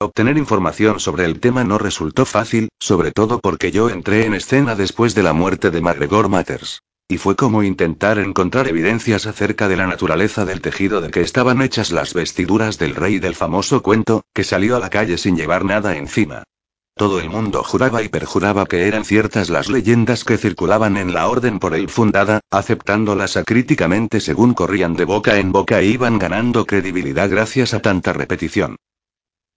Obtener 0.00 0.36
información 0.36 0.98
sobre 0.98 1.24
el 1.24 1.38
tema 1.38 1.62
no 1.62 1.78
resultó 1.78 2.24
fácil, 2.24 2.70
sobre 2.80 3.12
todo 3.12 3.38
porque 3.38 3.70
yo 3.70 3.88
entré 3.88 4.26
en 4.26 4.34
escena 4.34 4.74
después 4.74 5.14
de 5.14 5.22
la 5.22 5.32
muerte 5.32 5.70
de 5.70 5.80
MacGregor 5.80 6.28
Matters. 6.28 6.80
Y 7.06 7.18
fue 7.18 7.36
como 7.36 7.62
intentar 7.62 8.18
encontrar 8.18 8.66
evidencias 8.66 9.26
acerca 9.26 9.68
de 9.68 9.76
la 9.76 9.86
naturaleza 9.86 10.46
del 10.46 10.62
tejido 10.62 11.02
de 11.02 11.10
que 11.10 11.20
estaban 11.20 11.60
hechas 11.60 11.92
las 11.92 12.14
vestiduras 12.14 12.78
del 12.78 12.94
rey 12.94 13.18
del 13.18 13.34
famoso 13.34 13.82
cuento, 13.82 14.22
que 14.32 14.42
salió 14.42 14.74
a 14.76 14.80
la 14.80 14.88
calle 14.88 15.18
sin 15.18 15.36
llevar 15.36 15.66
nada 15.66 15.96
encima. 15.98 16.44
Todo 16.96 17.20
el 17.20 17.28
mundo 17.28 17.62
juraba 17.62 18.02
y 18.02 18.08
perjuraba 18.08 18.64
que 18.64 18.88
eran 18.88 19.04
ciertas 19.04 19.50
las 19.50 19.68
leyendas 19.68 20.24
que 20.24 20.38
circulaban 20.38 20.96
en 20.96 21.12
la 21.12 21.28
orden 21.28 21.58
por 21.58 21.74
él 21.74 21.90
fundada, 21.90 22.40
aceptándolas 22.50 23.36
acríticamente 23.36 24.20
según 24.20 24.54
corrían 24.54 24.94
de 24.94 25.04
boca 25.04 25.38
en 25.38 25.52
boca 25.52 25.80
e 25.80 25.86
iban 25.86 26.18
ganando 26.18 26.64
credibilidad 26.64 27.28
gracias 27.28 27.74
a 27.74 27.82
tanta 27.82 28.14
repetición. 28.14 28.76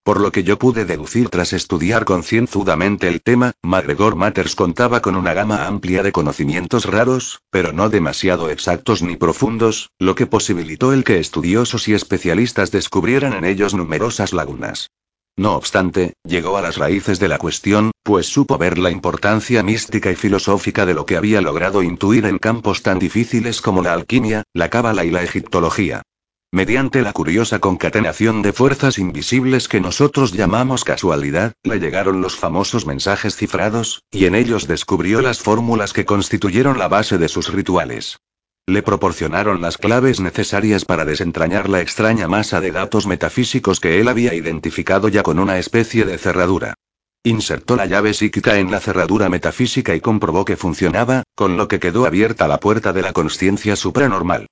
Por 0.08 0.22
lo 0.22 0.32
que 0.32 0.46
yo 0.46 0.58
pude 0.58 0.86
deducir 0.86 1.28
tras 1.28 1.52
estudiar 1.52 2.06
concienzudamente 2.06 3.10
el 3.10 3.22
tema, 3.22 3.52
MacGregor 3.62 4.16
Matters 4.16 4.56
contaba 4.56 5.02
con 5.02 5.18
una 5.18 5.34
gama 5.34 5.68
amplia 5.68 6.02
de 6.02 6.14
conocimientos 6.14 6.86
raros, 6.86 7.42
pero 7.50 7.74
no 7.74 7.90
demasiado 7.90 8.50
exactos 8.50 9.02
ni 9.02 9.18
profundos, 9.18 9.90
lo 10.00 10.16
que 10.16 10.26
posibilitó 10.26 10.94
el 10.94 11.04
que 11.04 11.20
estudiosos 11.20 11.90
y 11.90 11.94
especialistas 11.94 12.72
descubrieran 12.72 13.34
en 13.34 13.44
ellos 13.44 13.74
numerosas 13.74 14.32
lagunas. 14.32 14.92
No 15.36 15.58
obstante, 15.58 16.14
llegó 16.24 16.56
a 16.56 16.62
las 16.62 16.78
raíces 16.78 17.20
de 17.20 17.28
la 17.28 17.38
cuestión, 17.38 17.92
pues 18.02 18.28
supo 18.28 18.58
ver 18.58 18.78
la 18.78 18.92
importancia 18.92 19.62
mística 19.62 20.10
y 20.10 20.16
filosófica 20.16 20.86
de 20.86 20.94
lo 20.94 21.06
que 21.06 21.18
había 21.18 21.42
logrado 21.42 21.84
intuir 21.84 22.28
en 22.28 22.38
campos 22.38 22.82
tan 22.82 22.98
difíciles 22.98 23.62
como 23.62 23.84
la 23.84 23.92
alquimia, 23.92 24.44
la 24.54 24.70
cábala 24.70 25.04
y 25.04 25.12
la 25.12 25.24
egiptología. 25.24 26.04
Mediante 26.54 27.02
la 27.02 27.12
curiosa 27.12 27.60
concatenación 27.60 28.42
de 28.42 28.54
fuerzas 28.54 29.00
invisibles 29.00 29.68
que 29.68 29.82
nosotros 29.82 30.32
llamamos 30.32 30.86
casualidad, 30.86 31.52
le 31.64 31.78
llegaron 31.80 32.22
los 32.22 32.38
famosos 32.38 32.86
mensajes 32.86 33.36
cifrados, 33.36 34.04
y 34.12 34.26
en 34.26 34.34
ellos 34.34 34.66
descubrió 34.66 35.22
las 35.22 35.40
fórmulas 35.40 35.92
que 35.92 36.06
constituyeron 36.06 36.80
la 36.80 36.88
base 36.88 37.18
de 37.18 37.28
sus 37.28 37.52
rituales. 37.52 38.20
Le 38.66 38.82
proporcionaron 38.82 39.62
las 39.62 39.78
claves 39.78 40.22
necesarias 40.22 40.86
para 40.86 41.04
desentrañar 41.04 41.68
la 41.68 41.82
extraña 41.82 42.30
masa 42.30 42.62
de 42.62 42.72
datos 42.72 43.08
metafísicos 43.08 43.82
que 43.82 44.00
él 44.00 44.08
había 44.08 44.34
identificado 44.34 45.10
ya 45.10 45.24
con 45.24 45.40
una 45.40 45.60
especie 45.60 46.06
de 46.06 46.18
cerradura. 46.18 46.76
Insertó 47.24 47.76
la 47.76 47.88
llave 47.88 48.14
psíquica 48.14 48.58
en 48.58 48.72
la 48.72 48.80
cerradura 48.80 49.28
metafísica 49.28 49.96
y 49.96 50.00
comprobó 50.00 50.46
que 50.46 50.56
funcionaba, 50.56 51.24
con 51.36 51.58
lo 51.58 51.68
que 51.68 51.82
quedó 51.82 52.06
abierta 52.06 52.48
la 52.48 52.62
puerta 52.62 52.94
de 52.94 53.02
la 53.02 53.12
consciencia 53.12 53.76
supranormal. 53.76 54.48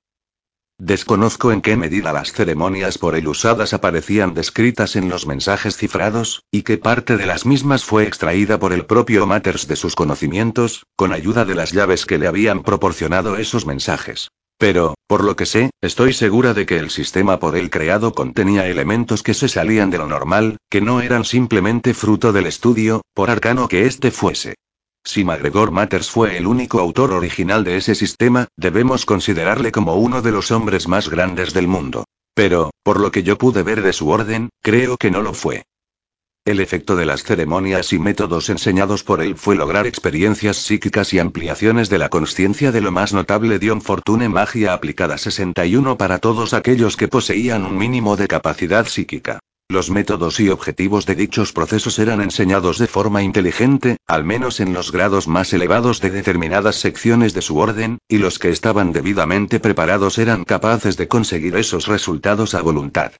Desconozco 0.78 1.52
en 1.52 1.62
qué 1.62 1.74
medida 1.74 2.12
las 2.12 2.32
ceremonias 2.32 2.98
por 2.98 3.16
él 3.16 3.26
usadas 3.28 3.72
aparecían 3.72 4.34
descritas 4.34 4.94
en 4.94 5.08
los 5.08 5.26
mensajes 5.26 5.76
cifrados, 5.78 6.44
y 6.50 6.62
qué 6.62 6.76
parte 6.76 7.16
de 7.16 7.24
las 7.24 7.46
mismas 7.46 7.82
fue 7.82 8.04
extraída 8.04 8.58
por 8.58 8.74
el 8.74 8.84
propio 8.84 9.26
Matters 9.26 9.68
de 9.68 9.76
sus 9.76 9.94
conocimientos, 9.94 10.84
con 10.94 11.14
ayuda 11.14 11.46
de 11.46 11.54
las 11.54 11.72
llaves 11.72 12.04
que 12.04 12.18
le 12.18 12.26
habían 12.26 12.62
proporcionado 12.62 13.36
esos 13.38 13.64
mensajes. 13.64 14.28
Pero, 14.58 14.94
por 15.06 15.24
lo 15.24 15.34
que 15.34 15.46
sé, 15.46 15.70
estoy 15.80 16.12
segura 16.12 16.52
de 16.52 16.66
que 16.66 16.78
el 16.78 16.90
sistema 16.90 17.38
por 17.38 17.56
él 17.56 17.70
creado 17.70 18.12
contenía 18.12 18.68
elementos 18.68 19.22
que 19.22 19.34
se 19.34 19.48
salían 19.48 19.90
de 19.90 19.98
lo 19.98 20.06
normal, 20.06 20.58
que 20.70 20.82
no 20.82 21.00
eran 21.00 21.24
simplemente 21.24 21.94
fruto 21.94 22.32
del 22.32 22.46
estudio, 22.46 23.00
por 23.14 23.30
arcano 23.30 23.66
que 23.68 23.86
éste 23.86 24.10
fuese. 24.10 24.56
Si 25.06 25.24
MacGregor 25.24 25.70
Matters 25.70 26.10
fue 26.10 26.36
el 26.36 26.48
único 26.48 26.80
autor 26.80 27.12
original 27.12 27.62
de 27.62 27.76
ese 27.76 27.94
sistema, 27.94 28.48
debemos 28.56 29.06
considerarle 29.06 29.70
como 29.70 29.94
uno 29.94 30.20
de 30.20 30.32
los 30.32 30.50
hombres 30.50 30.88
más 30.88 31.08
grandes 31.08 31.54
del 31.54 31.68
mundo. 31.68 32.06
Pero, 32.34 32.70
por 32.82 32.98
lo 32.98 33.12
que 33.12 33.22
yo 33.22 33.38
pude 33.38 33.62
ver 33.62 33.82
de 33.82 33.92
su 33.92 34.08
orden, 34.08 34.50
creo 34.60 34.96
que 34.96 35.12
no 35.12 35.22
lo 35.22 35.32
fue. 35.32 35.62
El 36.44 36.58
efecto 36.58 36.96
de 36.96 37.06
las 37.06 37.22
ceremonias 37.22 37.92
y 37.92 38.00
métodos 38.00 38.50
enseñados 38.50 39.04
por 39.04 39.22
él 39.22 39.36
fue 39.36 39.54
lograr 39.54 39.86
experiencias 39.86 40.56
psíquicas 40.56 41.14
y 41.14 41.20
ampliaciones 41.20 41.88
de 41.88 41.98
la 41.98 42.08
conciencia 42.08 42.72
de 42.72 42.80
lo 42.80 42.90
más 42.90 43.12
notable 43.12 43.60
Dion 43.60 43.82
Fortune 43.82 44.28
Magia 44.28 44.72
aplicada 44.72 45.18
61 45.18 45.96
para 45.96 46.18
todos 46.18 46.52
aquellos 46.52 46.96
que 46.96 47.06
poseían 47.06 47.64
un 47.64 47.78
mínimo 47.78 48.16
de 48.16 48.26
capacidad 48.26 48.86
psíquica. 48.86 49.38
Los 49.68 49.90
métodos 49.90 50.38
y 50.38 50.48
objetivos 50.48 51.06
de 51.06 51.16
dichos 51.16 51.52
procesos 51.52 51.98
eran 51.98 52.20
enseñados 52.20 52.78
de 52.78 52.86
forma 52.86 53.24
inteligente, 53.24 53.96
al 54.06 54.22
menos 54.22 54.60
en 54.60 54.72
los 54.72 54.92
grados 54.92 55.26
más 55.26 55.52
elevados 55.52 56.00
de 56.00 56.10
determinadas 56.10 56.76
secciones 56.76 57.34
de 57.34 57.42
su 57.42 57.58
orden, 57.58 57.98
y 58.08 58.18
los 58.18 58.38
que 58.38 58.50
estaban 58.50 58.92
debidamente 58.92 59.58
preparados 59.58 60.18
eran 60.18 60.44
capaces 60.44 60.96
de 60.96 61.08
conseguir 61.08 61.56
esos 61.56 61.88
resultados 61.88 62.54
a 62.54 62.62
voluntad. 62.62 63.12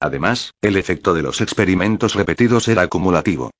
Además, 0.00 0.54
el 0.62 0.78
efecto 0.78 1.12
de 1.12 1.20
los 1.20 1.42
experimentos 1.42 2.14
repetidos 2.14 2.68
era 2.68 2.80
acumulativo. 2.80 3.50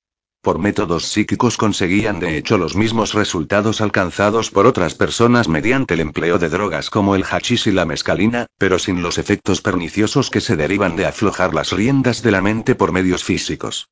Por 0.43 0.57
métodos 0.57 1.05
psíquicos 1.05 1.55
conseguían 1.55 2.19
de 2.19 2.35
hecho 2.35 2.57
los 2.57 2.75
mismos 2.75 3.13
resultados 3.13 3.79
alcanzados 3.79 4.49
por 4.49 4.65
otras 4.65 4.95
personas 4.95 5.47
mediante 5.47 5.93
el 5.93 5.99
empleo 5.99 6.39
de 6.39 6.49
drogas 6.49 6.89
como 6.89 7.15
el 7.15 7.23
hachís 7.23 7.67
y 7.67 7.71
la 7.71 7.85
mescalina, 7.85 8.47
pero 8.57 8.79
sin 8.79 9.03
los 9.03 9.19
efectos 9.19 9.61
perniciosos 9.61 10.31
que 10.31 10.41
se 10.41 10.55
derivan 10.55 10.95
de 10.95 11.05
aflojar 11.05 11.53
las 11.53 11.71
riendas 11.71 12.23
de 12.23 12.31
la 12.31 12.41
mente 12.41 12.73
por 12.73 12.91
medios 12.91 13.23
físicos. 13.23 13.89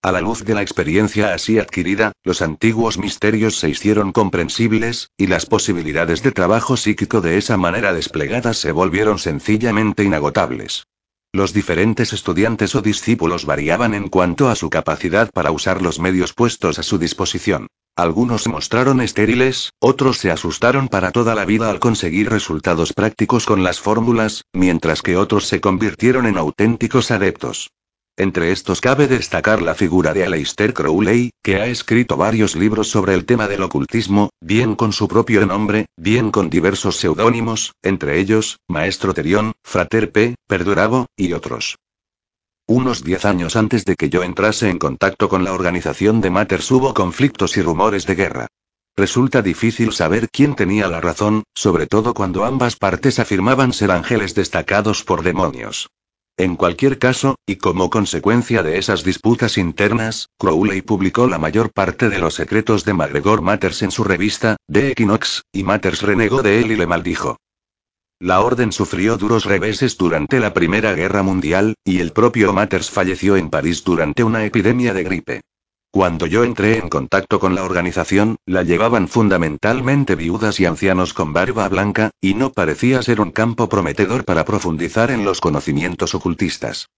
A 0.00 0.12
la 0.12 0.22
luz 0.22 0.44
de 0.44 0.54
la 0.54 0.62
experiencia 0.62 1.34
así 1.34 1.58
adquirida, 1.58 2.12
los 2.24 2.40
antiguos 2.40 2.96
misterios 2.96 3.58
se 3.58 3.68
hicieron 3.68 4.12
comprensibles, 4.12 5.10
y 5.18 5.26
las 5.26 5.44
posibilidades 5.44 6.22
de 6.22 6.32
trabajo 6.32 6.78
psíquico 6.78 7.20
de 7.20 7.36
esa 7.36 7.58
manera 7.58 7.92
desplegadas 7.92 8.56
se 8.56 8.72
volvieron 8.72 9.18
sencillamente 9.18 10.04
inagotables. 10.04 10.86
Los 11.36 11.52
diferentes 11.52 12.14
estudiantes 12.14 12.74
o 12.76 12.80
discípulos 12.80 13.44
variaban 13.44 13.92
en 13.92 14.08
cuanto 14.08 14.48
a 14.48 14.54
su 14.54 14.70
capacidad 14.70 15.30
para 15.30 15.50
usar 15.50 15.82
los 15.82 16.00
medios 16.00 16.32
puestos 16.32 16.78
a 16.78 16.82
su 16.82 16.96
disposición. 16.96 17.66
Algunos 17.94 18.44
se 18.44 18.48
mostraron 18.48 19.02
estériles, 19.02 19.74
otros 19.78 20.16
se 20.16 20.30
asustaron 20.30 20.88
para 20.88 21.10
toda 21.12 21.34
la 21.34 21.44
vida 21.44 21.68
al 21.68 21.78
conseguir 21.78 22.30
resultados 22.30 22.94
prácticos 22.94 23.44
con 23.44 23.62
las 23.64 23.80
fórmulas, 23.80 24.44
mientras 24.54 25.02
que 25.02 25.18
otros 25.18 25.46
se 25.46 25.60
convirtieron 25.60 26.24
en 26.24 26.38
auténticos 26.38 27.10
adeptos. 27.10 27.68
Entre 28.18 28.50
estos 28.50 28.80
cabe 28.80 29.08
destacar 29.08 29.60
la 29.60 29.74
figura 29.74 30.14
de 30.14 30.24
Aleister 30.24 30.72
Crowley, 30.72 31.32
que 31.42 31.56
ha 31.56 31.66
escrito 31.66 32.16
varios 32.16 32.56
libros 32.56 32.88
sobre 32.88 33.12
el 33.12 33.26
tema 33.26 33.46
del 33.46 33.62
ocultismo, 33.62 34.30
bien 34.40 34.74
con 34.74 34.94
su 34.94 35.06
propio 35.06 35.44
nombre, 35.44 35.84
bien 35.98 36.30
con 36.30 36.48
diversos 36.48 36.96
seudónimos, 36.96 37.74
entre 37.82 38.18
ellos, 38.18 38.58
Maestro 38.68 39.12
Terión, 39.12 39.52
Frater 39.62 40.12
P. 40.12 40.34
Perdurabo, 40.46 41.08
y 41.14 41.34
otros. 41.34 41.76
Unos 42.66 43.04
diez 43.04 43.26
años 43.26 43.54
antes 43.54 43.84
de 43.84 43.96
que 43.96 44.08
yo 44.08 44.22
entrase 44.22 44.70
en 44.70 44.78
contacto 44.78 45.28
con 45.28 45.44
la 45.44 45.52
organización 45.52 46.22
de 46.22 46.30
Matters 46.30 46.70
hubo 46.70 46.94
conflictos 46.94 47.58
y 47.58 47.62
rumores 47.62 48.06
de 48.06 48.14
guerra. 48.14 48.46
Resulta 48.96 49.42
difícil 49.42 49.92
saber 49.92 50.30
quién 50.30 50.56
tenía 50.56 50.88
la 50.88 51.02
razón, 51.02 51.44
sobre 51.54 51.86
todo 51.86 52.14
cuando 52.14 52.46
ambas 52.46 52.76
partes 52.76 53.18
afirmaban 53.18 53.74
ser 53.74 53.90
ángeles 53.90 54.34
destacados 54.34 55.04
por 55.04 55.22
demonios. 55.22 55.90
En 56.38 56.56
cualquier 56.56 56.98
caso, 56.98 57.36
y 57.46 57.56
como 57.56 57.88
consecuencia 57.88 58.62
de 58.62 58.76
esas 58.76 59.04
disputas 59.04 59.56
internas, 59.56 60.28
Crowley 60.38 60.82
publicó 60.82 61.26
la 61.26 61.38
mayor 61.38 61.72
parte 61.72 62.10
de 62.10 62.18
los 62.18 62.34
secretos 62.34 62.84
de 62.84 62.92
MacGregor 62.92 63.40
Matters 63.40 63.80
en 63.80 63.90
su 63.90 64.04
revista, 64.04 64.56
The 64.70 64.90
Equinox, 64.90 65.44
y 65.50 65.62
Matters 65.64 66.02
renegó 66.02 66.42
de 66.42 66.60
él 66.60 66.72
y 66.72 66.76
le 66.76 66.86
maldijo. 66.86 67.38
La 68.20 68.40
orden 68.40 68.72
sufrió 68.72 69.16
duros 69.16 69.46
reveses 69.46 69.96
durante 69.96 70.38
la 70.38 70.52
Primera 70.52 70.94
Guerra 70.94 71.22
Mundial, 71.22 71.74
y 71.84 72.00
el 72.00 72.12
propio 72.12 72.52
Matters 72.52 72.90
falleció 72.90 73.36
en 73.36 73.48
París 73.48 73.82
durante 73.82 74.22
una 74.22 74.44
epidemia 74.44 74.92
de 74.92 75.04
gripe. 75.04 75.40
Cuando 75.90 76.26
yo 76.26 76.44
entré 76.44 76.76
en 76.78 76.88
contacto 76.88 77.40
con 77.40 77.54
la 77.54 77.64
organización, 77.64 78.36
la 78.44 78.62
llevaban 78.62 79.08
fundamentalmente 79.08 80.14
viudas 80.14 80.60
y 80.60 80.66
ancianos 80.66 81.14
con 81.14 81.32
barba 81.32 81.68
blanca, 81.68 82.10
y 82.20 82.34
no 82.34 82.52
parecía 82.52 83.02
ser 83.02 83.20
un 83.20 83.30
campo 83.30 83.68
prometedor 83.68 84.24
para 84.24 84.44
profundizar 84.44 85.10
en 85.10 85.24
los 85.24 85.40
conocimientos 85.40 86.14
ocultistas. 86.14 86.88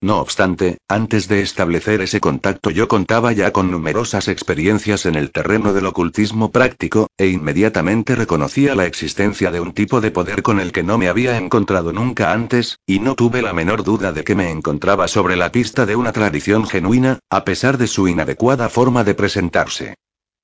No 0.00 0.20
obstante, 0.20 0.78
antes 0.86 1.26
de 1.26 1.40
establecer 1.40 2.00
ese 2.02 2.20
contacto 2.20 2.70
yo 2.70 2.86
contaba 2.86 3.32
ya 3.32 3.52
con 3.52 3.72
numerosas 3.72 4.28
experiencias 4.28 5.06
en 5.06 5.16
el 5.16 5.32
terreno 5.32 5.72
del 5.72 5.86
ocultismo 5.86 6.52
práctico, 6.52 7.08
e 7.18 7.26
inmediatamente 7.26 8.14
reconocía 8.14 8.76
la 8.76 8.86
existencia 8.86 9.50
de 9.50 9.60
un 9.60 9.72
tipo 9.72 10.00
de 10.00 10.12
poder 10.12 10.42
con 10.42 10.60
el 10.60 10.70
que 10.70 10.84
no 10.84 10.98
me 10.98 11.08
había 11.08 11.36
encontrado 11.36 11.92
nunca 11.92 12.32
antes, 12.32 12.78
y 12.86 13.00
no 13.00 13.16
tuve 13.16 13.42
la 13.42 13.52
menor 13.52 13.82
duda 13.82 14.12
de 14.12 14.22
que 14.22 14.36
me 14.36 14.52
encontraba 14.52 15.08
sobre 15.08 15.34
la 15.34 15.50
pista 15.50 15.84
de 15.84 15.96
una 15.96 16.12
tradición 16.12 16.64
genuina, 16.64 17.18
a 17.28 17.44
pesar 17.44 17.76
de 17.76 17.88
su 17.88 18.06
inadecuada 18.06 18.68
forma 18.68 19.02
de 19.02 19.14
presentarse. 19.14 19.96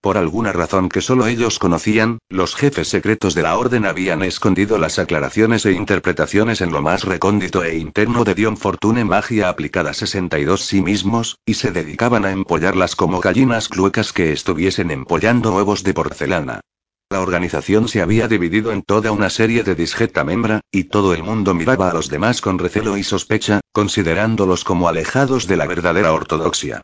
Por 0.05 0.19
alguna 0.19 0.53
razón 0.53 0.91
que 0.91 1.01
solo 1.01 1.27
ellos 1.27 1.59
conocían, 1.59 2.19
los 2.29 2.55
jefes 2.55 2.89
secretos 2.89 3.35
de 3.35 3.41
la 3.41 3.57
orden 3.57 3.87
habían 3.87 4.23
escondido 4.23 4.77
las 4.77 4.99
aclaraciones 4.99 5.65
e 5.65 5.73
interpretaciones 5.73 6.61
en 6.61 6.73
lo 6.73 6.83
más 6.83 7.05
recóndito 7.05 7.65
e 7.65 7.79
interno 7.79 8.23
de 8.23 8.35
Dion 8.35 8.59
Fortune 8.59 9.03
Magia 9.07 9.49
aplicada 9.49 9.95
62 9.95 10.61
sí 10.61 10.83
mismos, 10.83 11.39
y 11.47 11.55
se 11.55 11.71
dedicaban 11.71 12.27
a 12.27 12.33
empollarlas 12.33 12.97
como 12.97 13.21
gallinas 13.21 13.71
cluecas 13.71 14.13
que 14.13 14.31
estuviesen 14.31 14.91
empollando 14.91 15.55
huevos 15.55 15.85
de 15.85 15.95
porcelana. 15.95 16.61
La 17.09 17.23
organización 17.23 17.89
se 17.89 18.03
había 18.03 18.29
dividido 18.29 18.73
en 18.73 18.83
toda 18.83 19.11
una 19.11 19.31
serie 19.31 19.63
de 19.63 19.75
disjeta 19.75 20.23
membra, 20.23 20.61
y 20.71 20.85
todo 20.85 21.15
el 21.15 21.23
mundo 21.23 21.55
miraba 21.55 21.89
a 21.89 21.95
los 21.95 22.11
demás 22.11 22.43
con 22.43 22.59
recelo 22.59 22.99
y 22.99 23.05
sospecha, 23.05 23.61
considerándolos 23.73 24.65
como 24.65 24.87
alejados 24.87 25.47
de 25.47 25.57
la 25.57 25.67
verdadera 25.67 26.13
ortodoxia. 26.13 26.83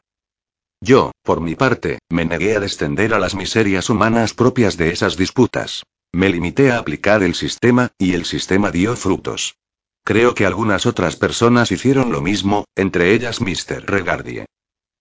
Yo, 0.82 1.12
por 1.22 1.42
mi 1.42 1.54
parte, 1.54 1.98
me 2.08 2.24
negué 2.24 2.56
a 2.56 2.60
descender 2.60 3.12
a 3.12 3.18
las 3.18 3.34
miserias 3.34 3.90
humanas 3.90 4.32
propias 4.32 4.78
de 4.78 4.90
esas 4.90 5.16
disputas. 5.16 5.82
Me 6.12 6.30
limité 6.30 6.72
a 6.72 6.78
aplicar 6.78 7.22
el 7.22 7.34
sistema, 7.34 7.90
y 7.98 8.14
el 8.14 8.24
sistema 8.24 8.70
dio 8.70 8.96
frutos. 8.96 9.56
Creo 10.04 10.34
que 10.34 10.46
algunas 10.46 10.86
otras 10.86 11.16
personas 11.16 11.70
hicieron 11.70 12.10
lo 12.10 12.22
mismo, 12.22 12.64
entre 12.74 13.12
ellas 13.12 13.42
Mr. 13.42 13.84
Regardie. 13.86 14.46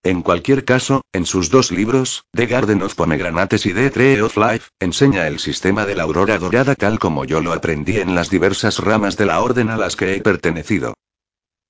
En 0.04 0.22
cualquier 0.22 0.66
caso, 0.66 1.02
en 1.14 1.26
sus 1.26 1.50
dos 1.50 1.72
libros, 1.72 2.26
The 2.34 2.46
Garden 2.46 2.82
of 2.84 2.96
Pomegranates 2.96 3.66
y 3.66 3.74
The 3.74 3.90
Tree 3.90 4.22
of 4.22 4.38
Life, 4.38 4.70
enseña 4.80 5.28
el 5.28 5.40
sistema 5.40 5.86
de 5.86 5.96
la 5.96 6.04
aurora 6.04 6.38
dorada 6.38 6.76
tal 6.76 7.00
como 7.00 7.26
yo 7.26 7.42
lo 7.42 7.54
aprendí 7.54 7.98
en 7.98 8.16
las 8.16 8.30
diversas 8.30 8.80
ramas 8.80 9.18
de 9.18 9.26
la 9.26 9.42
orden 9.42 9.70
a 9.70 9.78
las 9.78 9.96
que 9.96 10.16
he 10.16 10.22
pertenecido. 10.22 10.94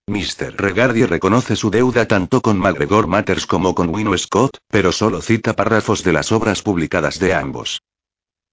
Mr. 0.10 0.56
Regardie 0.58 1.06
reconoce 1.06 1.56
su 1.56 1.70
deuda 1.70 2.08
tanto 2.08 2.42
con 2.42 2.58
MacGregor 2.58 3.06
Matters 3.06 3.46
como 3.46 3.76
con 3.76 3.90
Wino 3.90 4.18
Scott, 4.18 4.58
pero 4.68 4.92
solo 4.92 5.22
cita 5.22 5.56
párrafos 5.56 6.04
de 6.04 6.14
las 6.14 6.32
obras 6.32 6.64
publicadas 6.64 7.20
de 7.20 7.36
ambos. 7.36 7.82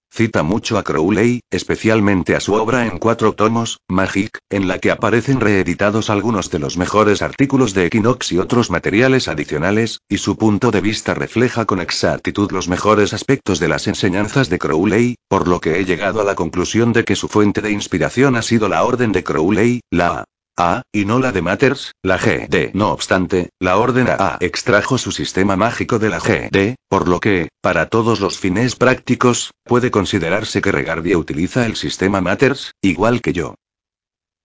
Cita 0.09 0.41
mucho 0.41 0.77
a 0.77 0.83
Crowley, 0.83 1.41
especialmente 1.49 2.35
a 2.35 2.39
su 2.39 2.53
obra 2.53 2.85
en 2.85 2.97
cuatro 2.97 3.33
tomos, 3.33 3.79
Magic, 3.89 4.37
en 4.49 4.67
la 4.67 4.79
que 4.79 4.89
aparecen 4.89 5.41
reeditados 5.41 6.09
algunos 6.09 6.49
de 6.49 6.59
los 6.59 6.77
mejores 6.77 7.21
artículos 7.21 7.73
de 7.73 7.87
Equinox 7.87 8.31
y 8.31 8.37
otros 8.37 8.71
materiales 8.71 9.27
adicionales, 9.27 9.99
y 10.07 10.19
su 10.19 10.37
punto 10.37 10.71
de 10.71 10.81
vista 10.81 11.13
refleja 11.13 11.65
con 11.65 11.81
exactitud 11.81 12.51
los 12.51 12.69
mejores 12.69 13.13
aspectos 13.13 13.59
de 13.59 13.67
las 13.67 13.87
enseñanzas 13.87 14.49
de 14.49 14.59
Crowley, 14.59 15.15
por 15.27 15.47
lo 15.47 15.59
que 15.59 15.79
he 15.79 15.85
llegado 15.85 16.21
a 16.21 16.23
la 16.23 16.35
conclusión 16.35 16.93
de 16.93 17.03
que 17.03 17.15
su 17.15 17.27
fuente 17.27 17.61
de 17.61 17.71
inspiración 17.71 18.35
ha 18.37 18.41
sido 18.43 18.69
la 18.69 18.85
orden 18.85 19.11
de 19.11 19.23
Crowley, 19.23 19.81
la 19.91 20.23
a, 20.57 20.81
y 20.91 21.05
no 21.05 21.19
la 21.19 21.31
de 21.31 21.41
Matters, 21.41 21.93
la 22.03 22.17
GD. 22.17 22.71
No 22.73 22.91
obstante, 22.91 23.49
la 23.59 23.77
Orden 23.77 24.07
A 24.09 24.37
extrajo 24.39 24.97
su 24.97 25.11
sistema 25.11 25.55
mágico 25.55 25.99
de 25.99 26.09
la 26.09 26.19
GD, 26.19 26.75
por 26.89 27.07
lo 27.07 27.19
que, 27.19 27.49
para 27.61 27.87
todos 27.87 28.19
los 28.19 28.37
fines 28.37 28.75
prácticos, 28.75 29.51
puede 29.63 29.91
considerarse 29.91 30.61
que 30.61 30.71
Regardie 30.71 31.15
utiliza 31.15 31.65
el 31.65 31.75
sistema 31.75 32.21
Matters, 32.21 32.71
igual 32.81 33.21
que 33.21 33.33
yo. 33.33 33.55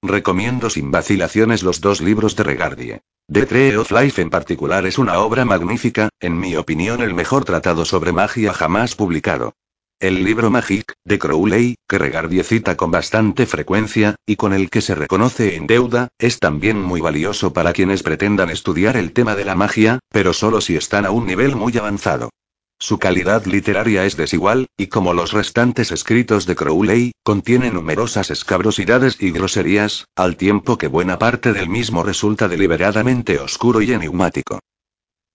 Recomiendo 0.03 0.69
sin 0.69 0.91
vacilaciones 0.91 1.63
los 1.63 1.81
dos 1.81 2.01
libros 2.01 2.37
de 2.37 2.43
Regardie. 2.43 3.01
The 3.31 3.47
Tree 3.47 3.77
of 3.77 3.93
Life 3.93 4.21
en 4.21 4.31
particular 4.31 4.85
es 4.85 4.99
una 4.99 5.19
obra 5.21 5.45
magnífica, 5.45 6.09
en 6.21 6.39
mi 6.39 6.57
opinión 6.57 7.01
el 7.01 7.15
mejor 7.15 7.45
tratado 7.45 7.85
sobre 7.85 8.13
magia 8.13 8.53
jamás 8.53 8.95
publicado. 8.97 9.55
El 10.03 10.25
libro 10.25 10.51
Magic, 10.51 10.95
de 11.05 11.17
Crowley, 11.17 11.77
que 11.89 11.97
Regardie 11.97 12.43
cita 12.43 12.77
con 12.77 12.91
bastante 12.91 13.47
frecuencia, 13.47 14.17
y 14.27 14.35
con 14.35 14.53
el 14.53 14.69
que 14.69 14.81
se 14.81 14.97
reconoce 14.97 15.55
en 15.55 15.69
deuda, 15.69 16.09
es 16.19 16.41
también 16.41 16.83
muy 16.83 17.01
valioso 17.01 17.53
para 17.53 17.73
quienes 17.73 18.03
pretendan 18.03 18.51
estudiar 18.51 18.97
el 18.97 19.13
tema 19.13 19.37
de 19.37 19.45
la 19.45 19.55
magia, 19.55 20.01
pero 20.11 20.33
solo 20.33 20.61
si 20.61 20.75
están 20.75 21.07
a 21.07 21.13
un 21.13 21.29
nivel 21.29 21.55
muy 21.55 21.79
avanzado. 21.79 22.31
Su 22.81 22.99
calidad 22.99 23.47
literaria 23.47 24.05
es 24.05 24.17
desigual, 24.17 24.67
y 24.77 24.89
como 24.89 25.15
los 25.15 25.31
restantes 25.31 25.93
escritos 25.93 26.47
de 26.47 26.57
Crowley, 26.57 27.13
contiene 27.23 27.71
numerosas 27.71 28.33
escabrosidades 28.33 29.23
y 29.23 29.31
groserías, 29.31 30.07
al 30.17 30.37
tiempo 30.37 30.79
que 30.79 30.89
buena 30.89 31.21
parte 31.21 31.53
del 31.53 31.69
mismo 31.69 32.03
resulta 32.03 32.49
deliberadamente 32.49 33.39
oscuro 33.39 33.81
y 33.81 33.93
enigmático. 33.93 34.59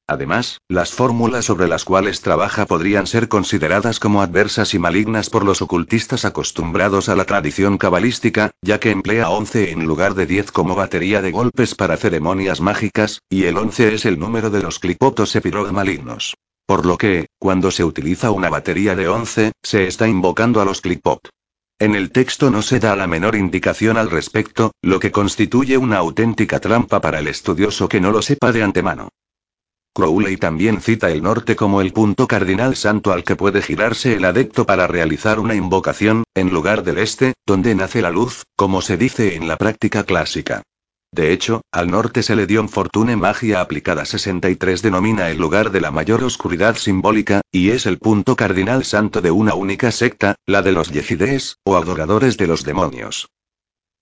Además, 0.10 0.62
las 0.70 0.94
fórmulas 0.94 1.44
sobre 1.44 1.68
las 1.68 1.84
cuales 1.84 2.22
trabaja 2.22 2.66
podrían 2.66 3.08
ser 3.08 3.28
consideradas 3.28 4.00
como 4.00 4.22
adversas 4.22 4.74
y 4.74 4.80
malignas 4.80 5.30
por 5.30 5.44
los 5.44 5.62
ocultistas 5.62 6.24
acostumbrados 6.24 7.10
a 7.10 7.16
la 7.18 7.26
tradición 7.26 7.78
cabalística, 7.78 8.52
ya 8.62 8.80
que 8.80 8.92
emplea 8.92 9.30
11 9.30 9.72
en 9.72 9.86
lugar 9.86 10.14
de 10.16 10.26
10 10.26 10.54
como 10.54 10.76
batería 10.76 11.22
de 11.22 11.32
golpes 11.32 11.76
para 11.76 11.98
ceremonias 11.98 12.62
mágicas, 12.62 13.22
y 13.30 13.44
el 13.44 13.58
11 13.58 13.96
es 13.96 14.06
el 14.06 14.18
número 14.18 14.50
de 14.50 14.64
los 14.64 14.80
clipotos 14.80 15.36
epirog 15.36 15.74
malignos. 15.74 16.36
Por 16.66 16.86
lo 16.86 16.98
que, 16.98 17.28
cuando 17.38 17.70
se 17.70 17.84
utiliza 17.84 18.32
una 18.32 18.50
batería 18.50 18.96
de 18.96 19.10
11, 19.10 19.52
se 19.62 19.88
está 19.88 20.08
invocando 20.08 20.62
a 20.62 20.66
los 20.66 20.80
clipot. 20.80 21.28
En 21.80 21.96
el 21.96 22.12
texto 22.12 22.50
no 22.50 22.62
se 22.62 22.80
da 22.80 22.96
la 22.96 23.08
menor 23.08 23.36
indicación 23.36 23.98
al 23.98 24.10
respecto, 24.10 24.72
lo 24.82 25.00
que 25.00 25.12
constituye 25.12 25.78
una 25.78 25.98
auténtica 25.98 26.62
trampa 26.62 27.02
para 27.02 27.20
el 27.20 27.28
estudioso 27.28 27.90
que 27.90 28.00
no 28.00 28.12
lo 28.12 28.22
sepa 28.22 28.54
de 28.54 28.64
antemano. 28.64 29.10
Crowley 29.98 30.38
también 30.38 30.80
cita 30.80 31.10
el 31.10 31.24
norte 31.24 31.56
como 31.56 31.82
el 31.82 31.92
punto 31.92 32.28
cardinal 32.28 32.76
santo 32.76 33.14
al 33.14 33.24
que 33.24 33.36
puede 33.36 33.64
girarse 33.64 34.14
el 34.14 34.26
adepto 34.26 34.68
para 34.68 34.86
realizar 34.86 35.40
una 35.40 35.56
invocación, 35.56 36.24
en 36.36 36.52
lugar 36.52 36.84
del 36.84 37.00
este, 37.00 37.34
donde 37.48 37.74
nace 37.74 38.04
la 38.04 38.12
luz, 38.12 38.44
como 38.56 38.84
se 38.84 38.96
dice 38.96 39.34
en 39.34 39.48
la 39.48 39.58
práctica 39.58 40.04
clásica. 40.04 40.62
De 41.12 41.34
hecho, 41.34 41.62
al 41.72 41.90
norte 41.90 42.22
se 42.22 42.36
le 42.36 42.46
dio 42.46 42.68
Fortune 42.68 43.16
Magia 43.16 43.60
aplicada 43.60 44.06
63 44.06 44.84
denomina 44.84 45.32
el 45.32 45.40
lugar 45.40 45.72
de 45.72 45.82
la 45.82 45.90
mayor 45.90 46.24
oscuridad 46.24 46.76
simbólica, 46.76 47.42
y 47.52 47.72
es 47.72 47.88
el 47.88 47.98
punto 47.98 48.36
cardinal 48.36 48.84
santo 48.84 49.22
de 49.22 49.32
una 49.32 49.56
única 49.56 49.90
secta, 49.90 50.36
la 50.46 50.62
de 50.62 50.74
los 50.74 50.92
Yezides, 50.92 51.58
o 51.64 51.76
adoradores 51.76 52.38
de 52.38 52.46
los 52.46 52.64
demonios. 52.64 53.30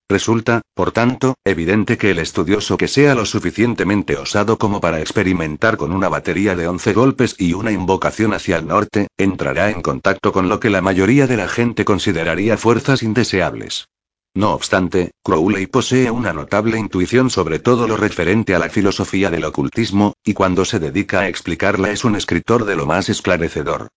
Resulta, 0.08 0.62
por 0.72 0.92
tanto, 0.92 1.34
evidente 1.44 1.98
que 1.98 2.12
el 2.12 2.20
estudioso 2.20 2.76
que 2.76 2.86
sea 2.86 3.16
lo 3.16 3.26
suficientemente 3.26 4.16
osado 4.16 4.56
como 4.56 4.80
para 4.80 5.00
experimentar 5.00 5.76
con 5.76 5.92
una 5.92 6.08
batería 6.08 6.54
de 6.54 6.68
11 6.68 6.92
golpes 6.92 7.34
y 7.38 7.54
una 7.54 7.72
invocación 7.72 8.32
hacia 8.32 8.58
el 8.58 8.68
norte, 8.68 9.08
entrará 9.16 9.70
en 9.70 9.82
contacto 9.82 10.30
con 10.30 10.48
lo 10.48 10.60
que 10.60 10.70
la 10.70 10.80
mayoría 10.80 11.26
de 11.26 11.36
la 11.36 11.48
gente 11.48 11.84
consideraría 11.84 12.56
fuerzas 12.56 13.02
indeseables. 13.02 13.88
No 14.32 14.52
obstante, 14.52 15.10
Crowley 15.24 15.66
posee 15.66 16.10
una 16.10 16.32
notable 16.32 16.78
intuición 16.78 17.28
sobre 17.28 17.58
todo 17.58 17.88
lo 17.88 17.96
referente 17.96 18.54
a 18.54 18.60
la 18.60 18.68
filosofía 18.68 19.28
del 19.30 19.44
ocultismo, 19.44 20.12
y 20.24 20.34
cuando 20.34 20.64
se 20.64 20.78
dedica 20.78 21.20
a 21.20 21.28
explicarla 21.28 21.90
es 21.90 22.04
un 22.04 22.14
escritor 22.14 22.64
de 22.64 22.76
lo 22.76 22.86
más 22.86 23.08
esclarecedor. 23.08 23.88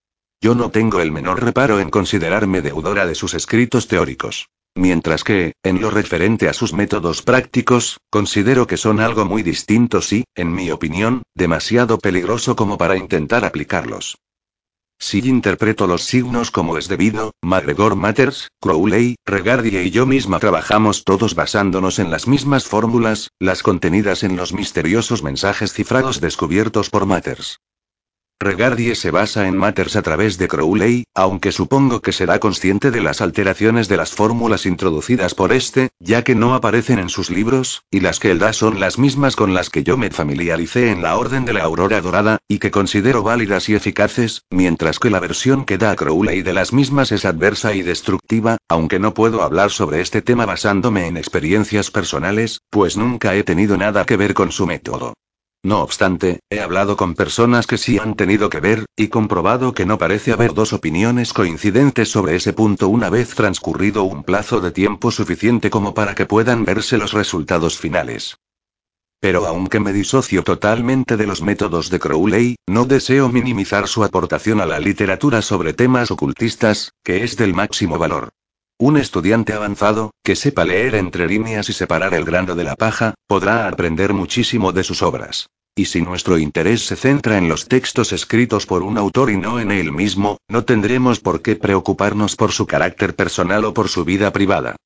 Yo 0.42 0.56
no 0.56 0.72
tengo 0.72 1.02
el 1.02 1.12
menor 1.12 1.44
reparo 1.44 1.80
en 1.80 1.90
considerarme 1.90 2.62
deudora 2.62 3.06
de 3.06 3.16
sus 3.16 3.34
escritos 3.34 3.88
teóricos. 3.88 4.48
Mientras 4.74 5.26
que, 5.26 5.54
en 5.64 5.82
lo 5.82 5.90
referente 5.90 6.48
a 6.48 6.54
sus 6.54 6.72
métodos 6.72 7.22
prácticos, 7.22 7.98
considero 8.10 8.66
que 8.66 8.78
son 8.78 9.02
algo 9.02 9.26
muy 9.26 9.44
distintos 9.44 10.14
y, 10.14 10.24
en 10.36 10.54
mi 10.54 10.72
opinión, 10.72 11.24
demasiado 11.36 11.98
peligroso 11.98 12.56
como 12.56 12.78
para 12.78 12.96
intentar 12.96 13.44
aplicarlos. 13.44 14.18
Si 14.98 15.20
interpreto 15.20 15.88
los 15.88 16.04
signos 16.04 16.52
como 16.52 16.78
es 16.78 16.88
debido, 16.88 17.32
MacGregor 17.42 17.96
Matters, 17.96 18.50
Crowley, 18.62 19.16
Regardie 19.26 19.84
y 19.84 19.92
yo 19.92 20.06
misma 20.06 20.40
trabajamos 20.40 21.04
todos 21.04 21.36
basándonos 21.36 22.00
en 22.00 22.12
las 22.12 22.28
mismas 22.28 22.66
fórmulas, 22.66 23.30
las 23.40 23.64
contenidas 23.64 24.24
en 24.24 24.36
los 24.36 24.54
misteriosos 24.54 25.24
mensajes 25.24 25.74
cifrados 25.74 26.20
descubiertos 26.20 26.90
por 26.90 27.06
Matters. 27.06 27.60
Regardie 28.42 28.96
se 28.96 29.12
basa 29.12 29.48
en 29.50 29.58
Matters 29.58 29.98
a 29.98 30.02
través 30.02 30.38
de 30.38 30.48
Crowley, 30.48 31.04
aunque 31.14 31.52
supongo 31.52 32.00
que 32.00 32.14
será 32.14 32.40
consciente 32.40 32.90
de 32.90 33.02
las 33.02 33.20
alteraciones 33.20 33.90
de 33.90 33.98
las 33.98 34.12
fórmulas 34.12 34.66
introducidas 34.66 35.36
por 35.36 35.52
este, 35.52 35.90
ya 36.00 36.24
que 36.24 36.36
no 36.36 36.56
aparecen 36.56 37.00
en 37.00 37.10
sus 37.10 37.30
libros, 37.30 37.84
y 37.92 38.00
las 38.00 38.18
que 38.22 38.32
él 38.32 38.40
da 38.40 38.54
son 38.54 38.80
las 38.80 38.98
mismas 38.98 39.36
con 39.36 39.54
las 39.54 39.70
que 39.70 39.84
yo 39.84 39.98
me 39.98 40.10
familiaricé 40.10 40.90
en 40.90 41.02
la 41.02 41.18
Orden 41.18 41.44
de 41.44 41.52
la 41.52 41.64
Aurora 41.64 42.00
Dorada, 42.00 42.38
y 42.48 42.60
que 42.60 42.72
considero 42.72 43.24
válidas 43.24 43.68
y 43.68 43.76
eficaces, 43.76 44.46
mientras 44.50 45.00
que 45.00 45.10
la 45.10 45.20
versión 45.20 45.66
que 45.66 45.78
da 45.78 45.94
Crowley 45.98 46.42
de 46.42 46.54
las 46.54 46.72
mismas 46.72 47.12
es 47.12 47.26
adversa 47.26 47.74
y 47.74 47.82
destructiva, 47.82 48.56
aunque 48.70 49.00
no 49.00 49.14
puedo 49.14 49.44
hablar 49.44 49.70
sobre 49.70 50.00
este 50.00 50.22
tema 50.22 50.46
basándome 50.46 51.08
en 51.08 51.18
experiencias 51.18 51.92
personales, 51.92 52.62
pues 52.70 52.96
nunca 52.96 53.36
he 53.36 53.44
tenido 53.44 53.76
nada 53.76 54.06
que 54.06 54.16
ver 54.16 54.34
con 54.34 54.54
su 54.54 54.66
método. 54.66 55.14
No 55.62 55.82
obstante, 55.82 56.40
he 56.50 56.62
hablado 56.62 56.96
con 56.96 57.16
personas 57.16 57.68
que 57.68 57.78
sí 57.78 58.00
han 58.00 58.16
tenido 58.16 58.50
que 58.50 58.62
ver, 58.62 58.86
y 58.96 59.10
comprobado 59.10 59.74
que 59.74 59.86
no 59.86 59.98
parece 59.98 60.32
haber 60.32 60.54
dos 60.54 60.72
opiniones 60.72 61.34
coincidentes 61.34 62.10
sobre 62.10 62.36
ese 62.38 62.54
punto 62.54 62.88
una 62.88 63.10
vez 63.10 63.36
transcurrido 63.36 64.04
un 64.04 64.24
plazo 64.24 64.62
de 64.62 64.72
tiempo 64.72 65.12
suficiente 65.12 65.70
como 65.70 65.94
para 65.94 66.16
que 66.16 66.26
puedan 66.26 66.64
verse 66.64 66.98
los 66.98 67.12
resultados 67.12 67.78
finales. 67.78 68.38
Pero 69.20 69.46
aunque 69.48 69.82
me 69.82 69.92
disocio 69.92 70.44
totalmente 70.44 71.18
de 71.18 71.28
los 71.28 71.42
métodos 71.42 71.90
de 71.90 72.00
Crowley, 72.00 72.56
no 72.66 72.86
deseo 72.86 73.28
minimizar 73.28 73.90
su 73.90 74.06
aportación 74.06 74.62
a 74.62 74.66
la 74.66 74.80
literatura 74.80 75.42
sobre 75.42 75.74
temas 75.74 76.10
ocultistas, 76.10 76.94
que 77.04 77.26
es 77.26 77.36
del 77.36 77.54
máximo 77.54 77.98
valor. 77.98 78.30
Un 78.82 78.96
estudiante 78.96 79.52
avanzado, 79.52 80.12
que 80.24 80.38
sepa 80.38 80.64
leer 80.64 80.96
entre 80.96 81.28
líneas 81.28 81.68
y 81.68 81.74
separar 81.74 82.14
el 82.14 82.24
grano 82.24 82.56
de 82.56 82.64
la 82.64 82.78
paja, 82.78 83.14
podrá 83.28 83.68
aprender 83.68 84.14
muchísimo 84.14 84.72
de 84.72 84.86
sus 84.86 85.02
obras. 85.02 85.50
Y 85.76 85.84
si 85.86 86.02
nuestro 86.02 86.38
interés 86.38 86.86
se 86.86 86.96
centra 86.96 87.38
en 87.38 87.50
los 87.50 87.68
textos 87.68 88.14
escritos 88.14 88.66
por 88.66 88.84
un 88.84 88.98
autor 88.98 89.32
y 89.32 89.38
no 89.38 89.60
en 89.60 89.72
él 89.72 89.92
mismo, 89.92 90.38
no 90.48 90.64
tendremos 90.64 91.20
por 91.20 91.42
qué 91.42 91.58
preocuparnos 91.58 92.38
por 92.38 92.54
su 92.54 92.68
carácter 92.68 93.18
personal 93.18 93.66
o 93.66 93.74
por 93.74 93.90
su 93.90 94.06
vida 94.06 94.32
privada. 94.32 94.78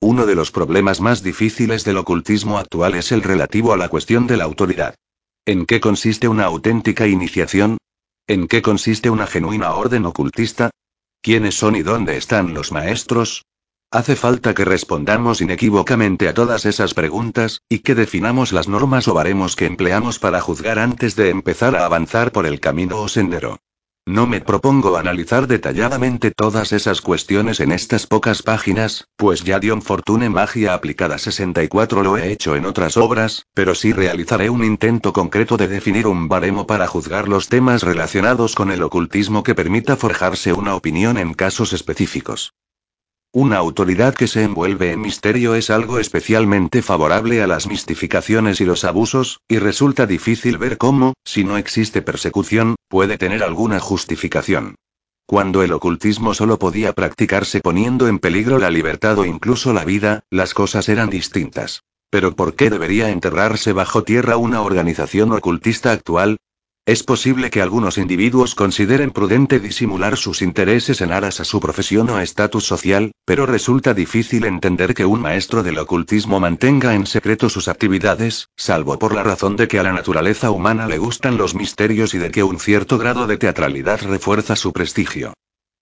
Uno 0.00 0.24
de 0.24 0.34
los 0.34 0.50
problemas 0.50 1.02
más 1.02 1.22
difíciles 1.22 1.84
del 1.84 1.98
ocultismo 1.98 2.56
actual 2.56 2.94
es 2.94 3.12
el 3.12 3.22
relativo 3.22 3.74
a 3.74 3.76
la 3.76 3.90
cuestión 3.90 4.26
de 4.26 4.38
la 4.38 4.44
autoridad. 4.44 4.94
¿En 5.44 5.66
qué 5.66 5.78
consiste 5.78 6.26
una 6.26 6.44
auténtica 6.44 7.06
iniciación? 7.06 7.76
¿En 8.26 8.48
qué 8.48 8.62
consiste 8.62 9.10
una 9.10 9.26
genuina 9.26 9.74
orden 9.74 10.06
ocultista? 10.06 10.70
¿Quiénes 11.22 11.54
son 11.54 11.76
y 11.76 11.82
dónde 11.82 12.16
están 12.16 12.54
los 12.54 12.72
maestros? 12.72 13.44
Hace 13.90 14.16
falta 14.16 14.54
que 14.54 14.64
respondamos 14.64 15.42
inequívocamente 15.42 16.28
a 16.28 16.34
todas 16.34 16.64
esas 16.64 16.94
preguntas, 16.94 17.60
y 17.68 17.80
que 17.80 17.94
definamos 17.94 18.52
las 18.52 18.68
normas 18.68 19.06
o 19.06 19.14
baremos 19.14 19.54
que 19.54 19.66
empleamos 19.66 20.18
para 20.18 20.40
juzgar 20.40 20.78
antes 20.78 21.16
de 21.16 21.28
empezar 21.28 21.76
a 21.76 21.84
avanzar 21.84 22.32
por 22.32 22.46
el 22.46 22.58
camino 22.58 23.00
o 23.00 23.08
sendero. 23.08 23.58
No 24.06 24.26
me 24.26 24.40
propongo 24.40 24.96
analizar 24.96 25.46
detalladamente 25.46 26.30
todas 26.30 26.72
esas 26.72 27.00
cuestiones 27.00 27.60
en 27.60 27.70
estas 27.70 28.06
pocas 28.06 28.42
páginas, 28.42 29.06
pues 29.16 29.44
ya 29.44 29.60
Dion 29.60 29.82
Fortune 29.82 30.30
Magia 30.30 30.74
Aplicada 30.74 31.18
64 31.18 32.02
lo 32.02 32.16
he 32.16 32.32
hecho 32.32 32.56
en 32.56 32.64
otras 32.64 32.96
obras, 32.96 33.46
pero 33.54 33.74
sí 33.74 33.92
realizaré 33.92 34.50
un 34.50 34.64
intento 34.64 35.12
concreto 35.12 35.56
de 35.56 35.68
definir 35.68 36.06
un 36.06 36.28
baremo 36.28 36.66
para 36.66 36.86
juzgar 36.86 37.28
los 37.28 37.48
temas 37.48 37.82
relacionados 37.82 38.54
con 38.54 38.72
el 38.72 38.82
ocultismo 38.82 39.42
que 39.42 39.54
permita 39.54 39.96
forjarse 39.96 40.52
una 40.52 40.74
opinión 40.74 41.18
en 41.18 41.34
casos 41.34 41.72
específicos. 41.72 42.54
Una 43.32 43.58
autoridad 43.58 44.12
que 44.14 44.26
se 44.26 44.42
envuelve 44.42 44.90
en 44.90 45.02
misterio 45.02 45.54
es 45.54 45.70
algo 45.70 46.00
especialmente 46.00 46.82
favorable 46.82 47.42
a 47.42 47.46
las 47.46 47.68
mistificaciones 47.68 48.60
y 48.60 48.64
los 48.64 48.82
abusos, 48.84 49.38
y 49.46 49.58
resulta 49.58 50.06
difícil 50.06 50.58
ver 50.58 50.78
cómo, 50.78 51.14
si 51.24 51.44
no 51.44 51.56
existe 51.56 52.02
persecución, 52.02 52.74
puede 52.88 53.18
tener 53.18 53.44
alguna 53.44 53.78
justificación. 53.78 54.74
Cuando 55.26 55.62
el 55.62 55.72
ocultismo 55.72 56.34
solo 56.34 56.58
podía 56.58 56.92
practicarse 56.92 57.60
poniendo 57.60 58.08
en 58.08 58.18
peligro 58.18 58.58
la 58.58 58.68
libertad 58.68 59.16
o 59.20 59.24
incluso 59.24 59.72
la 59.72 59.84
vida, 59.84 60.24
las 60.28 60.52
cosas 60.52 60.88
eran 60.88 61.08
distintas. 61.08 61.84
Pero 62.10 62.34
¿por 62.34 62.56
qué 62.56 62.68
debería 62.68 63.10
enterrarse 63.10 63.72
bajo 63.72 64.02
tierra 64.02 64.38
una 64.38 64.60
organización 64.60 65.30
ocultista 65.30 65.92
actual? 65.92 66.38
Es 66.90 67.04
posible 67.04 67.50
que 67.50 67.62
algunos 67.62 67.98
individuos 67.98 68.56
consideren 68.56 69.12
prudente 69.12 69.60
disimular 69.60 70.16
sus 70.16 70.42
intereses 70.42 71.00
en 71.00 71.12
aras 71.12 71.38
a 71.38 71.44
su 71.44 71.60
profesión 71.60 72.10
o 72.10 72.18
estatus 72.18 72.64
social, 72.64 73.12
pero 73.24 73.46
resulta 73.46 73.94
difícil 73.94 74.44
entender 74.44 74.92
que 74.92 75.04
un 75.04 75.20
maestro 75.20 75.62
del 75.62 75.78
ocultismo 75.78 76.40
mantenga 76.40 76.96
en 76.96 77.06
secreto 77.06 77.48
sus 77.48 77.68
actividades, 77.68 78.48
salvo 78.56 78.98
por 78.98 79.14
la 79.14 79.22
razón 79.22 79.54
de 79.54 79.68
que 79.68 79.78
a 79.78 79.84
la 79.84 79.92
naturaleza 79.92 80.50
humana 80.50 80.88
le 80.88 80.98
gustan 80.98 81.36
los 81.36 81.54
misterios 81.54 82.12
y 82.14 82.18
de 82.18 82.32
que 82.32 82.42
un 82.42 82.58
cierto 82.58 82.98
grado 82.98 83.28
de 83.28 83.36
teatralidad 83.36 84.00
refuerza 84.02 84.56
su 84.56 84.72
prestigio. 84.72 85.34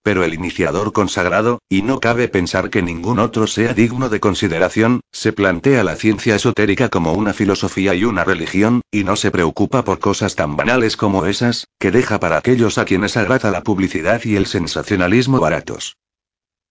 Pero 0.09 0.25
el 0.25 0.33
iniciador 0.33 0.95
consagrado, 0.95 1.59
y 1.69 1.83
no 1.83 2.01
cabe 2.01 2.29
pensar 2.29 2.71
que 2.71 2.81
ningún 2.81 3.19
otro 3.19 3.47
sea 3.47 3.75
digno 3.75 4.09
de 4.09 4.21
consideración, 4.21 5.03
se 5.13 5.35
plantea 5.35 5.85
la 5.85 5.97
ciencia 5.97 6.35
esotérica 6.35 6.89
como 6.89 7.13
una 7.13 7.35
filosofía 7.35 7.95
y 7.95 8.05
una 8.05 8.25
religión, 8.25 8.81
y 8.91 9.05
no 9.05 9.17
se 9.17 9.31
preocupa 9.31 9.85
por 9.85 9.99
cosas 9.99 10.35
tan 10.35 10.57
banales 10.57 10.97
como 10.97 11.27
esas, 11.27 11.67
que 11.79 11.91
deja 11.91 12.19
para 12.21 12.39
aquellos 12.39 12.79
a 12.79 12.87
quienes 12.87 13.19
agrada 13.19 13.51
la 13.51 13.63
publicidad 13.63 14.25
y 14.25 14.37
el 14.37 14.47
sensacionalismo 14.47 15.41
baratos. 15.41 15.99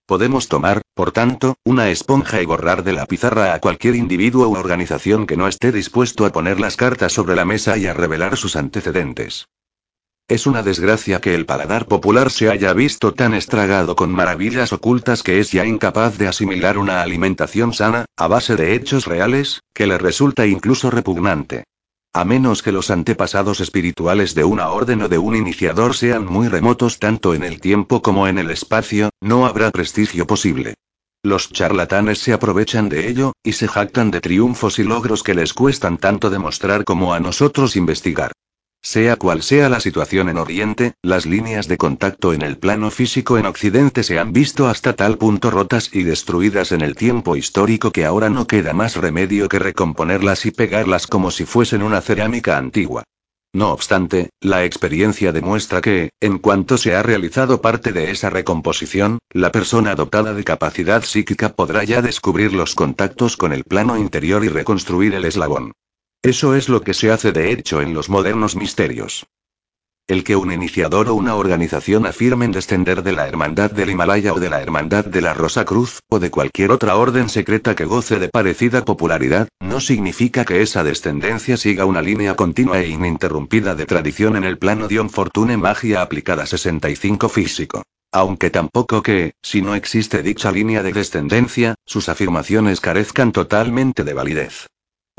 Podemos 0.08 0.48
tomar, 0.48 0.82
por 0.96 1.12
tanto, 1.12 1.58
una 1.64 1.92
esponja 1.92 2.42
y 2.42 2.46
borrar 2.48 2.84
de 2.84 2.94
la 2.94 3.06
pizarra 3.06 3.54
a 3.54 3.60
cualquier 3.60 3.98
individuo 3.98 4.48
u 4.48 4.56
organización 4.56 5.28
que 5.28 5.38
no 5.38 5.48
esté 5.48 5.72
dispuesto 5.72 6.26
a 6.26 6.32
poner 6.32 6.60
las 6.60 6.76
cartas 6.76 7.14
sobre 7.14 7.36
la 7.36 7.46
mesa 7.46 7.78
y 7.78 7.86
a 7.86 7.94
revelar 7.94 8.36
sus 8.36 8.56
antecedentes. 8.56 9.46
Es 10.30 10.46
una 10.46 10.62
desgracia 10.62 11.22
que 11.22 11.34
el 11.34 11.46
paladar 11.46 11.88
popular 11.88 12.30
se 12.32 12.50
haya 12.50 12.74
visto 12.74 13.14
tan 13.14 13.34
estragado 13.34 13.96
con 13.96 14.12
maravillas 14.12 14.74
ocultas 14.74 15.24
que 15.24 15.40
es 15.40 15.54
ya 15.54 15.66
incapaz 15.66 16.18
de 16.18 16.28
asimilar 16.28 16.78
una 16.78 17.02
alimentación 17.02 17.72
sana, 17.74 18.04
a 18.18 18.28
base 18.28 18.58
de 18.58 18.76
hechos 18.76 19.06
reales, 19.06 19.62
que 19.74 19.88
le 19.88 19.98
resulta 19.98 20.46
incluso 20.46 20.92
repugnante. 20.92 21.64
A 22.12 22.26
menos 22.26 22.62
que 22.62 22.74
los 22.74 22.92
antepasados 22.92 23.62
espirituales 23.62 24.36
de 24.36 24.44
una 24.44 24.68
orden 24.68 25.04
o 25.04 25.08
de 25.08 25.18
un 25.18 25.34
iniciador 25.34 25.96
sean 25.96 26.26
muy 26.26 26.50
remotos 26.50 27.00
tanto 27.00 27.34
en 27.34 27.44
el 27.44 27.62
tiempo 27.62 28.02
como 28.02 28.28
en 28.28 28.38
el 28.38 28.52
espacio, 28.52 29.12
no 29.22 29.46
habrá 29.46 29.72
prestigio 29.72 30.28
posible. 30.28 30.74
Los 31.24 31.54
charlatanes 31.54 32.20
se 32.20 32.34
aprovechan 32.34 32.90
de 32.90 33.08
ello, 33.08 33.32
y 33.44 33.54
se 33.54 33.70
jactan 33.70 34.12
de 34.12 34.20
triunfos 34.20 34.78
y 34.78 34.84
logros 34.84 35.24
que 35.24 35.36
les 35.36 35.54
cuestan 35.54 35.98
tanto 35.98 36.30
demostrar 36.30 36.84
como 36.84 37.14
a 37.14 37.22
nosotros 37.22 37.78
investigar. 37.78 38.34
Sea 38.90 39.18
cual 39.18 39.44
sea 39.44 39.68
la 39.68 39.82
situación 39.82 40.30
en 40.30 40.38
Oriente, 40.38 40.94
las 41.04 41.26
líneas 41.26 41.68
de 41.68 41.76
contacto 41.76 42.32
en 42.32 42.42
el 42.42 42.58
plano 42.58 42.90
físico 42.90 43.38
en 43.38 43.46
Occidente 43.46 44.02
se 44.02 44.18
han 44.18 44.32
visto 44.32 44.70
hasta 44.70 44.94
tal 44.94 45.18
punto 45.18 45.52
rotas 45.52 45.90
y 45.92 46.04
destruidas 46.04 46.72
en 46.72 46.80
el 46.80 46.96
tiempo 46.96 47.36
histórico 47.36 47.92
que 47.92 48.06
ahora 48.06 48.30
no 48.30 48.48
queda 48.48 48.72
más 48.72 48.96
remedio 48.96 49.50
que 49.50 49.60
recomponerlas 49.60 50.46
y 50.46 50.52
pegarlas 50.52 51.06
como 51.06 51.32
si 51.32 51.44
fuesen 51.44 51.84
una 51.84 52.00
cerámica 52.00 52.58
antigua. 52.58 53.04
No 53.52 53.74
obstante, 53.74 54.30
la 54.40 54.64
experiencia 54.64 55.34
demuestra 55.34 55.82
que, 55.82 56.12
en 56.22 56.38
cuanto 56.38 56.78
se 56.78 56.96
ha 56.96 57.04
realizado 57.04 57.60
parte 57.60 57.92
de 57.92 58.12
esa 58.12 58.30
recomposición, 58.30 59.20
la 59.34 59.52
persona 59.52 59.96
dotada 59.96 60.34
de 60.34 60.46
capacidad 60.46 61.04
psíquica 61.04 61.50
podrá 61.50 61.84
ya 61.84 62.02
descubrir 62.02 62.54
los 62.54 62.74
contactos 62.74 63.36
con 63.36 63.52
el 63.52 63.66
plano 63.66 63.98
interior 63.98 64.46
y 64.46 64.48
reconstruir 64.48 65.14
el 65.14 65.26
eslabón. 65.26 65.74
Eso 66.22 66.56
es 66.56 66.68
lo 66.68 66.82
que 66.82 66.94
se 66.94 67.12
hace 67.12 67.32
de 67.32 67.52
hecho 67.52 67.82
en 67.82 67.94
los 67.94 68.10
modernos 68.10 68.56
misterios. 68.56 69.28
El 70.08 70.24
que 70.24 70.38
un 70.38 70.54
iniciador 70.54 71.10
o 71.10 71.16
una 71.16 71.36
organización 71.36 72.06
afirmen 72.06 72.54
descender 72.54 73.04
de 73.04 73.12
la 73.12 73.28
Hermandad 73.28 73.72
del 73.72 73.90
Himalaya 73.90 74.34
o 74.34 74.40
de 74.40 74.50
la 74.50 74.62
Hermandad 74.62 75.04
de 75.04 75.20
la 75.20 75.34
Rosa 75.34 75.66
Cruz, 75.66 76.00
o 76.10 76.20
de 76.20 76.32
cualquier 76.32 76.72
otra 76.72 76.96
orden 76.96 77.28
secreta 77.28 77.76
que 77.76 77.84
goce 77.84 78.18
de 78.18 78.30
parecida 78.30 78.86
popularidad, 78.86 79.50
no 79.60 79.82
significa 79.82 80.46
que 80.46 80.62
esa 80.62 80.84
descendencia 80.84 81.58
siga 81.58 81.86
una 81.86 82.02
línea 82.02 82.38
continua 82.38 82.80
e 82.80 82.88
ininterrumpida 82.88 83.76
de 83.76 83.86
tradición 83.86 84.38
en 84.38 84.46
el 84.46 84.58
plano 84.58 84.88
Dion 84.88 85.10
Fortune 85.10 85.58
Magia 85.58 86.02
aplicada 86.02 86.46
65 86.46 87.28
físico. 87.28 87.84
Aunque 88.14 88.50
tampoco 88.50 89.04
que, 89.04 89.34
si 89.42 89.62
no 89.62 89.76
existe 89.76 90.24
dicha 90.24 90.52
línea 90.52 90.84
de 90.84 90.94
descendencia, 90.94 91.76
sus 91.86 92.08
afirmaciones 92.08 92.80
carezcan 92.80 93.34
totalmente 93.34 94.06
de 94.06 94.14
validez. 94.14 94.68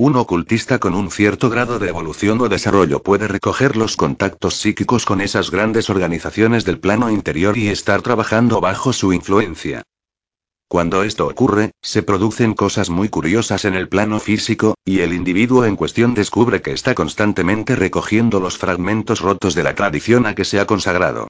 Un 0.00 0.14
ocultista 0.14 0.78
con 0.78 0.94
un 0.94 1.10
cierto 1.10 1.50
grado 1.50 1.80
de 1.80 1.88
evolución 1.88 2.40
o 2.40 2.48
desarrollo 2.48 3.02
puede 3.02 3.26
recoger 3.26 3.76
los 3.76 3.96
contactos 3.96 4.54
psíquicos 4.54 5.04
con 5.04 5.20
esas 5.20 5.50
grandes 5.50 5.90
organizaciones 5.90 6.64
del 6.64 6.78
plano 6.78 7.10
interior 7.10 7.58
y 7.58 7.66
estar 7.66 8.00
trabajando 8.00 8.60
bajo 8.60 8.92
su 8.92 9.12
influencia. 9.12 9.82
Cuando 10.68 11.02
esto 11.02 11.26
ocurre, 11.26 11.72
se 11.82 12.04
producen 12.04 12.54
cosas 12.54 12.90
muy 12.90 13.08
curiosas 13.08 13.64
en 13.64 13.74
el 13.74 13.88
plano 13.88 14.20
físico, 14.20 14.76
y 14.84 15.00
el 15.00 15.12
individuo 15.12 15.64
en 15.64 15.74
cuestión 15.74 16.14
descubre 16.14 16.62
que 16.62 16.70
está 16.70 16.94
constantemente 16.94 17.74
recogiendo 17.74 18.38
los 18.38 18.56
fragmentos 18.56 19.20
rotos 19.20 19.56
de 19.56 19.64
la 19.64 19.74
tradición 19.74 20.26
a 20.26 20.36
que 20.36 20.44
se 20.44 20.60
ha 20.60 20.66
consagrado. 20.66 21.26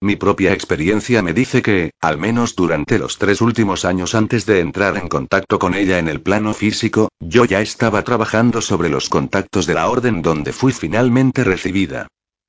Mi 0.00 0.14
propia 0.14 0.52
experiencia 0.52 1.22
me 1.22 1.32
dice 1.32 1.60
que, 1.60 1.90
al 2.00 2.18
menos 2.18 2.54
durante 2.54 3.00
los 3.00 3.18
tres 3.18 3.40
últimos 3.40 3.84
años 3.84 4.14
antes 4.14 4.46
de 4.46 4.60
entrar 4.60 4.96
en 4.96 5.08
contacto 5.08 5.58
con 5.58 5.74
ella 5.74 5.98
en 5.98 6.06
el 6.06 6.20
plano 6.20 6.54
físico, 6.54 7.08
yo 7.18 7.44
ya 7.44 7.60
estaba 7.60 8.04
trabajando 8.04 8.60
sobre 8.60 8.90
los 8.90 9.08
contactos 9.08 9.66
de 9.66 9.74
la 9.74 9.90
orden 9.90 10.22
donde 10.22 10.52
fui 10.52 10.72
finalmente 10.72 11.42
recibida. 11.42 12.06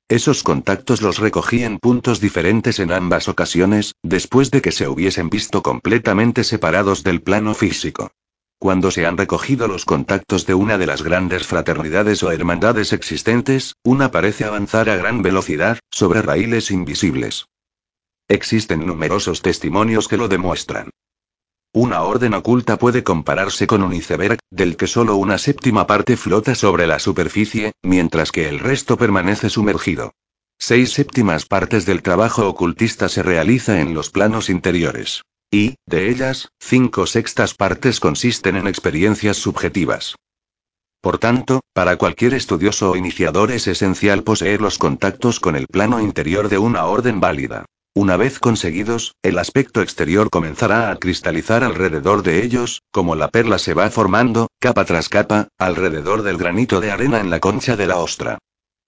Esos 0.08 0.44
contactos 0.44 1.02
los 1.02 1.18
recogí 1.18 1.64
en 1.64 1.78
puntos 1.78 2.20
diferentes 2.20 2.78
en 2.78 2.92
ambas 2.92 3.28
ocasiones, 3.28 3.94
después 4.04 4.52
de 4.52 4.62
que 4.62 4.70
se 4.70 4.86
hubiesen 4.86 5.28
visto 5.28 5.60
completamente 5.60 6.44
separados 6.44 7.02
del 7.02 7.20
plano 7.20 7.54
físico. 7.54 8.12
Cuando 8.60 8.90
se 8.90 9.06
han 9.06 9.16
recogido 9.16 9.68
los 9.68 9.86
contactos 9.86 10.44
de 10.44 10.52
una 10.52 10.76
de 10.76 10.86
las 10.86 11.02
grandes 11.02 11.46
fraternidades 11.46 12.22
o 12.22 12.30
hermandades 12.30 12.92
existentes, 12.92 13.74
una 13.82 14.10
parece 14.10 14.44
avanzar 14.44 14.90
a 14.90 14.96
gran 14.96 15.22
velocidad, 15.22 15.78
sobre 15.90 16.20
raíles 16.20 16.70
invisibles. 16.70 17.46
Existen 18.28 18.86
numerosos 18.86 19.40
testimonios 19.40 20.08
que 20.08 20.18
lo 20.18 20.28
demuestran. 20.28 20.90
Una 21.72 22.02
orden 22.02 22.34
oculta 22.34 22.76
puede 22.76 23.02
compararse 23.02 23.66
con 23.66 23.82
un 23.82 23.94
iceberg, 23.94 24.38
del 24.50 24.76
que 24.76 24.86
solo 24.86 25.16
una 25.16 25.38
séptima 25.38 25.86
parte 25.86 26.18
flota 26.18 26.54
sobre 26.54 26.86
la 26.86 26.98
superficie, 26.98 27.72
mientras 27.80 28.30
que 28.30 28.46
el 28.46 28.58
resto 28.58 28.98
permanece 28.98 29.48
sumergido. 29.48 30.12
Seis 30.58 30.92
séptimas 30.92 31.46
partes 31.46 31.86
del 31.86 32.02
trabajo 32.02 32.46
ocultista 32.46 33.08
se 33.08 33.22
realiza 33.22 33.80
en 33.80 33.94
los 33.94 34.10
planos 34.10 34.50
interiores. 34.50 35.22
Y, 35.50 35.76
de 35.86 36.10
ellas, 36.10 36.50
cinco 36.60 37.06
sextas 37.06 37.54
partes 37.54 37.98
consisten 37.98 38.56
en 38.56 38.68
experiencias 38.68 39.36
subjetivas. 39.36 40.14
Por 41.00 41.18
tanto, 41.18 41.60
para 41.72 41.96
cualquier 41.96 42.34
estudioso 42.34 42.90
o 42.90 42.96
iniciador 42.96 43.50
es 43.50 43.66
esencial 43.66 44.22
poseer 44.22 44.60
los 44.60 44.78
contactos 44.78 45.40
con 45.40 45.56
el 45.56 45.66
plano 45.66 46.00
interior 46.00 46.48
de 46.48 46.58
una 46.58 46.84
orden 46.84 47.20
válida. 47.20 47.64
Una 47.94 48.16
vez 48.16 48.38
conseguidos, 48.38 49.16
el 49.22 49.38
aspecto 49.38 49.82
exterior 49.82 50.30
comenzará 50.30 50.92
a 50.92 50.96
cristalizar 50.96 51.64
alrededor 51.64 52.22
de 52.22 52.44
ellos, 52.44 52.82
como 52.92 53.16
la 53.16 53.28
perla 53.28 53.58
se 53.58 53.74
va 53.74 53.90
formando, 53.90 54.48
capa 54.60 54.84
tras 54.84 55.08
capa, 55.08 55.48
alrededor 55.58 56.22
del 56.22 56.36
granito 56.36 56.80
de 56.80 56.92
arena 56.92 57.18
en 57.18 57.30
la 57.30 57.40
concha 57.40 57.76
de 57.76 57.86
la 57.88 57.96
ostra. 57.96 58.38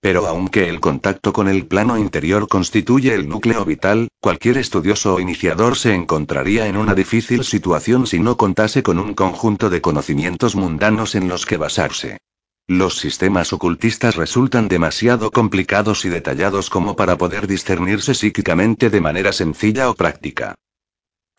Pero 0.03 0.27
aunque 0.27 0.69
el 0.69 0.81
contacto 0.81 1.33
con 1.33 1.47
el 1.47 1.65
plano 1.65 1.97
interior 1.97 2.49
constituye 2.49 3.15
el 3.15 3.29
núcleo 3.29 3.65
vital, 3.65 4.09
cualquier 4.21 4.59
estudioso 4.59 5.15
o 5.15 5.21
iniciador 5.21 5.77
se 5.77 5.95
encontraría 5.95 6.67
en 6.67 6.77
una 6.77 6.97
difícil 6.97 7.45
situación 7.45 8.09
si 8.09 8.19
no 8.19 8.37
contase 8.37 8.83
con 8.83 8.99
un 8.99 9.15
conjunto 9.15 9.71
de 9.71 9.81
conocimientos 9.81 10.57
mundanos 10.57 11.15
en 11.15 11.29
los 11.29 11.47
que 11.47 11.57
basarse. 11.57 12.19
Los 12.67 12.99
sistemas 12.99 13.53
ocultistas 13.53 14.17
resultan 14.17 14.67
demasiado 14.67 15.31
complicados 15.31 16.05
y 16.05 16.09
detallados 16.09 16.69
como 16.69 16.97
para 16.97 17.17
poder 17.17 17.47
discernirse 17.47 18.15
psíquicamente 18.15 18.91
de 18.91 19.01
manera 19.01 19.33
sencilla 19.33 19.89
o 19.89 19.95
práctica. 19.95 20.57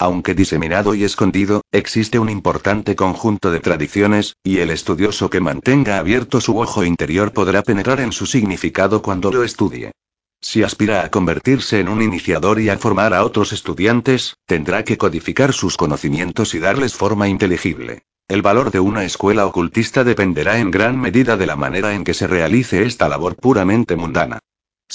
Aunque 0.04 0.36
diseminado 0.36 0.96
y 0.96 1.06
escondido, 1.06 1.62
existe 1.72 2.20
un 2.20 2.30
importante 2.30 2.94
conjunto 2.94 3.52
de 3.52 3.62
tradiciones, 3.62 4.36
y 4.44 4.58
el 4.58 4.70
estudioso 4.70 5.30
que 5.30 5.40
mantenga 5.40 5.98
abierto 5.98 6.42
su 6.42 6.60
ojo 6.60 6.84
interior 6.84 7.32
podrá 7.32 7.62
penetrar 7.62 8.02
en 8.02 8.12
su 8.12 8.26
significado 8.26 9.02
cuando 9.02 9.32
lo 9.32 9.46
estudie. 9.46 9.94
Si 10.42 10.62
aspira 10.62 11.06
a 11.06 11.10
convertirse 11.10 11.80
en 11.80 11.88
un 11.88 12.02
iniciador 12.02 12.60
y 12.60 12.68
a 12.68 12.78
formar 12.78 13.14
a 13.14 13.24
otros 13.24 13.54
estudiantes, 13.54 14.36
tendrá 14.46 14.84
que 14.84 14.98
codificar 14.98 15.54
sus 15.54 15.78
conocimientos 15.78 16.54
y 16.54 16.60
darles 16.60 16.96
forma 16.96 17.30
inteligible. 17.30 18.02
El 18.28 18.42
valor 18.42 18.72
de 18.72 18.82
una 18.82 19.06
escuela 19.06 19.46
ocultista 19.46 20.04
dependerá 20.04 20.60
en 20.60 20.70
gran 20.70 21.00
medida 21.00 21.38
de 21.38 21.46
la 21.46 21.56
manera 21.56 21.94
en 21.94 22.04
que 22.04 22.14
se 22.14 22.28
realice 22.28 22.84
esta 22.84 23.08
labor 23.08 23.38
puramente 23.38 23.96
mundana. 23.96 24.40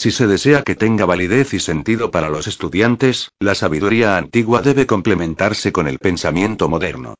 Si 0.00 0.12
se 0.12 0.28
desea 0.28 0.62
que 0.62 0.76
tenga 0.76 1.06
validez 1.06 1.54
y 1.54 1.58
sentido 1.58 2.12
para 2.12 2.28
los 2.28 2.46
estudiantes, 2.46 3.32
la 3.40 3.56
sabiduría 3.56 4.16
antigua 4.16 4.62
debe 4.62 4.86
complementarse 4.86 5.72
con 5.72 5.88
el 5.88 5.98
pensamiento 5.98 6.68
moderno. 6.68 7.16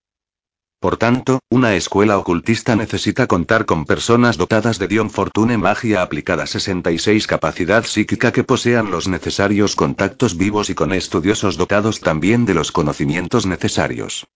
Por 0.78 0.97
tanto, 0.97 1.40
una 1.50 1.74
escuela 1.74 2.16
ocultista 2.18 2.76
necesita 2.76 3.26
contar 3.26 3.66
con 3.66 3.84
personas 3.84 4.36
dotadas 4.36 4.78
de 4.78 4.86
Dion 4.86 5.10
Fortune 5.10 5.58
Magia 5.58 6.02
aplicada 6.02 6.47
66 6.47 7.26
capacidad 7.26 7.84
psíquica 7.84 8.31
que 8.31 8.44
posean 8.44 8.92
los 8.92 9.08
necesarios 9.08 9.74
contactos 9.74 10.36
vivos 10.36 10.70
y 10.70 10.76
con 10.76 10.92
estudiosos 10.92 11.57
dotados 11.57 11.98
también 11.98 12.44
de 12.44 12.55
los 12.55 12.70
conocimientos 12.70 13.44
necesarios. 13.44 14.28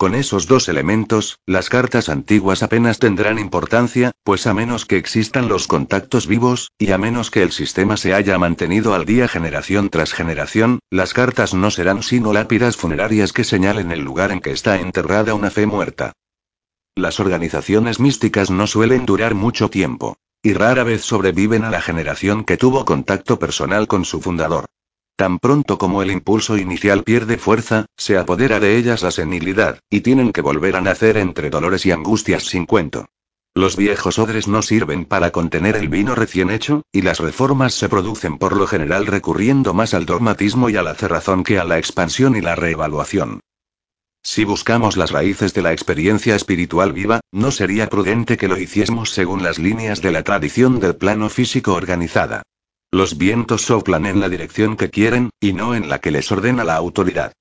Con 0.00 0.14
esos 0.14 0.46
dos 0.46 0.70
elementos, 0.70 1.38
las 1.44 1.68
cartas 1.68 2.08
antiguas 2.08 2.62
apenas 2.62 2.98
tendrán 2.98 3.38
importancia, 3.38 4.12
pues 4.24 4.46
a 4.46 4.54
menos 4.54 4.86
que 4.86 4.96
existan 4.96 5.46
los 5.46 5.66
contactos 5.66 6.26
vivos, 6.26 6.70
y 6.78 6.92
a 6.92 6.96
menos 6.96 7.30
que 7.30 7.42
el 7.42 7.52
sistema 7.52 7.98
se 7.98 8.14
haya 8.14 8.38
mantenido 8.38 8.94
al 8.94 9.04
día 9.04 9.28
generación 9.28 9.90
tras 9.90 10.14
generación, 10.14 10.78
las 10.88 11.12
cartas 11.12 11.52
no 11.52 11.70
serán 11.70 12.02
sino 12.02 12.32
lápidas 12.32 12.78
funerarias 12.78 13.34
que 13.34 13.44
señalen 13.44 13.92
el 13.92 14.00
lugar 14.00 14.32
en 14.32 14.40
que 14.40 14.52
está 14.52 14.80
enterrada 14.80 15.34
una 15.34 15.50
fe 15.50 15.66
muerta. 15.66 16.14
Las 16.94 17.20
organizaciones 17.20 18.00
místicas 18.00 18.50
no 18.50 18.66
suelen 18.66 19.04
durar 19.04 19.34
mucho 19.34 19.68
tiempo. 19.68 20.16
Y 20.42 20.54
rara 20.54 20.82
vez 20.82 21.02
sobreviven 21.02 21.62
a 21.64 21.70
la 21.70 21.82
generación 21.82 22.44
que 22.44 22.56
tuvo 22.56 22.86
contacto 22.86 23.38
personal 23.38 23.86
con 23.86 24.06
su 24.06 24.22
fundador. 24.22 24.64
Tan 25.20 25.38
pronto 25.38 25.76
como 25.76 26.00
el 26.00 26.10
impulso 26.10 26.56
inicial 26.56 27.04
pierde 27.04 27.36
fuerza, 27.36 27.84
se 27.94 28.16
apodera 28.16 28.58
de 28.58 28.78
ellas 28.78 29.02
la 29.02 29.10
senilidad, 29.10 29.78
y 29.90 30.00
tienen 30.00 30.32
que 30.32 30.40
volver 30.40 30.76
a 30.76 30.80
nacer 30.80 31.18
entre 31.18 31.50
dolores 31.50 31.84
y 31.84 31.90
angustias 31.90 32.44
sin 32.44 32.64
cuento. 32.64 33.04
Los 33.54 33.76
viejos 33.76 34.18
odres 34.18 34.48
no 34.48 34.62
sirven 34.62 35.04
para 35.04 35.30
contener 35.30 35.76
el 35.76 35.90
vino 35.90 36.14
recién 36.14 36.48
hecho, 36.48 36.84
y 36.90 37.02
las 37.02 37.18
reformas 37.18 37.74
se 37.74 37.90
producen 37.90 38.38
por 38.38 38.56
lo 38.56 38.66
general 38.66 39.04
recurriendo 39.04 39.74
más 39.74 39.92
al 39.92 40.06
dogmatismo 40.06 40.70
y 40.70 40.76
a 40.76 40.82
la 40.82 40.94
cerrazón 40.94 41.44
que 41.44 41.58
a 41.58 41.64
la 41.64 41.76
expansión 41.76 42.34
y 42.34 42.40
la 42.40 42.54
reevaluación. 42.54 43.40
Si 44.22 44.44
buscamos 44.44 44.96
las 44.96 45.10
raíces 45.10 45.52
de 45.52 45.60
la 45.60 45.72
experiencia 45.72 46.34
espiritual 46.34 46.94
viva, 46.94 47.20
no 47.30 47.50
sería 47.50 47.90
prudente 47.90 48.38
que 48.38 48.48
lo 48.48 48.56
hiciésemos 48.56 49.10
según 49.10 49.42
las 49.42 49.58
líneas 49.58 50.00
de 50.00 50.12
la 50.12 50.22
tradición 50.22 50.80
del 50.80 50.96
plano 50.96 51.28
físico 51.28 51.74
organizada. 51.74 52.42
Los 52.92 53.18
vientos 53.18 53.62
soplan 53.62 54.04
en 54.04 54.18
la 54.18 54.28
dirección 54.28 54.76
que 54.76 54.90
quieren, 54.90 55.30
y 55.40 55.52
no 55.52 55.76
en 55.76 55.88
la 55.88 56.00
que 56.00 56.10
les 56.10 56.30
ordena 56.32 56.64
la 56.64 56.74
autoridad. 56.74 57.32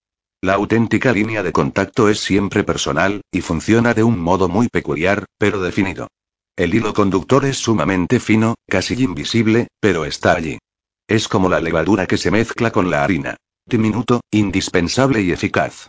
La 0.41 0.53
auténtica 0.53 1.11
línea 1.11 1.41
de 1.41 1.51
contacto 1.51 2.07
es 2.07 2.19
siempre 2.19 2.63
personal, 2.63 3.21
y 3.31 3.41
funciona 3.41 3.93
de 3.93 4.03
un 4.03 4.19
modo 4.19 4.47
muy 4.47 4.67
peculiar, 4.67 5.25
pero 5.39 5.59
definido. 5.59 6.07
El 6.55 6.75
hilo 6.75 6.93
conductor 6.93 7.45
es 7.45 7.57
sumamente 7.57 8.19
fino, 8.19 8.55
casi 8.67 8.93
invisible, 9.03 9.69
pero 9.79 10.05
está 10.05 10.33
allí. 10.33 10.59
Es 11.07 11.27
como 11.27 11.49
la 11.49 11.59
levadura 11.59 12.05
que 12.05 12.17
se 12.17 12.29
mezcla 12.29 12.71
con 12.71 12.91
la 12.91 13.03
harina. 13.03 13.37
Diminuto, 13.65 14.21
indispensable 14.31 15.21
y 15.21 15.31
eficaz. 15.31 15.87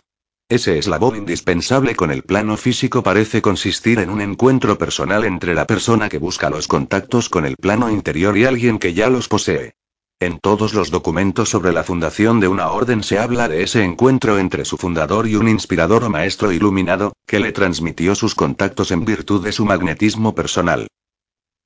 Ese 0.51 0.77
eslabón 0.77 1.15
indispensable 1.15 1.95
con 1.95 2.11
el 2.11 2.23
plano 2.23 2.57
físico 2.57 3.03
parece 3.03 3.41
consistir 3.41 3.99
en 3.99 4.09
un 4.09 4.19
encuentro 4.19 4.77
personal 4.77 5.23
entre 5.23 5.55
la 5.55 5.65
persona 5.65 6.09
que 6.09 6.17
busca 6.17 6.49
los 6.49 6.67
contactos 6.67 7.29
con 7.29 7.45
el 7.45 7.55
plano 7.55 7.89
interior 7.89 8.37
y 8.37 8.43
alguien 8.43 8.77
que 8.77 8.93
ya 8.93 9.09
los 9.09 9.29
posee. 9.29 9.75
En 10.19 10.39
todos 10.39 10.73
los 10.73 10.91
documentos 10.91 11.47
sobre 11.47 11.71
la 11.71 11.85
fundación 11.85 12.41
de 12.41 12.49
una 12.49 12.69
orden 12.69 13.01
se 13.01 13.17
habla 13.17 13.47
de 13.47 13.63
ese 13.63 13.85
encuentro 13.85 14.39
entre 14.39 14.65
su 14.65 14.75
fundador 14.75 15.25
y 15.25 15.37
un 15.37 15.47
inspirador 15.47 16.03
o 16.03 16.09
maestro 16.09 16.51
iluminado, 16.51 17.13
que 17.25 17.39
le 17.39 17.53
transmitió 17.53 18.13
sus 18.13 18.35
contactos 18.35 18.91
en 18.91 19.05
virtud 19.05 19.41
de 19.41 19.53
su 19.53 19.63
magnetismo 19.63 20.35
personal. 20.35 20.89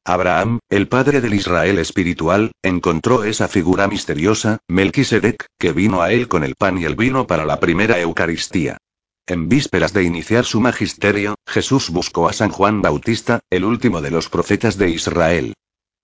Abraham, 0.08 0.59
el 0.69 0.88
padre 0.88 1.19
del 1.19 1.34
Israel 1.34 1.80
espiritual, 1.80 2.51
encontró 2.61 3.24
esa 3.24 3.48
figura 3.48 3.88
misteriosa, 3.88 4.59
Melquisedec, 4.67 5.48
que 5.58 5.72
vino 5.72 6.03
a 6.03 6.11
él 6.11 6.27
con 6.27 6.43
el 6.43 6.53
pan 6.53 6.77
y 6.77 6.85
el 6.85 6.95
vino 6.95 7.25
para 7.25 7.43
la 7.43 7.59
primera 7.59 8.00
Eucaristía. 8.00 8.77
En 9.25 9.50
vísperas 9.50 9.93
de 9.93 10.03
iniciar 10.03 10.45
su 10.45 10.61
magisterio, 10.61 11.34
Jesús 11.48 11.90
buscó 11.90 12.30
a 12.30 12.34
San 12.34 12.51
Juan 12.51 12.84
Bautista, 12.84 13.40
el 13.50 13.66
último 13.66 14.00
de 14.00 14.11
los 14.11 14.30
profetas 14.30 14.77
de 14.77 14.92
Israel. 14.92 15.56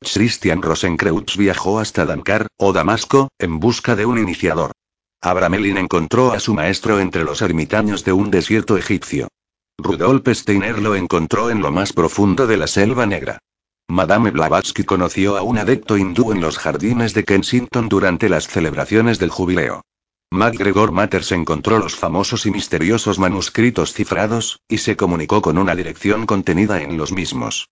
Christian 0.02 0.64
Rosenkreutz 0.64 1.38
viajó 1.38 1.78
hasta 1.78 2.08
Dankar, 2.08 2.48
o 2.58 2.74
Damasco, 2.74 3.28
en 3.38 3.60
busca 3.60 3.96
de 3.96 4.08
un 4.08 4.18
iniciador. 4.18 4.72
Abramelin 5.22 5.78
encontró 5.78 6.32
a 6.32 6.40
su 6.40 6.56
maestro 6.56 7.00
entre 7.00 7.24
los 7.24 7.44
ermitaños 7.44 8.04
de 8.04 8.14
un 8.14 8.32
desierto 8.32 8.76
egipcio. 8.80 9.28
Rudolf 9.78 10.28
Steiner 10.28 10.80
lo 10.80 10.96
encontró 10.96 11.52
en 11.52 11.62
lo 11.62 11.72
más 11.72 11.94
profundo 11.94 12.48
de 12.48 12.58
la 12.58 12.66
selva 12.66 13.06
negra. 13.06 13.38
Madame 13.92 14.32
Blavatsky 14.32 14.86
conoció 14.86 15.38
a 15.38 15.42
un 15.42 15.58
adepto 15.58 15.98
hindú 15.98 16.32
en 16.32 16.40
los 16.40 16.58
jardines 16.58 17.14
de 17.14 17.26
Kensington 17.26 17.90
durante 17.90 18.30
las 18.30 18.48
celebraciones 18.48 19.20
del 19.20 19.30
jubileo. 19.30 19.82
MacGregor 20.32 20.94
Matters 20.94 21.34
encontró 21.34 21.78
los 21.78 21.94
famosos 21.94 22.46
y 22.46 22.52
misteriosos 22.52 23.20
manuscritos 23.20 23.92
cifrados, 23.92 24.62
y 24.70 24.78
se 24.78 24.96
comunicó 24.96 25.42
con 25.42 25.58
una 25.58 25.76
dirección 25.76 26.26
contenida 26.26 26.82
en 26.82 26.96
los 26.96 27.12
mismos. 27.12 27.68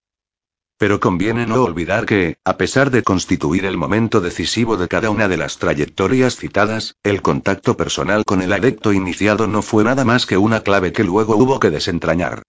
Pero 0.78 1.00
conviene 1.00 1.46
no 1.46 1.64
olvidar 1.64 2.06
que, 2.06 2.36
a 2.44 2.58
pesar 2.58 2.92
de 2.92 3.02
constituir 3.02 3.64
el 3.64 3.78
momento 3.78 4.20
decisivo 4.20 4.76
de 4.76 4.90
cada 4.90 5.12
una 5.12 5.30
de 5.30 5.38
las 5.38 5.58
trayectorias 5.58 6.36
citadas, 6.36 6.96
el 7.02 7.22
contacto 7.22 7.78
personal 7.78 8.26
con 8.26 8.42
el 8.42 8.52
adepto 8.52 8.92
iniciado 8.92 9.48
no 9.48 9.62
fue 9.62 9.86
nada 9.86 10.04
más 10.04 10.26
que 10.26 10.36
una 10.36 10.64
clave 10.64 10.92
que 10.92 11.06
luego 11.06 11.38
hubo 11.38 11.62
que 11.62 11.70
desentrañar. 11.70 12.44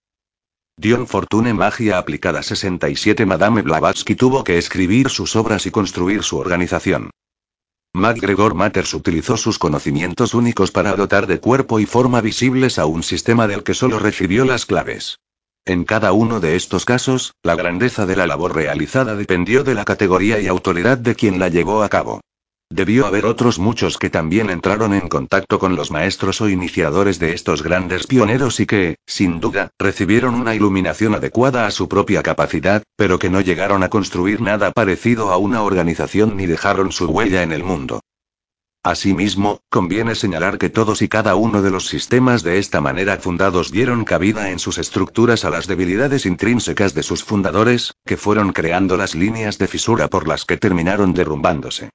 Dion 0.81 1.07
Fortune 1.07 1.53
Magia 1.53 1.99
Aplicada 1.99 2.43
67 2.43 3.27
Madame 3.27 3.61
Blavatsky 3.61 4.15
tuvo 4.15 4.43
que 4.45 4.57
escribir 4.57 5.11
sus 5.11 5.37
obras 5.37 5.67
y 5.67 5.71
construir 5.71 6.23
su 6.23 6.39
organización. 6.39 7.11
MacGregor 7.93 8.55
Matters 8.55 8.95
utilizó 8.95 9.37
sus 9.37 9.59
conocimientos 9.59 10.33
únicos 10.33 10.71
para 10.71 10.97
dotar 10.97 11.27
de 11.27 11.39
cuerpo 11.39 11.81
y 11.81 11.85
forma 11.85 12.23
visibles 12.23 12.79
a 12.79 12.87
un 12.87 13.03
sistema 13.03 13.47
del 13.47 13.63
que 13.63 13.75
solo 13.75 13.99
recibió 13.99 14.47
las 14.47 14.65
claves. 14.65 15.19
En 15.67 15.85
cada 15.85 16.13
uno 16.13 16.41
de 16.41 16.57
estos 16.57 16.87
casos, 16.87 17.35
la 17.43 17.57
grandeza 17.57 18.07
de 18.07 18.17
la 18.17 18.27
labor 18.27 18.55
realizada 18.55 19.15
dependió 19.17 19.65
de 19.65 19.75
la 19.75 19.85
categoría 19.85 20.41
y 20.41 20.47
autoridad 20.47 20.97
de 20.97 21.15
quien 21.15 21.39
la 21.39 21.51
llevó 21.51 21.83
a 21.83 21.91
cabo. 21.91 22.23
Debió 22.73 23.07
haber 23.07 23.27
otros 23.27 23.59
muchos 23.59 23.99
que 23.99 24.11
también 24.11 24.49
entraron 24.49 24.95
en 24.95 25.09
contacto 25.09 25.59
con 25.59 25.75
los 25.75 25.91
maestros 25.91 26.41
o 26.41 26.49
iniciadores 26.49 27.19
de 27.19 27.33
estos 27.33 27.65
grandes 27.65 28.07
pioneros 28.07 28.61
y 28.61 28.67
que, 28.67 28.97
sin 29.07 29.41
duda, 29.41 29.73
recibieron 29.77 30.37
una 30.37 30.55
iluminación 30.55 31.17
adecuada 31.17 31.67
a 31.67 31.73
su 31.73 31.89
propia 31.89 32.23
capacidad, 32.23 32.85
pero 32.95 33.19
que 33.19 33.29
no 33.29 33.41
llegaron 33.41 33.83
a 33.83 33.89
construir 33.89 34.41
nada 34.41 34.71
parecido 34.71 35.33
a 35.33 35.37
una 35.37 35.65
organización 35.65 36.37
ni 36.37 36.47
dejaron 36.47 36.93
su 36.93 37.07
huella 37.07 37.43
en 37.43 37.51
el 37.51 37.65
mundo. 37.65 38.03
Asimismo, 38.85 39.61
conviene 39.69 40.15
señalar 40.15 40.57
que 40.57 40.71
todos 40.71 41.03
y 41.03 41.09
cada 41.09 41.35
uno 41.35 41.63
de 41.63 41.73
los 41.73 41.89
sistemas 41.89 42.45
de 42.45 42.59
esta 42.59 42.81
manera 42.81 43.17
fundados 43.17 43.73
dieron 43.73 44.05
cabida 44.05 44.51
en 44.53 44.61
sus 44.61 44.79
estructuras 44.79 45.45
a 45.45 45.51
las 45.51 45.67
debilidades 45.67 46.25
intrínsecas 46.25 46.95
de 46.95 47.03
sus 47.03 47.25
fundadores, 47.25 47.95
que 48.07 48.17
fueron 48.17 48.53
creando 48.53 48.97
las 48.97 49.17
líneas 49.17 49.59
de 49.59 49.67
fisura 49.67 50.07
por 50.07 50.29
las 50.29 50.45
que 50.45 50.57
terminaron 50.57 51.13
derrumbándose. 51.15 51.91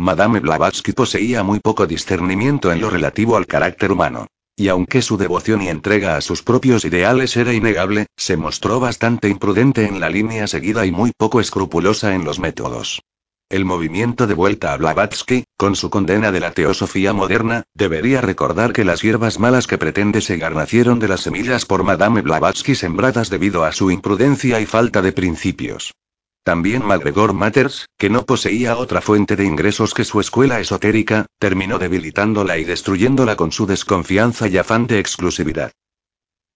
Madame 0.00 0.38
Blavatsky 0.38 0.92
poseía 0.92 1.42
muy 1.42 1.58
poco 1.58 1.84
discernimiento 1.84 2.70
en 2.70 2.80
lo 2.80 2.88
relativo 2.88 3.36
al 3.36 3.48
carácter 3.48 3.90
humano. 3.90 4.28
Y 4.54 4.68
aunque 4.68 5.02
su 5.02 5.16
devoción 5.16 5.60
y 5.60 5.68
entrega 5.68 6.16
a 6.16 6.20
sus 6.20 6.44
propios 6.44 6.84
ideales 6.84 7.36
era 7.36 7.52
innegable, 7.52 8.06
se 8.16 8.36
mostró 8.36 8.78
bastante 8.78 9.28
imprudente 9.28 9.86
en 9.86 9.98
la 9.98 10.08
línea 10.08 10.46
seguida 10.46 10.86
y 10.86 10.92
muy 10.92 11.10
poco 11.16 11.40
escrupulosa 11.40 12.14
en 12.14 12.24
los 12.24 12.38
métodos. 12.38 13.02
El 13.50 13.64
movimiento 13.64 14.28
de 14.28 14.34
vuelta 14.34 14.72
a 14.72 14.76
Blavatsky, 14.76 15.42
con 15.56 15.74
su 15.74 15.90
condena 15.90 16.30
de 16.30 16.40
la 16.40 16.52
teosofía 16.52 17.12
moderna, 17.12 17.64
debería 17.74 18.20
recordar 18.20 18.72
que 18.72 18.84
las 18.84 19.02
hierbas 19.02 19.40
malas 19.40 19.66
que 19.66 19.78
pretende 19.78 20.20
segar 20.20 20.54
nacieron 20.54 21.00
de 21.00 21.08
las 21.08 21.22
semillas 21.22 21.64
por 21.64 21.82
Madame 21.82 22.22
Blavatsky 22.22 22.76
sembradas 22.76 23.30
debido 23.30 23.64
a 23.64 23.72
su 23.72 23.90
imprudencia 23.90 24.60
y 24.60 24.66
falta 24.66 25.02
de 25.02 25.10
principios. 25.10 25.92
También 26.48 26.82
MacGregor 26.82 27.34
Matters, 27.34 27.90
que 27.98 28.08
no 28.08 28.24
poseía 28.24 28.78
otra 28.78 29.02
fuente 29.02 29.36
de 29.36 29.44
ingresos 29.44 29.92
que 29.92 30.06
su 30.06 30.18
escuela 30.18 30.60
esotérica, 30.60 31.26
terminó 31.38 31.78
debilitándola 31.78 32.56
y 32.56 32.64
destruyéndola 32.64 33.36
con 33.36 33.52
su 33.52 33.66
desconfianza 33.66 34.48
y 34.48 34.56
afán 34.56 34.86
de 34.86 34.98
exclusividad. 34.98 35.72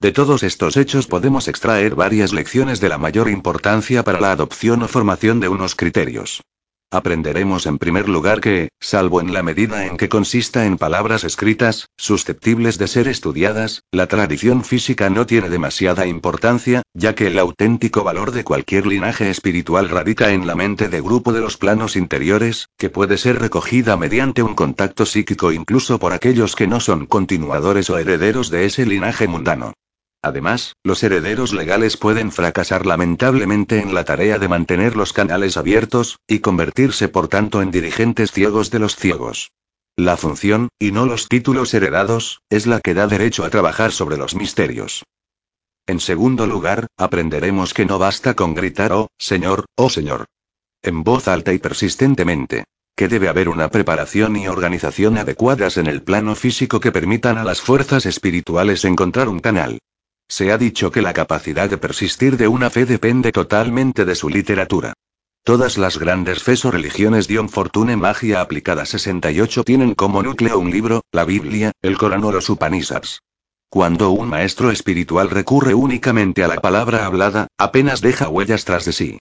De 0.01 0.11
todos 0.11 0.45
estos 0.45 0.79
hechos 0.79 1.07
podemos 1.07 1.47
extraer 1.47 1.95
varias 1.95 2.33
lecciones 2.33 2.81
de 2.81 2.89
la 2.89 2.97
mayor 2.97 3.29
importancia 3.29 4.03
para 4.03 4.19
la 4.19 4.33
adopción 4.33 4.83
o 4.83 4.89
formación 4.89 5.41
de 5.41 5.49
unos 5.49 5.75
criterios. 5.75 6.43
Aprenderemos 6.93 7.65
en 7.65 7.79
primer 7.79 8.07
lugar 8.07 8.43
que, 8.43 8.69
salvo 8.79 9.23
en 9.23 9.33
la 9.33 9.43
medida 9.43 9.87
en 9.87 9.97
que 9.97 10.11
consista 10.11 10.67
en 10.67 10.77
palabras 10.77 11.25
escritas, 11.25 11.89
susceptibles 11.97 12.77
de 12.77 12.87
ser 12.87 13.09
estudiadas, 13.09 13.83
la 13.93 14.09
tradición 14.09 14.63
física 14.63 15.09
no 15.09 15.25
tiene 15.25 15.49
demasiada 15.49 16.07
importancia, 16.07 16.83
ya 16.93 17.15
que 17.15 17.29
el 17.29 17.39
auténtico 17.39 18.05
valor 18.05 18.31
de 18.31 18.45
cualquier 18.45 18.87
linaje 18.87 19.31
espiritual 19.31 19.89
radica 19.89 20.33
en 20.33 20.47
la 20.47 20.55
mente 20.55 20.91
de 20.91 21.01
grupo 21.01 21.33
de 21.33 21.41
los 21.41 21.57
planos 21.57 21.97
interiores, 21.97 22.67
que 22.77 22.91
puede 22.91 23.17
ser 23.17 23.41
recogida 23.41 23.97
mediante 23.97 24.43
un 24.43 24.55
contacto 24.55 25.07
psíquico 25.07 25.51
incluso 25.51 25.99
por 25.99 26.13
aquellos 26.13 26.55
que 26.55 26.67
no 26.67 26.79
son 26.79 27.07
continuadores 27.07 27.89
o 27.89 27.97
herederos 27.97 28.51
de 28.51 28.67
ese 28.67 28.85
linaje 28.85 29.27
mundano. 29.27 29.73
Además, 30.23 30.77
los 30.85 31.03
herederos 31.03 31.53
legales 31.53 31.97
pueden 31.97 32.31
fracasar 32.31 32.87
lamentablemente 32.87 33.81
en 33.81 33.93
la 33.93 34.05
tarea 34.05 34.39
de 34.39 34.47
mantener 34.47 34.95
los 34.95 35.13
canales 35.13 35.57
abiertos, 35.57 36.21
y 36.29 36.39
convertirse 36.39 37.09
por 37.09 37.27
tanto 37.27 37.61
en 37.61 37.73
dirigentes 37.73 38.31
ciegos 38.31 38.71
de 38.71 38.79
los 38.79 38.95
ciegos. 38.95 39.51
La 39.97 40.17
función, 40.17 40.69
y 40.79 40.93
no 40.93 41.07
los 41.07 41.29
títulos 41.29 41.75
heredados, 41.75 42.41
es 42.51 42.69
la 42.69 42.81
que 42.81 42.95
da 42.95 43.09
derecho 43.09 43.45
a 43.45 43.51
trabajar 43.51 43.91
sobre 43.91 44.17
los 44.17 44.37
misterios. 44.37 45.05
En 45.87 45.99
segundo 45.99 46.47
lugar, 46.47 46.87
aprenderemos 46.97 47.75
que 47.75 47.85
no 47.85 47.99
basta 47.99 48.35
con 48.35 48.55
gritar 48.55 48.93
oh, 48.93 49.09
Señor, 49.19 49.67
oh 49.75 49.91
Señor. 49.91 50.27
En 50.83 51.03
voz 51.03 51.27
alta 51.27 51.53
y 51.53 51.59
persistentemente. 51.59 52.65
Que 52.95 53.09
debe 53.09 53.29
haber 53.29 53.49
una 53.49 53.69
preparación 53.69 54.37
y 54.37 54.47
organización 54.47 55.19
adecuadas 55.19 55.79
en 55.79 55.89
el 55.89 56.03
plano 56.03 56.37
físico 56.37 56.79
que 56.79 56.93
permitan 56.93 57.39
a 57.39 57.45
las 57.45 57.61
fuerzas 57.61 58.07
espirituales 58.07 58.85
encontrar 58.85 59.29
un 59.29 59.41
canal. 59.41 59.81
Se 60.33 60.51
ha 60.51 60.57
dicho 60.57 60.91
que 60.91 61.03
la 61.03 61.13
capacidad 61.13 61.69
de 61.69 61.77
persistir 61.77 62.39
de 62.39 62.49
una 62.49 62.71
fe 62.71 62.87
depende 62.87 63.33
totalmente 63.33 64.07
de 64.07 64.15
su 64.15 64.31
literatura. 64.31 64.95
Todas 65.45 65.77
las 65.77 65.99
grandes 65.99 66.43
fes 66.43 66.65
o 66.65 66.71
religiones 66.71 67.29
Dion 67.29 67.51
Fortune 67.51 67.99
Magia 67.99 68.41
aplicada 68.41 68.87
68 68.87 69.63
tienen 69.63 69.95
como 69.95 70.23
núcleo 70.23 70.59
un 70.59 70.71
libro, 70.71 71.03
la 71.13 71.27
Biblia, 71.27 71.73
el 71.83 71.99
Corán 71.99 72.25
o 72.25 72.33
los 72.33 72.49
Upanishads. 72.49 73.21
Cuando 73.69 74.09
un 74.09 74.31
maestro 74.31 74.71
espiritual 74.71 75.29
recurre 75.29 75.75
únicamente 75.75 76.43
a 76.43 76.49
la 76.49 76.63
palabra 76.63 77.05
hablada, 77.05 77.49
apenas 77.59 78.01
deja 78.01 78.31
huellas 78.31 78.65
tras 78.65 78.87
de 78.87 78.95
sí. 78.95 79.19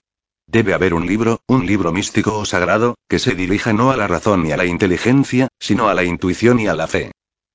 Debe 0.48 0.73
haber 0.73 0.93
un 0.93 1.07
libro, 1.07 1.41
un 1.45 1.65
libro 1.65 1.91
místico 1.91 2.38
o 2.38 2.45
sagrado, 2.45 2.95
que 3.09 3.19
se 3.19 3.35
dirija 3.35 3.73
no 3.73 3.91
a 3.91 3.98
la 3.98 4.07
razón 4.07 4.43
ni 4.43 4.53
a 4.53 4.57
la 4.57 4.64
inteligencia, 4.64 5.49
sino 5.59 5.90
a 5.90 5.93
la 5.93 6.06
intuición 6.06 6.61
y 6.61 6.67
a 6.67 6.73
la 6.73 6.88
fe. 6.88 7.11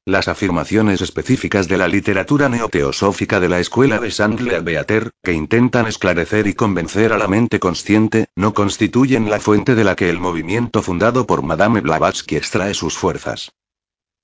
Las 0.09 0.29
afirmaciones 0.29 1.01
específicas 1.01 1.67
de 1.67 1.79
la 1.79 1.89
literatura 1.89 2.49
neoteosófica 2.49 3.41
de 3.41 3.49
la 3.49 3.59
escuela 3.59 3.99
de 3.99 4.13
Sandler 4.13 4.63
Beater, 4.63 5.11
que 5.21 5.33
intentan 5.33 5.89
esclarecer 5.89 6.47
y 6.47 6.55
convencer 6.55 7.13
a 7.13 7.19
la 7.19 7.27
mente 7.27 7.59
consciente, 7.59 8.27
no 8.37 8.55
constituyen 8.55 9.29
la 9.29 9.41
fuente 9.41 9.75
de 9.75 9.83
la 9.83 9.97
que 9.97 10.09
el 10.09 10.21
movimiento 10.21 10.81
fundado 10.81 11.27
por 11.27 11.43
Madame 11.43 11.81
Blavatsky 11.81 12.37
extrae 12.37 12.73
sus 12.73 12.97
fuerzas. 12.97 13.51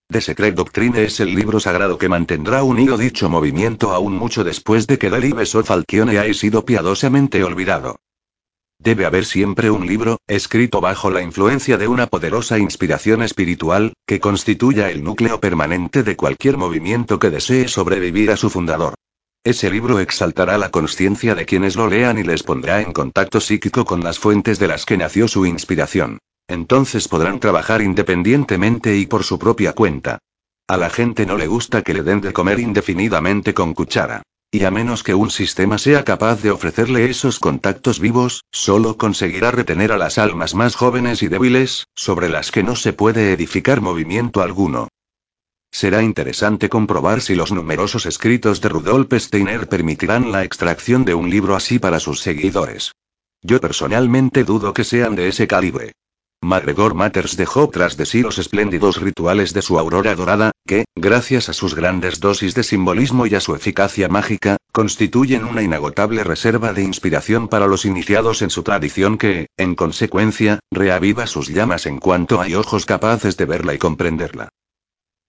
The 0.09 0.21
Secret 0.21 0.55
Doctrine 0.55 1.03
es 1.03 1.19
el 1.19 1.35
libro 1.35 1.59
sagrado 1.59 1.99
que 1.99 2.09
mantendrá 2.09 2.63
unido 2.63 2.97
dicho 2.97 3.29
movimiento 3.29 3.91
aún 3.91 4.15
mucho 4.15 4.45
después 4.45 4.87
de 4.87 4.99
que 4.99 5.11
Dali 5.11 5.33
Falcione 5.33 6.17
haya 6.17 6.33
sido 6.33 6.65
piadosamente 6.65 7.43
olvidado. 7.43 7.99
Debe 8.83 9.07
haber 9.07 9.25
siempre 9.25 9.71
un 9.71 9.87
libro, 9.87 10.19
escrito 10.27 10.81
bajo 10.81 11.09
la 11.09 11.23
influencia 11.23 11.79
de 11.79 11.87
una 11.87 12.09
poderosa 12.09 12.59
inspiración 12.59 13.23
espiritual, 13.23 13.93
que 14.09 14.19
constituya 14.19 14.91
el 14.91 15.05
núcleo 15.05 15.39
permanente 15.39 16.03
de 16.03 16.17
cualquier 16.17 16.57
movimiento 16.57 17.21
que 17.21 17.31
desee 17.31 17.69
sobrevivir 17.69 18.33
a 18.33 18.37
su 18.37 18.51
fundador. 18.51 18.95
Ese 19.45 19.71
libro 19.71 20.01
exaltará 20.01 20.59
la 20.59 20.71
conciencia 20.71 21.37
de 21.37 21.47
quienes 21.47 21.77
lo 21.77 21.87
lean 21.87 22.19
y 22.19 22.25
les 22.25 22.43
pondrá 22.43 22.81
en 22.81 22.93
contacto 22.93 23.41
psíquico 23.41 23.85
con 23.85 24.03
las 24.03 24.19
fuentes 24.19 24.59
de 24.59 24.67
las 24.67 24.85
que 24.85 24.97
nació 24.97 25.29
su 25.29 25.47
inspiración. 25.47 26.19
Entonces 26.49 27.07
podrán 27.07 27.39
trabajar 27.39 27.83
independientemente 27.83 28.97
y 28.97 29.07
por 29.07 29.23
su 29.23 29.39
propia 29.39 29.75
cuenta. 29.75 30.19
A 30.67 30.77
la 30.77 30.91
gente 30.91 31.25
no 31.25 31.37
le 31.37 31.47
gusta 31.47 31.83
que 31.83 31.95
le 31.95 32.03
den 32.03 32.21
de 32.21 32.33
comer 32.33 32.59
indefinidamente 32.59 33.55
con 33.55 33.75
cuchara. 33.75 34.23
Y 34.55 34.65
a 34.65 34.71
menos 34.71 35.03
que 35.03 35.15
un 35.15 35.31
sistema 35.31 35.79
sea 35.79 36.05
capaz 36.05 36.43
de 36.43 36.51
ofrecerle 36.51 37.07
esos 37.07 37.39
contactos 37.39 37.99
vivos, 37.99 38.45
solo 38.53 38.99
conseguirá 38.99 39.51
retener 39.51 39.93
a 39.93 39.97
las 39.97 40.19
almas 40.19 40.55
más 40.55 40.75
jóvenes 40.75 41.23
y 41.23 41.29
débiles, 41.29 41.87
sobre 41.95 42.29
las 42.29 42.51
que 42.51 42.63
no 42.63 42.77
se 42.77 42.93
puede 42.93 43.33
edificar 43.33 43.81
movimiento 43.81 44.43
alguno. 44.43 44.89
Será 45.71 46.03
interesante 46.03 46.69
comprobar 46.69 47.23
si 47.23 47.35
los 47.35 47.51
numerosos 47.51 48.05
escritos 48.05 48.61
de 48.61 48.69
Rudolf 48.69 49.11
Steiner 49.15 49.71
permitirán 49.71 50.31
la 50.31 50.45
extracción 50.45 51.07
de 51.07 51.15
un 51.15 51.31
libro 51.31 51.57
así 51.57 51.79
para 51.79 51.99
sus 51.99 52.21
seguidores. 52.21 52.93
Yo 53.41 53.59
personalmente 53.59 54.45
dudo 54.45 54.75
que 54.75 54.85
sean 54.85 55.17
de 55.17 55.29
ese 55.29 55.49
calibre. 55.49 55.93
MacGregor 56.45 56.95
Matters 56.95 57.37
dejó 57.37 57.69
tras 57.69 57.97
de 57.97 58.05
sí 58.05 58.21
los 58.21 58.39
espléndidos 58.39 59.01
rituales 59.01 59.55
de 59.55 59.63
su 59.63 59.79
aurora 59.79 60.17
dorada, 60.17 60.51
que, 60.67 60.85
gracias 60.97 61.49
a 61.49 61.53
sus 61.53 61.77
grandes 61.77 62.19
dosis 62.19 62.57
de 62.57 62.65
simbolismo 62.65 63.27
y 63.27 63.37
a 63.37 63.41
su 63.41 63.55
eficacia 63.55 64.09
mágica, 64.09 64.57
constituyen 64.73 65.45
una 65.45 65.63
inagotable 65.63 66.25
reserva 66.25 66.73
de 66.73 66.83
inspiración 66.83 67.47
para 67.47 67.69
los 67.69 67.85
iniciados 67.85 68.43
en 68.43 68.51
su 68.51 68.65
tradición 68.65 69.19
que, 69.19 69.47
en 69.57 69.77
consecuencia, 69.77 70.59
reaviva 70.73 71.29
sus 71.29 71.49
llamas 71.49 71.87
en 71.87 71.99
cuanto 71.99 72.41
hay 72.41 72.57
ojos 72.57 72.87
capaces 72.87 73.37
de 73.37 73.45
verla 73.45 73.75
y 73.75 73.79
comprenderla. 73.79 74.49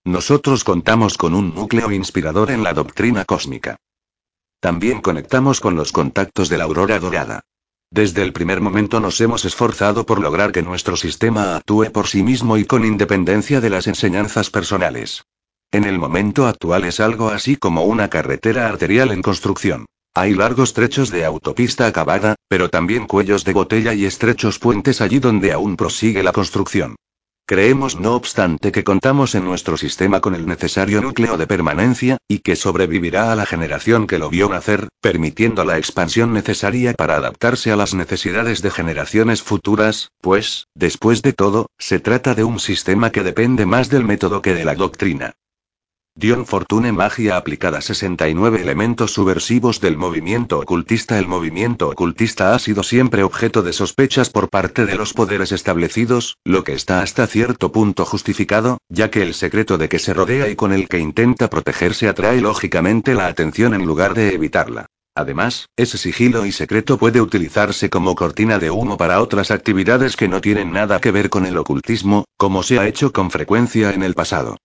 Nosotros 0.04 0.64
contamos 0.64 1.16
con 1.16 1.34
un 1.34 1.54
núcleo 1.54 1.92
inspirador 1.92 2.50
en 2.50 2.64
la 2.64 2.74
doctrina 2.74 3.24
cósmica. 3.24 3.76
También 4.58 5.00
conectamos 5.00 5.60
con 5.60 5.76
los 5.76 5.92
contactos 5.92 6.48
de 6.48 6.58
la 6.58 6.64
aurora 6.64 6.98
dorada. 6.98 7.42
Desde 7.94 8.22
el 8.24 8.32
primer 8.32 8.60
momento 8.60 8.98
nos 8.98 9.20
hemos 9.20 9.44
esforzado 9.44 10.04
por 10.04 10.18
lograr 10.18 10.50
que 10.50 10.62
nuestro 10.62 10.96
sistema 10.96 11.54
actúe 11.54 11.92
por 11.92 12.08
sí 12.08 12.24
mismo 12.24 12.56
y 12.56 12.64
con 12.64 12.84
independencia 12.84 13.60
de 13.60 13.70
las 13.70 13.86
enseñanzas 13.86 14.50
personales. 14.50 15.22
En 15.70 15.84
el 15.84 16.00
momento 16.00 16.48
actual 16.48 16.82
es 16.86 16.98
algo 16.98 17.28
así 17.28 17.54
como 17.54 17.84
una 17.84 18.08
carretera 18.10 18.66
arterial 18.66 19.12
en 19.12 19.22
construcción. 19.22 19.86
Hay 20.12 20.34
largos 20.34 20.74
trechos 20.74 21.12
de 21.12 21.24
autopista 21.24 21.86
acabada, 21.86 22.34
pero 22.48 22.68
también 22.68 23.06
cuellos 23.06 23.44
de 23.44 23.52
botella 23.52 23.94
y 23.94 24.06
estrechos 24.06 24.58
puentes 24.58 25.00
allí 25.00 25.20
donde 25.20 25.52
aún 25.52 25.76
prosigue 25.76 26.24
la 26.24 26.32
construcción. 26.32 26.96
Creemos 27.46 28.00
no 28.00 28.14
obstante 28.14 28.72
que 28.72 28.84
contamos 28.84 29.34
en 29.34 29.44
nuestro 29.44 29.76
sistema 29.76 30.22
con 30.22 30.34
el 30.34 30.46
necesario 30.46 31.02
núcleo 31.02 31.36
de 31.36 31.46
permanencia, 31.46 32.16
y 32.26 32.38
que 32.38 32.56
sobrevivirá 32.56 33.32
a 33.32 33.36
la 33.36 33.44
generación 33.44 34.06
que 34.06 34.18
lo 34.18 34.30
vio 34.30 34.48
nacer, 34.48 34.88
permitiendo 35.02 35.62
la 35.66 35.76
expansión 35.76 36.32
necesaria 36.32 36.94
para 36.94 37.16
adaptarse 37.16 37.70
a 37.70 37.76
las 37.76 37.92
necesidades 37.92 38.62
de 38.62 38.70
generaciones 38.70 39.42
futuras, 39.42 40.08
pues, 40.22 40.68
después 40.74 41.20
de 41.20 41.34
todo, 41.34 41.66
se 41.78 42.00
trata 42.00 42.34
de 42.34 42.44
un 42.44 42.58
sistema 42.60 43.12
que 43.12 43.22
depende 43.22 43.66
más 43.66 43.90
del 43.90 44.04
método 44.04 44.40
que 44.40 44.54
de 44.54 44.64
la 44.64 44.74
doctrina. 44.74 45.34
Dion 46.16 46.46
Fortune 46.46 46.92
Magia 46.92 47.36
aplicada 47.36 47.80
69 47.80 48.62
elementos 48.62 49.12
subversivos 49.12 49.80
del 49.80 49.96
movimiento 49.96 50.60
ocultista 50.60 51.18
El 51.18 51.26
movimiento 51.26 51.88
ocultista 51.88 52.54
ha 52.54 52.58
sido 52.60 52.84
siempre 52.84 53.24
objeto 53.24 53.62
de 53.62 53.72
sospechas 53.72 54.30
por 54.30 54.48
parte 54.48 54.86
de 54.86 54.94
los 54.94 55.12
poderes 55.12 55.50
establecidos, 55.50 56.38
lo 56.44 56.62
que 56.62 56.74
está 56.74 57.02
hasta 57.02 57.26
cierto 57.26 57.72
punto 57.72 58.04
justificado, 58.04 58.78
ya 58.88 59.10
que 59.10 59.22
el 59.22 59.34
secreto 59.34 59.76
de 59.76 59.88
que 59.88 59.98
se 59.98 60.14
rodea 60.14 60.48
y 60.48 60.54
con 60.54 60.72
el 60.72 60.88
que 60.88 61.00
intenta 61.00 61.50
protegerse 61.50 62.08
atrae 62.08 62.40
lógicamente 62.40 63.14
la 63.14 63.26
atención 63.26 63.74
en 63.74 63.84
lugar 63.84 64.14
de 64.14 64.34
evitarla. 64.34 64.86
Además, 65.16 65.68
ese 65.76 65.98
sigilo 65.98 66.46
y 66.46 66.52
secreto 66.52 66.96
puede 66.96 67.20
utilizarse 67.20 67.90
como 67.90 68.14
cortina 68.14 68.60
de 68.60 68.70
humo 68.70 68.96
para 68.96 69.20
otras 69.20 69.50
actividades 69.50 70.16
que 70.16 70.28
no 70.28 70.40
tienen 70.40 70.70
nada 70.70 71.00
que 71.00 71.10
ver 71.10 71.28
con 71.28 71.44
el 71.44 71.58
ocultismo, 71.58 72.24
como 72.36 72.62
se 72.62 72.78
ha 72.78 72.86
hecho 72.86 73.12
con 73.12 73.32
frecuencia 73.32 73.90
en 73.90 74.04
el 74.04 74.14
pasado. 74.14 74.56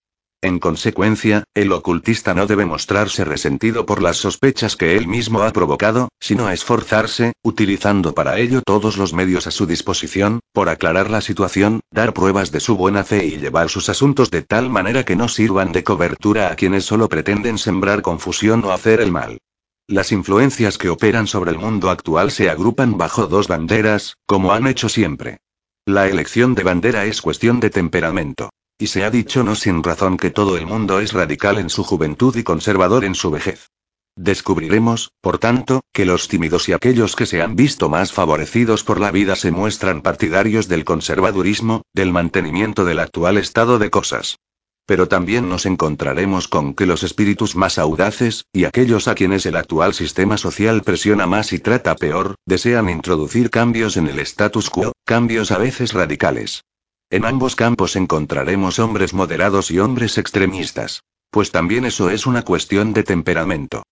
En 0.42 0.60
consecuencia, 0.60 1.44
el 1.54 1.74
ocultista 1.74 2.34
no 2.34 2.48
debe 2.48 2.66
mostrarse 2.66 3.26
resentido 3.26 3.86
por 3.86 4.02
las 4.02 4.16
sospechas 4.16 4.78
que 4.78 4.96
él 4.96 5.06
mismo 5.06 5.42
ha 5.42 5.52
provocado, 5.52 6.08
sino 6.18 6.50
esforzarse, 6.50 7.34
utilizando 7.44 8.14
para 8.14 8.40
ello 8.40 8.62
todos 8.62 8.98
los 8.98 9.12
medios 9.12 9.48
a 9.48 9.52
su 9.52 9.66
disposición, 9.66 10.40
por 10.54 10.70
aclarar 10.70 11.10
la 11.10 11.20
situación, 11.20 11.82
dar 11.92 12.14
pruebas 12.14 12.54
de 12.54 12.62
su 12.62 12.78
buena 12.78 13.04
fe 13.04 13.26
y 13.26 13.38
llevar 13.38 13.68
sus 13.68 13.90
asuntos 13.90 14.32
de 14.32 14.42
tal 14.42 14.70
manera 14.70 15.04
que 15.04 15.18
no 15.18 15.28
sirvan 15.28 15.74
de 15.74 15.84
cobertura 15.84 16.52
a 16.52 16.56
quienes 16.56 16.86
solo 16.86 17.10
pretenden 17.10 17.58
sembrar 17.58 18.02
confusión 18.02 18.64
o 18.64 18.72
hacer 18.72 19.02
el 19.02 19.12
mal. 19.12 19.40
Las 19.88 20.14
influencias 20.14 20.78
que 20.78 20.88
operan 20.88 21.28
sobre 21.28 21.52
el 21.52 21.58
mundo 21.58 21.90
actual 21.90 22.32
se 22.32 22.50
agrupan 22.50 22.98
bajo 22.98 23.28
dos 23.28 23.50
banderas, 23.50 24.16
como 24.26 24.54
han 24.54 24.68
hecho 24.68 24.88
siempre. 24.88 25.40
La 25.86 26.08
elección 26.08 26.56
de 26.56 26.64
bandera 26.64 27.04
es 27.04 27.22
cuestión 27.22 27.60
de 27.60 27.72
temperamento. 27.72 28.52
Y 28.82 28.88
se 28.88 29.04
ha 29.04 29.12
dicho 29.12 29.44
no 29.44 29.56
sin 29.56 29.84
razón 29.84 30.16
que 30.16 30.32
todo 30.32 30.56
el 30.56 30.66
mundo 30.66 31.02
es 31.02 31.12
radical 31.12 31.58
en 31.58 31.70
su 31.70 31.84
juventud 31.84 32.34
y 32.38 32.44
conservador 32.44 33.04
en 33.04 33.14
su 33.14 33.30
vejez. 33.30 33.68
Descubriremos, 34.16 35.12
por 35.20 35.38
tanto, 35.38 35.82
que 35.92 36.06
los 36.06 36.30
tímidos 36.30 36.70
y 36.70 36.74
aquellos 36.74 37.18
que 37.18 37.26
se 37.26 37.42
han 37.42 37.58
visto 37.58 37.90
más 37.90 38.14
favorecidos 38.14 38.86
por 38.86 39.02
la 39.02 39.12
vida 39.12 39.36
se 39.36 39.52
muestran 39.52 40.02
partidarios 40.02 40.70
del 40.70 40.86
conservadurismo, 40.86 41.82
del 41.94 42.14
mantenimiento 42.14 42.86
del 42.86 43.00
actual 43.00 43.38
estado 43.38 43.80
de 43.80 43.90
cosas. 43.90 44.38
Pero 44.86 45.10
también 45.10 45.50
nos 45.50 45.66
encontraremos 45.66 46.48
con 46.48 46.74
que 46.74 46.86
los 46.86 47.04
espíritus 47.04 47.58
más 47.58 47.80
audaces, 47.80 48.46
y 48.54 48.64
aquellos 48.64 49.10
a 49.10 49.16
quienes 49.16 49.46
el 49.46 49.58
actual 49.58 49.94
sistema 49.94 50.38
social 50.38 50.84
presiona 50.84 51.28
más 51.28 51.52
y 51.52 51.60
trata 51.60 51.96
peor, 51.96 52.36
desean 52.46 52.90
introducir 52.90 53.50
cambios 53.50 53.98
en 53.98 54.08
el 54.08 54.20
status 54.20 54.70
quo, 54.70 54.94
cambios 55.06 55.52
a 55.52 55.58
veces 55.58 55.92
radicales. 55.94 56.64
En 57.12 57.26
ambos 57.26 57.56
campos 57.56 57.96
encontraremos 57.96 58.78
hombres 58.78 59.16
moderados 59.16 59.72
y 59.72 59.80
hombres 59.80 60.20
extremistas. 60.20 61.02
Pues 61.32 61.52
también 61.52 61.86
eso 61.86 62.12
es 62.12 62.28
una 62.28 62.44
cuestión 62.44 62.94
de 62.94 63.04
temperamento. 63.04 63.84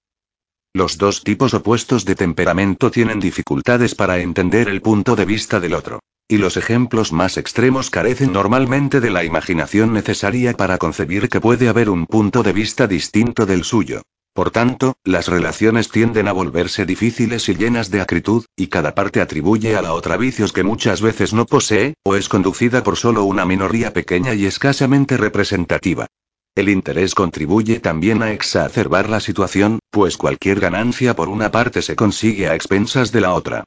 Los 0.72 1.00
dos 1.00 1.24
tipos 1.24 1.56
opuestos 1.56 2.06
de 2.06 2.14
temperamento 2.14 2.92
tienen 2.92 3.20
dificultades 3.20 3.96
para 3.96 4.20
entender 4.20 4.70
el 4.70 4.84
punto 4.84 5.16
de 5.16 5.26
vista 5.26 5.60
del 5.60 5.74
otro. 5.74 6.00
Y 6.28 6.38
los 6.38 6.58
ejemplos 6.58 7.12
más 7.12 7.38
extremos 7.38 7.90
carecen 7.90 8.34
normalmente 8.34 9.00
de 9.00 9.10
la 9.10 9.24
imaginación 9.24 9.94
necesaria 9.94 10.54
para 10.54 10.78
concebir 10.78 11.30
que 11.30 11.42
puede 11.42 11.70
haber 11.70 11.90
un 11.90 12.06
punto 12.06 12.44
de 12.44 12.54
vista 12.54 12.86
distinto 12.86 13.48
del 13.48 13.64
suyo. 13.64 14.04
Por 14.38 14.52
tanto, 14.52 14.98
las 15.04 15.30
relaciones 15.30 15.90
tienden 15.90 16.28
a 16.28 16.32
volverse 16.32 16.86
difíciles 16.86 17.50
y 17.50 17.56
llenas 17.56 17.90
de 17.90 18.02
acritud, 18.02 18.46
y 18.56 18.68
cada 18.68 18.94
parte 18.94 19.20
atribuye 19.20 19.76
a 19.76 19.82
la 19.82 19.94
otra 19.94 20.16
vicios 20.16 20.54
que 20.54 20.62
muchas 20.62 21.02
veces 21.02 21.34
no 21.34 21.48
posee, 21.48 21.96
o 22.04 22.16
es 22.16 22.30
conducida 22.30 22.84
por 22.84 22.98
solo 22.98 23.24
una 23.24 23.48
minoría 23.48 23.94
pequeña 23.94 24.36
y 24.36 24.46
escasamente 24.46 25.18
representativa. 25.18 26.06
El 26.54 26.70
interés 26.70 27.16
contribuye 27.16 27.80
también 27.80 28.22
a 28.22 28.32
exacerbar 28.32 29.10
la 29.10 29.22
situación, 29.22 29.80
pues 29.90 30.18
cualquier 30.18 30.60
ganancia 30.60 31.16
por 31.16 31.30
una 31.30 31.50
parte 31.50 31.82
se 31.82 31.96
consigue 31.96 32.48
a 32.48 32.54
expensas 32.54 33.12
de 33.12 33.22
la 33.22 33.34
otra. 33.34 33.64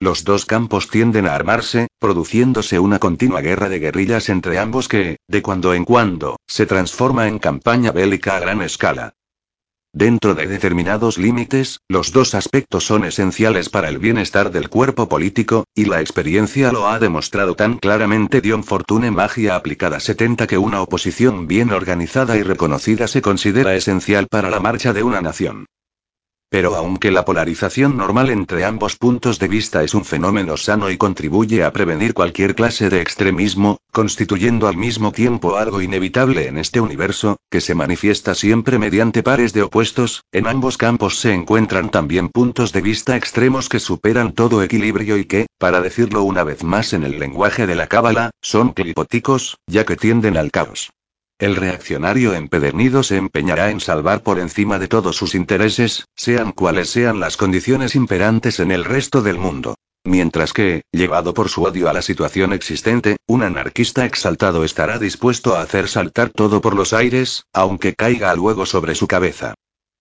Los 0.00 0.24
dos 0.24 0.46
campos 0.46 0.88
tienden 0.88 1.26
a 1.26 1.34
armarse, 1.34 1.88
produciéndose 1.98 2.78
una 2.78 2.98
continua 2.98 3.42
guerra 3.42 3.68
de 3.68 3.78
guerrillas 3.78 4.30
entre 4.30 4.58
ambos 4.58 4.88
que, 4.88 5.18
de 5.28 5.42
cuando 5.42 5.74
en 5.74 5.84
cuando, 5.84 6.38
se 6.46 6.64
transforma 6.64 7.28
en 7.28 7.38
campaña 7.38 7.92
bélica 7.92 8.38
a 8.38 8.40
gran 8.40 8.62
escala. 8.62 9.12
Dentro 9.94 10.34
de 10.34 10.48
determinados 10.48 11.18
límites, 11.18 11.78
los 11.88 12.10
dos 12.10 12.34
aspectos 12.34 12.82
son 12.82 13.04
esenciales 13.04 13.68
para 13.68 13.88
el 13.88 14.00
bienestar 14.00 14.50
del 14.50 14.68
cuerpo 14.68 15.08
político, 15.08 15.66
y 15.72 15.84
la 15.84 16.00
experiencia 16.00 16.72
lo 16.72 16.88
ha 16.88 16.98
demostrado 16.98 17.54
tan 17.54 17.78
claramente 17.78 18.40
Dion 18.40 18.64
Fortune 18.64 19.12
Magia 19.12 19.54
aplicada 19.54 20.00
70 20.00 20.48
que 20.48 20.58
una 20.58 20.82
oposición 20.82 21.46
bien 21.46 21.70
organizada 21.70 22.36
y 22.36 22.42
reconocida 22.42 23.06
se 23.06 23.22
considera 23.22 23.76
esencial 23.76 24.26
para 24.28 24.50
la 24.50 24.58
marcha 24.58 24.92
de 24.92 25.04
una 25.04 25.20
nación. 25.20 25.66
Pero 26.50 26.76
aunque 26.76 27.10
la 27.10 27.24
polarización 27.24 27.96
normal 27.96 28.30
entre 28.30 28.64
ambos 28.64 28.96
puntos 28.96 29.38
de 29.38 29.48
vista 29.48 29.82
es 29.82 29.92
un 29.92 30.04
fenómeno 30.04 30.56
sano 30.56 30.88
y 30.88 30.96
contribuye 30.96 31.64
a 31.64 31.72
prevenir 31.72 32.14
cualquier 32.14 32.54
clase 32.54 32.90
de 32.90 33.00
extremismo, 33.00 33.78
constituyendo 33.92 34.68
al 34.68 34.76
mismo 34.76 35.10
tiempo 35.10 35.56
algo 35.56 35.80
inevitable 35.80 36.46
en 36.46 36.58
este 36.58 36.80
universo, 36.80 37.38
que 37.50 37.60
se 37.60 37.74
manifiesta 37.74 38.34
siempre 38.34 38.78
mediante 38.78 39.22
pares 39.22 39.52
de 39.52 39.62
opuestos, 39.62 40.22
en 40.32 40.46
ambos 40.46 40.76
campos 40.78 41.18
se 41.18 41.32
encuentran 41.32 41.90
también 41.90 42.28
puntos 42.28 42.72
de 42.72 42.82
vista 42.82 43.16
extremos 43.16 43.68
que 43.68 43.80
superan 43.80 44.32
todo 44.32 44.62
equilibrio 44.62 45.16
y 45.16 45.24
que, 45.24 45.46
para 45.58 45.80
decirlo 45.80 46.22
una 46.22 46.44
vez 46.44 46.62
más 46.62 46.92
en 46.92 47.04
el 47.04 47.18
lenguaje 47.18 47.66
de 47.66 47.74
la 47.74 47.88
cábala, 47.88 48.30
son 48.40 48.72
clipóticos, 48.72 49.58
ya 49.66 49.84
que 49.84 49.96
tienden 49.96 50.36
al 50.36 50.50
caos. 50.50 50.90
El 51.38 51.56
reaccionario 51.56 52.32
empedernido 52.32 53.02
se 53.02 53.16
empeñará 53.16 53.70
en 53.70 53.80
salvar 53.80 54.22
por 54.22 54.38
encima 54.38 54.78
de 54.78 54.86
todos 54.86 55.16
sus 55.16 55.34
intereses, 55.34 56.04
sean 56.14 56.52
cuales 56.52 56.90
sean 56.90 57.18
las 57.18 57.36
condiciones 57.36 57.96
imperantes 57.96 58.60
en 58.60 58.70
el 58.70 58.84
resto 58.84 59.20
del 59.20 59.38
mundo. 59.38 59.74
Mientras 60.04 60.52
que, 60.52 60.82
llevado 60.92 61.34
por 61.34 61.48
su 61.48 61.64
odio 61.64 61.88
a 61.88 61.92
la 61.92 62.02
situación 62.02 62.52
existente, 62.52 63.16
un 63.26 63.42
anarquista 63.42 64.04
exaltado 64.04 64.62
estará 64.62 64.98
dispuesto 64.98 65.56
a 65.56 65.62
hacer 65.62 65.88
saltar 65.88 66.30
todo 66.30 66.60
por 66.60 66.76
los 66.76 66.92
aires, 66.92 67.44
aunque 67.52 67.94
caiga 67.94 68.34
luego 68.36 68.64
sobre 68.64 68.94
su 68.94 69.08
cabeza. 69.08 69.54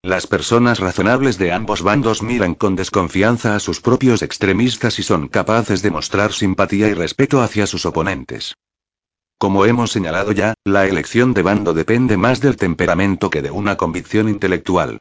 Las 0.03 0.27
personas 0.27 0.79
razonables 0.79 1.37
de 1.37 1.53
ambos 1.53 1.81
bandos 1.81 2.21
miran 2.21 2.53
con 2.53 2.75
desconfianza 2.75 3.55
a 3.55 3.59
sus 3.59 3.79
propios 3.79 4.21
extremistas 4.21 4.99
y 4.99 5.03
son 5.03 5.29
capaces 5.29 5.81
de 5.81 5.89
mostrar 5.89 6.33
simpatía 6.33 6.89
y 6.89 6.93
respeto 6.93 7.41
hacia 7.41 7.65
sus 7.65 7.85
oponentes. 7.85 8.53
Como 9.43 9.65
hemos 9.65 9.91
señalado 9.91 10.31
ya, 10.31 10.53
la 10.63 10.87
elección 10.87 11.33
de 11.33 11.41
bando 11.41 11.73
depende 11.73 12.15
más 12.15 12.39
del 12.39 12.55
temperamento 12.55 13.29
que 13.29 13.41
de 13.41 13.51
una 13.51 13.75
convicción 13.75 14.29
intelectual. 14.29 14.99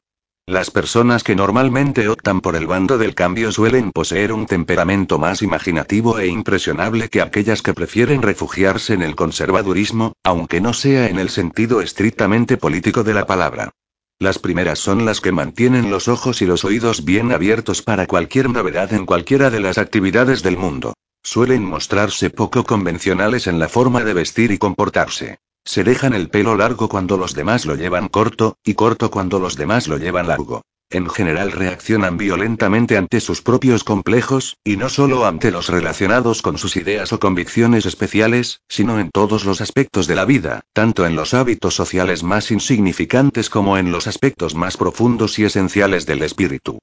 Las 0.49 0.73
personas 0.73 1.23
que 1.23 1.37
normalmente 1.37 2.09
optan 2.09 2.41
por 2.41 2.57
el 2.57 2.67
bando 2.67 2.99
del 2.99 3.15
cambio 3.15 3.53
suelen 3.53 3.93
poseer 3.93 4.33
un 4.33 4.47
temperamento 4.47 5.17
más 5.21 5.43
imaginativo 5.43 6.19
e 6.19 6.27
impresionable 6.27 7.09
que 7.09 7.23
aquellas 7.23 7.63
que 7.63 7.73
prefieren 7.73 8.21
refugiarse 8.21 8.95
en 8.95 9.03
el 9.03 9.15
conservadurismo, 9.15 10.15
aunque 10.25 10.61
no 10.61 10.73
sea 10.73 11.09
en 11.09 11.21
el 11.21 11.29
sentido 11.29 11.81
estrictamente 11.81 12.57
político 12.57 13.05
de 13.05 13.15
la 13.15 13.29
palabra. 13.29 13.71
Las 14.19 14.41
primeras 14.41 14.81
son 14.81 15.05
las 15.05 15.21
que 15.21 15.31
mantienen 15.31 15.89
los 15.89 16.09
ojos 16.09 16.43
y 16.43 16.47
los 16.47 16.65
oídos 16.65 17.05
bien 17.05 17.31
abiertos 17.31 17.81
para 17.83 18.09
cualquier 18.09 18.51
novedad 18.51 18.93
en 18.93 19.07
cualquiera 19.07 19.51
de 19.51 19.61
las 19.61 19.79
actividades 19.79 20.43
del 20.43 20.57
mundo. 20.57 20.95
Suelen 21.23 21.65
mostrarse 21.65 22.31
poco 22.31 22.65
convencionales 22.65 23.47
en 23.47 23.59
la 23.59 23.69
forma 23.69 24.03
de 24.03 24.13
vestir 24.13 24.51
y 24.51 24.59
comportarse. 24.59 25.39
Se 25.65 25.85
dejan 25.85 26.15
el 26.15 26.29
pelo 26.29 26.57
largo 26.57 26.89
cuando 26.89 27.17
los 27.17 27.35
demás 27.35 27.65
lo 27.65 27.77
llevan 27.77 28.09
corto, 28.09 28.57
y 28.65 28.75
corto 28.75 29.11
cuando 29.11 29.39
los 29.39 29.57
demás 29.57 29.87
lo 29.87 29.99
llevan 29.99 30.27
largo. 30.27 30.63
En 30.91 31.09
general 31.09 31.53
reaccionan 31.53 32.19
violentamente 32.19 32.99
ante 32.99 33.21
sus 33.21 33.41
propios 33.41 33.83
complejos, 33.83 34.59
y 34.63 34.77
no 34.77 34.91
solo 34.91 35.25
ante 35.25 35.51
los 35.51 35.69
relacionados 35.69 36.43
con 36.43 36.59
sus 36.59 36.77
ideas 36.77 37.15
o 37.15 37.21
convicciones 37.21 37.87
especiales, 37.87 38.61
sino 38.69 38.99
en 38.99 39.11
todos 39.11 39.45
los 39.45 39.63
aspectos 39.63 40.07
de 40.07 40.17
la 40.17 40.27
vida, 40.27 40.63
tanto 40.75 41.07
en 41.07 41.17
los 41.17 41.33
hábitos 41.33 41.75
sociales 41.75 42.25
más 42.25 42.51
insignificantes 42.51 43.49
como 43.49 43.79
en 43.79 43.91
los 43.91 44.07
aspectos 44.07 44.55
más 44.55 44.77
profundos 44.77 45.39
y 45.39 45.45
esenciales 45.45 46.05
del 46.05 46.23
espíritu. 46.23 46.79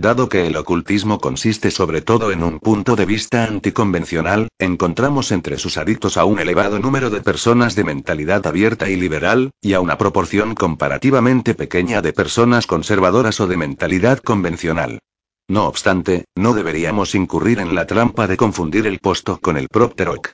Dado 0.00 0.28
que 0.28 0.46
el 0.46 0.56
ocultismo 0.56 1.18
consiste 1.18 1.72
sobre 1.72 2.02
todo 2.02 2.30
en 2.30 2.44
un 2.44 2.60
punto 2.60 2.94
de 2.94 3.04
vista 3.04 3.42
anticonvencional, 3.42 4.46
encontramos 4.60 5.32
entre 5.32 5.58
sus 5.58 5.76
adictos 5.76 6.16
a 6.16 6.24
un 6.24 6.38
elevado 6.38 6.78
número 6.78 7.10
de 7.10 7.20
personas 7.20 7.74
de 7.74 7.82
mentalidad 7.82 8.46
abierta 8.46 8.88
y 8.88 8.94
liberal, 8.94 9.50
y 9.60 9.72
a 9.72 9.80
una 9.80 9.98
proporción 9.98 10.54
comparativamente 10.54 11.56
pequeña 11.56 12.00
de 12.00 12.12
personas 12.12 12.68
conservadoras 12.68 13.40
o 13.40 13.48
de 13.48 13.56
mentalidad 13.56 14.20
convencional. 14.20 15.00
No 15.48 15.66
obstante, 15.66 16.26
no 16.36 16.54
deberíamos 16.54 17.16
incurrir 17.16 17.58
en 17.58 17.74
la 17.74 17.88
trampa 17.88 18.28
de 18.28 18.36
confundir 18.36 18.86
el 18.86 19.00
posto 19.00 19.40
con 19.40 19.56
el 19.56 19.66
propteroc. 19.66 20.30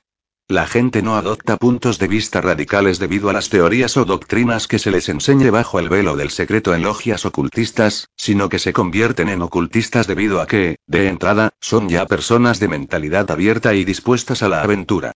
La 0.48 0.66
gente 0.66 1.00
no 1.00 1.16
adopta 1.16 1.56
puntos 1.56 1.98
de 1.98 2.06
vista 2.06 2.42
radicales 2.42 2.98
debido 2.98 3.31
a 3.31 3.32
las 3.32 3.48
teorías 3.48 3.97
o 3.97 4.05
doctrinas 4.05 4.68
que 4.68 4.78
se 4.78 4.90
les 4.90 5.08
enseñe 5.08 5.48
bajo 5.48 5.78
el 5.78 5.89
velo 5.89 6.16
del 6.16 6.28
secreto 6.28 6.74
en 6.74 6.82
logias 6.82 7.24
ocultistas, 7.24 8.10
sino 8.14 8.50
que 8.50 8.58
se 8.58 8.74
convierten 8.74 9.31
en 9.31 9.40
ocultistas 9.40 10.06
debido 10.06 10.42
a 10.42 10.47
que, 10.47 10.76
de 10.86 11.08
entrada, 11.08 11.55
son 11.62 11.89
ya 11.89 12.05
personas 12.05 12.60
de 12.60 12.68
mentalidad 12.68 13.31
abierta 13.31 13.74
y 13.74 13.86
dispuestas 13.86 14.42
a 14.42 14.50
la 14.50 14.60
aventura. 14.60 15.12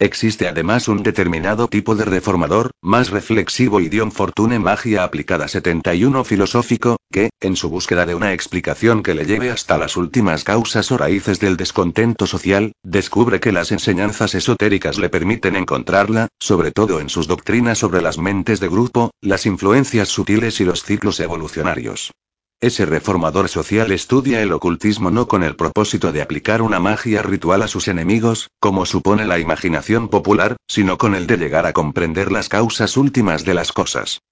Existe 0.00 0.46
además 0.46 0.86
un 0.86 1.02
determinado 1.02 1.66
tipo 1.66 1.96
de 1.96 2.04
reformador, 2.04 2.70
más 2.80 3.10
reflexivo 3.10 3.80
y 3.80 3.88
Dion 3.88 4.12
Fortune 4.12 4.60
Magia 4.60 5.02
Aplicada 5.02 5.48
71 5.48 6.22
filosófico, 6.22 6.98
que, 7.10 7.30
en 7.40 7.56
su 7.56 7.68
búsqueda 7.68 8.06
de 8.06 8.14
una 8.14 8.32
explicación 8.32 9.02
que 9.02 9.14
le 9.14 9.26
lleve 9.26 9.50
hasta 9.50 9.76
las 9.76 9.96
últimas 9.96 10.44
causas 10.44 10.92
o 10.92 10.98
raíces 10.98 11.40
del 11.40 11.56
descontento 11.56 12.28
social, 12.28 12.74
descubre 12.84 13.40
que 13.40 13.50
las 13.50 13.72
enseñanzas 13.72 14.36
esotéricas 14.36 14.98
le 14.98 15.08
permiten 15.08 15.56
encontrarla, 15.56 16.28
sobre 16.38 16.70
todo 16.70 17.00
en 17.00 17.08
sus 17.08 17.26
doctrinas 17.26 17.78
sobre 17.78 18.00
las 18.00 18.18
mentes 18.18 18.60
de 18.60 18.68
grupo, 18.68 19.10
las 19.20 19.46
influencias 19.46 20.06
sutiles 20.06 20.60
y 20.60 20.64
los 20.64 20.84
ciclos 20.84 21.18
evolucionarios. 21.18 22.12
Ese 22.60 22.86
reformador 22.86 23.48
social 23.48 23.92
estudia 23.92 24.42
el 24.42 24.50
ocultismo 24.50 25.12
no 25.12 25.28
con 25.28 25.44
el 25.44 25.54
propósito 25.54 26.10
de 26.10 26.22
aplicar 26.22 26.60
una 26.60 26.80
magia 26.80 27.22
ritual 27.22 27.62
a 27.62 27.68
sus 27.68 27.86
enemigos, 27.86 28.50
como 28.58 28.84
supone 28.84 29.26
la 29.26 29.38
imaginación 29.38 30.08
popular, 30.08 30.56
sino 30.66 30.98
con 30.98 31.14
el 31.14 31.28
de 31.28 31.36
llegar 31.36 31.66
a 31.66 31.72
comprender 31.72 32.32
las 32.32 32.48
causas 32.48 32.96
últimas 32.96 33.44
de 33.44 33.54
las 33.54 33.70
cosas. 33.70 34.22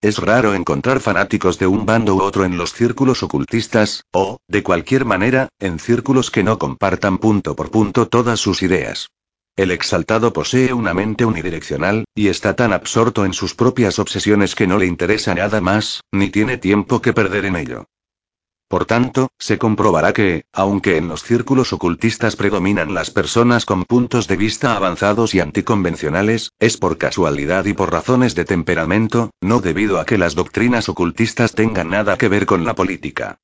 Es 0.00 0.18
raro 0.18 0.54
encontrar 0.54 1.00
fanáticos 1.00 1.58
de 1.58 1.66
un 1.66 1.84
bando 1.84 2.14
u 2.14 2.22
otro 2.22 2.44
en 2.44 2.56
los 2.56 2.72
círculos 2.72 3.24
ocultistas, 3.24 4.04
o, 4.12 4.38
de 4.46 4.62
cualquier 4.62 5.04
manera, 5.04 5.48
en 5.58 5.80
círculos 5.80 6.30
que 6.30 6.44
no 6.44 6.60
compartan 6.60 7.18
punto 7.18 7.56
por 7.56 7.72
punto 7.72 8.06
todas 8.06 8.38
sus 8.38 8.62
ideas. 8.62 9.08
El 9.58 9.72
exaltado 9.72 10.32
posee 10.32 10.72
una 10.72 10.94
mente 10.94 11.24
unidireccional, 11.24 12.04
y 12.14 12.28
está 12.28 12.54
tan 12.54 12.72
absorto 12.72 13.24
en 13.24 13.32
sus 13.32 13.56
propias 13.56 13.98
obsesiones 13.98 14.54
que 14.54 14.68
no 14.68 14.78
le 14.78 14.86
interesa 14.86 15.34
nada 15.34 15.60
más, 15.60 16.04
ni 16.12 16.30
tiene 16.30 16.58
tiempo 16.58 17.02
que 17.02 17.12
perder 17.12 17.44
en 17.44 17.56
ello. 17.56 17.86
Por 18.68 18.84
tanto, 18.84 19.32
se 19.36 19.58
comprobará 19.58 20.12
que, 20.12 20.44
aunque 20.52 20.96
en 20.96 21.08
los 21.08 21.24
círculos 21.24 21.72
ocultistas 21.72 22.36
predominan 22.36 22.94
las 22.94 23.10
personas 23.10 23.64
con 23.64 23.82
puntos 23.82 24.28
de 24.28 24.36
vista 24.36 24.76
avanzados 24.76 25.34
y 25.34 25.40
anticonvencionales, 25.40 26.52
es 26.60 26.76
por 26.76 26.96
casualidad 26.96 27.64
y 27.64 27.72
por 27.72 27.90
razones 27.90 28.36
de 28.36 28.44
temperamento, 28.44 29.32
no 29.40 29.58
debido 29.58 29.98
a 29.98 30.06
que 30.06 30.18
las 30.18 30.36
doctrinas 30.36 30.88
ocultistas 30.88 31.56
tengan 31.56 31.90
nada 31.90 32.16
que 32.16 32.28
ver 32.28 32.46
con 32.46 32.64
la 32.64 32.76
política. 32.76 33.40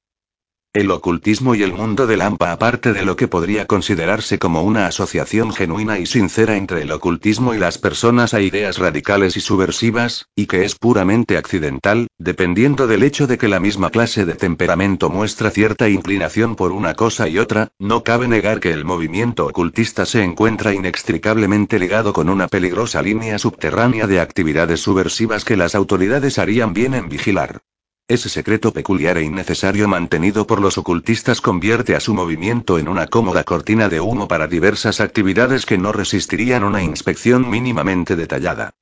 El 0.74 0.90
ocultismo 0.90 1.54
y 1.54 1.62
el 1.62 1.72
mundo 1.72 2.08
de 2.08 2.16
Lampa, 2.16 2.50
aparte 2.50 2.92
de 2.92 3.04
lo 3.04 3.14
que 3.14 3.28
podría 3.28 3.64
considerarse 3.64 4.40
como 4.40 4.64
una 4.64 4.88
asociación 4.88 5.52
genuina 5.52 6.00
y 6.00 6.06
sincera 6.06 6.56
entre 6.56 6.82
el 6.82 6.90
ocultismo 6.90 7.54
y 7.54 7.58
las 7.58 7.78
personas 7.78 8.34
a 8.34 8.40
ideas 8.40 8.78
radicales 8.78 9.36
y 9.36 9.40
subversivas, 9.40 10.26
y 10.34 10.46
que 10.46 10.64
es 10.64 10.74
puramente 10.74 11.36
accidental, 11.36 12.08
dependiendo 12.18 12.88
del 12.88 13.04
hecho 13.04 13.28
de 13.28 13.38
que 13.38 13.46
la 13.46 13.60
misma 13.60 13.90
clase 13.90 14.26
de 14.26 14.34
temperamento 14.34 15.10
muestra 15.10 15.52
cierta 15.52 15.88
inclinación 15.88 16.56
por 16.56 16.72
una 16.72 16.94
cosa 16.94 17.28
y 17.28 17.38
otra, 17.38 17.68
no 17.78 18.02
cabe 18.02 18.26
negar 18.26 18.58
que 18.58 18.72
el 18.72 18.84
movimiento 18.84 19.46
ocultista 19.46 20.04
se 20.04 20.24
encuentra 20.24 20.74
inextricablemente 20.74 21.78
ligado 21.78 22.12
con 22.12 22.28
una 22.28 22.48
peligrosa 22.48 23.00
línea 23.00 23.38
subterránea 23.38 24.08
de 24.08 24.18
actividades 24.18 24.80
subversivas 24.80 25.44
que 25.44 25.56
las 25.56 25.76
autoridades 25.76 26.40
harían 26.40 26.72
bien 26.74 26.94
en 26.94 27.08
vigilar. 27.08 27.60
Ese 28.06 28.28
secreto 28.28 28.70
peculiar 28.74 29.16
e 29.16 29.22
innecesario 29.22 29.88
mantenido 29.88 30.46
por 30.46 30.60
los 30.60 30.76
ocultistas 30.76 31.40
convierte 31.40 31.96
a 31.96 32.00
su 32.00 32.12
movimiento 32.12 32.78
en 32.78 32.88
una 32.88 33.06
cómoda 33.06 33.44
cortina 33.44 33.88
de 33.88 34.00
humo 34.00 34.28
para 34.28 34.46
diversas 34.46 35.00
actividades 35.00 35.64
que 35.64 35.78
no 35.78 35.90
resistirían 35.90 36.64
una 36.64 36.82
inspección 36.82 37.48
mínimamente 37.48 38.14
detallada. 38.14 38.74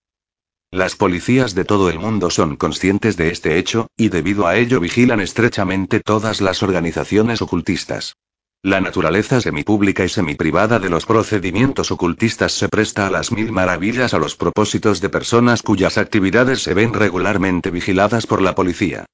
Las 0.73 0.97
policías 0.97 1.55
de 1.55 1.65
todo 1.65 1.89
el 1.89 2.01
mundo 2.01 2.31
son 2.31 2.57
conscientes 2.57 3.17
de 3.17 3.28
este 3.28 3.59
hecho, 3.59 3.86
y 3.97 4.09
debido 4.09 4.49
a 4.49 4.57
ello 4.57 4.81
vigilan 4.81 5.20
estrechamente 5.20 6.01
todas 6.01 6.41
las 6.41 6.65
organizaciones 6.65 7.42
ocultistas. 7.42 8.17
La 8.65 8.81
naturaleza 8.81 9.41
semipública 9.41 10.05
y 10.05 10.08
semiprivada 10.08 10.78
de 10.78 10.89
los 10.89 11.05
procedimientos 11.05 11.91
ocultistas 11.91 12.52
se 12.52 12.68
presta 12.68 13.08
a 13.08 13.10
las 13.10 13.32
mil 13.32 13.50
maravillas 13.50 14.15
a 14.15 14.18
los 14.18 14.36
propósitos 14.36 15.00
de 15.00 15.08
personas 15.08 15.62
cuyas 15.62 15.99
actividades 15.99 16.62
se 16.62 16.73
ven 16.73 16.94
regularmente 16.94 17.73
vigiladas 17.73 18.24
por 18.28 18.41
la 18.41 18.55
policía. 18.55 19.05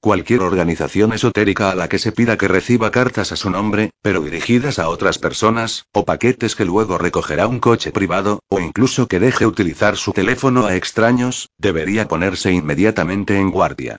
Cualquier 0.00 0.40
organización 0.40 1.12
esotérica 1.12 1.70
a 1.70 1.76
la 1.76 1.88
que 1.88 2.00
se 2.00 2.10
pida 2.10 2.36
que 2.36 2.48
reciba 2.48 2.90
cartas 2.90 3.30
a 3.30 3.36
su 3.36 3.48
nombre, 3.48 3.90
pero 4.02 4.22
dirigidas 4.22 4.80
a 4.80 4.88
otras 4.88 5.20
personas, 5.20 5.84
o 5.92 6.04
paquetes 6.04 6.56
que 6.56 6.64
luego 6.64 6.98
recogerá 6.98 7.46
un 7.46 7.60
coche 7.60 7.92
privado, 7.92 8.40
o 8.48 8.58
incluso 8.58 9.06
que 9.06 9.20
deje 9.20 9.46
utilizar 9.46 9.96
su 9.96 10.12
teléfono 10.14 10.66
a 10.66 10.74
extraños, 10.74 11.48
debería 11.58 12.08
ponerse 12.08 12.50
inmediatamente 12.50 13.38
en 13.38 13.52
guardia. 13.52 13.98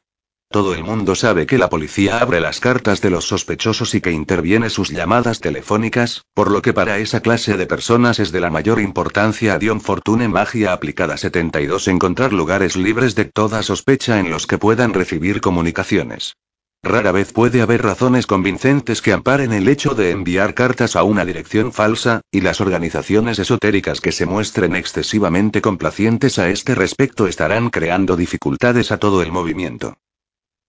Todo 0.49 0.73
el 0.73 0.81
mundo 0.85 1.13
sabe 1.13 1.45
que 1.45 1.57
la 1.57 1.69
policía 1.69 2.19
abre 2.19 2.39
las 2.39 2.61
cartas 2.61 3.01
de 3.01 3.09
los 3.09 3.27
sospechosos 3.27 3.93
y 3.95 3.99
que 3.99 4.13
interviene 4.13 4.69
sus 4.69 4.89
llamadas 4.89 5.41
telefónicas, 5.41 6.23
por 6.33 6.51
lo 6.51 6.61
que 6.61 6.71
para 6.71 6.99
esa 6.99 7.19
clase 7.19 7.57
de 7.57 7.65
personas 7.65 8.19
es 8.19 8.31
de 8.31 8.39
la 8.39 8.49
mayor 8.49 8.79
importancia 8.79 9.55
a 9.55 9.59
Dion 9.59 9.81
Fortune 9.81 10.29
Magia 10.29 10.71
aplicada 10.71 11.17
72 11.17 11.89
encontrar 11.89 12.31
lugares 12.31 12.77
libres 12.77 13.13
de 13.13 13.25
toda 13.25 13.61
sospecha 13.61 14.19
en 14.19 14.29
los 14.29 14.47
que 14.47 14.57
puedan 14.57 14.93
recibir 14.93 15.41
comunicaciones. 15.41 16.37
Rara 16.81 17.11
vez 17.11 17.33
puede 17.33 17.61
haber 17.61 17.81
razones 17.81 18.25
convincentes 18.25 19.01
que 19.01 19.11
amparen 19.11 19.51
el 19.51 19.67
hecho 19.67 19.95
de 19.95 20.11
enviar 20.11 20.53
cartas 20.53 20.95
a 20.95 21.03
una 21.03 21.25
dirección 21.25 21.73
falsa, 21.73 22.21
y 22.31 22.39
las 22.39 22.61
organizaciones 22.61 23.37
esotéricas 23.39 23.99
que 23.99 24.13
se 24.13 24.25
muestren 24.25 24.77
excesivamente 24.77 25.61
complacientes 25.61 26.39
a 26.39 26.49
este 26.49 26.73
respecto 26.73 27.27
estarán 27.27 27.69
creando 27.69 28.15
dificultades 28.15 28.93
a 28.93 28.97
todo 28.97 29.21
el 29.21 29.33
movimiento. 29.33 29.97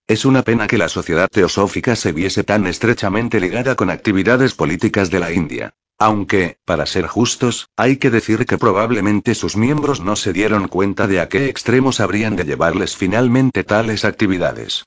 Es 0.08 0.24
una 0.24 0.42
pena 0.42 0.66
que 0.66 0.78
la 0.78 0.88
sociedad 0.88 1.28
teosófica 1.28 1.94
se 1.94 2.12
viese 2.12 2.42
tan 2.42 2.66
estrechamente 2.66 3.40
ligada 3.40 3.74
con 3.74 3.90
actividades 3.90 4.54
políticas 4.54 5.10
de 5.10 5.20
la 5.20 5.32
India. 5.32 5.74
Aunque, 5.98 6.56
para 6.64 6.86
ser 6.86 7.06
justos, 7.06 7.68
hay 7.76 7.98
que 7.98 8.08
decir 8.08 8.46
que 8.46 8.56
probablemente 8.56 9.34
sus 9.34 9.54
miembros 9.54 10.00
no 10.00 10.16
se 10.16 10.32
dieron 10.32 10.68
cuenta 10.68 11.06
de 11.08 11.20
a 11.20 11.28
qué 11.28 11.50
extremos 11.50 12.00
habrían 12.00 12.36
de 12.36 12.44
llevarles 12.44 12.96
finalmente 12.96 13.64
tales 13.64 14.06
actividades. 14.06 14.84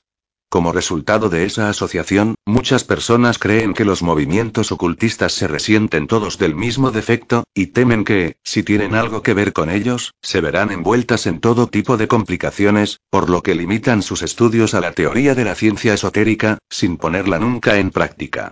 Como 0.52 0.70
resultado 0.70 1.30
de 1.30 1.46
esa 1.46 1.70
asociación, 1.70 2.34
muchas 2.44 2.84
personas 2.84 3.38
creen 3.38 3.72
que 3.72 3.86
los 3.86 4.02
movimientos 4.02 4.70
ocultistas 4.70 5.32
se 5.32 5.48
resienten 5.48 6.06
todos 6.06 6.36
del 6.36 6.54
mismo 6.54 6.90
defecto, 6.90 7.44
y 7.54 7.68
temen 7.68 8.04
que, 8.04 8.36
si 8.44 8.62
tienen 8.62 8.94
algo 8.94 9.22
que 9.22 9.32
ver 9.32 9.54
con 9.54 9.70
ellos, 9.70 10.12
se 10.20 10.42
verán 10.42 10.70
envueltas 10.70 11.26
en 11.26 11.40
todo 11.40 11.68
tipo 11.68 11.96
de 11.96 12.06
complicaciones, 12.06 13.00
por 13.08 13.30
lo 13.30 13.42
que 13.42 13.54
limitan 13.54 14.02
sus 14.02 14.20
estudios 14.20 14.74
a 14.74 14.82
la 14.82 14.92
teoría 14.92 15.34
de 15.34 15.46
la 15.46 15.54
ciencia 15.54 15.94
esotérica, 15.94 16.58
sin 16.68 16.98
ponerla 16.98 17.38
nunca 17.38 17.78
en 17.78 17.90
práctica. 17.90 18.50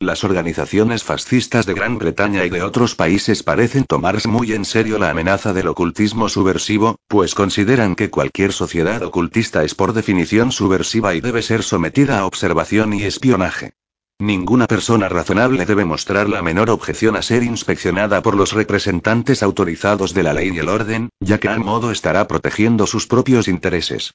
Las 0.00 0.22
organizaciones 0.22 1.02
fascistas 1.02 1.66
de 1.66 1.74
Gran 1.74 1.98
Bretaña 1.98 2.44
y 2.44 2.50
de 2.50 2.62
otros 2.62 2.94
países 2.94 3.42
parecen 3.42 3.84
tomarse 3.84 4.28
muy 4.28 4.52
en 4.52 4.64
serio 4.64 4.96
la 4.96 5.10
amenaza 5.10 5.52
del 5.52 5.66
ocultismo 5.66 6.28
subversivo, 6.28 7.00
pues 7.08 7.34
consideran 7.34 7.96
que 7.96 8.08
cualquier 8.08 8.52
sociedad 8.52 9.02
ocultista 9.02 9.64
es 9.64 9.74
por 9.74 9.94
definición 9.94 10.52
subversiva 10.52 11.16
y 11.16 11.20
debe 11.20 11.42
ser 11.42 11.64
sometida 11.64 12.20
a 12.20 12.26
observación 12.26 12.94
y 12.94 13.02
espionaje. 13.02 13.72
Ninguna 14.20 14.68
persona 14.68 15.08
razonable 15.08 15.66
debe 15.66 15.84
mostrar 15.84 16.28
la 16.28 16.42
menor 16.42 16.70
objeción 16.70 17.16
a 17.16 17.22
ser 17.22 17.42
inspeccionada 17.42 18.22
por 18.22 18.36
los 18.36 18.52
representantes 18.52 19.42
autorizados 19.42 20.14
de 20.14 20.22
la 20.22 20.32
ley 20.32 20.52
y 20.54 20.58
el 20.58 20.68
orden, 20.68 21.08
ya 21.18 21.38
que 21.38 21.48
al 21.48 21.58
modo 21.58 21.90
estará 21.90 22.28
protegiendo 22.28 22.86
sus 22.86 23.08
propios 23.08 23.48
intereses. 23.48 24.14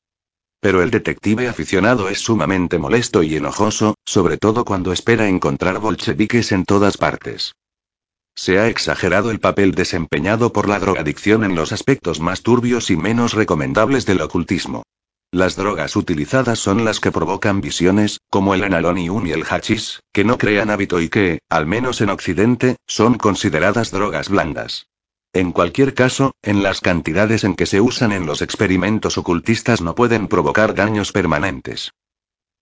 Pero 0.64 0.82
el 0.82 0.92
detective 0.92 1.50
aficionado 1.50 2.08
es 2.08 2.20
sumamente 2.20 2.80
molesto 2.80 3.22
y 3.22 3.36
enojoso, 3.36 3.96
sobre 4.06 4.38
todo 4.38 4.64
cuando 4.64 4.94
espera 4.94 5.28
encontrar 5.28 5.78
bolcheviques 5.80 6.54
en 6.54 6.64
todas 6.64 6.96
partes. 6.96 7.52
Se 8.34 8.60
ha 8.60 8.70
exagerado 8.70 9.30
el 9.30 9.42
papel 9.42 9.74
desempeñado 9.74 10.54
por 10.54 10.70
la 10.70 10.80
drogadicción 10.80 11.44
en 11.44 11.54
los 11.54 11.74
aspectos 11.74 12.22
más 12.22 12.44
turbios 12.44 12.92
y 12.92 12.96
menos 12.96 13.34
recomendables 13.34 14.06
del 14.06 14.22
ocultismo. 14.22 14.84
Las 15.32 15.58
drogas 15.58 15.98
utilizadas 15.98 16.60
son 16.60 16.86
las 16.86 17.02
que 17.02 17.12
provocan 17.12 17.60
visiones, 17.60 18.22
como 18.30 18.54
el 18.54 18.64
analonium 18.64 19.28
y 19.28 19.32
el 19.32 19.44
hachís, 19.44 20.00
que 20.14 20.24
no 20.24 20.38
crean 20.38 20.70
hábito 20.70 21.02
y 21.02 21.10
que, 21.10 21.40
al 21.50 21.66
menos 21.68 22.00
en 22.00 22.10
Occidente, 22.10 22.78
son 22.88 23.16
consideradas 23.16 23.92
drogas 23.92 24.30
blandas. 24.30 24.88
En 25.34 25.52
cualquier 25.52 25.96
caso, 25.96 26.36
en 26.44 26.62
las 26.62 26.80
cantidades 26.80 27.44
en 27.44 27.56
que 27.56 27.66
se 27.66 27.82
usan 27.82 28.12
en 28.12 28.28
los 28.28 28.44
experimentos 28.44 29.18
ocultistas 29.18 29.82
no 29.82 29.96
pueden 29.96 30.28
provocar 30.28 30.76
daños 30.76 31.12
permanentes. 31.12 31.92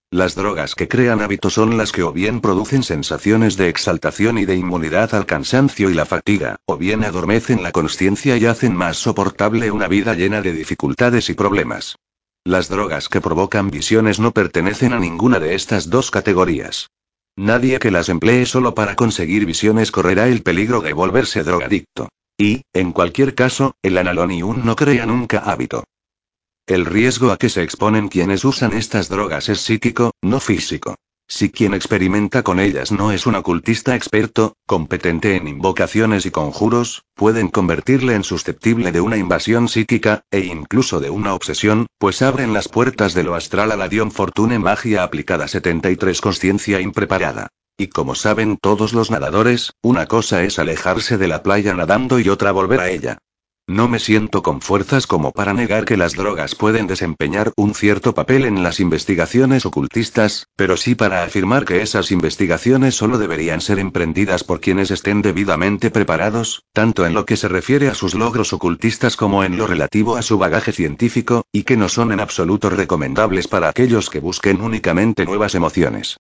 Las 0.10 0.36
drogas 0.36 0.74
que 0.76 0.88
crean 0.88 1.22
hábitos 1.22 1.54
son 1.54 1.78
las 1.78 1.92
que 1.92 2.04
o 2.04 2.14
bien 2.14 2.40
producen 2.40 2.84
sensaciones 2.84 3.58
de 3.58 3.68
exaltación 3.68 4.38
y 4.38 4.46
de 4.46 4.56
inmunidad 4.56 5.14
al 5.16 5.26
cansancio 5.26 5.90
y 5.90 5.94
la 5.94 6.06
fatiga, 6.06 6.58
o 6.66 6.78
bien 6.78 7.04
adormecen 7.04 7.62
la 7.62 7.74
conciencia 7.74 8.38
y 8.38 8.46
hacen 8.46 8.74
más 8.74 8.96
soportable 8.96 9.70
una 9.70 9.90
vida 9.90 10.14
llena 10.14 10.42
de 10.42 10.54
dificultades 10.54 11.30
y 11.30 11.34
problemas. 11.34 11.98
Las 12.46 12.70
drogas 12.70 13.10
que 13.10 13.20
provocan 13.20 13.70
visiones 13.70 14.20
no 14.22 14.32
pertenecen 14.32 14.94
a 14.94 15.00
ninguna 15.00 15.40
de 15.40 15.56
estas 15.56 15.90
dos 15.90 16.10
categorías. 16.10 16.90
Nadie 17.36 17.80
que 17.80 17.92
las 17.92 18.08
emplee 18.08 18.46
solo 18.46 18.74
para 18.76 18.96
conseguir 18.96 19.46
visiones 19.46 19.92
correrá 19.92 20.28
el 20.28 20.42
peligro 20.42 20.80
de 20.80 20.94
volverse 20.94 21.44
drogadicto. 21.44 22.10
Y, 22.38 22.64
en 22.74 22.92
cualquier 22.92 23.36
caso, 23.36 23.76
el 23.82 23.98
analonium 23.98 24.66
no 24.66 24.76
crea 24.76 25.06
nunca 25.06 25.40
hábito. 25.40 25.84
El 26.68 26.86
riesgo 26.86 27.32
a 27.32 27.38
que 27.38 27.50
se 27.50 27.64
exponen 27.64 28.08
quienes 28.08 28.46
usan 28.46 28.74
estas 28.74 29.10
drogas 29.10 29.50
es 29.50 29.62
psíquico, 29.62 30.12
no 30.22 30.40
físico. 30.40 30.96
Si 31.28 31.50
quien 31.50 31.74
experimenta 31.74 32.44
con 32.44 32.60
ellas 32.60 32.92
no 32.92 33.14
es 33.14 33.26
un 33.26 33.36
ocultista 33.36 33.96
experto, 33.96 34.58
competente 34.66 35.38
en 35.38 35.48
invocaciones 35.48 36.26
y 36.26 36.32
conjuros, 36.32 37.04
pueden 37.16 37.48
convertirle 37.48 38.16
en 38.16 38.26
susceptible 38.26 38.92
de 38.92 39.00
una 39.00 39.16
invasión 39.16 39.70
psíquica, 39.70 40.24
e 40.30 40.42
incluso 40.42 41.00
de 41.00 41.10
una 41.10 41.34
obsesión, 41.34 41.88
pues 41.98 42.22
abren 42.22 42.52
las 42.52 42.68
puertas 42.68 43.14
de 43.14 43.24
lo 43.24 43.36
astral 43.36 43.72
a 43.72 43.78
la 43.78 43.88
Dion 43.88 44.12
Fortune 44.12 44.60
magia 44.60 45.04
aplicada 45.04 45.48
73 45.48 46.20
conciencia 46.20 46.82
impreparada. 46.82 47.48
Y 47.82 47.88
como 47.88 48.14
saben 48.14 48.58
todos 48.58 48.94
los 48.94 49.10
nadadores, 49.10 49.74
una 49.82 50.06
cosa 50.06 50.44
es 50.44 50.60
alejarse 50.60 51.18
de 51.18 51.28
la 51.28 51.42
playa 51.42 51.74
nadando 51.74 52.20
y 52.20 52.30
otra 52.30 52.52
volver 52.52 52.80
a 52.80 52.92
ella. 52.92 53.18
No 53.66 53.88
me 53.88 53.98
siento 53.98 54.44
con 54.44 54.62
fuerzas 54.62 55.08
como 55.08 55.32
para 55.32 55.56
negar 55.56 55.86
que 55.86 55.98
las 55.98 56.14
drogas 56.14 56.54
pueden 56.54 56.86
desempeñar 56.86 57.52
un 57.58 57.74
cierto 57.74 58.14
papel 58.14 58.46
en 58.46 58.62
las 58.62 58.80
investigaciones 58.80 59.66
ocultistas, 59.66 60.46
pero 60.56 60.78
sí 60.78 60.94
para 60.94 61.24
afirmar 61.24 61.66
que 61.66 61.82
esas 61.82 62.12
investigaciones 62.12 62.94
solo 62.94 63.18
deberían 63.18 63.62
ser 63.62 63.80
emprendidas 63.80 64.44
por 64.44 64.62
quienes 64.62 64.92
estén 64.92 65.24
debidamente 65.24 65.90
preparados, 65.90 66.62
tanto 66.74 67.08
en 67.08 67.16
lo 67.16 67.26
que 67.26 67.36
se 67.36 67.48
refiere 67.48 67.88
a 67.88 67.96
sus 67.96 68.14
logros 68.14 68.54
ocultistas 68.54 69.16
como 69.16 69.44
en 69.44 69.58
lo 69.58 69.66
relativo 69.66 70.18
a 70.18 70.22
su 70.22 70.38
bagaje 70.38 70.72
científico, 70.72 71.46
y 71.52 71.64
que 71.64 71.78
no 71.78 71.90
son 71.90 72.12
en 72.12 72.20
absoluto 72.20 72.70
recomendables 72.70 73.48
para 73.48 73.70
aquellos 73.70 74.12
que 74.12 74.20
busquen 74.20 74.62
únicamente 74.62 75.26
nuevas 75.26 75.56
emociones. 75.56 76.18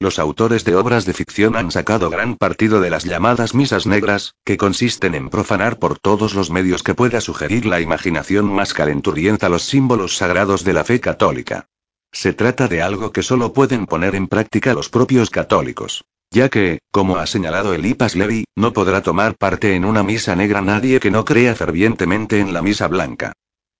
Los 0.00 0.18
autores 0.18 0.64
de 0.64 0.74
obras 0.74 1.04
de 1.06 1.14
ficción 1.14 1.56
han 1.56 1.70
sacado 1.70 2.10
gran 2.10 2.36
partido 2.36 2.80
de 2.80 2.90
las 2.90 3.04
llamadas 3.04 3.54
misas 3.54 3.86
negras, 3.86 4.34
que 4.44 4.56
consisten 4.56 5.14
en 5.14 5.30
profanar 5.30 5.78
por 5.78 5.98
todos 5.98 6.34
los 6.34 6.50
medios 6.50 6.82
que 6.82 6.94
pueda 6.94 7.20
sugerir 7.20 7.64
la 7.64 7.80
imaginación 7.80 8.46
más 8.46 8.74
calenturienta 8.74 9.48
los 9.48 9.62
símbolos 9.62 10.16
sagrados 10.16 10.64
de 10.64 10.72
la 10.72 10.84
fe 10.84 11.00
católica. 11.00 11.68
Se 12.12 12.32
trata 12.32 12.68
de 12.68 12.82
algo 12.82 13.12
que 13.12 13.22
solo 13.22 13.52
pueden 13.52 13.86
poner 13.86 14.14
en 14.14 14.28
práctica 14.28 14.74
los 14.74 14.88
propios 14.88 15.30
católicos. 15.30 16.04
Ya 16.30 16.48
que, 16.48 16.80
como 16.90 17.16
ha 17.16 17.26
señalado 17.26 17.74
Elipas 17.74 18.16
Levi, 18.16 18.44
no 18.56 18.72
podrá 18.72 19.02
tomar 19.02 19.36
parte 19.36 19.74
en 19.74 19.84
una 19.84 20.02
misa 20.02 20.34
negra 20.34 20.60
nadie 20.60 20.98
que 20.98 21.10
no 21.10 21.24
crea 21.24 21.54
fervientemente 21.54 22.40
en 22.40 22.52
la 22.52 22.62
misa 22.62 22.88
blanca. 22.88 23.32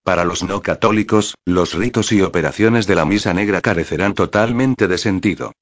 Para 0.04 0.24
los 0.24 0.42
no 0.42 0.62
católicos, 0.62 1.34
los 1.44 1.74
ritos 1.74 2.12
y 2.12 2.22
operaciones 2.22 2.86
de 2.86 2.94
la 2.94 3.04
misa 3.04 3.34
negra 3.34 3.60
carecerán 3.60 4.14
totalmente 4.14 4.86
de 4.86 4.98
sentido. 4.98 5.52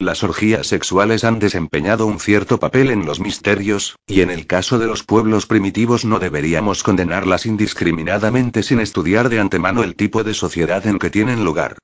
Las 0.00 0.22
orgías 0.22 0.68
sexuales 0.68 1.24
han 1.24 1.40
desempeñado 1.40 2.06
un 2.06 2.20
cierto 2.20 2.60
papel 2.60 2.90
en 2.90 3.04
los 3.04 3.18
misterios, 3.18 3.96
y 4.06 4.20
en 4.20 4.30
el 4.30 4.46
caso 4.46 4.78
de 4.78 4.86
los 4.86 5.02
pueblos 5.02 5.46
primitivos 5.46 6.04
no 6.04 6.20
deberíamos 6.20 6.84
condenarlas 6.84 7.46
indiscriminadamente 7.46 8.62
sin 8.62 8.78
estudiar 8.78 9.28
de 9.28 9.40
antemano 9.40 9.82
el 9.82 9.96
tipo 9.96 10.22
de 10.22 10.34
sociedad 10.34 10.86
en 10.86 11.00
que 11.00 11.10
tienen 11.10 11.44
lugar. 11.44 11.78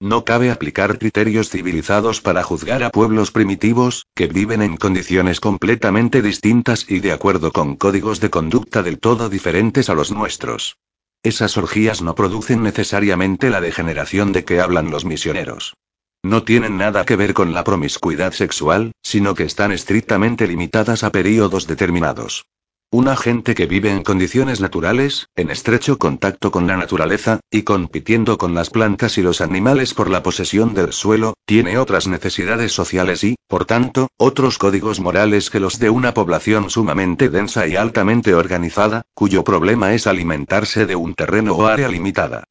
No 0.00 0.24
cabe 0.24 0.50
aplicar 0.50 0.98
criterios 0.98 1.48
civilizados 1.48 2.20
para 2.20 2.42
juzgar 2.42 2.82
a 2.82 2.90
pueblos 2.90 3.30
primitivos, 3.30 4.06
que 4.16 4.26
viven 4.26 4.62
en 4.62 4.76
condiciones 4.76 5.38
completamente 5.38 6.22
distintas 6.22 6.90
y 6.90 6.98
de 6.98 7.12
acuerdo 7.12 7.52
con 7.52 7.76
códigos 7.76 8.18
de 8.18 8.30
conducta 8.30 8.82
del 8.82 8.98
todo 8.98 9.28
diferentes 9.28 9.88
a 9.88 9.94
los 9.94 10.10
nuestros. 10.10 10.76
Esas 11.22 11.56
orgías 11.56 12.02
no 12.02 12.16
producen 12.16 12.64
necesariamente 12.64 13.48
la 13.48 13.60
degeneración 13.60 14.32
de 14.32 14.44
que 14.44 14.60
hablan 14.60 14.90
los 14.90 15.04
misioneros. 15.04 15.76
No 16.22 16.42
tienen 16.42 16.76
nada 16.76 17.04
que 17.06 17.16
ver 17.16 17.32
con 17.32 17.54
la 17.54 17.64
promiscuidad 17.64 18.32
sexual, 18.32 18.92
sino 19.02 19.34
que 19.34 19.44
están 19.44 19.72
estrictamente 19.72 20.46
limitadas 20.46 21.02
a 21.02 21.10
períodos 21.10 21.66
determinados. 21.66 22.44
Una 22.92 23.16
gente 23.16 23.54
que 23.54 23.66
vive 23.66 23.90
en 23.90 24.02
condiciones 24.02 24.60
naturales, 24.60 25.28
en 25.36 25.50
estrecho 25.50 25.96
contacto 25.96 26.50
con 26.50 26.66
la 26.66 26.76
naturaleza, 26.76 27.38
y 27.48 27.62
compitiendo 27.62 28.36
con 28.36 28.52
las 28.52 28.68
plantas 28.68 29.16
y 29.16 29.22
los 29.22 29.40
animales 29.40 29.94
por 29.94 30.10
la 30.10 30.24
posesión 30.24 30.74
del 30.74 30.92
suelo, 30.92 31.34
tiene 31.46 31.78
otras 31.78 32.08
necesidades 32.08 32.72
sociales 32.72 33.22
y, 33.22 33.36
por 33.46 33.64
tanto, 33.64 34.08
otros 34.18 34.58
códigos 34.58 34.98
morales 34.98 35.50
que 35.50 35.60
los 35.60 35.78
de 35.78 35.88
una 35.88 36.14
población 36.14 36.68
sumamente 36.68 37.28
densa 37.28 37.66
y 37.68 37.76
altamente 37.76 38.34
organizada, 38.34 39.02
cuyo 39.14 39.44
problema 39.44 39.94
es 39.94 40.08
alimentarse 40.08 40.84
de 40.84 40.96
un 40.96 41.14
terreno 41.14 41.54
o 41.54 41.66
área 41.66 41.88
limitada. 41.88 42.44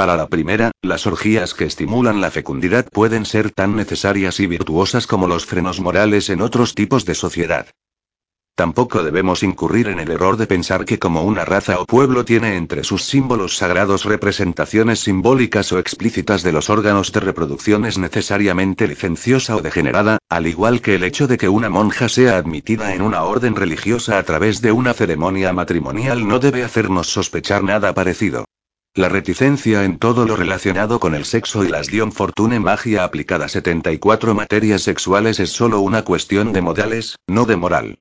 Para 0.00 0.16
la 0.16 0.28
primera, 0.28 0.70
las 0.80 1.06
orgías 1.06 1.52
que 1.52 1.66
estimulan 1.66 2.22
la 2.22 2.30
fecundidad 2.30 2.88
pueden 2.90 3.26
ser 3.26 3.50
tan 3.50 3.76
necesarias 3.76 4.40
y 4.40 4.46
virtuosas 4.46 5.06
como 5.06 5.26
los 5.26 5.44
frenos 5.44 5.78
morales 5.78 6.30
en 6.30 6.40
otros 6.40 6.74
tipos 6.74 7.04
de 7.04 7.14
sociedad. 7.14 7.66
Tampoco 8.54 9.02
debemos 9.02 9.42
incurrir 9.42 9.88
en 9.88 10.00
el 10.00 10.10
error 10.10 10.38
de 10.38 10.46
pensar 10.46 10.86
que 10.86 10.98
como 10.98 11.24
una 11.24 11.44
raza 11.44 11.78
o 11.80 11.84
pueblo 11.84 12.24
tiene 12.24 12.56
entre 12.56 12.82
sus 12.82 13.04
símbolos 13.04 13.58
sagrados 13.58 14.06
representaciones 14.06 15.00
simbólicas 15.00 15.70
o 15.70 15.78
explícitas 15.78 16.42
de 16.42 16.52
los 16.52 16.70
órganos 16.70 17.12
de 17.12 17.20
reproducción 17.20 17.84
es 17.84 17.98
necesariamente 17.98 18.88
licenciosa 18.88 19.54
o 19.54 19.60
degenerada, 19.60 20.16
al 20.30 20.46
igual 20.46 20.80
que 20.80 20.94
el 20.94 21.04
hecho 21.04 21.26
de 21.26 21.36
que 21.36 21.50
una 21.50 21.68
monja 21.68 22.08
sea 22.08 22.38
admitida 22.38 22.94
en 22.94 23.02
una 23.02 23.24
orden 23.24 23.54
religiosa 23.54 24.16
a 24.16 24.22
través 24.22 24.62
de 24.62 24.72
una 24.72 24.94
ceremonia 24.94 25.52
matrimonial 25.52 26.26
no 26.26 26.38
debe 26.38 26.64
hacernos 26.64 27.08
sospechar 27.08 27.62
nada 27.62 27.92
parecido. 27.92 28.46
La 28.94 29.08
reticencia 29.08 29.84
en 29.84 29.98
todo 29.98 30.26
lo 30.26 30.34
relacionado 30.34 30.98
con 30.98 31.14
el 31.14 31.24
sexo 31.24 31.62
y 31.64 31.68
las 31.68 31.86
Dion 31.86 32.10
Fortune 32.10 32.58
magia 32.58 33.04
aplicada 33.04 33.44
a 33.44 33.48
74 33.48 34.34
materias 34.34 34.82
sexuales 34.82 35.38
es 35.38 35.50
solo 35.50 35.78
una 35.78 36.02
cuestión 36.02 36.52
de 36.52 36.60
modales, 36.60 37.14
no 37.28 37.44
de 37.44 37.54
moral. 37.54 38.00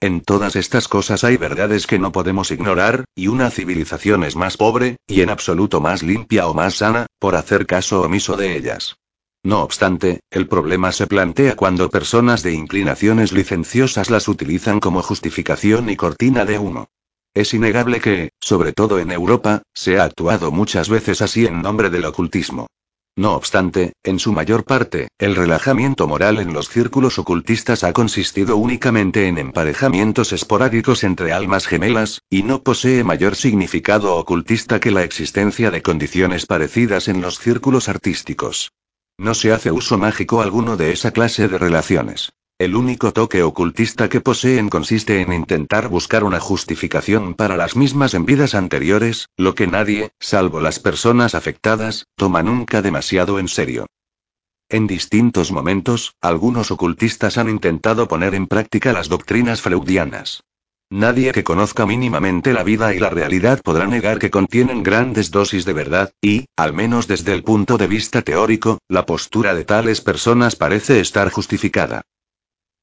En 0.00 0.20
todas 0.20 0.56
estas 0.56 0.88
cosas 0.88 1.24
hay 1.24 1.38
verdades 1.38 1.86
que 1.86 1.98
no 1.98 2.12
podemos 2.12 2.50
ignorar, 2.50 3.06
y 3.14 3.28
una 3.28 3.48
civilización 3.50 4.24
es 4.24 4.36
más 4.36 4.58
pobre, 4.58 4.98
y 5.06 5.22
en 5.22 5.30
absoluto 5.30 5.80
más 5.80 6.02
limpia 6.02 6.48
o 6.48 6.52
más 6.52 6.74
sana, 6.74 7.06
por 7.18 7.34
hacer 7.34 7.64
caso 7.64 8.02
omiso 8.02 8.36
de 8.36 8.58
ellas. 8.58 8.96
No 9.42 9.62
obstante, 9.62 10.20
el 10.30 10.48
problema 10.48 10.92
se 10.92 11.06
plantea 11.06 11.56
cuando 11.56 11.88
personas 11.88 12.42
de 12.42 12.52
inclinaciones 12.52 13.32
licenciosas 13.32 14.10
las 14.10 14.28
utilizan 14.28 14.80
como 14.80 15.00
justificación 15.00 15.88
y 15.88 15.96
cortina 15.96 16.44
de 16.44 16.58
humo. 16.58 16.88
Es 17.34 17.52
innegable 17.52 18.00
que, 18.00 18.30
sobre 18.40 18.72
todo 18.72 19.00
en 19.00 19.10
Europa, 19.10 19.62
se 19.74 19.98
ha 19.98 20.04
actuado 20.04 20.52
muchas 20.52 20.88
veces 20.88 21.20
así 21.20 21.46
en 21.46 21.62
nombre 21.62 21.90
del 21.90 22.04
ocultismo. 22.04 22.68
No 23.16 23.34
obstante, 23.34 23.92
en 24.02 24.18
su 24.18 24.32
mayor 24.32 24.64
parte, 24.64 25.08
el 25.18 25.36
relajamiento 25.36 26.08
moral 26.08 26.38
en 26.38 26.52
los 26.52 26.68
círculos 26.68 27.18
ocultistas 27.18 27.84
ha 27.84 27.92
consistido 27.92 28.56
únicamente 28.56 29.28
en 29.28 29.38
emparejamientos 29.38 30.32
esporádicos 30.32 31.04
entre 31.04 31.32
almas 31.32 31.66
gemelas, 31.66 32.22
y 32.28 32.42
no 32.44 32.62
posee 32.62 33.04
mayor 33.04 33.36
significado 33.36 34.16
ocultista 34.16 34.80
que 34.80 34.90
la 34.90 35.04
existencia 35.04 35.70
de 35.70 35.82
condiciones 35.82 36.46
parecidas 36.46 37.06
en 37.08 37.20
los 37.20 37.38
círculos 37.38 37.88
artísticos. 37.88 38.72
No 39.16 39.34
se 39.34 39.52
hace 39.52 39.70
uso 39.70 39.96
mágico 39.96 40.40
alguno 40.40 40.76
de 40.76 40.90
esa 40.90 41.12
clase 41.12 41.46
de 41.46 41.58
relaciones. 41.58 42.32
El 42.56 42.76
único 42.76 43.12
toque 43.12 43.42
ocultista 43.42 44.08
que 44.08 44.20
poseen 44.20 44.68
consiste 44.68 45.20
en 45.20 45.32
intentar 45.32 45.88
buscar 45.88 46.22
una 46.22 46.38
justificación 46.38 47.34
para 47.34 47.56
las 47.56 47.74
mismas 47.74 48.14
en 48.14 48.26
vidas 48.26 48.54
anteriores, 48.54 49.28
lo 49.36 49.56
que 49.56 49.66
nadie, 49.66 50.12
salvo 50.20 50.60
las 50.60 50.78
personas 50.78 51.34
afectadas, 51.34 52.06
toma 52.14 52.44
nunca 52.44 52.80
demasiado 52.80 53.40
en 53.40 53.48
serio. 53.48 53.86
En 54.68 54.86
distintos 54.86 55.50
momentos, 55.50 56.14
algunos 56.20 56.70
ocultistas 56.70 57.38
han 57.38 57.48
intentado 57.48 58.06
poner 58.06 58.36
en 58.36 58.46
práctica 58.46 58.92
las 58.92 59.08
doctrinas 59.08 59.60
freudianas. 59.60 60.44
Nadie 60.90 61.32
que 61.32 61.42
conozca 61.42 61.86
mínimamente 61.86 62.52
la 62.52 62.62
vida 62.62 62.94
y 62.94 63.00
la 63.00 63.10
realidad 63.10 63.62
podrá 63.64 63.88
negar 63.88 64.20
que 64.20 64.30
contienen 64.30 64.84
grandes 64.84 65.32
dosis 65.32 65.64
de 65.64 65.72
verdad, 65.72 66.12
y, 66.22 66.46
al 66.56 66.72
menos 66.72 67.08
desde 67.08 67.32
el 67.32 67.42
punto 67.42 67.78
de 67.78 67.88
vista 67.88 68.22
teórico, 68.22 68.78
la 68.88 69.06
postura 69.06 69.54
de 69.54 69.64
tales 69.64 70.00
personas 70.00 70.54
parece 70.54 71.00
estar 71.00 71.30
justificada. 71.30 72.02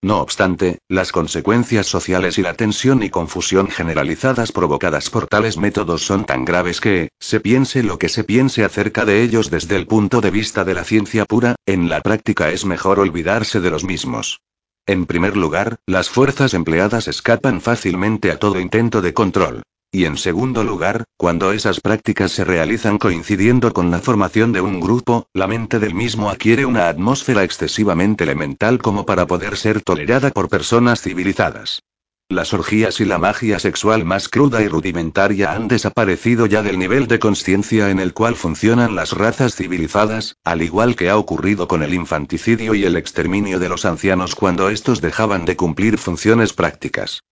No 0.03 0.19
obstante, 0.19 0.79
las 0.89 1.11
consecuencias 1.11 1.85
sociales 1.85 2.39
y 2.39 2.41
la 2.41 2.55
tensión 2.55 3.03
y 3.03 3.11
confusión 3.11 3.67
generalizadas 3.67 4.51
provocadas 4.51 5.11
por 5.11 5.27
tales 5.27 5.57
métodos 5.57 6.03
son 6.03 6.25
tan 6.25 6.43
graves 6.43 6.81
que, 6.81 7.09
se 7.19 7.39
piense 7.39 7.83
lo 7.83 7.99
que 7.99 8.09
se 8.09 8.23
piense 8.23 8.63
acerca 8.63 9.05
de 9.05 9.21
ellos 9.21 9.51
desde 9.51 9.75
el 9.75 9.85
punto 9.85 10.19
de 10.19 10.31
vista 10.31 10.63
de 10.63 10.73
la 10.73 10.83
ciencia 10.83 11.25
pura, 11.25 11.55
en 11.67 11.87
la 11.87 12.01
práctica 12.01 12.49
es 12.49 12.65
mejor 12.65 12.99
olvidarse 12.99 13.59
de 13.59 13.69
los 13.69 13.83
mismos. 13.83 14.41
En 14.87 15.05
primer 15.05 15.37
lugar, 15.37 15.77
las 15.85 16.09
fuerzas 16.09 16.55
empleadas 16.55 17.07
escapan 17.07 17.61
fácilmente 17.61 18.31
a 18.31 18.39
todo 18.39 18.59
intento 18.59 19.03
de 19.03 19.13
control. 19.13 19.61
Y 19.93 20.05
en 20.05 20.17
segundo 20.17 20.63
lugar, 20.63 21.03
cuando 21.17 21.51
esas 21.51 21.81
prácticas 21.81 22.31
se 22.31 22.45
realizan 22.45 22.97
coincidiendo 22.97 23.73
con 23.73 23.91
la 23.91 23.99
formación 23.99 24.53
de 24.53 24.61
un 24.61 24.79
grupo, 24.79 25.27
la 25.33 25.47
mente 25.47 25.79
del 25.79 25.93
mismo 25.93 26.29
adquiere 26.29 26.65
una 26.65 26.87
atmósfera 26.87 27.43
excesivamente 27.43 28.23
elemental 28.23 28.79
como 28.79 29.05
para 29.05 29.27
poder 29.27 29.57
ser 29.57 29.81
tolerada 29.81 30.29
por 30.31 30.47
personas 30.47 31.01
civilizadas. 31.01 31.81
Las 32.29 32.53
orgías 32.53 33.01
y 33.01 33.05
la 33.05 33.17
magia 33.17 33.59
sexual 33.59 34.05
más 34.05 34.29
cruda 34.29 34.61
y 34.61 34.69
rudimentaria 34.69 35.51
han 35.51 35.67
desaparecido 35.67 36.45
ya 36.45 36.63
del 36.63 36.79
nivel 36.79 37.07
de 37.07 37.19
conciencia 37.19 37.89
en 37.89 37.99
el 37.99 38.13
cual 38.13 38.37
funcionan 38.37 38.95
las 38.95 39.11
razas 39.11 39.57
civilizadas, 39.57 40.37
al 40.45 40.61
igual 40.61 40.95
que 40.95 41.09
ha 41.09 41.17
ocurrido 41.17 41.67
con 41.67 41.83
el 41.83 41.93
infanticidio 41.93 42.75
y 42.75 42.85
el 42.85 42.95
exterminio 42.95 43.59
de 43.59 43.67
los 43.67 43.83
ancianos 43.83 44.35
cuando 44.35 44.69
estos 44.69 45.01
dejaban 45.01 45.43
de 45.43 45.57
cumplir 45.57 45.97
funciones 45.97 46.53
prácticas. 46.53 47.23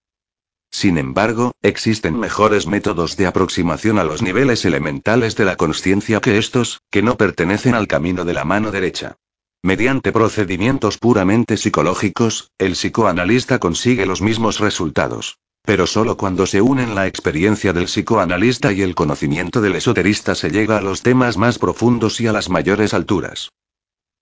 Sin 0.72 0.98
embargo, 0.98 1.53
existen 1.61 2.19
mejores 2.19 2.67
métodos 2.67 3.17
de 3.17 3.27
aproximación 3.27 3.98
a 3.98 4.03
los 4.03 4.22
niveles 4.22 4.65
elementales 4.65 5.35
de 5.35 5.45
la 5.45 5.56
conciencia 5.56 6.22
que 6.22 6.38
estos, 6.38 6.81
que 6.91 7.01
no 7.01 7.17
pertenecen 7.17 7.75
al 7.75 7.88
camino 7.88 8.23
de 8.25 8.33
la 8.33 8.45
mano 8.45 8.72
derecha. 8.72 9.17
Mediante 9.61 10.11
procedimientos 10.11 10.98
puramente 10.98 11.57
psicológicos, 11.57 12.51
el 12.57 12.73
psicoanalista 12.73 13.59
consigue 13.59 14.06
los 14.06 14.22
mismos 14.22 14.59
resultados. 14.59 15.39
Pero 15.64 15.85
solo 15.85 16.15
cuando 16.15 16.45
se 16.45 16.61
unen 16.61 16.95
la 16.95 17.07
experiencia 17.07 17.73
del 17.73 17.85
psicoanalista 17.85 18.72
y 18.72 18.81
el 18.81 18.95
conocimiento 18.95 19.59
del 19.59 19.75
esoterista 19.75 20.33
se 20.33 20.49
llega 20.49 20.77
a 20.77 20.81
los 20.81 21.01
temas 21.01 21.38
más 21.38 21.59
profundos 21.59 22.22
y 22.22 22.27
a 22.27 22.31
las 22.31 22.49
mayores 22.49 22.93
alturas. 22.93 23.51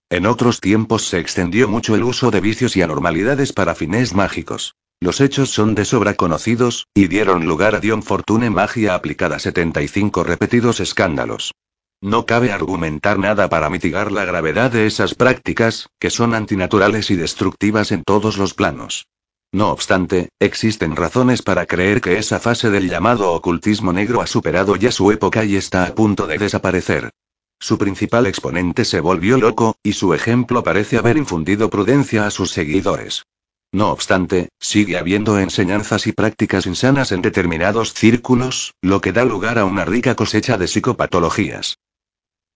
En 0.09 0.26
otros 0.26 0.59
tiempos 0.61 1.08
se 1.08 1.19
extendió 1.19 1.67
mucho 1.67 1.95
el 1.95 2.03
uso 2.03 2.32
de 2.32 2.42
vicios 2.42 2.76
y 2.76 2.82
anormalidades 2.82 3.53
para 3.53 3.76
fines 3.76 4.16
mágicos. 4.16 4.76
Los 5.00 5.22
hechos 5.22 5.51
son 5.51 5.76
de 5.76 5.85
sobra 5.85 6.16
conocidos, 6.16 6.88
y 6.95 7.08
dieron 7.08 7.45
lugar 7.45 7.76
a 7.76 7.80
Dion 7.80 8.01
Fortune 8.01 8.50
magia 8.50 8.95
aplicada 8.95 9.38
75 9.38 10.24
repetidos 10.24 10.80
escándalos. 10.80 11.53
No 12.01 12.26
cabe 12.26 12.51
argumentar 12.51 13.19
nada 13.19 13.48
para 13.48 13.69
mitigar 13.69 14.11
la 14.11 14.26
gravedad 14.26 14.72
de 14.72 14.88
esas 14.88 15.14
prácticas, 15.14 15.90
que 16.00 16.09
son 16.09 16.34
antinaturales 16.34 17.11
y 17.11 17.16
destructivas 17.16 17.92
en 17.92 18.03
todos 18.03 18.38
los 18.38 18.56
planos. 18.56 19.08
No 19.51 19.69
obstante, 19.69 20.30
existen 20.40 20.95
razones 20.95 21.42
para 21.42 21.67
creer 21.67 22.01
que 22.01 22.17
esa 22.17 22.40
fase 22.40 22.69
del 22.72 22.90
llamado 22.90 23.32
ocultismo 23.32 23.93
negro 23.93 24.22
ha 24.22 24.27
superado 24.27 24.76
ya 24.76 24.92
su 24.92 25.11
época 25.11 25.45
y 25.45 25.56
está 25.56 25.84
a 25.85 25.93
punto 25.95 26.26
de 26.27 26.38
desaparecer. 26.38 27.11
Su 27.59 27.77
principal 27.77 28.26
exponente 28.26 28.84
se 28.84 29.00
volvió 29.00 29.38
loco, 29.38 29.76
y 29.84 29.93
su 29.93 30.14
ejemplo 30.14 30.64
parece 30.64 30.98
haber 30.98 31.17
infundido 31.17 31.69
prudencia 31.69 32.27
a 32.27 32.32
sus 32.32 32.51
seguidores. 32.51 33.24
No 33.72 33.92
obstante, 33.92 34.50
sigue 34.60 34.98
habiendo 34.98 35.40
enseñanzas 35.40 36.08
y 36.08 36.14
prácticas 36.14 36.66
insanas 36.66 37.12
en 37.12 37.22
determinados 37.22 37.94
círculos, 37.94 38.74
lo 38.82 39.02
que 39.02 39.12
da 39.12 39.26
lugar 39.26 39.60
a 39.60 39.66
una 39.66 39.84
rica 39.84 40.16
cosecha 40.16 40.58
de 40.58 40.68
psicopatologías. 40.68 41.78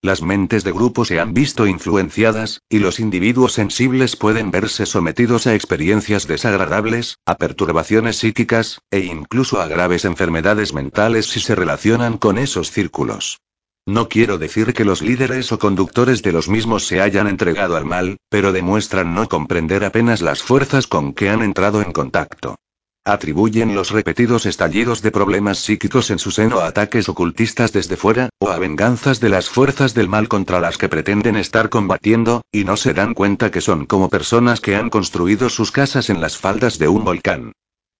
Las 0.03 0.23
mentes 0.23 0.63
de 0.63 0.71
grupo 0.71 1.05
se 1.05 1.19
han 1.19 1.35
visto 1.35 1.67
influenciadas, 1.67 2.61
y 2.69 2.79
los 2.79 2.99
individuos 2.99 3.53
sensibles 3.53 4.15
pueden 4.15 4.49
verse 4.49 4.87
sometidos 4.87 5.45
a 5.45 5.53
experiencias 5.53 6.25
desagradables, 6.25 7.19
a 7.25 7.35
perturbaciones 7.35 8.17
psíquicas, 8.17 8.79
e 8.89 9.01
incluso 9.01 9.61
a 9.61 9.67
graves 9.67 10.05
enfermedades 10.05 10.73
mentales 10.73 11.27
si 11.27 11.39
se 11.39 11.53
relacionan 11.53 12.17
con 12.17 12.39
esos 12.39 12.71
círculos. 12.71 13.41
No 13.87 14.09
quiero 14.09 14.37
decir 14.37 14.73
que 14.73 14.85
los 14.85 15.01
líderes 15.01 15.51
o 15.51 15.57
conductores 15.57 16.21
de 16.21 16.31
los 16.31 16.47
mismos 16.47 16.85
se 16.85 17.01
hayan 17.01 17.27
entregado 17.27 17.75
al 17.75 17.85
mal, 17.85 18.17
pero 18.29 18.51
demuestran 18.51 19.15
no 19.15 19.27
comprender 19.27 19.83
apenas 19.83 20.21
las 20.21 20.43
fuerzas 20.43 20.85
con 20.85 21.13
que 21.13 21.29
han 21.29 21.41
entrado 21.41 21.81
en 21.81 21.91
contacto. 21.91 22.57
Atribuyen 23.03 23.73
los 23.73 23.89
repetidos 23.89 24.45
estallidos 24.45 25.01
de 25.01 25.09
problemas 25.09 25.57
psíquicos 25.57 26.11
en 26.11 26.19
su 26.19 26.29
seno 26.29 26.59
a 26.59 26.67
ataques 26.67 27.09
ocultistas 27.09 27.73
desde 27.73 27.97
fuera, 27.97 28.29
o 28.37 28.49
a 28.49 28.59
venganzas 28.59 29.19
de 29.19 29.29
las 29.29 29.49
fuerzas 29.49 29.95
del 29.95 30.07
mal 30.07 30.27
contra 30.27 30.59
las 30.59 30.77
que 30.77 30.87
pretenden 30.87 31.35
estar 31.35 31.69
combatiendo, 31.69 32.43
y 32.51 32.63
no 32.65 32.77
se 32.77 32.93
dan 32.93 33.15
cuenta 33.15 33.49
que 33.49 33.61
son 33.61 33.87
como 33.87 34.09
personas 34.09 34.61
que 34.61 34.75
han 34.75 34.91
construido 34.91 35.49
sus 35.49 35.71
casas 35.71 36.11
en 36.11 36.21
las 36.21 36.37
faldas 36.37 36.77
de 36.77 36.87
un 36.87 37.03
volcán. 37.03 37.53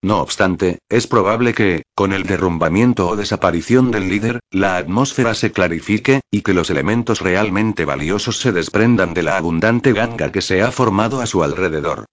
No 0.04 0.20
obstante, 0.20 0.80
es 0.90 1.06
probable 1.06 1.54
que, 1.54 1.84
con 1.94 2.12
el 2.12 2.24
derrumbamiento 2.24 3.08
o 3.08 3.16
desaparición 3.16 3.92
del 3.92 4.10
líder, 4.10 4.40
la 4.50 4.78
atmósfera 4.78 5.36
se 5.36 5.52
clarifique, 5.52 6.22
y 6.32 6.42
que 6.42 6.56
los 6.56 6.72
elementos 6.72 7.22
realmente 7.22 7.86
valiosos 7.86 8.40
se 8.40 8.52
desprendan 8.52 9.14
de 9.14 9.22
la 9.22 9.38
abundante 9.38 9.94
ganga 9.94 10.32
que 10.32 10.42
se 10.42 10.64
ha 10.64 10.72
formado 10.72 11.22
a 11.22 11.28
su 11.28 11.44
alrededor. 11.44 12.06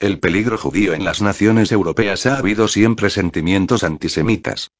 El 0.00 0.20
peligro 0.20 0.56
judío 0.56 0.94
en 0.94 1.04
las 1.04 1.20
naciones 1.20 1.70
europeas 1.70 2.24
ha 2.24 2.38
habido 2.38 2.66
siempre 2.66 3.10
sentimientos 3.10 3.84
antisemitas. 3.84 4.70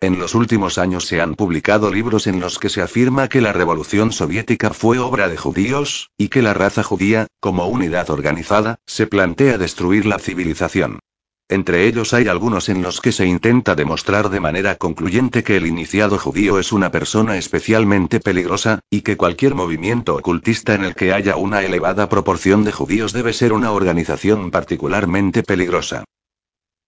En 0.00 0.18
los 0.18 0.34
últimos 0.34 0.78
años 0.78 1.06
se 1.06 1.20
han 1.20 1.36
publicado 1.36 1.92
libros 1.92 2.26
en 2.26 2.40
los 2.40 2.58
que 2.58 2.70
se 2.70 2.82
afirma 2.82 3.28
que 3.28 3.40
la 3.40 3.52
revolución 3.52 4.10
soviética 4.10 4.70
fue 4.70 4.98
obra 4.98 5.28
de 5.28 5.36
judíos, 5.36 6.10
y 6.18 6.28
que 6.28 6.42
la 6.42 6.54
raza 6.54 6.82
judía, 6.82 7.28
como 7.38 7.66
unidad 7.68 8.10
organizada, 8.10 8.80
se 8.84 9.06
plantea 9.06 9.58
destruir 9.58 10.06
la 10.06 10.18
civilización. 10.18 10.98
Entre 11.52 11.86
ellos 11.86 12.14
hay 12.14 12.28
algunos 12.28 12.70
en 12.70 12.80
los 12.80 13.02
que 13.02 13.12
se 13.12 13.26
intenta 13.26 13.74
demostrar 13.74 14.30
de 14.30 14.40
manera 14.40 14.76
concluyente 14.76 15.44
que 15.44 15.58
el 15.58 15.66
iniciado 15.66 16.18
judío 16.18 16.58
es 16.58 16.72
una 16.72 16.90
persona 16.90 17.36
especialmente 17.36 18.20
peligrosa, 18.20 18.80
y 18.88 19.02
que 19.02 19.18
cualquier 19.18 19.54
movimiento 19.54 20.16
ocultista 20.16 20.74
en 20.74 20.82
el 20.82 20.94
que 20.94 21.12
haya 21.12 21.36
una 21.36 21.60
elevada 21.62 22.08
proporción 22.08 22.64
de 22.64 22.72
judíos 22.72 23.12
debe 23.12 23.34
ser 23.34 23.52
una 23.52 23.70
organización 23.70 24.50
particularmente 24.50 25.42
peligrosa. 25.42 26.04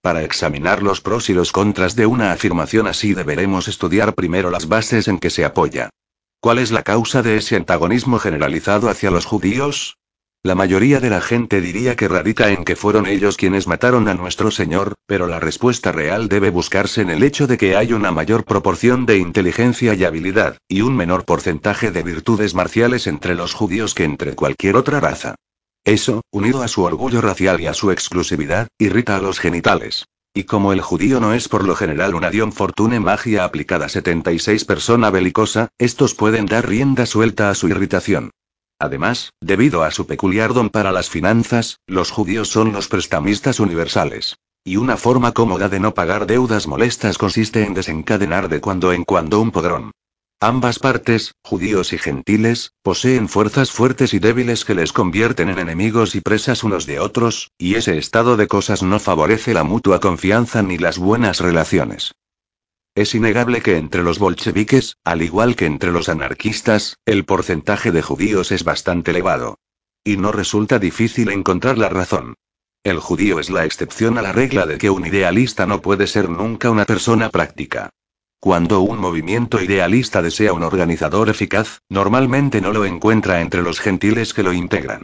Para 0.01 0.23
examinar 0.23 0.83
los 0.83 1.03
pros 1.03 1.29
y 1.29 1.35
los 1.35 1.53
contras 1.53 1.95
de 1.95 2.07
una 2.07 2.33
afirmación 2.33 2.87
así 2.87 3.13
deberemos 3.13 3.69
estudiar 3.69 4.15
primero 4.15 4.49
las 4.49 4.67
bases 4.67 5.09
en 5.09 5.19
que 5.19 5.29
se 5.29 5.45
apoya. 5.45 5.91
¿Cuál 6.41 6.59
es 6.59 6.73
la 6.73 6.83
causa 6.83 7.21
de 7.21 7.37
ese 7.37 7.57
antagonismo 7.57 8.19
generalizado 8.19 8.89
hacia 8.89 9.11
los 9.11 9.27
judíos? 9.27 9.99
La 10.47 10.55
mayoría 10.55 11.01
de 11.01 11.09
la 11.09 11.23
gente 11.23 11.63
diría 11.63 11.97
que 11.97 12.07
radica 12.07 12.51
en 12.51 12.67
que 12.67 12.77
fueron 12.77 13.07
ellos 13.07 13.39
quienes 13.39 13.67
mataron 13.67 14.09
a 14.09 14.15
nuestro 14.15 14.51
Señor, 14.51 14.93
pero 15.07 15.27
la 15.27 15.41
respuesta 15.41 15.91
real 15.91 16.29
debe 16.29 16.51
buscarse 16.51 17.01
en 17.01 17.09
el 17.09 17.23
hecho 17.23 17.47
de 17.47 17.57
que 17.57 17.77
hay 17.77 17.95
una 17.95 18.11
mayor 18.11 18.45
proporción 18.45 19.07
de 19.07 19.17
inteligencia 19.17 19.95
y 19.95 20.05
habilidad, 20.05 20.59
y 20.69 20.83
un 20.83 20.97
menor 20.97 21.25
porcentaje 21.25 21.93
de 21.93 22.03
virtudes 22.03 22.55
marciales 22.55 23.07
entre 23.07 23.35
los 23.35 23.55
judíos 23.55 23.95
que 23.95 24.05
entre 24.05 24.35
cualquier 24.35 24.77
otra 24.77 25.01
raza. 25.01 25.35
Eso, 25.83 26.21
unido 26.31 26.63
a 26.63 26.69
su 26.69 26.83
orgullo 26.83 27.23
racial 27.23 27.63
y 27.63 27.67
a 27.67 27.73
su 27.73 27.91
exclusividad, 27.91 28.69
irrita 28.77 29.17
a 29.17 29.23
los 29.23 29.41
genitales. 29.41 30.05
Y 30.35 30.45
como 30.45 30.75
el 30.75 30.83
judío 30.83 31.21
no 31.21 31.33
es 31.33 31.49
por 31.49 31.65
lo 31.65 31.75
general 31.75 32.15
una 32.15 32.29
Dion 32.29 32.53
Fortune 32.53 33.01
magia 33.01 33.45
aplicada 33.45 33.87
a 33.87 33.89
76 33.89 34.67
persona 34.67 35.09
belicosa, 35.09 35.69
estos 35.79 36.15
pueden 36.15 36.45
dar 36.45 36.69
rienda 36.69 37.07
suelta 37.07 37.49
a 37.49 37.55
su 37.55 37.69
irritación. 37.69 38.31
Además, 38.85 39.33
debido 39.41 39.83
a 39.83 39.91
su 39.91 40.07
peculiar 40.07 40.53
don 40.53 40.69
para 40.69 40.93
las 40.93 41.09
finanzas, 41.09 41.79
los 41.87 42.11
judíos 42.11 42.49
son 42.49 42.75
los 42.75 42.87
prestamistas 42.89 43.59
universales. 43.59 44.37
Y 44.63 44.77
una 44.77 44.99
forma 44.99 45.33
cómoda 45.33 45.71
de 45.71 45.81
no 45.81 45.95
pagar 45.95 46.27
deudas 46.27 46.67
molestas 46.67 47.17
consiste 47.17 47.65
en 47.65 47.73
desencadenar 47.73 48.51
de 48.51 48.61
cuando 48.61 48.93
en 48.93 49.05
cuando 49.05 49.41
un 49.41 49.53
podrón. 49.53 49.93
Ambas 50.39 50.79
partes, 50.79 51.33
judíos 51.43 51.95
y 51.95 51.99
gentiles, 51.99 52.73
poseen 52.83 53.31
fuerzas 53.31 53.71
fuertes 53.71 54.13
y 54.13 54.19
débiles 54.19 54.67
que 54.67 54.75
les 54.75 54.93
convierten 54.93 55.49
en 55.49 55.59
enemigos 55.59 56.15
y 56.15 56.21
presas 56.21 56.63
unos 56.63 56.85
de 56.85 57.01
otros, 57.01 57.53
y 57.57 57.77
ese 57.77 57.97
estado 57.97 58.37
de 58.37 58.49
cosas 58.49 58.83
no 58.83 59.01
favorece 59.01 59.55
la 59.55 59.65
mutua 59.65 59.99
confianza 59.99 60.63
ni 60.63 60.77
las 60.77 60.99
buenas 60.99 61.41
relaciones. 61.41 62.13
Es 62.97 63.13
innegable 63.17 63.61
que 63.61 63.77
entre 63.77 64.05
los 64.05 64.21
bolcheviques, 64.21 64.99
al 65.03 65.23
igual 65.23 65.57
que 65.57 65.67
entre 65.67 65.91
los 65.91 66.09
anarquistas, 66.09 66.97
el 67.05 67.25
porcentaje 67.25 67.91
de 67.91 68.03
judíos 68.03 68.53
es 68.53 68.63
bastante 68.63 69.11
elevado. 69.11 69.59
Y 70.05 70.17
no 70.17 70.31
resulta 70.31 70.79
difícil 70.79 71.31
encontrar 71.31 71.77
la 71.77 71.89
razón. 71.89 72.35
El 72.85 73.01
judío 73.01 73.41
es 73.41 73.51
la 73.51 73.65
excepción 73.65 74.17
a 74.17 74.23
la 74.23 74.31
regla 74.31 74.65
de 74.67 74.79
que 74.79 74.91
un 74.91 75.05
idealista 75.07 75.67
no 75.67 75.83
puede 75.83 76.07
ser 76.07 76.29
nunca 76.31 76.71
una 76.71 76.85
persona 76.85 77.31
práctica. 77.31 77.91
Cuando 78.39 78.81
un 78.83 78.99
movimiento 78.99 79.61
idealista 79.61 80.23
desea 80.23 80.53
un 80.53 80.63
organizador 80.63 81.31
eficaz, 81.31 81.81
normalmente 81.89 82.61
no 82.61 82.73
lo 82.73 82.85
encuentra 82.85 83.41
entre 83.41 83.63
los 83.63 83.81
gentiles 83.81 84.35
que 84.35 84.45
lo 84.45 84.53
integran. 84.53 85.03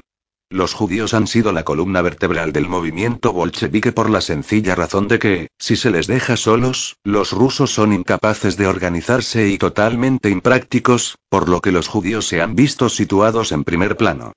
Los 0.53 0.75
judíos 0.75 1.15
han 1.15 1.29
sido 1.29 1.53
la 1.53 1.63
columna 1.63 2.03
vertebral 2.03 2.53
del 2.53 2.69
movimiento 2.69 3.33
bolchevique 3.33 3.93
por 3.93 4.11
la 4.11 4.21
sencilla 4.21 4.75
razón 4.75 5.07
de 5.07 5.21
que, 5.21 5.49
si 5.61 5.77
se 5.77 5.93
les 5.93 6.09
deja 6.09 6.37
solos, 6.37 6.97
los 7.05 7.31
rusos 7.31 7.71
son 7.73 7.93
incapaces 7.93 8.57
de 8.57 8.67
organizarse 8.67 9.47
y 9.47 9.59
totalmente 9.59 10.29
imprácticos, 10.29 11.19
por 11.29 11.49
lo 11.49 11.61
que 11.61 11.71
los 11.71 11.87
judíos 11.87 12.27
se 12.27 12.43
han 12.43 12.57
visto 12.57 12.89
situados 12.89 13.53
en 13.53 13.63
primer 13.63 13.97
plano. 13.97 14.33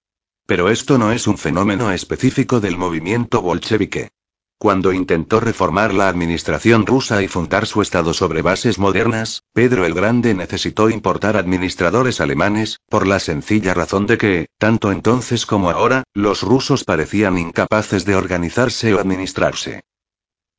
Pero 0.45 0.69
esto 0.69 0.99
no 0.99 1.11
es 1.11 1.25
un 1.25 1.39
fenómeno 1.39 1.91
específico 1.91 2.59
del 2.59 2.77
movimiento 2.77 3.41
bolchevique. 3.41 4.11
Cuando 4.57 4.93
intentó 4.93 5.39
reformar 5.39 5.93
la 5.93 6.07
administración 6.07 6.85
rusa 6.85 7.21
y 7.21 7.27
fundar 7.27 7.65
su 7.65 7.81
Estado 7.81 8.13
sobre 8.13 8.41
bases 8.41 8.79
modernas, 8.79 9.43
Pedro 9.53 9.85
el 9.85 9.93
Grande 9.93 10.33
necesitó 10.33 10.89
importar 10.89 11.35
administradores 11.35 12.21
alemanes, 12.21 12.79
por 12.89 13.05
la 13.05 13.19
sencilla 13.19 13.73
razón 13.73 14.07
de 14.07 14.17
que, 14.17 14.47
tanto 14.57 14.91
entonces 14.91 15.45
como 15.45 15.69
ahora, 15.69 16.03
los 16.13 16.43
rusos 16.43 16.85
parecían 16.85 17.37
incapaces 17.37 18.05
de 18.05 18.15
organizarse 18.15 18.93
o 18.93 18.99
administrarse. 18.99 19.83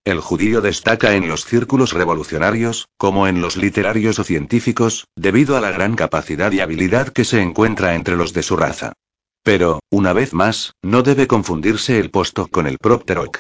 El 0.05 0.21
judío 0.21 0.61
destaca 0.61 1.15
en 1.15 1.29
los 1.29 1.47
círculos 1.47 1.95
revolucionarios, 1.95 2.89
como 2.99 3.27
en 3.27 3.41
los 3.41 3.57
literarios 3.57 4.19
o 4.19 4.25
científicos, 4.25 5.07
debido 5.17 5.57
a 5.57 5.63
la 5.63 5.71
gran 5.71 5.97
capacidad 5.97 6.53
y 6.53 6.61
habilidad 6.61 7.09
que 7.09 7.25
se 7.25 7.41
encuentra 7.41 7.95
entre 7.95 8.17
los 8.17 8.35
de 8.35 8.43
su 8.43 8.55
raza. 8.55 8.93
Pero, 9.43 9.81
una 9.91 10.13
vez 10.13 10.35
más, 10.35 10.75
no 10.83 11.03
debe 11.03 11.27
confundirse 11.27 11.99
el 11.99 12.11
posto 12.11 12.49
con 12.49 12.67
el 12.67 12.77
propterok. 12.77 13.39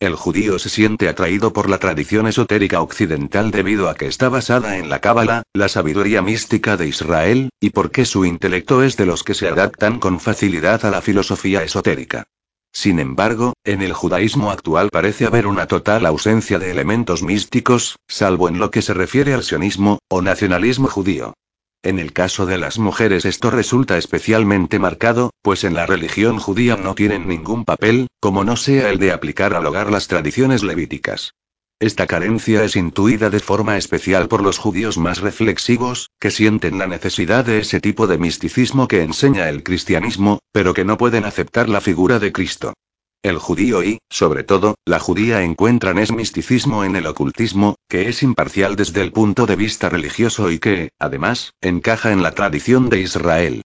El 0.00 0.14
judío 0.14 0.60
se 0.60 0.68
siente 0.68 1.08
atraído 1.08 1.52
por 1.52 1.68
la 1.68 1.78
tradición 1.78 2.28
esotérica 2.28 2.80
occidental 2.80 3.50
debido 3.50 3.88
a 3.88 3.96
que 3.96 4.06
está 4.06 4.28
basada 4.28 4.78
en 4.78 4.88
la 4.88 5.00
Cábala, 5.00 5.42
la 5.52 5.68
sabiduría 5.68 6.22
mística 6.22 6.76
de 6.76 6.86
Israel, 6.86 7.50
y 7.58 7.70
porque 7.70 8.04
su 8.04 8.24
intelecto 8.24 8.84
es 8.84 8.96
de 8.96 9.06
los 9.06 9.24
que 9.24 9.34
se 9.34 9.48
adaptan 9.48 9.98
con 9.98 10.20
facilidad 10.20 10.86
a 10.86 10.90
la 10.90 11.00
filosofía 11.00 11.64
esotérica. 11.64 12.28
Sin 12.70 13.00
embargo, 13.00 13.54
en 13.64 13.82
el 13.82 13.92
judaísmo 13.92 14.52
actual 14.52 14.90
parece 14.92 15.26
haber 15.26 15.48
una 15.48 15.66
total 15.66 16.06
ausencia 16.06 16.60
de 16.60 16.70
elementos 16.70 17.24
místicos, 17.24 17.96
salvo 18.06 18.48
en 18.48 18.60
lo 18.60 18.70
que 18.70 18.82
se 18.82 18.94
refiere 18.94 19.34
al 19.34 19.42
sionismo, 19.42 19.98
o 20.08 20.22
nacionalismo 20.22 20.86
judío. 20.86 21.34
En 21.82 22.00
el 22.00 22.12
caso 22.12 22.44
de 22.44 22.58
las 22.58 22.78
mujeres 22.78 23.24
esto 23.24 23.50
resulta 23.50 23.98
especialmente 23.98 24.80
marcado, 24.80 25.30
pues 25.42 25.62
en 25.62 25.74
la 25.74 25.86
religión 25.86 26.38
judía 26.38 26.76
no 26.76 26.96
tienen 26.96 27.28
ningún 27.28 27.64
papel, 27.64 28.08
como 28.20 28.42
no 28.42 28.56
sea 28.56 28.90
el 28.90 28.98
de 28.98 29.12
aplicar 29.12 29.54
al 29.54 29.64
hogar 29.64 29.90
las 29.92 30.08
tradiciones 30.08 30.64
levíticas. 30.64 31.34
Esta 31.80 32.08
carencia 32.08 32.64
es 32.64 32.74
intuida 32.74 33.30
de 33.30 33.38
forma 33.38 33.76
especial 33.76 34.26
por 34.26 34.42
los 34.42 34.58
judíos 34.58 34.98
más 34.98 35.20
reflexivos, 35.20 36.10
que 36.18 36.32
sienten 36.32 36.76
la 36.76 36.88
necesidad 36.88 37.44
de 37.44 37.60
ese 37.60 37.80
tipo 37.80 38.08
de 38.08 38.18
misticismo 38.18 38.88
que 38.88 39.02
enseña 39.02 39.48
el 39.48 39.62
cristianismo, 39.62 40.40
pero 40.50 40.74
que 40.74 40.84
no 40.84 40.98
pueden 40.98 41.24
aceptar 41.24 41.68
la 41.68 41.80
figura 41.80 42.18
de 42.18 42.32
Cristo. 42.32 42.74
El 43.22 43.38
judío 43.38 43.82
y, 43.82 43.98
sobre 44.08 44.44
todo, 44.44 44.76
la 44.84 45.00
judía 45.00 45.42
encuentran 45.42 45.98
ese 45.98 46.12
misticismo 46.12 46.84
en 46.84 46.94
el 46.94 47.06
ocultismo, 47.06 47.74
que 47.88 48.08
es 48.08 48.22
imparcial 48.22 48.76
desde 48.76 49.02
el 49.02 49.10
punto 49.10 49.44
de 49.44 49.56
vista 49.56 49.88
religioso 49.88 50.52
y 50.52 50.60
que, 50.60 50.90
además, 51.00 51.52
encaja 51.60 52.12
en 52.12 52.22
la 52.22 52.30
tradición 52.30 52.88
de 52.88 53.00
Israel. 53.00 53.62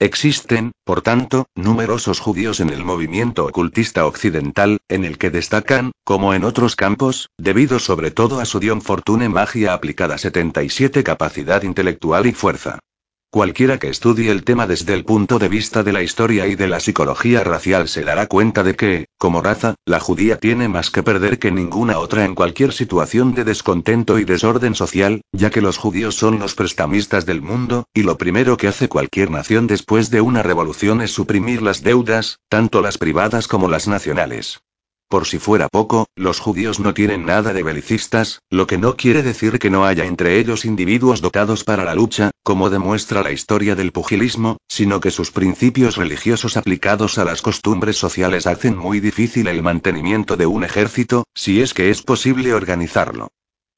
Existen, 0.00 0.72
por 0.84 1.02
tanto, 1.02 1.46
numerosos 1.54 2.20
judíos 2.20 2.60
en 2.60 2.70
el 2.70 2.84
movimiento 2.84 3.46
ocultista 3.46 4.06
occidental, 4.06 4.78
en 4.88 5.04
el 5.04 5.18
que 5.18 5.30
destacan, 5.30 5.92
como 6.04 6.34
en 6.34 6.44
otros 6.44 6.74
campos, 6.74 7.30
debido 7.38 7.78
sobre 7.78 8.10
todo 8.10 8.40
a 8.40 8.44
su 8.44 8.58
Dion 8.58 8.82
Fortune 8.82 9.28
magia 9.28 9.72
aplicada 9.72 10.18
77 10.18 11.02
capacidad 11.04 11.62
intelectual 11.62 12.26
y 12.26 12.32
fuerza. 12.32 12.80
Cualquiera 13.30 13.78
que 13.78 13.88
estudie 13.88 14.30
el 14.30 14.44
tema 14.44 14.66
desde 14.66 14.94
el 14.94 15.04
punto 15.04 15.38
de 15.38 15.48
vista 15.48 15.82
de 15.82 15.92
la 15.92 16.02
historia 16.02 16.46
y 16.46 16.54
de 16.54 16.68
la 16.68 16.80
psicología 16.80 17.44
racial 17.44 17.86
se 17.86 18.02
dará 18.02 18.28
cuenta 18.28 18.62
de 18.62 18.76
que, 18.76 19.08
como 19.18 19.42
raza, 19.42 19.74
la 19.84 20.00
judía 20.00 20.38
tiene 20.38 20.68
más 20.68 20.90
que 20.90 21.02
perder 21.02 21.38
que 21.38 21.50
ninguna 21.50 21.98
otra 21.98 22.24
en 22.24 22.34
cualquier 22.34 22.72
situación 22.72 23.34
de 23.34 23.44
descontento 23.44 24.18
y 24.18 24.24
desorden 24.24 24.74
social, 24.74 25.20
ya 25.32 25.50
que 25.50 25.60
los 25.60 25.76
judíos 25.76 26.14
son 26.14 26.38
los 26.38 26.54
prestamistas 26.54 27.26
del 27.26 27.42
mundo, 27.42 27.84
y 27.92 28.04
lo 28.04 28.16
primero 28.16 28.56
que 28.56 28.68
hace 28.68 28.88
cualquier 28.88 29.30
nación 29.30 29.66
después 29.66 30.10
de 30.10 30.20
una 30.22 30.42
revolución 30.42 31.02
es 31.02 31.10
suprimir 31.10 31.60
las 31.60 31.82
deudas, 31.82 32.38
tanto 32.48 32.80
las 32.80 32.96
privadas 32.96 33.48
como 33.48 33.68
las 33.68 33.86
nacionales. 33.86 34.60
Por 35.08 35.24
si 35.24 35.38
fuera 35.38 35.68
poco, 35.68 36.06
los 36.16 36.40
judíos 36.40 36.80
no 36.80 36.92
tienen 36.92 37.24
nada 37.24 37.52
de 37.52 37.62
belicistas, 37.62 38.40
lo 38.50 38.66
que 38.66 38.76
no 38.76 38.96
quiere 38.96 39.22
decir 39.22 39.60
que 39.60 39.70
no 39.70 39.84
haya 39.84 40.04
entre 40.04 40.40
ellos 40.40 40.64
individuos 40.64 41.20
dotados 41.20 41.62
para 41.62 41.84
la 41.84 41.94
lucha, 41.94 42.32
como 42.42 42.70
demuestra 42.70 43.22
la 43.22 43.30
historia 43.30 43.76
del 43.76 43.92
pugilismo, 43.92 44.56
sino 44.66 44.98
que 44.98 45.12
sus 45.12 45.30
principios 45.30 45.96
religiosos 45.96 46.56
aplicados 46.56 47.18
a 47.18 47.24
las 47.24 47.40
costumbres 47.40 47.96
sociales 47.96 48.48
hacen 48.48 48.76
muy 48.76 48.98
difícil 48.98 49.46
el 49.46 49.62
mantenimiento 49.62 50.36
de 50.36 50.46
un 50.46 50.64
ejército, 50.64 51.22
si 51.34 51.60
es 51.62 51.72
que 51.72 51.90
es 51.90 52.02
posible 52.02 52.52
organizarlo. 52.52 53.28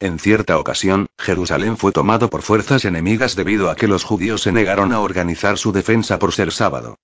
En 0.01 0.19
cierta 0.19 0.57
ocasión, 0.59 1.09
Jerusalén 1.19 1.77
fue 1.77 1.93
tomado 1.93 2.31
por 2.31 2.41
fuerzas 2.41 2.87
enemigas 2.87 3.37
debido 3.37 3.69
a 3.69 3.77
que 3.77 3.89
los 3.89 4.03
judíos 4.03 4.41
se 4.43 4.53
negaron 4.53 4.95
a 4.95 5.01
organizar 5.01 5.59
su 5.59 5.73
defensa 5.73 6.19
por 6.19 6.33
ser 6.33 6.53
sábado. 6.53 6.97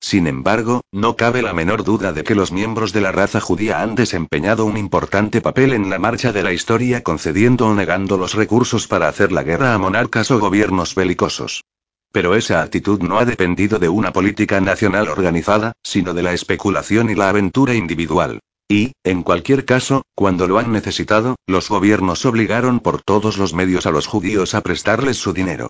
Sin 0.00 0.26
embargo, 0.26 0.80
no 0.92 1.14
cabe 1.14 1.42
la 1.42 1.52
menor 1.52 1.84
duda 1.84 2.12
de 2.12 2.24
que 2.24 2.34
los 2.34 2.52
miembros 2.52 2.94
de 2.94 3.02
la 3.02 3.12
raza 3.12 3.38
judía 3.38 3.82
han 3.82 3.94
desempeñado 3.94 4.64
un 4.64 4.78
importante 4.78 5.42
papel 5.42 5.74
en 5.74 5.90
la 5.90 5.98
marcha 5.98 6.32
de 6.32 6.42
la 6.42 6.52
historia 6.52 7.02
concediendo 7.02 7.66
o 7.66 7.74
negando 7.74 8.16
los 8.16 8.34
recursos 8.34 8.88
para 8.88 9.08
hacer 9.08 9.30
la 9.30 9.42
guerra 9.42 9.74
a 9.74 9.78
monarcas 9.78 10.30
o 10.30 10.40
gobiernos 10.40 10.94
belicosos. 10.94 11.64
Pero 12.12 12.34
esa 12.34 12.62
actitud 12.62 13.00
no 13.02 13.18
ha 13.18 13.24
dependido 13.24 13.78
de 13.78 13.90
una 13.90 14.12
política 14.12 14.60
nacional 14.60 15.08
organizada, 15.08 15.74
sino 15.82 16.14
de 16.14 16.22
la 16.22 16.32
especulación 16.32 17.10
y 17.10 17.14
la 17.14 17.28
aventura 17.28 17.74
individual. 17.74 18.40
Y, 18.68 18.92
en 19.04 19.22
cualquier 19.22 19.64
caso, 19.64 20.02
cuando 20.14 20.48
lo 20.48 20.58
han 20.58 20.72
necesitado, 20.72 21.36
los 21.46 21.68
gobiernos 21.68 22.24
obligaron 22.24 22.80
por 22.80 23.02
todos 23.02 23.36
los 23.36 23.52
medios 23.52 23.84
a 23.86 23.90
los 23.90 24.06
judíos 24.06 24.54
a 24.54 24.62
prestarles 24.62 25.18
su 25.18 25.32
dinero. 25.32 25.68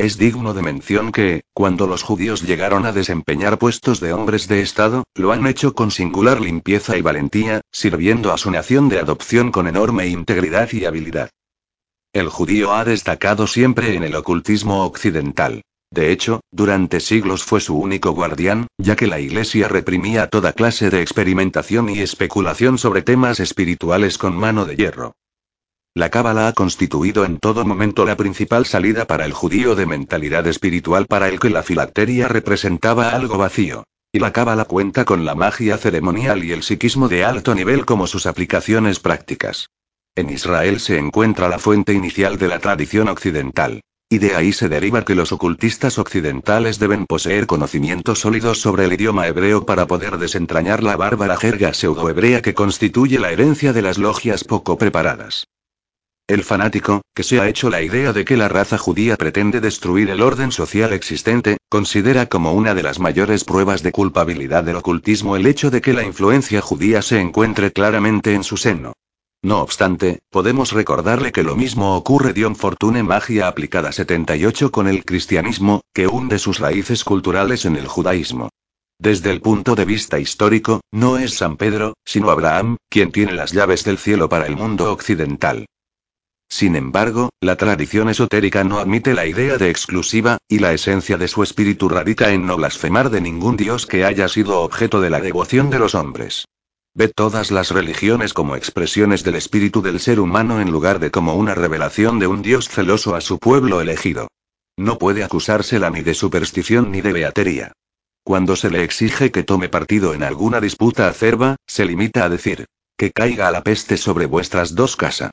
Es 0.00 0.16
digno 0.16 0.54
de 0.54 0.62
mención 0.62 1.12
que, 1.12 1.42
cuando 1.52 1.86
los 1.86 2.02
judíos 2.02 2.40
llegaron 2.40 2.86
a 2.86 2.92
desempeñar 2.92 3.58
puestos 3.58 4.00
de 4.00 4.14
hombres 4.14 4.48
de 4.48 4.62
Estado, 4.62 5.04
lo 5.14 5.30
han 5.30 5.46
hecho 5.46 5.74
con 5.74 5.90
singular 5.90 6.40
limpieza 6.40 6.96
y 6.96 7.02
valentía, 7.02 7.60
sirviendo 7.70 8.32
a 8.32 8.38
su 8.38 8.50
nación 8.50 8.88
de 8.88 8.98
adopción 8.98 9.52
con 9.52 9.68
enorme 9.68 10.06
integridad 10.06 10.72
y 10.72 10.86
habilidad. 10.86 11.28
El 12.14 12.30
judío 12.30 12.72
ha 12.72 12.86
destacado 12.86 13.46
siempre 13.46 13.94
en 13.94 14.02
el 14.02 14.14
ocultismo 14.14 14.86
occidental. 14.86 15.60
De 15.90 16.10
hecho, 16.12 16.40
durante 16.50 17.00
siglos 17.00 17.44
fue 17.44 17.60
su 17.60 17.78
único 17.78 18.12
guardián, 18.12 18.68
ya 18.78 18.96
que 18.96 19.06
la 19.06 19.20
Iglesia 19.20 19.68
reprimía 19.68 20.28
toda 20.28 20.54
clase 20.54 20.88
de 20.88 21.02
experimentación 21.02 21.90
y 21.90 21.98
especulación 21.98 22.78
sobre 22.78 23.02
temas 23.02 23.38
espirituales 23.38 24.16
con 24.16 24.34
mano 24.34 24.64
de 24.64 24.76
hierro. 24.76 25.12
La 25.96 26.08
cábala 26.08 26.46
ha 26.46 26.52
constituido 26.52 27.24
en 27.24 27.38
todo 27.38 27.64
momento 27.64 28.04
la 28.04 28.16
principal 28.16 28.64
salida 28.64 29.08
para 29.08 29.24
el 29.24 29.32
judío 29.32 29.74
de 29.74 29.86
mentalidad 29.86 30.46
espiritual 30.46 31.06
para 31.06 31.28
el 31.28 31.40
que 31.40 31.50
la 31.50 31.64
filacteria 31.64 32.28
representaba 32.28 33.10
algo 33.10 33.38
vacío. 33.38 33.82
Y 34.12 34.20
la 34.20 34.32
cábala 34.32 34.66
cuenta 34.66 35.04
con 35.04 35.24
la 35.24 35.34
magia 35.34 35.78
ceremonial 35.78 36.44
y 36.44 36.52
el 36.52 36.62
psiquismo 36.62 37.08
de 37.08 37.24
alto 37.24 37.56
nivel 37.56 37.86
como 37.86 38.06
sus 38.06 38.26
aplicaciones 38.26 39.00
prácticas. 39.00 39.66
En 40.14 40.30
Israel 40.30 40.78
se 40.78 40.96
encuentra 40.96 41.48
la 41.48 41.58
fuente 41.58 41.92
inicial 41.92 42.38
de 42.38 42.46
la 42.46 42.60
tradición 42.60 43.08
occidental. 43.08 43.80
Y 44.08 44.18
de 44.18 44.36
ahí 44.36 44.52
se 44.52 44.68
deriva 44.68 45.04
que 45.04 45.16
los 45.16 45.32
ocultistas 45.32 45.98
occidentales 45.98 46.78
deben 46.78 47.04
poseer 47.06 47.48
conocimientos 47.48 48.20
sólidos 48.20 48.60
sobre 48.60 48.84
el 48.84 48.92
idioma 48.92 49.26
hebreo 49.26 49.66
para 49.66 49.88
poder 49.88 50.18
desentrañar 50.18 50.84
la 50.84 50.96
bárbara 50.96 51.36
jerga 51.36 51.74
pseudohebrea 51.74 52.42
que 52.42 52.54
constituye 52.54 53.18
la 53.18 53.32
herencia 53.32 53.72
de 53.72 53.82
las 53.82 53.98
logias 53.98 54.44
poco 54.44 54.78
preparadas. 54.78 55.46
El 56.30 56.44
fanático, 56.44 57.02
que 57.12 57.24
se 57.24 57.40
ha 57.40 57.48
hecho 57.48 57.70
la 57.70 57.82
idea 57.82 58.12
de 58.12 58.24
que 58.24 58.36
la 58.36 58.48
raza 58.48 58.78
judía 58.78 59.16
pretende 59.16 59.60
destruir 59.60 60.10
el 60.10 60.22
orden 60.22 60.52
social 60.52 60.92
existente, 60.92 61.56
considera 61.68 62.26
como 62.26 62.52
una 62.52 62.72
de 62.72 62.84
las 62.84 63.00
mayores 63.00 63.42
pruebas 63.42 63.82
de 63.82 63.90
culpabilidad 63.90 64.62
del 64.62 64.76
ocultismo 64.76 65.34
el 65.34 65.44
hecho 65.44 65.72
de 65.72 65.80
que 65.80 65.92
la 65.92 66.04
influencia 66.04 66.60
judía 66.60 67.02
se 67.02 67.18
encuentre 67.18 67.72
claramente 67.72 68.32
en 68.32 68.44
su 68.44 68.56
seno. 68.56 68.92
No 69.42 69.60
obstante, 69.60 70.20
podemos 70.30 70.70
recordarle 70.70 71.32
que 71.32 71.42
lo 71.42 71.56
mismo 71.56 71.96
ocurre 71.96 72.32
Dion 72.32 72.54
Fortune 72.54 73.02
Magia 73.02 73.48
aplicada 73.48 73.90
78 73.90 74.70
con 74.70 74.86
el 74.86 75.04
cristianismo, 75.04 75.80
que 75.92 76.06
hunde 76.06 76.38
sus 76.38 76.60
raíces 76.60 77.02
culturales 77.02 77.64
en 77.64 77.74
el 77.74 77.88
judaísmo. 77.88 78.50
Desde 79.00 79.32
el 79.32 79.40
punto 79.40 79.74
de 79.74 79.84
vista 79.84 80.20
histórico, 80.20 80.80
no 80.92 81.18
es 81.18 81.34
San 81.34 81.56
Pedro, 81.56 81.94
sino 82.04 82.30
Abraham, 82.30 82.76
quien 82.88 83.10
tiene 83.10 83.32
las 83.32 83.50
llaves 83.50 83.82
del 83.82 83.98
cielo 83.98 84.28
para 84.28 84.46
el 84.46 84.54
mundo 84.54 84.92
occidental. 84.92 85.66
Sin 86.50 86.74
embargo, 86.74 87.30
la 87.40 87.56
tradición 87.56 88.10
esotérica 88.10 88.64
no 88.64 88.80
admite 88.80 89.14
la 89.14 89.24
idea 89.24 89.56
de 89.56 89.70
exclusiva, 89.70 90.38
y 90.48 90.58
la 90.58 90.72
esencia 90.72 91.16
de 91.16 91.28
su 91.28 91.44
espíritu 91.44 91.88
radica 91.88 92.32
en 92.32 92.44
no 92.44 92.56
blasfemar 92.56 93.08
de 93.08 93.20
ningún 93.20 93.56
dios 93.56 93.86
que 93.86 94.04
haya 94.04 94.28
sido 94.28 94.60
objeto 94.60 95.00
de 95.00 95.10
la 95.10 95.20
devoción 95.20 95.70
de 95.70 95.78
los 95.78 95.94
hombres. 95.94 96.46
Ve 96.92 97.06
todas 97.06 97.52
las 97.52 97.70
religiones 97.70 98.34
como 98.34 98.56
expresiones 98.56 99.22
del 99.22 99.36
espíritu 99.36 99.80
del 99.80 100.00
ser 100.00 100.18
humano 100.18 100.60
en 100.60 100.72
lugar 100.72 100.98
de 100.98 101.12
como 101.12 101.34
una 101.34 101.54
revelación 101.54 102.18
de 102.18 102.26
un 102.26 102.42
dios 102.42 102.68
celoso 102.68 103.14
a 103.14 103.20
su 103.20 103.38
pueblo 103.38 103.80
elegido. 103.80 104.26
No 104.76 104.98
puede 104.98 105.22
acusársela 105.22 105.88
ni 105.90 106.02
de 106.02 106.14
superstición 106.14 106.90
ni 106.90 107.00
de 107.00 107.12
beatería. 107.12 107.72
Cuando 108.24 108.56
se 108.56 108.70
le 108.70 108.82
exige 108.82 109.30
que 109.30 109.44
tome 109.44 109.68
partido 109.68 110.14
en 110.14 110.24
alguna 110.24 110.60
disputa 110.60 111.08
acerba, 111.08 111.56
se 111.64 111.84
limita 111.84 112.24
a 112.24 112.28
decir, 112.28 112.66
que 112.96 113.12
caiga 113.12 113.52
la 113.52 113.62
peste 113.62 113.96
sobre 113.96 114.26
vuestras 114.26 114.74
dos 114.74 114.96
casas. 114.96 115.30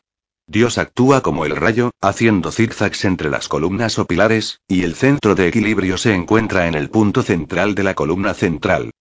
Dios 0.49 0.77
actúa 0.77 1.19
como 1.19 1.43
el 1.43 1.57
rayo, 1.57 1.91
haciendo 1.99 2.53
zigzags 2.53 3.03
entre 3.03 3.29
las 3.29 3.49
columnas 3.49 3.99
o 3.99 4.05
pilares, 4.05 4.61
y 4.65 4.83
el 4.83 4.95
centro 4.95 5.35
de 5.35 5.49
equilibrio 5.49 5.97
se 5.97 6.15
encuentra 6.15 6.67
en 6.67 6.75
el 6.75 6.89
punto 6.89 7.21
central 7.21 7.75
de 7.75 7.83
la 7.83 7.95
columna 7.95 8.33
central. 8.33 8.91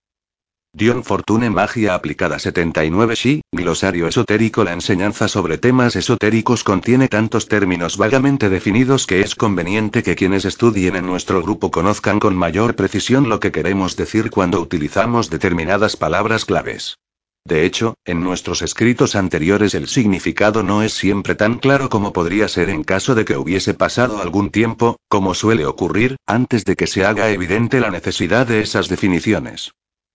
Dion 0.73 1.05
Fortune 1.05 1.49
Magia 1.49 1.95
aplicada 1.95 2.41
79 2.41 3.15
Shi, 3.15 3.43
glosario 3.53 4.09
esotérico 4.09 4.65
La 4.65 4.73
enseñanza 4.73 5.29
sobre 5.29 5.57
temas 5.57 5.95
esotéricos 5.95 6.65
contiene 6.65 7.07
tantos 7.07 7.47
términos 7.47 7.97
vagamente 7.97 8.51
definidos 8.51 9.07
que 9.07 9.21
es 9.21 9.37
conveniente 9.37 10.03
que 10.03 10.17
quienes 10.17 10.45
estudien 10.45 10.97
en 10.97 11.07
nuestro 11.07 11.43
grupo 11.43 11.71
conozcan 11.71 12.19
con 12.19 12.35
mayor 12.35 12.75
precisión 12.75 13.29
lo 13.29 13.39
que 13.39 13.53
queremos 13.53 13.97
decir 13.97 14.31
cuando 14.31 14.61
utilizamos 14.61 15.31
determinadas 15.31 15.97
palabras 15.97 16.45
claves. 16.45 16.99
De 17.47 17.65
hecho, 17.65 17.95
en 18.05 18.25
nuestros 18.25 18.61
escritos 18.61 19.15
anteriores 19.15 19.75
el 19.75 19.87
significado 19.87 20.65
no 20.65 20.83
es 20.83 20.95
siempre 20.95 21.37
tan 21.37 21.59
claro 21.59 21.89
como 21.89 22.13
podría 22.13 22.49
ser 22.49 22.69
en 22.71 22.83
caso 22.83 23.15
de 23.15 23.25
que 23.25 23.37
hubiese 23.37 23.73
pasado 23.73 24.21
algún 24.21 24.51
tiempo, 24.51 24.97
como 25.07 25.33
suele 25.33 25.65
ocurrir, 25.65 26.17
antes 26.27 26.65
de 26.65 26.75
que 26.75 26.89
se 26.89 27.05
haga 27.05 27.31
evidente 27.31 27.79
la 27.79 27.93
necesidad 27.93 28.49
de 28.49 28.63
esas 28.63 28.89
definiciones. 28.89 29.71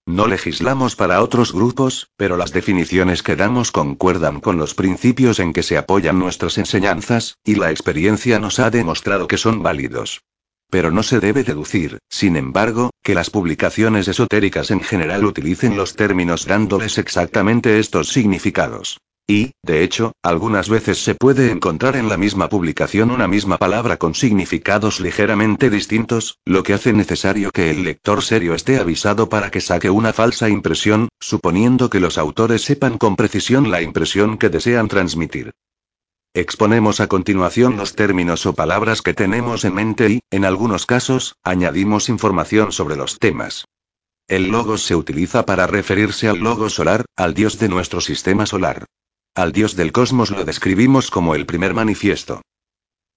No 0.06 0.28
legislamos 0.28 0.98
para 0.98 1.24
otros 1.24 1.54
grupos, 1.54 2.10
pero 2.18 2.36
las 2.36 2.52
definiciones 2.52 3.24
que 3.24 3.38
damos 3.38 3.72
concuerdan 3.72 4.42
con 4.42 4.58
los 4.58 4.74
principios 4.74 5.40
en 5.40 5.54
que 5.54 5.64
se 5.64 5.78
apoyan 5.78 6.20
nuestras 6.20 6.58
enseñanzas, 6.58 7.38
y 7.46 7.56
la 7.56 7.72
experiencia 7.72 8.40
nos 8.40 8.60
ha 8.60 8.70
demostrado 8.72 9.30
que 9.30 9.38
son 9.38 9.64
válidos. 9.64 10.22
Pero 10.72 10.90
no 10.90 11.04
se 11.04 11.20
debe 11.20 11.44
deducir, 11.44 12.00
sin 12.10 12.38
embargo, 12.38 12.92
que 13.04 13.14
las 13.14 13.30
publicaciones 13.30 14.08
esotéricas 14.08 14.72
en 14.72 14.80
general 14.80 15.26
utilicen 15.26 15.76
los 15.76 15.98
términos 15.98 16.46
dándoles 16.48 16.98
exactamente 16.98 17.78
estos 17.78 18.08
significados. 18.08 18.98
Y, 19.28 19.52
de 19.64 19.84
hecho, 19.84 20.14
algunas 20.24 20.70
veces 20.70 21.04
se 21.04 21.14
puede 21.14 21.52
encontrar 21.52 21.98
en 21.98 22.08
la 22.08 22.18
misma 22.18 22.48
publicación 22.48 23.12
una 23.12 23.28
misma 23.28 23.58
palabra 23.58 23.98
con 23.98 24.16
significados 24.16 25.02
ligeramente 25.02 25.70
distintos, 25.70 26.38
lo 26.46 26.64
que 26.64 26.74
hace 26.74 26.94
necesario 26.94 27.52
que 27.52 27.70
el 27.70 27.84
lector 27.84 28.24
serio 28.24 28.56
esté 28.56 28.78
avisado 28.78 29.28
para 29.28 29.52
que 29.52 29.62
saque 29.62 29.90
una 29.90 30.14
falsa 30.14 30.48
impresión, 30.48 31.10
suponiendo 31.20 31.90
que 31.90 32.00
los 32.00 32.18
autores 32.18 32.62
sepan 32.62 32.98
con 32.98 33.18
precisión 33.18 33.72
la 33.72 33.82
impresión 33.82 34.38
que 34.38 34.50
desean 34.50 34.88
transmitir. 34.88 35.52
Exponemos 36.34 37.02
a 37.02 37.08
continuación 37.08 37.76
los 37.76 37.94
términos 37.94 38.46
o 38.46 38.54
palabras 38.54 39.02
que 39.02 39.14
tenemos 39.14 39.66
en 39.66 39.76
mente 39.76 40.10
y, 40.10 40.20
en 40.32 40.46
algunos 40.46 40.86
casos, 40.86 41.36
añadimos 41.44 42.08
información 42.08 42.72
sobre 42.72 42.96
los 42.96 43.20
temas. 43.20 43.66
El 44.30 44.48
logos 44.48 44.82
se 44.84 44.96
utiliza 44.96 45.46
para 45.46 45.68
referirse 45.68 46.30
al 46.30 46.38
logo 46.38 46.70
solar, 46.70 47.04
al 47.18 47.34
dios 47.34 47.60
de 47.60 47.68
nuestro 47.68 48.00
sistema 48.00 48.46
solar. 48.46 48.86
Al 49.36 49.52
dios 49.52 49.76
del 49.76 49.92
cosmos 49.92 50.32
lo 50.32 50.46
describimos 50.46 51.12
como 51.12 51.36
el 51.36 51.46
primer 51.46 51.74
manifiesto. 51.74 52.42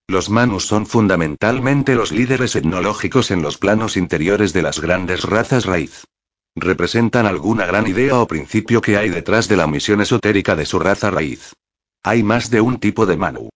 Los 0.09 0.29
manus 0.29 0.67
son 0.67 0.85
fundamentalmente 0.85 1.95
los 1.95 2.11
líderes 2.11 2.57
etnológicos 2.57 3.31
en 3.31 3.43
los 3.43 3.59
planos 3.59 3.97
interiores 3.97 4.53
de 4.53 4.63
las 4.63 4.81
grandes 4.81 5.23
razas 5.23 5.67
raíz. 5.67 6.03
Representan 6.57 7.27
alguna 7.27 7.65
gran 7.65 7.87
idea 7.87 8.19
o 8.19 8.27
principio 8.27 8.81
que 8.81 8.97
hay 8.97 9.09
detrás 9.09 9.47
de 9.47 9.57
la 9.57 9.69
misión 9.69 10.01
esotérica 10.01 10.57
de 10.57 10.67
su 10.67 10.81
raza 10.81 11.13
raíz. 11.13 11.53
Hay 12.07 12.23
más 12.23 12.51
de 12.51 12.61
un 12.61 12.81
tipo 12.81 13.07
de 13.07 13.17
manu. 13.17 13.49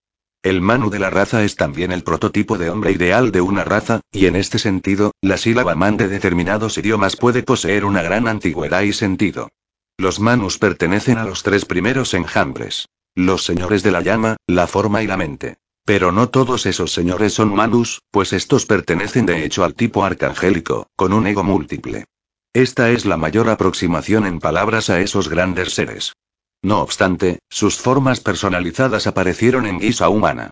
El 0.42 0.62
manu 0.62 0.88
de 0.88 0.98
la 0.98 1.10
raza 1.10 1.44
es 1.44 1.54
también 1.54 1.92
el 1.92 2.02
prototipo 2.02 2.56
de 2.56 2.70
hombre 2.70 2.92
ideal 2.92 3.30
de 3.30 3.42
una 3.42 3.62
raza, 3.62 4.00
y 4.10 4.24
en 4.24 4.36
este 4.36 4.58
sentido, 4.58 5.12
la 5.20 5.36
sílaba 5.36 5.74
man 5.74 5.98
de 5.98 6.08
determinados 6.08 6.78
idiomas 6.78 7.14
puede 7.14 7.42
poseer 7.42 7.84
una 7.84 8.00
gran 8.00 8.26
antigüedad 8.26 8.80
y 8.80 8.94
sentido. 8.94 9.50
Los 9.98 10.18
manus 10.18 10.56
pertenecen 10.56 11.18
a 11.18 11.24
los 11.24 11.42
tres 11.42 11.66
primeros 11.66 12.14
enjambres. 12.14 12.88
Los 13.14 13.44
señores 13.44 13.82
de 13.82 13.90
la 13.90 14.00
llama, 14.00 14.38
la 14.46 14.66
forma 14.66 15.02
y 15.02 15.06
la 15.06 15.18
mente. 15.18 15.58
Pero 15.84 16.10
no 16.10 16.30
todos 16.30 16.64
esos 16.64 16.90
señores 16.90 17.34
son 17.34 17.54
manus, 17.54 18.00
pues 18.10 18.32
estos 18.32 18.64
pertenecen 18.64 19.26
de 19.26 19.44
hecho 19.44 19.62
al 19.62 19.74
tipo 19.74 20.04
arcangélico, 20.04 20.86
con 20.96 21.12
un 21.12 21.26
ego 21.26 21.44
múltiple. 21.44 22.06
Esta 22.54 22.90
es 22.92 23.04
la 23.04 23.18
mayor 23.18 23.50
aproximación 23.50 24.24
en 24.24 24.38
palabras 24.38 24.88
a 24.88 25.00
esos 25.00 25.28
grandes 25.28 25.74
seres. 25.74 26.14
No 26.62 26.80
obstante, 26.80 27.38
sus 27.48 27.76
formas 27.76 28.20
personalizadas 28.20 29.06
aparecieron 29.06 29.66
en 29.66 29.78
guisa 29.78 30.08
humana. 30.08 30.50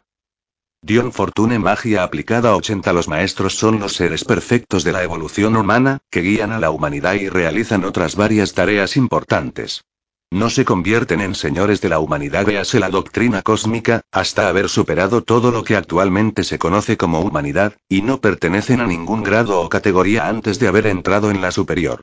Dion 0.82 1.12
Fortune 1.12 1.58
Magia 1.58 2.04
aplicada 2.04 2.54
80 2.54 2.92
Los 2.92 3.08
maestros 3.08 3.54
son 3.54 3.80
los 3.80 3.94
seres 3.94 4.24
perfectos 4.24 4.84
de 4.84 4.92
la 4.92 5.02
evolución 5.02 5.56
humana, 5.56 5.98
que 6.10 6.20
guían 6.20 6.52
a 6.52 6.60
la 6.60 6.70
humanidad 6.70 7.14
y 7.14 7.28
realizan 7.28 7.84
otras 7.84 8.14
varias 8.14 8.52
tareas 8.52 8.96
importantes. 8.96 9.82
No 10.30 10.50
se 10.50 10.64
convierten 10.64 11.20
en 11.20 11.34
señores 11.34 11.80
de 11.80 11.88
la 11.88 11.98
humanidad, 11.98 12.44
véase 12.44 12.78
la 12.78 12.90
doctrina 12.90 13.42
cósmica, 13.42 14.02
hasta 14.12 14.48
haber 14.48 14.68
superado 14.68 15.22
todo 15.22 15.50
lo 15.50 15.64
que 15.64 15.76
actualmente 15.76 16.44
se 16.44 16.58
conoce 16.58 16.96
como 16.96 17.20
humanidad, 17.20 17.74
y 17.88 18.02
no 18.02 18.20
pertenecen 18.20 18.80
a 18.80 18.86
ningún 18.86 19.22
grado 19.22 19.60
o 19.60 19.68
categoría 19.68 20.28
antes 20.28 20.58
de 20.58 20.68
haber 20.68 20.86
entrado 20.88 21.30
en 21.30 21.40
la 21.40 21.52
superior. 21.52 22.00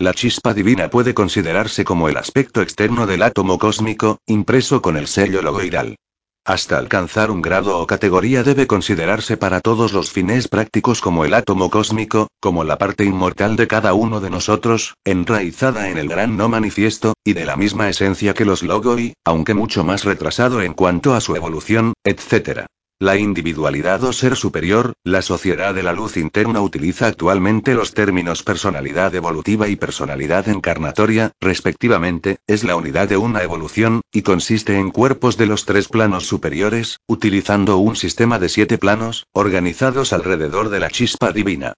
La 0.00 0.14
chispa 0.14 0.54
divina 0.54 0.88
puede 0.88 1.12
considerarse 1.12 1.84
como 1.84 2.08
el 2.08 2.16
aspecto 2.16 2.62
externo 2.62 3.06
del 3.06 3.22
átomo 3.22 3.58
cósmico, 3.58 4.16
impreso 4.24 4.80
con 4.80 4.96
el 4.96 5.06
sello 5.06 5.42
logoidal. 5.42 5.96
Hasta 6.42 6.78
alcanzar 6.78 7.30
un 7.30 7.42
grado 7.42 7.78
o 7.78 7.86
categoría 7.86 8.42
debe 8.42 8.66
considerarse 8.66 9.36
para 9.36 9.60
todos 9.60 9.92
los 9.92 10.10
fines 10.10 10.48
prácticos 10.48 11.02
como 11.02 11.26
el 11.26 11.34
átomo 11.34 11.68
cósmico, 11.68 12.28
como 12.40 12.64
la 12.64 12.78
parte 12.78 13.04
inmortal 13.04 13.56
de 13.56 13.68
cada 13.68 13.92
uno 13.92 14.20
de 14.20 14.30
nosotros, 14.30 14.94
enraizada 15.04 15.90
en 15.90 15.98
el 15.98 16.08
gran 16.08 16.34
no 16.38 16.48
manifiesto, 16.48 17.12
y 17.22 17.34
de 17.34 17.44
la 17.44 17.56
misma 17.56 17.90
esencia 17.90 18.32
que 18.32 18.46
los 18.46 18.62
logoi, 18.62 19.12
aunque 19.26 19.52
mucho 19.52 19.84
más 19.84 20.04
retrasado 20.04 20.62
en 20.62 20.72
cuanto 20.72 21.12
a 21.12 21.20
su 21.20 21.36
evolución, 21.36 21.92
etc. 22.04 22.64
La 23.02 23.16
individualidad 23.16 24.04
o 24.04 24.12
ser 24.12 24.36
superior, 24.36 24.92
la 25.04 25.22
sociedad 25.22 25.74
de 25.74 25.82
la 25.82 25.94
luz 25.94 26.18
interna 26.18 26.60
utiliza 26.60 27.06
actualmente 27.06 27.72
los 27.72 27.94
términos 27.94 28.42
personalidad 28.42 29.14
evolutiva 29.14 29.68
y 29.68 29.76
personalidad 29.76 30.50
encarnatoria, 30.50 31.32
respectivamente, 31.40 32.40
es 32.46 32.62
la 32.62 32.76
unidad 32.76 33.08
de 33.08 33.16
una 33.16 33.42
evolución, 33.42 34.02
y 34.12 34.20
consiste 34.20 34.76
en 34.76 34.90
cuerpos 34.90 35.38
de 35.38 35.46
los 35.46 35.64
tres 35.64 35.88
planos 35.88 36.26
superiores, 36.26 36.98
utilizando 37.06 37.78
un 37.78 37.96
sistema 37.96 38.38
de 38.38 38.50
siete 38.50 38.76
planos, 38.76 39.24
organizados 39.32 40.12
alrededor 40.12 40.68
de 40.68 40.80
la 40.80 40.90
chispa 40.90 41.32
divina. 41.32 41.72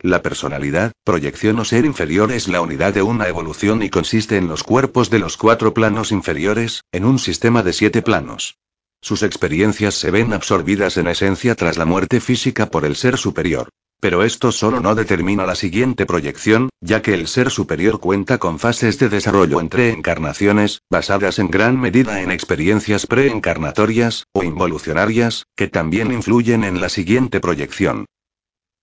La 0.00 0.22
personalidad, 0.22 0.90
proyección 1.04 1.60
o 1.60 1.64
ser 1.64 1.84
inferior 1.84 2.32
es 2.32 2.48
la 2.48 2.62
unidad 2.62 2.92
de 2.94 3.02
una 3.02 3.28
evolución 3.28 3.80
y 3.84 3.90
consiste 3.90 4.38
en 4.38 4.48
los 4.48 4.64
cuerpos 4.64 5.08
de 5.08 5.20
los 5.20 5.36
cuatro 5.36 5.72
planos 5.72 6.10
inferiores, 6.10 6.82
en 6.90 7.04
un 7.04 7.20
sistema 7.20 7.62
de 7.62 7.72
siete 7.72 8.02
planos. 8.02 8.56
Sus 9.02 9.24
experiencias 9.24 9.94
se 9.94 10.12
ven 10.12 10.32
absorbidas 10.32 10.96
en 10.96 11.08
esencia 11.08 11.56
tras 11.56 11.76
la 11.76 11.84
muerte 11.84 12.20
física 12.20 12.70
por 12.70 12.84
el 12.84 12.94
ser 12.94 13.18
superior. 13.18 13.68
Pero 14.00 14.22
esto 14.22 14.52
solo 14.52 14.80
no 14.80 14.94
determina 14.94 15.44
la 15.44 15.56
siguiente 15.56 16.06
proyección, 16.06 16.70
ya 16.80 17.02
que 17.02 17.14
el 17.14 17.26
ser 17.26 17.50
superior 17.50 17.98
cuenta 17.98 18.38
con 18.38 18.60
fases 18.60 18.98
de 19.00 19.08
desarrollo 19.08 19.60
entre 19.60 19.90
encarnaciones, 19.90 20.82
basadas 20.88 21.40
en 21.40 21.48
gran 21.48 21.80
medida 21.80 22.22
en 22.22 22.30
experiencias 22.30 23.06
preencarnatorias, 23.06 24.24
o 24.32 24.44
involucionarias, 24.44 25.46
que 25.56 25.66
también 25.66 26.12
influyen 26.12 26.62
en 26.62 26.80
la 26.80 26.88
siguiente 26.88 27.40
proyección. 27.40 28.06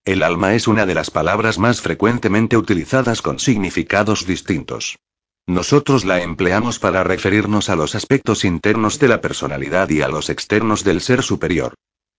El 0.06 0.24
alma 0.24 0.54
es 0.54 0.68
una 0.68 0.86
de 0.86 0.96
las 0.96 1.12
palabras 1.12 1.60
más 1.60 1.82
frecuentemente 1.82 2.58
utilizadas 2.58 3.22
con 3.22 3.40
significados 3.40 4.26
distintos. 4.26 4.98
Nosotros 5.50 6.06
la 6.06 6.22
empleamos 6.22 6.78
para 6.78 7.04
referirnos 7.04 7.72
a 7.72 7.76
los 7.76 7.96
aspectos 7.96 8.46
internos 8.46 9.00
de 9.00 9.08
la 9.08 9.20
personalidad 9.20 9.90
y 9.90 10.04
a 10.04 10.08
los 10.08 10.30
externos 10.30 10.84
del 10.84 11.02
ser 11.02 11.24
superior. 11.24 11.74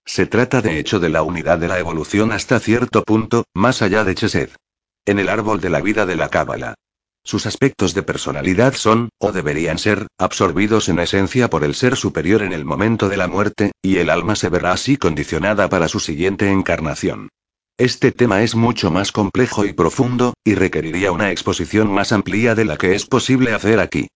Se 0.04 0.26
trata 0.26 0.60
de 0.62 0.80
hecho 0.80 0.98
de 0.98 1.10
la 1.10 1.22
unidad 1.22 1.58
de 1.58 1.68
la 1.68 1.78
evolución 1.78 2.32
hasta 2.32 2.58
cierto 2.58 3.04
punto, 3.04 3.44
más 3.54 3.82
allá 3.82 4.02
de 4.02 4.16
Chesed. 4.16 4.50
En 5.06 5.20
el 5.20 5.28
árbol 5.28 5.60
de 5.60 5.70
la 5.70 5.80
vida 5.80 6.06
de 6.06 6.16
la 6.16 6.28
Cábala. 6.28 6.74
Sus 7.22 7.46
aspectos 7.46 7.94
de 7.94 8.02
personalidad 8.02 8.74
son, 8.74 9.10
o 9.20 9.30
deberían 9.30 9.78
ser, 9.78 10.08
absorbidos 10.18 10.88
en 10.88 10.98
esencia 10.98 11.48
por 11.48 11.62
el 11.62 11.76
ser 11.76 11.94
superior 11.94 12.42
en 12.42 12.52
el 12.52 12.64
momento 12.64 13.08
de 13.08 13.16
la 13.16 13.28
muerte, 13.28 13.70
y 13.80 13.98
el 13.98 14.10
alma 14.10 14.34
se 14.34 14.48
verá 14.48 14.72
así 14.72 14.96
condicionada 14.96 15.68
para 15.68 15.86
su 15.86 16.00
siguiente 16.00 16.50
encarnación. 16.50 17.28
Este 17.80 18.12
tema 18.12 18.42
es 18.42 18.54
mucho 18.54 18.90
más 18.90 19.10
complejo 19.10 19.64
y 19.64 19.72
profundo, 19.72 20.34
y 20.44 20.54
requeriría 20.54 21.12
una 21.12 21.30
exposición 21.30 21.90
más 21.90 22.12
amplia 22.12 22.54
de 22.54 22.66
la 22.66 22.76
que 22.76 22.94
es 22.94 23.06
posible 23.06 23.54
hacer 23.54 23.80
aquí. 23.80 24.08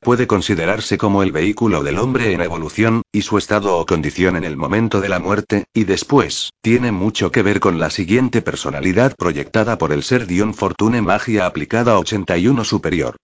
Puede 0.00 0.26
considerarse 0.26 0.98
como 0.98 1.22
el 1.22 1.30
vehículo 1.30 1.84
del 1.84 2.00
hombre 2.00 2.32
en 2.32 2.40
evolución, 2.40 3.02
y 3.12 3.22
su 3.22 3.38
estado 3.38 3.78
o 3.78 3.86
condición 3.86 4.34
en 4.34 4.42
el 4.42 4.56
momento 4.56 5.00
de 5.00 5.08
la 5.08 5.20
muerte, 5.20 5.66
y 5.72 5.84
después, 5.84 6.50
tiene 6.62 6.90
mucho 6.90 7.30
que 7.30 7.42
ver 7.42 7.60
con 7.60 7.78
la 7.78 7.90
siguiente 7.90 8.42
personalidad 8.42 9.14
proyectada 9.16 9.78
por 9.78 9.92
el 9.92 10.02
ser 10.02 10.26
Dion 10.26 10.52
Fortune 10.52 11.00
Magia 11.00 11.46
aplicada 11.46 12.00
81 12.00 12.64
superior. 12.64 13.14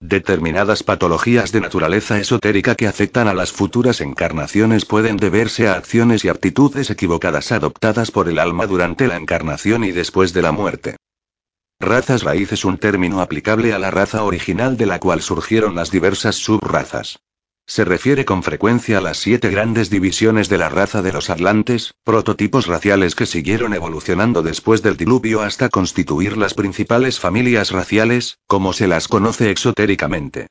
Determinadas 0.00 0.82
patologías 0.82 1.52
de 1.52 1.62
naturaleza 1.62 2.18
esotérica 2.18 2.74
que 2.74 2.86
afectan 2.86 3.28
a 3.28 3.34
las 3.34 3.50
futuras 3.50 4.02
encarnaciones 4.02 4.84
pueden 4.84 5.16
deberse 5.16 5.68
a 5.68 5.72
acciones 5.72 6.22
y 6.22 6.28
actitudes 6.28 6.90
equivocadas 6.90 7.50
adoptadas 7.50 8.10
por 8.10 8.28
el 8.28 8.38
alma 8.38 8.66
durante 8.66 9.06
la 9.06 9.16
encarnación 9.16 9.84
y 9.84 9.92
después 9.92 10.34
de 10.34 10.42
la 10.42 10.52
muerte. 10.52 10.96
Razas 11.80 12.24
raíz 12.24 12.52
es 12.52 12.66
un 12.66 12.76
término 12.76 13.22
aplicable 13.22 13.72
a 13.72 13.78
la 13.78 13.90
raza 13.90 14.22
original 14.22 14.76
de 14.76 14.84
la 14.84 14.98
cual 14.98 15.22
surgieron 15.22 15.74
las 15.74 15.90
diversas 15.90 16.36
subrazas. 16.36 17.18
Se 17.68 17.84
refiere 17.84 18.24
con 18.24 18.44
frecuencia 18.44 18.98
a 18.98 19.00
las 19.00 19.18
siete 19.18 19.50
grandes 19.50 19.90
divisiones 19.90 20.48
de 20.48 20.56
la 20.56 20.68
raza 20.68 21.02
de 21.02 21.12
los 21.12 21.30
atlantes, 21.30 21.94
prototipos 22.04 22.68
raciales 22.68 23.16
que 23.16 23.26
siguieron 23.26 23.74
evolucionando 23.74 24.42
después 24.42 24.82
del 24.82 24.96
diluvio 24.96 25.42
hasta 25.42 25.68
constituir 25.68 26.36
las 26.36 26.54
principales 26.54 27.18
familias 27.18 27.72
raciales, 27.72 28.38
como 28.46 28.72
se 28.72 28.86
las 28.86 29.08
conoce 29.08 29.50
exotéricamente. 29.50 30.46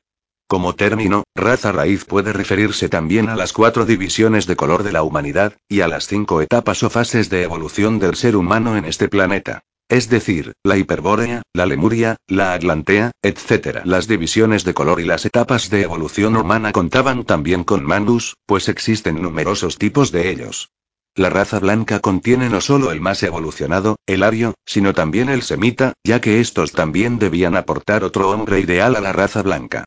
Como 0.46 0.74
término, 0.74 1.24
raza 1.34 1.72
raíz 1.72 2.04
puede 2.04 2.34
referirse 2.34 2.90
también 2.90 3.30
a 3.30 3.34
las 3.34 3.54
cuatro 3.54 3.86
divisiones 3.86 4.46
de 4.46 4.54
color 4.54 4.82
de 4.82 4.92
la 4.92 5.02
humanidad, 5.02 5.54
y 5.68 5.80
a 5.80 5.88
las 5.88 6.06
cinco 6.06 6.42
etapas 6.42 6.82
o 6.82 6.90
fases 6.90 7.30
de 7.30 7.42
evolución 7.42 7.98
del 7.98 8.14
ser 8.14 8.36
humano 8.36 8.76
en 8.76 8.84
este 8.84 9.08
planeta. 9.08 9.64
Es 9.88 10.08
decir, 10.08 10.52
la 10.64 10.76
hiperbórea, 10.76 11.42
la 11.52 11.64
lemuria, 11.64 12.16
la 12.26 12.54
atlantea, 12.54 13.12
etc. 13.22 13.82
Las 13.84 14.08
divisiones 14.08 14.64
de 14.64 14.74
color 14.74 15.00
y 15.00 15.04
las 15.04 15.24
etapas 15.24 15.70
de 15.70 15.82
evolución 15.82 16.36
humana 16.36 16.72
contaban 16.72 17.24
también 17.24 17.62
con 17.62 17.84
mandus, 17.84 18.34
pues 18.46 18.68
existen 18.68 19.22
numerosos 19.22 19.78
tipos 19.78 20.10
de 20.10 20.30
ellos. 20.30 20.70
La 21.14 21.30
raza 21.30 21.60
blanca 21.60 22.00
contiene 22.00 22.50
no 22.50 22.60
solo 22.60 22.90
el 22.90 23.00
más 23.00 23.22
evolucionado, 23.22 23.96
el 24.06 24.24
ario, 24.24 24.54
sino 24.66 24.92
también 24.92 25.28
el 25.28 25.42
semita, 25.42 25.92
ya 26.04 26.20
que 26.20 26.40
estos 26.40 26.72
también 26.72 27.18
debían 27.18 27.56
aportar 27.56 28.02
otro 28.02 28.30
hombre 28.30 28.60
ideal 28.60 28.96
a 28.96 29.00
la 29.00 29.12
raza 29.12 29.42
blanca. 29.42 29.84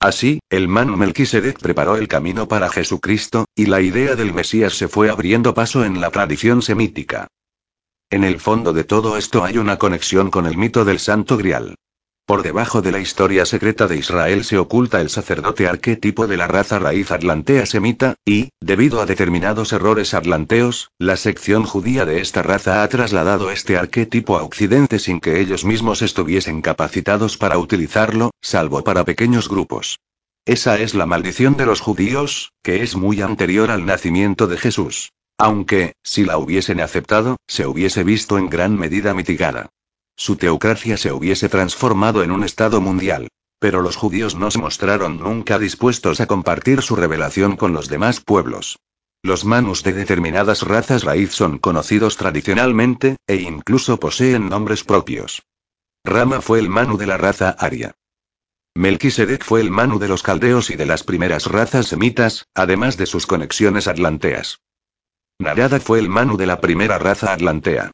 Así, 0.00 0.40
el 0.50 0.66
man 0.66 0.98
Melquisedec 0.98 1.60
preparó 1.60 1.96
el 1.96 2.08
camino 2.08 2.48
para 2.48 2.68
Jesucristo, 2.68 3.44
y 3.54 3.66
la 3.66 3.80
idea 3.80 4.16
del 4.16 4.32
Mesías 4.32 4.72
se 4.72 4.88
fue 4.88 5.10
abriendo 5.10 5.54
paso 5.54 5.84
en 5.84 6.00
la 6.00 6.10
tradición 6.10 6.62
semítica. 6.62 7.28
En 8.12 8.24
el 8.24 8.40
fondo 8.40 8.74
de 8.74 8.84
todo 8.84 9.16
esto 9.16 9.42
hay 9.42 9.56
una 9.56 9.78
conexión 9.78 10.30
con 10.30 10.44
el 10.44 10.58
mito 10.58 10.84
del 10.84 10.98
Santo 10.98 11.38
Grial. 11.38 11.76
Por 12.26 12.42
debajo 12.42 12.82
de 12.82 12.92
la 12.92 12.98
historia 12.98 13.46
secreta 13.46 13.86
de 13.86 13.96
Israel 13.96 14.44
se 14.44 14.58
oculta 14.58 15.00
el 15.00 15.08
sacerdote 15.08 15.66
arquetipo 15.66 16.26
de 16.26 16.36
la 16.36 16.46
raza 16.46 16.78
raíz 16.78 17.10
atlantea 17.10 17.64
semita, 17.64 18.16
y, 18.26 18.50
debido 18.60 19.00
a 19.00 19.06
determinados 19.06 19.72
errores 19.72 20.12
atlanteos, 20.12 20.90
la 20.98 21.16
sección 21.16 21.64
judía 21.64 22.04
de 22.04 22.20
esta 22.20 22.42
raza 22.42 22.82
ha 22.82 22.88
trasladado 22.90 23.50
este 23.50 23.78
arquetipo 23.78 24.36
a 24.36 24.42
Occidente 24.42 24.98
sin 24.98 25.18
que 25.18 25.40
ellos 25.40 25.64
mismos 25.64 26.02
estuviesen 26.02 26.60
capacitados 26.60 27.38
para 27.38 27.56
utilizarlo, 27.56 28.30
salvo 28.42 28.84
para 28.84 29.06
pequeños 29.06 29.48
grupos. 29.48 29.98
Esa 30.44 30.78
es 30.78 30.94
la 30.94 31.06
maldición 31.06 31.56
de 31.56 31.64
los 31.64 31.80
judíos, 31.80 32.52
que 32.62 32.82
es 32.82 32.94
muy 32.94 33.22
anterior 33.22 33.70
al 33.70 33.86
nacimiento 33.86 34.48
de 34.48 34.58
Jesús. 34.58 35.12
Aunque, 35.38 35.94
si 36.02 36.24
la 36.24 36.38
hubiesen 36.38 36.80
aceptado, 36.80 37.36
se 37.46 37.66
hubiese 37.66 38.04
visto 38.04 38.38
en 38.38 38.48
gran 38.48 38.78
medida 38.78 39.14
mitigada. 39.14 39.70
Su 40.16 40.36
teocracia 40.36 40.96
se 40.96 41.12
hubiese 41.12 41.48
transformado 41.48 42.22
en 42.22 42.30
un 42.30 42.44
Estado 42.44 42.80
mundial. 42.80 43.28
Pero 43.58 43.80
los 43.80 43.94
judíos 43.94 44.34
no 44.34 44.50
se 44.50 44.58
mostraron 44.58 45.18
nunca 45.18 45.58
dispuestos 45.58 46.20
a 46.20 46.26
compartir 46.26 46.82
su 46.82 46.96
revelación 46.96 47.56
con 47.56 47.72
los 47.72 47.88
demás 47.88 48.20
pueblos. 48.20 48.80
Los 49.22 49.44
manus 49.44 49.84
de 49.84 49.92
determinadas 49.92 50.62
razas 50.62 51.04
raíz 51.04 51.30
son 51.30 51.58
conocidos 51.58 52.16
tradicionalmente, 52.16 53.18
e 53.28 53.36
incluso 53.36 54.00
poseen 54.00 54.48
nombres 54.48 54.82
propios. 54.82 55.44
Rama 56.04 56.40
fue 56.40 56.58
el 56.58 56.68
manu 56.68 56.96
de 56.96 57.06
la 57.06 57.18
raza 57.18 57.50
aria. 57.50 57.92
Melquisedec 58.74 59.44
fue 59.44 59.60
el 59.60 59.70
manu 59.70 60.00
de 60.00 60.08
los 60.08 60.24
caldeos 60.24 60.70
y 60.70 60.76
de 60.76 60.86
las 60.86 61.04
primeras 61.04 61.46
razas 61.46 61.86
semitas, 61.86 62.46
además 62.54 62.96
de 62.96 63.06
sus 63.06 63.26
conexiones 63.26 63.86
atlanteas. 63.86 64.58
Narada 65.42 65.80
fue 65.80 65.98
el 65.98 66.08
manu 66.08 66.36
de 66.36 66.46
la 66.46 66.60
primera 66.60 66.98
raza 66.98 67.32
atlantea. 67.32 67.90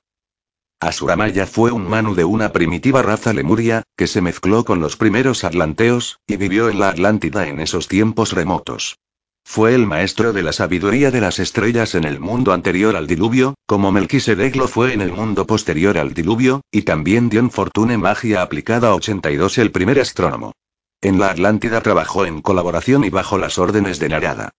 Asuramaya 0.80 1.46
fue 1.46 1.72
un 1.72 1.88
manu 1.88 2.14
de 2.14 2.24
una 2.24 2.52
primitiva 2.52 3.02
raza 3.02 3.32
lemuria, 3.32 3.82
que 3.96 4.06
se 4.06 4.20
mezcló 4.20 4.64
con 4.64 4.80
los 4.80 4.96
primeros 4.96 5.42
atlanteos, 5.42 6.20
y 6.26 6.36
vivió 6.36 6.68
en 6.68 6.78
la 6.78 6.90
Atlántida 6.90 7.48
en 7.48 7.58
esos 7.58 7.88
tiempos 7.88 8.32
remotos. 8.32 8.98
Fue 9.44 9.74
el 9.74 9.86
maestro 9.86 10.34
de 10.34 10.42
la 10.42 10.52
sabiduría 10.52 11.10
de 11.10 11.22
las 11.22 11.38
estrellas 11.38 11.94
en 11.94 12.04
el 12.04 12.20
mundo 12.20 12.52
anterior 12.52 12.94
al 12.94 13.06
diluvio, 13.06 13.54
como 13.66 13.90
Melquisedec 13.90 14.54
lo 14.54 14.68
fue 14.68 14.92
en 14.92 15.00
el 15.00 15.10
mundo 15.10 15.46
posterior 15.46 15.96
al 15.96 16.12
diluvio, 16.12 16.60
y 16.70 16.82
también 16.82 17.30
dio 17.30 17.40
en 17.40 17.50
Fortune 17.50 17.96
Magia 17.96 18.42
Aplicada 18.42 18.94
82 18.94 19.56
el 19.58 19.72
primer 19.72 19.98
astrónomo. 19.98 20.52
En 21.00 21.18
la 21.18 21.30
Atlántida 21.30 21.80
trabajó 21.80 22.26
en 22.26 22.42
colaboración 22.42 23.04
y 23.04 23.10
bajo 23.10 23.38
las 23.38 23.58
órdenes 23.58 23.98
de 23.98 24.10
Narada. 24.10 24.50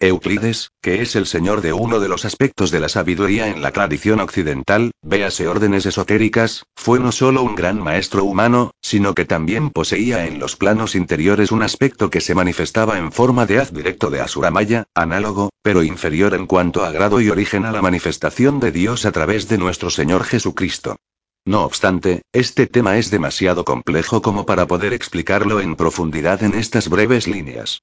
Euclides, 0.00 0.70
que 0.80 1.02
es 1.02 1.16
el 1.16 1.26
señor 1.26 1.60
de 1.60 1.72
uno 1.72 1.98
de 1.98 2.08
los 2.08 2.24
aspectos 2.24 2.70
de 2.70 2.78
la 2.78 2.88
sabiduría 2.88 3.48
en 3.48 3.62
la 3.62 3.72
tradición 3.72 4.20
occidental, 4.20 4.92
véase 5.02 5.48
órdenes 5.48 5.86
esotéricas, 5.86 6.64
fue 6.76 7.00
no 7.00 7.10
solo 7.10 7.42
un 7.42 7.56
gran 7.56 7.82
maestro 7.82 8.22
humano, 8.22 8.70
sino 8.80 9.14
que 9.14 9.24
también 9.24 9.70
poseía 9.70 10.26
en 10.26 10.38
los 10.38 10.54
planos 10.54 10.94
interiores 10.94 11.50
un 11.50 11.64
aspecto 11.64 12.10
que 12.10 12.20
se 12.20 12.36
manifestaba 12.36 12.98
en 12.98 13.10
forma 13.10 13.44
de 13.44 13.58
haz 13.58 13.72
directo 13.72 14.08
de 14.08 14.20
Asuramaya, 14.20 14.84
análogo, 14.94 15.50
pero 15.62 15.82
inferior 15.82 16.34
en 16.34 16.46
cuanto 16.46 16.84
a 16.84 16.92
grado 16.92 17.20
y 17.20 17.30
origen 17.30 17.64
a 17.64 17.72
la 17.72 17.82
manifestación 17.82 18.60
de 18.60 18.70
Dios 18.70 19.04
a 19.04 19.10
través 19.10 19.48
de 19.48 19.58
nuestro 19.58 19.90
Señor 19.90 20.22
Jesucristo. 20.22 20.94
No 21.44 21.64
obstante, 21.64 22.22
este 22.32 22.68
tema 22.68 22.98
es 22.98 23.10
demasiado 23.10 23.64
complejo 23.64 24.22
como 24.22 24.46
para 24.46 24.66
poder 24.66 24.92
explicarlo 24.92 25.60
en 25.60 25.74
profundidad 25.74 26.44
en 26.44 26.54
estas 26.54 26.88
breves 26.88 27.26
líneas. 27.26 27.80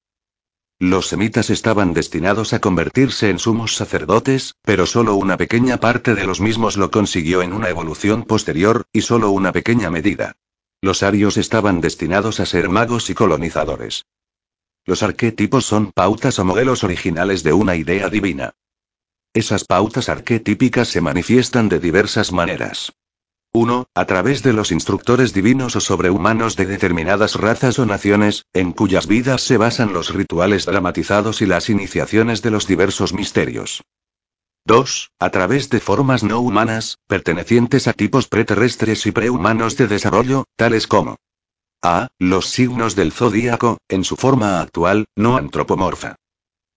Los 0.79 1.07
semitas 1.07 1.49
estaban 1.49 1.93
destinados 1.93 2.51
a 2.51 2.59
convertirse 2.59 3.29
en 3.29 3.39
sumos 3.39 3.75
sacerdotes, 3.75 4.55
pero 4.61 4.85
solo 4.85 5.15
una 5.15 5.37
pequeña 5.37 5.77
parte 5.77 6.15
de 6.15 6.25
los 6.25 6.41
mismos 6.41 6.75
lo 6.75 6.91
consiguió 6.91 7.41
en 7.41 7.53
una 7.53 7.69
evolución 7.69 8.23
posterior, 8.23 8.85
y 8.91 9.01
solo 9.01 9.31
una 9.31 9.53
pequeña 9.53 9.89
medida. 9.89 10.35
Los 10.81 11.01
arios 11.01 11.37
estaban 11.37 11.79
destinados 11.79 12.41
a 12.41 12.45
ser 12.45 12.67
magos 12.67 13.09
y 13.09 13.13
colonizadores. 13.13 14.05
Los 14.85 15.01
arquetipos 15.01 15.65
son 15.65 15.93
pautas 15.93 16.39
o 16.39 16.45
modelos 16.45 16.83
originales 16.83 17.41
de 17.43 17.53
una 17.53 17.77
idea 17.77 18.09
divina. 18.09 18.53
Esas 19.33 19.63
pautas 19.63 20.09
arquetípicas 20.09 20.89
se 20.89 20.99
manifiestan 20.99 21.69
de 21.69 21.79
diversas 21.79 22.33
maneras. 22.33 22.91
1. 23.55 23.87
A 23.95 24.05
través 24.05 24.43
de 24.43 24.51
los 24.51 24.73
instructores 24.73 25.33
divinos 25.33 25.77
o 25.77 25.79
sobrehumanos 25.79 26.57
de 26.57 26.65
determinadas 26.65 27.35
razas 27.35 27.79
o 27.79 27.85
naciones, 27.85 28.43
en 28.51 28.73
cuyas 28.73 29.07
vidas 29.07 29.43
se 29.43 29.55
basan 29.55 29.93
los 29.93 30.13
rituales 30.13 30.65
dramatizados 30.65 31.41
y 31.41 31.45
las 31.45 31.69
iniciaciones 31.69 32.41
de 32.41 32.51
los 32.51 32.67
diversos 32.67 33.13
misterios. 33.13 33.81
2. 34.65 35.11
A 35.19 35.29
través 35.29 35.69
de 35.69 35.79
formas 35.79 36.21
no 36.21 36.41
humanas, 36.41 36.97
pertenecientes 37.07 37.87
a 37.87 37.93
tipos 37.93 38.27
preterrestres 38.27 39.05
y 39.05 39.13
prehumanos 39.13 39.77
de 39.77 39.87
desarrollo, 39.87 40.43
tales 40.57 40.85
como 40.85 41.15
A. 41.81 42.09
Los 42.19 42.47
signos 42.47 42.95
del 42.97 43.13
zodíaco, 43.13 43.77
en 43.87 44.03
su 44.03 44.17
forma 44.17 44.59
actual, 44.59 45.05
no 45.15 45.37
antropomorfa. 45.37 46.17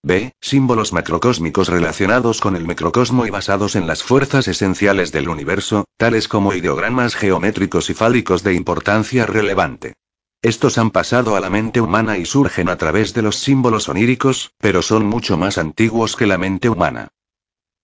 B. 0.01 0.31
Símbolos 0.39 0.93
macrocósmicos 0.93 1.67
relacionados 1.67 2.39
con 2.39 2.55
el 2.55 2.65
microcosmo 2.65 3.25
y 3.25 3.31
basados 3.31 3.75
en 3.75 3.85
las 3.85 4.01
fuerzas 4.01 4.47
esenciales 4.47 5.11
del 5.11 5.27
universo, 5.27 5.85
tales 5.97 6.29
como 6.29 6.53
ideogramas 6.53 7.15
geométricos 7.15 7.89
y 7.89 7.93
fálicos 7.93 8.41
de 8.41 8.53
importancia 8.53 9.25
relevante. 9.25 9.95
Estos 10.41 10.77
han 10.77 10.91
pasado 10.91 11.35
a 11.35 11.41
la 11.41 11.49
mente 11.49 11.81
humana 11.81 12.17
y 12.17 12.25
surgen 12.25 12.69
a 12.69 12.77
través 12.77 13.13
de 13.13 13.23
los 13.23 13.35
símbolos 13.35 13.89
oníricos, 13.89 14.53
pero 14.57 14.81
son 14.81 15.05
mucho 15.05 15.37
más 15.37 15.57
antiguos 15.57 16.15
que 16.15 16.27
la 16.27 16.37
mente 16.37 16.69
humana. 16.69 17.09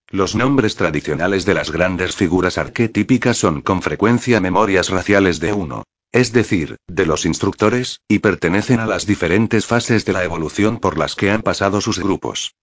Los 0.07 0.35
nombres 0.35 0.77
tradicionales 0.77 1.43
de 1.43 1.53
las 1.53 1.69
grandes 1.69 2.15
figuras 2.15 2.57
arquetípicas 2.57 3.35
son 3.35 3.61
con 3.61 3.81
frecuencia 3.81 4.39
memorias 4.39 4.87
raciales 4.89 5.41
de 5.41 5.51
uno 5.51 5.83
es 6.15 6.31
decir, 6.31 6.77
de 6.87 7.05
los 7.05 7.25
instructores, 7.25 7.99
y 8.07 8.19
pertenecen 8.19 8.79
a 8.79 8.85
las 8.85 9.05
diferentes 9.05 9.65
fases 9.65 10.05
de 10.05 10.13
la 10.13 10.23
evolución 10.23 10.79
por 10.79 10.97
las 10.97 11.13
que 11.13 11.29
han 11.29 11.41
pasado 11.41 11.81
sus 11.81 11.99
grupos. 11.99 12.55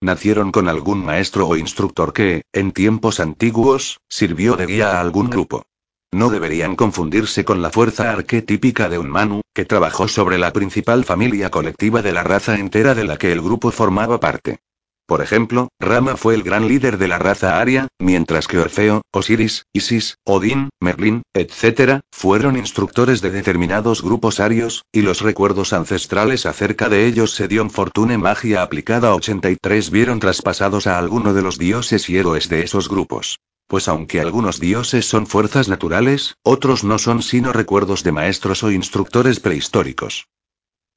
Nacieron 0.00 0.50
con 0.50 0.70
algún 0.70 1.04
maestro 1.04 1.46
o 1.46 1.56
instructor 1.56 2.14
que, 2.14 2.44
en 2.54 2.72
tiempos 2.72 3.20
antiguos, 3.20 3.98
sirvió 4.08 4.56
de 4.56 4.64
guía 4.64 4.92
a 4.92 5.02
algún 5.02 5.28
grupo. 5.28 5.66
No 6.12 6.30
deberían 6.30 6.76
confundirse 6.76 7.44
con 7.44 7.60
la 7.60 7.68
fuerza 7.68 8.10
arquetípica 8.10 8.88
de 8.88 8.98
un 8.98 9.10
Manu, 9.10 9.42
que 9.52 9.66
trabajó 9.66 10.08
sobre 10.08 10.38
la 10.38 10.54
principal 10.54 11.04
familia 11.04 11.50
colectiva 11.50 12.00
de 12.00 12.12
la 12.12 12.22
raza 12.22 12.58
entera 12.58 12.94
de 12.94 13.04
la 13.04 13.18
que 13.18 13.32
el 13.32 13.42
grupo 13.42 13.70
formaba 13.70 14.18
parte. 14.18 14.60
Por 15.06 15.20
ejemplo, 15.20 15.68
Rama 15.78 16.16
fue 16.16 16.34
el 16.34 16.42
gran 16.42 16.66
líder 16.66 16.96
de 16.96 17.08
la 17.08 17.18
raza 17.18 17.60
aria, 17.60 17.88
mientras 17.98 18.48
que 18.48 18.58
Orfeo, 18.58 19.02
Osiris, 19.12 19.66
Isis, 19.74 20.16
Odín, 20.24 20.70
Merlín, 20.80 21.22
etc., 21.34 22.00
fueron 22.10 22.56
instructores 22.56 23.20
de 23.20 23.30
determinados 23.30 24.02
grupos 24.02 24.40
arios, 24.40 24.86
y 24.92 25.02
los 25.02 25.20
recuerdos 25.20 25.74
ancestrales 25.74 26.46
acerca 26.46 26.88
de 26.88 27.06
ellos 27.06 27.34
se 27.34 27.48
dio 27.48 27.60
en 27.60 27.70
Fortune 27.70 28.16
Magia 28.16 28.62
aplicada 28.62 29.14
83 29.14 29.90
vieron 29.90 30.20
traspasados 30.20 30.86
a 30.86 30.98
alguno 30.98 31.34
de 31.34 31.42
los 31.42 31.58
dioses 31.58 32.08
y 32.08 32.16
héroes 32.16 32.48
de 32.48 32.62
esos 32.62 32.88
grupos. 32.88 33.40
Pues 33.66 33.88
aunque 33.88 34.20
algunos 34.20 34.58
dioses 34.58 35.06
son 35.06 35.26
fuerzas 35.26 35.68
naturales, 35.68 36.36
otros 36.42 36.82
no 36.82 36.98
son 36.98 37.22
sino 37.22 37.52
recuerdos 37.52 38.04
de 38.04 38.12
maestros 38.12 38.62
o 38.62 38.70
instructores 38.70 39.40
prehistóricos. 39.40 40.28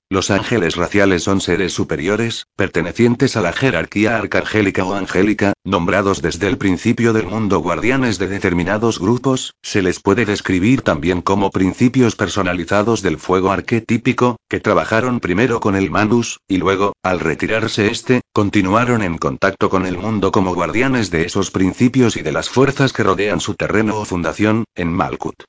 Los 0.10 0.32
ángeles 0.32 0.78
raciales 0.78 1.24
son 1.24 1.42
seres 1.42 1.74
superiores, 1.74 2.48
pertenecientes 2.56 3.36
a 3.36 3.42
la 3.42 3.52
jerarquía 3.52 4.16
arcangélica 4.16 4.86
o 4.86 4.94
angélica, 4.94 5.52
nombrados 5.66 6.22
desde 6.22 6.48
el 6.48 6.58
principio 6.58 7.12
del 7.12 7.26
mundo 7.26 7.60
guardianes 7.60 8.18
de 8.18 8.30
determinados 8.30 9.00
grupos, 9.00 9.56
se 9.62 9.82
les 9.82 10.00
puede 10.00 10.26
describir 10.26 10.82
también 10.82 11.22
como 11.22 11.52
principios 11.52 12.16
personalizados 12.16 13.02
del 13.02 13.18
fuego 13.18 13.52
arquetípico, 13.52 14.38
que 14.48 14.62
trabajaron 14.62 15.20
primero 15.20 15.60
con 15.60 15.76
el 15.76 15.92
Manus, 15.92 16.40
y 16.48 16.56
luego, 16.56 16.94
al 17.04 17.20
retirarse 17.20 17.88
este, 17.88 18.22
continuaron 18.32 19.02
en 19.02 19.18
contacto 19.18 19.70
con 19.70 19.86
el 19.86 19.98
mundo 19.98 20.32
como 20.32 20.56
guardianes 20.56 21.12
de 21.12 21.24
esos 21.24 21.52
principios 21.52 22.16
y 22.16 22.22
de 22.22 22.32
las 22.32 22.50
fuerzas 22.50 22.94
que 22.94 23.04
rodean 23.04 23.42
su 23.42 23.56
terreno 23.56 23.98
o 23.98 24.06
fundación, 24.06 24.64
en 24.74 24.88
Malkut. 24.88 25.44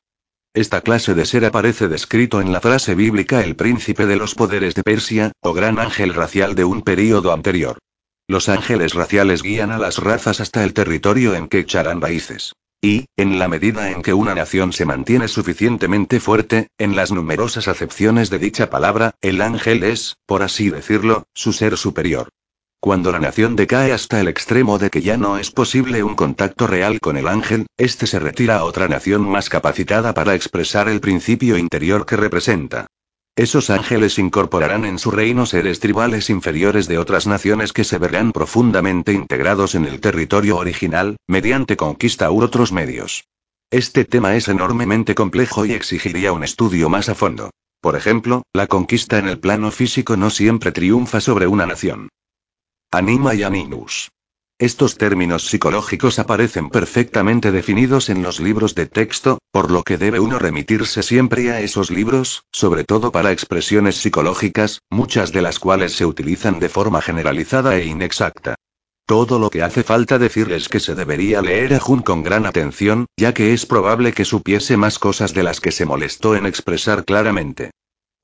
Esta 0.59 0.81
clase 0.81 1.15
de 1.15 1.25
ser 1.25 1.45
aparece 1.45 1.87
descrito 1.87 2.41
en 2.41 2.51
la 2.51 2.61
frase 2.61 2.97
bíblica 2.97 3.45
el 3.45 3.55
príncipe 3.55 4.07
de 4.07 4.17
los 4.17 4.35
poderes 4.35 4.75
de 4.75 4.83
Persia, 4.83 5.31
o 5.41 5.53
gran 5.53 5.79
ángel 5.79 6.15
racial 6.15 6.57
de 6.57 6.65
un 6.65 6.83
período 6.83 7.33
anterior. 7.33 7.79
Los 8.27 8.49
ángeles 8.49 8.95
raciales 8.95 9.45
guían 9.45 9.71
a 9.71 9.79
las 9.79 9.99
razas 9.99 10.41
hasta 10.41 10.65
el 10.65 10.75
territorio 10.75 11.37
en 11.37 11.47
que 11.47 11.61
echarán 11.61 12.01
raíces. 12.01 12.55
Y, 12.83 13.05
en 13.17 13.39
la 13.39 13.47
medida 13.47 13.93
en 13.93 14.03
que 14.03 14.15
una 14.15 14.35
nación 14.35 14.73
se 14.73 14.85
mantiene 14.85 15.29
suficientemente 15.29 16.19
fuerte, 16.19 16.67
en 16.77 16.97
las 16.97 17.13
numerosas 17.13 17.69
acepciones 17.69 18.29
de 18.29 18.41
dicha 18.41 18.69
palabra, 18.69 19.15
el 19.21 19.43
ángel 19.43 19.85
es, 19.85 20.17
por 20.27 20.43
así 20.43 20.71
decirlo, 20.71 21.23
su 21.35 21.53
ser 21.53 21.77
superior. 21.77 22.31
Cuando 22.81 23.11
la 23.11 23.19
nación 23.19 23.57
decae 23.57 23.93
hasta 23.93 24.21
el 24.21 24.29
extremo 24.29 24.79
de 24.79 24.89
que 24.89 25.03
ya 25.03 25.17
no 25.17 25.37
es 25.37 25.51
posible 25.51 26.05
un 26.05 26.15
contacto 26.15 26.69
real 26.69 27.01
con 27.01 27.17
el 27.17 27.27
ángel, 27.27 27.67
éste 27.77 28.07
se 28.07 28.21
retira 28.21 28.59
a 28.59 28.65
otra 28.65 28.87
nación 28.87 29.29
más 29.29 29.49
capacitada 29.49 30.15
para 30.15 30.37
expresar 30.37 30.89
el 30.89 31.01
principio 31.01 31.59
interior 31.59 32.07
que 32.07 32.17
representa. 32.17 32.87
Esos 33.35 33.71
ángeles 33.71 34.19
incorporarán 34.21 34.85
en 34.85 35.01
su 35.01 35.11
reino 35.11 35.45
seres 35.45 35.81
tribales 35.81 36.31
inferiores 36.31 36.87
de 36.87 36.99
otras 36.99 37.27
naciones 37.27 37.73
que 37.73 37.83
se 37.83 37.99
verán 37.99 38.31
profundamente 38.31 39.13
integrados 39.13 39.75
en 39.75 39.85
el 39.85 40.01
territorio 40.01 40.57
original, 40.57 41.17
mediante 41.27 41.77
conquista 41.77 42.31
u 42.31 42.43
otros 42.43 42.71
medios. 42.71 43.25
Este 43.71 44.05
tema 44.05 44.37
es 44.37 44.47
enormemente 44.47 45.17
complejo 45.17 45.67
y 45.67 45.73
exigiría 45.73 46.33
un 46.33 46.45
estudio 46.45 46.89
más 46.89 47.09
a 47.09 47.17
fondo. 47.17 47.51
Por 47.81 47.97
ejemplo, 47.97 48.45
la 48.53 48.69
conquista 48.69 49.19
en 49.19 49.29
el 49.29 49.41
plano 49.41 49.73
físico 49.73 50.17
no 50.17 50.31
siempre 50.31 50.71
triunfa 50.71 51.21
sobre 51.21 51.49
una 51.49 51.67
nación. 51.67 52.09
Anima 52.91 53.35
y 53.35 53.43
animus. 53.43 54.09
Estos 54.59 54.97
términos 54.97 55.47
psicológicos 55.47 56.19
aparecen 56.19 56.71
perfectamente 56.71 57.53
definidos 57.53 58.09
en 58.09 58.23
los 58.23 58.41
libros 58.41 58.75
de 58.75 58.87
texto, 58.87 59.41
por 59.53 59.71
lo 59.71 59.83
que 59.83 59.99
debe 59.99 60.21
uno 60.21 60.39
remitirse 60.39 61.03
siempre 61.03 61.51
a 61.51 61.61
esos 61.61 61.91
libros, 61.91 62.45
sobre 62.51 62.85
todo 62.85 63.13
para 63.13 63.31
expresiones 63.31 63.97
psicológicas, 63.97 64.81
muchas 64.89 65.33
de 65.33 65.43
las 65.43 65.59
cuales 65.59 65.93
se 65.93 66.07
utilizan 66.07 66.61
de 66.61 66.71
forma 66.71 67.03
generalizada 67.03 67.77
e 67.77 67.85
inexacta. 67.85 68.55
Todo 69.05 69.39
lo 69.39 69.51
que 69.51 69.63
hace 69.63 69.83
falta 69.83 70.19
decir 70.19 70.51
es 70.51 70.71
que 70.71 70.81
se 70.81 70.95
debería 70.95 71.43
leer 71.43 71.75
a 71.75 71.81
Jun 71.81 72.01
con 72.01 72.23
gran 72.23 72.47
atención, 72.47 73.05
ya 73.19 73.35
que 73.35 73.53
es 73.53 73.67
probable 73.67 74.15
que 74.15 74.25
supiese 74.25 74.79
más 74.79 74.99
cosas 74.99 75.35
de 75.35 75.43
las 75.43 75.61
que 75.61 75.73
se 75.73 75.85
molestó 75.85 76.37
en 76.37 76.47
expresar 76.47 77.05
claramente. 77.05 77.71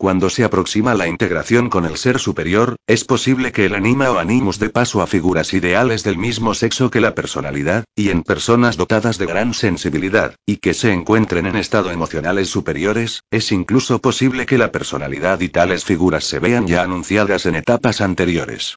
Cuando 0.05 0.29
se 0.29 0.45
aproxima 0.45 0.93
la 0.93 1.09
integración 1.09 1.71
con 1.71 1.87
el 1.87 1.97
ser 1.97 2.19
superior, 2.19 2.77
es 2.87 3.07
posible 3.07 3.53
que 3.53 3.65
el 3.65 3.75
anima 3.75 4.11
o 4.11 4.19
animus 4.19 4.59
dé 4.59 4.69
paso 4.69 5.01
a 5.01 5.07
figuras 5.07 5.55
ideales 5.55 6.05
del 6.05 6.19
mismo 6.19 6.53
sexo 6.53 6.91
que 6.91 7.01
la 7.01 7.15
personalidad, 7.15 7.85
y 7.97 8.11
en 8.11 8.23
personas 8.23 8.77
dotadas 8.77 9.17
de 9.17 9.25
gran 9.25 9.55
sensibilidad, 9.55 10.35
y 10.45 10.59
que 10.59 10.75
se 10.75 10.93
encuentren 10.93 11.47
en 11.47 11.57
estado 11.57 11.91
emocionales 11.91 12.51
superiores, 12.51 13.23
es 13.31 13.51
incluso 13.51 13.99
posible 13.99 14.45
que 14.45 14.59
la 14.59 14.73
personalidad 14.73 15.41
y 15.41 15.49
tales 15.49 15.87
figuras 15.87 16.25
se 16.25 16.39
vean 16.39 16.67
ya 16.67 16.83
anunciadas 16.83 17.47
en 17.47 17.55
etapas 17.55 18.03
anteriores. 18.03 18.77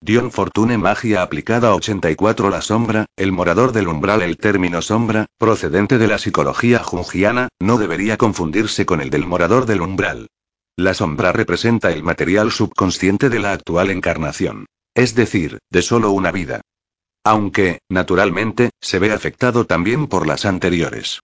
Dion 0.00 0.30
Fortune 0.30 0.78
Magia 0.78 1.22
aplicada 1.22 1.74
84 1.74 2.50
La 2.50 2.60
sombra, 2.60 3.06
el 3.16 3.32
morador 3.32 3.72
del 3.72 3.88
umbral 3.88 4.22
El 4.22 4.36
término 4.36 4.80
sombra, 4.80 5.26
procedente 5.38 5.98
de 5.98 6.06
la 6.06 6.18
psicología 6.18 6.78
jungiana, 6.84 7.48
no 7.58 7.78
debería 7.78 8.16
confundirse 8.16 8.86
con 8.86 9.00
el 9.00 9.10
del 9.10 9.26
morador 9.26 9.66
del 9.66 9.80
umbral. 9.80 10.28
La 10.78 10.92
sombra 10.92 11.32
representa 11.32 11.90
el 11.90 12.02
material 12.02 12.52
subconsciente 12.52 13.30
de 13.30 13.38
la 13.38 13.52
actual 13.52 13.90
encarnación. 13.90 14.66
Es 14.94 15.14
decir, 15.14 15.58
de 15.70 15.80
solo 15.80 16.10
una 16.10 16.32
vida. 16.32 16.60
Aunque, 17.24 17.80
naturalmente, 17.88 18.68
se 18.78 18.98
ve 18.98 19.10
afectado 19.10 19.64
también 19.64 20.06
por 20.06 20.26
las 20.26 20.44
anteriores. 20.44 21.20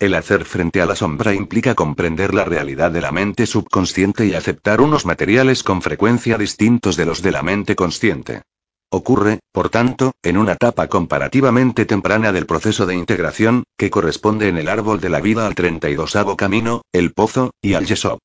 El 0.00 0.14
hacer 0.14 0.44
frente 0.44 0.82
a 0.82 0.86
la 0.86 0.96
sombra 0.96 1.34
implica 1.34 1.76
comprender 1.76 2.34
la 2.34 2.44
realidad 2.44 2.90
de 2.90 3.00
la 3.00 3.12
mente 3.12 3.46
subconsciente 3.46 4.26
y 4.26 4.34
aceptar 4.34 4.80
unos 4.80 5.06
materiales 5.06 5.62
con 5.62 5.82
frecuencia 5.82 6.36
distintos 6.36 6.96
de 6.96 7.06
los 7.06 7.22
de 7.22 7.30
la 7.30 7.44
mente 7.44 7.76
consciente. 7.76 8.42
Ocurre, 8.90 9.38
por 9.52 9.68
tanto, 9.68 10.14
en 10.20 10.36
una 10.36 10.52
etapa 10.54 10.88
comparativamente 10.88 11.86
temprana 11.86 12.32
del 12.32 12.46
proceso 12.46 12.86
de 12.86 12.96
integración, 12.96 13.62
que 13.78 13.88
corresponde 13.88 14.48
en 14.48 14.58
el 14.58 14.68
árbol 14.68 15.00
de 15.00 15.10
la 15.10 15.20
vida 15.20 15.46
al 15.46 15.54
32 15.54 16.16
camino, 16.36 16.82
el 16.92 17.12
pozo, 17.12 17.52
y 17.62 17.74
al 17.74 17.86
yesod. 17.86 18.18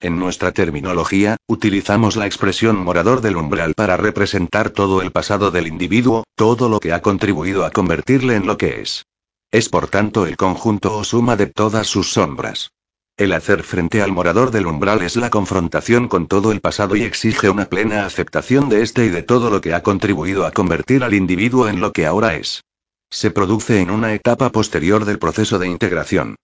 En 0.00 0.18
nuestra 0.18 0.52
terminología, 0.52 1.38
utilizamos 1.48 2.16
la 2.16 2.26
expresión 2.26 2.76
morador 2.76 3.22
del 3.22 3.36
umbral 3.36 3.72
para 3.72 3.96
representar 3.96 4.68
todo 4.68 5.00
el 5.00 5.10
pasado 5.10 5.50
del 5.50 5.66
individuo, 5.66 6.24
todo 6.34 6.68
lo 6.68 6.80
que 6.80 6.92
ha 6.92 7.00
contribuido 7.00 7.64
a 7.64 7.70
convertirle 7.70 8.34
en 8.36 8.46
lo 8.46 8.58
que 8.58 8.82
es. 8.82 9.06
Es 9.50 9.70
por 9.70 9.88
tanto 9.88 10.26
el 10.26 10.36
conjunto 10.36 10.94
o 10.94 11.02
suma 11.02 11.36
de 11.36 11.46
todas 11.46 11.86
sus 11.86 12.12
sombras. 12.12 12.72
El 13.16 13.32
hacer 13.32 13.62
frente 13.62 14.02
al 14.02 14.12
morador 14.12 14.50
del 14.50 14.66
umbral 14.66 15.00
es 15.00 15.16
la 15.16 15.30
confrontación 15.30 16.08
con 16.08 16.26
todo 16.26 16.52
el 16.52 16.60
pasado 16.60 16.94
y 16.94 17.02
exige 17.02 17.48
una 17.48 17.64
plena 17.64 18.04
aceptación 18.04 18.68
de 18.68 18.82
este 18.82 19.06
y 19.06 19.08
de 19.08 19.22
todo 19.22 19.48
lo 19.48 19.62
que 19.62 19.72
ha 19.72 19.82
contribuido 19.82 20.44
a 20.44 20.50
convertir 20.50 21.04
al 21.04 21.14
individuo 21.14 21.68
en 21.68 21.80
lo 21.80 21.94
que 21.94 22.04
ahora 22.04 22.34
es. 22.34 22.64
Se 23.10 23.30
produce 23.30 23.80
en 23.80 23.90
una 23.90 24.12
etapa 24.12 24.52
posterior 24.52 25.06
del 25.06 25.18
proceso 25.18 25.58
de 25.58 25.68
integración. 25.68 26.36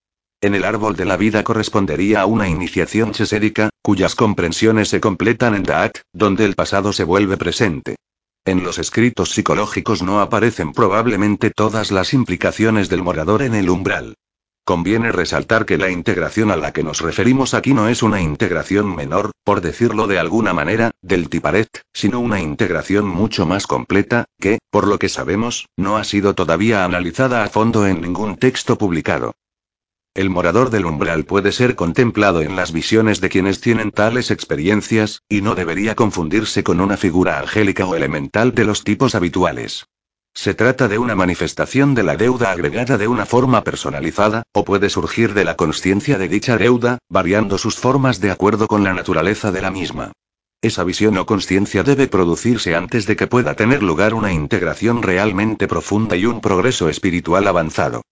En 0.43 0.57
el 0.57 0.65
árbol 0.65 0.97
de 0.97 1.05
la 1.05 1.17
vida 1.17 1.45
correspondería 1.45 2.23
a 2.23 2.27
una 2.27 2.49
iniciación 2.49 3.13
chesérica, 3.13 3.71
cuyas 3.81 4.17
comprensiones 4.17 4.89
se 4.89 5.01
completan 5.01 5.55
en 5.55 5.63
Daat, 5.63 5.99
donde 6.13 6.45
el 6.45 6.57
pasado 6.57 6.93
se 6.93 7.05
vuelve 7.05 7.37
presente. 7.37 7.95
En 8.45 8.65
los 8.65 8.81
escritos 8.81 9.31
psicológicos 9.31 10.03
no 10.03 10.21
aparecen 10.21 10.73
probablemente 10.73 11.53
todas 11.53 11.93
las 11.93 12.13
implicaciones 12.13 12.89
del 12.89 13.05
morador 13.05 13.43
en 13.43 13.55
el 13.55 13.71
umbral. 13.71 14.17
Conviene 14.65 15.13
resaltar 15.13 15.65
que 15.65 15.79
la 15.79 15.91
integración 15.91 16.51
a 16.51 16.57
la 16.57 16.73
que 16.73 16.83
nos 16.83 17.03
referimos 17.03 17.55
aquí 17.55 17.73
no 17.73 17.87
es 17.87 18.03
una 18.03 18.21
integración 18.21 18.97
menor, 18.97 19.31
por 19.45 19.61
decirlo 19.61 20.09
de 20.09 20.19
alguna 20.19 20.53
manera, 20.53 20.91
del 21.03 21.29
Tiparet, 21.29 21.83
sino 21.93 22.19
una 22.19 22.41
integración 22.41 23.07
mucho 23.07 23.47
más 23.47 23.69
completa, 23.69 24.25
que, 24.41 24.59
por 24.71 24.89
lo 24.89 24.99
que 24.99 25.09
sabemos, 25.09 25.67
no 25.77 25.99
ha 25.99 26.03
sido 26.03 26.35
todavía 26.35 26.85
analizada 26.85 27.45
a 27.45 27.49
fondo 27.49 27.87
en 27.87 28.01
ningún 28.01 28.39
texto 28.39 28.77
publicado. 28.77 29.35
El 30.15 30.29
morador 30.29 30.69
del 30.69 30.85
umbral 30.85 31.25
puede 31.25 31.53
ser 31.53 31.75
contemplado 31.75 32.43
en 32.43 32.55
las 32.55 32.71
visiones 32.71 33.23
de 33.23 33.31
quienes 33.31 33.63
tienen 33.63 33.91
tales 33.91 34.31
experiencias, 34.31 35.23
y 35.27 35.41
no 35.41 35.55
debería 35.55 35.95
confundirse 35.95 36.63
con 36.63 36.83
una 36.83 36.99
figura 36.99 37.39
angélica 37.39 37.87
o 37.87 37.95
elemental 37.95 38.55
de 38.55 38.67
los 38.67 38.85
tipos 38.85 39.15
habituales. 39.15 39.87
Se 40.35 40.53
trata 40.53 40.87
de 40.87 40.99
una 40.99 41.15
manifestación 41.15 41.95
de 41.95 42.03
la 42.03 42.17
deuda 42.17 42.51
agregada 42.51 42.99
de 42.99 43.09
una 43.09 43.25
forma 43.25 43.65
personalizada, 43.65 44.43
o 44.53 44.67
puede 44.67 44.91
surgir 44.91 45.33
de 45.33 45.47
la 45.47 45.57
conciencia 45.57 46.19
de 46.19 46.29
dicha 46.29 46.59
deuda, 46.59 46.99
variando 47.09 47.57
sus 47.57 47.77
formas 47.77 48.21
de 48.21 48.33
acuerdo 48.33 48.69
con 48.69 48.85
la 48.85 48.93
naturaleza 48.93 49.51
de 49.51 49.63
la 49.63 49.71
misma. 49.71 50.13
Esa 50.61 50.85
visión 50.85 51.17
o 51.17 51.25
conciencia 51.25 51.85
debe 51.85 52.07
producirse 52.07 52.77
antes 52.77 53.07
de 53.07 53.17
que 53.17 53.29
pueda 53.29 53.55
tener 53.55 53.83
lugar 53.83 54.13
una 54.13 54.31
integración 54.31 55.03
realmente 55.03 55.67
profunda 55.69 56.17
y 56.17 56.27
un 56.27 56.43
progreso 56.43 56.91
espiritual 56.91 57.49
avanzado. 57.49 58.03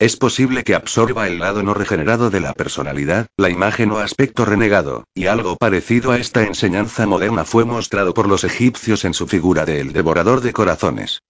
Es 0.00 0.16
posible 0.16 0.64
que 0.64 0.74
absorba 0.74 1.26
el 1.26 1.40
lado 1.40 1.62
no 1.62 1.74
regenerado 1.74 2.30
de 2.30 2.40
la 2.40 2.54
personalidad, 2.54 3.26
la 3.36 3.50
imagen 3.50 3.90
o 3.90 3.98
aspecto 3.98 4.46
renegado, 4.46 5.04
y 5.14 5.26
algo 5.26 5.56
parecido 5.56 6.12
a 6.12 6.16
esta 6.16 6.42
enseñanza 6.42 7.06
moderna 7.06 7.44
fue 7.44 7.66
mostrado 7.66 8.14
por 8.14 8.26
los 8.26 8.42
egipcios 8.44 9.04
en 9.04 9.12
su 9.12 9.26
figura 9.26 9.66
de 9.66 9.78
el 9.78 9.92
devorador 9.92 10.40
de 10.40 10.54
corazones. 10.54 11.20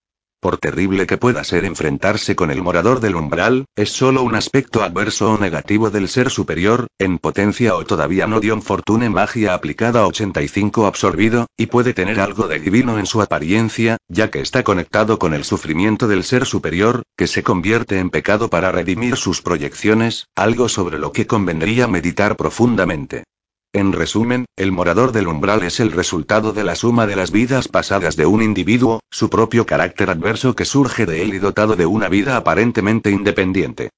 Por 0.40 0.56
terrible 0.56 1.06
que 1.06 1.18
pueda 1.18 1.44
ser 1.44 1.66
enfrentarse 1.66 2.34
con 2.34 2.50
el 2.50 2.62
morador 2.62 3.00
del 3.00 3.14
umbral, 3.14 3.66
es 3.76 3.92
solo 3.92 4.22
un 4.22 4.34
aspecto 4.34 4.82
adverso 4.82 5.32
o 5.32 5.38
negativo 5.38 5.90
del 5.90 6.08
ser 6.08 6.30
superior, 6.30 6.86
en 6.98 7.18
potencia 7.18 7.74
o 7.74 7.84
todavía 7.84 8.26
no 8.26 8.40
dio 8.40 8.58
fortune 8.62 9.10
magia 9.10 9.52
aplicada 9.52 10.06
85 10.06 10.86
absorbido, 10.86 11.46
y 11.58 11.66
puede 11.66 11.92
tener 11.92 12.20
algo 12.20 12.48
de 12.48 12.58
divino 12.58 12.98
en 12.98 13.04
su 13.04 13.20
apariencia, 13.20 13.98
ya 14.08 14.30
que 14.30 14.40
está 14.40 14.62
conectado 14.62 15.18
con 15.18 15.34
el 15.34 15.44
sufrimiento 15.44 16.08
del 16.08 16.24
ser 16.24 16.46
superior, 16.46 17.02
que 17.18 17.26
se 17.26 17.42
convierte 17.42 17.98
en 17.98 18.08
pecado 18.08 18.48
para 18.48 18.72
redimir 18.72 19.16
sus 19.16 19.42
proyecciones, 19.42 20.26
algo 20.34 20.70
sobre 20.70 20.98
lo 20.98 21.12
que 21.12 21.26
convendría 21.26 21.86
meditar 21.86 22.36
profundamente. 22.36 23.24
En 23.73 23.92
resumen, 23.92 24.47
el 24.57 24.73
morador 24.73 25.12
del 25.12 25.28
umbral 25.28 25.62
es 25.62 25.78
el 25.78 25.92
resultado 25.92 26.52
de 26.52 26.65
la 26.65 26.74
suma 26.74 27.07
de 27.07 27.15
las 27.15 27.31
vidas 27.31 27.68
pasadas 27.68 28.16
de 28.16 28.26
un 28.26 28.42
individuo, 28.42 28.99
su 29.10 29.31
propio 29.31 29.65
carácter 29.65 30.10
adverso 30.10 30.57
que 30.57 30.65
surge 30.65 31.07
de 31.07 31.23
él 31.23 31.34
y 31.34 31.39
dotado 31.39 31.76
de 31.76 31.86
una 31.86 32.08
vida 32.08 32.36
aparentemente 32.36 33.12
independiente. 33.12 33.90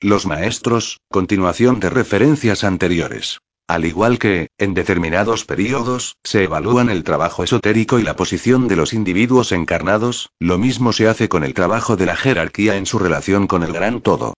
Los 0.00 0.26
maestros, 0.26 0.98
continuación 1.08 1.78
de 1.78 1.90
referencias 1.90 2.64
anteriores. 2.64 3.38
Al 3.68 3.84
igual 3.84 4.18
que, 4.18 4.48
en 4.58 4.74
determinados 4.74 5.44
periodos, 5.44 6.16
se 6.24 6.44
evalúan 6.44 6.88
el 6.88 7.04
trabajo 7.04 7.44
esotérico 7.44 8.00
y 8.00 8.02
la 8.02 8.16
posición 8.16 8.66
de 8.66 8.76
los 8.76 8.94
individuos 8.94 9.52
encarnados, 9.52 10.30
lo 10.40 10.58
mismo 10.58 10.92
se 10.92 11.06
hace 11.06 11.28
con 11.28 11.44
el 11.44 11.54
trabajo 11.54 11.96
de 11.96 12.06
la 12.06 12.16
jerarquía 12.16 12.76
en 12.76 12.86
su 12.86 12.98
relación 12.98 13.46
con 13.46 13.62
el 13.62 13.72
gran 13.72 14.00
todo. 14.00 14.34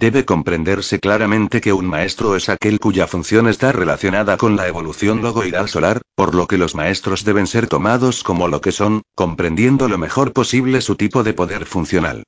Debe 0.00 0.24
comprenderse 0.24 0.98
claramente 0.98 1.60
que 1.60 1.74
un 1.74 1.84
maestro 1.84 2.34
es 2.34 2.48
aquel 2.48 2.80
cuya 2.80 3.06
función 3.06 3.46
está 3.48 3.70
relacionada 3.70 4.38
con 4.38 4.56
la 4.56 4.66
evolución 4.66 5.20
logoidal 5.20 5.68
solar, 5.68 6.00
por 6.14 6.34
lo 6.34 6.46
que 6.46 6.56
los 6.56 6.74
maestros 6.74 7.22
deben 7.22 7.46
ser 7.46 7.66
tomados 7.66 8.24
como 8.24 8.48
lo 8.48 8.62
que 8.62 8.72
son, 8.72 9.02
comprendiendo 9.14 9.88
lo 9.88 9.98
mejor 9.98 10.32
posible 10.32 10.80
su 10.80 10.96
tipo 10.96 11.22
de 11.22 11.34
poder 11.34 11.66
funcional. 11.66 12.22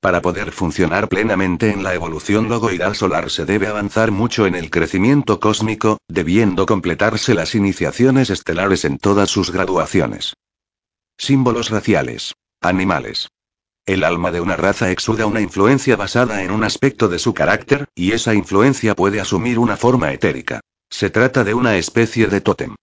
Para 0.00 0.22
poder 0.22 0.52
funcionar 0.52 1.08
plenamente 1.08 1.72
en 1.72 1.82
la 1.82 1.94
evolución 1.94 2.48
logoidal 2.48 2.94
solar 2.94 3.28
se 3.28 3.44
debe 3.44 3.66
avanzar 3.66 4.12
mucho 4.12 4.46
en 4.46 4.54
el 4.54 4.70
crecimiento 4.70 5.40
cósmico, 5.40 5.98
debiendo 6.06 6.64
completarse 6.64 7.34
las 7.34 7.56
iniciaciones 7.56 8.30
estelares 8.30 8.84
en 8.84 8.98
todas 8.98 9.30
sus 9.30 9.50
graduaciones. 9.50 10.34
Símbolos 11.18 11.70
raciales. 11.70 12.34
Animales. 12.60 13.30
El 13.86 14.02
alma 14.02 14.32
de 14.32 14.40
una 14.40 14.56
raza 14.56 14.90
exuda 14.90 15.26
una 15.26 15.40
influencia 15.40 15.94
basada 15.94 16.42
en 16.42 16.50
un 16.50 16.64
aspecto 16.64 17.06
de 17.06 17.20
su 17.20 17.34
carácter, 17.34 17.86
y 17.94 18.10
esa 18.10 18.34
influencia 18.34 18.96
puede 18.96 19.20
asumir 19.20 19.60
una 19.60 19.76
forma 19.76 20.12
etérica. 20.12 20.58
Se 20.90 21.08
trata 21.08 21.44
de 21.44 21.54
una 21.54 21.76
especie 21.76 22.26
de 22.26 22.40
tótem. 22.40 22.74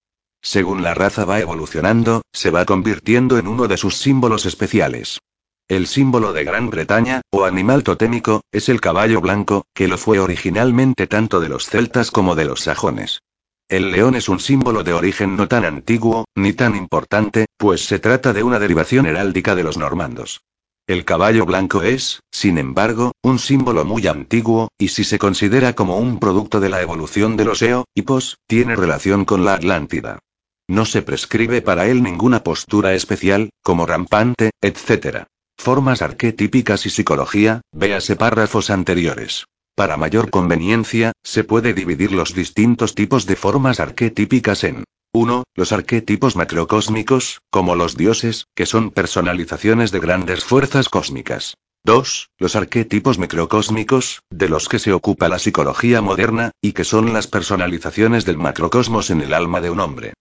Según 0.41 0.81
la 0.81 0.93
raza 0.93 1.25
va 1.25 1.41
evolucionando, 1.41 2.21
se 2.31 2.51
va 2.51 2.63
convirtiendo 2.63 3.37
en 3.37 3.49
uno 3.49 3.67
de 3.67 3.75
sus 3.75 3.97
símbolos 3.97 4.45
especiales. 4.45 5.19
El 5.67 5.87
símbolo 5.87 6.31
de 6.31 6.45
Gran 6.45 6.69
Bretaña, 6.69 7.21
o 7.31 7.43
animal 7.43 7.83
totémico, 7.83 8.41
es 8.53 8.69
el 8.69 8.79
caballo 8.79 9.19
blanco, 9.19 9.65
que 9.73 9.89
lo 9.89 9.97
fue 9.97 10.19
originalmente 10.19 11.07
tanto 11.07 11.41
de 11.41 11.49
los 11.49 11.65
celtas 11.65 12.11
como 12.11 12.35
de 12.35 12.45
los 12.45 12.61
sajones. 12.61 13.19
El 13.67 13.91
león 13.91 14.15
es 14.15 14.29
un 14.29 14.39
símbolo 14.39 14.83
de 14.85 14.93
origen 14.93 15.35
no 15.35 15.49
tan 15.49 15.65
antiguo, 15.65 16.25
ni 16.35 16.53
tan 16.53 16.77
importante, 16.77 17.47
pues 17.57 17.85
se 17.85 17.99
trata 17.99 18.31
de 18.31 18.43
una 18.43 18.59
derivación 18.59 19.05
heráldica 19.05 19.53
de 19.53 19.63
los 19.63 19.77
normandos. 19.77 20.41
El 20.85 21.05
caballo 21.05 21.45
blanco 21.45 21.81
es, 21.81 22.19
sin 22.29 22.57
embargo, 22.57 23.13
un 23.21 23.39
símbolo 23.39 23.85
muy 23.85 24.05
antiguo, 24.07 24.67
y 24.77 24.89
si 24.89 25.05
se 25.05 25.17
considera 25.17 25.73
como 25.73 25.97
un 25.97 26.19
producto 26.19 26.59
de 26.59 26.67
la 26.67 26.81
evolución 26.81 27.37
de 27.37 27.45
los 27.45 27.61
Eohipos, 27.61 28.37
tiene 28.47 28.75
relación 28.75 29.23
con 29.23 29.45
la 29.45 29.53
Atlántida. 29.53 30.19
No 30.67 30.83
se 30.85 31.01
prescribe 31.01 31.61
para 31.61 31.87
él 31.87 32.03
ninguna 32.03 32.43
postura 32.43 32.93
especial, 32.95 33.51
como 33.61 33.85
rampante, 33.85 34.51
etc. 34.61 35.23
Formas 35.57 36.01
arquetípicas 36.01 36.85
y 36.85 36.89
psicología, 36.89 37.61
véase 37.71 38.17
párrafos 38.17 38.69
anteriores. 38.69 39.45
Para 39.75 39.95
mayor 39.95 40.29
conveniencia, 40.29 41.13
se 41.23 41.45
puede 41.45 41.73
dividir 41.73 42.11
los 42.11 42.33
distintos 42.33 42.93
tipos 42.93 43.25
de 43.25 43.37
formas 43.37 43.79
arquetípicas 43.79 44.65
en 44.65 44.83
1. 45.15 45.43
Los 45.53 45.71
arquetipos 45.71 46.35
macrocósmicos, 46.35 47.41
como 47.51 47.75
los 47.75 47.95
dioses, 47.95 48.47
que 48.55 48.65
son 48.65 48.89
personalizaciones 48.89 49.91
de 49.91 49.99
grandes 49.99 50.43
fuerzas 50.43 50.89
cósmicas. 50.89 51.53
2. 51.85 52.29
Los 52.39 52.55
arquetipos 52.55 53.19
microcósmicos, 53.19 54.23
de 54.31 54.49
los 54.49 54.67
que 54.67 54.79
se 54.79 54.91
ocupa 54.91 55.29
la 55.29 55.37
psicología 55.37 56.01
moderna, 56.01 56.49
y 56.63 56.71
que 56.71 56.83
son 56.83 57.13
las 57.13 57.27
personalizaciones 57.27 58.25
del 58.25 58.39
macrocosmos 58.39 59.11
en 59.11 59.21
el 59.21 59.35
alma 59.35 59.61
de 59.61 59.69
un 59.69 59.81
hombre. 59.81 60.13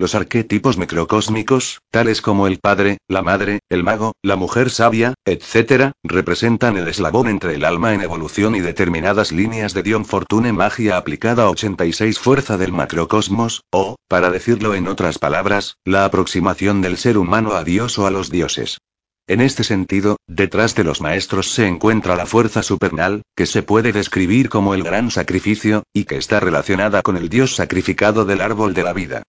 Los 0.00 0.14
arquetipos 0.14 0.78
microcósmicos, 0.78 1.82
tales 1.90 2.22
como 2.22 2.46
el 2.46 2.58
padre, 2.58 2.96
la 3.06 3.20
madre, 3.20 3.58
el 3.68 3.84
mago, 3.84 4.14
la 4.22 4.34
mujer 4.34 4.70
sabia, 4.70 5.12
etc., 5.26 5.92
representan 6.02 6.78
el 6.78 6.88
eslabón 6.88 7.28
entre 7.28 7.54
el 7.56 7.66
alma 7.66 7.92
en 7.92 8.00
evolución 8.00 8.54
y 8.54 8.60
determinadas 8.60 9.30
líneas 9.30 9.74
de 9.74 9.82
Dion 9.82 10.06
Fortune 10.06 10.54
magia 10.54 10.96
aplicada 10.96 11.42
a 11.42 11.50
86 11.50 12.18
fuerza 12.18 12.56
del 12.56 12.72
macrocosmos, 12.72 13.60
o, 13.70 13.96
para 14.08 14.30
decirlo 14.30 14.74
en 14.74 14.88
otras 14.88 15.18
palabras, 15.18 15.76
la 15.84 16.06
aproximación 16.06 16.80
del 16.80 16.96
ser 16.96 17.18
humano 17.18 17.52
a 17.52 17.62
Dios 17.62 17.98
o 17.98 18.06
a 18.06 18.10
los 18.10 18.30
dioses. 18.30 18.78
En 19.26 19.42
este 19.42 19.64
sentido, 19.64 20.16
detrás 20.26 20.74
de 20.74 20.84
los 20.84 21.02
maestros 21.02 21.50
se 21.50 21.66
encuentra 21.66 22.16
la 22.16 22.24
fuerza 22.24 22.62
supernal, 22.62 23.20
que 23.36 23.44
se 23.44 23.62
puede 23.62 23.92
describir 23.92 24.48
como 24.48 24.72
el 24.72 24.82
gran 24.82 25.10
sacrificio, 25.10 25.82
y 25.92 26.04
que 26.04 26.16
está 26.16 26.40
relacionada 26.40 27.02
con 27.02 27.18
el 27.18 27.28
Dios 27.28 27.54
sacrificado 27.54 28.24
del 28.24 28.40
árbol 28.40 28.72
de 28.72 28.82
la 28.82 28.94
vida. 28.94 29.24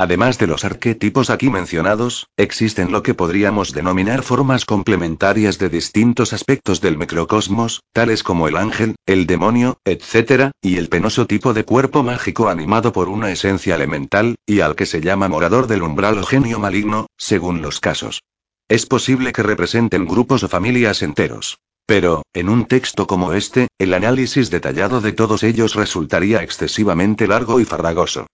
Además 0.00 0.38
de 0.38 0.46
los 0.46 0.64
arquetipos 0.64 1.28
aquí 1.28 1.50
mencionados, 1.50 2.28
existen 2.38 2.90
lo 2.90 3.02
que 3.02 3.12
podríamos 3.12 3.74
denominar 3.74 4.22
formas 4.22 4.64
complementarias 4.64 5.58
de 5.58 5.68
distintos 5.68 6.32
aspectos 6.32 6.80
del 6.80 6.96
microcosmos, 6.96 7.82
tales 7.92 8.22
como 8.22 8.48
el 8.48 8.56
ángel, 8.56 8.94
el 9.04 9.26
demonio, 9.26 9.76
etc., 9.84 10.52
y 10.62 10.78
el 10.78 10.88
penoso 10.88 11.26
tipo 11.26 11.52
de 11.52 11.66
cuerpo 11.66 12.02
mágico 12.02 12.48
animado 12.48 12.94
por 12.94 13.10
una 13.10 13.30
esencia 13.30 13.74
elemental, 13.74 14.36
y 14.46 14.60
al 14.60 14.74
que 14.74 14.86
se 14.86 15.02
llama 15.02 15.28
morador 15.28 15.66
del 15.66 15.82
umbral 15.82 16.16
o 16.16 16.24
genio 16.24 16.58
maligno, 16.58 17.08
según 17.18 17.60
los 17.60 17.78
casos. 17.78 18.22
Es 18.70 18.86
posible 18.86 19.34
que 19.34 19.42
representen 19.42 20.06
grupos 20.06 20.42
o 20.42 20.48
familias 20.48 21.02
enteros. 21.02 21.58
Pero, 21.84 22.22
en 22.32 22.48
un 22.48 22.64
texto 22.64 23.06
como 23.06 23.34
este, 23.34 23.68
el 23.78 23.92
análisis 23.92 24.48
detallado 24.48 25.02
de 25.02 25.12
todos 25.12 25.42
ellos 25.42 25.74
resultaría 25.74 26.42
excesivamente 26.42 27.26
largo 27.26 27.60
y 27.60 27.66
farragoso. 27.66 28.28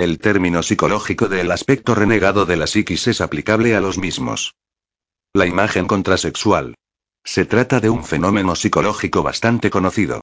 El 0.00 0.18
término 0.18 0.62
psicológico 0.62 1.28
del 1.28 1.50
aspecto 1.50 1.94
renegado 1.94 2.46
de 2.46 2.56
la 2.56 2.66
psiquis 2.66 3.06
es 3.06 3.20
aplicable 3.20 3.76
a 3.76 3.82
los 3.82 3.98
mismos. 3.98 4.54
La 5.34 5.44
imagen 5.44 5.86
contrasexual. 5.86 6.74
Se 7.22 7.44
trata 7.44 7.80
de 7.80 7.90
un 7.90 8.02
fenómeno 8.02 8.56
psicológico 8.56 9.22
bastante 9.22 9.68
conocido. 9.68 10.22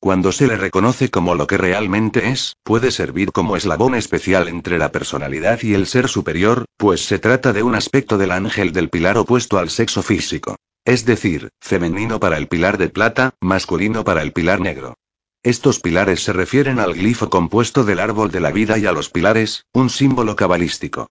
Cuando 0.00 0.32
se 0.32 0.46
le 0.46 0.56
reconoce 0.56 1.10
como 1.10 1.34
lo 1.34 1.46
que 1.46 1.58
realmente 1.58 2.30
es, 2.30 2.54
puede 2.62 2.90
servir 2.90 3.30
como 3.30 3.54
eslabón 3.54 3.94
especial 3.96 4.48
entre 4.48 4.78
la 4.78 4.92
personalidad 4.92 5.62
y 5.62 5.74
el 5.74 5.86
ser 5.86 6.08
superior, 6.08 6.64
pues 6.78 7.04
se 7.04 7.18
trata 7.18 7.52
de 7.52 7.62
un 7.62 7.74
aspecto 7.74 8.16
del 8.16 8.30
ángel 8.30 8.72
del 8.72 8.88
pilar 8.88 9.18
opuesto 9.18 9.58
al 9.58 9.68
sexo 9.68 10.02
físico. 10.02 10.56
Es 10.86 11.04
decir, 11.04 11.50
femenino 11.60 12.18
para 12.18 12.38
el 12.38 12.48
pilar 12.48 12.78
de 12.78 12.88
plata, 12.88 13.34
masculino 13.42 14.04
para 14.04 14.22
el 14.22 14.32
pilar 14.32 14.60
negro. 14.60 14.94
Estos 15.42 15.78
pilares 15.78 16.24
se 16.24 16.32
refieren 16.32 16.80
al 16.80 16.94
glifo 16.94 17.30
compuesto 17.30 17.84
del 17.84 18.00
árbol 18.00 18.30
de 18.30 18.40
la 18.40 18.50
vida 18.50 18.76
y 18.76 18.86
a 18.86 18.92
los 18.92 19.08
pilares, 19.08 19.64
un 19.72 19.88
símbolo 19.88 20.34
cabalístico. 20.34 21.08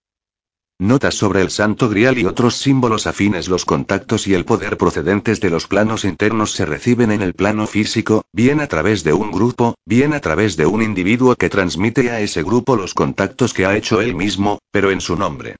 Notas 0.79 1.15
sobre 1.15 1.41
el 1.41 1.49
Santo 1.49 1.89
Grial 1.89 2.19
y 2.19 2.25
otros 2.25 2.57
símbolos 2.57 3.07
afines. 3.07 3.47
Los 3.47 3.65
contactos 3.65 4.27
y 4.27 4.35
el 4.35 4.45
poder 4.45 4.77
procedentes 4.77 5.39
de 5.39 5.49
los 5.49 5.67
planos 5.67 6.05
internos 6.05 6.51
se 6.51 6.65
reciben 6.65 7.11
en 7.11 7.23
el 7.23 7.33
plano 7.33 7.65
físico, 7.65 8.25
bien 8.31 8.59
a 8.59 8.67
través 8.67 9.03
de 9.03 9.13
un 9.13 9.31
grupo, 9.31 9.75
bien 9.85 10.13
a 10.13 10.19
través 10.19 10.55
de 10.55 10.67
un 10.67 10.83
individuo 10.83 11.35
que 11.35 11.49
transmite 11.49 12.11
a 12.11 12.19
ese 12.19 12.43
grupo 12.43 12.75
los 12.75 12.93
contactos 12.93 13.55
que 13.55 13.65
ha 13.65 13.75
hecho 13.75 14.01
él 14.01 14.13
mismo, 14.13 14.59
pero 14.71 14.91
en 14.91 15.01
su 15.01 15.15
nombre. 15.15 15.55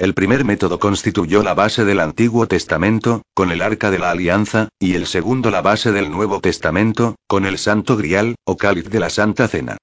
El 0.00 0.14
primer 0.14 0.46
método 0.46 0.78
constituyó 0.78 1.42
la 1.42 1.52
base 1.52 1.84
del 1.84 2.00
Antiguo 2.00 2.46
Testamento, 2.46 3.20
con 3.34 3.50
el 3.50 3.60
Arca 3.60 3.90
de 3.90 3.98
la 3.98 4.10
Alianza, 4.10 4.70
y 4.78 4.94
el 4.94 5.06
segundo 5.06 5.50
la 5.50 5.60
base 5.60 5.92
del 5.92 6.10
Nuevo 6.10 6.40
Testamento, 6.40 7.16
con 7.26 7.44
el 7.44 7.58
Santo 7.58 7.98
Grial, 7.98 8.36
o 8.46 8.56
Cáliz 8.56 8.88
de 8.88 8.98
la 8.98 9.10
Santa 9.10 9.46
Cena. 9.46 9.76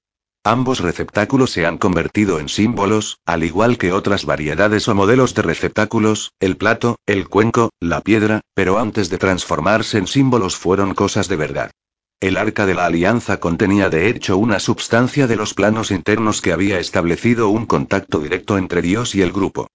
Ambos 0.44 0.80
receptáculos 0.80 1.52
se 1.52 1.68
han 1.68 1.78
convertido 1.78 2.40
en 2.40 2.50
símbolos, 2.50 3.20
al 3.28 3.44
igual 3.44 3.78
que 3.78 3.92
otras 3.92 4.26
variedades 4.26 4.88
o 4.88 4.96
modelos 4.96 5.36
de 5.36 5.44
receptáculos, 5.44 6.32
el 6.40 6.58
plato, 6.58 6.96
el 7.06 7.30
cuenco, 7.30 7.70
la 7.80 8.02
piedra, 8.02 8.42
pero 8.56 8.80
antes 8.80 9.12
de 9.12 9.20
transformarse 9.20 10.00
en 10.00 10.08
símbolos 10.08 10.56
fueron 10.56 10.96
cosas 10.96 11.28
de 11.28 11.36
verdad. 11.36 11.70
El 12.20 12.38
arca 12.38 12.66
de 12.66 12.74
la 12.74 12.88
alianza 12.88 13.40
contenía 13.40 13.92
de 13.92 14.10
hecho 14.10 14.36
una 14.36 14.60
substancia 14.60 15.28
de 15.28 15.36
los 15.36 15.54
planos 15.54 15.92
internos 15.92 16.42
que 16.42 16.54
había 16.54 16.80
establecido 16.80 17.50
un 17.50 17.68
contacto 17.68 18.18
directo 18.18 18.58
entre 18.58 18.82
Dios 18.82 19.14
y 19.14 19.22
el 19.22 19.32
grupo. 19.32 19.68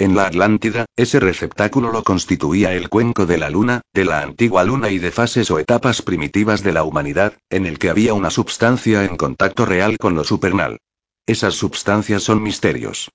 En 0.00 0.14
la 0.14 0.26
Atlántida, 0.26 0.86
ese 0.94 1.18
receptáculo 1.18 1.90
lo 1.90 2.04
constituía 2.04 2.72
el 2.72 2.88
cuenco 2.88 3.26
de 3.26 3.36
la 3.36 3.50
luna, 3.50 3.80
de 3.92 4.04
la 4.04 4.22
antigua 4.22 4.62
luna 4.62 4.90
y 4.90 5.00
de 5.00 5.10
fases 5.10 5.50
o 5.50 5.58
etapas 5.58 6.02
primitivas 6.02 6.62
de 6.62 6.72
la 6.72 6.84
humanidad, 6.84 7.32
en 7.50 7.66
el 7.66 7.80
que 7.80 7.90
había 7.90 8.14
una 8.14 8.30
substancia 8.30 9.04
en 9.04 9.16
contacto 9.16 9.66
real 9.66 9.98
con 9.98 10.14
lo 10.14 10.22
supernal. 10.22 10.78
Esas 11.26 11.54
substancias 11.54 12.22
son 12.22 12.44
misterios. 12.44 13.10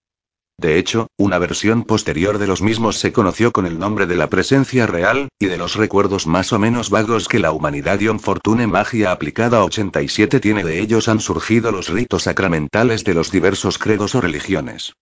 De 0.57 0.77
hecho, 0.77 1.07
una 1.17 1.37
versión 1.37 1.83
posterior 1.83 2.37
de 2.37 2.47
los 2.47 2.61
mismos 2.61 2.97
se 2.97 3.13
conoció 3.13 3.53
con 3.53 3.65
el 3.65 3.79
nombre 3.79 4.05
de 4.05 4.17
la 4.17 4.27
presencia 4.27 4.85
real, 4.85 5.29
y 5.39 5.45
de 5.45 5.57
los 5.57 5.77
recuerdos 5.77 6.27
más 6.27 6.51
o 6.51 6.59
menos 6.59 6.89
vagos 6.89 7.29
que 7.29 7.39
la 7.39 7.53
humanidad 7.53 7.99
Dion 7.99 8.19
Fortune 8.19 8.67
Magia 8.67 9.13
aplicada 9.13 9.59
a 9.59 9.63
87 9.63 10.41
tiene 10.41 10.65
de 10.65 10.81
ellos 10.81 11.07
han 11.07 11.21
surgido 11.21 11.71
los 11.71 11.87
ritos 11.87 12.23
sacramentales 12.23 13.05
de 13.05 13.13
los 13.13 13.31
diversos 13.31 13.77
credos 13.77 14.15
o 14.15 14.21
religiones. 14.21 14.93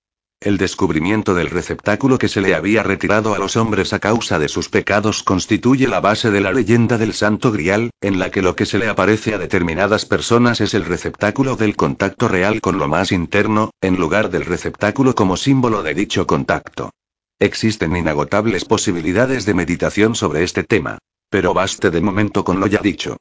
El 0.43 0.57
descubrimiento 0.57 1.35
del 1.35 1.51
receptáculo 1.51 2.17
que 2.17 2.27
se 2.27 2.41
le 2.41 2.55
había 2.55 2.81
retirado 2.81 3.35
a 3.35 3.37
los 3.37 3.55
hombres 3.57 3.93
a 3.93 3.99
causa 3.99 4.39
de 4.39 4.49
sus 4.49 4.69
pecados 4.69 5.21
constituye 5.21 5.87
la 5.87 5.99
base 5.99 6.31
de 6.31 6.41
la 6.41 6.51
leyenda 6.51 6.97
del 6.97 7.13
Santo 7.13 7.51
Grial, 7.51 7.91
en 8.01 8.17
la 8.17 8.31
que 8.31 8.41
lo 8.41 8.55
que 8.55 8.65
se 8.65 8.79
le 8.79 8.89
aparece 8.89 9.35
a 9.35 9.37
determinadas 9.37 10.07
personas 10.07 10.59
es 10.59 10.73
el 10.73 10.85
receptáculo 10.85 11.57
del 11.57 11.75
contacto 11.75 12.27
real 12.27 12.59
con 12.59 12.79
lo 12.79 12.87
más 12.87 13.11
interno, 13.11 13.69
en 13.81 13.97
lugar 13.97 14.31
del 14.31 14.45
receptáculo 14.45 15.13
como 15.13 15.37
símbolo 15.37 15.83
de 15.83 15.93
dicho 15.93 16.25
contacto. 16.25 16.89
Existen 17.37 17.95
inagotables 17.95 18.65
posibilidades 18.65 19.45
de 19.45 19.53
meditación 19.53 20.15
sobre 20.15 20.41
este 20.41 20.63
tema. 20.63 20.97
Pero 21.29 21.53
baste 21.53 21.91
de 21.91 22.01
momento 22.01 22.43
con 22.43 22.59
lo 22.59 22.65
ya 22.65 22.81
dicho. 22.81 23.17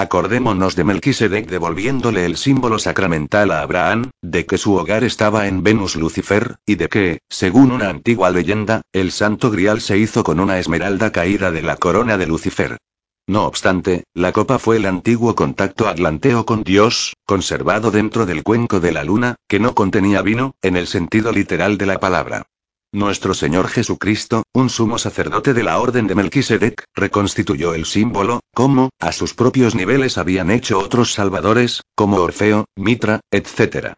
Acordémonos 0.00 0.76
de 0.76 0.84
Melquisedec 0.84 1.46
devolviéndole 1.50 2.24
el 2.24 2.38
símbolo 2.38 2.78
sacramental 2.78 3.50
a 3.50 3.60
Abraham, 3.60 4.08
de 4.22 4.46
que 4.46 4.56
su 4.56 4.74
hogar 4.76 5.04
estaba 5.04 5.46
en 5.46 5.62
Venus 5.62 5.94
Lucifer, 5.94 6.56
y 6.64 6.76
de 6.76 6.88
que, 6.88 7.18
según 7.28 7.70
una 7.70 7.90
antigua 7.90 8.30
leyenda, 8.30 8.80
el 8.94 9.12
santo 9.12 9.50
grial 9.50 9.82
se 9.82 9.98
hizo 9.98 10.24
con 10.24 10.40
una 10.40 10.58
esmeralda 10.58 11.12
caída 11.12 11.50
de 11.50 11.60
la 11.60 11.76
corona 11.76 12.16
de 12.16 12.26
Lucifer. 12.26 12.78
No 13.26 13.44
obstante, 13.44 14.04
la 14.14 14.32
copa 14.32 14.58
fue 14.58 14.78
el 14.78 14.86
antiguo 14.86 15.34
contacto 15.34 15.86
atlanteo 15.86 16.46
con 16.46 16.62
Dios, 16.62 17.12
conservado 17.26 17.90
dentro 17.90 18.24
del 18.24 18.42
cuenco 18.42 18.80
de 18.80 18.92
la 18.92 19.04
luna, 19.04 19.36
que 19.48 19.60
no 19.60 19.74
contenía 19.74 20.22
vino, 20.22 20.54
en 20.62 20.78
el 20.78 20.86
sentido 20.86 21.30
literal 21.30 21.76
de 21.76 21.84
la 21.84 22.00
palabra. 22.00 22.46
Nuestro 22.92 23.34
Señor 23.34 23.68
Jesucristo, 23.68 24.42
un 24.52 24.68
sumo 24.68 24.98
sacerdote 24.98 25.54
de 25.54 25.62
la 25.62 25.78
orden 25.78 26.08
de 26.08 26.16
Melquisedec, 26.16 26.82
reconstituyó 26.92 27.72
el 27.72 27.84
símbolo, 27.84 28.40
como, 28.52 28.90
a 28.98 29.12
sus 29.12 29.32
propios 29.32 29.76
niveles 29.76 30.18
habían 30.18 30.50
hecho 30.50 30.80
otros 30.80 31.12
salvadores, 31.12 31.82
como 31.94 32.16
Orfeo, 32.16 32.64
Mitra, 32.74 33.20
etc. 33.30 33.94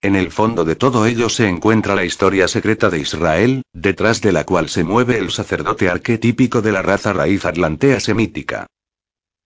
En 0.00 0.16
el 0.16 0.30
fondo 0.30 0.64
de 0.64 0.74
todo 0.74 1.04
ello 1.04 1.28
se 1.28 1.50
encuentra 1.50 1.94
la 1.94 2.06
historia 2.06 2.48
secreta 2.48 2.88
de 2.88 3.00
Israel, 3.00 3.62
detrás 3.74 4.22
de 4.22 4.32
la 4.32 4.44
cual 4.44 4.70
se 4.70 4.84
mueve 4.84 5.18
el 5.18 5.30
sacerdote 5.30 5.90
arquetípico 5.90 6.62
de 6.62 6.72
la 6.72 6.80
raza 6.80 7.12
raíz 7.12 7.44
atlantea 7.44 8.00
semítica. 8.00 8.66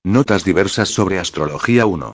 Notas 0.05 0.45
diversas 0.45 0.89
sobre 0.89 1.19
astrología 1.19 1.87
1. 1.87 2.13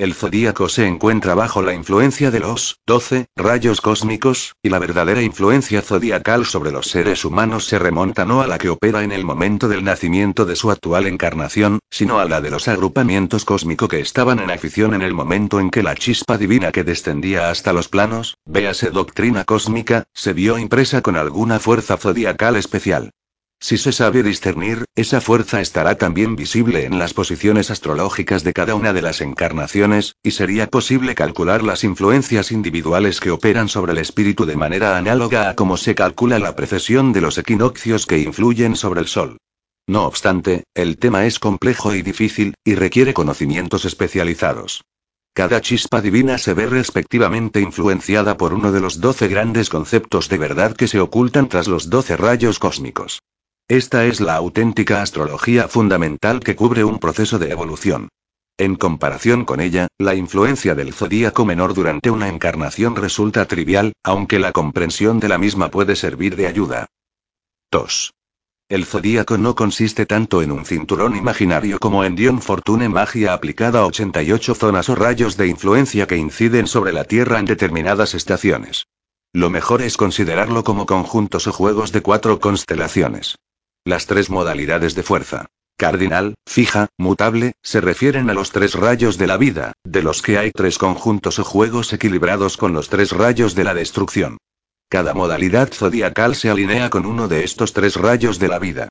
El 0.00 0.14
zodíaco 0.14 0.70
se 0.70 0.86
encuentra 0.86 1.34
bajo 1.34 1.60
la 1.60 1.74
influencia 1.74 2.30
de 2.30 2.40
los 2.40 2.78
12 2.86 3.26
rayos 3.36 3.82
cósmicos, 3.82 4.54
y 4.62 4.70
la 4.70 4.78
verdadera 4.78 5.20
influencia 5.20 5.82
zodiacal 5.82 6.46
sobre 6.46 6.72
los 6.72 6.86
seres 6.86 7.26
humanos 7.26 7.66
se 7.66 7.78
remonta 7.78 8.24
no 8.24 8.40
a 8.40 8.46
la 8.46 8.56
que 8.56 8.70
opera 8.70 9.04
en 9.04 9.12
el 9.12 9.26
momento 9.26 9.68
del 9.68 9.84
nacimiento 9.84 10.46
de 10.46 10.56
su 10.56 10.70
actual 10.70 11.06
encarnación, 11.06 11.80
sino 11.90 12.18
a 12.18 12.24
la 12.24 12.40
de 12.40 12.48
los 12.48 12.66
agrupamientos 12.66 13.44
cósmicos 13.44 13.90
que 13.90 14.00
estaban 14.00 14.38
en 14.38 14.50
afición 14.50 14.94
en 14.94 15.02
el 15.02 15.12
momento 15.12 15.60
en 15.60 15.68
que 15.68 15.82
la 15.82 15.94
chispa 15.94 16.38
divina 16.38 16.72
que 16.72 16.82
descendía 16.82 17.50
hasta 17.50 17.74
los 17.74 17.88
planos, 17.88 18.38
véase 18.46 18.88
doctrina 18.88 19.44
cósmica, 19.44 20.04
se 20.14 20.32
vio 20.32 20.56
impresa 20.56 21.02
con 21.02 21.16
alguna 21.16 21.58
fuerza 21.58 21.98
zodiacal 21.98 22.56
especial. 22.56 23.10
Si 23.62 23.76
se 23.76 23.92
sabe 23.92 24.22
discernir, 24.22 24.86
esa 24.96 25.20
fuerza 25.20 25.60
estará 25.60 25.96
también 25.96 26.34
visible 26.34 26.86
en 26.86 26.98
las 26.98 27.12
posiciones 27.12 27.70
astrológicas 27.70 28.42
de 28.42 28.54
cada 28.54 28.74
una 28.74 28.94
de 28.94 29.02
las 29.02 29.20
encarnaciones, 29.20 30.16
y 30.22 30.30
sería 30.30 30.68
posible 30.68 31.14
calcular 31.14 31.62
las 31.62 31.84
influencias 31.84 32.52
individuales 32.52 33.20
que 33.20 33.30
operan 33.30 33.68
sobre 33.68 33.92
el 33.92 33.98
espíritu 33.98 34.46
de 34.46 34.56
manera 34.56 34.96
análoga 34.96 35.50
a 35.50 35.56
cómo 35.56 35.76
se 35.76 35.94
calcula 35.94 36.38
la 36.38 36.56
precesión 36.56 37.12
de 37.12 37.20
los 37.20 37.36
equinoccios 37.36 38.06
que 38.06 38.18
influyen 38.18 38.76
sobre 38.76 39.00
el 39.00 39.08
Sol. 39.08 39.36
No 39.86 40.06
obstante, 40.06 40.64
el 40.74 40.96
tema 40.96 41.26
es 41.26 41.38
complejo 41.38 41.94
y 41.94 42.00
difícil, 42.00 42.54
y 42.64 42.76
requiere 42.76 43.12
conocimientos 43.12 43.84
especializados. 43.84 44.84
Cada 45.34 45.60
chispa 45.60 46.00
divina 46.00 46.38
se 46.38 46.54
ve 46.54 46.66
respectivamente 46.66 47.60
influenciada 47.60 48.38
por 48.38 48.54
uno 48.54 48.72
de 48.72 48.80
los 48.80 49.02
doce 49.02 49.28
grandes 49.28 49.68
conceptos 49.68 50.30
de 50.30 50.38
verdad 50.38 50.74
que 50.74 50.88
se 50.88 50.98
ocultan 50.98 51.48
tras 51.48 51.68
los 51.68 51.90
doce 51.90 52.16
rayos 52.16 52.58
cósmicos. 52.58 53.20
Esta 53.70 54.04
es 54.04 54.20
la 54.20 54.34
auténtica 54.34 55.00
astrología 55.00 55.68
fundamental 55.68 56.40
que 56.40 56.56
cubre 56.56 56.82
un 56.82 56.98
proceso 56.98 57.38
de 57.38 57.52
evolución. 57.52 58.08
En 58.58 58.74
comparación 58.74 59.44
con 59.44 59.60
ella, 59.60 59.86
la 59.96 60.16
influencia 60.16 60.74
del 60.74 60.92
zodíaco 60.92 61.44
menor 61.44 61.72
durante 61.72 62.10
una 62.10 62.28
encarnación 62.28 62.96
resulta 62.96 63.44
trivial, 63.44 63.92
aunque 64.02 64.40
la 64.40 64.50
comprensión 64.50 65.20
de 65.20 65.28
la 65.28 65.38
misma 65.38 65.70
puede 65.70 65.94
servir 65.94 66.34
de 66.34 66.48
ayuda. 66.48 66.86
2. 67.70 68.12
El 68.70 68.86
zodíaco 68.86 69.38
no 69.38 69.54
consiste 69.54 70.04
tanto 70.04 70.42
en 70.42 70.50
un 70.50 70.64
cinturón 70.64 71.14
imaginario 71.14 71.78
como 71.78 72.02
en 72.02 72.16
Dion 72.16 72.42
Fortune 72.42 72.88
magia 72.88 73.34
aplicada 73.34 73.82
a 73.82 73.86
88 73.86 74.56
zonas 74.56 74.88
o 74.88 74.96
rayos 74.96 75.36
de 75.36 75.46
influencia 75.46 76.08
que 76.08 76.16
inciden 76.16 76.66
sobre 76.66 76.92
la 76.92 77.04
Tierra 77.04 77.38
en 77.38 77.44
determinadas 77.44 78.14
estaciones. 78.14 78.88
Lo 79.32 79.48
mejor 79.48 79.80
es 79.80 79.96
considerarlo 79.96 80.64
como 80.64 80.86
conjuntos 80.86 81.46
o 81.46 81.52
juegos 81.52 81.92
de 81.92 82.02
cuatro 82.02 82.40
constelaciones. 82.40 83.36
Las 83.84 84.06
tres 84.06 84.28
modalidades 84.28 84.94
de 84.94 85.02
fuerza, 85.02 85.46
cardinal, 85.78 86.34
fija, 86.46 86.88
mutable, 86.98 87.52
se 87.62 87.80
refieren 87.80 88.28
a 88.28 88.34
los 88.34 88.52
tres 88.52 88.74
rayos 88.74 89.16
de 89.16 89.26
la 89.26 89.38
vida, 89.38 89.72
de 89.84 90.02
los 90.02 90.20
que 90.20 90.36
hay 90.36 90.50
tres 90.50 90.76
conjuntos 90.76 91.38
o 91.38 91.44
juegos 91.44 91.90
equilibrados 91.94 92.58
con 92.58 92.74
los 92.74 92.90
tres 92.90 93.12
rayos 93.12 93.54
de 93.54 93.64
la 93.64 93.72
destrucción. 93.72 94.36
Cada 94.90 95.14
modalidad 95.14 95.72
zodiacal 95.72 96.34
se 96.34 96.50
alinea 96.50 96.90
con 96.90 97.06
uno 97.06 97.26
de 97.26 97.42
estos 97.42 97.72
tres 97.72 97.96
rayos 97.96 98.38
de 98.38 98.48
la 98.48 98.58
vida. 98.58 98.88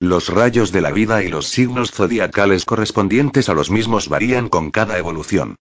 Los 0.00 0.28
rayos 0.28 0.72
de 0.72 0.80
la 0.80 0.90
vida 0.90 1.22
y 1.22 1.28
los 1.28 1.46
signos 1.46 1.92
zodiacales 1.92 2.64
correspondientes 2.64 3.48
a 3.48 3.54
los 3.54 3.70
mismos 3.70 4.08
varían 4.08 4.48
con 4.48 4.72
cada 4.72 4.98
evolución. 4.98 5.54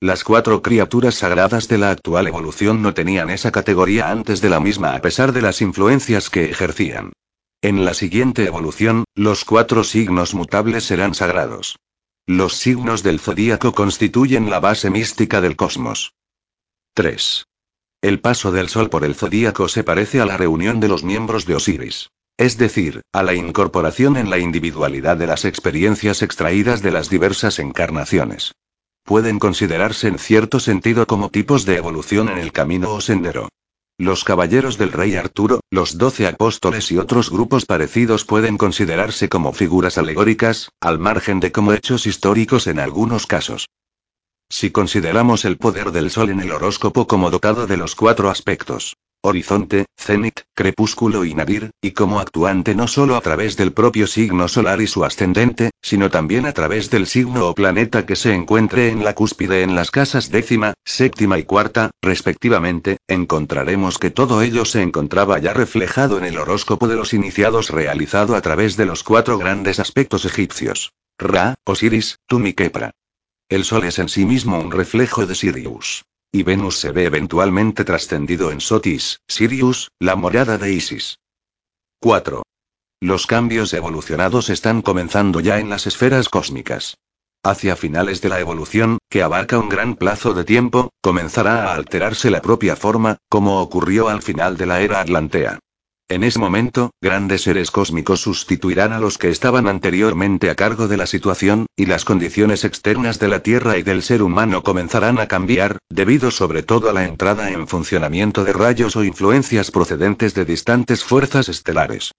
Las 0.00 0.24
cuatro 0.24 0.62
criaturas 0.62 1.16
sagradas 1.16 1.68
de 1.68 1.76
la 1.76 1.90
actual 1.90 2.26
evolución 2.26 2.80
no 2.80 2.94
tenían 2.94 3.28
esa 3.28 3.52
categoría 3.52 4.10
antes 4.10 4.40
de 4.40 4.48
la 4.48 4.60
misma 4.60 4.94
a 4.94 5.02
pesar 5.02 5.32
de 5.32 5.42
las 5.42 5.60
influencias 5.60 6.30
que 6.30 6.48
ejercían. 6.48 7.12
En 7.64 7.86
la 7.86 7.94
siguiente 7.94 8.44
evolución, 8.44 9.04
los 9.14 9.46
cuatro 9.46 9.84
signos 9.84 10.34
mutables 10.34 10.84
serán 10.84 11.14
sagrados. 11.14 11.78
Los 12.26 12.58
signos 12.58 13.02
del 13.02 13.18
zodíaco 13.18 13.72
constituyen 13.72 14.50
la 14.50 14.60
base 14.60 14.90
mística 14.90 15.40
del 15.40 15.56
cosmos. 15.56 16.12
3. 16.92 17.46
El 18.02 18.20
paso 18.20 18.52
del 18.52 18.68
Sol 18.68 18.90
por 18.90 19.02
el 19.02 19.14
zodíaco 19.14 19.68
se 19.68 19.82
parece 19.82 20.20
a 20.20 20.26
la 20.26 20.36
reunión 20.36 20.78
de 20.78 20.88
los 20.88 21.04
miembros 21.04 21.46
de 21.46 21.54
Osiris. 21.54 22.10
Es 22.36 22.58
decir, 22.58 23.00
a 23.14 23.22
la 23.22 23.32
incorporación 23.32 24.18
en 24.18 24.28
la 24.28 24.36
individualidad 24.36 25.16
de 25.16 25.26
las 25.26 25.46
experiencias 25.46 26.20
extraídas 26.20 26.82
de 26.82 26.90
las 26.90 27.08
diversas 27.08 27.58
encarnaciones. 27.58 28.52
Pueden 29.04 29.38
considerarse 29.38 30.08
en 30.08 30.18
cierto 30.18 30.60
sentido 30.60 31.06
como 31.06 31.30
tipos 31.30 31.64
de 31.64 31.76
evolución 31.76 32.28
en 32.28 32.36
el 32.36 32.52
camino 32.52 32.92
o 32.92 33.00
sendero. 33.00 33.48
Los 33.98 34.24
caballeros 34.24 34.76
del 34.76 34.90
rey 34.90 35.14
Arturo, 35.14 35.60
los 35.70 35.98
doce 35.98 36.26
apóstoles 36.26 36.90
y 36.90 36.98
otros 36.98 37.30
grupos 37.30 37.64
parecidos 37.64 38.24
pueden 38.24 38.58
considerarse 38.58 39.28
como 39.28 39.52
figuras 39.52 39.98
alegóricas, 39.98 40.70
al 40.80 40.98
margen 40.98 41.38
de 41.38 41.52
como 41.52 41.72
hechos 41.72 42.06
históricos 42.08 42.66
en 42.66 42.80
algunos 42.80 43.28
casos. 43.28 43.68
Si 44.50 44.72
consideramos 44.72 45.44
el 45.44 45.58
poder 45.58 45.92
del 45.92 46.10
Sol 46.10 46.30
en 46.30 46.40
el 46.40 46.50
horóscopo 46.50 47.06
como 47.06 47.30
dotado 47.30 47.68
de 47.68 47.76
los 47.76 47.94
cuatro 47.94 48.30
aspectos, 48.30 48.96
horizonte, 49.24 49.86
cenit, 49.96 50.42
crepúsculo 50.54 51.24
y 51.24 51.32
nadir, 51.34 51.70
y 51.80 51.92
como 51.92 52.20
actuante 52.20 52.74
no 52.74 52.86
solo 52.86 53.16
a 53.16 53.22
través 53.22 53.56
del 53.56 53.72
propio 53.72 54.06
signo 54.06 54.48
solar 54.48 54.82
y 54.82 54.86
su 54.86 55.02
ascendente, 55.02 55.70
sino 55.80 56.10
también 56.10 56.44
a 56.44 56.52
través 56.52 56.90
del 56.90 57.06
signo 57.06 57.48
o 57.48 57.54
planeta 57.54 58.04
que 58.04 58.16
se 58.16 58.34
encuentre 58.34 58.90
en 58.90 59.02
la 59.02 59.14
cúspide 59.14 59.62
en 59.62 59.74
las 59.74 59.90
casas 59.90 60.30
décima, 60.30 60.74
séptima 60.84 61.38
y 61.38 61.44
cuarta, 61.44 61.90
respectivamente, 62.02 62.98
encontraremos 63.08 63.98
que 63.98 64.10
todo 64.10 64.42
ello 64.42 64.66
se 64.66 64.82
encontraba 64.82 65.38
ya 65.38 65.54
reflejado 65.54 66.18
en 66.18 66.24
el 66.24 66.36
horóscopo 66.36 66.86
de 66.86 66.96
los 66.96 67.14
iniciados 67.14 67.70
realizado 67.70 68.36
a 68.36 68.42
través 68.42 68.76
de 68.76 68.84
los 68.84 69.02
cuatro 69.02 69.38
grandes 69.38 69.80
aspectos 69.80 70.26
egipcios. 70.26 70.92
Ra, 71.18 71.54
Osiris, 71.64 72.18
Tum 72.26 72.46
y 72.46 72.52
Kepra. 72.52 72.90
El 73.48 73.64
Sol 73.64 73.84
es 73.84 73.98
en 73.98 74.08
sí 74.08 74.26
mismo 74.26 74.58
un 74.58 74.70
reflejo 74.70 75.26
de 75.26 75.34
Sirius. 75.34 76.04
Y 76.34 76.42
Venus 76.42 76.80
se 76.80 76.90
ve 76.90 77.04
eventualmente 77.04 77.84
trascendido 77.84 78.50
en 78.50 78.60
Sotis, 78.60 79.20
Sirius, 79.28 79.92
la 80.00 80.16
morada 80.16 80.58
de 80.58 80.72
Isis. 80.72 81.20
4. 82.00 82.42
Los 83.00 83.28
cambios 83.28 83.72
evolucionados 83.72 84.50
están 84.50 84.82
comenzando 84.82 85.38
ya 85.38 85.60
en 85.60 85.70
las 85.70 85.86
esferas 85.86 86.28
cósmicas. 86.28 86.96
Hacia 87.44 87.76
finales 87.76 88.20
de 88.20 88.30
la 88.30 88.40
evolución, 88.40 88.98
que 89.08 89.22
abarca 89.22 89.60
un 89.60 89.68
gran 89.68 89.94
plazo 89.94 90.34
de 90.34 90.42
tiempo, 90.42 90.90
comenzará 91.00 91.68
a 91.68 91.74
alterarse 91.76 92.32
la 92.32 92.42
propia 92.42 92.74
forma, 92.74 93.18
como 93.28 93.60
ocurrió 93.60 94.08
al 94.08 94.20
final 94.20 94.56
de 94.56 94.66
la 94.66 94.80
era 94.80 95.02
Atlantea. 95.02 95.60
En 96.08 96.22
ese 96.22 96.38
momento, 96.38 96.90
grandes 97.00 97.42
seres 97.42 97.70
cósmicos 97.70 98.20
sustituirán 98.20 98.92
a 98.92 99.00
los 99.00 99.16
que 99.16 99.30
estaban 99.30 99.66
anteriormente 99.66 100.50
a 100.50 100.54
cargo 100.54 100.86
de 100.86 100.98
la 100.98 101.06
situación, 101.06 101.64
y 101.76 101.86
las 101.86 102.04
condiciones 102.04 102.64
externas 102.64 103.18
de 103.18 103.28
la 103.28 103.42
Tierra 103.42 103.78
y 103.78 103.82
del 103.82 104.02
ser 104.02 104.22
humano 104.22 104.62
comenzarán 104.62 105.18
a 105.18 105.28
cambiar, 105.28 105.78
debido 105.88 106.30
sobre 106.30 106.62
todo 106.62 106.90
a 106.90 106.92
la 106.92 107.06
entrada 107.06 107.50
en 107.50 107.66
funcionamiento 107.66 108.44
de 108.44 108.52
rayos 108.52 108.96
o 108.96 109.04
influencias 109.04 109.70
procedentes 109.70 110.34
de 110.34 110.44
distantes 110.44 111.02
fuerzas 111.02 111.48
estelares. 111.48 112.12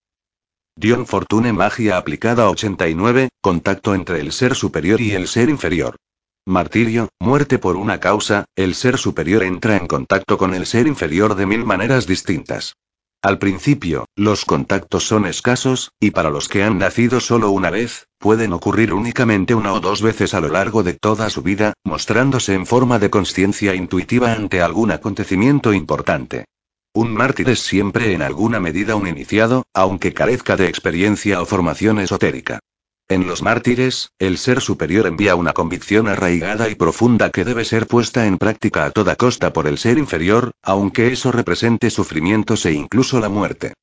Dion 0.76 1.06
Fortune 1.06 1.54
Magia 1.54 1.98
aplicada 1.98 2.50
89, 2.50 3.30
contacto 3.40 3.94
entre 3.94 4.20
el 4.20 4.32
ser 4.32 4.56
superior 4.56 5.00
y 5.00 5.12
el 5.12 5.28
ser 5.28 5.48
inferior. 5.48 5.96
Martirio, 6.48 7.10
muerte 7.20 7.60
por 7.60 7.76
una 7.76 8.00
causa, 8.00 8.46
el 8.56 8.74
ser 8.74 8.98
superior 8.98 9.44
entra 9.44 9.78
en 9.78 9.86
contacto 9.86 10.40
con 10.40 10.56
el 10.56 10.66
ser 10.66 10.88
inferior 10.88 11.36
de 11.36 11.46
mil 11.46 11.66
maneras 11.66 12.08
distintas. 12.08 12.76
Al 13.26 13.40
principio, 13.40 14.06
los 14.16 14.46
contactos 14.46 15.08
son 15.08 15.26
escasos, 15.26 15.90
y 16.00 16.12
para 16.12 16.30
los 16.30 16.48
que 16.48 16.62
han 16.62 16.78
nacido 16.78 17.20
solo 17.20 17.50
una 17.50 17.72
vez, 17.72 18.08
pueden 18.20 18.54
ocurrir 18.54 18.94
únicamente 18.94 19.56
una 19.56 19.74
o 19.74 19.80
dos 19.80 20.04
veces 20.04 20.36
a 20.36 20.42
lo 20.42 20.50
largo 20.50 20.84
de 20.84 20.94
toda 20.94 21.32
su 21.32 21.42
vida, 21.42 21.74
mostrándose 21.84 22.54
en 22.54 22.68
forma 22.68 23.00
de 23.00 23.10
conciencia 23.10 23.74
intuitiva 23.74 24.34
ante 24.34 24.62
algún 24.62 24.92
acontecimiento 24.92 25.74
importante. 25.74 26.46
Un 26.94 27.16
mártir 27.16 27.50
es 27.50 27.62
siempre 27.62 28.14
en 28.14 28.22
alguna 28.22 28.60
medida 28.60 28.96
un 28.96 29.08
iniciado, 29.08 29.64
aunque 29.74 30.14
carezca 30.14 30.56
de 30.56 30.68
experiencia 30.68 31.42
o 31.42 31.48
formación 31.48 31.98
esotérica. 31.98 32.60
En 33.08 33.28
los 33.28 33.44
mártires, 33.44 34.10
el 34.18 34.40
ser 34.40 34.62
superior 34.62 35.06
envía 35.06 35.36
una 35.36 35.54
convicción 35.54 36.08
arraigada 36.08 36.70
y 36.70 36.74
profunda 36.74 37.30
que 37.30 37.46
debe 37.46 37.64
ser 37.64 37.86
puesta 37.86 38.26
en 38.26 38.40
práctica 38.40 38.84
a 38.84 38.90
toda 38.90 39.16
costa 39.16 39.54
por 39.54 39.68
el 39.68 39.78
ser 39.78 40.00
inferior, 40.00 40.54
aunque 40.64 41.14
eso 41.14 41.32
represente 41.32 41.92
sufrimientos 41.92 42.66
e 42.66 42.72
incluso 42.72 43.20
la 43.20 43.30
muerte. 43.30 43.74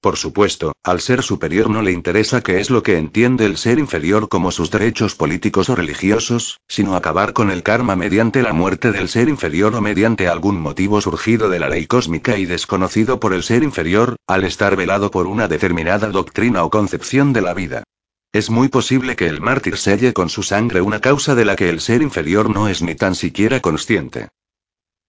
Por 0.00 0.16
supuesto, 0.16 0.72
al 0.82 1.00
ser 1.00 1.22
superior 1.22 1.70
no 1.70 1.80
le 1.80 1.92
interesa 1.92 2.40
qué 2.40 2.58
es 2.58 2.70
lo 2.70 2.82
que 2.82 2.98
entiende 2.98 3.46
el 3.46 3.56
ser 3.56 3.78
inferior 3.78 4.28
como 4.28 4.50
sus 4.50 4.72
derechos 4.72 5.14
políticos 5.14 5.70
o 5.70 5.76
religiosos, 5.76 6.58
sino 6.66 6.96
acabar 6.96 7.34
con 7.34 7.52
el 7.52 7.62
karma 7.62 7.94
mediante 7.94 8.42
la 8.42 8.52
muerte 8.52 8.90
del 8.90 9.08
ser 9.08 9.28
inferior 9.28 9.76
o 9.76 9.80
mediante 9.80 10.26
algún 10.26 10.60
motivo 10.60 11.00
surgido 11.00 11.48
de 11.48 11.60
la 11.60 11.68
ley 11.68 11.86
cósmica 11.86 12.36
y 12.36 12.46
desconocido 12.46 13.20
por 13.20 13.32
el 13.32 13.44
ser 13.44 13.62
inferior, 13.62 14.16
al 14.26 14.42
estar 14.42 14.74
velado 14.74 15.12
por 15.12 15.28
una 15.28 15.46
determinada 15.46 16.08
doctrina 16.08 16.64
o 16.64 16.70
concepción 16.70 17.32
de 17.32 17.42
la 17.42 17.54
vida. 17.54 17.84
Es 18.32 18.48
muy 18.48 18.68
posible 18.68 19.14
que 19.14 19.26
el 19.26 19.42
mártir 19.42 19.76
selle 19.76 20.14
con 20.14 20.30
su 20.30 20.42
sangre 20.42 20.80
una 20.80 21.00
causa 21.00 21.34
de 21.34 21.44
la 21.44 21.54
que 21.54 21.68
el 21.68 21.82
ser 21.82 22.00
inferior 22.00 22.48
no 22.48 22.66
es 22.66 22.80
ni 22.80 22.94
tan 22.94 23.14
siquiera 23.14 23.60
consciente. 23.60 24.30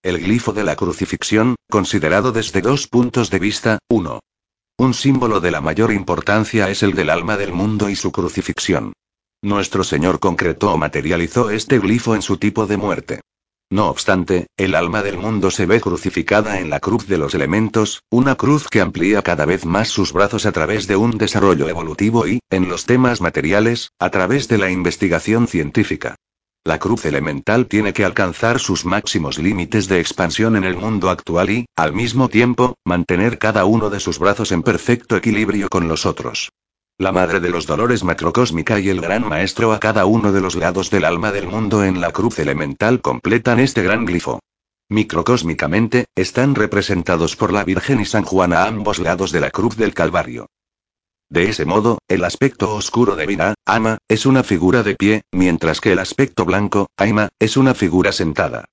El 0.01 0.19
glifo 0.19 0.51
de 0.51 0.65
la 0.65 0.75
crucifixión, 0.75 1.55
considerado 1.69 2.33
desde 2.33 2.61
dos 2.61 2.89
puntos 2.89 3.29
de 3.29 3.39
vista, 3.39 3.79
1. 3.89 4.19
Un 4.77 4.93
símbolo 4.93 5.39
de 5.39 5.51
la 5.51 5.61
mayor 5.61 5.93
importancia 5.93 6.69
es 6.69 6.83
el 6.83 6.95
del 6.95 7.09
alma 7.09 7.37
del 7.37 7.53
mundo 7.53 7.89
y 7.89 7.95
su 7.95 8.11
crucifixión. 8.11 8.91
Nuestro 9.41 9.85
Señor 9.85 10.19
concretó 10.19 10.73
o 10.73 10.77
materializó 10.77 11.49
este 11.49 11.79
glifo 11.79 12.15
en 12.15 12.21
su 12.21 12.35
tipo 12.35 12.67
de 12.67 12.75
muerte. 12.75 13.21
No 13.73 13.89
obstante, 13.89 14.45
el 14.55 14.75
alma 14.75 15.01
del 15.01 15.17
mundo 15.17 15.49
se 15.49 15.65
ve 15.65 15.81
crucificada 15.81 16.59
en 16.59 16.69
la 16.69 16.79
cruz 16.79 17.07
de 17.07 17.17
los 17.17 17.33
elementos, 17.33 18.03
una 18.11 18.35
cruz 18.35 18.67
que 18.67 18.81
amplía 18.81 19.23
cada 19.23 19.45
vez 19.45 19.65
más 19.65 19.89
sus 19.89 20.13
brazos 20.13 20.45
a 20.45 20.51
través 20.51 20.85
de 20.85 20.95
un 20.95 21.17
desarrollo 21.17 21.67
evolutivo 21.67 22.27
y, 22.27 22.39
en 22.51 22.69
los 22.69 22.85
temas 22.85 23.19
materiales, 23.19 23.89
a 23.97 24.11
través 24.11 24.47
de 24.47 24.59
la 24.59 24.69
investigación 24.69 25.47
científica. 25.47 26.15
La 26.63 26.77
cruz 26.77 27.05
elemental 27.05 27.65
tiene 27.65 27.93
que 27.93 28.05
alcanzar 28.05 28.59
sus 28.59 28.85
máximos 28.85 29.39
límites 29.39 29.87
de 29.87 29.99
expansión 29.99 30.55
en 30.55 30.65
el 30.65 30.77
mundo 30.77 31.09
actual 31.09 31.49
y, 31.49 31.65
al 31.75 31.93
mismo 31.93 32.29
tiempo, 32.29 32.75
mantener 32.85 33.39
cada 33.39 33.65
uno 33.65 33.89
de 33.89 33.99
sus 33.99 34.19
brazos 34.19 34.51
en 34.51 34.61
perfecto 34.61 35.17
equilibrio 35.17 35.67
con 35.67 35.87
los 35.87 36.05
otros. 36.05 36.51
La 36.99 37.11
madre 37.11 37.39
de 37.39 37.49
los 37.49 37.65
dolores 37.65 38.03
macrocósmica 38.03 38.79
y 38.79 38.89
el 38.89 39.01
gran 39.01 39.27
maestro 39.27 39.73
a 39.73 39.79
cada 39.79 40.05
uno 40.05 40.31
de 40.31 40.41
los 40.41 40.55
lados 40.55 40.91
del 40.91 41.05
alma 41.05 41.31
del 41.31 41.47
mundo 41.47 41.83
en 41.83 41.99
la 41.99 42.11
cruz 42.11 42.37
elemental 42.37 43.01
completan 43.01 43.59
este 43.59 43.81
gran 43.81 44.05
glifo. 44.05 44.39
Microcósmicamente, 44.89 46.05
están 46.15 46.53
representados 46.53 47.35
por 47.35 47.51
la 47.51 47.63
Virgen 47.63 47.99
y 47.99 48.05
San 48.05 48.23
Juan 48.23 48.53
a 48.53 48.65
ambos 48.65 48.99
lados 48.99 49.31
de 49.31 49.39
la 49.39 49.49
cruz 49.49 49.75
del 49.75 49.95
Calvario. 49.95 50.45
De 51.29 51.49
ese 51.49 51.65
modo, 51.65 51.97
el 52.07 52.23
aspecto 52.25 52.75
oscuro 52.75 53.15
de 53.15 53.25
vida, 53.25 53.55
Ama, 53.65 53.97
es 54.07 54.27
una 54.27 54.43
figura 54.43 54.83
de 54.83 54.95
pie, 54.95 55.21
mientras 55.31 55.81
que 55.81 55.93
el 55.93 55.99
aspecto 55.99 56.45
blanco, 56.45 56.91
Aima, 56.95 57.29
es 57.39 57.57
una 57.57 57.73
figura 57.73 58.11
sentada. 58.11 58.65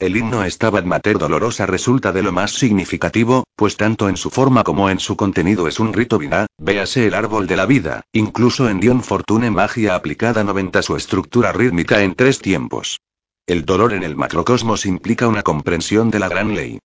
El 0.00 0.16
himno 0.16 0.48
Stabat 0.48 0.84
Mater 0.84 1.18
Dolorosa 1.18 1.66
resulta 1.66 2.12
de 2.12 2.22
lo 2.22 2.30
más 2.30 2.52
significativo, 2.52 3.42
pues 3.56 3.76
tanto 3.76 4.08
en 4.08 4.16
su 4.16 4.30
forma 4.30 4.62
como 4.62 4.90
en 4.90 5.00
su 5.00 5.16
contenido 5.16 5.66
es 5.66 5.80
un 5.80 5.92
rito 5.92 6.18
vida, 6.18 6.46
véase 6.56 7.08
el 7.08 7.14
árbol 7.14 7.48
de 7.48 7.56
la 7.56 7.66
vida, 7.66 8.02
incluso 8.12 8.68
en 8.68 8.78
Dion 8.78 9.02
Fortune 9.02 9.50
Magia 9.50 9.96
aplicada 9.96 10.44
90 10.44 10.82
su 10.82 10.94
estructura 10.94 11.50
rítmica 11.50 12.00
en 12.04 12.14
tres 12.14 12.38
tiempos. 12.38 13.00
El 13.44 13.64
dolor 13.64 13.92
en 13.92 14.04
el 14.04 14.14
macrocosmos 14.14 14.86
implica 14.86 15.26
una 15.26 15.42
comprensión 15.42 16.10
de 16.10 16.20
la 16.20 16.28
gran 16.28 16.54
ley. 16.54 16.78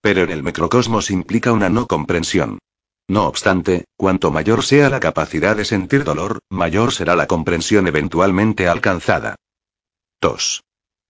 Pero 0.00 0.22
en 0.22 0.30
el 0.30 0.42
microcosmos 0.42 1.10
implica 1.10 1.52
una 1.52 1.68
no 1.68 1.86
comprensión. 1.86 2.58
No 3.06 3.26
obstante, 3.26 3.84
cuanto 3.98 4.30
mayor 4.30 4.64
sea 4.64 4.88
la 4.88 5.00
capacidad 5.00 5.56
de 5.56 5.66
sentir 5.66 6.04
dolor, 6.04 6.38
mayor 6.48 6.94
será 6.94 7.16
la 7.16 7.26
comprensión 7.26 7.86
eventualmente 7.86 8.66
alcanzada. 8.66 9.36
2. 10.22 10.62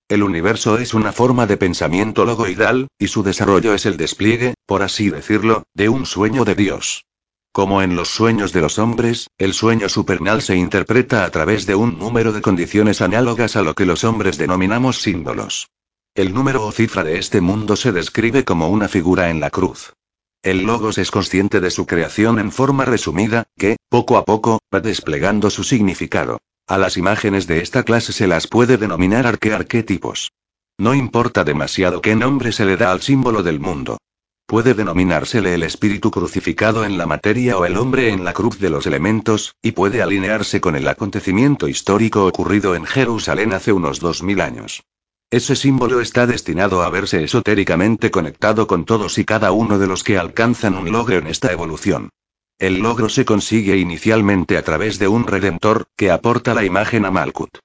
El 0.09 0.23
universo 0.23 0.79
es 0.79 0.95
una 0.95 1.11
forma 1.11 1.49
de 1.49 1.57
pensamiento 1.57 2.25
logoidal, 2.25 2.87
y 2.97 3.09
su 3.09 3.25
desarrollo 3.25 3.75
es 3.75 3.87
el 3.87 3.97
despliegue, 3.97 4.55
por 4.65 4.85
así 4.85 5.11
decirlo, 5.11 5.65
de 5.75 5.89
un 5.89 6.07
sueño 6.07 6.45
de 6.45 6.55
Dios. 6.55 7.07
Como 7.51 7.83
en 7.83 7.97
los 7.97 8.09
sueños 8.09 8.53
de 8.53 8.61
los 8.61 8.79
hombres, 8.79 9.27
el 9.37 9.53
sueño 9.53 9.89
supernal 9.89 10.43
se 10.43 10.55
interpreta 10.55 11.25
a 11.25 11.31
través 11.31 11.67
de 11.67 11.75
un 11.75 11.99
número 11.99 12.33
de 12.33 12.41
condiciones 12.41 13.01
análogas 13.01 13.57
a 13.57 13.63
lo 13.63 13.75
que 13.75 13.85
los 13.85 14.05
hombres 14.05 14.39
denominamos 14.39 15.03
símbolos. 15.03 15.71
El 16.15 16.33
número 16.33 16.65
o 16.65 16.71
cifra 16.71 17.03
de 17.03 17.19
este 17.19 17.41
mundo 17.41 17.75
se 17.75 17.91
describe 17.91 18.45
como 18.45 18.69
una 18.69 18.87
figura 18.87 19.31
en 19.31 19.41
la 19.41 19.51
cruz. 19.51 19.93
El 20.41 20.63
Logos 20.63 20.99
es 20.99 21.11
consciente 21.11 21.61
de 21.61 21.73
su 21.73 21.85
creación 21.85 22.39
en 22.39 22.53
forma 22.53 22.85
resumida, 22.85 23.49
que, 23.59 23.77
poco 23.89 24.19
a 24.19 24.25
poco, 24.25 24.61
va 24.73 24.79
desplegando 24.79 25.51
su 25.51 25.65
significado. 25.65 26.39
A 26.69 26.79
las 26.79 26.97
imágenes 26.97 27.47
de 27.47 27.61
esta 27.61 27.85
clase 27.85 28.13
se 28.13 28.27
las 28.27 28.49
puede 28.49 28.77
denominar 28.77 29.25
arquearquetipos. 29.25 30.33
No 30.79 30.95
importa 30.95 31.45
demasiado 31.45 32.01
qué 32.01 32.17
nombre 32.17 32.51
se 32.51 32.65
le 32.65 32.77
da 32.77 32.91
al 32.91 33.03
símbolo 33.03 33.45
del 33.45 33.61
mundo. 33.61 33.99
Puede 34.47 34.75
denominársele 34.75 35.55
el 35.55 35.63
espíritu 35.63 36.11
crucificado 36.11 36.85
en 36.85 36.99
la 36.99 37.07
materia 37.07 37.57
o 37.57 37.67
el 37.67 37.77
hombre 37.77 38.11
en 38.11 38.25
la 38.25 38.33
cruz 38.33 38.59
de 38.59 38.71
los 38.71 38.85
elementos, 38.89 39.55
y 39.63 39.73
puede 39.73 40.03
alinearse 40.03 40.61
con 40.61 40.75
el 40.75 40.89
acontecimiento 40.89 41.69
histórico 41.69 42.27
ocurrido 42.27 42.75
en 42.75 42.85
Jerusalén 42.85 43.53
hace 43.53 43.73
unos 43.73 44.01
dos 44.01 44.25
mil 44.25 44.41
años. 44.41 44.83
Ese 45.31 45.55
símbolo 45.55 46.01
está 46.01 46.27
destinado 46.27 46.83
a 46.83 46.91
verse 46.91 47.23
esotéricamente 47.23 48.11
conectado 48.11 48.67
con 48.67 48.85
todos 48.85 49.19
y 49.19 49.25
cada 49.25 49.53
uno 49.53 49.79
de 49.79 49.87
los 49.87 50.03
que 50.03 50.19
alcanzan 50.19 50.75
un 50.75 50.91
logro 50.91 51.17
en 51.19 51.29
esta 51.29 51.53
evolución. 51.53 52.11
El 52.59 52.79
logro 52.79 53.11
se 53.11 53.27
consigue 53.27 53.77
inicialmente 53.77 54.57
a 54.57 54.63
través 54.63 54.99
de 54.99 55.09
un 55.09 55.27
redentor, 55.27 55.89
que 55.95 56.11
aporta 56.11 56.55
la 56.55 56.65
imagen 56.65 57.05
a 57.05 57.11
Malkut. 57.11 57.59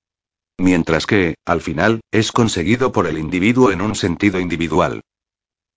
Mientras 0.57 1.05
que, 1.05 1.35
al 1.45 1.61
final, 1.61 2.01
es 2.11 2.33
conseguido 2.33 2.91
por 2.91 3.07
el 3.07 3.17
individuo 3.17 3.71
en 3.71 3.81
un 3.81 3.95
sentido 3.95 4.39
individual. 4.41 5.01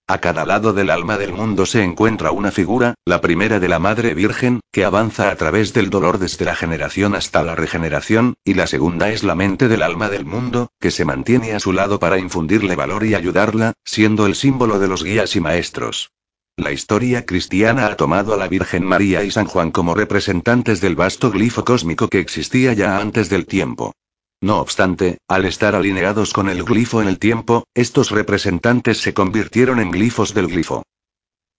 A 0.05 0.19
cada 0.19 0.45
lado 0.45 0.73
del 0.73 0.89
alma 0.89 1.17
del 1.17 1.31
mundo 1.31 1.65
se 1.65 1.81
encuentra 1.81 2.31
una 2.31 2.51
figura, 2.51 2.93
la 3.05 3.21
primera 3.21 3.61
de 3.61 3.69
la 3.69 3.79
Madre 3.79 4.13
Virgen, 4.13 4.59
que 4.71 4.83
avanza 4.83 5.31
a 5.31 5.35
través 5.35 5.71
del 5.71 5.89
dolor 5.89 6.19
desde 6.19 6.43
la 6.43 6.55
generación 6.55 7.15
hasta 7.15 7.41
la 7.41 7.55
regeneración, 7.55 8.35
y 8.43 8.53
la 8.53 8.67
segunda 8.67 9.09
es 9.11 9.23
la 9.23 9.33
mente 9.33 9.69
del 9.69 9.81
alma 9.81 10.09
del 10.09 10.25
mundo, 10.25 10.71
que 10.81 10.91
se 10.91 11.05
mantiene 11.05 11.53
a 11.53 11.61
su 11.61 11.71
lado 11.71 11.99
para 11.99 12.19
infundirle 12.19 12.75
valor 12.75 13.05
y 13.05 13.15
ayudarla, 13.15 13.73
siendo 13.85 14.25
el 14.25 14.35
símbolo 14.35 14.77
de 14.77 14.89
los 14.89 15.05
guías 15.05 15.37
y 15.37 15.39
maestros. 15.39 16.11
La 16.57 16.71
historia 16.71 17.25
cristiana 17.25 17.85
ha 17.85 17.97
tomado 17.97 18.33
a 18.33 18.37
la 18.37 18.47
Virgen 18.47 18.85
María 18.85 19.23
y 19.23 19.29
San 19.29 19.45
Juan 19.45 19.71
como 19.71 19.93
representantes 19.93 20.79
del 20.79 20.95
vasto 20.95 21.29
glifo 21.29 21.65
cósmico 21.65 22.07
que 22.07 22.19
existía 22.19 22.71
ya 22.71 22.97
antes 22.97 23.29
del 23.29 23.45
tiempo. 23.45 23.93
No 24.41 24.61
obstante, 24.61 25.17
al 25.27 25.43
estar 25.43 25.75
alineados 25.75 26.31
con 26.31 26.47
el 26.47 26.63
glifo 26.63 27.01
en 27.01 27.09
el 27.09 27.19
tiempo, 27.19 27.65
estos 27.73 28.09
representantes 28.11 28.99
se 28.99 29.13
convirtieron 29.13 29.81
en 29.81 29.91
glifos 29.91 30.33
del 30.33 30.47
glifo. 30.47 30.83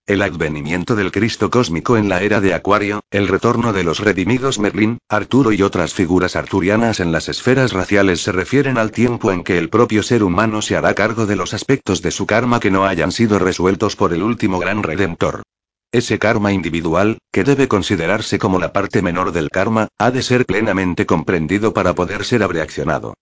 El 0.07 0.23
advenimiento 0.23 0.95
del 0.95 1.11
Cristo 1.11 1.51
cósmico 1.51 1.97
en 1.97 2.09
la 2.09 2.23
era 2.23 2.41
de 2.41 2.55
Acuario, 2.55 3.01
el 3.11 3.27
retorno 3.27 3.73
de 3.73 3.83
los 3.83 3.99
redimidos 3.99 4.61
Merlín, 4.61 4.99
Arturo 5.09 5.51
y 5.51 5.63
otras 5.63 5.95
figuras 5.95 6.37
arturianas 6.37 7.01
en 7.01 7.11
las 7.11 7.29
esferas 7.29 7.73
raciales 7.73 8.21
se 8.23 8.31
refieren 8.31 8.79
al 8.79 8.93
tiempo 8.93 9.33
en 9.33 9.43
que 9.43 9.59
el 9.59 9.69
propio 9.69 10.05
ser 10.05 10.23
humano 10.23 10.63
se 10.63 10.77
hará 10.77 10.95
cargo 10.95 11.27
de 11.27 11.35
los 11.35 11.55
aspectos 11.55 12.03
de 12.03 12.13
su 12.13 12.25
karma 12.25 12.61
que 12.61 12.71
no 12.71 12.85
hayan 12.85 13.11
sido 13.11 13.41
resueltos 13.41 13.97
por 13.97 14.13
el 14.13 14.23
último 14.23 14.61
gran 14.61 14.85
redentor. 14.85 15.43
Ese 15.91 16.21
karma 16.21 16.53
individual, 16.53 17.19
que 17.33 17.43
debe 17.43 17.67
considerarse 17.67 18.39
como 18.39 18.61
la 18.61 18.73
parte 18.73 19.03
menor 19.03 19.33
del 19.33 19.51
karma, 19.51 19.89
ha 19.99 20.13
de 20.13 20.23
ser 20.23 20.47
plenamente 20.47 21.05
comprendido 21.05 21.75
para 21.75 21.97
poder 21.97 22.25
ser 22.25 22.45
abreaccionado. 22.45 23.15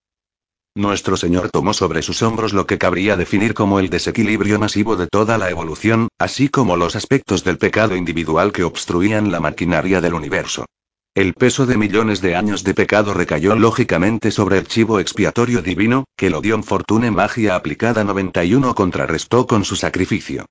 Nuestro 0.76 1.16
Señor 1.16 1.50
tomó 1.50 1.72
sobre 1.72 2.02
sus 2.02 2.20
hombros 2.22 2.52
lo 2.52 2.66
que 2.66 2.78
cabría 2.78 3.16
definir 3.16 3.54
como 3.54 3.78
el 3.78 3.90
desequilibrio 3.90 4.58
masivo 4.58 4.96
de 4.96 5.06
toda 5.06 5.38
la 5.38 5.48
evolución, 5.48 6.08
así 6.18 6.48
como 6.48 6.76
los 6.76 6.96
aspectos 6.96 7.44
del 7.44 7.58
pecado 7.58 7.94
individual 7.94 8.50
que 8.50 8.64
obstruían 8.64 9.30
la 9.30 9.38
maquinaria 9.38 10.00
del 10.00 10.14
universo. 10.14 10.66
El 11.14 11.34
peso 11.34 11.64
de 11.64 11.78
millones 11.78 12.20
de 12.20 12.34
años 12.34 12.64
de 12.64 12.74
pecado 12.74 13.14
recayó 13.14 13.54
lógicamente 13.54 14.32
sobre 14.32 14.58
el 14.58 14.66
chivo 14.66 14.98
expiatorio 14.98 15.62
divino, 15.62 16.06
que 16.16 16.26
el 16.26 16.34
Odion 16.34 16.64
Fortune 16.64 17.12
Magia 17.12 17.54
aplicada 17.54 18.02
91 18.02 18.74
contrarrestó 18.74 19.46
con 19.46 19.64
su 19.64 19.76
sacrificio. 19.76 20.46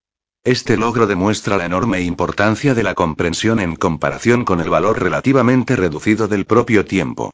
Este 0.45 0.77
logro 0.77 1.05
demuestra 1.05 1.57
la 1.57 1.65
enorme 1.65 1.99
importancia 1.99 2.73
de 2.73 2.83
la 2.83 2.95
comprensión 2.95 3.59
en 3.59 3.75
comparación 3.75 4.45
con 4.45 4.61
el 4.61 4.69
valor 4.69 5.03
relativamente 5.03 5.75
reducido 5.75 6.29
del 6.29 6.45
propio 6.45 6.85
tiempo. 6.85 7.31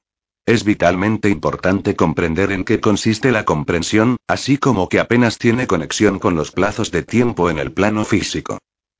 Es 0.49 0.63
vitalmente 0.63 1.29
importante 1.29 1.95
comprender 1.95 2.51
en 2.51 2.63
qué 2.63 2.79
consiste 2.79 3.31
la 3.31 3.45
comprensión, 3.45 4.17
así 4.27 4.57
como 4.57 4.89
que 4.89 4.99
apenas 4.99 5.37
tiene 5.37 5.67
conexión 5.67 6.17
con 6.17 6.33
los 6.33 6.49
plazos 6.49 6.89
de 6.89 7.03
tiempo 7.03 7.51
en 7.51 7.59
el 7.59 7.71
plano 7.71 8.03
físico. 8.03 8.57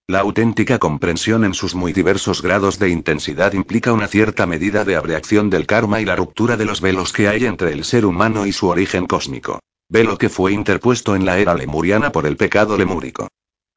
La 0.07 0.19
auténtica 0.19 0.77
comprensión 0.77 1.43
en 1.43 1.55
sus 1.55 1.73
muy 1.73 1.91
diversos 1.91 2.43
grados 2.43 2.77
de 2.77 2.89
intensidad 2.89 3.53
implica 3.53 3.93
una 3.93 4.05
cierta 4.05 4.45
medida 4.45 4.85
de 4.85 4.95
abreacción 4.95 5.49
del 5.49 5.65
karma 5.65 5.99
y 5.99 6.05
la 6.05 6.15
ruptura 6.15 6.55
de 6.55 6.65
los 6.65 6.81
velos 6.81 7.13
que 7.13 7.27
hay 7.27 7.45
entre 7.45 7.73
el 7.73 7.83
ser 7.83 8.05
humano 8.05 8.45
y 8.45 8.51
su 8.51 8.67
origen 8.67 9.07
cósmico. 9.07 9.59
Velo 9.89 10.19
que 10.19 10.29
fue 10.29 10.53
interpuesto 10.53 11.15
en 11.15 11.25
la 11.25 11.39
era 11.39 11.55
lemuriana 11.55 12.11
por 12.11 12.27
el 12.27 12.37
pecado 12.37 12.77
lemúrico. 12.77 13.27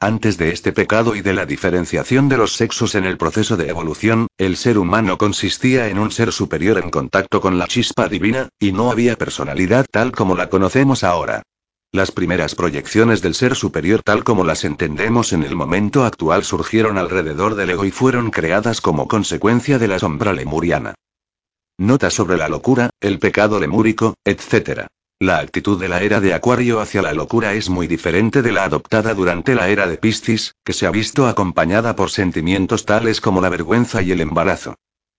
Antes 0.02 0.36
de 0.36 0.50
este 0.50 0.72
pecado 0.72 1.14
y 1.14 1.20
de 1.20 1.32
la 1.32 1.46
diferenciación 1.46 2.28
de 2.28 2.36
los 2.36 2.56
sexos 2.56 2.96
en 2.96 3.04
el 3.04 3.16
proceso 3.16 3.56
de 3.56 3.68
evolución, 3.68 4.26
el 4.36 4.56
ser 4.56 4.76
humano 4.76 5.16
consistía 5.16 5.86
en 5.86 6.00
un 6.00 6.10
ser 6.10 6.32
superior 6.32 6.78
en 6.78 6.90
contacto 6.90 7.40
con 7.40 7.56
la 7.56 7.68
chispa 7.68 8.08
divina, 8.08 8.48
y 8.58 8.72
no 8.72 8.90
había 8.90 9.14
personalidad 9.14 9.86
tal 9.88 10.10
como 10.10 10.34
la 10.34 10.50
conocemos 10.50 11.04
ahora. 11.04 11.44
Las 11.92 12.10
primeras 12.10 12.56
proyecciones 12.56 13.22
del 13.22 13.36
ser 13.36 13.54
superior 13.54 14.02
tal 14.02 14.24
como 14.24 14.42
las 14.42 14.64
entendemos 14.64 15.32
en 15.32 15.44
el 15.44 15.54
momento 15.54 16.04
actual 16.04 16.42
surgieron 16.42 16.98
alrededor 16.98 17.54
del 17.54 17.70
ego 17.70 17.84
y 17.84 17.92
fueron 17.92 18.32
creadas 18.32 18.80
como 18.80 19.06
consecuencia 19.06 19.78
de 19.78 19.86
la 19.86 20.00
sombra 20.00 20.32
lemuriana. 20.32 20.96
Nota 21.78 22.10
sobre 22.10 22.36
la 22.36 22.48
locura, 22.48 22.90
el 23.00 23.20
pecado 23.20 23.60
lemúrico, 23.60 24.16
etc. 24.24 24.88
La 25.22 25.38
actitud 25.38 25.78
de 25.78 25.88
la 25.88 26.02
era 26.02 26.20
de 26.20 26.34
Acuario 26.34 26.80
hacia 26.80 27.00
la 27.00 27.12
locura 27.12 27.52
es 27.52 27.70
muy 27.70 27.86
diferente 27.86 28.42
de 28.42 28.50
la 28.50 28.64
adoptada 28.64 29.14
durante 29.14 29.54
la 29.54 29.68
era 29.68 29.86
de 29.86 29.96
Piscis, 29.96 30.56
que 30.64 30.72
se 30.72 30.84
ha 30.84 30.90
visto 30.90 31.28
acompañada 31.28 31.94
por 31.94 32.10
sentimientos 32.10 32.86
tales 32.86 33.20
como 33.20 33.40
la 33.40 33.48
vergüenza 33.48 34.02
y 34.02 34.10
el 34.10 34.20
embarazo. 34.20 34.74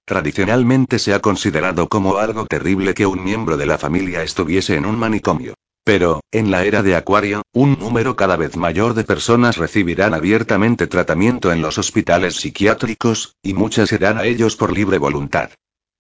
Tradicionalmente 0.06 1.00
se 1.00 1.14
ha 1.14 1.22
considerado 1.22 1.88
como 1.88 2.18
algo 2.18 2.46
terrible 2.48 2.94
que 2.94 3.06
un 3.06 3.24
miembro 3.24 3.56
de 3.56 3.66
la 3.66 3.78
familia 3.78 4.24
estuviese 4.24 4.76
en 4.76 4.86
un 4.86 5.00
manicomio. 5.00 5.54
Pero, 5.86 6.20
en 6.34 6.52
la 6.52 6.66
era 6.66 6.84
de 6.84 6.98
Acuario, 6.98 7.44
un 7.54 7.80
número 7.80 8.18
cada 8.18 8.36
vez 8.36 8.58
mayor 8.58 8.96
de 8.96 9.06
personas 9.06 9.56
recibirán 9.56 10.14
abiertamente 10.14 10.88
tratamiento 10.88 11.54
en 11.54 11.62
los 11.62 11.78
hospitales 11.78 12.36
psiquiátricos, 12.36 13.38
y 13.42 13.54
muchas 13.54 13.94
irán 13.94 14.18
a 14.18 14.26
ellos 14.26 14.58
por 14.58 14.74
libre 14.74 14.98
voluntad. 14.98 15.52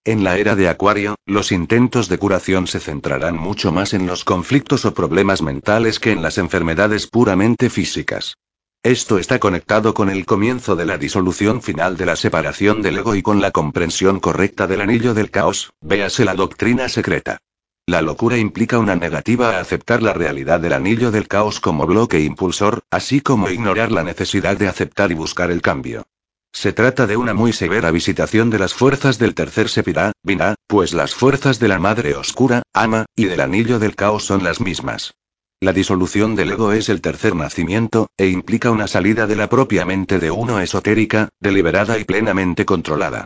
En 0.05 0.25
la 0.25 0.37
era 0.37 0.57
de 0.57 0.67
Acuario, 0.67 1.15
los 1.25 1.53
intentos 1.53 2.09
de 2.09 2.17
curación 2.17 2.67
se 2.67 2.81
centrarán 2.81 3.37
mucho 3.37 3.71
más 3.71 3.93
en 3.93 4.05
los 4.05 4.25
conflictos 4.25 4.83
o 4.83 4.93
problemas 4.93 5.41
mentales 5.41 6.01
que 6.01 6.11
en 6.11 6.21
las 6.21 6.37
enfermedades 6.37 7.07
puramente 7.07 7.69
físicas. 7.69 8.35
Esto 8.83 9.17
está 9.17 9.39
conectado 9.39 9.93
con 9.93 10.09
el 10.09 10.25
comienzo 10.25 10.75
de 10.75 10.85
la 10.85 10.97
disolución 10.97 11.61
final 11.61 11.95
de 11.95 12.05
la 12.05 12.17
separación 12.17 12.81
del 12.81 12.97
ego 12.97 13.15
y 13.15 13.21
con 13.21 13.39
la 13.39 13.51
comprensión 13.51 14.19
correcta 14.19 14.67
del 14.67 14.81
anillo 14.81 15.13
del 15.13 15.31
caos, 15.31 15.71
véase 15.79 16.25
la 16.25 16.35
doctrina 16.35 16.89
secreta. 16.89 17.37
La 17.85 18.01
locura 18.01 18.37
implica 18.37 18.79
una 18.79 18.97
negativa 18.97 19.51
a 19.51 19.61
aceptar 19.61 20.03
la 20.03 20.11
realidad 20.11 20.59
del 20.59 20.73
anillo 20.73 21.11
del 21.11 21.29
caos 21.29 21.61
como 21.61 21.87
bloque 21.87 22.19
impulsor, 22.19 22.81
así 22.91 23.21
como 23.21 23.49
ignorar 23.49 23.89
la 23.89 24.03
necesidad 24.03 24.57
de 24.57 24.67
aceptar 24.67 25.13
y 25.13 25.15
buscar 25.15 25.49
el 25.49 25.61
cambio. 25.61 26.05
Se 26.53 26.71
trata 26.71 27.07
de 27.07 27.17
una 27.17 27.33
muy 27.33 27.51
severa 27.51 27.89
visitación 27.89 28.49
de 28.49 28.59
las 28.59 28.75
fuerzas 28.75 29.17
del 29.17 29.33
tercer 29.33 29.69
Sepirá, 29.69 30.13
Binah, 30.23 30.55
pues 30.67 30.93
las 30.93 31.15
fuerzas 31.15 31.59
de 31.59 31.67
la 31.67 31.79
Madre 31.79 32.15
Oscura, 32.15 32.61
Ama, 32.73 33.05
y 33.15 33.25
del 33.25 33.41
Anillo 33.41 33.79
del 33.79 33.95
Caos 33.95 34.23
son 34.25 34.43
las 34.43 34.61
mismas. 34.61 35.15
La 35.59 35.73
disolución 35.73 36.35
del 36.35 36.51
ego 36.51 36.71
es 36.71 36.89
el 36.89 37.01
tercer 37.01 37.35
nacimiento, 37.35 38.07
e 38.17 38.27
implica 38.27 38.69
una 38.69 38.87
salida 38.87 39.27
de 39.27 39.35
la 39.35 39.49
propia 39.49 39.83
mente 39.83 40.19
de 40.19 40.29
uno 40.29 40.59
esotérica, 40.59 41.29
deliberada 41.39 41.97
y 41.97 42.03
plenamente 42.03 42.65
controlada. 42.65 43.25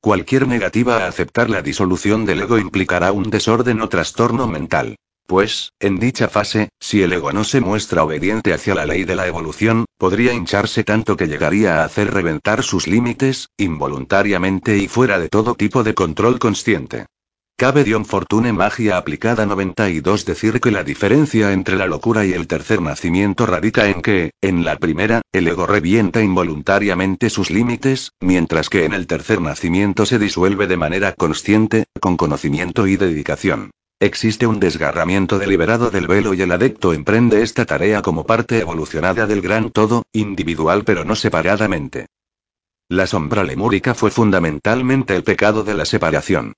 Cualquier 0.00 0.46
negativa 0.46 0.98
a 0.98 1.08
aceptar 1.08 1.50
la 1.50 1.62
disolución 1.62 2.24
del 2.24 2.42
ego 2.42 2.58
implicará 2.58 3.10
un 3.10 3.28
desorden 3.28 3.80
o 3.80 3.88
trastorno 3.88 4.46
mental. 4.46 4.96
Pues, 5.28 5.74
en 5.78 5.98
dicha 5.98 6.28
fase, 6.28 6.70
si 6.80 7.02
el 7.02 7.12
ego 7.12 7.32
no 7.32 7.44
se 7.44 7.60
muestra 7.60 8.02
obediente 8.02 8.54
hacia 8.54 8.74
la 8.74 8.86
ley 8.86 9.04
de 9.04 9.14
la 9.14 9.26
evolución, 9.26 9.84
podría 9.98 10.32
hincharse 10.32 10.84
tanto 10.84 11.18
que 11.18 11.26
llegaría 11.26 11.82
a 11.82 11.84
hacer 11.84 12.14
reventar 12.14 12.62
sus 12.62 12.86
límites, 12.86 13.50
involuntariamente 13.58 14.78
y 14.78 14.88
fuera 14.88 15.18
de 15.18 15.28
todo 15.28 15.54
tipo 15.54 15.84
de 15.84 15.92
control 15.92 16.38
consciente. 16.38 17.04
Cabe 17.58 17.84
Dion 17.84 18.06
Fortune 18.06 18.54
Magia 18.54 18.96
aplicada 18.96 19.44
92 19.44 20.24
decir 20.24 20.62
que 20.62 20.70
la 20.70 20.82
diferencia 20.82 21.52
entre 21.52 21.76
la 21.76 21.86
locura 21.86 22.24
y 22.24 22.32
el 22.32 22.46
tercer 22.46 22.80
nacimiento 22.80 23.44
radica 23.44 23.86
en 23.90 24.00
que, 24.00 24.30
en 24.40 24.64
la 24.64 24.78
primera, 24.78 25.20
el 25.32 25.46
ego 25.46 25.66
revienta 25.66 26.22
involuntariamente 26.22 27.28
sus 27.28 27.50
límites, 27.50 28.12
mientras 28.20 28.70
que 28.70 28.86
en 28.86 28.94
el 28.94 29.06
tercer 29.06 29.42
nacimiento 29.42 30.06
se 30.06 30.18
disuelve 30.18 30.66
de 30.66 30.78
manera 30.78 31.12
consciente, 31.12 31.84
con 32.00 32.16
conocimiento 32.16 32.86
y 32.86 32.96
dedicación. 32.96 33.72
Existe 34.00 34.46
un 34.46 34.60
desgarramiento 34.60 35.40
deliberado 35.40 35.90
del 35.90 36.06
velo 36.06 36.32
y 36.32 36.42
el 36.42 36.52
adepto 36.52 36.92
emprende 36.92 37.42
esta 37.42 37.64
tarea 37.64 38.00
como 38.00 38.24
parte 38.24 38.60
evolucionada 38.60 39.26
del 39.26 39.40
gran 39.40 39.70
todo, 39.70 40.04
individual 40.12 40.84
pero 40.84 41.04
no 41.04 41.16
separadamente. 41.16 42.06
La 42.88 43.08
sombra 43.08 43.42
lemúrica 43.42 43.94
fue 43.94 44.12
fundamentalmente 44.12 45.16
el 45.16 45.24
pecado 45.24 45.64
de 45.64 45.74
la 45.74 45.84
separación. 45.84 46.52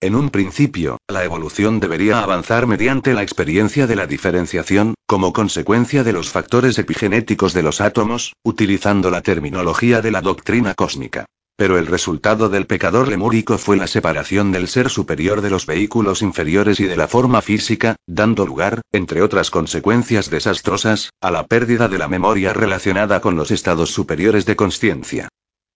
En 0.00 0.14
un 0.14 0.30
principio, 0.30 0.96
la 1.06 1.22
evolución 1.22 1.80
debería 1.80 2.20
avanzar 2.20 2.66
mediante 2.66 3.12
la 3.12 3.22
experiencia 3.22 3.86
de 3.86 3.96
la 3.96 4.06
diferenciación, 4.06 4.94
como 5.06 5.34
consecuencia 5.34 6.02
de 6.02 6.14
los 6.14 6.30
factores 6.30 6.78
epigenéticos 6.78 7.52
de 7.52 7.62
los 7.62 7.82
átomos, 7.82 8.32
utilizando 8.42 9.10
la 9.10 9.20
terminología 9.20 10.00
de 10.00 10.12
la 10.12 10.22
doctrina 10.22 10.74
cósmica. 10.74 11.26
Pero 11.56 11.78
el 11.78 11.86
resultado 11.86 12.50
del 12.50 12.66
pecador 12.66 13.08
lemúrico 13.08 13.56
fue 13.56 13.78
la 13.78 13.86
separación 13.86 14.52
del 14.52 14.68
ser 14.68 14.90
superior 14.90 15.40
de 15.40 15.48
los 15.48 15.64
vehículos 15.64 16.20
inferiores 16.20 16.80
y 16.80 16.84
de 16.84 16.96
la 16.96 17.08
forma 17.08 17.40
física, 17.40 17.96
dando 18.06 18.44
lugar, 18.44 18.82
entre 18.92 19.22
otras 19.22 19.50
consecuencias 19.50 20.28
desastrosas, 20.28 21.10
a 21.22 21.30
la 21.30 21.46
pérdida 21.46 21.88
de 21.88 21.96
la 21.96 22.08
memoria 22.08 22.52
relacionada 22.52 23.22
con 23.22 23.36
los 23.36 23.50
estados 23.50 23.90
superiores 23.90 24.44
de 24.44 24.56
conciencia. 24.56 25.28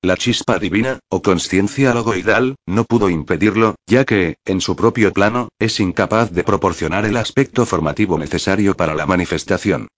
La 0.03 0.17
chispa 0.17 0.59
divina, 0.59 0.99
o 1.11 1.23
conciencia 1.23 1.95
logoidal, 1.95 2.57
no 2.67 2.85
pudo 2.85 3.11
impedirlo, 3.11 3.75
ya 3.87 4.05
que, 4.05 4.37
en 4.47 4.61
su 4.61 4.77
propio 4.77 5.13
plano, 5.13 5.49
es 5.59 5.81
incapaz 5.81 6.31
de 6.31 6.45
proporcionar 6.45 7.05
el 7.07 7.17
aspecto 7.17 7.65
formativo 7.67 8.19
necesario 8.19 8.75
para 8.77 8.95
la 8.95 9.07
manifestación. 9.07 9.89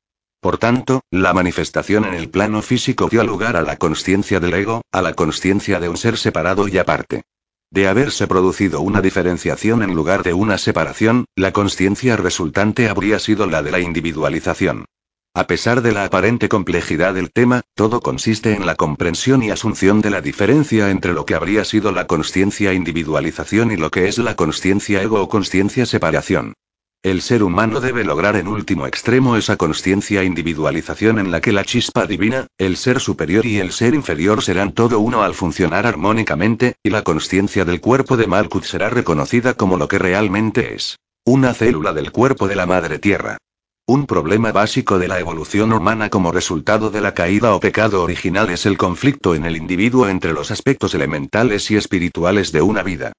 Por 0.42 0.58
tanto, 0.58 1.02
la 1.12 1.32
manifestación 1.32 2.04
en 2.04 2.14
el 2.14 2.28
plano 2.28 2.62
físico 2.62 3.08
dio 3.08 3.22
lugar 3.22 3.56
a 3.56 3.62
la 3.62 3.76
conciencia 3.76 4.40
del 4.40 4.54
ego, 4.54 4.82
a 4.90 5.00
la 5.00 5.14
conciencia 5.14 5.78
de 5.78 5.88
un 5.88 5.96
ser 5.96 6.18
separado 6.18 6.66
y 6.66 6.78
aparte. 6.78 7.22
De 7.70 7.86
haberse 7.86 8.26
producido 8.26 8.80
una 8.80 9.00
diferenciación 9.00 9.84
en 9.84 9.94
lugar 9.94 10.24
de 10.24 10.32
una 10.32 10.58
separación, 10.58 11.26
la 11.36 11.52
conciencia 11.52 12.16
resultante 12.16 12.88
habría 12.88 13.20
sido 13.20 13.46
la 13.46 13.62
de 13.62 13.70
la 13.70 13.78
individualización. 13.78 14.86
A 15.32 15.46
pesar 15.46 15.80
de 15.80 15.92
la 15.92 16.06
aparente 16.06 16.48
complejidad 16.48 17.14
del 17.14 17.30
tema, 17.30 17.60
todo 17.76 18.00
consiste 18.00 18.52
en 18.52 18.66
la 18.66 18.74
comprensión 18.74 19.44
y 19.44 19.50
asunción 19.50 20.00
de 20.00 20.10
la 20.10 20.22
diferencia 20.22 20.90
entre 20.90 21.12
lo 21.12 21.24
que 21.24 21.36
habría 21.36 21.64
sido 21.64 21.92
la 21.92 22.08
conciencia 22.08 22.72
individualización 22.72 23.70
y 23.70 23.76
lo 23.76 23.92
que 23.92 24.08
es 24.08 24.18
la 24.18 24.34
conciencia 24.34 25.02
ego 25.02 25.22
o 25.22 25.28
conciencia 25.28 25.86
separación. 25.86 26.54
El 27.02 27.20
ser 27.20 27.42
humano 27.42 27.80
debe 27.80 28.04
lograr 28.04 28.36
en 28.36 28.46
último 28.46 28.86
extremo 28.86 29.36
esa 29.36 29.56
conciencia 29.56 30.22
individualización 30.22 31.18
en 31.18 31.32
la 31.32 31.40
que 31.40 31.50
la 31.50 31.64
chispa 31.64 32.06
divina, 32.06 32.46
el 32.58 32.76
ser 32.76 33.00
superior 33.00 33.44
y 33.44 33.58
el 33.58 33.72
ser 33.72 33.94
inferior 33.94 34.40
serán 34.40 34.70
todo 34.70 35.00
uno 35.00 35.24
al 35.24 35.34
funcionar 35.34 35.84
armónicamente, 35.84 36.76
y 36.80 36.90
la 36.90 37.02
conciencia 37.02 37.64
del 37.64 37.80
cuerpo 37.80 38.16
de 38.16 38.28
Malkuth 38.28 38.62
será 38.62 38.88
reconocida 38.88 39.54
como 39.54 39.78
lo 39.78 39.88
que 39.88 39.98
realmente 39.98 40.76
es. 40.76 41.00
Una 41.24 41.54
célula 41.54 41.92
del 41.92 42.12
cuerpo 42.12 42.46
de 42.46 42.54
la 42.54 42.66
Madre 42.66 43.00
Tierra. 43.00 43.36
Un 43.84 44.06
problema 44.06 44.52
básico 44.52 45.00
de 45.00 45.08
la 45.08 45.18
evolución 45.18 45.72
humana 45.72 46.08
como 46.08 46.30
resultado 46.30 46.90
de 46.90 47.00
la 47.00 47.14
caída 47.14 47.56
o 47.56 47.58
pecado 47.58 48.04
original 48.04 48.48
es 48.48 48.64
el 48.64 48.78
conflicto 48.78 49.34
en 49.34 49.44
el 49.44 49.56
individuo 49.56 50.08
entre 50.08 50.32
los 50.32 50.52
aspectos 50.52 50.94
elementales 50.94 51.68
y 51.72 51.76
espirituales 51.76 52.52
de 52.52 52.62
una 52.62 52.84
vida. 52.84 53.12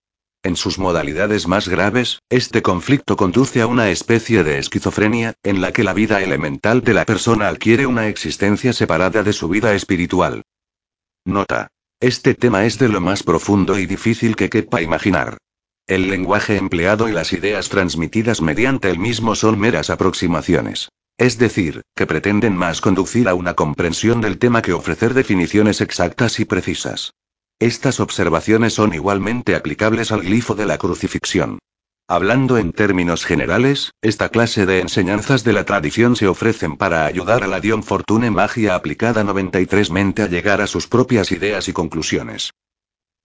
En 0.43 0.57
sus 0.57 0.77
modalidades 0.77 1.47
más 1.47 1.69
graves, 1.69 2.19
este 2.30 2.61
conflicto 2.61 3.15
conduce 3.15 3.61
a 3.61 3.67
una 3.67 3.89
especie 3.89 4.43
de 4.43 4.59
esquizofrenia, 4.59 5.35
en 5.41 5.61
la 5.61 5.72
que 5.72 5.85
la 5.85 5.93
vida 5.93 6.22
elemental 6.22 6.81
de 6.81 6.93
la 6.93 7.05
persona 7.05 7.47
adquiere 7.47 7.88
una 7.88 8.09
existencia 8.09 8.73
separada 8.73 9.23
de 9.23 9.31
su 9.31 9.47
vida 9.47 9.73
espiritual. 9.73 10.43
Nota. 11.23 11.69
Este 12.01 12.33
tema 12.33 12.65
es 12.65 12.77
de 12.77 12.89
lo 12.89 12.99
más 12.99 13.23
profundo 13.23 13.80
y 13.80 13.85
difícil 13.85 14.35
que 14.35 14.49
quepa 14.49 14.81
imaginar. 14.81 15.38
El 15.88 16.09
lenguaje 16.09 16.57
empleado 16.57 17.07
y 17.07 17.13
las 17.13 17.31
ideas 17.31 17.69
transmitidas 17.69 18.41
mediante 18.41 18.89
el 18.89 18.99
mismo 18.99 19.35
son 19.35 19.57
meras 19.57 19.89
aproximaciones. 19.89 20.89
Es 21.17 21.38
decir, 21.38 21.83
que 21.95 22.05
pretenden 22.05 22.57
más 22.57 22.81
conducir 22.81 23.30
a 23.30 23.33
una 23.33 23.53
comprensión 23.53 24.19
del 24.19 24.39
tema 24.39 24.61
que 24.61 24.73
ofrecer 24.73 25.13
definiciones 25.13 25.80
exactas 25.80 26.41
y 26.41 26.45
precisas. 26.45 27.13
Estas 27.64 28.01
observaciones 28.01 28.74
son 28.74 28.93
igualmente 28.93 29.56
aplicables 29.56 30.11
al 30.11 30.24
glifo 30.24 30.53
de 30.53 30.66
la 30.66 30.77
crucifixión. 30.77 31.59
Hablando 32.09 32.58
en 32.58 32.74
términos 32.74 33.24
generales, 33.24 33.93
esta 34.01 34.27
clase 34.27 34.66
de 34.66 34.82
enseñanzas 34.82 35.45
de 35.45 35.53
la 35.53 35.64
tradición 35.64 36.17
se 36.17 36.27
ofrecen 36.27 36.75
para 36.75 37.06
ayudar 37.06 37.42
a 37.42 37.48
la 37.48 37.61
Dion 37.61 37.82
Fortune 37.82 38.32
Magia 38.32 38.75
aplicada 38.75 39.24
93 39.24 39.92
mente 39.92 40.24
a 40.24 40.27
llegar 40.27 40.59
a 40.59 40.67
sus 40.67 40.88
propias 40.88 41.32
ideas 41.32 41.69
y 41.69 41.72
conclusiones. 41.72 42.51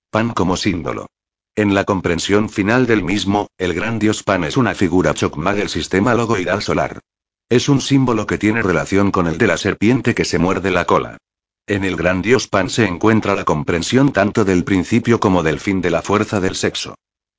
Pan 0.08 0.30
como 0.30 0.56
símbolo. 0.56 1.08
En 1.56 1.74
la 1.74 1.82
comprensión 1.82 2.48
final 2.48 2.86
del 2.86 3.02
mismo, 3.02 3.48
el 3.58 3.74
gran 3.74 3.98
dios 3.98 4.22
Pan 4.22 4.44
es 4.44 4.56
una 4.56 4.76
figura 4.76 5.14
chocma 5.14 5.52
del 5.52 5.68
sistema 5.68 6.14
logoidal 6.14 6.62
solar. 6.62 7.00
Es 7.48 7.68
un 7.68 7.80
símbolo 7.80 8.28
que 8.28 8.38
tiene 8.38 8.62
relación 8.62 9.10
con 9.10 9.26
el 9.26 9.36
de 9.36 9.48
la 9.48 9.56
serpiente 9.56 10.14
que 10.14 10.24
se 10.24 10.38
muerde 10.38 10.70
la 10.70 10.84
cola. 10.84 11.18
En 11.68 11.84
el 11.84 11.96
gran 11.96 12.22
dios 12.22 12.48
Pan 12.48 12.70
se 12.70 12.86
encuentra 12.86 13.34
la 13.34 13.44
comprensión 13.44 14.10
tanto 14.10 14.46
del 14.46 14.64
principio 14.64 15.20
como 15.20 15.42
del 15.42 15.60
fin 15.60 15.82
de 15.82 15.90
la 15.90 16.00
fuerza 16.00 16.40
del 16.40 16.56
sexo. 16.56 16.94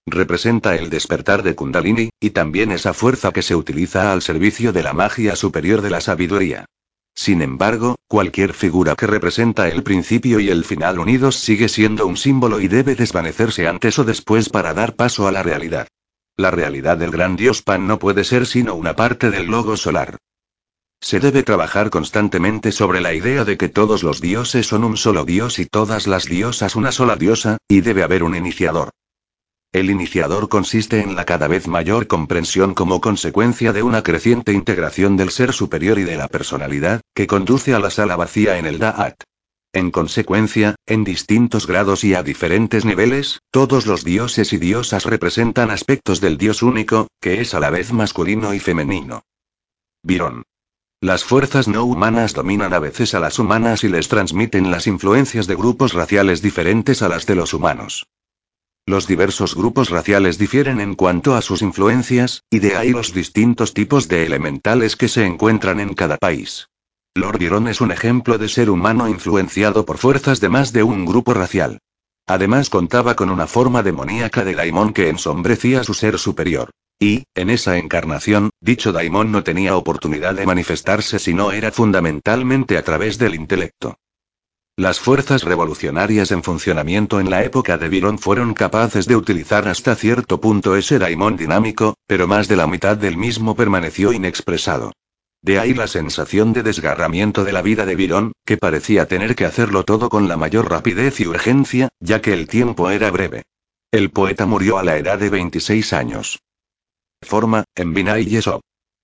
Representa 0.06 0.76
el 0.76 0.92
despertar 0.92 1.42
de 1.42 1.56
Kundalini, 1.56 2.12
y 2.20 2.30
también 2.30 2.72
esa 2.72 2.94
fuerza 2.94 3.32
que 3.32 3.42
se 3.42 3.56
utiliza 3.56 4.12
al 4.12 4.22
servicio 4.22 4.72
de 4.72 4.84
la 4.84 4.94
magia 4.94 5.36
superior 5.36 5.82
de 5.82 5.90
la 5.90 6.00
sabiduría. 6.00 6.66
Sin 7.16 7.42
embargo, 7.42 7.96
cualquier 8.08 8.54
figura 8.54 8.96
que 8.96 9.08
representa 9.08 9.68
el 9.68 9.82
principio 9.82 10.40
y 10.40 10.50
el 10.50 10.64
final 10.64 11.00
unidos 11.00 11.36
sigue 11.36 11.68
siendo 11.68 12.06
un 12.06 12.16
símbolo 12.16 12.62
y 12.62 12.68
debe 12.68 12.94
desvanecerse 12.94 13.68
antes 13.68 13.98
o 13.98 14.04
después 14.04 14.50
para 14.50 14.76
dar 14.76 14.96
paso 14.96 15.28
a 15.28 15.32
la 15.32 15.42
realidad. 15.42 15.88
La 16.38 16.52
realidad 16.52 16.98
del 16.98 17.10
gran 17.10 17.36
dios 17.36 17.64
Pan 17.64 17.88
no 17.88 17.98
puede 17.98 18.24
ser 18.24 18.46
sino 18.46 18.76
una 18.76 18.96
parte 18.96 19.32
del 19.32 19.48
logo 19.48 19.76
solar. 19.76 20.18
Se 21.02 21.20
debe 21.20 21.44
trabajar 21.44 21.90
constantemente 21.90 22.72
sobre 22.72 23.00
la 23.00 23.14
idea 23.14 23.46
de 23.46 23.58
que 23.58 23.70
todos 23.70 24.04
los 24.04 24.20
dioses 24.20 24.68
son 24.68 24.84
un 24.84 24.98
solo 24.98 25.24
dios 25.24 25.58
y 25.60 25.66
todas 25.66 26.08
las 26.08 26.26
diosas 26.26 26.76
una 26.76 26.92
sola 26.92 27.16
diosa, 27.16 27.58
y 27.68 27.82
debe 27.82 28.04
haber 28.04 28.24
un 28.24 28.36
iniciador. 28.36 28.90
El 29.72 29.92
iniciador 29.92 30.50
consiste 30.50 31.00
en 31.02 31.16
la 31.16 31.26
cada 31.26 31.48
vez 31.48 31.68
mayor 31.68 32.08
comprensión 32.08 32.74
como 32.74 33.02
consecuencia 33.02 33.72
de 33.72 33.84
una 33.84 34.02
creciente 34.02 34.52
integración 34.52 35.16
del 35.16 35.30
ser 35.30 35.54
superior 35.54 36.00
y 36.00 36.04
de 36.04 36.18
la 36.18 36.28
personalidad, 36.28 37.02
que 37.14 37.28
conduce 37.28 37.74
a 37.76 37.80
la 37.80 37.92
sala 37.92 38.16
vacía 38.16 38.58
en 38.58 38.66
el 38.66 38.80
Da'at. 38.80 39.24
En 39.72 39.92
consecuencia, 39.92 40.74
en 40.88 41.04
distintos 41.04 41.68
grados 41.68 42.04
y 42.04 42.16
a 42.16 42.24
diferentes 42.24 42.84
niveles, 42.84 43.42
todos 43.52 43.86
los 43.86 44.04
dioses 44.04 44.52
y 44.54 44.58
diosas 44.58 45.06
representan 45.06 45.70
aspectos 45.70 46.20
del 46.20 46.40
dios 46.40 46.64
único, 46.64 47.08
que 47.22 47.40
es 47.40 47.54
a 47.54 47.60
la 47.60 47.70
vez 47.70 47.94
masculino 47.94 48.56
y 48.56 48.60
femenino. 48.60 49.22
Virón. 50.02 50.49
Las 51.02 51.24
fuerzas 51.24 51.70
no 51.70 51.86
humanas 51.86 52.34
dominan 52.34 52.74
a 52.74 52.80
veces 52.80 53.14
a 53.14 53.22
las 53.22 53.40
humanas 53.40 53.86
y 53.86 53.88
les 53.88 54.10
transmiten 54.10 54.70
las 54.70 54.86
influencias 54.86 55.48
de 55.48 55.56
grupos 55.56 55.94
raciales 55.94 56.42
diferentes 56.42 57.02
a 57.02 57.08
las 57.08 57.26
de 57.26 57.36
los 57.36 57.54
humanos. 57.54 58.08
Los 58.86 59.08
diversos 59.08 59.56
grupos 59.56 59.92
raciales 59.92 60.38
difieren 60.38 60.82
en 60.82 60.96
cuanto 60.96 61.36
a 61.36 61.42
sus 61.42 61.62
influencias, 61.62 62.44
y 62.50 62.60
de 62.60 62.76
ahí 62.76 62.92
los 62.92 63.14
distintos 63.14 63.74
tipos 63.74 64.10
de 64.10 64.26
elementales 64.26 64.98
que 64.98 65.08
se 65.08 65.26
encuentran 65.26 65.80
en 65.80 65.94
cada 65.94 66.18
país. 66.18 66.68
Lord 67.16 67.40
Byron 67.40 67.70
es 67.70 67.80
un 67.80 67.94
ejemplo 67.94 68.38
de 68.38 68.50
ser 68.50 68.70
humano 68.70 69.08
influenciado 69.08 69.86
por 69.86 70.00
fuerzas 70.00 70.42
de 70.42 70.50
más 70.50 70.74
de 70.74 70.84
un 70.84 71.06
grupo 71.06 71.34
racial. 71.34 71.80
Además 72.30 72.70
contaba 72.70 73.16
con 73.16 73.32
una 73.32 73.48
forma 73.48 73.82
demoníaca 73.82 74.46
de 74.46 74.54
Daimon 74.54 74.94
que 74.94 75.10
ensombrecía 75.10 75.84
su 75.84 75.96
ser 75.96 76.20
superior. 76.20 76.70
Y, 77.00 77.24
en 77.34 77.50
esa 77.50 77.80
encarnación, 77.80 78.52
dicho 78.62 78.92
daimon 78.92 79.32
no 79.32 79.44
tenía 79.44 79.76
oportunidad 79.76 80.36
de 80.36 80.46
manifestarse 80.46 81.18
si 81.18 81.34
no 81.34 81.52
era 81.52 81.72
fundamentalmente 81.72 82.78
a 82.78 82.84
través 82.84 83.18
del 83.18 83.34
intelecto. 83.34 83.98
Las 84.78 85.00
fuerzas 85.00 85.44
revolucionarias 85.44 86.30
en 86.30 86.44
funcionamiento 86.44 87.20
en 87.20 87.32
la 87.32 87.44
época 87.44 87.80
de 87.80 87.90
Virón 87.90 88.20
fueron 88.20 88.54
capaces 88.54 89.08
de 89.08 89.16
utilizar 89.16 89.68
hasta 89.68 89.96
cierto 89.96 90.40
punto 90.40 90.76
ese 90.76 91.00
daimon 91.00 91.36
dinámico, 91.36 91.96
pero 92.06 92.28
más 92.28 92.48
de 92.48 92.58
la 92.58 92.68
mitad 92.68 92.96
del 92.96 93.18
mismo 93.18 93.56
permaneció 93.56 94.14
inexpresado. 94.14 94.92
De 95.42 95.58
ahí 95.58 95.74
la 95.74 95.88
sensación 95.88 96.52
de 96.52 96.64
desgarramiento 96.64 97.44
de 97.44 97.54
la 97.54 97.62
vida 97.62 97.86
de 97.86 97.96
Virón, 97.96 98.34
que 98.46 98.58
parecía 98.58 99.08
tener 99.08 99.36
que 99.36 99.46
hacerlo 99.46 99.86
todo 99.86 100.10
con 100.10 100.28
la 100.28 100.36
mayor 100.36 100.70
rapidez 100.70 101.20
y 101.22 101.28
urgencia, 101.28 101.90
ya 102.00 102.22
que 102.22 102.34
el 102.34 102.48
tiempo 102.48 102.90
era 102.90 103.10
breve. 103.10 103.44
El 103.92 104.12
poeta 104.12 104.46
murió 104.46 104.78
a 104.78 104.84
la 104.84 104.98
edad 104.98 105.18
de 105.18 105.30
26 105.30 105.94
años. 105.94 106.40
Forma, 107.22 107.64
en 107.76 107.94
Binah 107.94 108.20
y 108.20 108.26
Yesod. 108.26 108.62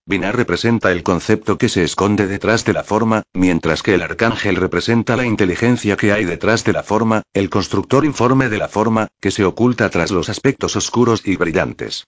Representa 0.08 0.92
el 0.92 1.02
concepto 1.02 1.58
que 1.58 1.70
se 1.70 1.84
esconde 1.84 2.28
detrás 2.28 2.64
de 2.66 2.74
la 2.74 2.84
forma, 2.84 3.24
mientras 3.34 3.82
que 3.82 3.96
el 3.96 4.04
arcángel 4.04 4.58
representa 4.58 5.16
la 5.16 5.26
inteligencia 5.26 5.98
que 5.98 6.12
hay 6.12 6.26
detrás 6.26 6.64
de 6.64 6.74
la 6.74 6.84
forma, 6.84 7.24
el 7.34 7.50
constructor 7.50 8.06
informe 8.06 8.50
de 8.50 8.60
la 8.60 8.68
forma, 8.68 9.08
que 9.20 9.32
se 9.32 9.46
oculta 9.46 9.90
tras 9.90 10.12
los 10.12 10.30
aspectos 10.30 10.76
oscuros 10.76 11.26
y 11.26 11.38
brillantes. 11.38 12.06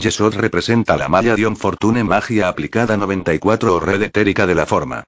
Yesod 0.00 0.34
representa 0.34 0.96
la 0.96 1.10
malla 1.10 1.36
Dion 1.36 1.56
Fortune 1.56 2.04
magia 2.04 2.48
aplicada 2.48 2.96
94 2.96 3.74
o 3.74 3.80
red 3.80 4.00
etérica 4.00 4.46
de 4.46 4.54
la 4.54 4.64
forma. 4.64 5.04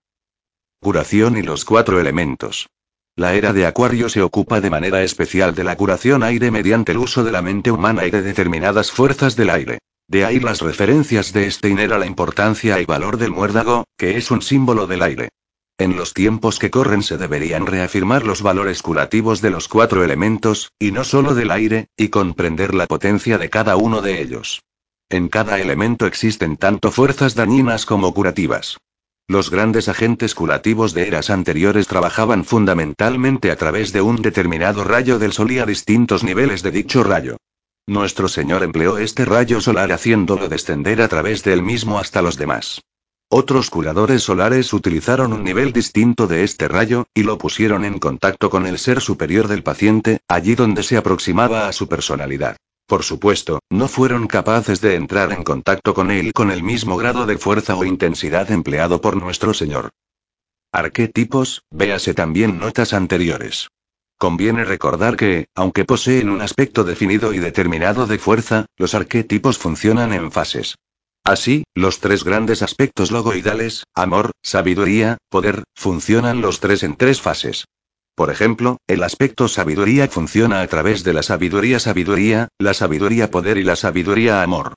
Curación 0.82 1.38
y 1.38 1.42
los 1.42 1.64
cuatro 1.64 1.98
elementos. 1.98 2.68
La 3.16 3.32
era 3.32 3.54
de 3.54 3.64
Acuario 3.64 4.10
se 4.10 4.20
ocupa 4.20 4.60
de 4.60 4.68
manera 4.68 5.02
especial 5.02 5.54
de 5.54 5.64
la 5.64 5.76
curación 5.76 6.22
aire 6.22 6.50
mediante 6.50 6.92
el 6.92 6.98
uso 6.98 7.24
de 7.24 7.32
la 7.32 7.40
mente 7.40 7.70
humana 7.70 8.04
y 8.04 8.10
de 8.10 8.20
determinadas 8.20 8.90
fuerzas 8.92 9.34
del 9.34 9.48
aire. 9.48 9.78
De 10.08 10.26
ahí 10.26 10.40
las 10.40 10.60
referencias 10.60 11.32
de 11.32 11.50
Steiner 11.50 11.94
a 11.94 11.98
la 11.98 12.04
importancia 12.04 12.78
y 12.78 12.84
valor 12.84 13.16
del 13.16 13.30
muérdago, 13.30 13.84
que 13.96 14.18
es 14.18 14.30
un 14.30 14.42
símbolo 14.42 14.86
del 14.86 15.02
aire. 15.02 15.30
En 15.78 15.96
los 15.96 16.12
tiempos 16.12 16.58
que 16.58 16.70
corren 16.70 17.02
se 17.02 17.16
deberían 17.16 17.66
reafirmar 17.66 18.26
los 18.26 18.42
valores 18.42 18.82
curativos 18.82 19.40
de 19.40 19.48
los 19.48 19.68
cuatro 19.68 20.04
elementos, 20.04 20.70
y 20.78 20.92
no 20.92 21.02
solo 21.02 21.34
del 21.34 21.50
aire, 21.50 21.86
y 21.96 22.08
comprender 22.08 22.74
la 22.74 22.86
potencia 22.86 23.38
de 23.38 23.48
cada 23.48 23.76
uno 23.76 24.02
de 24.02 24.20
ellos. 24.20 24.60
En 25.12 25.28
cada 25.28 25.60
elemento 25.60 26.06
existen 26.06 26.56
tanto 26.56 26.90
fuerzas 26.90 27.34
dañinas 27.34 27.84
como 27.84 28.14
curativas. 28.14 28.78
Los 29.28 29.50
grandes 29.50 29.90
agentes 29.90 30.34
curativos 30.34 30.94
de 30.94 31.06
eras 31.06 31.28
anteriores 31.28 31.86
trabajaban 31.86 32.46
fundamentalmente 32.46 33.50
a 33.50 33.56
través 33.56 33.92
de 33.92 34.00
un 34.00 34.22
determinado 34.22 34.84
rayo 34.84 35.18
del 35.18 35.34
sol 35.34 35.52
y 35.52 35.58
a 35.58 35.66
distintos 35.66 36.24
niveles 36.24 36.62
de 36.62 36.70
dicho 36.70 37.04
rayo. 37.04 37.36
Nuestro 37.86 38.26
Señor 38.26 38.62
empleó 38.62 38.96
este 38.96 39.26
rayo 39.26 39.60
solar 39.60 39.92
haciéndolo 39.92 40.48
descender 40.48 41.02
a 41.02 41.08
través 41.08 41.42
del 41.42 41.62
mismo 41.62 41.98
hasta 41.98 42.22
los 42.22 42.38
demás. 42.38 42.80
Otros 43.28 43.68
curadores 43.68 44.22
solares 44.22 44.72
utilizaron 44.72 45.34
un 45.34 45.44
nivel 45.44 45.74
distinto 45.74 46.26
de 46.26 46.42
este 46.42 46.68
rayo, 46.68 47.04
y 47.12 47.24
lo 47.24 47.36
pusieron 47.36 47.84
en 47.84 47.98
contacto 47.98 48.48
con 48.48 48.64
el 48.64 48.78
ser 48.78 49.02
superior 49.02 49.46
del 49.46 49.62
paciente, 49.62 50.20
allí 50.26 50.54
donde 50.54 50.82
se 50.82 50.96
aproximaba 50.96 51.68
a 51.68 51.72
su 51.74 51.86
personalidad. 51.86 52.56
Por 52.86 53.02
supuesto, 53.04 53.60
no 53.70 53.88
fueron 53.88 54.26
capaces 54.26 54.80
de 54.80 54.96
entrar 54.96 55.32
en 55.32 55.44
contacto 55.44 55.94
con 55.94 56.10
él 56.10 56.32
con 56.32 56.50
el 56.50 56.62
mismo 56.62 56.96
grado 56.96 57.26
de 57.26 57.38
fuerza 57.38 57.76
o 57.76 57.84
intensidad 57.84 58.50
empleado 58.50 59.00
por 59.00 59.16
nuestro 59.16 59.54
Señor. 59.54 59.90
Arquetipos, 60.72 61.62
véase 61.70 62.14
también 62.14 62.58
notas 62.58 62.92
anteriores. 62.92 63.68
Conviene 64.18 64.64
recordar 64.64 65.16
que, 65.16 65.46
aunque 65.54 65.84
poseen 65.84 66.30
un 66.30 66.40
aspecto 66.42 66.84
definido 66.84 67.34
y 67.34 67.38
determinado 67.38 68.06
de 68.06 68.18
fuerza, 68.18 68.66
los 68.76 68.94
arquetipos 68.94 69.58
funcionan 69.58 70.12
en 70.12 70.30
fases. 70.30 70.76
Así, 71.24 71.64
los 71.74 72.00
tres 72.00 72.24
grandes 72.24 72.62
aspectos 72.62 73.10
logoidales, 73.10 73.84
amor, 73.94 74.30
sabiduría, 74.42 75.18
poder, 75.28 75.64
funcionan 75.74 76.40
los 76.40 76.60
tres 76.60 76.82
en 76.82 76.96
tres 76.96 77.20
fases. 77.20 77.66
Por 78.14 78.30
ejemplo, 78.30 78.76
el 78.86 79.02
aspecto 79.02 79.48
sabiduría 79.48 80.06
funciona 80.08 80.60
a 80.60 80.66
través 80.66 81.02
de 81.02 81.14
la 81.14 81.22
sabiduría 81.22 81.78
sabiduría, 81.78 82.48
la 82.58 82.74
sabiduría 82.74 83.30
poder 83.30 83.56
y 83.56 83.64
la 83.64 83.76
sabiduría 83.76 84.42
amor. 84.42 84.74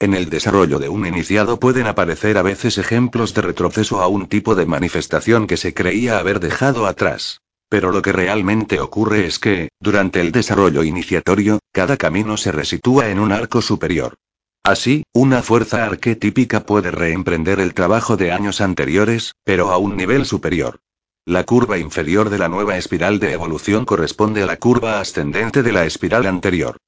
En 0.00 0.14
el 0.14 0.30
desarrollo 0.30 0.78
de 0.78 0.88
un 0.88 1.06
iniciado 1.06 1.58
pueden 1.58 1.86
aparecer 1.86 2.38
a 2.38 2.42
veces 2.42 2.78
ejemplos 2.78 3.34
de 3.34 3.42
retroceso 3.42 4.00
a 4.00 4.06
un 4.06 4.28
tipo 4.28 4.54
de 4.54 4.64
manifestación 4.64 5.46
que 5.46 5.56
se 5.56 5.74
creía 5.74 6.18
haber 6.18 6.40
dejado 6.40 6.86
atrás. 6.86 7.40
Pero 7.68 7.92
lo 7.92 8.00
que 8.00 8.12
realmente 8.12 8.80
ocurre 8.80 9.26
es 9.26 9.38
que, 9.38 9.68
durante 9.80 10.20
el 10.20 10.32
desarrollo 10.32 10.82
iniciatorio, 10.82 11.58
cada 11.72 11.98
camino 11.98 12.36
se 12.36 12.52
resitúa 12.52 13.10
en 13.10 13.18
un 13.18 13.32
arco 13.32 13.60
superior. 13.60 14.14
Así, 14.62 15.02
una 15.12 15.42
fuerza 15.42 15.84
arquetípica 15.84 16.64
puede 16.64 16.90
reemprender 16.90 17.60
el 17.60 17.74
trabajo 17.74 18.16
de 18.16 18.32
años 18.32 18.60
anteriores, 18.60 19.32
pero 19.44 19.70
a 19.72 19.78
un 19.78 19.96
nivel 19.96 20.24
superior. 20.24 20.80
La 21.28 21.44
curva 21.44 21.76
inferior 21.76 22.30
de 22.30 22.38
la 22.38 22.48
nueva 22.48 22.78
espiral 22.78 23.18
de 23.18 23.34
evolución 23.34 23.84
corresponde 23.84 24.42
a 24.42 24.46
la 24.46 24.56
curva 24.56 24.98
ascendente 24.98 25.62
de 25.62 25.72
la 25.72 25.84
espiral 25.84 26.24
anterior. 26.26 26.78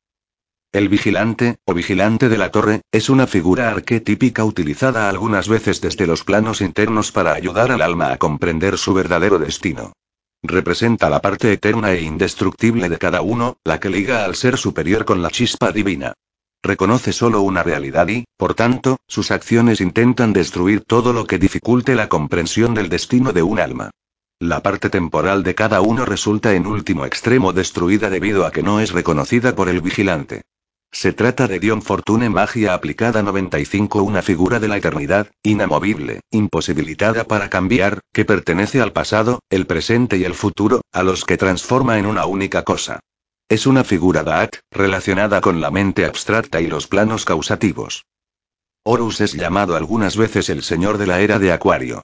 El 0.73 0.89
vigilante, 0.89 1.59
o 1.67 1.75
vigilante 1.75 2.31
de 2.31 2.39
la 2.39 2.51
torre, 2.51 2.81
es 2.91 3.11
una 3.11 3.27
figura 3.27 3.69
arquetípica 3.69 4.43
utilizada 4.47 5.11
algunas 5.11 5.47
veces 5.47 5.83
desde 5.83 6.07
los 6.07 6.25
planos 6.25 6.63
internos 6.63 7.13
para 7.13 7.35
ayudar 7.35 7.71
al 7.71 7.83
alma 7.83 8.13
a 8.13 8.17
comprender 8.17 8.79
su 8.79 8.95
verdadero 8.95 9.39
destino. 9.39 9.93
Representa 10.43 11.11
la 11.11 11.21
parte 11.21 11.53
eterna 11.53 11.93
e 11.93 12.01
indestructible 12.01 12.89
de 12.89 12.97
cada 12.97 13.21
uno, 13.21 13.59
la 13.63 13.79
que 13.79 13.91
liga 13.91 14.25
al 14.25 14.37
ser 14.37 14.57
superior 14.57 15.05
con 15.05 15.21
la 15.21 15.29
chispa 15.29 15.71
divina. 15.71 16.15
Reconoce 16.63 17.13
solo 17.13 17.43
una 17.43 17.63
realidad 17.63 18.09
y, 18.09 18.25
por 18.39 18.55
tanto, 18.55 18.97
sus 19.07 19.33
acciones 19.33 19.83
intentan 19.83 20.33
destruir 20.33 20.83
todo 20.87 21.13
lo 21.13 21.27
que 21.27 21.39
dificulte 21.39 21.95
la 21.95 22.09
comprensión 22.09 22.73
del 22.73 22.89
destino 22.89 23.35
de 23.35 23.43
un 23.43 23.61
alma. 23.61 23.91
La 24.43 24.63
parte 24.63 24.89
temporal 24.89 25.43
de 25.43 25.55
cada 25.55 25.83
uno 25.83 26.07
resulta 26.07 26.55
en 26.55 26.67
último 26.67 27.05
extremo 27.05 27.53
destruida 27.53 28.09
debido 28.09 28.47
a 28.47 28.53
que 28.53 28.63
no 28.63 28.81
es 28.81 28.91
reconocida 28.91 29.55
por 29.55 29.69
el 29.69 29.83
vigilante. 29.83 30.45
Se 30.91 31.13
trata 31.13 31.47
de 31.47 31.61
Dion 31.61 31.83
Fortune 31.83 32.31
Magia 32.31 32.73
aplicada 32.73 33.23
95, 33.23 34.03
una 34.03 34.23
figura 34.23 34.59
de 34.59 34.69
la 34.69 34.79
eternidad, 34.79 35.31
inamovible, 35.43 36.23
imposibilitada 36.31 37.25
para 37.25 37.51
cambiar, 37.51 38.01
que 38.15 38.25
pertenece 38.25 38.81
al 38.81 38.95
pasado, 38.95 39.41
el 39.51 39.67
presente 39.67 40.17
y 40.17 40.25
el 40.25 40.35
futuro, 40.35 40.81
a 40.91 41.03
los 41.03 41.27
que 41.27 41.37
transforma 41.37 41.99
en 41.99 42.07
una 42.07 42.25
única 42.25 42.65
cosa. 42.65 43.01
Es 43.47 43.67
una 43.67 43.85
figura 43.85 44.23
Daat, 44.23 44.57
relacionada 44.71 45.43
con 45.43 45.61
la 45.61 45.71
mente 45.71 46.07
abstracta 46.07 46.63
y 46.63 46.67
los 46.67 46.87
planos 46.87 47.27
causativos. 47.27 48.07
Horus 48.85 49.21
es 49.21 49.35
llamado 49.35 49.77
algunas 49.77 50.17
veces 50.17 50.49
el 50.49 50.63
señor 50.63 50.97
de 50.97 51.09
la 51.09 51.21
era 51.21 51.39
de 51.39 51.53
Acuario. 51.53 52.01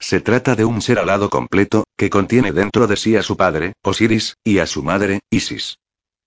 Se 0.00 0.20
trata 0.20 0.54
de 0.54 0.64
un 0.64 0.80
ser 0.80 0.98
alado 0.98 1.28
completo, 1.28 1.84
que 1.96 2.10
contiene 2.10 2.52
dentro 2.52 2.86
de 2.86 2.96
sí 2.96 3.16
a 3.16 3.22
su 3.22 3.36
padre, 3.36 3.72
Osiris, 3.82 4.36
y 4.44 4.58
a 4.58 4.66
su 4.66 4.82
madre, 4.82 5.20
Isis. 5.30 5.78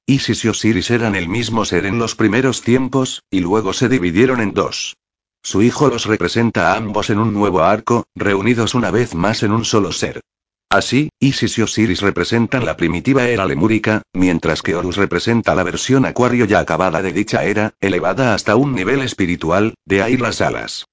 Isis 0.05 0.43
y 0.43 0.49
Osiris 0.49 0.91
eran 0.91 1.15
el 1.15 1.29
mismo 1.29 1.63
ser 1.63 1.85
en 1.85 1.97
los 1.97 2.15
primeros 2.15 2.61
tiempos, 2.61 3.23
y 3.29 3.39
luego 3.39 3.71
se 3.71 3.87
dividieron 3.87 4.41
en 4.41 4.53
dos. 4.53 4.97
Su 5.41 5.61
hijo 5.61 5.87
los 5.87 6.05
representa 6.05 6.71
a 6.71 6.75
ambos 6.75 7.09
en 7.09 7.19
un 7.19 7.33
nuevo 7.33 7.61
arco, 7.61 8.05
reunidos 8.13 8.75
una 8.75 8.91
vez 8.91 9.15
más 9.15 9.41
en 9.41 9.51
un 9.51 9.63
solo 9.63 9.91
ser. 9.91 10.21
Así, 10.69 11.09
Isis 11.19 11.57
y 11.57 11.61
Osiris 11.61 12.01
representan 12.01 12.65
la 12.65 12.77
primitiva 12.77 13.27
era 13.27 13.45
lemúrica, 13.45 14.03
mientras 14.13 14.61
que 14.61 14.75
Horus 14.75 14.97
representa 14.97 15.55
la 15.55 15.63
versión 15.63 16.05
acuario 16.05 16.45
ya 16.45 16.59
acabada 16.59 17.01
de 17.01 17.11
dicha 17.11 17.43
era, 17.43 17.73
elevada 17.79 18.33
hasta 18.33 18.55
un 18.55 18.73
nivel 18.73 19.01
espiritual, 19.01 19.75
de 19.85 20.01
ahí 20.01 20.17
las 20.17 20.41
alas. 20.41 20.85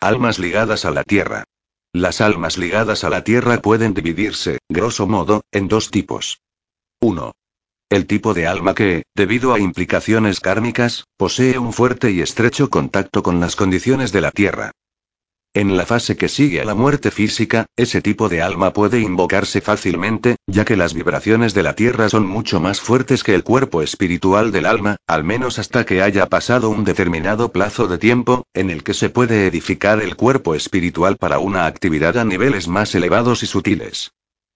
Almas 0.00 0.38
ligadas 0.38 0.84
a 0.84 0.90
la 0.90 1.02
tierra. 1.02 1.44
Las 1.94 2.20
almas 2.20 2.58
ligadas 2.58 3.04
a 3.04 3.08
la 3.08 3.22
tierra 3.22 3.62
pueden 3.62 3.94
dividirse, 3.94 4.58
grosso 4.68 5.06
modo, 5.06 5.42
en 5.52 5.68
dos 5.68 5.92
tipos. 5.92 6.40
1. 7.00 7.30
El 7.88 8.08
tipo 8.08 8.34
de 8.34 8.48
alma 8.48 8.74
que, 8.74 9.04
debido 9.14 9.54
a 9.54 9.60
implicaciones 9.60 10.40
kármicas, 10.40 11.04
posee 11.16 11.56
un 11.56 11.72
fuerte 11.72 12.10
y 12.10 12.20
estrecho 12.20 12.68
contacto 12.68 13.22
con 13.22 13.38
las 13.38 13.54
condiciones 13.54 14.10
de 14.10 14.20
la 14.22 14.32
Tierra. 14.32 14.72
En 15.56 15.76
la 15.76 15.86
fase 15.86 16.16
que 16.16 16.28
sigue 16.28 16.60
a 16.60 16.64
la 16.64 16.74
muerte 16.74 17.12
física, 17.12 17.66
ese 17.76 18.02
tipo 18.02 18.28
de 18.28 18.42
alma 18.42 18.72
puede 18.72 18.98
invocarse 18.98 19.60
fácilmente, 19.60 20.34
ya 20.48 20.64
que 20.64 20.76
las 20.76 20.94
vibraciones 20.94 21.54
de 21.54 21.62
la 21.62 21.76
Tierra 21.76 22.08
son 22.08 22.26
mucho 22.26 22.58
más 22.58 22.80
fuertes 22.80 23.22
que 23.22 23.36
el 23.36 23.44
cuerpo 23.44 23.80
espiritual 23.80 24.50
del 24.50 24.66
alma, 24.66 24.96
al 25.06 25.22
menos 25.22 25.60
hasta 25.60 25.86
que 25.86 26.02
haya 26.02 26.26
pasado 26.26 26.70
un 26.70 26.82
determinado 26.82 27.52
plazo 27.52 27.86
de 27.86 27.98
tiempo, 27.98 28.48
en 28.52 28.68
el 28.68 28.82
que 28.82 28.94
se 28.94 29.10
puede 29.10 29.46
edificar 29.46 30.02
el 30.02 30.16
cuerpo 30.16 30.56
espiritual 30.56 31.18
para 31.18 31.38
una 31.38 31.66
actividad 31.66 32.18
a 32.18 32.24
niveles 32.24 32.66
más 32.66 32.92
elevados 32.96 33.44
y 33.44 33.46
sutiles. 33.46 34.10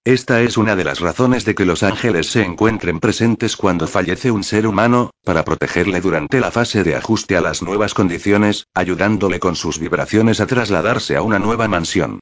Esta 0.05 0.41
es 0.41 0.57
una 0.57 0.77
de 0.77 0.85
las 0.85 1.01
razones 1.01 1.43
de 1.43 1.53
que 1.53 1.65
los 1.65 1.83
ángeles 1.83 2.31
se 2.31 2.41
encuentren 2.41 2.99
presentes 2.99 3.57
cuando 3.57 3.85
fallece 3.85 4.31
un 4.31 4.43
ser 4.43 4.65
humano, 4.65 5.11
para 5.25 5.43
protegerle 5.43 5.99
durante 5.99 6.39
la 6.39 6.51
fase 6.51 6.83
de 6.83 6.95
ajuste 6.95 7.35
a 7.35 7.41
las 7.41 7.61
nuevas 7.61 7.93
condiciones, 7.93 8.65
ayudándole 8.73 9.39
con 9.39 9.55
sus 9.55 9.77
vibraciones 9.77 10.39
a 10.39 10.47
trasladarse 10.47 11.17
a 11.17 11.21
una 11.21 11.37
nueva 11.37 11.67
mansión. 11.67 12.21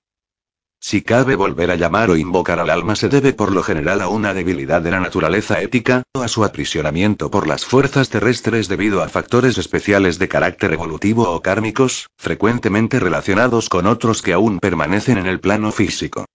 Si 0.80 1.02
cabe 1.02 1.36
volver 1.36 1.72
a 1.72 1.76
llamar 1.76 2.10
o 2.10 2.18
invocar 2.18 2.60
al 2.60 2.70
alma 2.70 2.96
se 2.96 3.10
debe 3.10 3.34
por 3.34 3.52
lo 3.52 3.64
general 3.64 4.02
a 4.02 4.10
una 4.10 4.34
debilidad 4.34 4.82
de 4.82 4.92
la 4.92 5.00
naturaleza 5.00 5.62
ética, 5.62 6.04
o 6.14 6.22
a 6.22 6.28
su 6.28 6.44
aprisionamiento 6.44 7.32
por 7.32 7.48
las 7.48 7.66
fuerzas 7.66 8.10
terrestres 8.10 8.68
debido 8.68 9.02
a 9.04 9.10
factores 9.10 9.58
especiales 9.58 10.20
de 10.20 10.28
carácter 10.28 10.74
evolutivo 10.74 11.30
o 11.32 11.42
kármicos, 11.42 12.08
frecuentemente 12.18 13.00
relacionados 13.00 13.70
con 13.70 13.88
otros 13.88 14.22
que 14.22 14.34
aún 14.34 14.60
permanecen 14.60 15.20
en 15.20 15.28
el 15.28 15.40
plano 15.40 15.72
físico. 15.72 16.26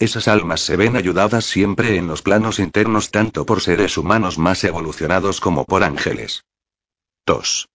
Esas 0.00 0.28
almas 0.28 0.60
se 0.60 0.76
ven 0.76 0.96
ayudadas 0.96 1.44
siempre 1.44 1.96
en 1.96 2.06
los 2.06 2.22
planos 2.22 2.60
internos 2.60 3.10
tanto 3.10 3.44
por 3.44 3.60
seres 3.60 3.98
humanos 3.98 4.38
más 4.38 4.62
evolucionados 4.62 5.40
como 5.40 5.64
por 5.64 5.82
ángeles. 5.82 6.44
2. 7.26 7.68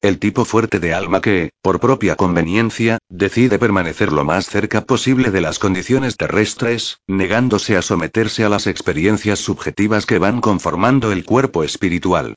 El 0.00 0.18
tipo 0.18 0.46
fuerte 0.46 0.80
de 0.80 0.94
alma 0.94 1.20
que, 1.20 1.50
por 1.60 1.78
propia 1.78 2.16
conveniencia, 2.16 2.98
decide 3.10 3.58
permanecer 3.58 4.10
lo 4.10 4.24
más 4.24 4.46
cerca 4.46 4.84
posible 4.84 5.30
de 5.30 5.42
las 5.42 5.58
condiciones 5.58 6.16
terrestres, 6.16 7.00
negándose 7.06 7.76
a 7.76 7.82
someterse 7.82 8.44
a 8.44 8.48
las 8.48 8.66
experiencias 8.66 9.40
subjetivas 9.40 10.06
que 10.06 10.18
van 10.18 10.40
conformando 10.40 11.12
el 11.12 11.24
cuerpo 11.24 11.62
espiritual. 11.62 12.36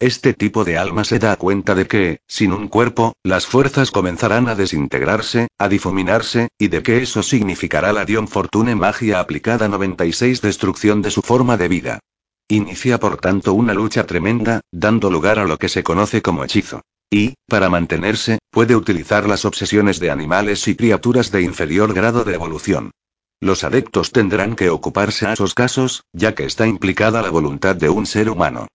Este 0.00 0.32
tipo 0.32 0.64
de 0.64 0.78
alma 0.78 1.02
se 1.02 1.18
da 1.18 1.34
cuenta 1.34 1.74
de 1.74 1.88
que, 1.88 2.20
sin 2.28 2.52
un 2.52 2.68
cuerpo, 2.68 3.14
las 3.24 3.46
fuerzas 3.46 3.90
comenzarán 3.90 4.48
a 4.48 4.54
desintegrarse, 4.54 5.48
a 5.58 5.68
difuminarse, 5.68 6.50
y 6.56 6.68
de 6.68 6.84
que 6.84 7.02
eso 7.02 7.24
significará 7.24 7.92
la 7.92 8.04
Dion 8.04 8.28
Fortune 8.28 8.76
magia 8.76 9.18
aplicada 9.18 9.66
96 9.66 10.40
destrucción 10.40 11.02
de 11.02 11.10
su 11.10 11.20
forma 11.20 11.56
de 11.56 11.66
vida. 11.66 11.98
Inicia 12.46 13.00
por 13.00 13.16
tanto 13.16 13.54
una 13.54 13.74
lucha 13.74 14.06
tremenda, 14.06 14.60
dando 14.70 15.10
lugar 15.10 15.40
a 15.40 15.46
lo 15.46 15.58
que 15.58 15.68
se 15.68 15.82
conoce 15.82 16.22
como 16.22 16.44
hechizo. 16.44 16.82
Y, 17.10 17.34
para 17.48 17.68
mantenerse, 17.68 18.38
puede 18.52 18.76
utilizar 18.76 19.28
las 19.28 19.44
obsesiones 19.44 19.98
de 19.98 20.12
animales 20.12 20.68
y 20.68 20.76
criaturas 20.76 21.32
de 21.32 21.42
inferior 21.42 21.92
grado 21.92 22.22
de 22.22 22.34
evolución. 22.34 22.92
Los 23.40 23.64
adeptos 23.64 24.12
tendrán 24.12 24.54
que 24.54 24.70
ocuparse 24.70 25.26
a 25.26 25.32
esos 25.32 25.54
casos, 25.54 26.04
ya 26.12 26.36
que 26.36 26.44
está 26.44 26.68
implicada 26.68 27.20
la 27.20 27.30
voluntad 27.30 27.74
de 27.74 27.88
un 27.88 28.06
ser 28.06 28.30
humano. 28.30 28.68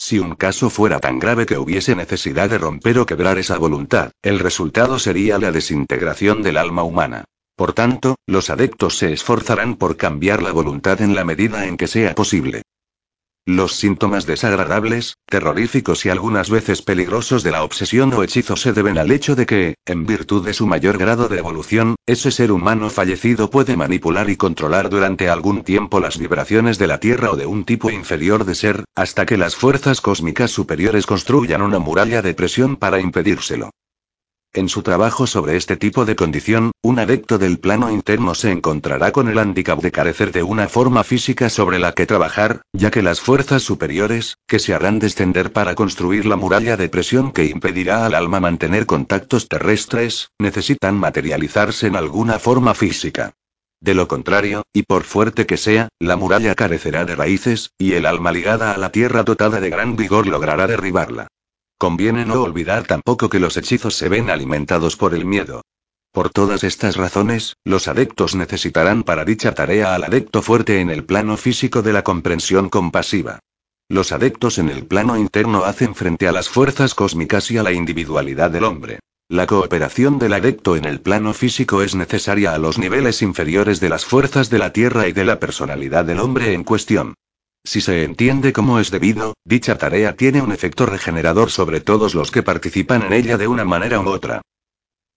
Si 0.00 0.20
un 0.20 0.36
caso 0.36 0.70
fuera 0.70 1.00
tan 1.00 1.18
grave 1.18 1.44
que 1.44 1.58
hubiese 1.58 1.96
necesidad 1.96 2.48
de 2.48 2.58
romper 2.58 3.00
o 3.00 3.06
quebrar 3.06 3.36
esa 3.36 3.58
voluntad, 3.58 4.12
el 4.22 4.38
resultado 4.38 5.00
sería 5.00 5.38
la 5.38 5.50
desintegración 5.50 6.40
del 6.42 6.56
alma 6.56 6.84
humana. 6.84 7.24
Por 7.56 7.72
tanto, 7.72 8.14
los 8.24 8.50
adeptos 8.50 8.96
se 8.96 9.12
esforzarán 9.12 9.74
por 9.74 9.96
cambiar 9.96 10.40
la 10.40 10.52
voluntad 10.52 11.02
en 11.02 11.16
la 11.16 11.24
medida 11.24 11.66
en 11.66 11.76
que 11.76 11.88
sea 11.88 12.14
posible. 12.14 12.62
Los 13.48 13.76
síntomas 13.76 14.26
desagradables, 14.26 15.16
terroríficos 15.24 16.04
y 16.04 16.10
algunas 16.10 16.50
veces 16.50 16.82
peligrosos 16.82 17.42
de 17.42 17.50
la 17.50 17.62
obsesión 17.62 18.12
o 18.12 18.22
hechizo 18.22 18.56
se 18.56 18.74
deben 18.74 18.98
al 18.98 19.10
hecho 19.10 19.36
de 19.36 19.46
que, 19.46 19.74
en 19.86 20.04
virtud 20.04 20.44
de 20.44 20.52
su 20.52 20.66
mayor 20.66 20.98
grado 20.98 21.28
de 21.28 21.38
evolución, 21.38 21.96
ese 22.04 22.30
ser 22.30 22.52
humano 22.52 22.90
fallecido 22.90 23.48
puede 23.48 23.74
manipular 23.74 24.28
y 24.28 24.36
controlar 24.36 24.90
durante 24.90 25.30
algún 25.30 25.62
tiempo 25.62 25.98
las 25.98 26.18
vibraciones 26.18 26.76
de 26.76 26.88
la 26.88 27.00
Tierra 27.00 27.30
o 27.30 27.36
de 27.36 27.46
un 27.46 27.64
tipo 27.64 27.90
inferior 27.90 28.44
de 28.44 28.54
ser, 28.54 28.84
hasta 28.94 29.24
que 29.24 29.38
las 29.38 29.56
fuerzas 29.56 30.02
cósmicas 30.02 30.50
superiores 30.50 31.06
construyan 31.06 31.62
una 31.62 31.78
muralla 31.78 32.20
de 32.20 32.34
presión 32.34 32.76
para 32.76 33.00
impedírselo. 33.00 33.70
En 34.54 34.70
su 34.70 34.82
trabajo 34.82 35.26
sobre 35.26 35.56
este 35.56 35.76
tipo 35.76 36.06
de 36.06 36.16
condición, 36.16 36.72
un 36.82 36.98
adepto 36.98 37.36
del 37.36 37.58
plano 37.58 37.90
interno 37.90 38.34
se 38.34 38.50
encontrará 38.50 39.12
con 39.12 39.28
el 39.28 39.36
hándicap 39.36 39.80
de 39.80 39.92
carecer 39.92 40.32
de 40.32 40.42
una 40.42 40.68
forma 40.68 41.04
física 41.04 41.50
sobre 41.50 41.78
la 41.78 41.92
que 41.92 42.06
trabajar, 42.06 42.62
ya 42.72 42.90
que 42.90 43.02
las 43.02 43.20
fuerzas 43.20 43.62
superiores, 43.62 44.38
que 44.46 44.58
se 44.58 44.72
harán 44.72 45.00
descender 45.00 45.52
para 45.52 45.74
construir 45.74 46.24
la 46.24 46.36
muralla 46.36 46.78
de 46.78 46.88
presión 46.88 47.32
que 47.32 47.44
impedirá 47.44 48.06
al 48.06 48.14
alma 48.14 48.40
mantener 48.40 48.86
contactos 48.86 49.48
terrestres, 49.48 50.30
necesitan 50.38 50.96
materializarse 50.96 51.86
en 51.86 51.96
alguna 51.96 52.38
forma 52.38 52.74
física. 52.74 53.34
De 53.80 53.94
lo 53.94 54.08
contrario, 54.08 54.62
y 54.72 54.82
por 54.82 55.04
fuerte 55.04 55.46
que 55.46 55.58
sea, 55.58 55.88
la 56.00 56.16
muralla 56.16 56.54
carecerá 56.54 57.04
de 57.04 57.14
raíces, 57.14 57.70
y 57.78 57.92
el 57.92 58.06
alma 58.06 58.32
ligada 58.32 58.72
a 58.72 58.78
la 58.78 58.90
tierra 58.90 59.22
dotada 59.22 59.60
de 59.60 59.70
gran 59.70 59.94
vigor 59.94 60.26
logrará 60.26 60.66
derribarla. 60.66 61.28
Conviene 61.78 62.24
no 62.24 62.42
olvidar 62.42 62.88
tampoco 62.88 63.28
que 63.28 63.38
los 63.38 63.56
hechizos 63.56 63.94
se 63.94 64.08
ven 64.08 64.30
alimentados 64.30 64.96
por 64.96 65.14
el 65.14 65.24
miedo. 65.24 65.62
Por 66.12 66.30
todas 66.30 66.64
estas 66.64 66.96
razones, 66.96 67.54
los 67.62 67.86
adeptos 67.86 68.34
necesitarán 68.34 69.04
para 69.04 69.24
dicha 69.24 69.54
tarea 69.54 69.94
al 69.94 70.02
adepto 70.02 70.42
fuerte 70.42 70.80
en 70.80 70.90
el 70.90 71.04
plano 71.04 71.36
físico 71.36 71.80
de 71.82 71.92
la 71.92 72.02
comprensión 72.02 72.68
compasiva. 72.68 73.38
Los 73.88 74.10
adeptos 74.10 74.58
en 74.58 74.70
el 74.70 74.86
plano 74.86 75.16
interno 75.16 75.62
hacen 75.62 75.94
frente 75.94 76.26
a 76.26 76.32
las 76.32 76.48
fuerzas 76.48 76.94
cósmicas 76.94 77.48
y 77.52 77.58
a 77.58 77.62
la 77.62 77.70
individualidad 77.70 78.50
del 78.50 78.64
hombre. 78.64 78.98
La 79.28 79.46
cooperación 79.46 80.18
del 80.18 80.32
adepto 80.32 80.74
en 80.74 80.84
el 80.84 81.00
plano 81.00 81.32
físico 81.32 81.82
es 81.82 81.94
necesaria 81.94 82.54
a 82.54 82.58
los 82.58 82.78
niveles 82.78 83.22
inferiores 83.22 83.78
de 83.78 83.90
las 83.90 84.04
fuerzas 84.04 84.50
de 84.50 84.58
la 84.58 84.72
Tierra 84.72 85.06
y 85.06 85.12
de 85.12 85.24
la 85.24 85.38
personalidad 85.38 86.04
del 86.04 86.18
hombre 86.18 86.54
en 86.54 86.64
cuestión. 86.64 87.14
Si 87.68 87.82
se 87.82 88.02
entiende 88.02 88.54
como 88.54 88.80
es 88.80 88.90
debido, 88.90 89.34
dicha 89.44 89.76
tarea 89.76 90.16
tiene 90.16 90.40
un 90.40 90.52
efecto 90.52 90.86
regenerador 90.86 91.50
sobre 91.50 91.82
todos 91.82 92.14
los 92.14 92.30
que 92.30 92.42
participan 92.42 93.02
en 93.02 93.12
ella 93.12 93.36
de 93.36 93.46
una 93.46 93.66
manera 93.66 94.00
u 94.00 94.08
otra. 94.08 94.40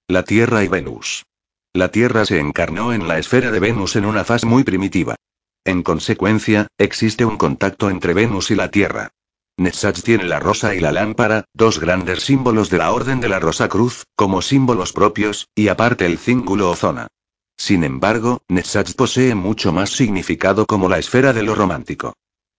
La 0.09 0.23
Tierra 0.23 0.61
y 0.61 0.67
Venus. 0.67 1.23
La 1.71 1.91
Tierra 1.91 2.25
se 2.25 2.41
encarnó 2.41 2.91
en 2.91 3.07
la 3.07 3.19
esfera 3.19 3.51
de 3.51 3.61
Venus 3.61 3.95
en 3.95 4.03
una 4.03 4.25
fase 4.25 4.47
muy 4.47 4.65
primitiva. 4.65 5.15
En 5.63 5.81
consecuencia, 5.81 6.67
existe 6.77 7.23
un 7.23 7.37
contacto 7.37 7.89
entre 7.89 8.13
Venus 8.13 8.51
y 8.51 8.55
la 8.55 8.69
Tierra. 8.69 9.11
Netsach 9.55 10.01
tiene 10.01 10.25
la 10.25 10.41
rosa 10.41 10.75
y 10.75 10.81
la 10.81 10.91
lámpara, 10.91 11.45
dos 11.53 11.79
grandes 11.79 12.23
símbolos 12.23 12.69
de 12.69 12.79
la 12.79 12.91
Orden 12.91 13.21
de 13.21 13.29
la 13.29 13.39
Rosa 13.39 13.69
Cruz, 13.69 14.03
como 14.17 14.41
símbolos 14.41 14.91
propios, 14.91 15.47
y 15.55 15.69
aparte 15.69 16.05
el 16.05 16.17
cíngulo 16.17 16.69
o 16.69 16.75
zona. 16.75 17.07
Sin 17.55 17.85
embargo, 17.85 18.41
Netsach 18.49 18.93
posee 18.95 19.35
mucho 19.35 19.71
más 19.71 19.91
significado 19.91 20.65
como 20.65 20.89
la 20.89 20.99
esfera 20.99 21.31
de 21.31 21.43
lo 21.43 21.55
romántico. 21.55 22.13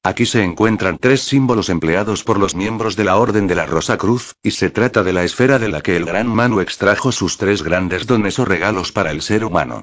Aquí 0.05 0.27
se 0.27 0.43
encuentran 0.43 0.99
tres 0.99 1.23
símbolos 1.23 1.69
empleados 1.69 2.25
por 2.25 2.37
los 2.37 2.57
miembros 2.57 2.97
de 2.97 3.05
la 3.05 3.19
Orden 3.19 3.47
de 3.47 3.55
la 3.55 3.67
Rosa 3.67 3.99
Cruz, 3.99 4.35
y 4.43 4.51
se 4.51 4.69
trata 4.69 5.05
de 5.05 5.13
la 5.13 5.23
esfera 5.23 5.61
de 5.61 5.69
la 5.69 5.81
que 5.81 5.97
el 5.97 6.07
Gran 6.07 6.27
Manu 6.27 6.61
extrajo 6.61 7.13
sus 7.13 7.37
tres 7.37 7.63
grandes 7.63 8.09
dones 8.09 8.41
o 8.41 8.45
regalos 8.45 8.91
para 8.91 9.13
el 9.13 9.23
ser 9.23 9.45
humano. 9.45 9.83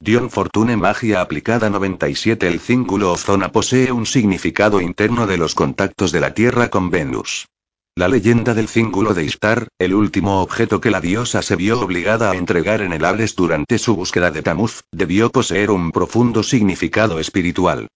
Dion 0.00 0.30
Fortune 0.30 0.78
Magia 0.78 1.20
aplicada 1.20 1.68
97 1.68 2.48
El 2.48 2.60
cíngulo 2.60 3.12
o 3.12 3.18
zona 3.18 3.52
posee 3.52 3.92
un 3.92 4.06
significado 4.06 4.80
interno 4.80 5.26
de 5.26 5.36
los 5.36 5.54
contactos 5.54 6.12
de 6.12 6.20
la 6.20 6.32
Tierra 6.32 6.70
con 6.70 6.88
Venus. 6.88 7.46
La 7.94 8.08
leyenda 8.08 8.54
del 8.54 8.68
cíngulo 8.68 9.12
de 9.12 9.24
Istar, 9.24 9.68
el 9.78 9.94
último 9.94 10.40
objeto 10.40 10.80
que 10.80 10.90
la 10.90 11.02
diosa 11.02 11.42
se 11.42 11.56
vio 11.56 11.78
obligada 11.80 12.30
a 12.30 12.36
entregar 12.36 12.80
en 12.80 12.94
el 12.94 13.04
Hades 13.04 13.36
durante 13.36 13.76
su 13.76 13.96
búsqueda 13.96 14.30
de 14.30 14.42
Tamuz, 14.42 14.84
debió 14.92 15.30
poseer 15.30 15.70
un 15.70 15.92
profundo 15.92 16.42
significado 16.42 17.20
espiritual. 17.20 17.88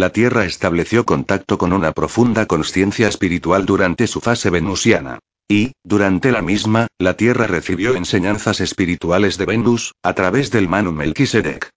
La 0.00 0.08
Tierra 0.08 0.46
estableció 0.46 1.04
contacto 1.04 1.58
con 1.58 1.74
una 1.74 1.92
profunda 1.92 2.46
conciencia 2.46 3.06
espiritual 3.06 3.66
durante 3.66 4.06
su 4.06 4.22
fase 4.22 4.48
venusiana. 4.48 5.18
Y, 5.46 5.72
durante 5.84 6.32
la 6.32 6.40
misma, 6.40 6.86
la 6.98 7.18
Tierra 7.18 7.46
recibió 7.46 7.94
enseñanzas 7.94 8.62
espirituales 8.62 9.36
de 9.36 9.44
Venus, 9.44 9.92
a 10.02 10.14
través 10.14 10.50
del 10.50 10.68
Manu 10.68 10.92
Melquisedec. 10.92 11.68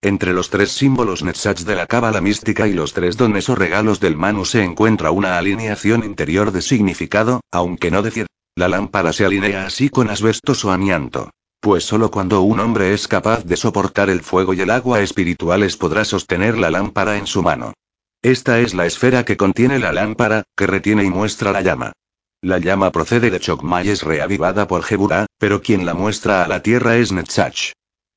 Entre 0.00 0.32
los 0.32 0.48
tres 0.48 0.70
símbolos 0.70 1.24
Netzach 1.24 1.58
de 1.62 1.74
la 1.74 1.88
cábala 1.88 2.20
mística 2.20 2.68
y 2.68 2.72
los 2.72 2.92
tres 2.92 3.16
dones 3.16 3.48
o 3.48 3.56
regalos 3.56 3.98
del 3.98 4.16
Manu 4.16 4.44
se 4.44 4.62
encuentra 4.62 5.10
una 5.10 5.36
alineación 5.36 6.04
interior 6.04 6.52
de 6.52 6.62
significado, 6.62 7.40
aunque 7.50 7.90
no 7.90 8.02
decir. 8.02 8.26
La 8.54 8.68
lámpara 8.68 9.12
se 9.12 9.24
alinea 9.24 9.66
así 9.66 9.88
con 9.88 10.08
asbestos 10.08 10.64
o 10.64 10.70
amianto. 10.70 11.30
Pues 11.62 11.84
solo 11.84 12.10
cuando 12.10 12.42
un 12.42 12.58
hombre 12.58 12.92
es 12.92 13.06
capaz 13.06 13.44
de 13.44 13.56
soportar 13.56 14.10
el 14.10 14.22
fuego 14.22 14.52
y 14.52 14.60
el 14.60 14.70
agua 14.70 15.00
espirituales 15.00 15.76
podrá 15.76 16.04
sostener 16.04 16.58
la 16.58 16.72
lámpara 16.72 17.16
en 17.16 17.28
su 17.28 17.40
mano. 17.40 17.72
Esta 18.20 18.58
es 18.58 18.74
la 18.74 18.84
esfera 18.84 19.24
que 19.24 19.36
contiene 19.36 19.78
la 19.78 19.92
lámpara, 19.92 20.42
que 20.56 20.66
retiene 20.66 21.04
y 21.04 21.10
muestra 21.10 21.52
la 21.52 21.60
llama. 21.60 21.92
La 22.40 22.58
llama 22.58 22.90
procede 22.90 23.30
de 23.30 23.38
Chokmai 23.38 23.90
es 23.90 24.02
reavivada 24.02 24.66
por 24.66 24.82
Geburah, 24.82 25.26
pero 25.38 25.62
quien 25.62 25.86
la 25.86 25.94
muestra 25.94 26.42
a 26.42 26.48
la 26.48 26.64
tierra 26.64 26.96
es 26.96 27.12
Netzach. 27.12 27.70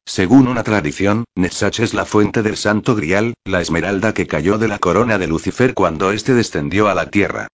Según 0.07 0.47
una 0.47 0.63
tradición, 0.63 1.25
Netzach 1.35 1.79
es 1.81 1.93
la 1.93 2.05
fuente 2.05 2.41
del 2.41 2.57
Santo 2.57 2.95
Grial, 2.95 3.35
la 3.45 3.61
esmeralda 3.61 4.15
que 4.15 4.25
cayó 4.25 4.57
de 4.57 4.69
la 4.69 4.79
corona 4.79 5.19
de 5.19 5.27
Lucifer 5.27 5.75
cuando 5.75 6.11
éste 6.11 6.33
descendió 6.33 6.89
a 6.89 6.95
la 6.95 7.11
tierra. 7.11 7.47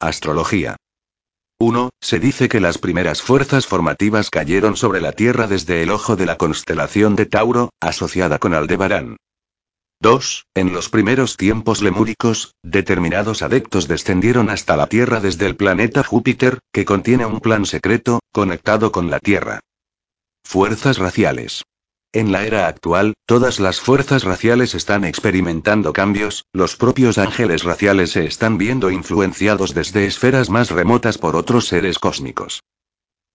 Astrología. 0.00 0.74
1. 1.64 1.88
Se 1.98 2.20
dice 2.20 2.50
que 2.50 2.60
las 2.60 2.76
primeras 2.76 3.22
fuerzas 3.22 3.66
formativas 3.66 4.28
cayeron 4.28 4.76
sobre 4.76 5.00
la 5.00 5.12
Tierra 5.12 5.46
desde 5.46 5.82
el 5.82 5.90
ojo 5.90 6.14
de 6.14 6.26
la 6.26 6.36
constelación 6.36 7.16
de 7.16 7.24
Tauro, 7.24 7.70
asociada 7.80 8.38
con 8.38 8.52
Aldebarán. 8.52 9.16
2. 10.00 10.44
En 10.54 10.74
los 10.74 10.90
primeros 10.90 11.38
tiempos 11.38 11.80
lemúricos, 11.80 12.52
determinados 12.62 13.40
adeptos 13.40 13.88
descendieron 13.88 14.50
hasta 14.50 14.76
la 14.76 14.88
Tierra 14.88 15.20
desde 15.20 15.46
el 15.46 15.56
planeta 15.56 16.04
Júpiter, 16.04 16.58
que 16.70 16.84
contiene 16.84 17.24
un 17.24 17.40
plan 17.40 17.64
secreto, 17.64 18.20
conectado 18.30 18.92
con 18.92 19.10
la 19.10 19.18
Tierra. 19.18 19.60
Fuerzas 20.44 20.98
raciales. 20.98 21.62
En 22.14 22.30
la 22.30 22.46
era 22.46 22.68
actual, 22.68 23.14
todas 23.26 23.58
las 23.58 23.80
fuerzas 23.80 24.22
raciales 24.22 24.76
están 24.76 25.04
experimentando 25.04 25.92
cambios, 25.92 26.44
los 26.52 26.76
propios 26.76 27.18
ángeles 27.18 27.64
raciales 27.64 28.12
se 28.12 28.24
están 28.24 28.56
viendo 28.56 28.92
influenciados 28.92 29.74
desde 29.74 30.06
esferas 30.06 30.48
más 30.48 30.70
remotas 30.70 31.18
por 31.18 31.34
otros 31.34 31.66
seres 31.66 31.98
cósmicos. 31.98 32.62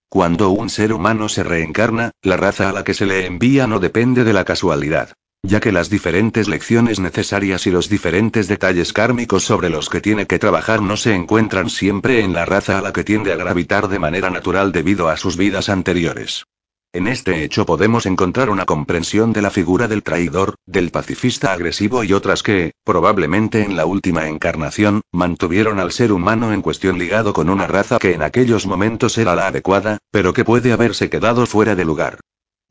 Cuando 0.07 0.51
un 0.51 0.69
ser 0.69 0.93
humano 0.93 1.27
se 1.27 1.43
reencarna, 1.43 2.11
la 2.21 2.37
raza 2.37 2.69
a 2.69 2.71
la 2.71 2.85
que 2.85 2.93
se 2.93 3.05
le 3.05 3.25
envía 3.25 3.67
no 3.67 3.79
depende 3.79 4.23
de 4.23 4.31
la 4.31 4.45
casualidad 4.45 5.09
ya 5.41 5.61
que 5.61 5.71
las 5.71 5.89
diferentes 5.89 6.49
lecciones 6.49 6.99
necesarias 6.99 7.65
y 7.65 7.71
los 7.71 7.87
diferentes 7.87 8.49
detalles 8.49 8.91
kármicos 8.91 9.45
sobre 9.45 9.69
los 9.69 9.89
que 9.89 10.01
tiene 10.01 10.27
que 10.27 10.37
trabajar 10.37 10.81
no 10.81 10.97
se 10.97 11.15
encuentran 11.15 11.69
siempre 11.69 12.21
en 12.21 12.33
la 12.33 12.45
raza 12.45 12.77
a 12.77 12.81
la 12.81 12.91
que 12.91 13.05
tiende 13.05 13.31
a 13.31 13.37
gravitar 13.37 13.87
de 13.87 13.99
manera 13.99 14.29
natural 14.29 14.73
debido 14.73 15.07
a 15.07 15.15
sus 15.15 15.37
vidas 15.37 15.69
anteriores. 15.69 16.43
En 16.91 17.07
este 17.07 17.43
hecho 17.43 17.67
podemos 17.67 18.07
encontrar 18.07 18.49
una 18.49 18.65
comprensión 18.65 19.31
de 19.31 19.43
la 19.43 19.51
figura 19.51 19.87
del 19.87 20.01
traidor, 20.01 20.55
del 20.65 20.89
pacifista 20.89 21.53
agresivo 21.53 22.03
y 22.03 22.13
otras 22.13 22.41
que, 22.41 22.71
probablemente 22.83 23.61
en 23.61 23.77
la 23.77 23.85
última 23.85 24.27
encarnación, 24.27 25.01
mantuvieron 25.11 25.79
al 25.79 25.91
ser 25.91 26.11
humano 26.11 26.51
en 26.51 26.63
cuestión 26.63 26.97
ligado 26.97 27.31
con 27.31 27.51
una 27.51 27.67
raza 27.67 27.99
que 27.99 28.13
en 28.13 28.23
aquellos 28.23 28.65
momentos 28.65 29.19
era 29.19 29.35
la 29.35 29.45
adecuada, 29.45 29.99
pero 30.09 30.33
que 30.33 30.43
puede 30.43 30.73
haberse 30.73 31.11
quedado 31.11 31.45
fuera 31.45 31.75
de 31.75 31.85
lugar. 31.85 32.21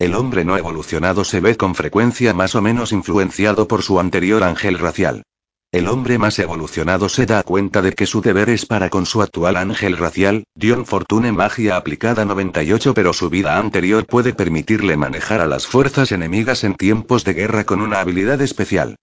El 0.01 0.17
hombre 0.17 0.45
no 0.45 0.57
evolucionado 0.57 1.23
se 1.23 1.39
ve 1.41 1.57
con 1.57 1.77
frecuencia 1.77 2.35
más 2.35 2.57
o 2.57 2.61
menos 2.61 2.91
influenciado 2.91 3.69
por 3.69 3.83
su 3.83 4.01
anterior 4.01 4.43
ángel 4.43 4.81
racial. 4.81 5.23
El 5.71 5.87
hombre 5.87 6.17
más 6.17 6.39
evolucionado 6.39 7.11
se 7.11 7.27
da 7.27 7.43
cuenta 7.43 7.83
de 7.83 7.93
que 7.93 8.07
su 8.07 8.23
deber 8.23 8.49
es 8.49 8.65
para 8.65 8.89
con 8.89 9.05
su 9.05 9.21
actual 9.21 9.55
ángel 9.59 9.99
racial, 9.99 10.45
Dion 10.55 10.87
Fortune 10.87 11.31
Magia 11.33 11.77
aplicada 11.77 12.25
98 12.25 12.95
pero 12.95 13.13
su 13.13 13.29
vida 13.29 13.59
anterior 13.59 14.07
puede 14.07 14.33
permitirle 14.33 14.97
manejar 14.97 15.43
a 15.43 15.47
las 15.47 15.67
fuerzas 15.67 16.11
enemigas 16.11 16.65
en 16.65 16.75
tiempos 16.75 17.23
de 17.25 17.35
guerra 17.35 17.65
con 17.65 17.83
una 17.83 18.01
habilidad 18.01 18.41
especial. 18.41 18.97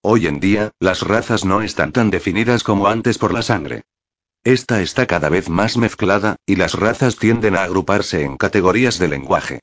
Hoy 0.00 0.28
en 0.28 0.40
día, 0.40 0.70
las 0.80 1.02
razas 1.02 1.44
no 1.44 1.60
están 1.60 1.92
tan 1.92 2.08
definidas 2.08 2.64
como 2.64 2.88
antes 2.88 3.18
por 3.18 3.34
la 3.34 3.42
sangre. 3.42 3.82
Esta 4.44 4.80
está 4.80 5.04
cada 5.06 5.28
vez 5.28 5.50
más 5.50 5.76
mezclada, 5.76 6.36
y 6.46 6.56
las 6.56 6.72
razas 6.72 7.16
tienden 7.16 7.54
a 7.54 7.64
agruparse 7.64 8.22
en 8.22 8.38
categorías 8.38 8.98
de 8.98 9.08
lenguaje. 9.08 9.60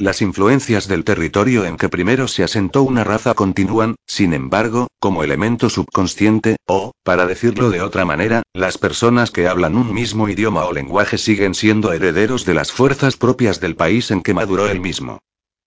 Las 0.00 0.22
influencias 0.22 0.88
del 0.88 1.04
territorio 1.04 1.66
en 1.66 1.76
que 1.76 1.90
primero 1.90 2.26
se 2.26 2.42
asentó 2.42 2.82
una 2.82 3.04
raza 3.04 3.34
continúan, 3.34 3.96
sin 4.06 4.32
embargo, 4.32 4.88
como 4.98 5.24
elemento 5.24 5.68
subconsciente, 5.68 6.56
o, 6.66 6.92
para 7.02 7.26
decirlo 7.26 7.68
de 7.68 7.82
otra 7.82 8.06
manera, 8.06 8.42
las 8.54 8.78
personas 8.78 9.30
que 9.30 9.46
hablan 9.46 9.76
un 9.76 9.92
mismo 9.92 10.26
idioma 10.30 10.64
o 10.64 10.72
lenguaje 10.72 11.18
siguen 11.18 11.54
siendo 11.54 11.92
herederos 11.92 12.46
de 12.46 12.54
las 12.54 12.72
fuerzas 12.72 13.18
propias 13.18 13.60
del 13.60 13.76
país 13.76 14.10
en 14.10 14.22
que 14.22 14.32
maduró 14.32 14.68
el 14.68 14.80
mismo. 14.80 15.18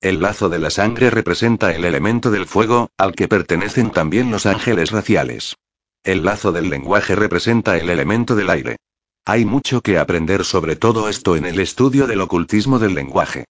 El 0.02 0.20
lazo 0.20 0.50
de 0.50 0.58
la 0.58 0.72
sangre 0.72 1.12
representa 1.12 1.76
el 1.76 1.86
elemento 1.86 2.32
del 2.32 2.48
fuego, 2.48 2.90
al 2.98 3.14
que 3.14 3.28
pertenecen 3.28 3.92
también 3.92 4.32
los 4.32 4.48
ángeles 4.48 4.90
raciales. 4.90 5.58
El 6.04 6.26
lazo 6.26 6.52
del 6.52 6.72
lenguaje 6.72 7.14
representa 7.14 7.78
el 7.78 7.88
elemento 7.88 8.34
del 8.34 8.50
aire. 8.50 8.78
Hay 9.26 9.46
mucho 9.46 9.82
que 9.82 10.00
aprender 10.00 10.44
sobre 10.44 10.76
todo 10.76 11.08
esto 11.08 11.36
en 11.36 11.46
el 11.46 11.60
estudio 11.60 12.08
del 12.08 12.22
ocultismo 12.22 12.80
del 12.80 12.96
lenguaje. 12.96 13.46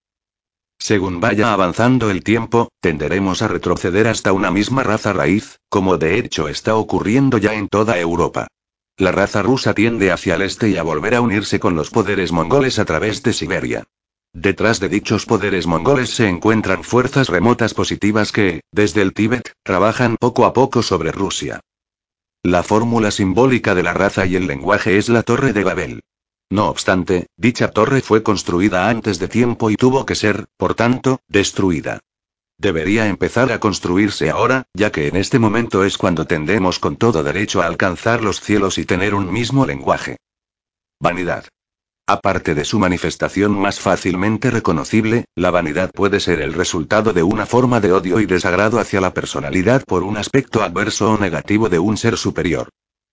Según 0.78 1.20
vaya 1.20 1.52
avanzando 1.52 2.10
el 2.10 2.22
tiempo, 2.22 2.68
tenderemos 2.80 3.42
a 3.42 3.48
retroceder 3.48 4.06
hasta 4.06 4.32
una 4.32 4.50
misma 4.50 4.82
raza 4.82 5.12
raíz, 5.12 5.58
como 5.68 5.96
de 5.96 6.18
hecho 6.18 6.48
está 6.48 6.76
ocurriendo 6.76 7.38
ya 7.38 7.54
en 7.54 7.68
toda 7.68 7.98
Europa. 7.98 8.48
La 8.96 9.10
raza 9.10 9.42
rusa 9.42 9.74
tiende 9.74 10.12
hacia 10.12 10.36
el 10.36 10.42
este 10.42 10.68
y 10.68 10.76
a 10.76 10.82
volver 10.82 11.14
a 11.14 11.20
unirse 11.20 11.58
con 11.58 11.74
los 11.74 11.90
poderes 11.90 12.32
mongoles 12.32 12.78
a 12.78 12.84
través 12.84 13.22
de 13.22 13.32
Siberia. 13.32 13.84
Detrás 14.32 14.80
de 14.80 14.88
dichos 14.88 15.26
poderes 15.26 15.66
mongoles 15.66 16.10
se 16.10 16.28
encuentran 16.28 16.84
fuerzas 16.84 17.28
remotas 17.28 17.72
positivas 17.72 18.32
que, 18.32 18.62
desde 18.72 19.02
el 19.02 19.12
Tíbet, 19.12 19.52
trabajan 19.62 20.16
poco 20.18 20.44
a 20.44 20.52
poco 20.52 20.82
sobre 20.82 21.12
Rusia. 21.12 21.60
La 22.42 22.62
fórmula 22.62 23.10
simbólica 23.10 23.74
de 23.74 23.82
la 23.82 23.94
raza 23.94 24.26
y 24.26 24.36
el 24.36 24.46
lenguaje 24.46 24.98
es 24.98 25.08
la 25.08 25.22
Torre 25.22 25.52
de 25.52 25.64
Babel. 25.64 26.00
No 26.50 26.68
obstante, 26.68 27.26
dicha 27.36 27.70
torre 27.70 28.00
fue 28.00 28.22
construida 28.22 28.88
antes 28.88 29.18
de 29.18 29.28
tiempo 29.28 29.70
y 29.70 29.76
tuvo 29.76 30.06
que 30.06 30.14
ser, 30.14 30.46
por 30.56 30.74
tanto, 30.74 31.20
destruida. 31.28 32.00
Debería 32.58 33.08
empezar 33.08 33.50
a 33.50 33.58
construirse 33.58 34.30
ahora, 34.30 34.64
ya 34.74 34.92
que 34.92 35.08
en 35.08 35.16
este 35.16 35.38
momento 35.38 35.84
es 35.84 35.98
cuando 35.98 36.26
tendemos 36.26 36.78
con 36.78 36.96
todo 36.96 37.24
derecho 37.24 37.62
a 37.62 37.66
alcanzar 37.66 38.22
los 38.22 38.40
cielos 38.40 38.78
y 38.78 38.84
tener 38.84 39.14
un 39.14 39.32
mismo 39.32 39.66
lenguaje. 39.66 40.18
Vanidad. 41.00 41.46
Aparte 42.06 42.54
de 42.54 42.66
su 42.66 42.78
manifestación 42.78 43.58
más 43.58 43.80
fácilmente 43.80 44.50
reconocible, 44.50 45.24
la 45.34 45.50
vanidad 45.50 45.90
puede 45.90 46.20
ser 46.20 46.42
el 46.42 46.52
resultado 46.52 47.14
de 47.14 47.22
una 47.22 47.46
forma 47.46 47.80
de 47.80 47.92
odio 47.92 48.20
y 48.20 48.26
desagrado 48.26 48.78
hacia 48.78 49.00
la 49.00 49.14
personalidad 49.14 49.82
por 49.84 50.02
un 50.02 50.18
aspecto 50.18 50.62
adverso 50.62 51.12
o 51.12 51.18
negativo 51.18 51.70
de 51.70 51.78
un 51.78 51.96
ser 51.96 52.18
superior. 52.18 52.68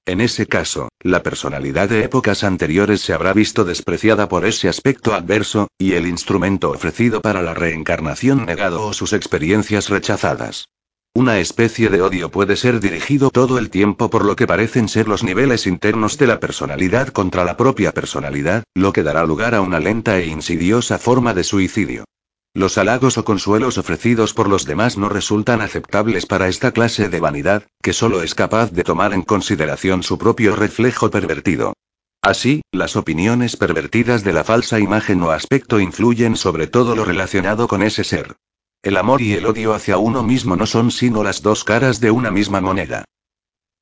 En 0.06 0.20
ese 0.20 0.46
caso, 0.46 0.90
la 1.04 1.24
personalidad 1.24 1.90
de 1.90 2.04
épocas 2.04 2.44
anteriores 2.44 3.02
se 3.02 3.14
habrá 3.14 3.34
visto 3.34 3.64
despreciada 3.64 4.30
por 4.30 4.46
ese 4.46 4.70
aspecto 4.70 5.14
adverso, 5.14 5.68
y 5.78 5.94
el 5.94 6.08
instrumento 6.08 6.72
ofrecido 6.72 7.22
para 7.22 7.42
la 7.42 7.54
reencarnación 7.54 8.46
negado 8.46 8.86
o 8.86 8.94
sus 8.94 9.14
experiencias 9.14 9.90
rechazadas. 9.90 10.70
Una 11.14 11.40
especie 11.40 11.90
de 11.90 12.02
odio 12.02 12.32
puede 12.32 12.56
ser 12.56 12.80
dirigido 12.80 13.32
todo 13.32 13.58
el 13.58 13.70
tiempo 13.70 14.10
por 14.10 14.24
lo 14.24 14.38
que 14.38 14.48
parecen 14.48 14.88
ser 14.88 15.10
los 15.10 15.24
niveles 15.24 15.68
internos 15.68 16.18
de 16.18 16.28
la 16.28 16.40
personalidad 16.40 17.10
contra 17.10 17.44
la 17.44 17.58
propia 17.58 17.92
personalidad, 17.92 18.64
lo 18.76 18.94
que 18.94 19.04
dará 19.04 19.26
lugar 19.26 19.54
a 19.54 19.62
una 19.62 19.82
lenta 19.82 20.20
e 20.20 20.28
insidiosa 20.28 20.98
forma 21.00 21.34
de 21.34 21.44
suicidio. 21.44 22.06
Los 22.54 22.78
halagos 22.78 23.18
o 23.18 23.24
consuelos 23.24 23.78
ofrecidos 23.78 24.34
por 24.34 24.50
los 24.50 24.66
demás 24.66 24.98
no 24.98 25.08
resultan 25.08 25.62
aceptables 25.62 26.26
para 26.26 26.50
esta 26.50 26.72
clase 26.72 27.08
de 27.08 27.20
vanidad, 27.22 27.64
que 27.82 27.94
solo 27.94 28.24
es 28.24 28.36
capaz 28.36 28.72
de 28.72 28.84
tomar 28.84 29.14
en 29.14 29.22
consideración 29.22 30.04
su 30.04 30.18
propio 30.18 30.56
reflejo 30.56 31.10
pervertido. 31.10 31.74
Así, 32.22 32.62
las 32.72 32.98
opiniones 32.98 33.56
pervertidas 33.56 34.24
de 34.26 34.34
la 34.34 34.44
falsa 34.44 34.80
imagen 34.80 35.24
o 35.24 35.32
aspecto 35.32 35.80
influyen 35.80 36.36
sobre 36.36 36.68
todo 36.68 36.96
lo 36.96 37.06
relacionado 37.06 37.70
con 37.70 37.82
ese 37.82 38.04
ser. 38.04 38.36
El 38.84 38.98
amor 38.98 39.22
y 39.22 39.34
el 39.34 39.46
odio 39.46 39.74
hacia 39.74 39.98
uno 39.98 40.22
mismo 40.22 40.56
no 40.58 40.66
son 40.66 40.92
sino 40.92 41.24
las 41.24 41.42
dos 41.42 41.64
caras 41.64 42.02
de 42.02 42.12
una 42.12 42.32
misma 42.32 42.60
moneda. 42.60 43.06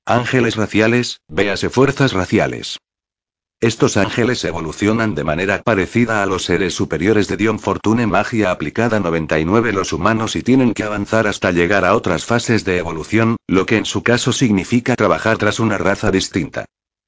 Ángeles 0.05 0.55
raciales, 0.55 1.21
véase 1.27 1.69
fuerzas 1.69 2.13
raciales. 2.13 2.77
Estos 3.61 3.97
ángeles 3.97 4.45
evolucionan 4.45 5.15
de 5.15 5.25
manera 5.25 5.61
parecida 5.61 6.23
a 6.23 6.25
los 6.25 6.45
seres 6.45 6.73
superiores 6.73 7.27
de 7.27 7.35
Dion 7.35 7.59
Fortune 7.59 8.07
Magia 8.07 8.51
aplicada 8.51 9.01
99 9.01 9.73
los 9.73 9.91
humanos 9.91 10.37
y 10.37 10.43
tienen 10.43 10.73
que 10.73 10.83
avanzar 10.83 11.27
hasta 11.27 11.51
llegar 11.51 11.83
a 11.83 11.93
otras 11.93 12.23
fases 12.23 12.63
de 12.63 12.77
evolución, 12.77 13.35
lo 13.47 13.65
que 13.65 13.75
en 13.75 13.83
su 13.83 14.01
caso 14.01 14.31
significa 14.31 14.95
trabajar 14.95 15.37
tras 15.37 15.59
una 15.59 15.77
raza 15.77 16.09
distinta. 16.09 16.63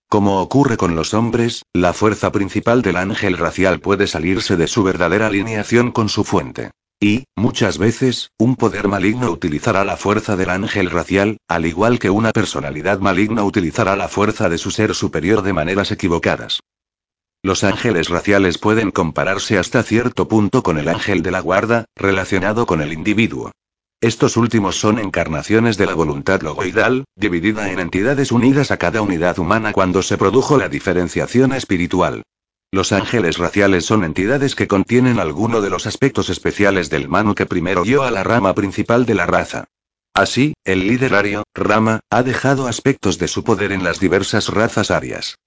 Como 0.10 0.42
ocurre 0.42 0.76
con 0.76 0.94
los 0.94 1.14
hombres, 1.14 1.64
la 1.72 1.94
fuerza 1.94 2.34
principal 2.34 2.82
del 2.82 2.98
ángel 2.98 3.38
racial 3.38 3.80
puede 3.80 4.06
salirse 4.06 4.58
de 4.58 4.68
su 4.68 4.84
verdadera 4.84 5.28
alineación 5.28 5.92
con 5.92 6.10
su 6.10 6.26
fuente. 6.26 6.72
Y, 7.04 7.24
muchas 7.36 7.80
veces, 7.80 8.30
un 8.38 8.56
poder 8.56 8.88
maligno 8.88 9.32
utilizará 9.32 9.84
la 9.84 9.98
fuerza 9.98 10.36
del 10.36 10.52
ángel 10.52 10.92
racial, 10.92 11.38
al 11.48 11.66
igual 11.66 11.98
que 11.98 12.12
una 12.12 12.32
personalidad 12.32 13.00
maligna 13.00 13.44
utilizará 13.44 13.96
la 13.96 14.08
fuerza 14.08 14.50
de 14.50 14.60
su 14.60 14.70
ser 14.70 14.94
superior 14.94 15.42
de 15.42 15.52
maneras 15.52 15.92
equivocadas. 15.92 16.60
Los 17.42 17.64
ángeles 17.64 18.10
raciales 18.10 18.60
pueden 18.60 18.92
compararse 18.92 19.58
hasta 19.58 19.82
cierto 19.82 20.28
punto 20.28 20.62
con 20.62 20.78
el 20.78 20.88
ángel 20.90 21.24
de 21.24 21.32
la 21.32 21.40
guarda, 21.40 21.86
relacionado 21.96 22.68
con 22.68 22.82
el 22.82 22.94
individuo. 22.94 23.52
Estos 24.00 24.38
últimos 24.38 24.80
son 24.80 25.00
encarnaciones 25.00 25.78
de 25.78 25.88
la 25.88 25.96
voluntad 25.96 26.44
logoidal, 26.44 27.06
dividida 27.16 27.72
en 27.72 27.80
entidades 27.80 28.32
unidas 28.32 28.70
a 28.70 28.78
cada 28.78 29.02
unidad 29.02 29.40
humana 29.40 29.74
cuando 29.74 30.04
se 30.04 30.20
produjo 30.20 30.56
la 30.56 30.70
diferenciación 30.70 31.52
espiritual. 31.54 32.22
Los 32.74 32.94
ángeles 32.94 33.38
raciales 33.38 33.86
son 33.86 34.06
entidades 34.06 34.56
que 34.56 34.70
contienen 34.70 35.20
alguno 35.20 35.60
de 35.60 35.70
los 35.70 35.88
aspectos 35.88 36.30
especiales 36.30 36.90
del 36.90 37.10
Manu 37.10 37.36
que 37.36 37.46
primero 37.46 37.84
dio 37.84 38.04
a 38.04 38.12
la 38.12 38.24
rama 38.24 38.56
principal 38.56 39.06
de 39.06 39.14
la 39.14 39.26
raza. 39.26 39.66
Así, 40.14 40.54
el 40.64 40.88
liderario, 40.88 41.44
Rama, 41.54 42.00
ha 42.10 42.24
dejado 42.24 42.68
aspectos 42.68 43.18
de 43.18 43.28
su 43.28 43.44
poder 43.44 43.74
en 43.74 43.84
las 43.84 44.00
diversas 44.00 44.48
razas 44.48 44.90
arias. 44.90 45.38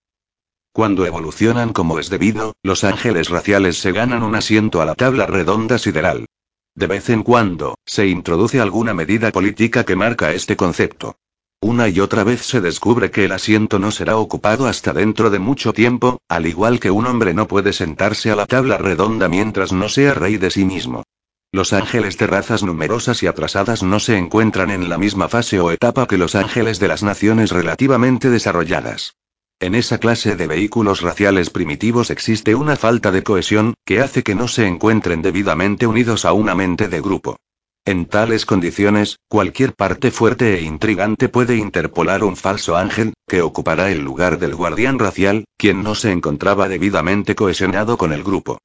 Cuando 0.73 1.07
evolucionan 1.07 1.73
como 1.73 1.99
es 1.99 2.11
debido, 2.11 2.55
los 2.63 2.85
ángeles 2.85 3.31
raciales 3.31 3.79
se 3.79 3.93
ganan 3.93 4.23
un 4.23 4.35
asiento 4.35 4.83
a 4.83 4.85
la 4.85 4.95
tabla 4.95 5.27
redonda 5.27 5.79
sideral. 5.79 6.27
De 6.75 6.87
vez 6.87 7.09
en 7.09 7.23
cuando, 7.23 7.79
se 7.87 8.07
introduce 8.07 8.61
alguna 8.61 8.93
medida 8.93 9.31
política 9.31 9.85
que 9.85 9.97
marca 9.97 10.33
este 10.33 10.57
concepto. 10.57 11.17
Una 11.65 11.89
y 11.89 11.99
otra 11.99 12.25
vez 12.25 12.43
se 12.43 12.61
descubre 12.61 13.11
que 13.11 13.25
el 13.25 13.33
asiento 13.33 13.79
no 13.79 13.91
será 13.91 14.19
ocupado 14.19 14.67
hasta 14.67 14.93
dentro 14.93 15.31
de 15.31 15.39
mucho 15.39 15.73
tiempo, 15.73 16.21
al 16.29 16.45
igual 16.45 16.79
que 16.79 16.91
un 16.91 17.07
hombre 17.07 17.33
no 17.33 17.49
puede 17.49 17.73
sentarse 17.73 18.31
a 18.31 18.37
la 18.37 18.45
tabla 18.45 18.77
redonda 18.77 19.31
mientras 19.31 19.73
no 19.73 19.89
sea 19.89 20.13
rey 20.13 20.37
de 20.37 20.51
sí 20.51 20.67
mismo. 20.67 21.05
Los 21.53 21.73
ángeles 21.73 22.19
de 22.19 22.27
razas 22.27 22.63
numerosas 22.63 23.23
y 23.23 23.29
atrasadas 23.29 23.83
no 23.83 23.99
se 23.99 24.19
encuentran 24.19 24.71
en 24.71 24.91
la 24.91 24.99
misma 24.99 25.27
fase 25.31 25.59
o 25.59 25.71
etapa 25.71 26.07
que 26.07 26.19
los 26.19 26.35
ángeles 26.35 26.81
de 26.81 26.89
las 26.89 27.03
naciones 27.03 27.51
relativamente 27.51 28.29
desarrolladas. 28.29 29.15
En 29.59 29.75
esa 29.75 29.97
clase 29.97 30.37
de 30.37 30.47
vehículos 30.47 31.01
raciales 31.01 31.49
primitivos 31.49 32.11
existe 32.11 32.55
una 32.55 32.77
falta 32.77 33.11
de 33.11 33.23
cohesión, 33.23 33.73
que 33.87 34.01
hace 34.01 34.23
que 34.23 34.35
no 34.35 34.49
se 34.49 34.67
encuentren 34.67 35.23
debidamente 35.23 35.87
unidos 35.87 36.27
a 36.27 36.35
una 36.35 36.55
mente 36.55 36.89
de 36.89 37.01
grupo. 37.01 37.39
En 37.87 38.07
tales 38.07 38.47
condiciones, 38.47 39.19
cualquier 39.29 39.75
parte 39.75 40.11
fuerte 40.11 40.57
e 40.57 40.63
intrigante 40.63 41.29
puede 41.29 41.57
interpolar 41.57 42.25
un 42.25 42.35
falso 42.35 42.77
ángel, 42.77 43.13
que 43.29 43.43
ocupará 43.43 43.91
el 43.91 44.01
lugar 44.01 44.39
del 44.39 44.55
guardián 44.55 44.99
racial, 44.99 45.45
quien 45.59 45.83
no 45.83 45.95
se 45.95 46.11
encontraba 46.11 46.67
debidamente 46.69 47.35
cohesionado 47.35 47.99
con 47.99 48.15
el 48.15 48.25
grupo. 48.25 48.57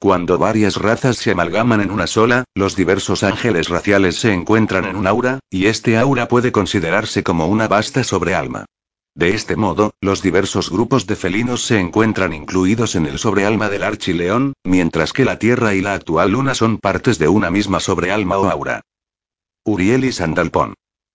Cuando 0.00 0.38
varias 0.38 0.74
razas 0.74 1.18
se 1.18 1.30
amalgaman 1.30 1.82
en 1.82 1.92
una 1.92 2.08
sola, 2.08 2.42
los 2.56 2.74
diversos 2.74 3.22
ángeles 3.22 3.68
raciales 3.68 4.16
se 4.16 4.32
encuentran 4.32 4.86
en 4.86 4.96
un 4.96 5.06
aura, 5.06 5.38
y 5.48 5.66
este 5.66 5.96
aura 5.96 6.26
puede 6.26 6.50
considerarse 6.50 7.22
como 7.22 7.46
una 7.46 7.68
vasta 7.68 8.02
sobrealma. 8.02 8.64
De 9.14 9.34
este 9.34 9.56
modo, 9.56 9.94
los 10.00 10.22
diversos 10.22 10.70
grupos 10.70 11.06
de 11.06 11.16
felinos 11.16 11.66
se 11.66 11.78
encuentran 11.78 12.32
incluidos 12.32 12.94
en 12.94 13.06
el 13.06 13.18
sobrealma 13.18 13.68
del 13.68 13.82
archileón, 13.82 14.54
mientras 14.64 15.12
que 15.12 15.26
la 15.26 15.38
Tierra 15.38 15.74
y 15.74 15.82
la 15.82 15.94
actual 15.94 16.32
Luna 16.32 16.54
son 16.54 16.78
partes 16.78 17.18
de 17.18 17.28
una 17.28 17.50
misma 17.50 17.78
sobrealma 17.78 18.38
o 18.38 18.48
aura. 18.48 18.80
Uriel 19.64 20.04
y 20.04 20.12
Sandalpón. 20.12 20.74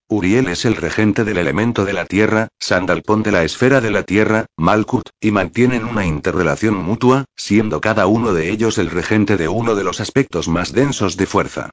Uriel 0.10 0.48
es 0.48 0.64
el 0.64 0.76
regente 0.76 1.26
del 1.26 1.38
elemento 1.38 1.84
de 1.84 1.94
la 1.94 2.06
Tierra, 2.06 2.50
Sandalpón 2.60 3.24
de 3.24 3.32
la 3.32 3.44
esfera 3.44 3.82
de 3.82 3.92
la 3.92 4.04
Tierra, 4.04 4.46
Malkut, 4.56 5.10
y 5.20 5.32
mantienen 5.32 5.84
una 5.84 6.06
interrelación 6.06 6.76
mutua, 6.76 7.26
siendo 7.36 7.82
cada 7.82 8.06
uno 8.06 8.34
de 8.34 8.52
ellos 8.52 8.78
el 8.78 8.90
regente 8.92 9.38
de 9.38 9.48
uno 9.48 9.76
de 9.76 9.84
los 9.84 10.00
aspectos 10.00 10.48
más 10.48 10.72
densos 10.72 11.18
de 11.18 11.26
fuerza. 11.26 11.72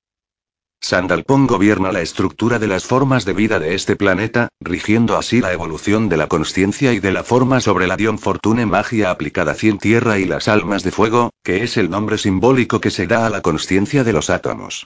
Sandalpón 0.84 1.46
gobierna 1.46 1.92
la 1.92 2.02
estructura 2.02 2.58
de 2.58 2.66
las 2.66 2.84
formas 2.84 3.24
de 3.24 3.32
vida 3.32 3.58
de 3.58 3.74
este 3.74 3.96
planeta, 3.96 4.48
rigiendo 4.60 5.16
así 5.16 5.40
la 5.40 5.54
evolución 5.54 6.10
de 6.10 6.18
la 6.18 6.26
conciencia 6.26 6.92
y 6.92 7.00
de 7.00 7.10
la 7.10 7.24
forma 7.24 7.62
sobre 7.62 7.86
la 7.86 7.96
Dion 7.96 8.18
Fortune 8.18 8.66
magia 8.66 9.10
aplicada 9.10 9.54
cien 9.54 9.78
tierra 9.78 10.18
y 10.18 10.26
las 10.26 10.46
almas 10.46 10.82
de 10.82 10.90
fuego, 10.90 11.30
que 11.42 11.64
es 11.64 11.78
el 11.78 11.88
nombre 11.88 12.18
simbólico 12.18 12.82
que 12.82 12.90
se 12.90 13.06
da 13.06 13.24
a 13.24 13.30
la 13.30 13.40
conciencia 13.40 14.04
de 14.04 14.12
los 14.12 14.28
átomos. 14.28 14.84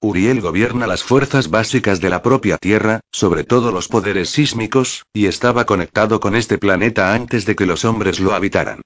Uriel 0.00 0.40
gobierna 0.40 0.86
las 0.86 1.02
fuerzas 1.02 1.50
básicas 1.50 2.00
de 2.00 2.10
la 2.10 2.22
propia 2.22 2.56
Tierra, 2.56 3.00
sobre 3.10 3.42
todo 3.42 3.72
los 3.72 3.88
poderes 3.88 4.30
sísmicos, 4.30 5.04
y 5.12 5.26
estaba 5.26 5.66
conectado 5.66 6.20
con 6.20 6.36
este 6.36 6.58
planeta 6.58 7.12
antes 7.12 7.44
de 7.44 7.56
que 7.56 7.66
los 7.66 7.84
hombres 7.84 8.20
lo 8.20 8.34
habitaran. 8.34 8.82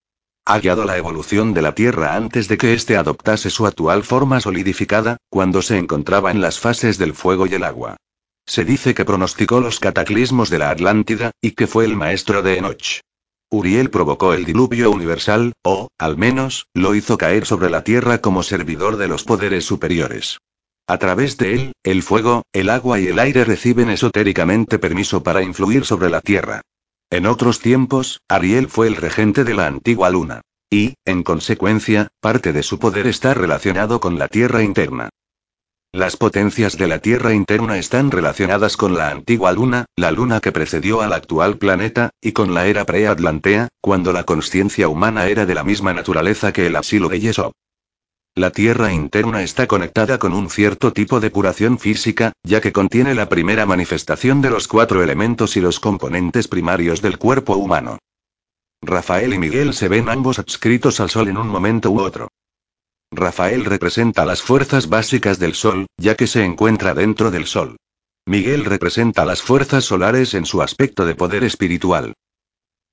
Ha 0.46 0.58
guiado 0.58 0.84
la 0.84 0.98
evolución 0.98 1.54
de 1.54 1.62
la 1.62 1.74
Tierra 1.74 2.16
antes 2.16 2.48
de 2.48 2.58
que 2.58 2.74
éste 2.74 2.98
adoptase 2.98 3.48
su 3.48 3.66
actual 3.66 4.02
forma 4.02 4.40
solidificada, 4.40 5.16
cuando 5.30 5.62
se 5.62 5.78
encontraba 5.78 6.30
en 6.30 6.42
las 6.42 6.60
fases 6.60 6.98
del 6.98 7.14
fuego 7.14 7.46
y 7.46 7.54
el 7.54 7.64
agua. 7.64 7.96
Se 8.46 8.66
dice 8.66 8.92
que 8.92 9.06
pronosticó 9.06 9.60
los 9.60 9.80
cataclismos 9.80 10.50
de 10.50 10.58
la 10.58 10.68
Atlántida, 10.68 11.30
y 11.40 11.52
que 11.52 11.66
fue 11.66 11.86
el 11.86 11.96
maestro 11.96 12.42
de 12.42 12.58
Enoch. 12.58 13.00
Uriel 13.50 13.88
provocó 13.88 14.34
el 14.34 14.44
diluvio 14.44 14.90
universal, 14.90 15.54
o, 15.62 15.88
al 15.96 16.18
menos, 16.18 16.66
lo 16.74 16.94
hizo 16.94 17.16
caer 17.16 17.46
sobre 17.46 17.70
la 17.70 17.82
Tierra 17.82 18.18
como 18.18 18.42
servidor 18.42 18.98
de 18.98 19.08
los 19.08 19.24
poderes 19.24 19.64
superiores. 19.64 20.40
A 20.86 20.98
través 20.98 21.38
de 21.38 21.54
él, 21.54 21.72
el 21.82 22.02
fuego, 22.02 22.42
el 22.52 22.68
agua 22.68 23.00
y 23.00 23.06
el 23.06 23.18
aire 23.18 23.44
reciben 23.44 23.88
esotéricamente 23.88 24.78
permiso 24.78 25.22
para 25.22 25.42
influir 25.42 25.86
sobre 25.86 26.10
la 26.10 26.20
Tierra. 26.20 26.60
En 27.14 27.26
otros 27.26 27.60
tiempos, 27.60 28.22
Ariel 28.28 28.66
fue 28.66 28.88
el 28.88 28.96
regente 28.96 29.44
de 29.44 29.54
la 29.54 29.68
antigua 29.68 30.10
luna. 30.10 30.40
Y, 30.68 30.94
en 31.04 31.22
consecuencia, 31.22 32.08
parte 32.20 32.52
de 32.52 32.64
su 32.64 32.80
poder 32.80 33.06
está 33.06 33.34
relacionado 33.34 34.00
con 34.00 34.18
la 34.18 34.26
Tierra 34.26 34.64
interna. 34.64 35.10
Las 35.92 36.16
potencias 36.16 36.76
de 36.76 36.88
la 36.88 36.98
Tierra 36.98 37.32
interna 37.32 37.78
están 37.78 38.10
relacionadas 38.10 38.76
con 38.76 38.96
la 38.96 39.10
antigua 39.10 39.52
luna, 39.52 39.84
la 39.94 40.10
luna 40.10 40.40
que 40.40 40.50
precedió 40.50 41.02
al 41.02 41.12
actual 41.12 41.56
planeta, 41.56 42.10
y 42.20 42.32
con 42.32 42.52
la 42.52 42.66
era 42.66 42.84
preatlantea, 42.84 43.68
cuando 43.80 44.12
la 44.12 44.24
conciencia 44.24 44.88
humana 44.88 45.28
era 45.28 45.46
de 45.46 45.54
la 45.54 45.62
misma 45.62 45.94
naturaleza 45.94 46.52
que 46.52 46.66
el 46.66 46.74
asilo 46.74 47.08
de 47.08 47.20
Yesod. 47.20 47.52
La 48.36 48.50
Tierra 48.50 48.92
interna 48.92 49.44
está 49.44 49.68
conectada 49.68 50.18
con 50.18 50.32
un 50.32 50.50
cierto 50.50 50.92
tipo 50.92 51.20
de 51.20 51.30
curación 51.30 51.78
física, 51.78 52.32
ya 52.42 52.60
que 52.60 52.72
contiene 52.72 53.14
la 53.14 53.28
primera 53.28 53.64
manifestación 53.64 54.42
de 54.42 54.50
los 54.50 54.66
cuatro 54.66 55.04
elementos 55.04 55.56
y 55.56 55.60
los 55.60 55.78
componentes 55.78 56.48
primarios 56.48 57.00
del 57.00 57.16
cuerpo 57.16 57.54
humano. 57.54 57.98
Rafael 58.82 59.34
y 59.34 59.38
Miguel 59.38 59.72
se 59.72 59.86
ven 59.86 60.08
ambos 60.08 60.40
adscritos 60.40 60.98
al 60.98 61.10
Sol 61.10 61.28
en 61.28 61.36
un 61.36 61.46
momento 61.46 61.92
u 61.92 62.00
otro. 62.00 62.26
Rafael 63.12 63.64
representa 63.64 64.24
las 64.24 64.42
fuerzas 64.42 64.88
básicas 64.88 65.38
del 65.38 65.54
Sol, 65.54 65.86
ya 65.96 66.16
que 66.16 66.26
se 66.26 66.44
encuentra 66.44 66.92
dentro 66.92 67.30
del 67.30 67.46
Sol. 67.46 67.76
Miguel 68.26 68.64
representa 68.64 69.24
las 69.24 69.42
fuerzas 69.42 69.84
solares 69.84 70.34
en 70.34 70.44
su 70.44 70.60
aspecto 70.60 71.06
de 71.06 71.14
poder 71.14 71.44
espiritual. 71.44 72.14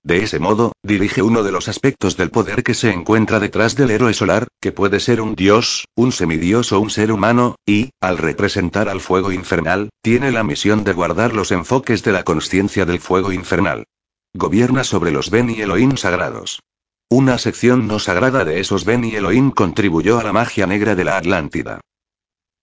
De 0.03 0.23
ese 0.23 0.39
modo, 0.39 0.71
dirige 0.81 1.21
uno 1.21 1.43
de 1.43 1.51
los 1.51 1.67
aspectos 1.67 2.17
del 2.17 2.31
poder 2.31 2.63
que 2.63 2.73
se 2.73 2.91
encuentra 2.91 3.39
detrás 3.39 3.75
del 3.75 3.91
héroe 3.91 4.13
solar, 4.13 4.47
que 4.59 4.71
puede 4.71 4.99
ser 4.99 5.21
un 5.21 5.35
dios, 5.35 5.85
un 5.95 6.11
semidios 6.11 6.71
o 6.71 6.79
un 6.79 6.89
ser 6.89 7.11
humano, 7.11 7.55
y, 7.67 7.91
al 8.01 8.17
representar 8.17 8.89
al 8.89 8.99
fuego 8.99 9.31
infernal, 9.31 9.89
tiene 10.01 10.31
la 10.31 10.43
misión 10.43 10.83
de 10.83 10.93
guardar 10.93 11.33
los 11.33 11.51
enfoques 11.51 12.03
de 12.03 12.13
la 12.13 12.23
conciencia 12.23 12.85
del 12.85 12.99
fuego 12.99 13.31
infernal. 13.31 13.85
Gobierna 14.33 14.83
sobre 14.83 15.11
los 15.11 15.29
Ben 15.29 15.49
y 15.51 15.61
Elohim 15.61 15.97
sagrados. 15.97 16.61
Una 17.09 17.37
sección 17.37 17.87
no 17.87 17.99
sagrada 17.99 18.43
de 18.43 18.59
esos 18.59 18.85
Ben 18.85 19.03
y 19.03 19.15
Elohim 19.15 19.51
contribuyó 19.51 20.19
a 20.19 20.23
la 20.23 20.33
magia 20.33 20.65
negra 20.65 20.95
de 20.95 21.03
la 21.03 21.17
Atlántida. 21.17 21.81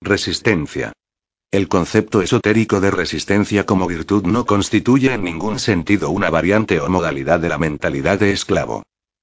Resistencia. 0.01 0.93
El 1.51 1.67
concepto 1.69 2.21
esotérico 2.21 2.79
de 2.79 2.91
resistencia 2.91 3.65
como 3.65 3.87
virtud 3.87 4.25
no 4.25 4.45
constituye 4.45 5.15
en 5.15 5.25
ningún 5.25 5.59
sentido 5.59 6.11
una 6.11 6.29
variante 6.29 6.79
o 6.79 6.91
modalidad 6.91 7.41
de 7.41 7.49
la 7.49 7.57
mentalidad 7.57 8.19
de 8.19 8.33
esclavo. 8.33 8.83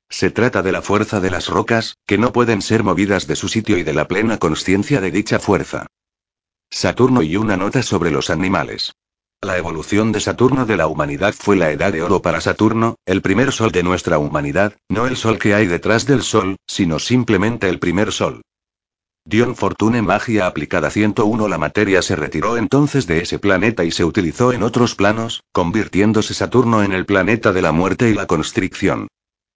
Se 0.09 0.31
trata 0.31 0.63
de 0.63 0.71
la 0.71 0.81
fuerza 0.81 1.19
de 1.19 1.29
las 1.29 1.49
rocas, 1.49 1.97
que 2.07 2.17
no 2.17 2.33
pueden 2.33 2.63
ser 2.63 2.83
movidas 2.83 3.27
de 3.27 3.35
su 3.35 3.47
sitio 3.47 3.77
y 3.77 3.83
de 3.83 3.93
la 3.93 4.07
plena 4.07 4.39
conciencia 4.39 5.01
de 5.01 5.11
dicha 5.11 5.37
fuerza. 5.37 5.85
Saturno 6.71 7.21
y 7.21 7.35
una 7.35 7.57
nota 7.57 7.83
sobre 7.83 8.09
los 8.09 8.31
animales. 8.31 8.93
La 9.41 9.59
evolución 9.59 10.11
de 10.11 10.19
Saturno 10.19 10.65
de 10.65 10.77
la 10.77 10.87
humanidad 10.87 11.35
fue 11.37 11.55
la 11.55 11.69
edad 11.69 11.93
de 11.93 12.01
oro 12.01 12.23
para 12.23 12.41
Saturno, 12.41 12.95
el 13.05 13.21
primer 13.21 13.51
sol 13.51 13.71
de 13.71 13.83
nuestra 13.83 14.17
humanidad, 14.17 14.75
no 14.89 15.05
el 15.05 15.15
sol 15.15 15.37
que 15.37 15.53
hay 15.53 15.67
detrás 15.67 16.07
del 16.07 16.23
sol, 16.23 16.55
sino 16.65 16.97
simplemente 16.97 17.69
el 17.69 17.77
primer 17.77 18.11
sol. 18.11 18.41
Dion 19.27 19.55
Fortune 19.55 20.03
Magia 20.03 20.45
aplicada 20.45 20.91
101 20.91 21.47
La 21.47 21.57
materia 21.57 22.03
se 22.03 22.15
retiró 22.15 22.57
entonces 22.57 23.07
de 23.07 23.21
ese 23.21 23.39
planeta 23.39 23.83
y 23.83 23.89
se 23.89 24.05
utilizó 24.05 24.53
en 24.53 24.61
otros 24.61 24.93
planos, 24.93 25.41
convirtiéndose 25.51 26.35
Saturno 26.35 26.83
en 26.83 26.91
el 26.91 27.07
planeta 27.07 27.51
de 27.51 27.63
la 27.63 27.71
muerte 27.71 28.11
y 28.11 28.13
la 28.13 28.27
constricción. 28.27 29.07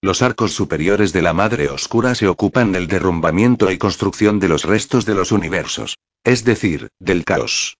Los 0.02 0.22
arcos 0.22 0.54
superiores 0.54 1.12
de 1.12 1.22
la 1.22 1.34
Madre 1.34 1.68
Oscura 1.68 2.16
se 2.16 2.26
ocupan 2.26 2.72
del 2.72 2.88
derrumbamiento 2.88 3.70
y 3.70 3.78
construcción 3.78 4.40
de 4.40 4.48
los 4.48 4.64
restos 4.64 5.06
de 5.06 5.14
los 5.14 5.30
universos. 5.30 5.98
Es 6.24 6.44
decir, 6.44 6.88
del 6.98 7.24
caos. 7.24 7.76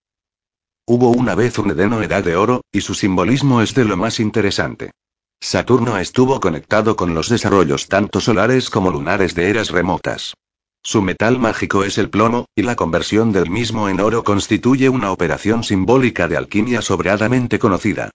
Hubo 0.86 1.10
una 1.10 1.34
vez 1.34 1.58
un 1.58 1.72
Edeno 1.72 2.00
Edad 2.02 2.22
de 2.22 2.36
Oro, 2.36 2.62
y 2.70 2.82
su 2.82 2.94
simbolismo 2.94 3.62
es 3.62 3.74
de 3.74 3.84
lo 3.84 3.96
más 3.96 4.20
interesante. 4.20 4.92
Saturno 5.40 5.98
estuvo 5.98 6.38
conectado 6.38 6.94
con 6.94 7.14
los 7.14 7.28
desarrollos 7.28 7.88
tanto 7.88 8.20
solares 8.20 8.70
como 8.70 8.92
lunares 8.92 9.34
de 9.34 9.50
eras 9.50 9.70
remotas. 9.70 10.34
Su 10.82 11.02
metal 11.02 11.38
mágico 11.38 11.84
es 11.84 11.98
el 11.98 12.08
plomo, 12.08 12.46
y 12.56 12.62
la 12.62 12.74
conversión 12.74 13.32
del 13.32 13.50
mismo 13.50 13.88
en 13.88 14.00
oro 14.00 14.24
constituye 14.24 14.88
una 14.88 15.12
operación 15.12 15.62
simbólica 15.62 16.26
de 16.26 16.36
alquimia 16.36 16.80
sobradamente 16.80 17.58
conocida. 17.58 18.10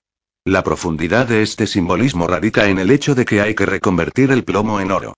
La 0.45 0.63
profundidad 0.63 1.27
de 1.27 1.41
este 1.41 1.67
simbolismo 1.67 2.27
radica 2.27 2.67
en 2.67 2.79
el 2.79 2.91
hecho 2.91 3.15
de 3.15 3.25
que 3.25 3.41
hay 3.41 3.55
que 3.55 3.65
reconvertir 3.65 4.31
el 4.31 4.43
plomo 4.43 4.79
en 4.79 4.91
oro. 4.91 5.13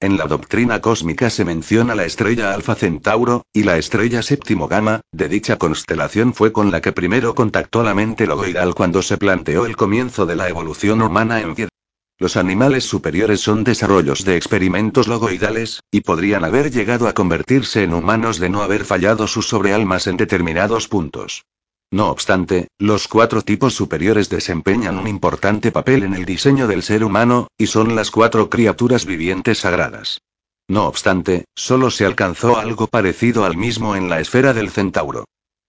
En 0.00 0.16
la 0.16 0.26
doctrina 0.26 0.80
cósmica 0.80 1.28
se 1.30 1.44
menciona 1.44 1.94
la 1.94 2.04
estrella 2.04 2.54
Alfa 2.54 2.74
Centauro, 2.74 3.46
y 3.52 3.64
la 3.64 3.78
estrella 3.78 4.22
séptimo 4.22 4.66
Gamma, 4.66 5.00
de 5.12 5.28
dicha 5.28 5.58
constelación 5.58 6.34
fue 6.34 6.52
con 6.52 6.70
la 6.70 6.80
que 6.80 6.92
primero 6.92 7.34
contactó 7.34 7.82
la 7.82 7.94
mente 7.94 8.26
logoidal 8.26 8.74
cuando 8.74 9.02
se 9.02 9.18
planteó 9.18 9.66
el 9.66 9.76
comienzo 9.76 10.24
de 10.24 10.36
la 10.36 10.48
evolución 10.48 11.02
humana 11.02 11.40
en. 11.40 11.68
Los 12.22 12.36
animales 12.36 12.84
superiores 12.84 13.40
son 13.40 13.64
desarrollos 13.64 14.24
de 14.24 14.36
experimentos 14.36 15.08
logoidales, 15.08 15.80
y 15.90 16.02
podrían 16.02 16.44
haber 16.44 16.70
llegado 16.70 17.08
a 17.08 17.14
convertirse 17.14 17.82
en 17.82 17.94
humanos 17.94 18.38
de 18.38 18.48
no 18.48 18.62
haber 18.62 18.84
fallado 18.84 19.26
sus 19.26 19.48
sobrealmas 19.48 20.06
en 20.06 20.18
determinados 20.18 20.86
puntos. 20.86 21.46
No 21.90 22.10
obstante, 22.10 22.68
los 22.78 23.08
cuatro 23.08 23.42
tipos 23.42 23.74
superiores 23.74 24.30
desempeñan 24.30 24.98
un 24.98 25.08
importante 25.08 25.72
papel 25.72 26.04
en 26.04 26.14
el 26.14 26.24
diseño 26.24 26.68
del 26.68 26.84
ser 26.84 27.02
humano, 27.02 27.48
y 27.58 27.66
son 27.66 27.96
las 27.96 28.12
cuatro 28.12 28.48
criaturas 28.48 29.04
vivientes 29.04 29.58
sagradas. 29.58 30.20
No 30.68 30.86
obstante, 30.86 31.46
solo 31.56 31.90
se 31.90 32.04
alcanzó 32.04 32.56
algo 32.56 32.86
parecido 32.86 33.44
al 33.44 33.56
mismo 33.56 33.96
en 33.96 34.08
la 34.08 34.20
esfera 34.20 34.54
del 34.54 34.70
centauro. 34.70 35.24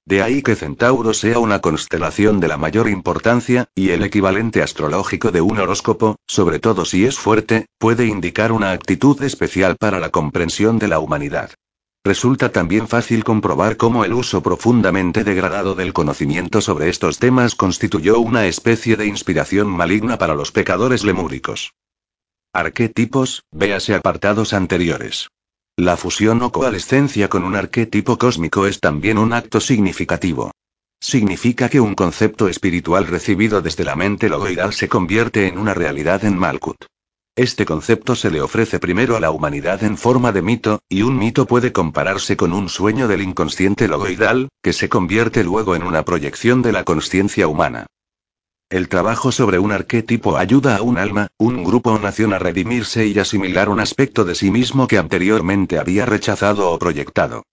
De 0.06 0.22
ahí 0.22 0.42
que 0.42 0.56
Centauro 0.56 1.14
sea 1.14 1.40
una 1.40 1.60
constelación 1.60 2.42
de 2.42 2.50
la 2.50 2.58
mayor 2.58 2.90
importancia, 2.90 3.70
y 3.74 3.92
el 3.92 4.04
equivalente 4.04 4.62
astrológico 4.62 5.32
de 5.32 5.40
un 5.40 5.60
horóscopo, 5.60 6.18
sobre 6.28 6.60
todo 6.60 6.84
si 6.84 7.06
es 7.06 7.18
fuerte, 7.18 7.68
puede 7.78 8.06
indicar 8.06 8.52
una 8.52 8.72
actitud 8.72 9.22
especial 9.24 9.78
para 9.78 10.00
la 10.00 10.10
comprensión 10.10 10.78
de 10.78 10.90
la 10.90 11.00
humanidad. 11.00 11.52
Resulta 12.06 12.52
también 12.52 12.90
fácil 12.90 13.24
comprobar 13.24 13.78
cómo 13.78 14.04
el 14.04 14.12
uso 14.12 14.44
profundamente 14.44 15.24
degradado 15.24 15.74
del 15.74 15.94
conocimiento 15.94 16.60
sobre 16.60 16.90
estos 16.90 17.18
temas 17.18 17.56
constituyó 17.56 18.20
una 18.20 18.46
especie 18.46 18.98
de 18.98 19.06
inspiración 19.06 19.70
maligna 19.70 20.18
para 20.18 20.36
los 20.36 20.52
pecadores 20.52 21.06
lemúricos. 21.06 21.74
Arquetipos, 22.52 23.44
véase 23.52 23.96
apartados 23.96 24.52
anteriores. 24.52 25.30
La 25.78 25.98
fusión 25.98 26.40
o 26.44 26.52
coalescencia 26.52 27.30
con 27.30 27.44
un 27.44 27.56
arquetipo 27.56 28.20
cósmico 28.20 28.68
es 28.68 28.80
también 28.80 29.18
un 29.18 29.34
acto 29.34 29.60
significativo. 29.60 30.52
Significa 31.02 31.68
que 31.68 31.80
un 31.80 31.96
concepto 31.96 32.48
espiritual 32.48 33.08
recibido 33.08 33.60
desde 33.60 33.84
la 33.84 33.96
mente 33.96 34.30
logoidal 34.30 34.74
se 34.74 34.88
convierte 34.88 35.48
en 35.48 35.58
una 35.58 35.74
realidad 35.74 36.26
en 36.26 36.38
Malkut. 36.38 36.86
Este 37.36 37.66
concepto 37.66 38.16
se 38.16 38.30
le 38.30 38.40
ofrece 38.40 38.78
primero 38.78 39.16
a 39.16 39.20
la 39.20 39.32
humanidad 39.32 39.84
en 39.84 39.98
forma 39.98 40.32
de 40.32 40.44
mito, 40.44 40.80
y 40.90 41.02
un 41.02 41.18
mito 41.18 41.48
puede 41.48 41.72
compararse 41.72 42.38
con 42.38 42.54
un 42.54 42.70
sueño 42.70 43.08
del 43.08 43.24
inconsciente 43.24 43.88
logoidal, 43.88 44.50
que 44.62 44.74
se 44.74 44.90
convierte 44.90 45.44
luego 45.44 45.76
en 45.76 45.82
una 45.82 46.06
proyección 46.06 46.62
de 46.62 46.72
la 46.72 46.84
conciencia 46.84 47.48
humana. 47.48 47.88
El 48.74 48.90
trabajo 48.90 49.32
sobre 49.32 49.60
un 49.60 49.72
arquetipo 49.72 50.36
ayuda 50.36 50.78
a 50.78 50.82
un 50.82 50.98
alma, 50.98 51.28
un 51.38 51.64
grupo 51.64 51.92
o 51.92 52.00
nación 52.00 52.34
a 52.34 52.40
redimirse 52.40 53.06
y 53.06 53.20
asimilar 53.20 53.70
un 53.70 53.80
aspecto 53.80 54.26
de 54.26 54.34
sí 54.34 54.50
mismo 54.50 54.88
que 54.88 54.98
anteriormente 54.98 55.78
había 55.78 56.08
rechazado 56.08 56.72
o 56.72 56.80
proyectado. 56.80 57.44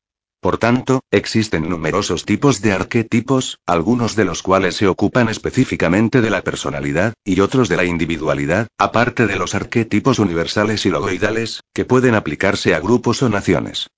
Por 0.41 0.57
tanto, 0.57 1.03
existen 1.11 1.69
numerosos 1.69 2.25
tipos 2.25 2.63
de 2.63 2.73
arquetipos, 2.73 3.59
algunos 3.67 4.17
de 4.17 4.25
los 4.25 4.43
cuales 4.43 4.77
se 4.77 4.89
ocupan 4.89 5.29
específicamente 5.29 6.23
de 6.23 6.31
la 6.31 6.41
personalidad, 6.41 7.13
y 7.23 7.39
otros 7.41 7.69
de 7.69 7.77
la 7.77 7.85
individualidad, 7.85 8.69
aparte 8.79 9.27
de 9.27 9.37
los 9.37 9.55
arquetipos 9.55 10.21
universales 10.21 10.87
y 10.87 10.89
logoidales, 10.89 11.61
que 11.75 11.85
pueden 11.85 12.15
aplicarse 12.15 12.75
a 12.75 12.81
grupos 12.81 13.23
o 13.23 13.29
naciones. 13.29 13.89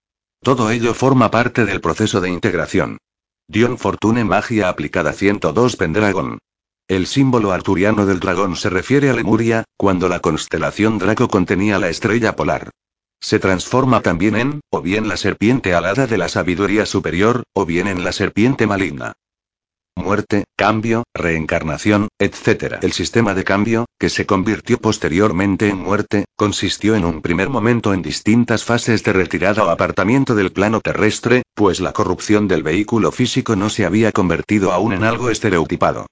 Todo 0.40 0.72
ello 0.72 0.92
forma 0.92 1.30
parte 1.30 1.66
del 1.66 1.80
proceso 1.80 2.20
de 2.20 2.30
integración. 2.30 2.98
Dion 3.46 3.78
Fortune 3.78 4.24
Magia 4.24 4.68
aplicada 4.68 5.12
102 5.12 5.76
Pendragon. 5.76 6.40
El 6.92 7.06
símbolo 7.06 7.52
arturiano 7.52 8.04
del 8.04 8.20
dragón 8.20 8.54
se 8.54 8.68
refiere 8.68 9.08
a 9.08 9.14
Lemuria, 9.14 9.64
cuando 9.78 10.10
la 10.10 10.20
constelación 10.20 10.98
Draco 10.98 11.26
contenía 11.26 11.78
la 11.78 11.88
estrella 11.88 12.36
polar. 12.36 12.68
Se 13.18 13.38
transforma 13.38 14.02
también 14.02 14.36
en, 14.36 14.60
o 14.70 14.82
bien 14.82 15.08
la 15.08 15.16
serpiente 15.16 15.72
alada 15.72 16.06
de 16.06 16.18
la 16.18 16.28
sabiduría 16.28 16.84
superior, 16.84 17.44
o 17.54 17.64
bien 17.64 17.88
en 17.88 18.04
la 18.04 18.12
serpiente 18.12 18.66
maligna. 18.66 19.14
Muerte, 19.96 20.44
cambio, 20.54 21.04
reencarnación, 21.14 22.08
etc. 22.18 22.74
El 22.82 22.92
sistema 22.92 23.32
de 23.32 23.44
cambio, 23.44 23.86
que 23.98 24.10
se 24.10 24.26
convirtió 24.26 24.76
posteriormente 24.76 25.70
en 25.70 25.78
muerte, 25.78 26.26
consistió 26.36 26.94
en 26.94 27.06
un 27.06 27.22
primer 27.22 27.48
momento 27.48 27.94
en 27.94 28.02
distintas 28.02 28.64
fases 28.64 29.02
de 29.02 29.14
retirada 29.14 29.64
o 29.64 29.70
apartamiento 29.70 30.34
del 30.34 30.52
plano 30.52 30.82
terrestre, 30.82 31.40
pues 31.54 31.80
la 31.80 31.94
corrupción 31.94 32.48
del 32.48 32.62
vehículo 32.62 33.12
físico 33.12 33.56
no 33.56 33.70
se 33.70 33.86
había 33.86 34.12
convertido 34.12 34.72
aún 34.72 34.92
en 34.92 35.04
algo 35.04 35.30
estereotipado. 35.30 36.04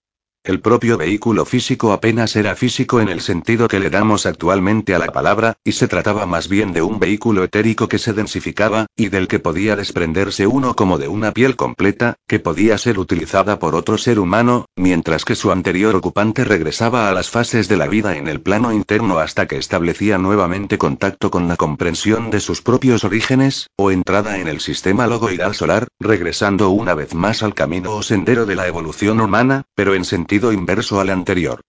El 0.42 0.60
propio 0.60 0.96
vehículo 0.96 1.44
físico 1.44 1.92
apenas 1.92 2.34
era 2.34 2.56
físico 2.56 2.98
en 3.02 3.10
el 3.10 3.20
sentido 3.20 3.68
que 3.68 3.78
le 3.78 3.90
damos 3.90 4.24
actualmente 4.24 4.94
a 4.94 4.98
la 4.98 5.08
palabra, 5.08 5.58
y 5.64 5.72
se 5.72 5.86
trataba 5.86 6.24
más 6.24 6.48
bien 6.48 6.72
de 6.72 6.80
un 6.80 6.98
vehículo 6.98 7.44
etérico 7.44 7.88
que 7.88 7.98
se 7.98 8.14
densificaba, 8.14 8.86
y 8.96 9.10
del 9.10 9.28
que 9.28 9.38
podía 9.38 9.76
desprenderse 9.76 10.46
uno 10.46 10.74
como 10.74 10.96
de 10.96 11.08
una 11.08 11.32
piel 11.32 11.56
completa, 11.56 12.16
que 12.26 12.40
podía 12.40 12.78
ser 12.78 12.98
utilizada 12.98 13.58
por 13.58 13.74
otro 13.74 13.98
ser 13.98 14.18
humano, 14.18 14.64
mientras 14.76 15.26
que 15.26 15.34
su 15.34 15.52
anterior 15.52 15.94
ocupante 15.94 16.42
regresaba 16.42 17.10
a 17.10 17.12
las 17.12 17.28
fases 17.28 17.68
de 17.68 17.76
la 17.76 17.86
vida 17.86 18.16
en 18.16 18.26
el 18.26 18.40
plano 18.40 18.72
interno 18.72 19.18
hasta 19.18 19.46
que 19.46 19.58
establecía 19.58 20.16
nuevamente 20.16 20.78
contacto 20.78 21.30
con 21.30 21.48
la 21.48 21.56
comprensión 21.56 22.30
de 22.30 22.40
sus 22.40 22.62
propios 22.62 23.04
orígenes, 23.04 23.66
o 23.76 23.90
entrada 23.90 24.38
en 24.38 24.48
el 24.48 24.60
sistema 24.60 25.06
logoidal 25.06 25.54
solar, 25.54 25.88
regresando 25.98 26.70
una 26.70 26.94
vez 26.94 27.12
más 27.12 27.42
al 27.42 27.52
camino 27.52 27.92
o 27.92 28.02
sendero 28.02 28.46
de 28.46 28.56
la 28.56 28.66
evolución 28.66 29.20
humana, 29.20 29.64
pero 29.74 29.94
en 29.94 30.06
sentido 30.06 30.29
inverso 30.36 31.00
al 31.00 31.10
anterior. 31.10 31.60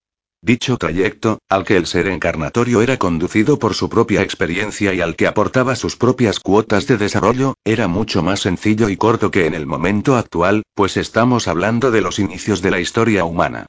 Dicho 0.44 0.78
trayecto, 0.78 1.40
al 1.50 1.66
que 1.66 1.78
el 1.78 1.86
ser 1.86 2.08
encarnatorio 2.08 2.82
era 2.82 2.98
conducido 2.98 3.60
por 3.60 3.76
su 3.76 3.90
propia 3.90 4.22
experiencia 4.22 4.94
y 4.94 5.02
al 5.02 5.16
que 5.16 5.28
aportaba 5.28 5.76
sus 5.76 5.96
propias 5.96 6.40
cuotas 6.40 6.88
de 6.88 6.98
desarrollo, 6.98 7.56
era 7.64 7.88
mucho 7.88 8.24
más 8.24 8.40
sencillo 8.40 8.90
y 8.90 8.98
corto 8.98 9.30
que 9.30 9.46
en 9.46 9.54
el 9.54 9.68
momento 9.68 10.16
actual, 10.16 10.64
pues 10.74 10.98
estamos 10.98 11.48
hablando 11.48 11.92
de 11.92 12.02
los 12.02 12.18
inicios 12.18 12.62
de 12.62 12.72
la 12.72 12.80
historia 12.80 13.26
humana. 13.26 13.68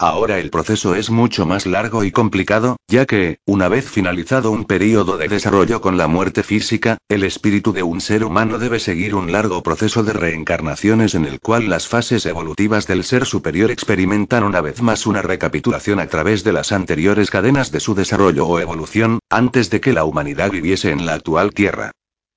Ahora 0.00 0.40
el 0.40 0.50
proceso 0.50 0.96
es 0.96 1.08
mucho 1.08 1.46
más 1.46 1.66
largo 1.66 2.02
y 2.02 2.10
complicado, 2.10 2.76
ya 2.88 3.06
que, 3.06 3.38
una 3.46 3.68
vez 3.68 3.88
finalizado 3.88 4.50
un 4.50 4.64
periodo 4.64 5.16
de 5.18 5.28
desarrollo 5.28 5.80
con 5.80 5.96
la 5.96 6.08
muerte 6.08 6.42
física, 6.42 6.98
el 7.08 7.22
espíritu 7.22 7.72
de 7.72 7.84
un 7.84 8.00
ser 8.00 8.24
humano 8.24 8.58
debe 8.58 8.80
seguir 8.80 9.14
un 9.14 9.30
largo 9.30 9.62
proceso 9.62 10.02
de 10.02 10.12
reencarnaciones 10.12 11.14
en 11.14 11.26
el 11.26 11.38
cual 11.38 11.70
las 11.70 11.86
fases 11.86 12.26
evolutivas 12.26 12.88
del 12.88 13.04
ser 13.04 13.24
superior 13.24 13.70
experimentan 13.70 14.42
una 14.42 14.60
vez 14.60 14.82
más 14.82 15.06
una 15.06 15.22
recapitulación 15.22 16.00
a 16.00 16.08
través 16.08 16.42
de 16.42 16.52
las 16.52 16.72
anteriores 16.72 17.30
cadenas 17.30 17.70
de 17.70 17.78
su 17.78 17.94
desarrollo 17.94 18.46
o 18.48 18.58
evolución, 18.58 19.20
antes 19.30 19.70
de 19.70 19.80
que 19.80 19.92
la 19.92 20.04
humanidad 20.04 20.50
viviese 20.50 20.90
en 20.90 21.06
la 21.06 21.14
actual 21.14 21.54
Tierra. 21.54 21.92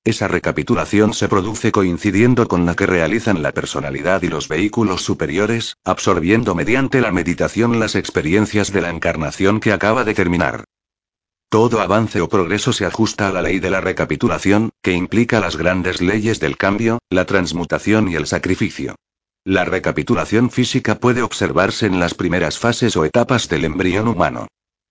Esa 0.08 0.26
recapitulación 0.26 1.12
se 1.12 1.28
produce 1.28 1.70
coincidiendo 1.70 2.48
con 2.48 2.64
la 2.64 2.74
que 2.74 2.86
realizan 2.86 3.42
la 3.42 3.52
personalidad 3.52 4.22
y 4.22 4.28
los 4.28 4.48
vehículos 4.48 5.02
superiores, 5.02 5.76
absorbiendo 5.84 6.54
mediante 6.54 7.02
la 7.02 7.12
meditación 7.12 7.78
las 7.78 7.94
experiencias 7.94 8.72
de 8.72 8.80
la 8.80 8.88
encarnación 8.88 9.60
que 9.60 9.70
acaba 9.70 10.04
de 10.04 10.14
terminar. 10.14 10.64
Todo 11.50 11.82
avance 11.82 12.22
o 12.22 12.28
progreso 12.30 12.72
se 12.72 12.86
ajusta 12.86 13.28
a 13.28 13.32
la 13.32 13.42
ley 13.42 13.58
de 13.58 13.68
la 13.68 13.82
recapitulación, 13.82 14.70
que 14.80 14.94
implica 14.94 15.40
las 15.40 15.56
grandes 15.58 16.00
leyes 16.00 16.40
del 16.40 16.56
cambio, 16.56 17.00
la 17.10 17.26
transmutación 17.26 18.08
y 18.08 18.14
el 18.14 18.26
sacrificio. 18.26 18.94
La 19.44 19.66
recapitulación 19.66 20.48
física 20.48 20.94
puede 20.94 21.20
observarse 21.20 21.84
en 21.84 22.00
las 22.00 22.14
primeras 22.14 22.58
fases 22.58 22.96
o 22.96 23.04
etapas 23.04 23.50
del 23.50 23.66
embrión 23.66 24.08
humano. 24.08 24.46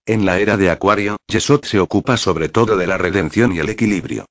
En 0.05 0.27
la 0.27 0.37
era 0.37 0.57
de 0.57 0.69
Acuario, 0.69 1.17
Yesod 1.27 1.63
se 1.63 1.79
ocupa 1.79 2.17
sobre 2.17 2.49
todo 2.49 2.77
de 2.77 2.85
la 2.85 2.99
redención 2.99 3.51
y 3.51 3.57
el 3.57 3.69
equilibrio. 3.69 4.27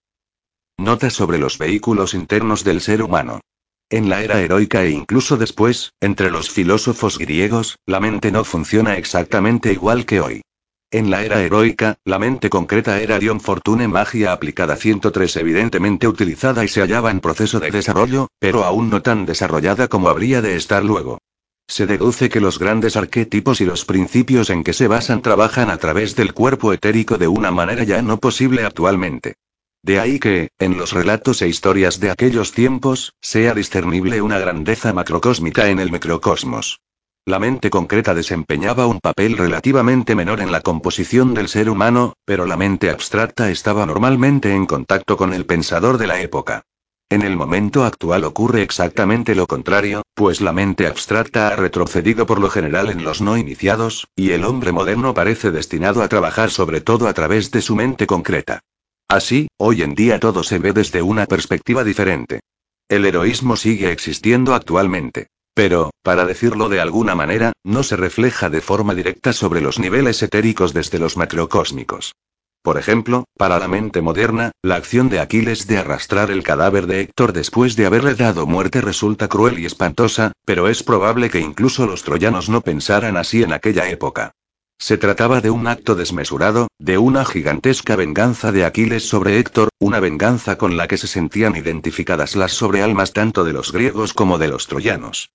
Nota 0.78 1.08
sobre 1.08 1.38
los 1.38 1.56
vehículos 1.56 2.12
internos 2.12 2.62
del 2.62 2.82
ser 2.82 3.02
humano. 3.02 3.40
En 3.88 4.10
la 4.10 4.22
era 4.22 4.40
heroica 4.40 4.84
e 4.84 4.90
incluso 4.90 5.38
después, 5.38 5.94
entre 6.00 6.30
los 6.30 6.50
filósofos 6.50 7.18
griegos, 7.18 7.78
la 7.86 7.98
mente 7.98 8.30
no 8.30 8.44
funciona 8.44 8.96
exactamente 8.98 9.72
igual 9.72 10.04
que 10.04 10.20
hoy. 10.20 10.42
En 10.90 11.10
la 11.10 11.24
era 11.24 11.42
heroica, 11.42 11.96
la 12.04 12.18
mente 12.18 12.50
concreta 12.50 13.00
era 13.00 13.18
Dion 13.18 13.40
Fortune 13.40 13.88
Magia 13.88 14.32
aplicada 14.32 14.76
103 14.76 15.36
evidentemente 15.36 16.06
utilizada 16.08 16.62
y 16.62 16.68
se 16.68 16.82
hallaba 16.82 17.10
en 17.10 17.20
proceso 17.20 17.58
de 17.58 17.70
desarrollo, 17.70 18.28
pero 18.38 18.62
aún 18.62 18.90
no 18.90 19.02
tan 19.02 19.24
desarrollada 19.24 19.88
como 19.88 20.10
habría 20.10 20.42
de 20.42 20.56
estar 20.56 20.84
luego. 20.84 21.18
Se 21.66 21.86
deduce 21.86 22.28
que 22.28 22.40
los 22.40 22.58
grandes 22.58 22.96
arquetipos 22.96 23.60
y 23.60 23.64
los 23.64 23.84
principios 23.84 24.50
en 24.50 24.62
que 24.62 24.74
se 24.74 24.88
basan 24.88 25.22
trabajan 25.22 25.70
a 25.70 25.78
través 25.78 26.14
del 26.16 26.34
cuerpo 26.34 26.72
etérico 26.72 27.18
de 27.18 27.28
una 27.28 27.50
manera 27.50 27.82
ya 27.82 28.02
no 28.02 28.18
posible 28.18 28.64
actualmente. 28.64 29.36
De 29.86 30.00
ahí 30.00 30.18
que, 30.18 30.50
en 30.58 30.76
los 30.78 30.92
relatos 30.92 31.42
e 31.42 31.48
historias 31.48 32.00
de 32.00 32.10
aquellos 32.10 32.50
tiempos, 32.50 33.14
sea 33.20 33.54
discernible 33.54 34.20
una 34.20 34.40
grandeza 34.40 34.92
macrocósmica 34.92 35.68
en 35.68 35.78
el 35.78 35.92
microcosmos. 35.92 36.80
La 37.24 37.38
mente 37.38 37.70
concreta 37.70 38.12
desempeñaba 38.12 38.88
un 38.88 38.98
papel 38.98 39.38
relativamente 39.38 40.16
menor 40.16 40.40
en 40.40 40.50
la 40.50 40.60
composición 40.60 41.34
del 41.34 41.46
ser 41.46 41.70
humano, 41.70 42.14
pero 42.24 42.46
la 42.46 42.56
mente 42.56 42.90
abstracta 42.90 43.48
estaba 43.52 43.86
normalmente 43.86 44.52
en 44.52 44.66
contacto 44.66 45.16
con 45.16 45.32
el 45.32 45.46
pensador 45.46 45.98
de 45.98 46.08
la 46.08 46.20
época. 46.20 46.62
En 47.08 47.22
el 47.22 47.36
momento 47.36 47.84
actual 47.84 48.24
ocurre 48.24 48.62
exactamente 48.62 49.36
lo 49.36 49.46
contrario, 49.46 50.02
pues 50.14 50.40
la 50.40 50.52
mente 50.52 50.88
abstracta 50.88 51.46
ha 51.46 51.54
retrocedido 51.54 52.26
por 52.26 52.40
lo 52.40 52.50
general 52.50 52.90
en 52.90 53.04
los 53.04 53.20
no 53.20 53.36
iniciados, 53.36 54.08
y 54.16 54.32
el 54.32 54.44
hombre 54.46 54.72
moderno 54.72 55.14
parece 55.14 55.52
destinado 55.52 56.02
a 56.02 56.08
trabajar 56.08 56.50
sobre 56.50 56.80
todo 56.80 57.06
a 57.06 57.14
través 57.14 57.52
de 57.52 57.62
su 57.62 57.76
mente 57.76 58.08
concreta. 58.08 58.64
Así, 59.08 59.48
hoy 59.56 59.82
en 59.82 59.94
día 59.94 60.18
todo 60.18 60.42
se 60.42 60.58
ve 60.58 60.72
desde 60.72 61.00
una 61.00 61.26
perspectiva 61.26 61.84
diferente. 61.84 62.40
El 62.88 63.04
heroísmo 63.04 63.56
sigue 63.56 63.92
existiendo 63.92 64.54
actualmente. 64.54 65.28
Pero, 65.54 65.90
para 66.02 66.26
decirlo 66.26 66.68
de 66.68 66.80
alguna 66.80 67.14
manera, 67.14 67.52
no 67.64 67.82
se 67.82 67.96
refleja 67.96 68.50
de 68.50 68.60
forma 68.60 68.94
directa 68.94 69.32
sobre 69.32 69.60
los 69.60 69.78
niveles 69.78 70.22
etéricos 70.22 70.74
desde 70.74 70.98
los 70.98 71.16
macrocósmicos. 71.16 72.14
Por 72.62 72.78
ejemplo, 72.78 73.24
para 73.38 73.58
la 73.58 73.68
mente 73.68 74.02
moderna, 74.02 74.50
la 74.60 74.74
acción 74.74 75.08
de 75.08 75.20
Aquiles 75.20 75.68
de 75.68 75.78
arrastrar 75.78 76.32
el 76.32 76.42
cadáver 76.42 76.88
de 76.88 77.00
Héctor 77.00 77.32
después 77.32 77.76
de 77.76 77.86
haberle 77.86 78.16
dado 78.16 78.44
muerte 78.44 78.80
resulta 78.80 79.28
cruel 79.28 79.60
y 79.60 79.66
espantosa, 79.66 80.32
pero 80.44 80.68
es 80.68 80.82
probable 80.82 81.30
que 81.30 81.38
incluso 81.38 81.86
los 81.86 82.02
troyanos 82.02 82.48
no 82.48 82.60
pensaran 82.60 83.16
así 83.16 83.44
en 83.44 83.52
aquella 83.52 83.88
época. 83.88 84.32
Se 84.78 84.98
trataba 84.98 85.40
de 85.40 85.50
un 85.50 85.66
acto 85.66 85.94
desmesurado, 85.94 86.68
de 86.78 86.98
una 86.98 87.24
gigantesca 87.24 87.96
venganza 87.96 88.52
de 88.52 88.64
Aquiles 88.64 89.08
sobre 89.08 89.38
Héctor, 89.38 89.70
una 89.78 90.00
venganza 90.00 90.58
con 90.58 90.76
la 90.76 90.86
que 90.86 90.98
se 90.98 91.06
sentían 91.06 91.56
identificadas 91.56 92.36
las 92.36 92.52
sobrealmas 92.52 93.12
tanto 93.12 93.42
de 93.44 93.52
los 93.52 93.72
griegos 93.72 94.12
como 94.12 94.38
de 94.38 94.48
los 94.48 94.66
troyanos. 94.66 95.30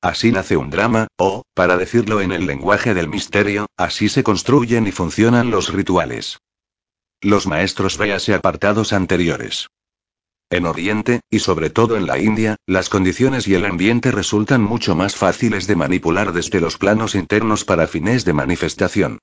Así 0.00 0.30
nace 0.30 0.56
un 0.56 0.70
drama, 0.70 1.08
o, 1.16 1.42
para 1.54 1.76
decirlo 1.76 2.20
en 2.20 2.30
el 2.30 2.46
lenguaje 2.46 2.94
del 2.94 3.08
misterio, 3.08 3.66
así 3.76 4.08
se 4.08 4.22
construyen 4.22 4.86
y 4.86 4.92
funcionan 4.92 5.50
los 5.50 5.72
rituales. 5.72 6.38
Los 7.20 7.48
maestros 7.48 7.98
véase 7.98 8.34
apartados 8.34 8.92
anteriores. 8.92 9.66
En 10.50 10.64
Oriente, 10.64 11.20
y 11.28 11.40
sobre 11.40 11.68
todo 11.68 11.98
en 11.98 12.06
la 12.06 12.18
India, 12.18 12.56
las 12.66 12.88
condiciones 12.88 13.46
y 13.46 13.54
el 13.54 13.66
ambiente 13.66 14.10
resultan 14.10 14.62
mucho 14.62 14.94
más 14.94 15.14
fáciles 15.14 15.66
de 15.66 15.76
manipular 15.76 16.32
desde 16.32 16.58
los 16.58 16.78
planos 16.78 17.14
internos 17.14 17.66
para 17.66 17.86
fines 17.86 18.24
de 18.24 18.32
manifestación. 18.32 19.18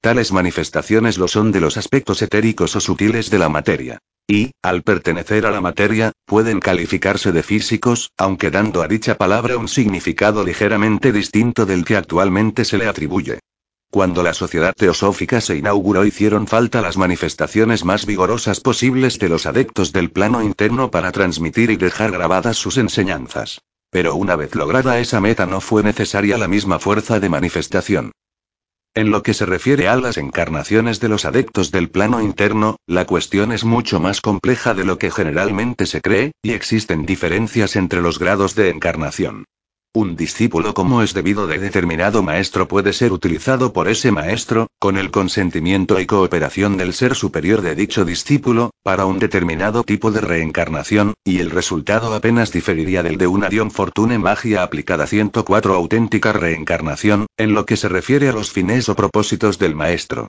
Tales 0.00 0.32
manifestaciones 0.32 1.18
lo 1.18 1.28
son 1.28 1.52
de 1.52 1.60
los 1.60 1.76
aspectos 1.76 2.22
etéricos 2.22 2.76
o 2.76 2.80
sutiles 2.80 3.28
de 3.28 3.38
la 3.38 3.50
materia. 3.50 3.98
Y, 4.26 4.52
al 4.62 4.82
pertenecer 4.82 5.44
a 5.44 5.50
la 5.50 5.60
materia, 5.60 6.12
pueden 6.24 6.60
calificarse 6.60 7.30
de 7.30 7.42
físicos, 7.42 8.10
aunque 8.16 8.50
dando 8.50 8.80
a 8.80 8.88
dicha 8.88 9.16
palabra 9.16 9.58
un 9.58 9.68
significado 9.68 10.44
ligeramente 10.44 11.12
distinto 11.12 11.66
del 11.66 11.84
que 11.84 11.96
actualmente 11.96 12.64
se 12.64 12.78
le 12.78 12.86
atribuye. 12.86 13.40
Cuando 13.90 14.22
la 14.22 14.34
sociedad 14.34 14.72
teosófica 14.72 15.40
se 15.40 15.56
inauguró 15.56 16.04
hicieron 16.04 16.46
falta 16.46 16.80
las 16.80 16.96
manifestaciones 16.96 17.84
más 17.84 18.06
vigorosas 18.06 18.60
posibles 18.60 19.18
de 19.18 19.28
los 19.28 19.46
adeptos 19.46 19.92
del 19.92 20.10
plano 20.10 20.44
interno 20.44 20.92
para 20.92 21.10
transmitir 21.10 21.72
y 21.72 21.76
dejar 21.76 22.12
grabadas 22.12 22.56
sus 22.56 22.78
enseñanzas. 22.78 23.62
Pero 23.90 24.14
una 24.14 24.36
vez 24.36 24.54
lograda 24.54 25.00
esa 25.00 25.20
meta 25.20 25.44
no 25.44 25.60
fue 25.60 25.82
necesaria 25.82 26.38
la 26.38 26.46
misma 26.46 26.78
fuerza 26.78 27.18
de 27.18 27.28
manifestación. 27.28 28.12
En 28.94 29.10
lo 29.10 29.24
que 29.24 29.34
se 29.34 29.44
refiere 29.44 29.88
a 29.88 29.96
las 29.96 30.18
encarnaciones 30.18 31.00
de 31.00 31.08
los 31.08 31.24
adeptos 31.24 31.72
del 31.72 31.90
plano 31.90 32.20
interno, 32.20 32.76
la 32.86 33.06
cuestión 33.06 33.50
es 33.50 33.64
mucho 33.64 33.98
más 33.98 34.20
compleja 34.20 34.72
de 34.72 34.84
lo 34.84 34.98
que 34.98 35.10
generalmente 35.10 35.86
se 35.86 36.00
cree, 36.00 36.30
y 36.42 36.52
existen 36.52 37.06
diferencias 37.06 37.74
entre 37.74 38.00
los 38.00 38.20
grados 38.20 38.54
de 38.54 38.70
encarnación. 38.70 39.46
Un 39.92 40.14
discípulo 40.14 40.72
como 40.72 41.02
es 41.02 41.14
debido 41.14 41.48
de 41.48 41.58
determinado 41.58 42.22
maestro 42.22 42.68
puede 42.68 42.92
ser 42.92 43.10
utilizado 43.10 43.72
por 43.72 43.88
ese 43.88 44.12
maestro, 44.12 44.68
con 44.78 44.96
el 44.96 45.10
consentimiento 45.10 45.98
y 45.98 46.06
cooperación 46.06 46.76
del 46.76 46.92
ser 46.92 47.16
superior 47.16 47.60
de 47.60 47.74
dicho 47.74 48.04
discípulo, 48.04 48.70
para 48.84 49.04
un 49.06 49.18
determinado 49.18 49.82
tipo 49.82 50.12
de 50.12 50.20
reencarnación, 50.20 51.14
y 51.24 51.40
el 51.40 51.50
resultado 51.50 52.14
apenas 52.14 52.52
diferiría 52.52 53.02
del 53.02 53.18
de 53.18 53.26
una 53.26 53.48
Dion 53.48 53.72
Fortune 53.72 54.20
Magia 54.20 54.62
aplicada 54.62 55.08
104 55.08 55.74
auténtica 55.74 56.32
reencarnación, 56.32 57.26
en 57.36 57.54
lo 57.54 57.66
que 57.66 57.76
se 57.76 57.88
refiere 57.88 58.28
a 58.28 58.32
los 58.32 58.52
fines 58.52 58.88
o 58.88 58.94
propósitos 58.94 59.58
del 59.58 59.74
maestro. 59.74 60.28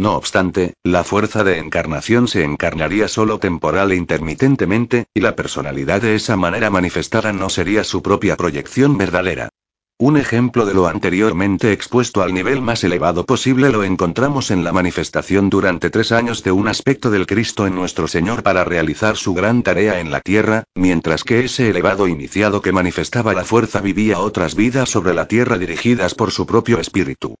No 0.00 0.14
obstante, 0.14 0.72
la 0.82 1.04
fuerza 1.04 1.44
de 1.44 1.58
encarnación 1.58 2.26
se 2.26 2.42
encarnaría 2.42 3.06
solo 3.06 3.38
temporal 3.38 3.92
e 3.92 3.96
intermitentemente, 3.96 5.08
y 5.12 5.20
la 5.20 5.36
personalidad 5.36 6.00
de 6.00 6.14
esa 6.14 6.38
manera 6.38 6.70
manifestada 6.70 7.34
no 7.34 7.50
sería 7.50 7.84
su 7.84 8.00
propia 8.00 8.34
proyección 8.38 8.96
verdadera. 8.96 9.50
Un 9.98 10.16
ejemplo 10.16 10.64
de 10.64 10.72
lo 10.72 10.86
anteriormente 10.86 11.72
expuesto 11.72 12.22
al 12.22 12.32
nivel 12.32 12.62
más 12.62 12.82
elevado 12.82 13.26
posible 13.26 13.68
lo 13.68 13.84
encontramos 13.84 14.50
en 14.50 14.64
la 14.64 14.72
manifestación 14.72 15.50
durante 15.50 15.90
tres 15.90 16.12
años 16.12 16.42
de 16.42 16.52
un 16.52 16.68
aspecto 16.68 17.10
del 17.10 17.26
Cristo 17.26 17.66
en 17.66 17.74
nuestro 17.74 18.08
Señor 18.08 18.42
para 18.42 18.64
realizar 18.64 19.18
su 19.18 19.34
gran 19.34 19.62
tarea 19.62 20.00
en 20.00 20.10
la 20.10 20.22
tierra, 20.22 20.64
mientras 20.74 21.24
que 21.24 21.44
ese 21.44 21.68
elevado 21.68 22.08
iniciado 22.08 22.62
que 22.62 22.72
manifestaba 22.72 23.34
la 23.34 23.44
fuerza 23.44 23.82
vivía 23.82 24.18
otras 24.20 24.54
vidas 24.54 24.88
sobre 24.88 25.12
la 25.12 25.28
tierra 25.28 25.58
dirigidas 25.58 26.14
por 26.14 26.30
su 26.30 26.46
propio 26.46 26.80
espíritu. 26.80 27.34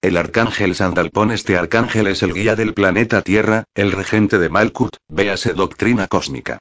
El 0.00 0.18
arcángel 0.18 0.74
Sandalpón 0.74 1.30
Este 1.30 1.56
arcángel 1.56 2.08
es 2.08 2.22
el 2.22 2.34
guía 2.34 2.56
del 2.56 2.74
planeta 2.74 3.22
Tierra, 3.22 3.64
el 3.74 3.90
regente 3.90 4.38
de 4.38 4.50
Malkut, 4.50 4.96
véase 5.08 5.54
doctrina 5.54 6.08
cósmica. 6.08 6.58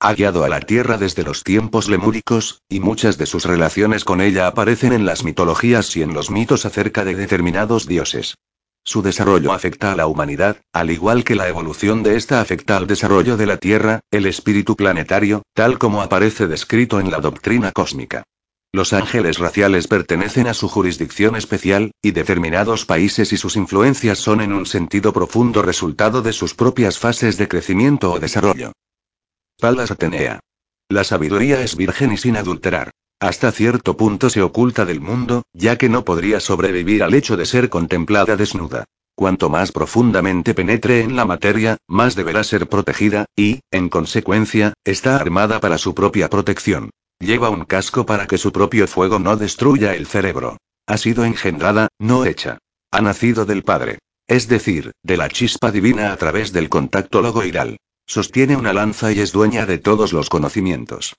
Ha 0.00 0.14
guiado 0.14 0.44
a 0.44 0.48
la 0.48 0.60
Tierra 0.60 0.96
desde 0.96 1.22
los 1.22 1.44
tiempos 1.44 1.88
lemúricos, 1.88 2.62
y 2.68 2.80
muchas 2.80 3.18
de 3.18 3.26
sus 3.26 3.44
relaciones 3.44 4.04
con 4.04 4.20
ella 4.20 4.46
aparecen 4.46 4.92
en 4.92 5.04
las 5.04 5.24
mitologías 5.24 5.96
y 5.96 6.02
en 6.02 6.14
los 6.14 6.30
mitos 6.30 6.66
acerca 6.66 7.04
de 7.04 7.14
determinados 7.14 7.86
dioses. 7.86 8.36
Su 8.82 9.02
desarrollo 9.02 9.52
afecta 9.52 9.92
a 9.92 9.96
la 9.96 10.06
humanidad, 10.06 10.58
al 10.72 10.90
igual 10.90 11.24
que 11.24 11.34
la 11.34 11.48
evolución 11.48 12.02
de 12.02 12.16
esta 12.16 12.40
afecta 12.40 12.76
al 12.76 12.86
desarrollo 12.86 13.36
de 13.36 13.46
la 13.46 13.56
Tierra, 13.56 14.00
el 14.10 14.26
espíritu 14.26 14.76
planetario, 14.76 15.42
tal 15.54 15.78
como 15.78 16.02
aparece 16.02 16.46
descrito 16.46 17.00
en 17.00 17.10
la 17.10 17.20
doctrina 17.20 17.72
cósmica. 17.72 18.22
Los 18.72 18.92
ángeles 18.92 19.38
raciales 19.38 19.88
pertenecen 19.88 20.46
a 20.48 20.54
su 20.54 20.68
jurisdicción 20.68 21.36
especial, 21.36 21.92
y 22.02 22.10
determinados 22.10 22.84
países 22.84 23.32
y 23.32 23.36
sus 23.36 23.56
influencias 23.56 24.18
son 24.18 24.40
en 24.40 24.52
un 24.52 24.66
sentido 24.66 25.12
profundo 25.12 25.62
resultado 25.62 26.20
de 26.22 26.32
sus 26.32 26.54
propias 26.54 26.98
fases 26.98 27.38
de 27.38 27.48
crecimiento 27.48 28.12
o 28.12 28.18
desarrollo. 28.18 28.72
Palas 29.58 29.90
Atenea. 29.90 30.40
La 30.88 31.04
sabiduría 31.04 31.62
es 31.62 31.76
virgen 31.76 32.12
y 32.12 32.16
sin 32.16 32.36
adulterar. 32.36 32.90
Hasta 33.18 33.50
cierto 33.50 33.96
punto 33.96 34.28
se 34.28 34.42
oculta 34.42 34.84
del 34.84 35.00
mundo, 35.00 35.44
ya 35.54 35.76
que 35.76 35.88
no 35.88 36.04
podría 36.04 36.38
sobrevivir 36.38 37.02
al 37.02 37.14
hecho 37.14 37.36
de 37.36 37.46
ser 37.46 37.70
contemplada 37.70 38.36
desnuda. 38.36 38.84
Cuanto 39.14 39.48
más 39.48 39.72
profundamente 39.72 40.52
penetre 40.52 41.00
en 41.00 41.16
la 41.16 41.24
materia, 41.24 41.78
más 41.88 42.14
deberá 42.14 42.44
ser 42.44 42.68
protegida, 42.68 43.24
y, 43.34 43.60
en 43.70 43.88
consecuencia, 43.88 44.74
está 44.84 45.16
armada 45.16 45.58
para 45.60 45.78
su 45.78 45.94
propia 45.94 46.28
protección. 46.28 46.90
Lleva 47.18 47.48
un 47.48 47.64
casco 47.64 48.04
para 48.04 48.26
que 48.26 48.36
su 48.36 48.52
propio 48.52 48.86
fuego 48.86 49.18
no 49.18 49.36
destruya 49.36 49.94
el 49.94 50.06
cerebro. 50.06 50.58
Ha 50.86 50.98
sido 50.98 51.24
engendrada, 51.24 51.88
no 51.98 52.24
hecha. 52.24 52.58
Ha 52.90 53.00
nacido 53.00 53.46
del 53.46 53.62
Padre. 53.62 53.98
Es 54.28 54.48
decir, 54.48 54.92
de 55.02 55.16
la 55.16 55.28
chispa 55.28 55.70
divina 55.70 56.12
a 56.12 56.16
través 56.16 56.52
del 56.52 56.68
contacto 56.68 57.22
logoidal. 57.22 57.78
Sostiene 58.06 58.56
una 58.56 58.72
lanza 58.72 59.12
y 59.12 59.20
es 59.20 59.32
dueña 59.32 59.66
de 59.66 59.78
todos 59.78 60.12
los 60.12 60.28
conocimientos. 60.28 61.14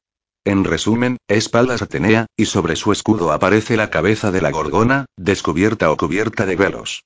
En 0.46 0.64
resumen, 0.64 1.18
es 1.28 1.50
Palas 1.50 1.82
Atenea, 1.82 2.28
y 2.38 2.46
sobre 2.46 2.76
su 2.76 2.92
escudo 2.92 3.32
aparece 3.32 3.76
la 3.76 3.90
cabeza 3.90 4.32
de 4.32 4.42
la 4.42 4.52
gorgona, 4.52 5.06
descubierta 5.18 5.92
o 5.92 5.98
cubierta 5.98 6.46
de 6.46 6.56
velos. 6.56 7.04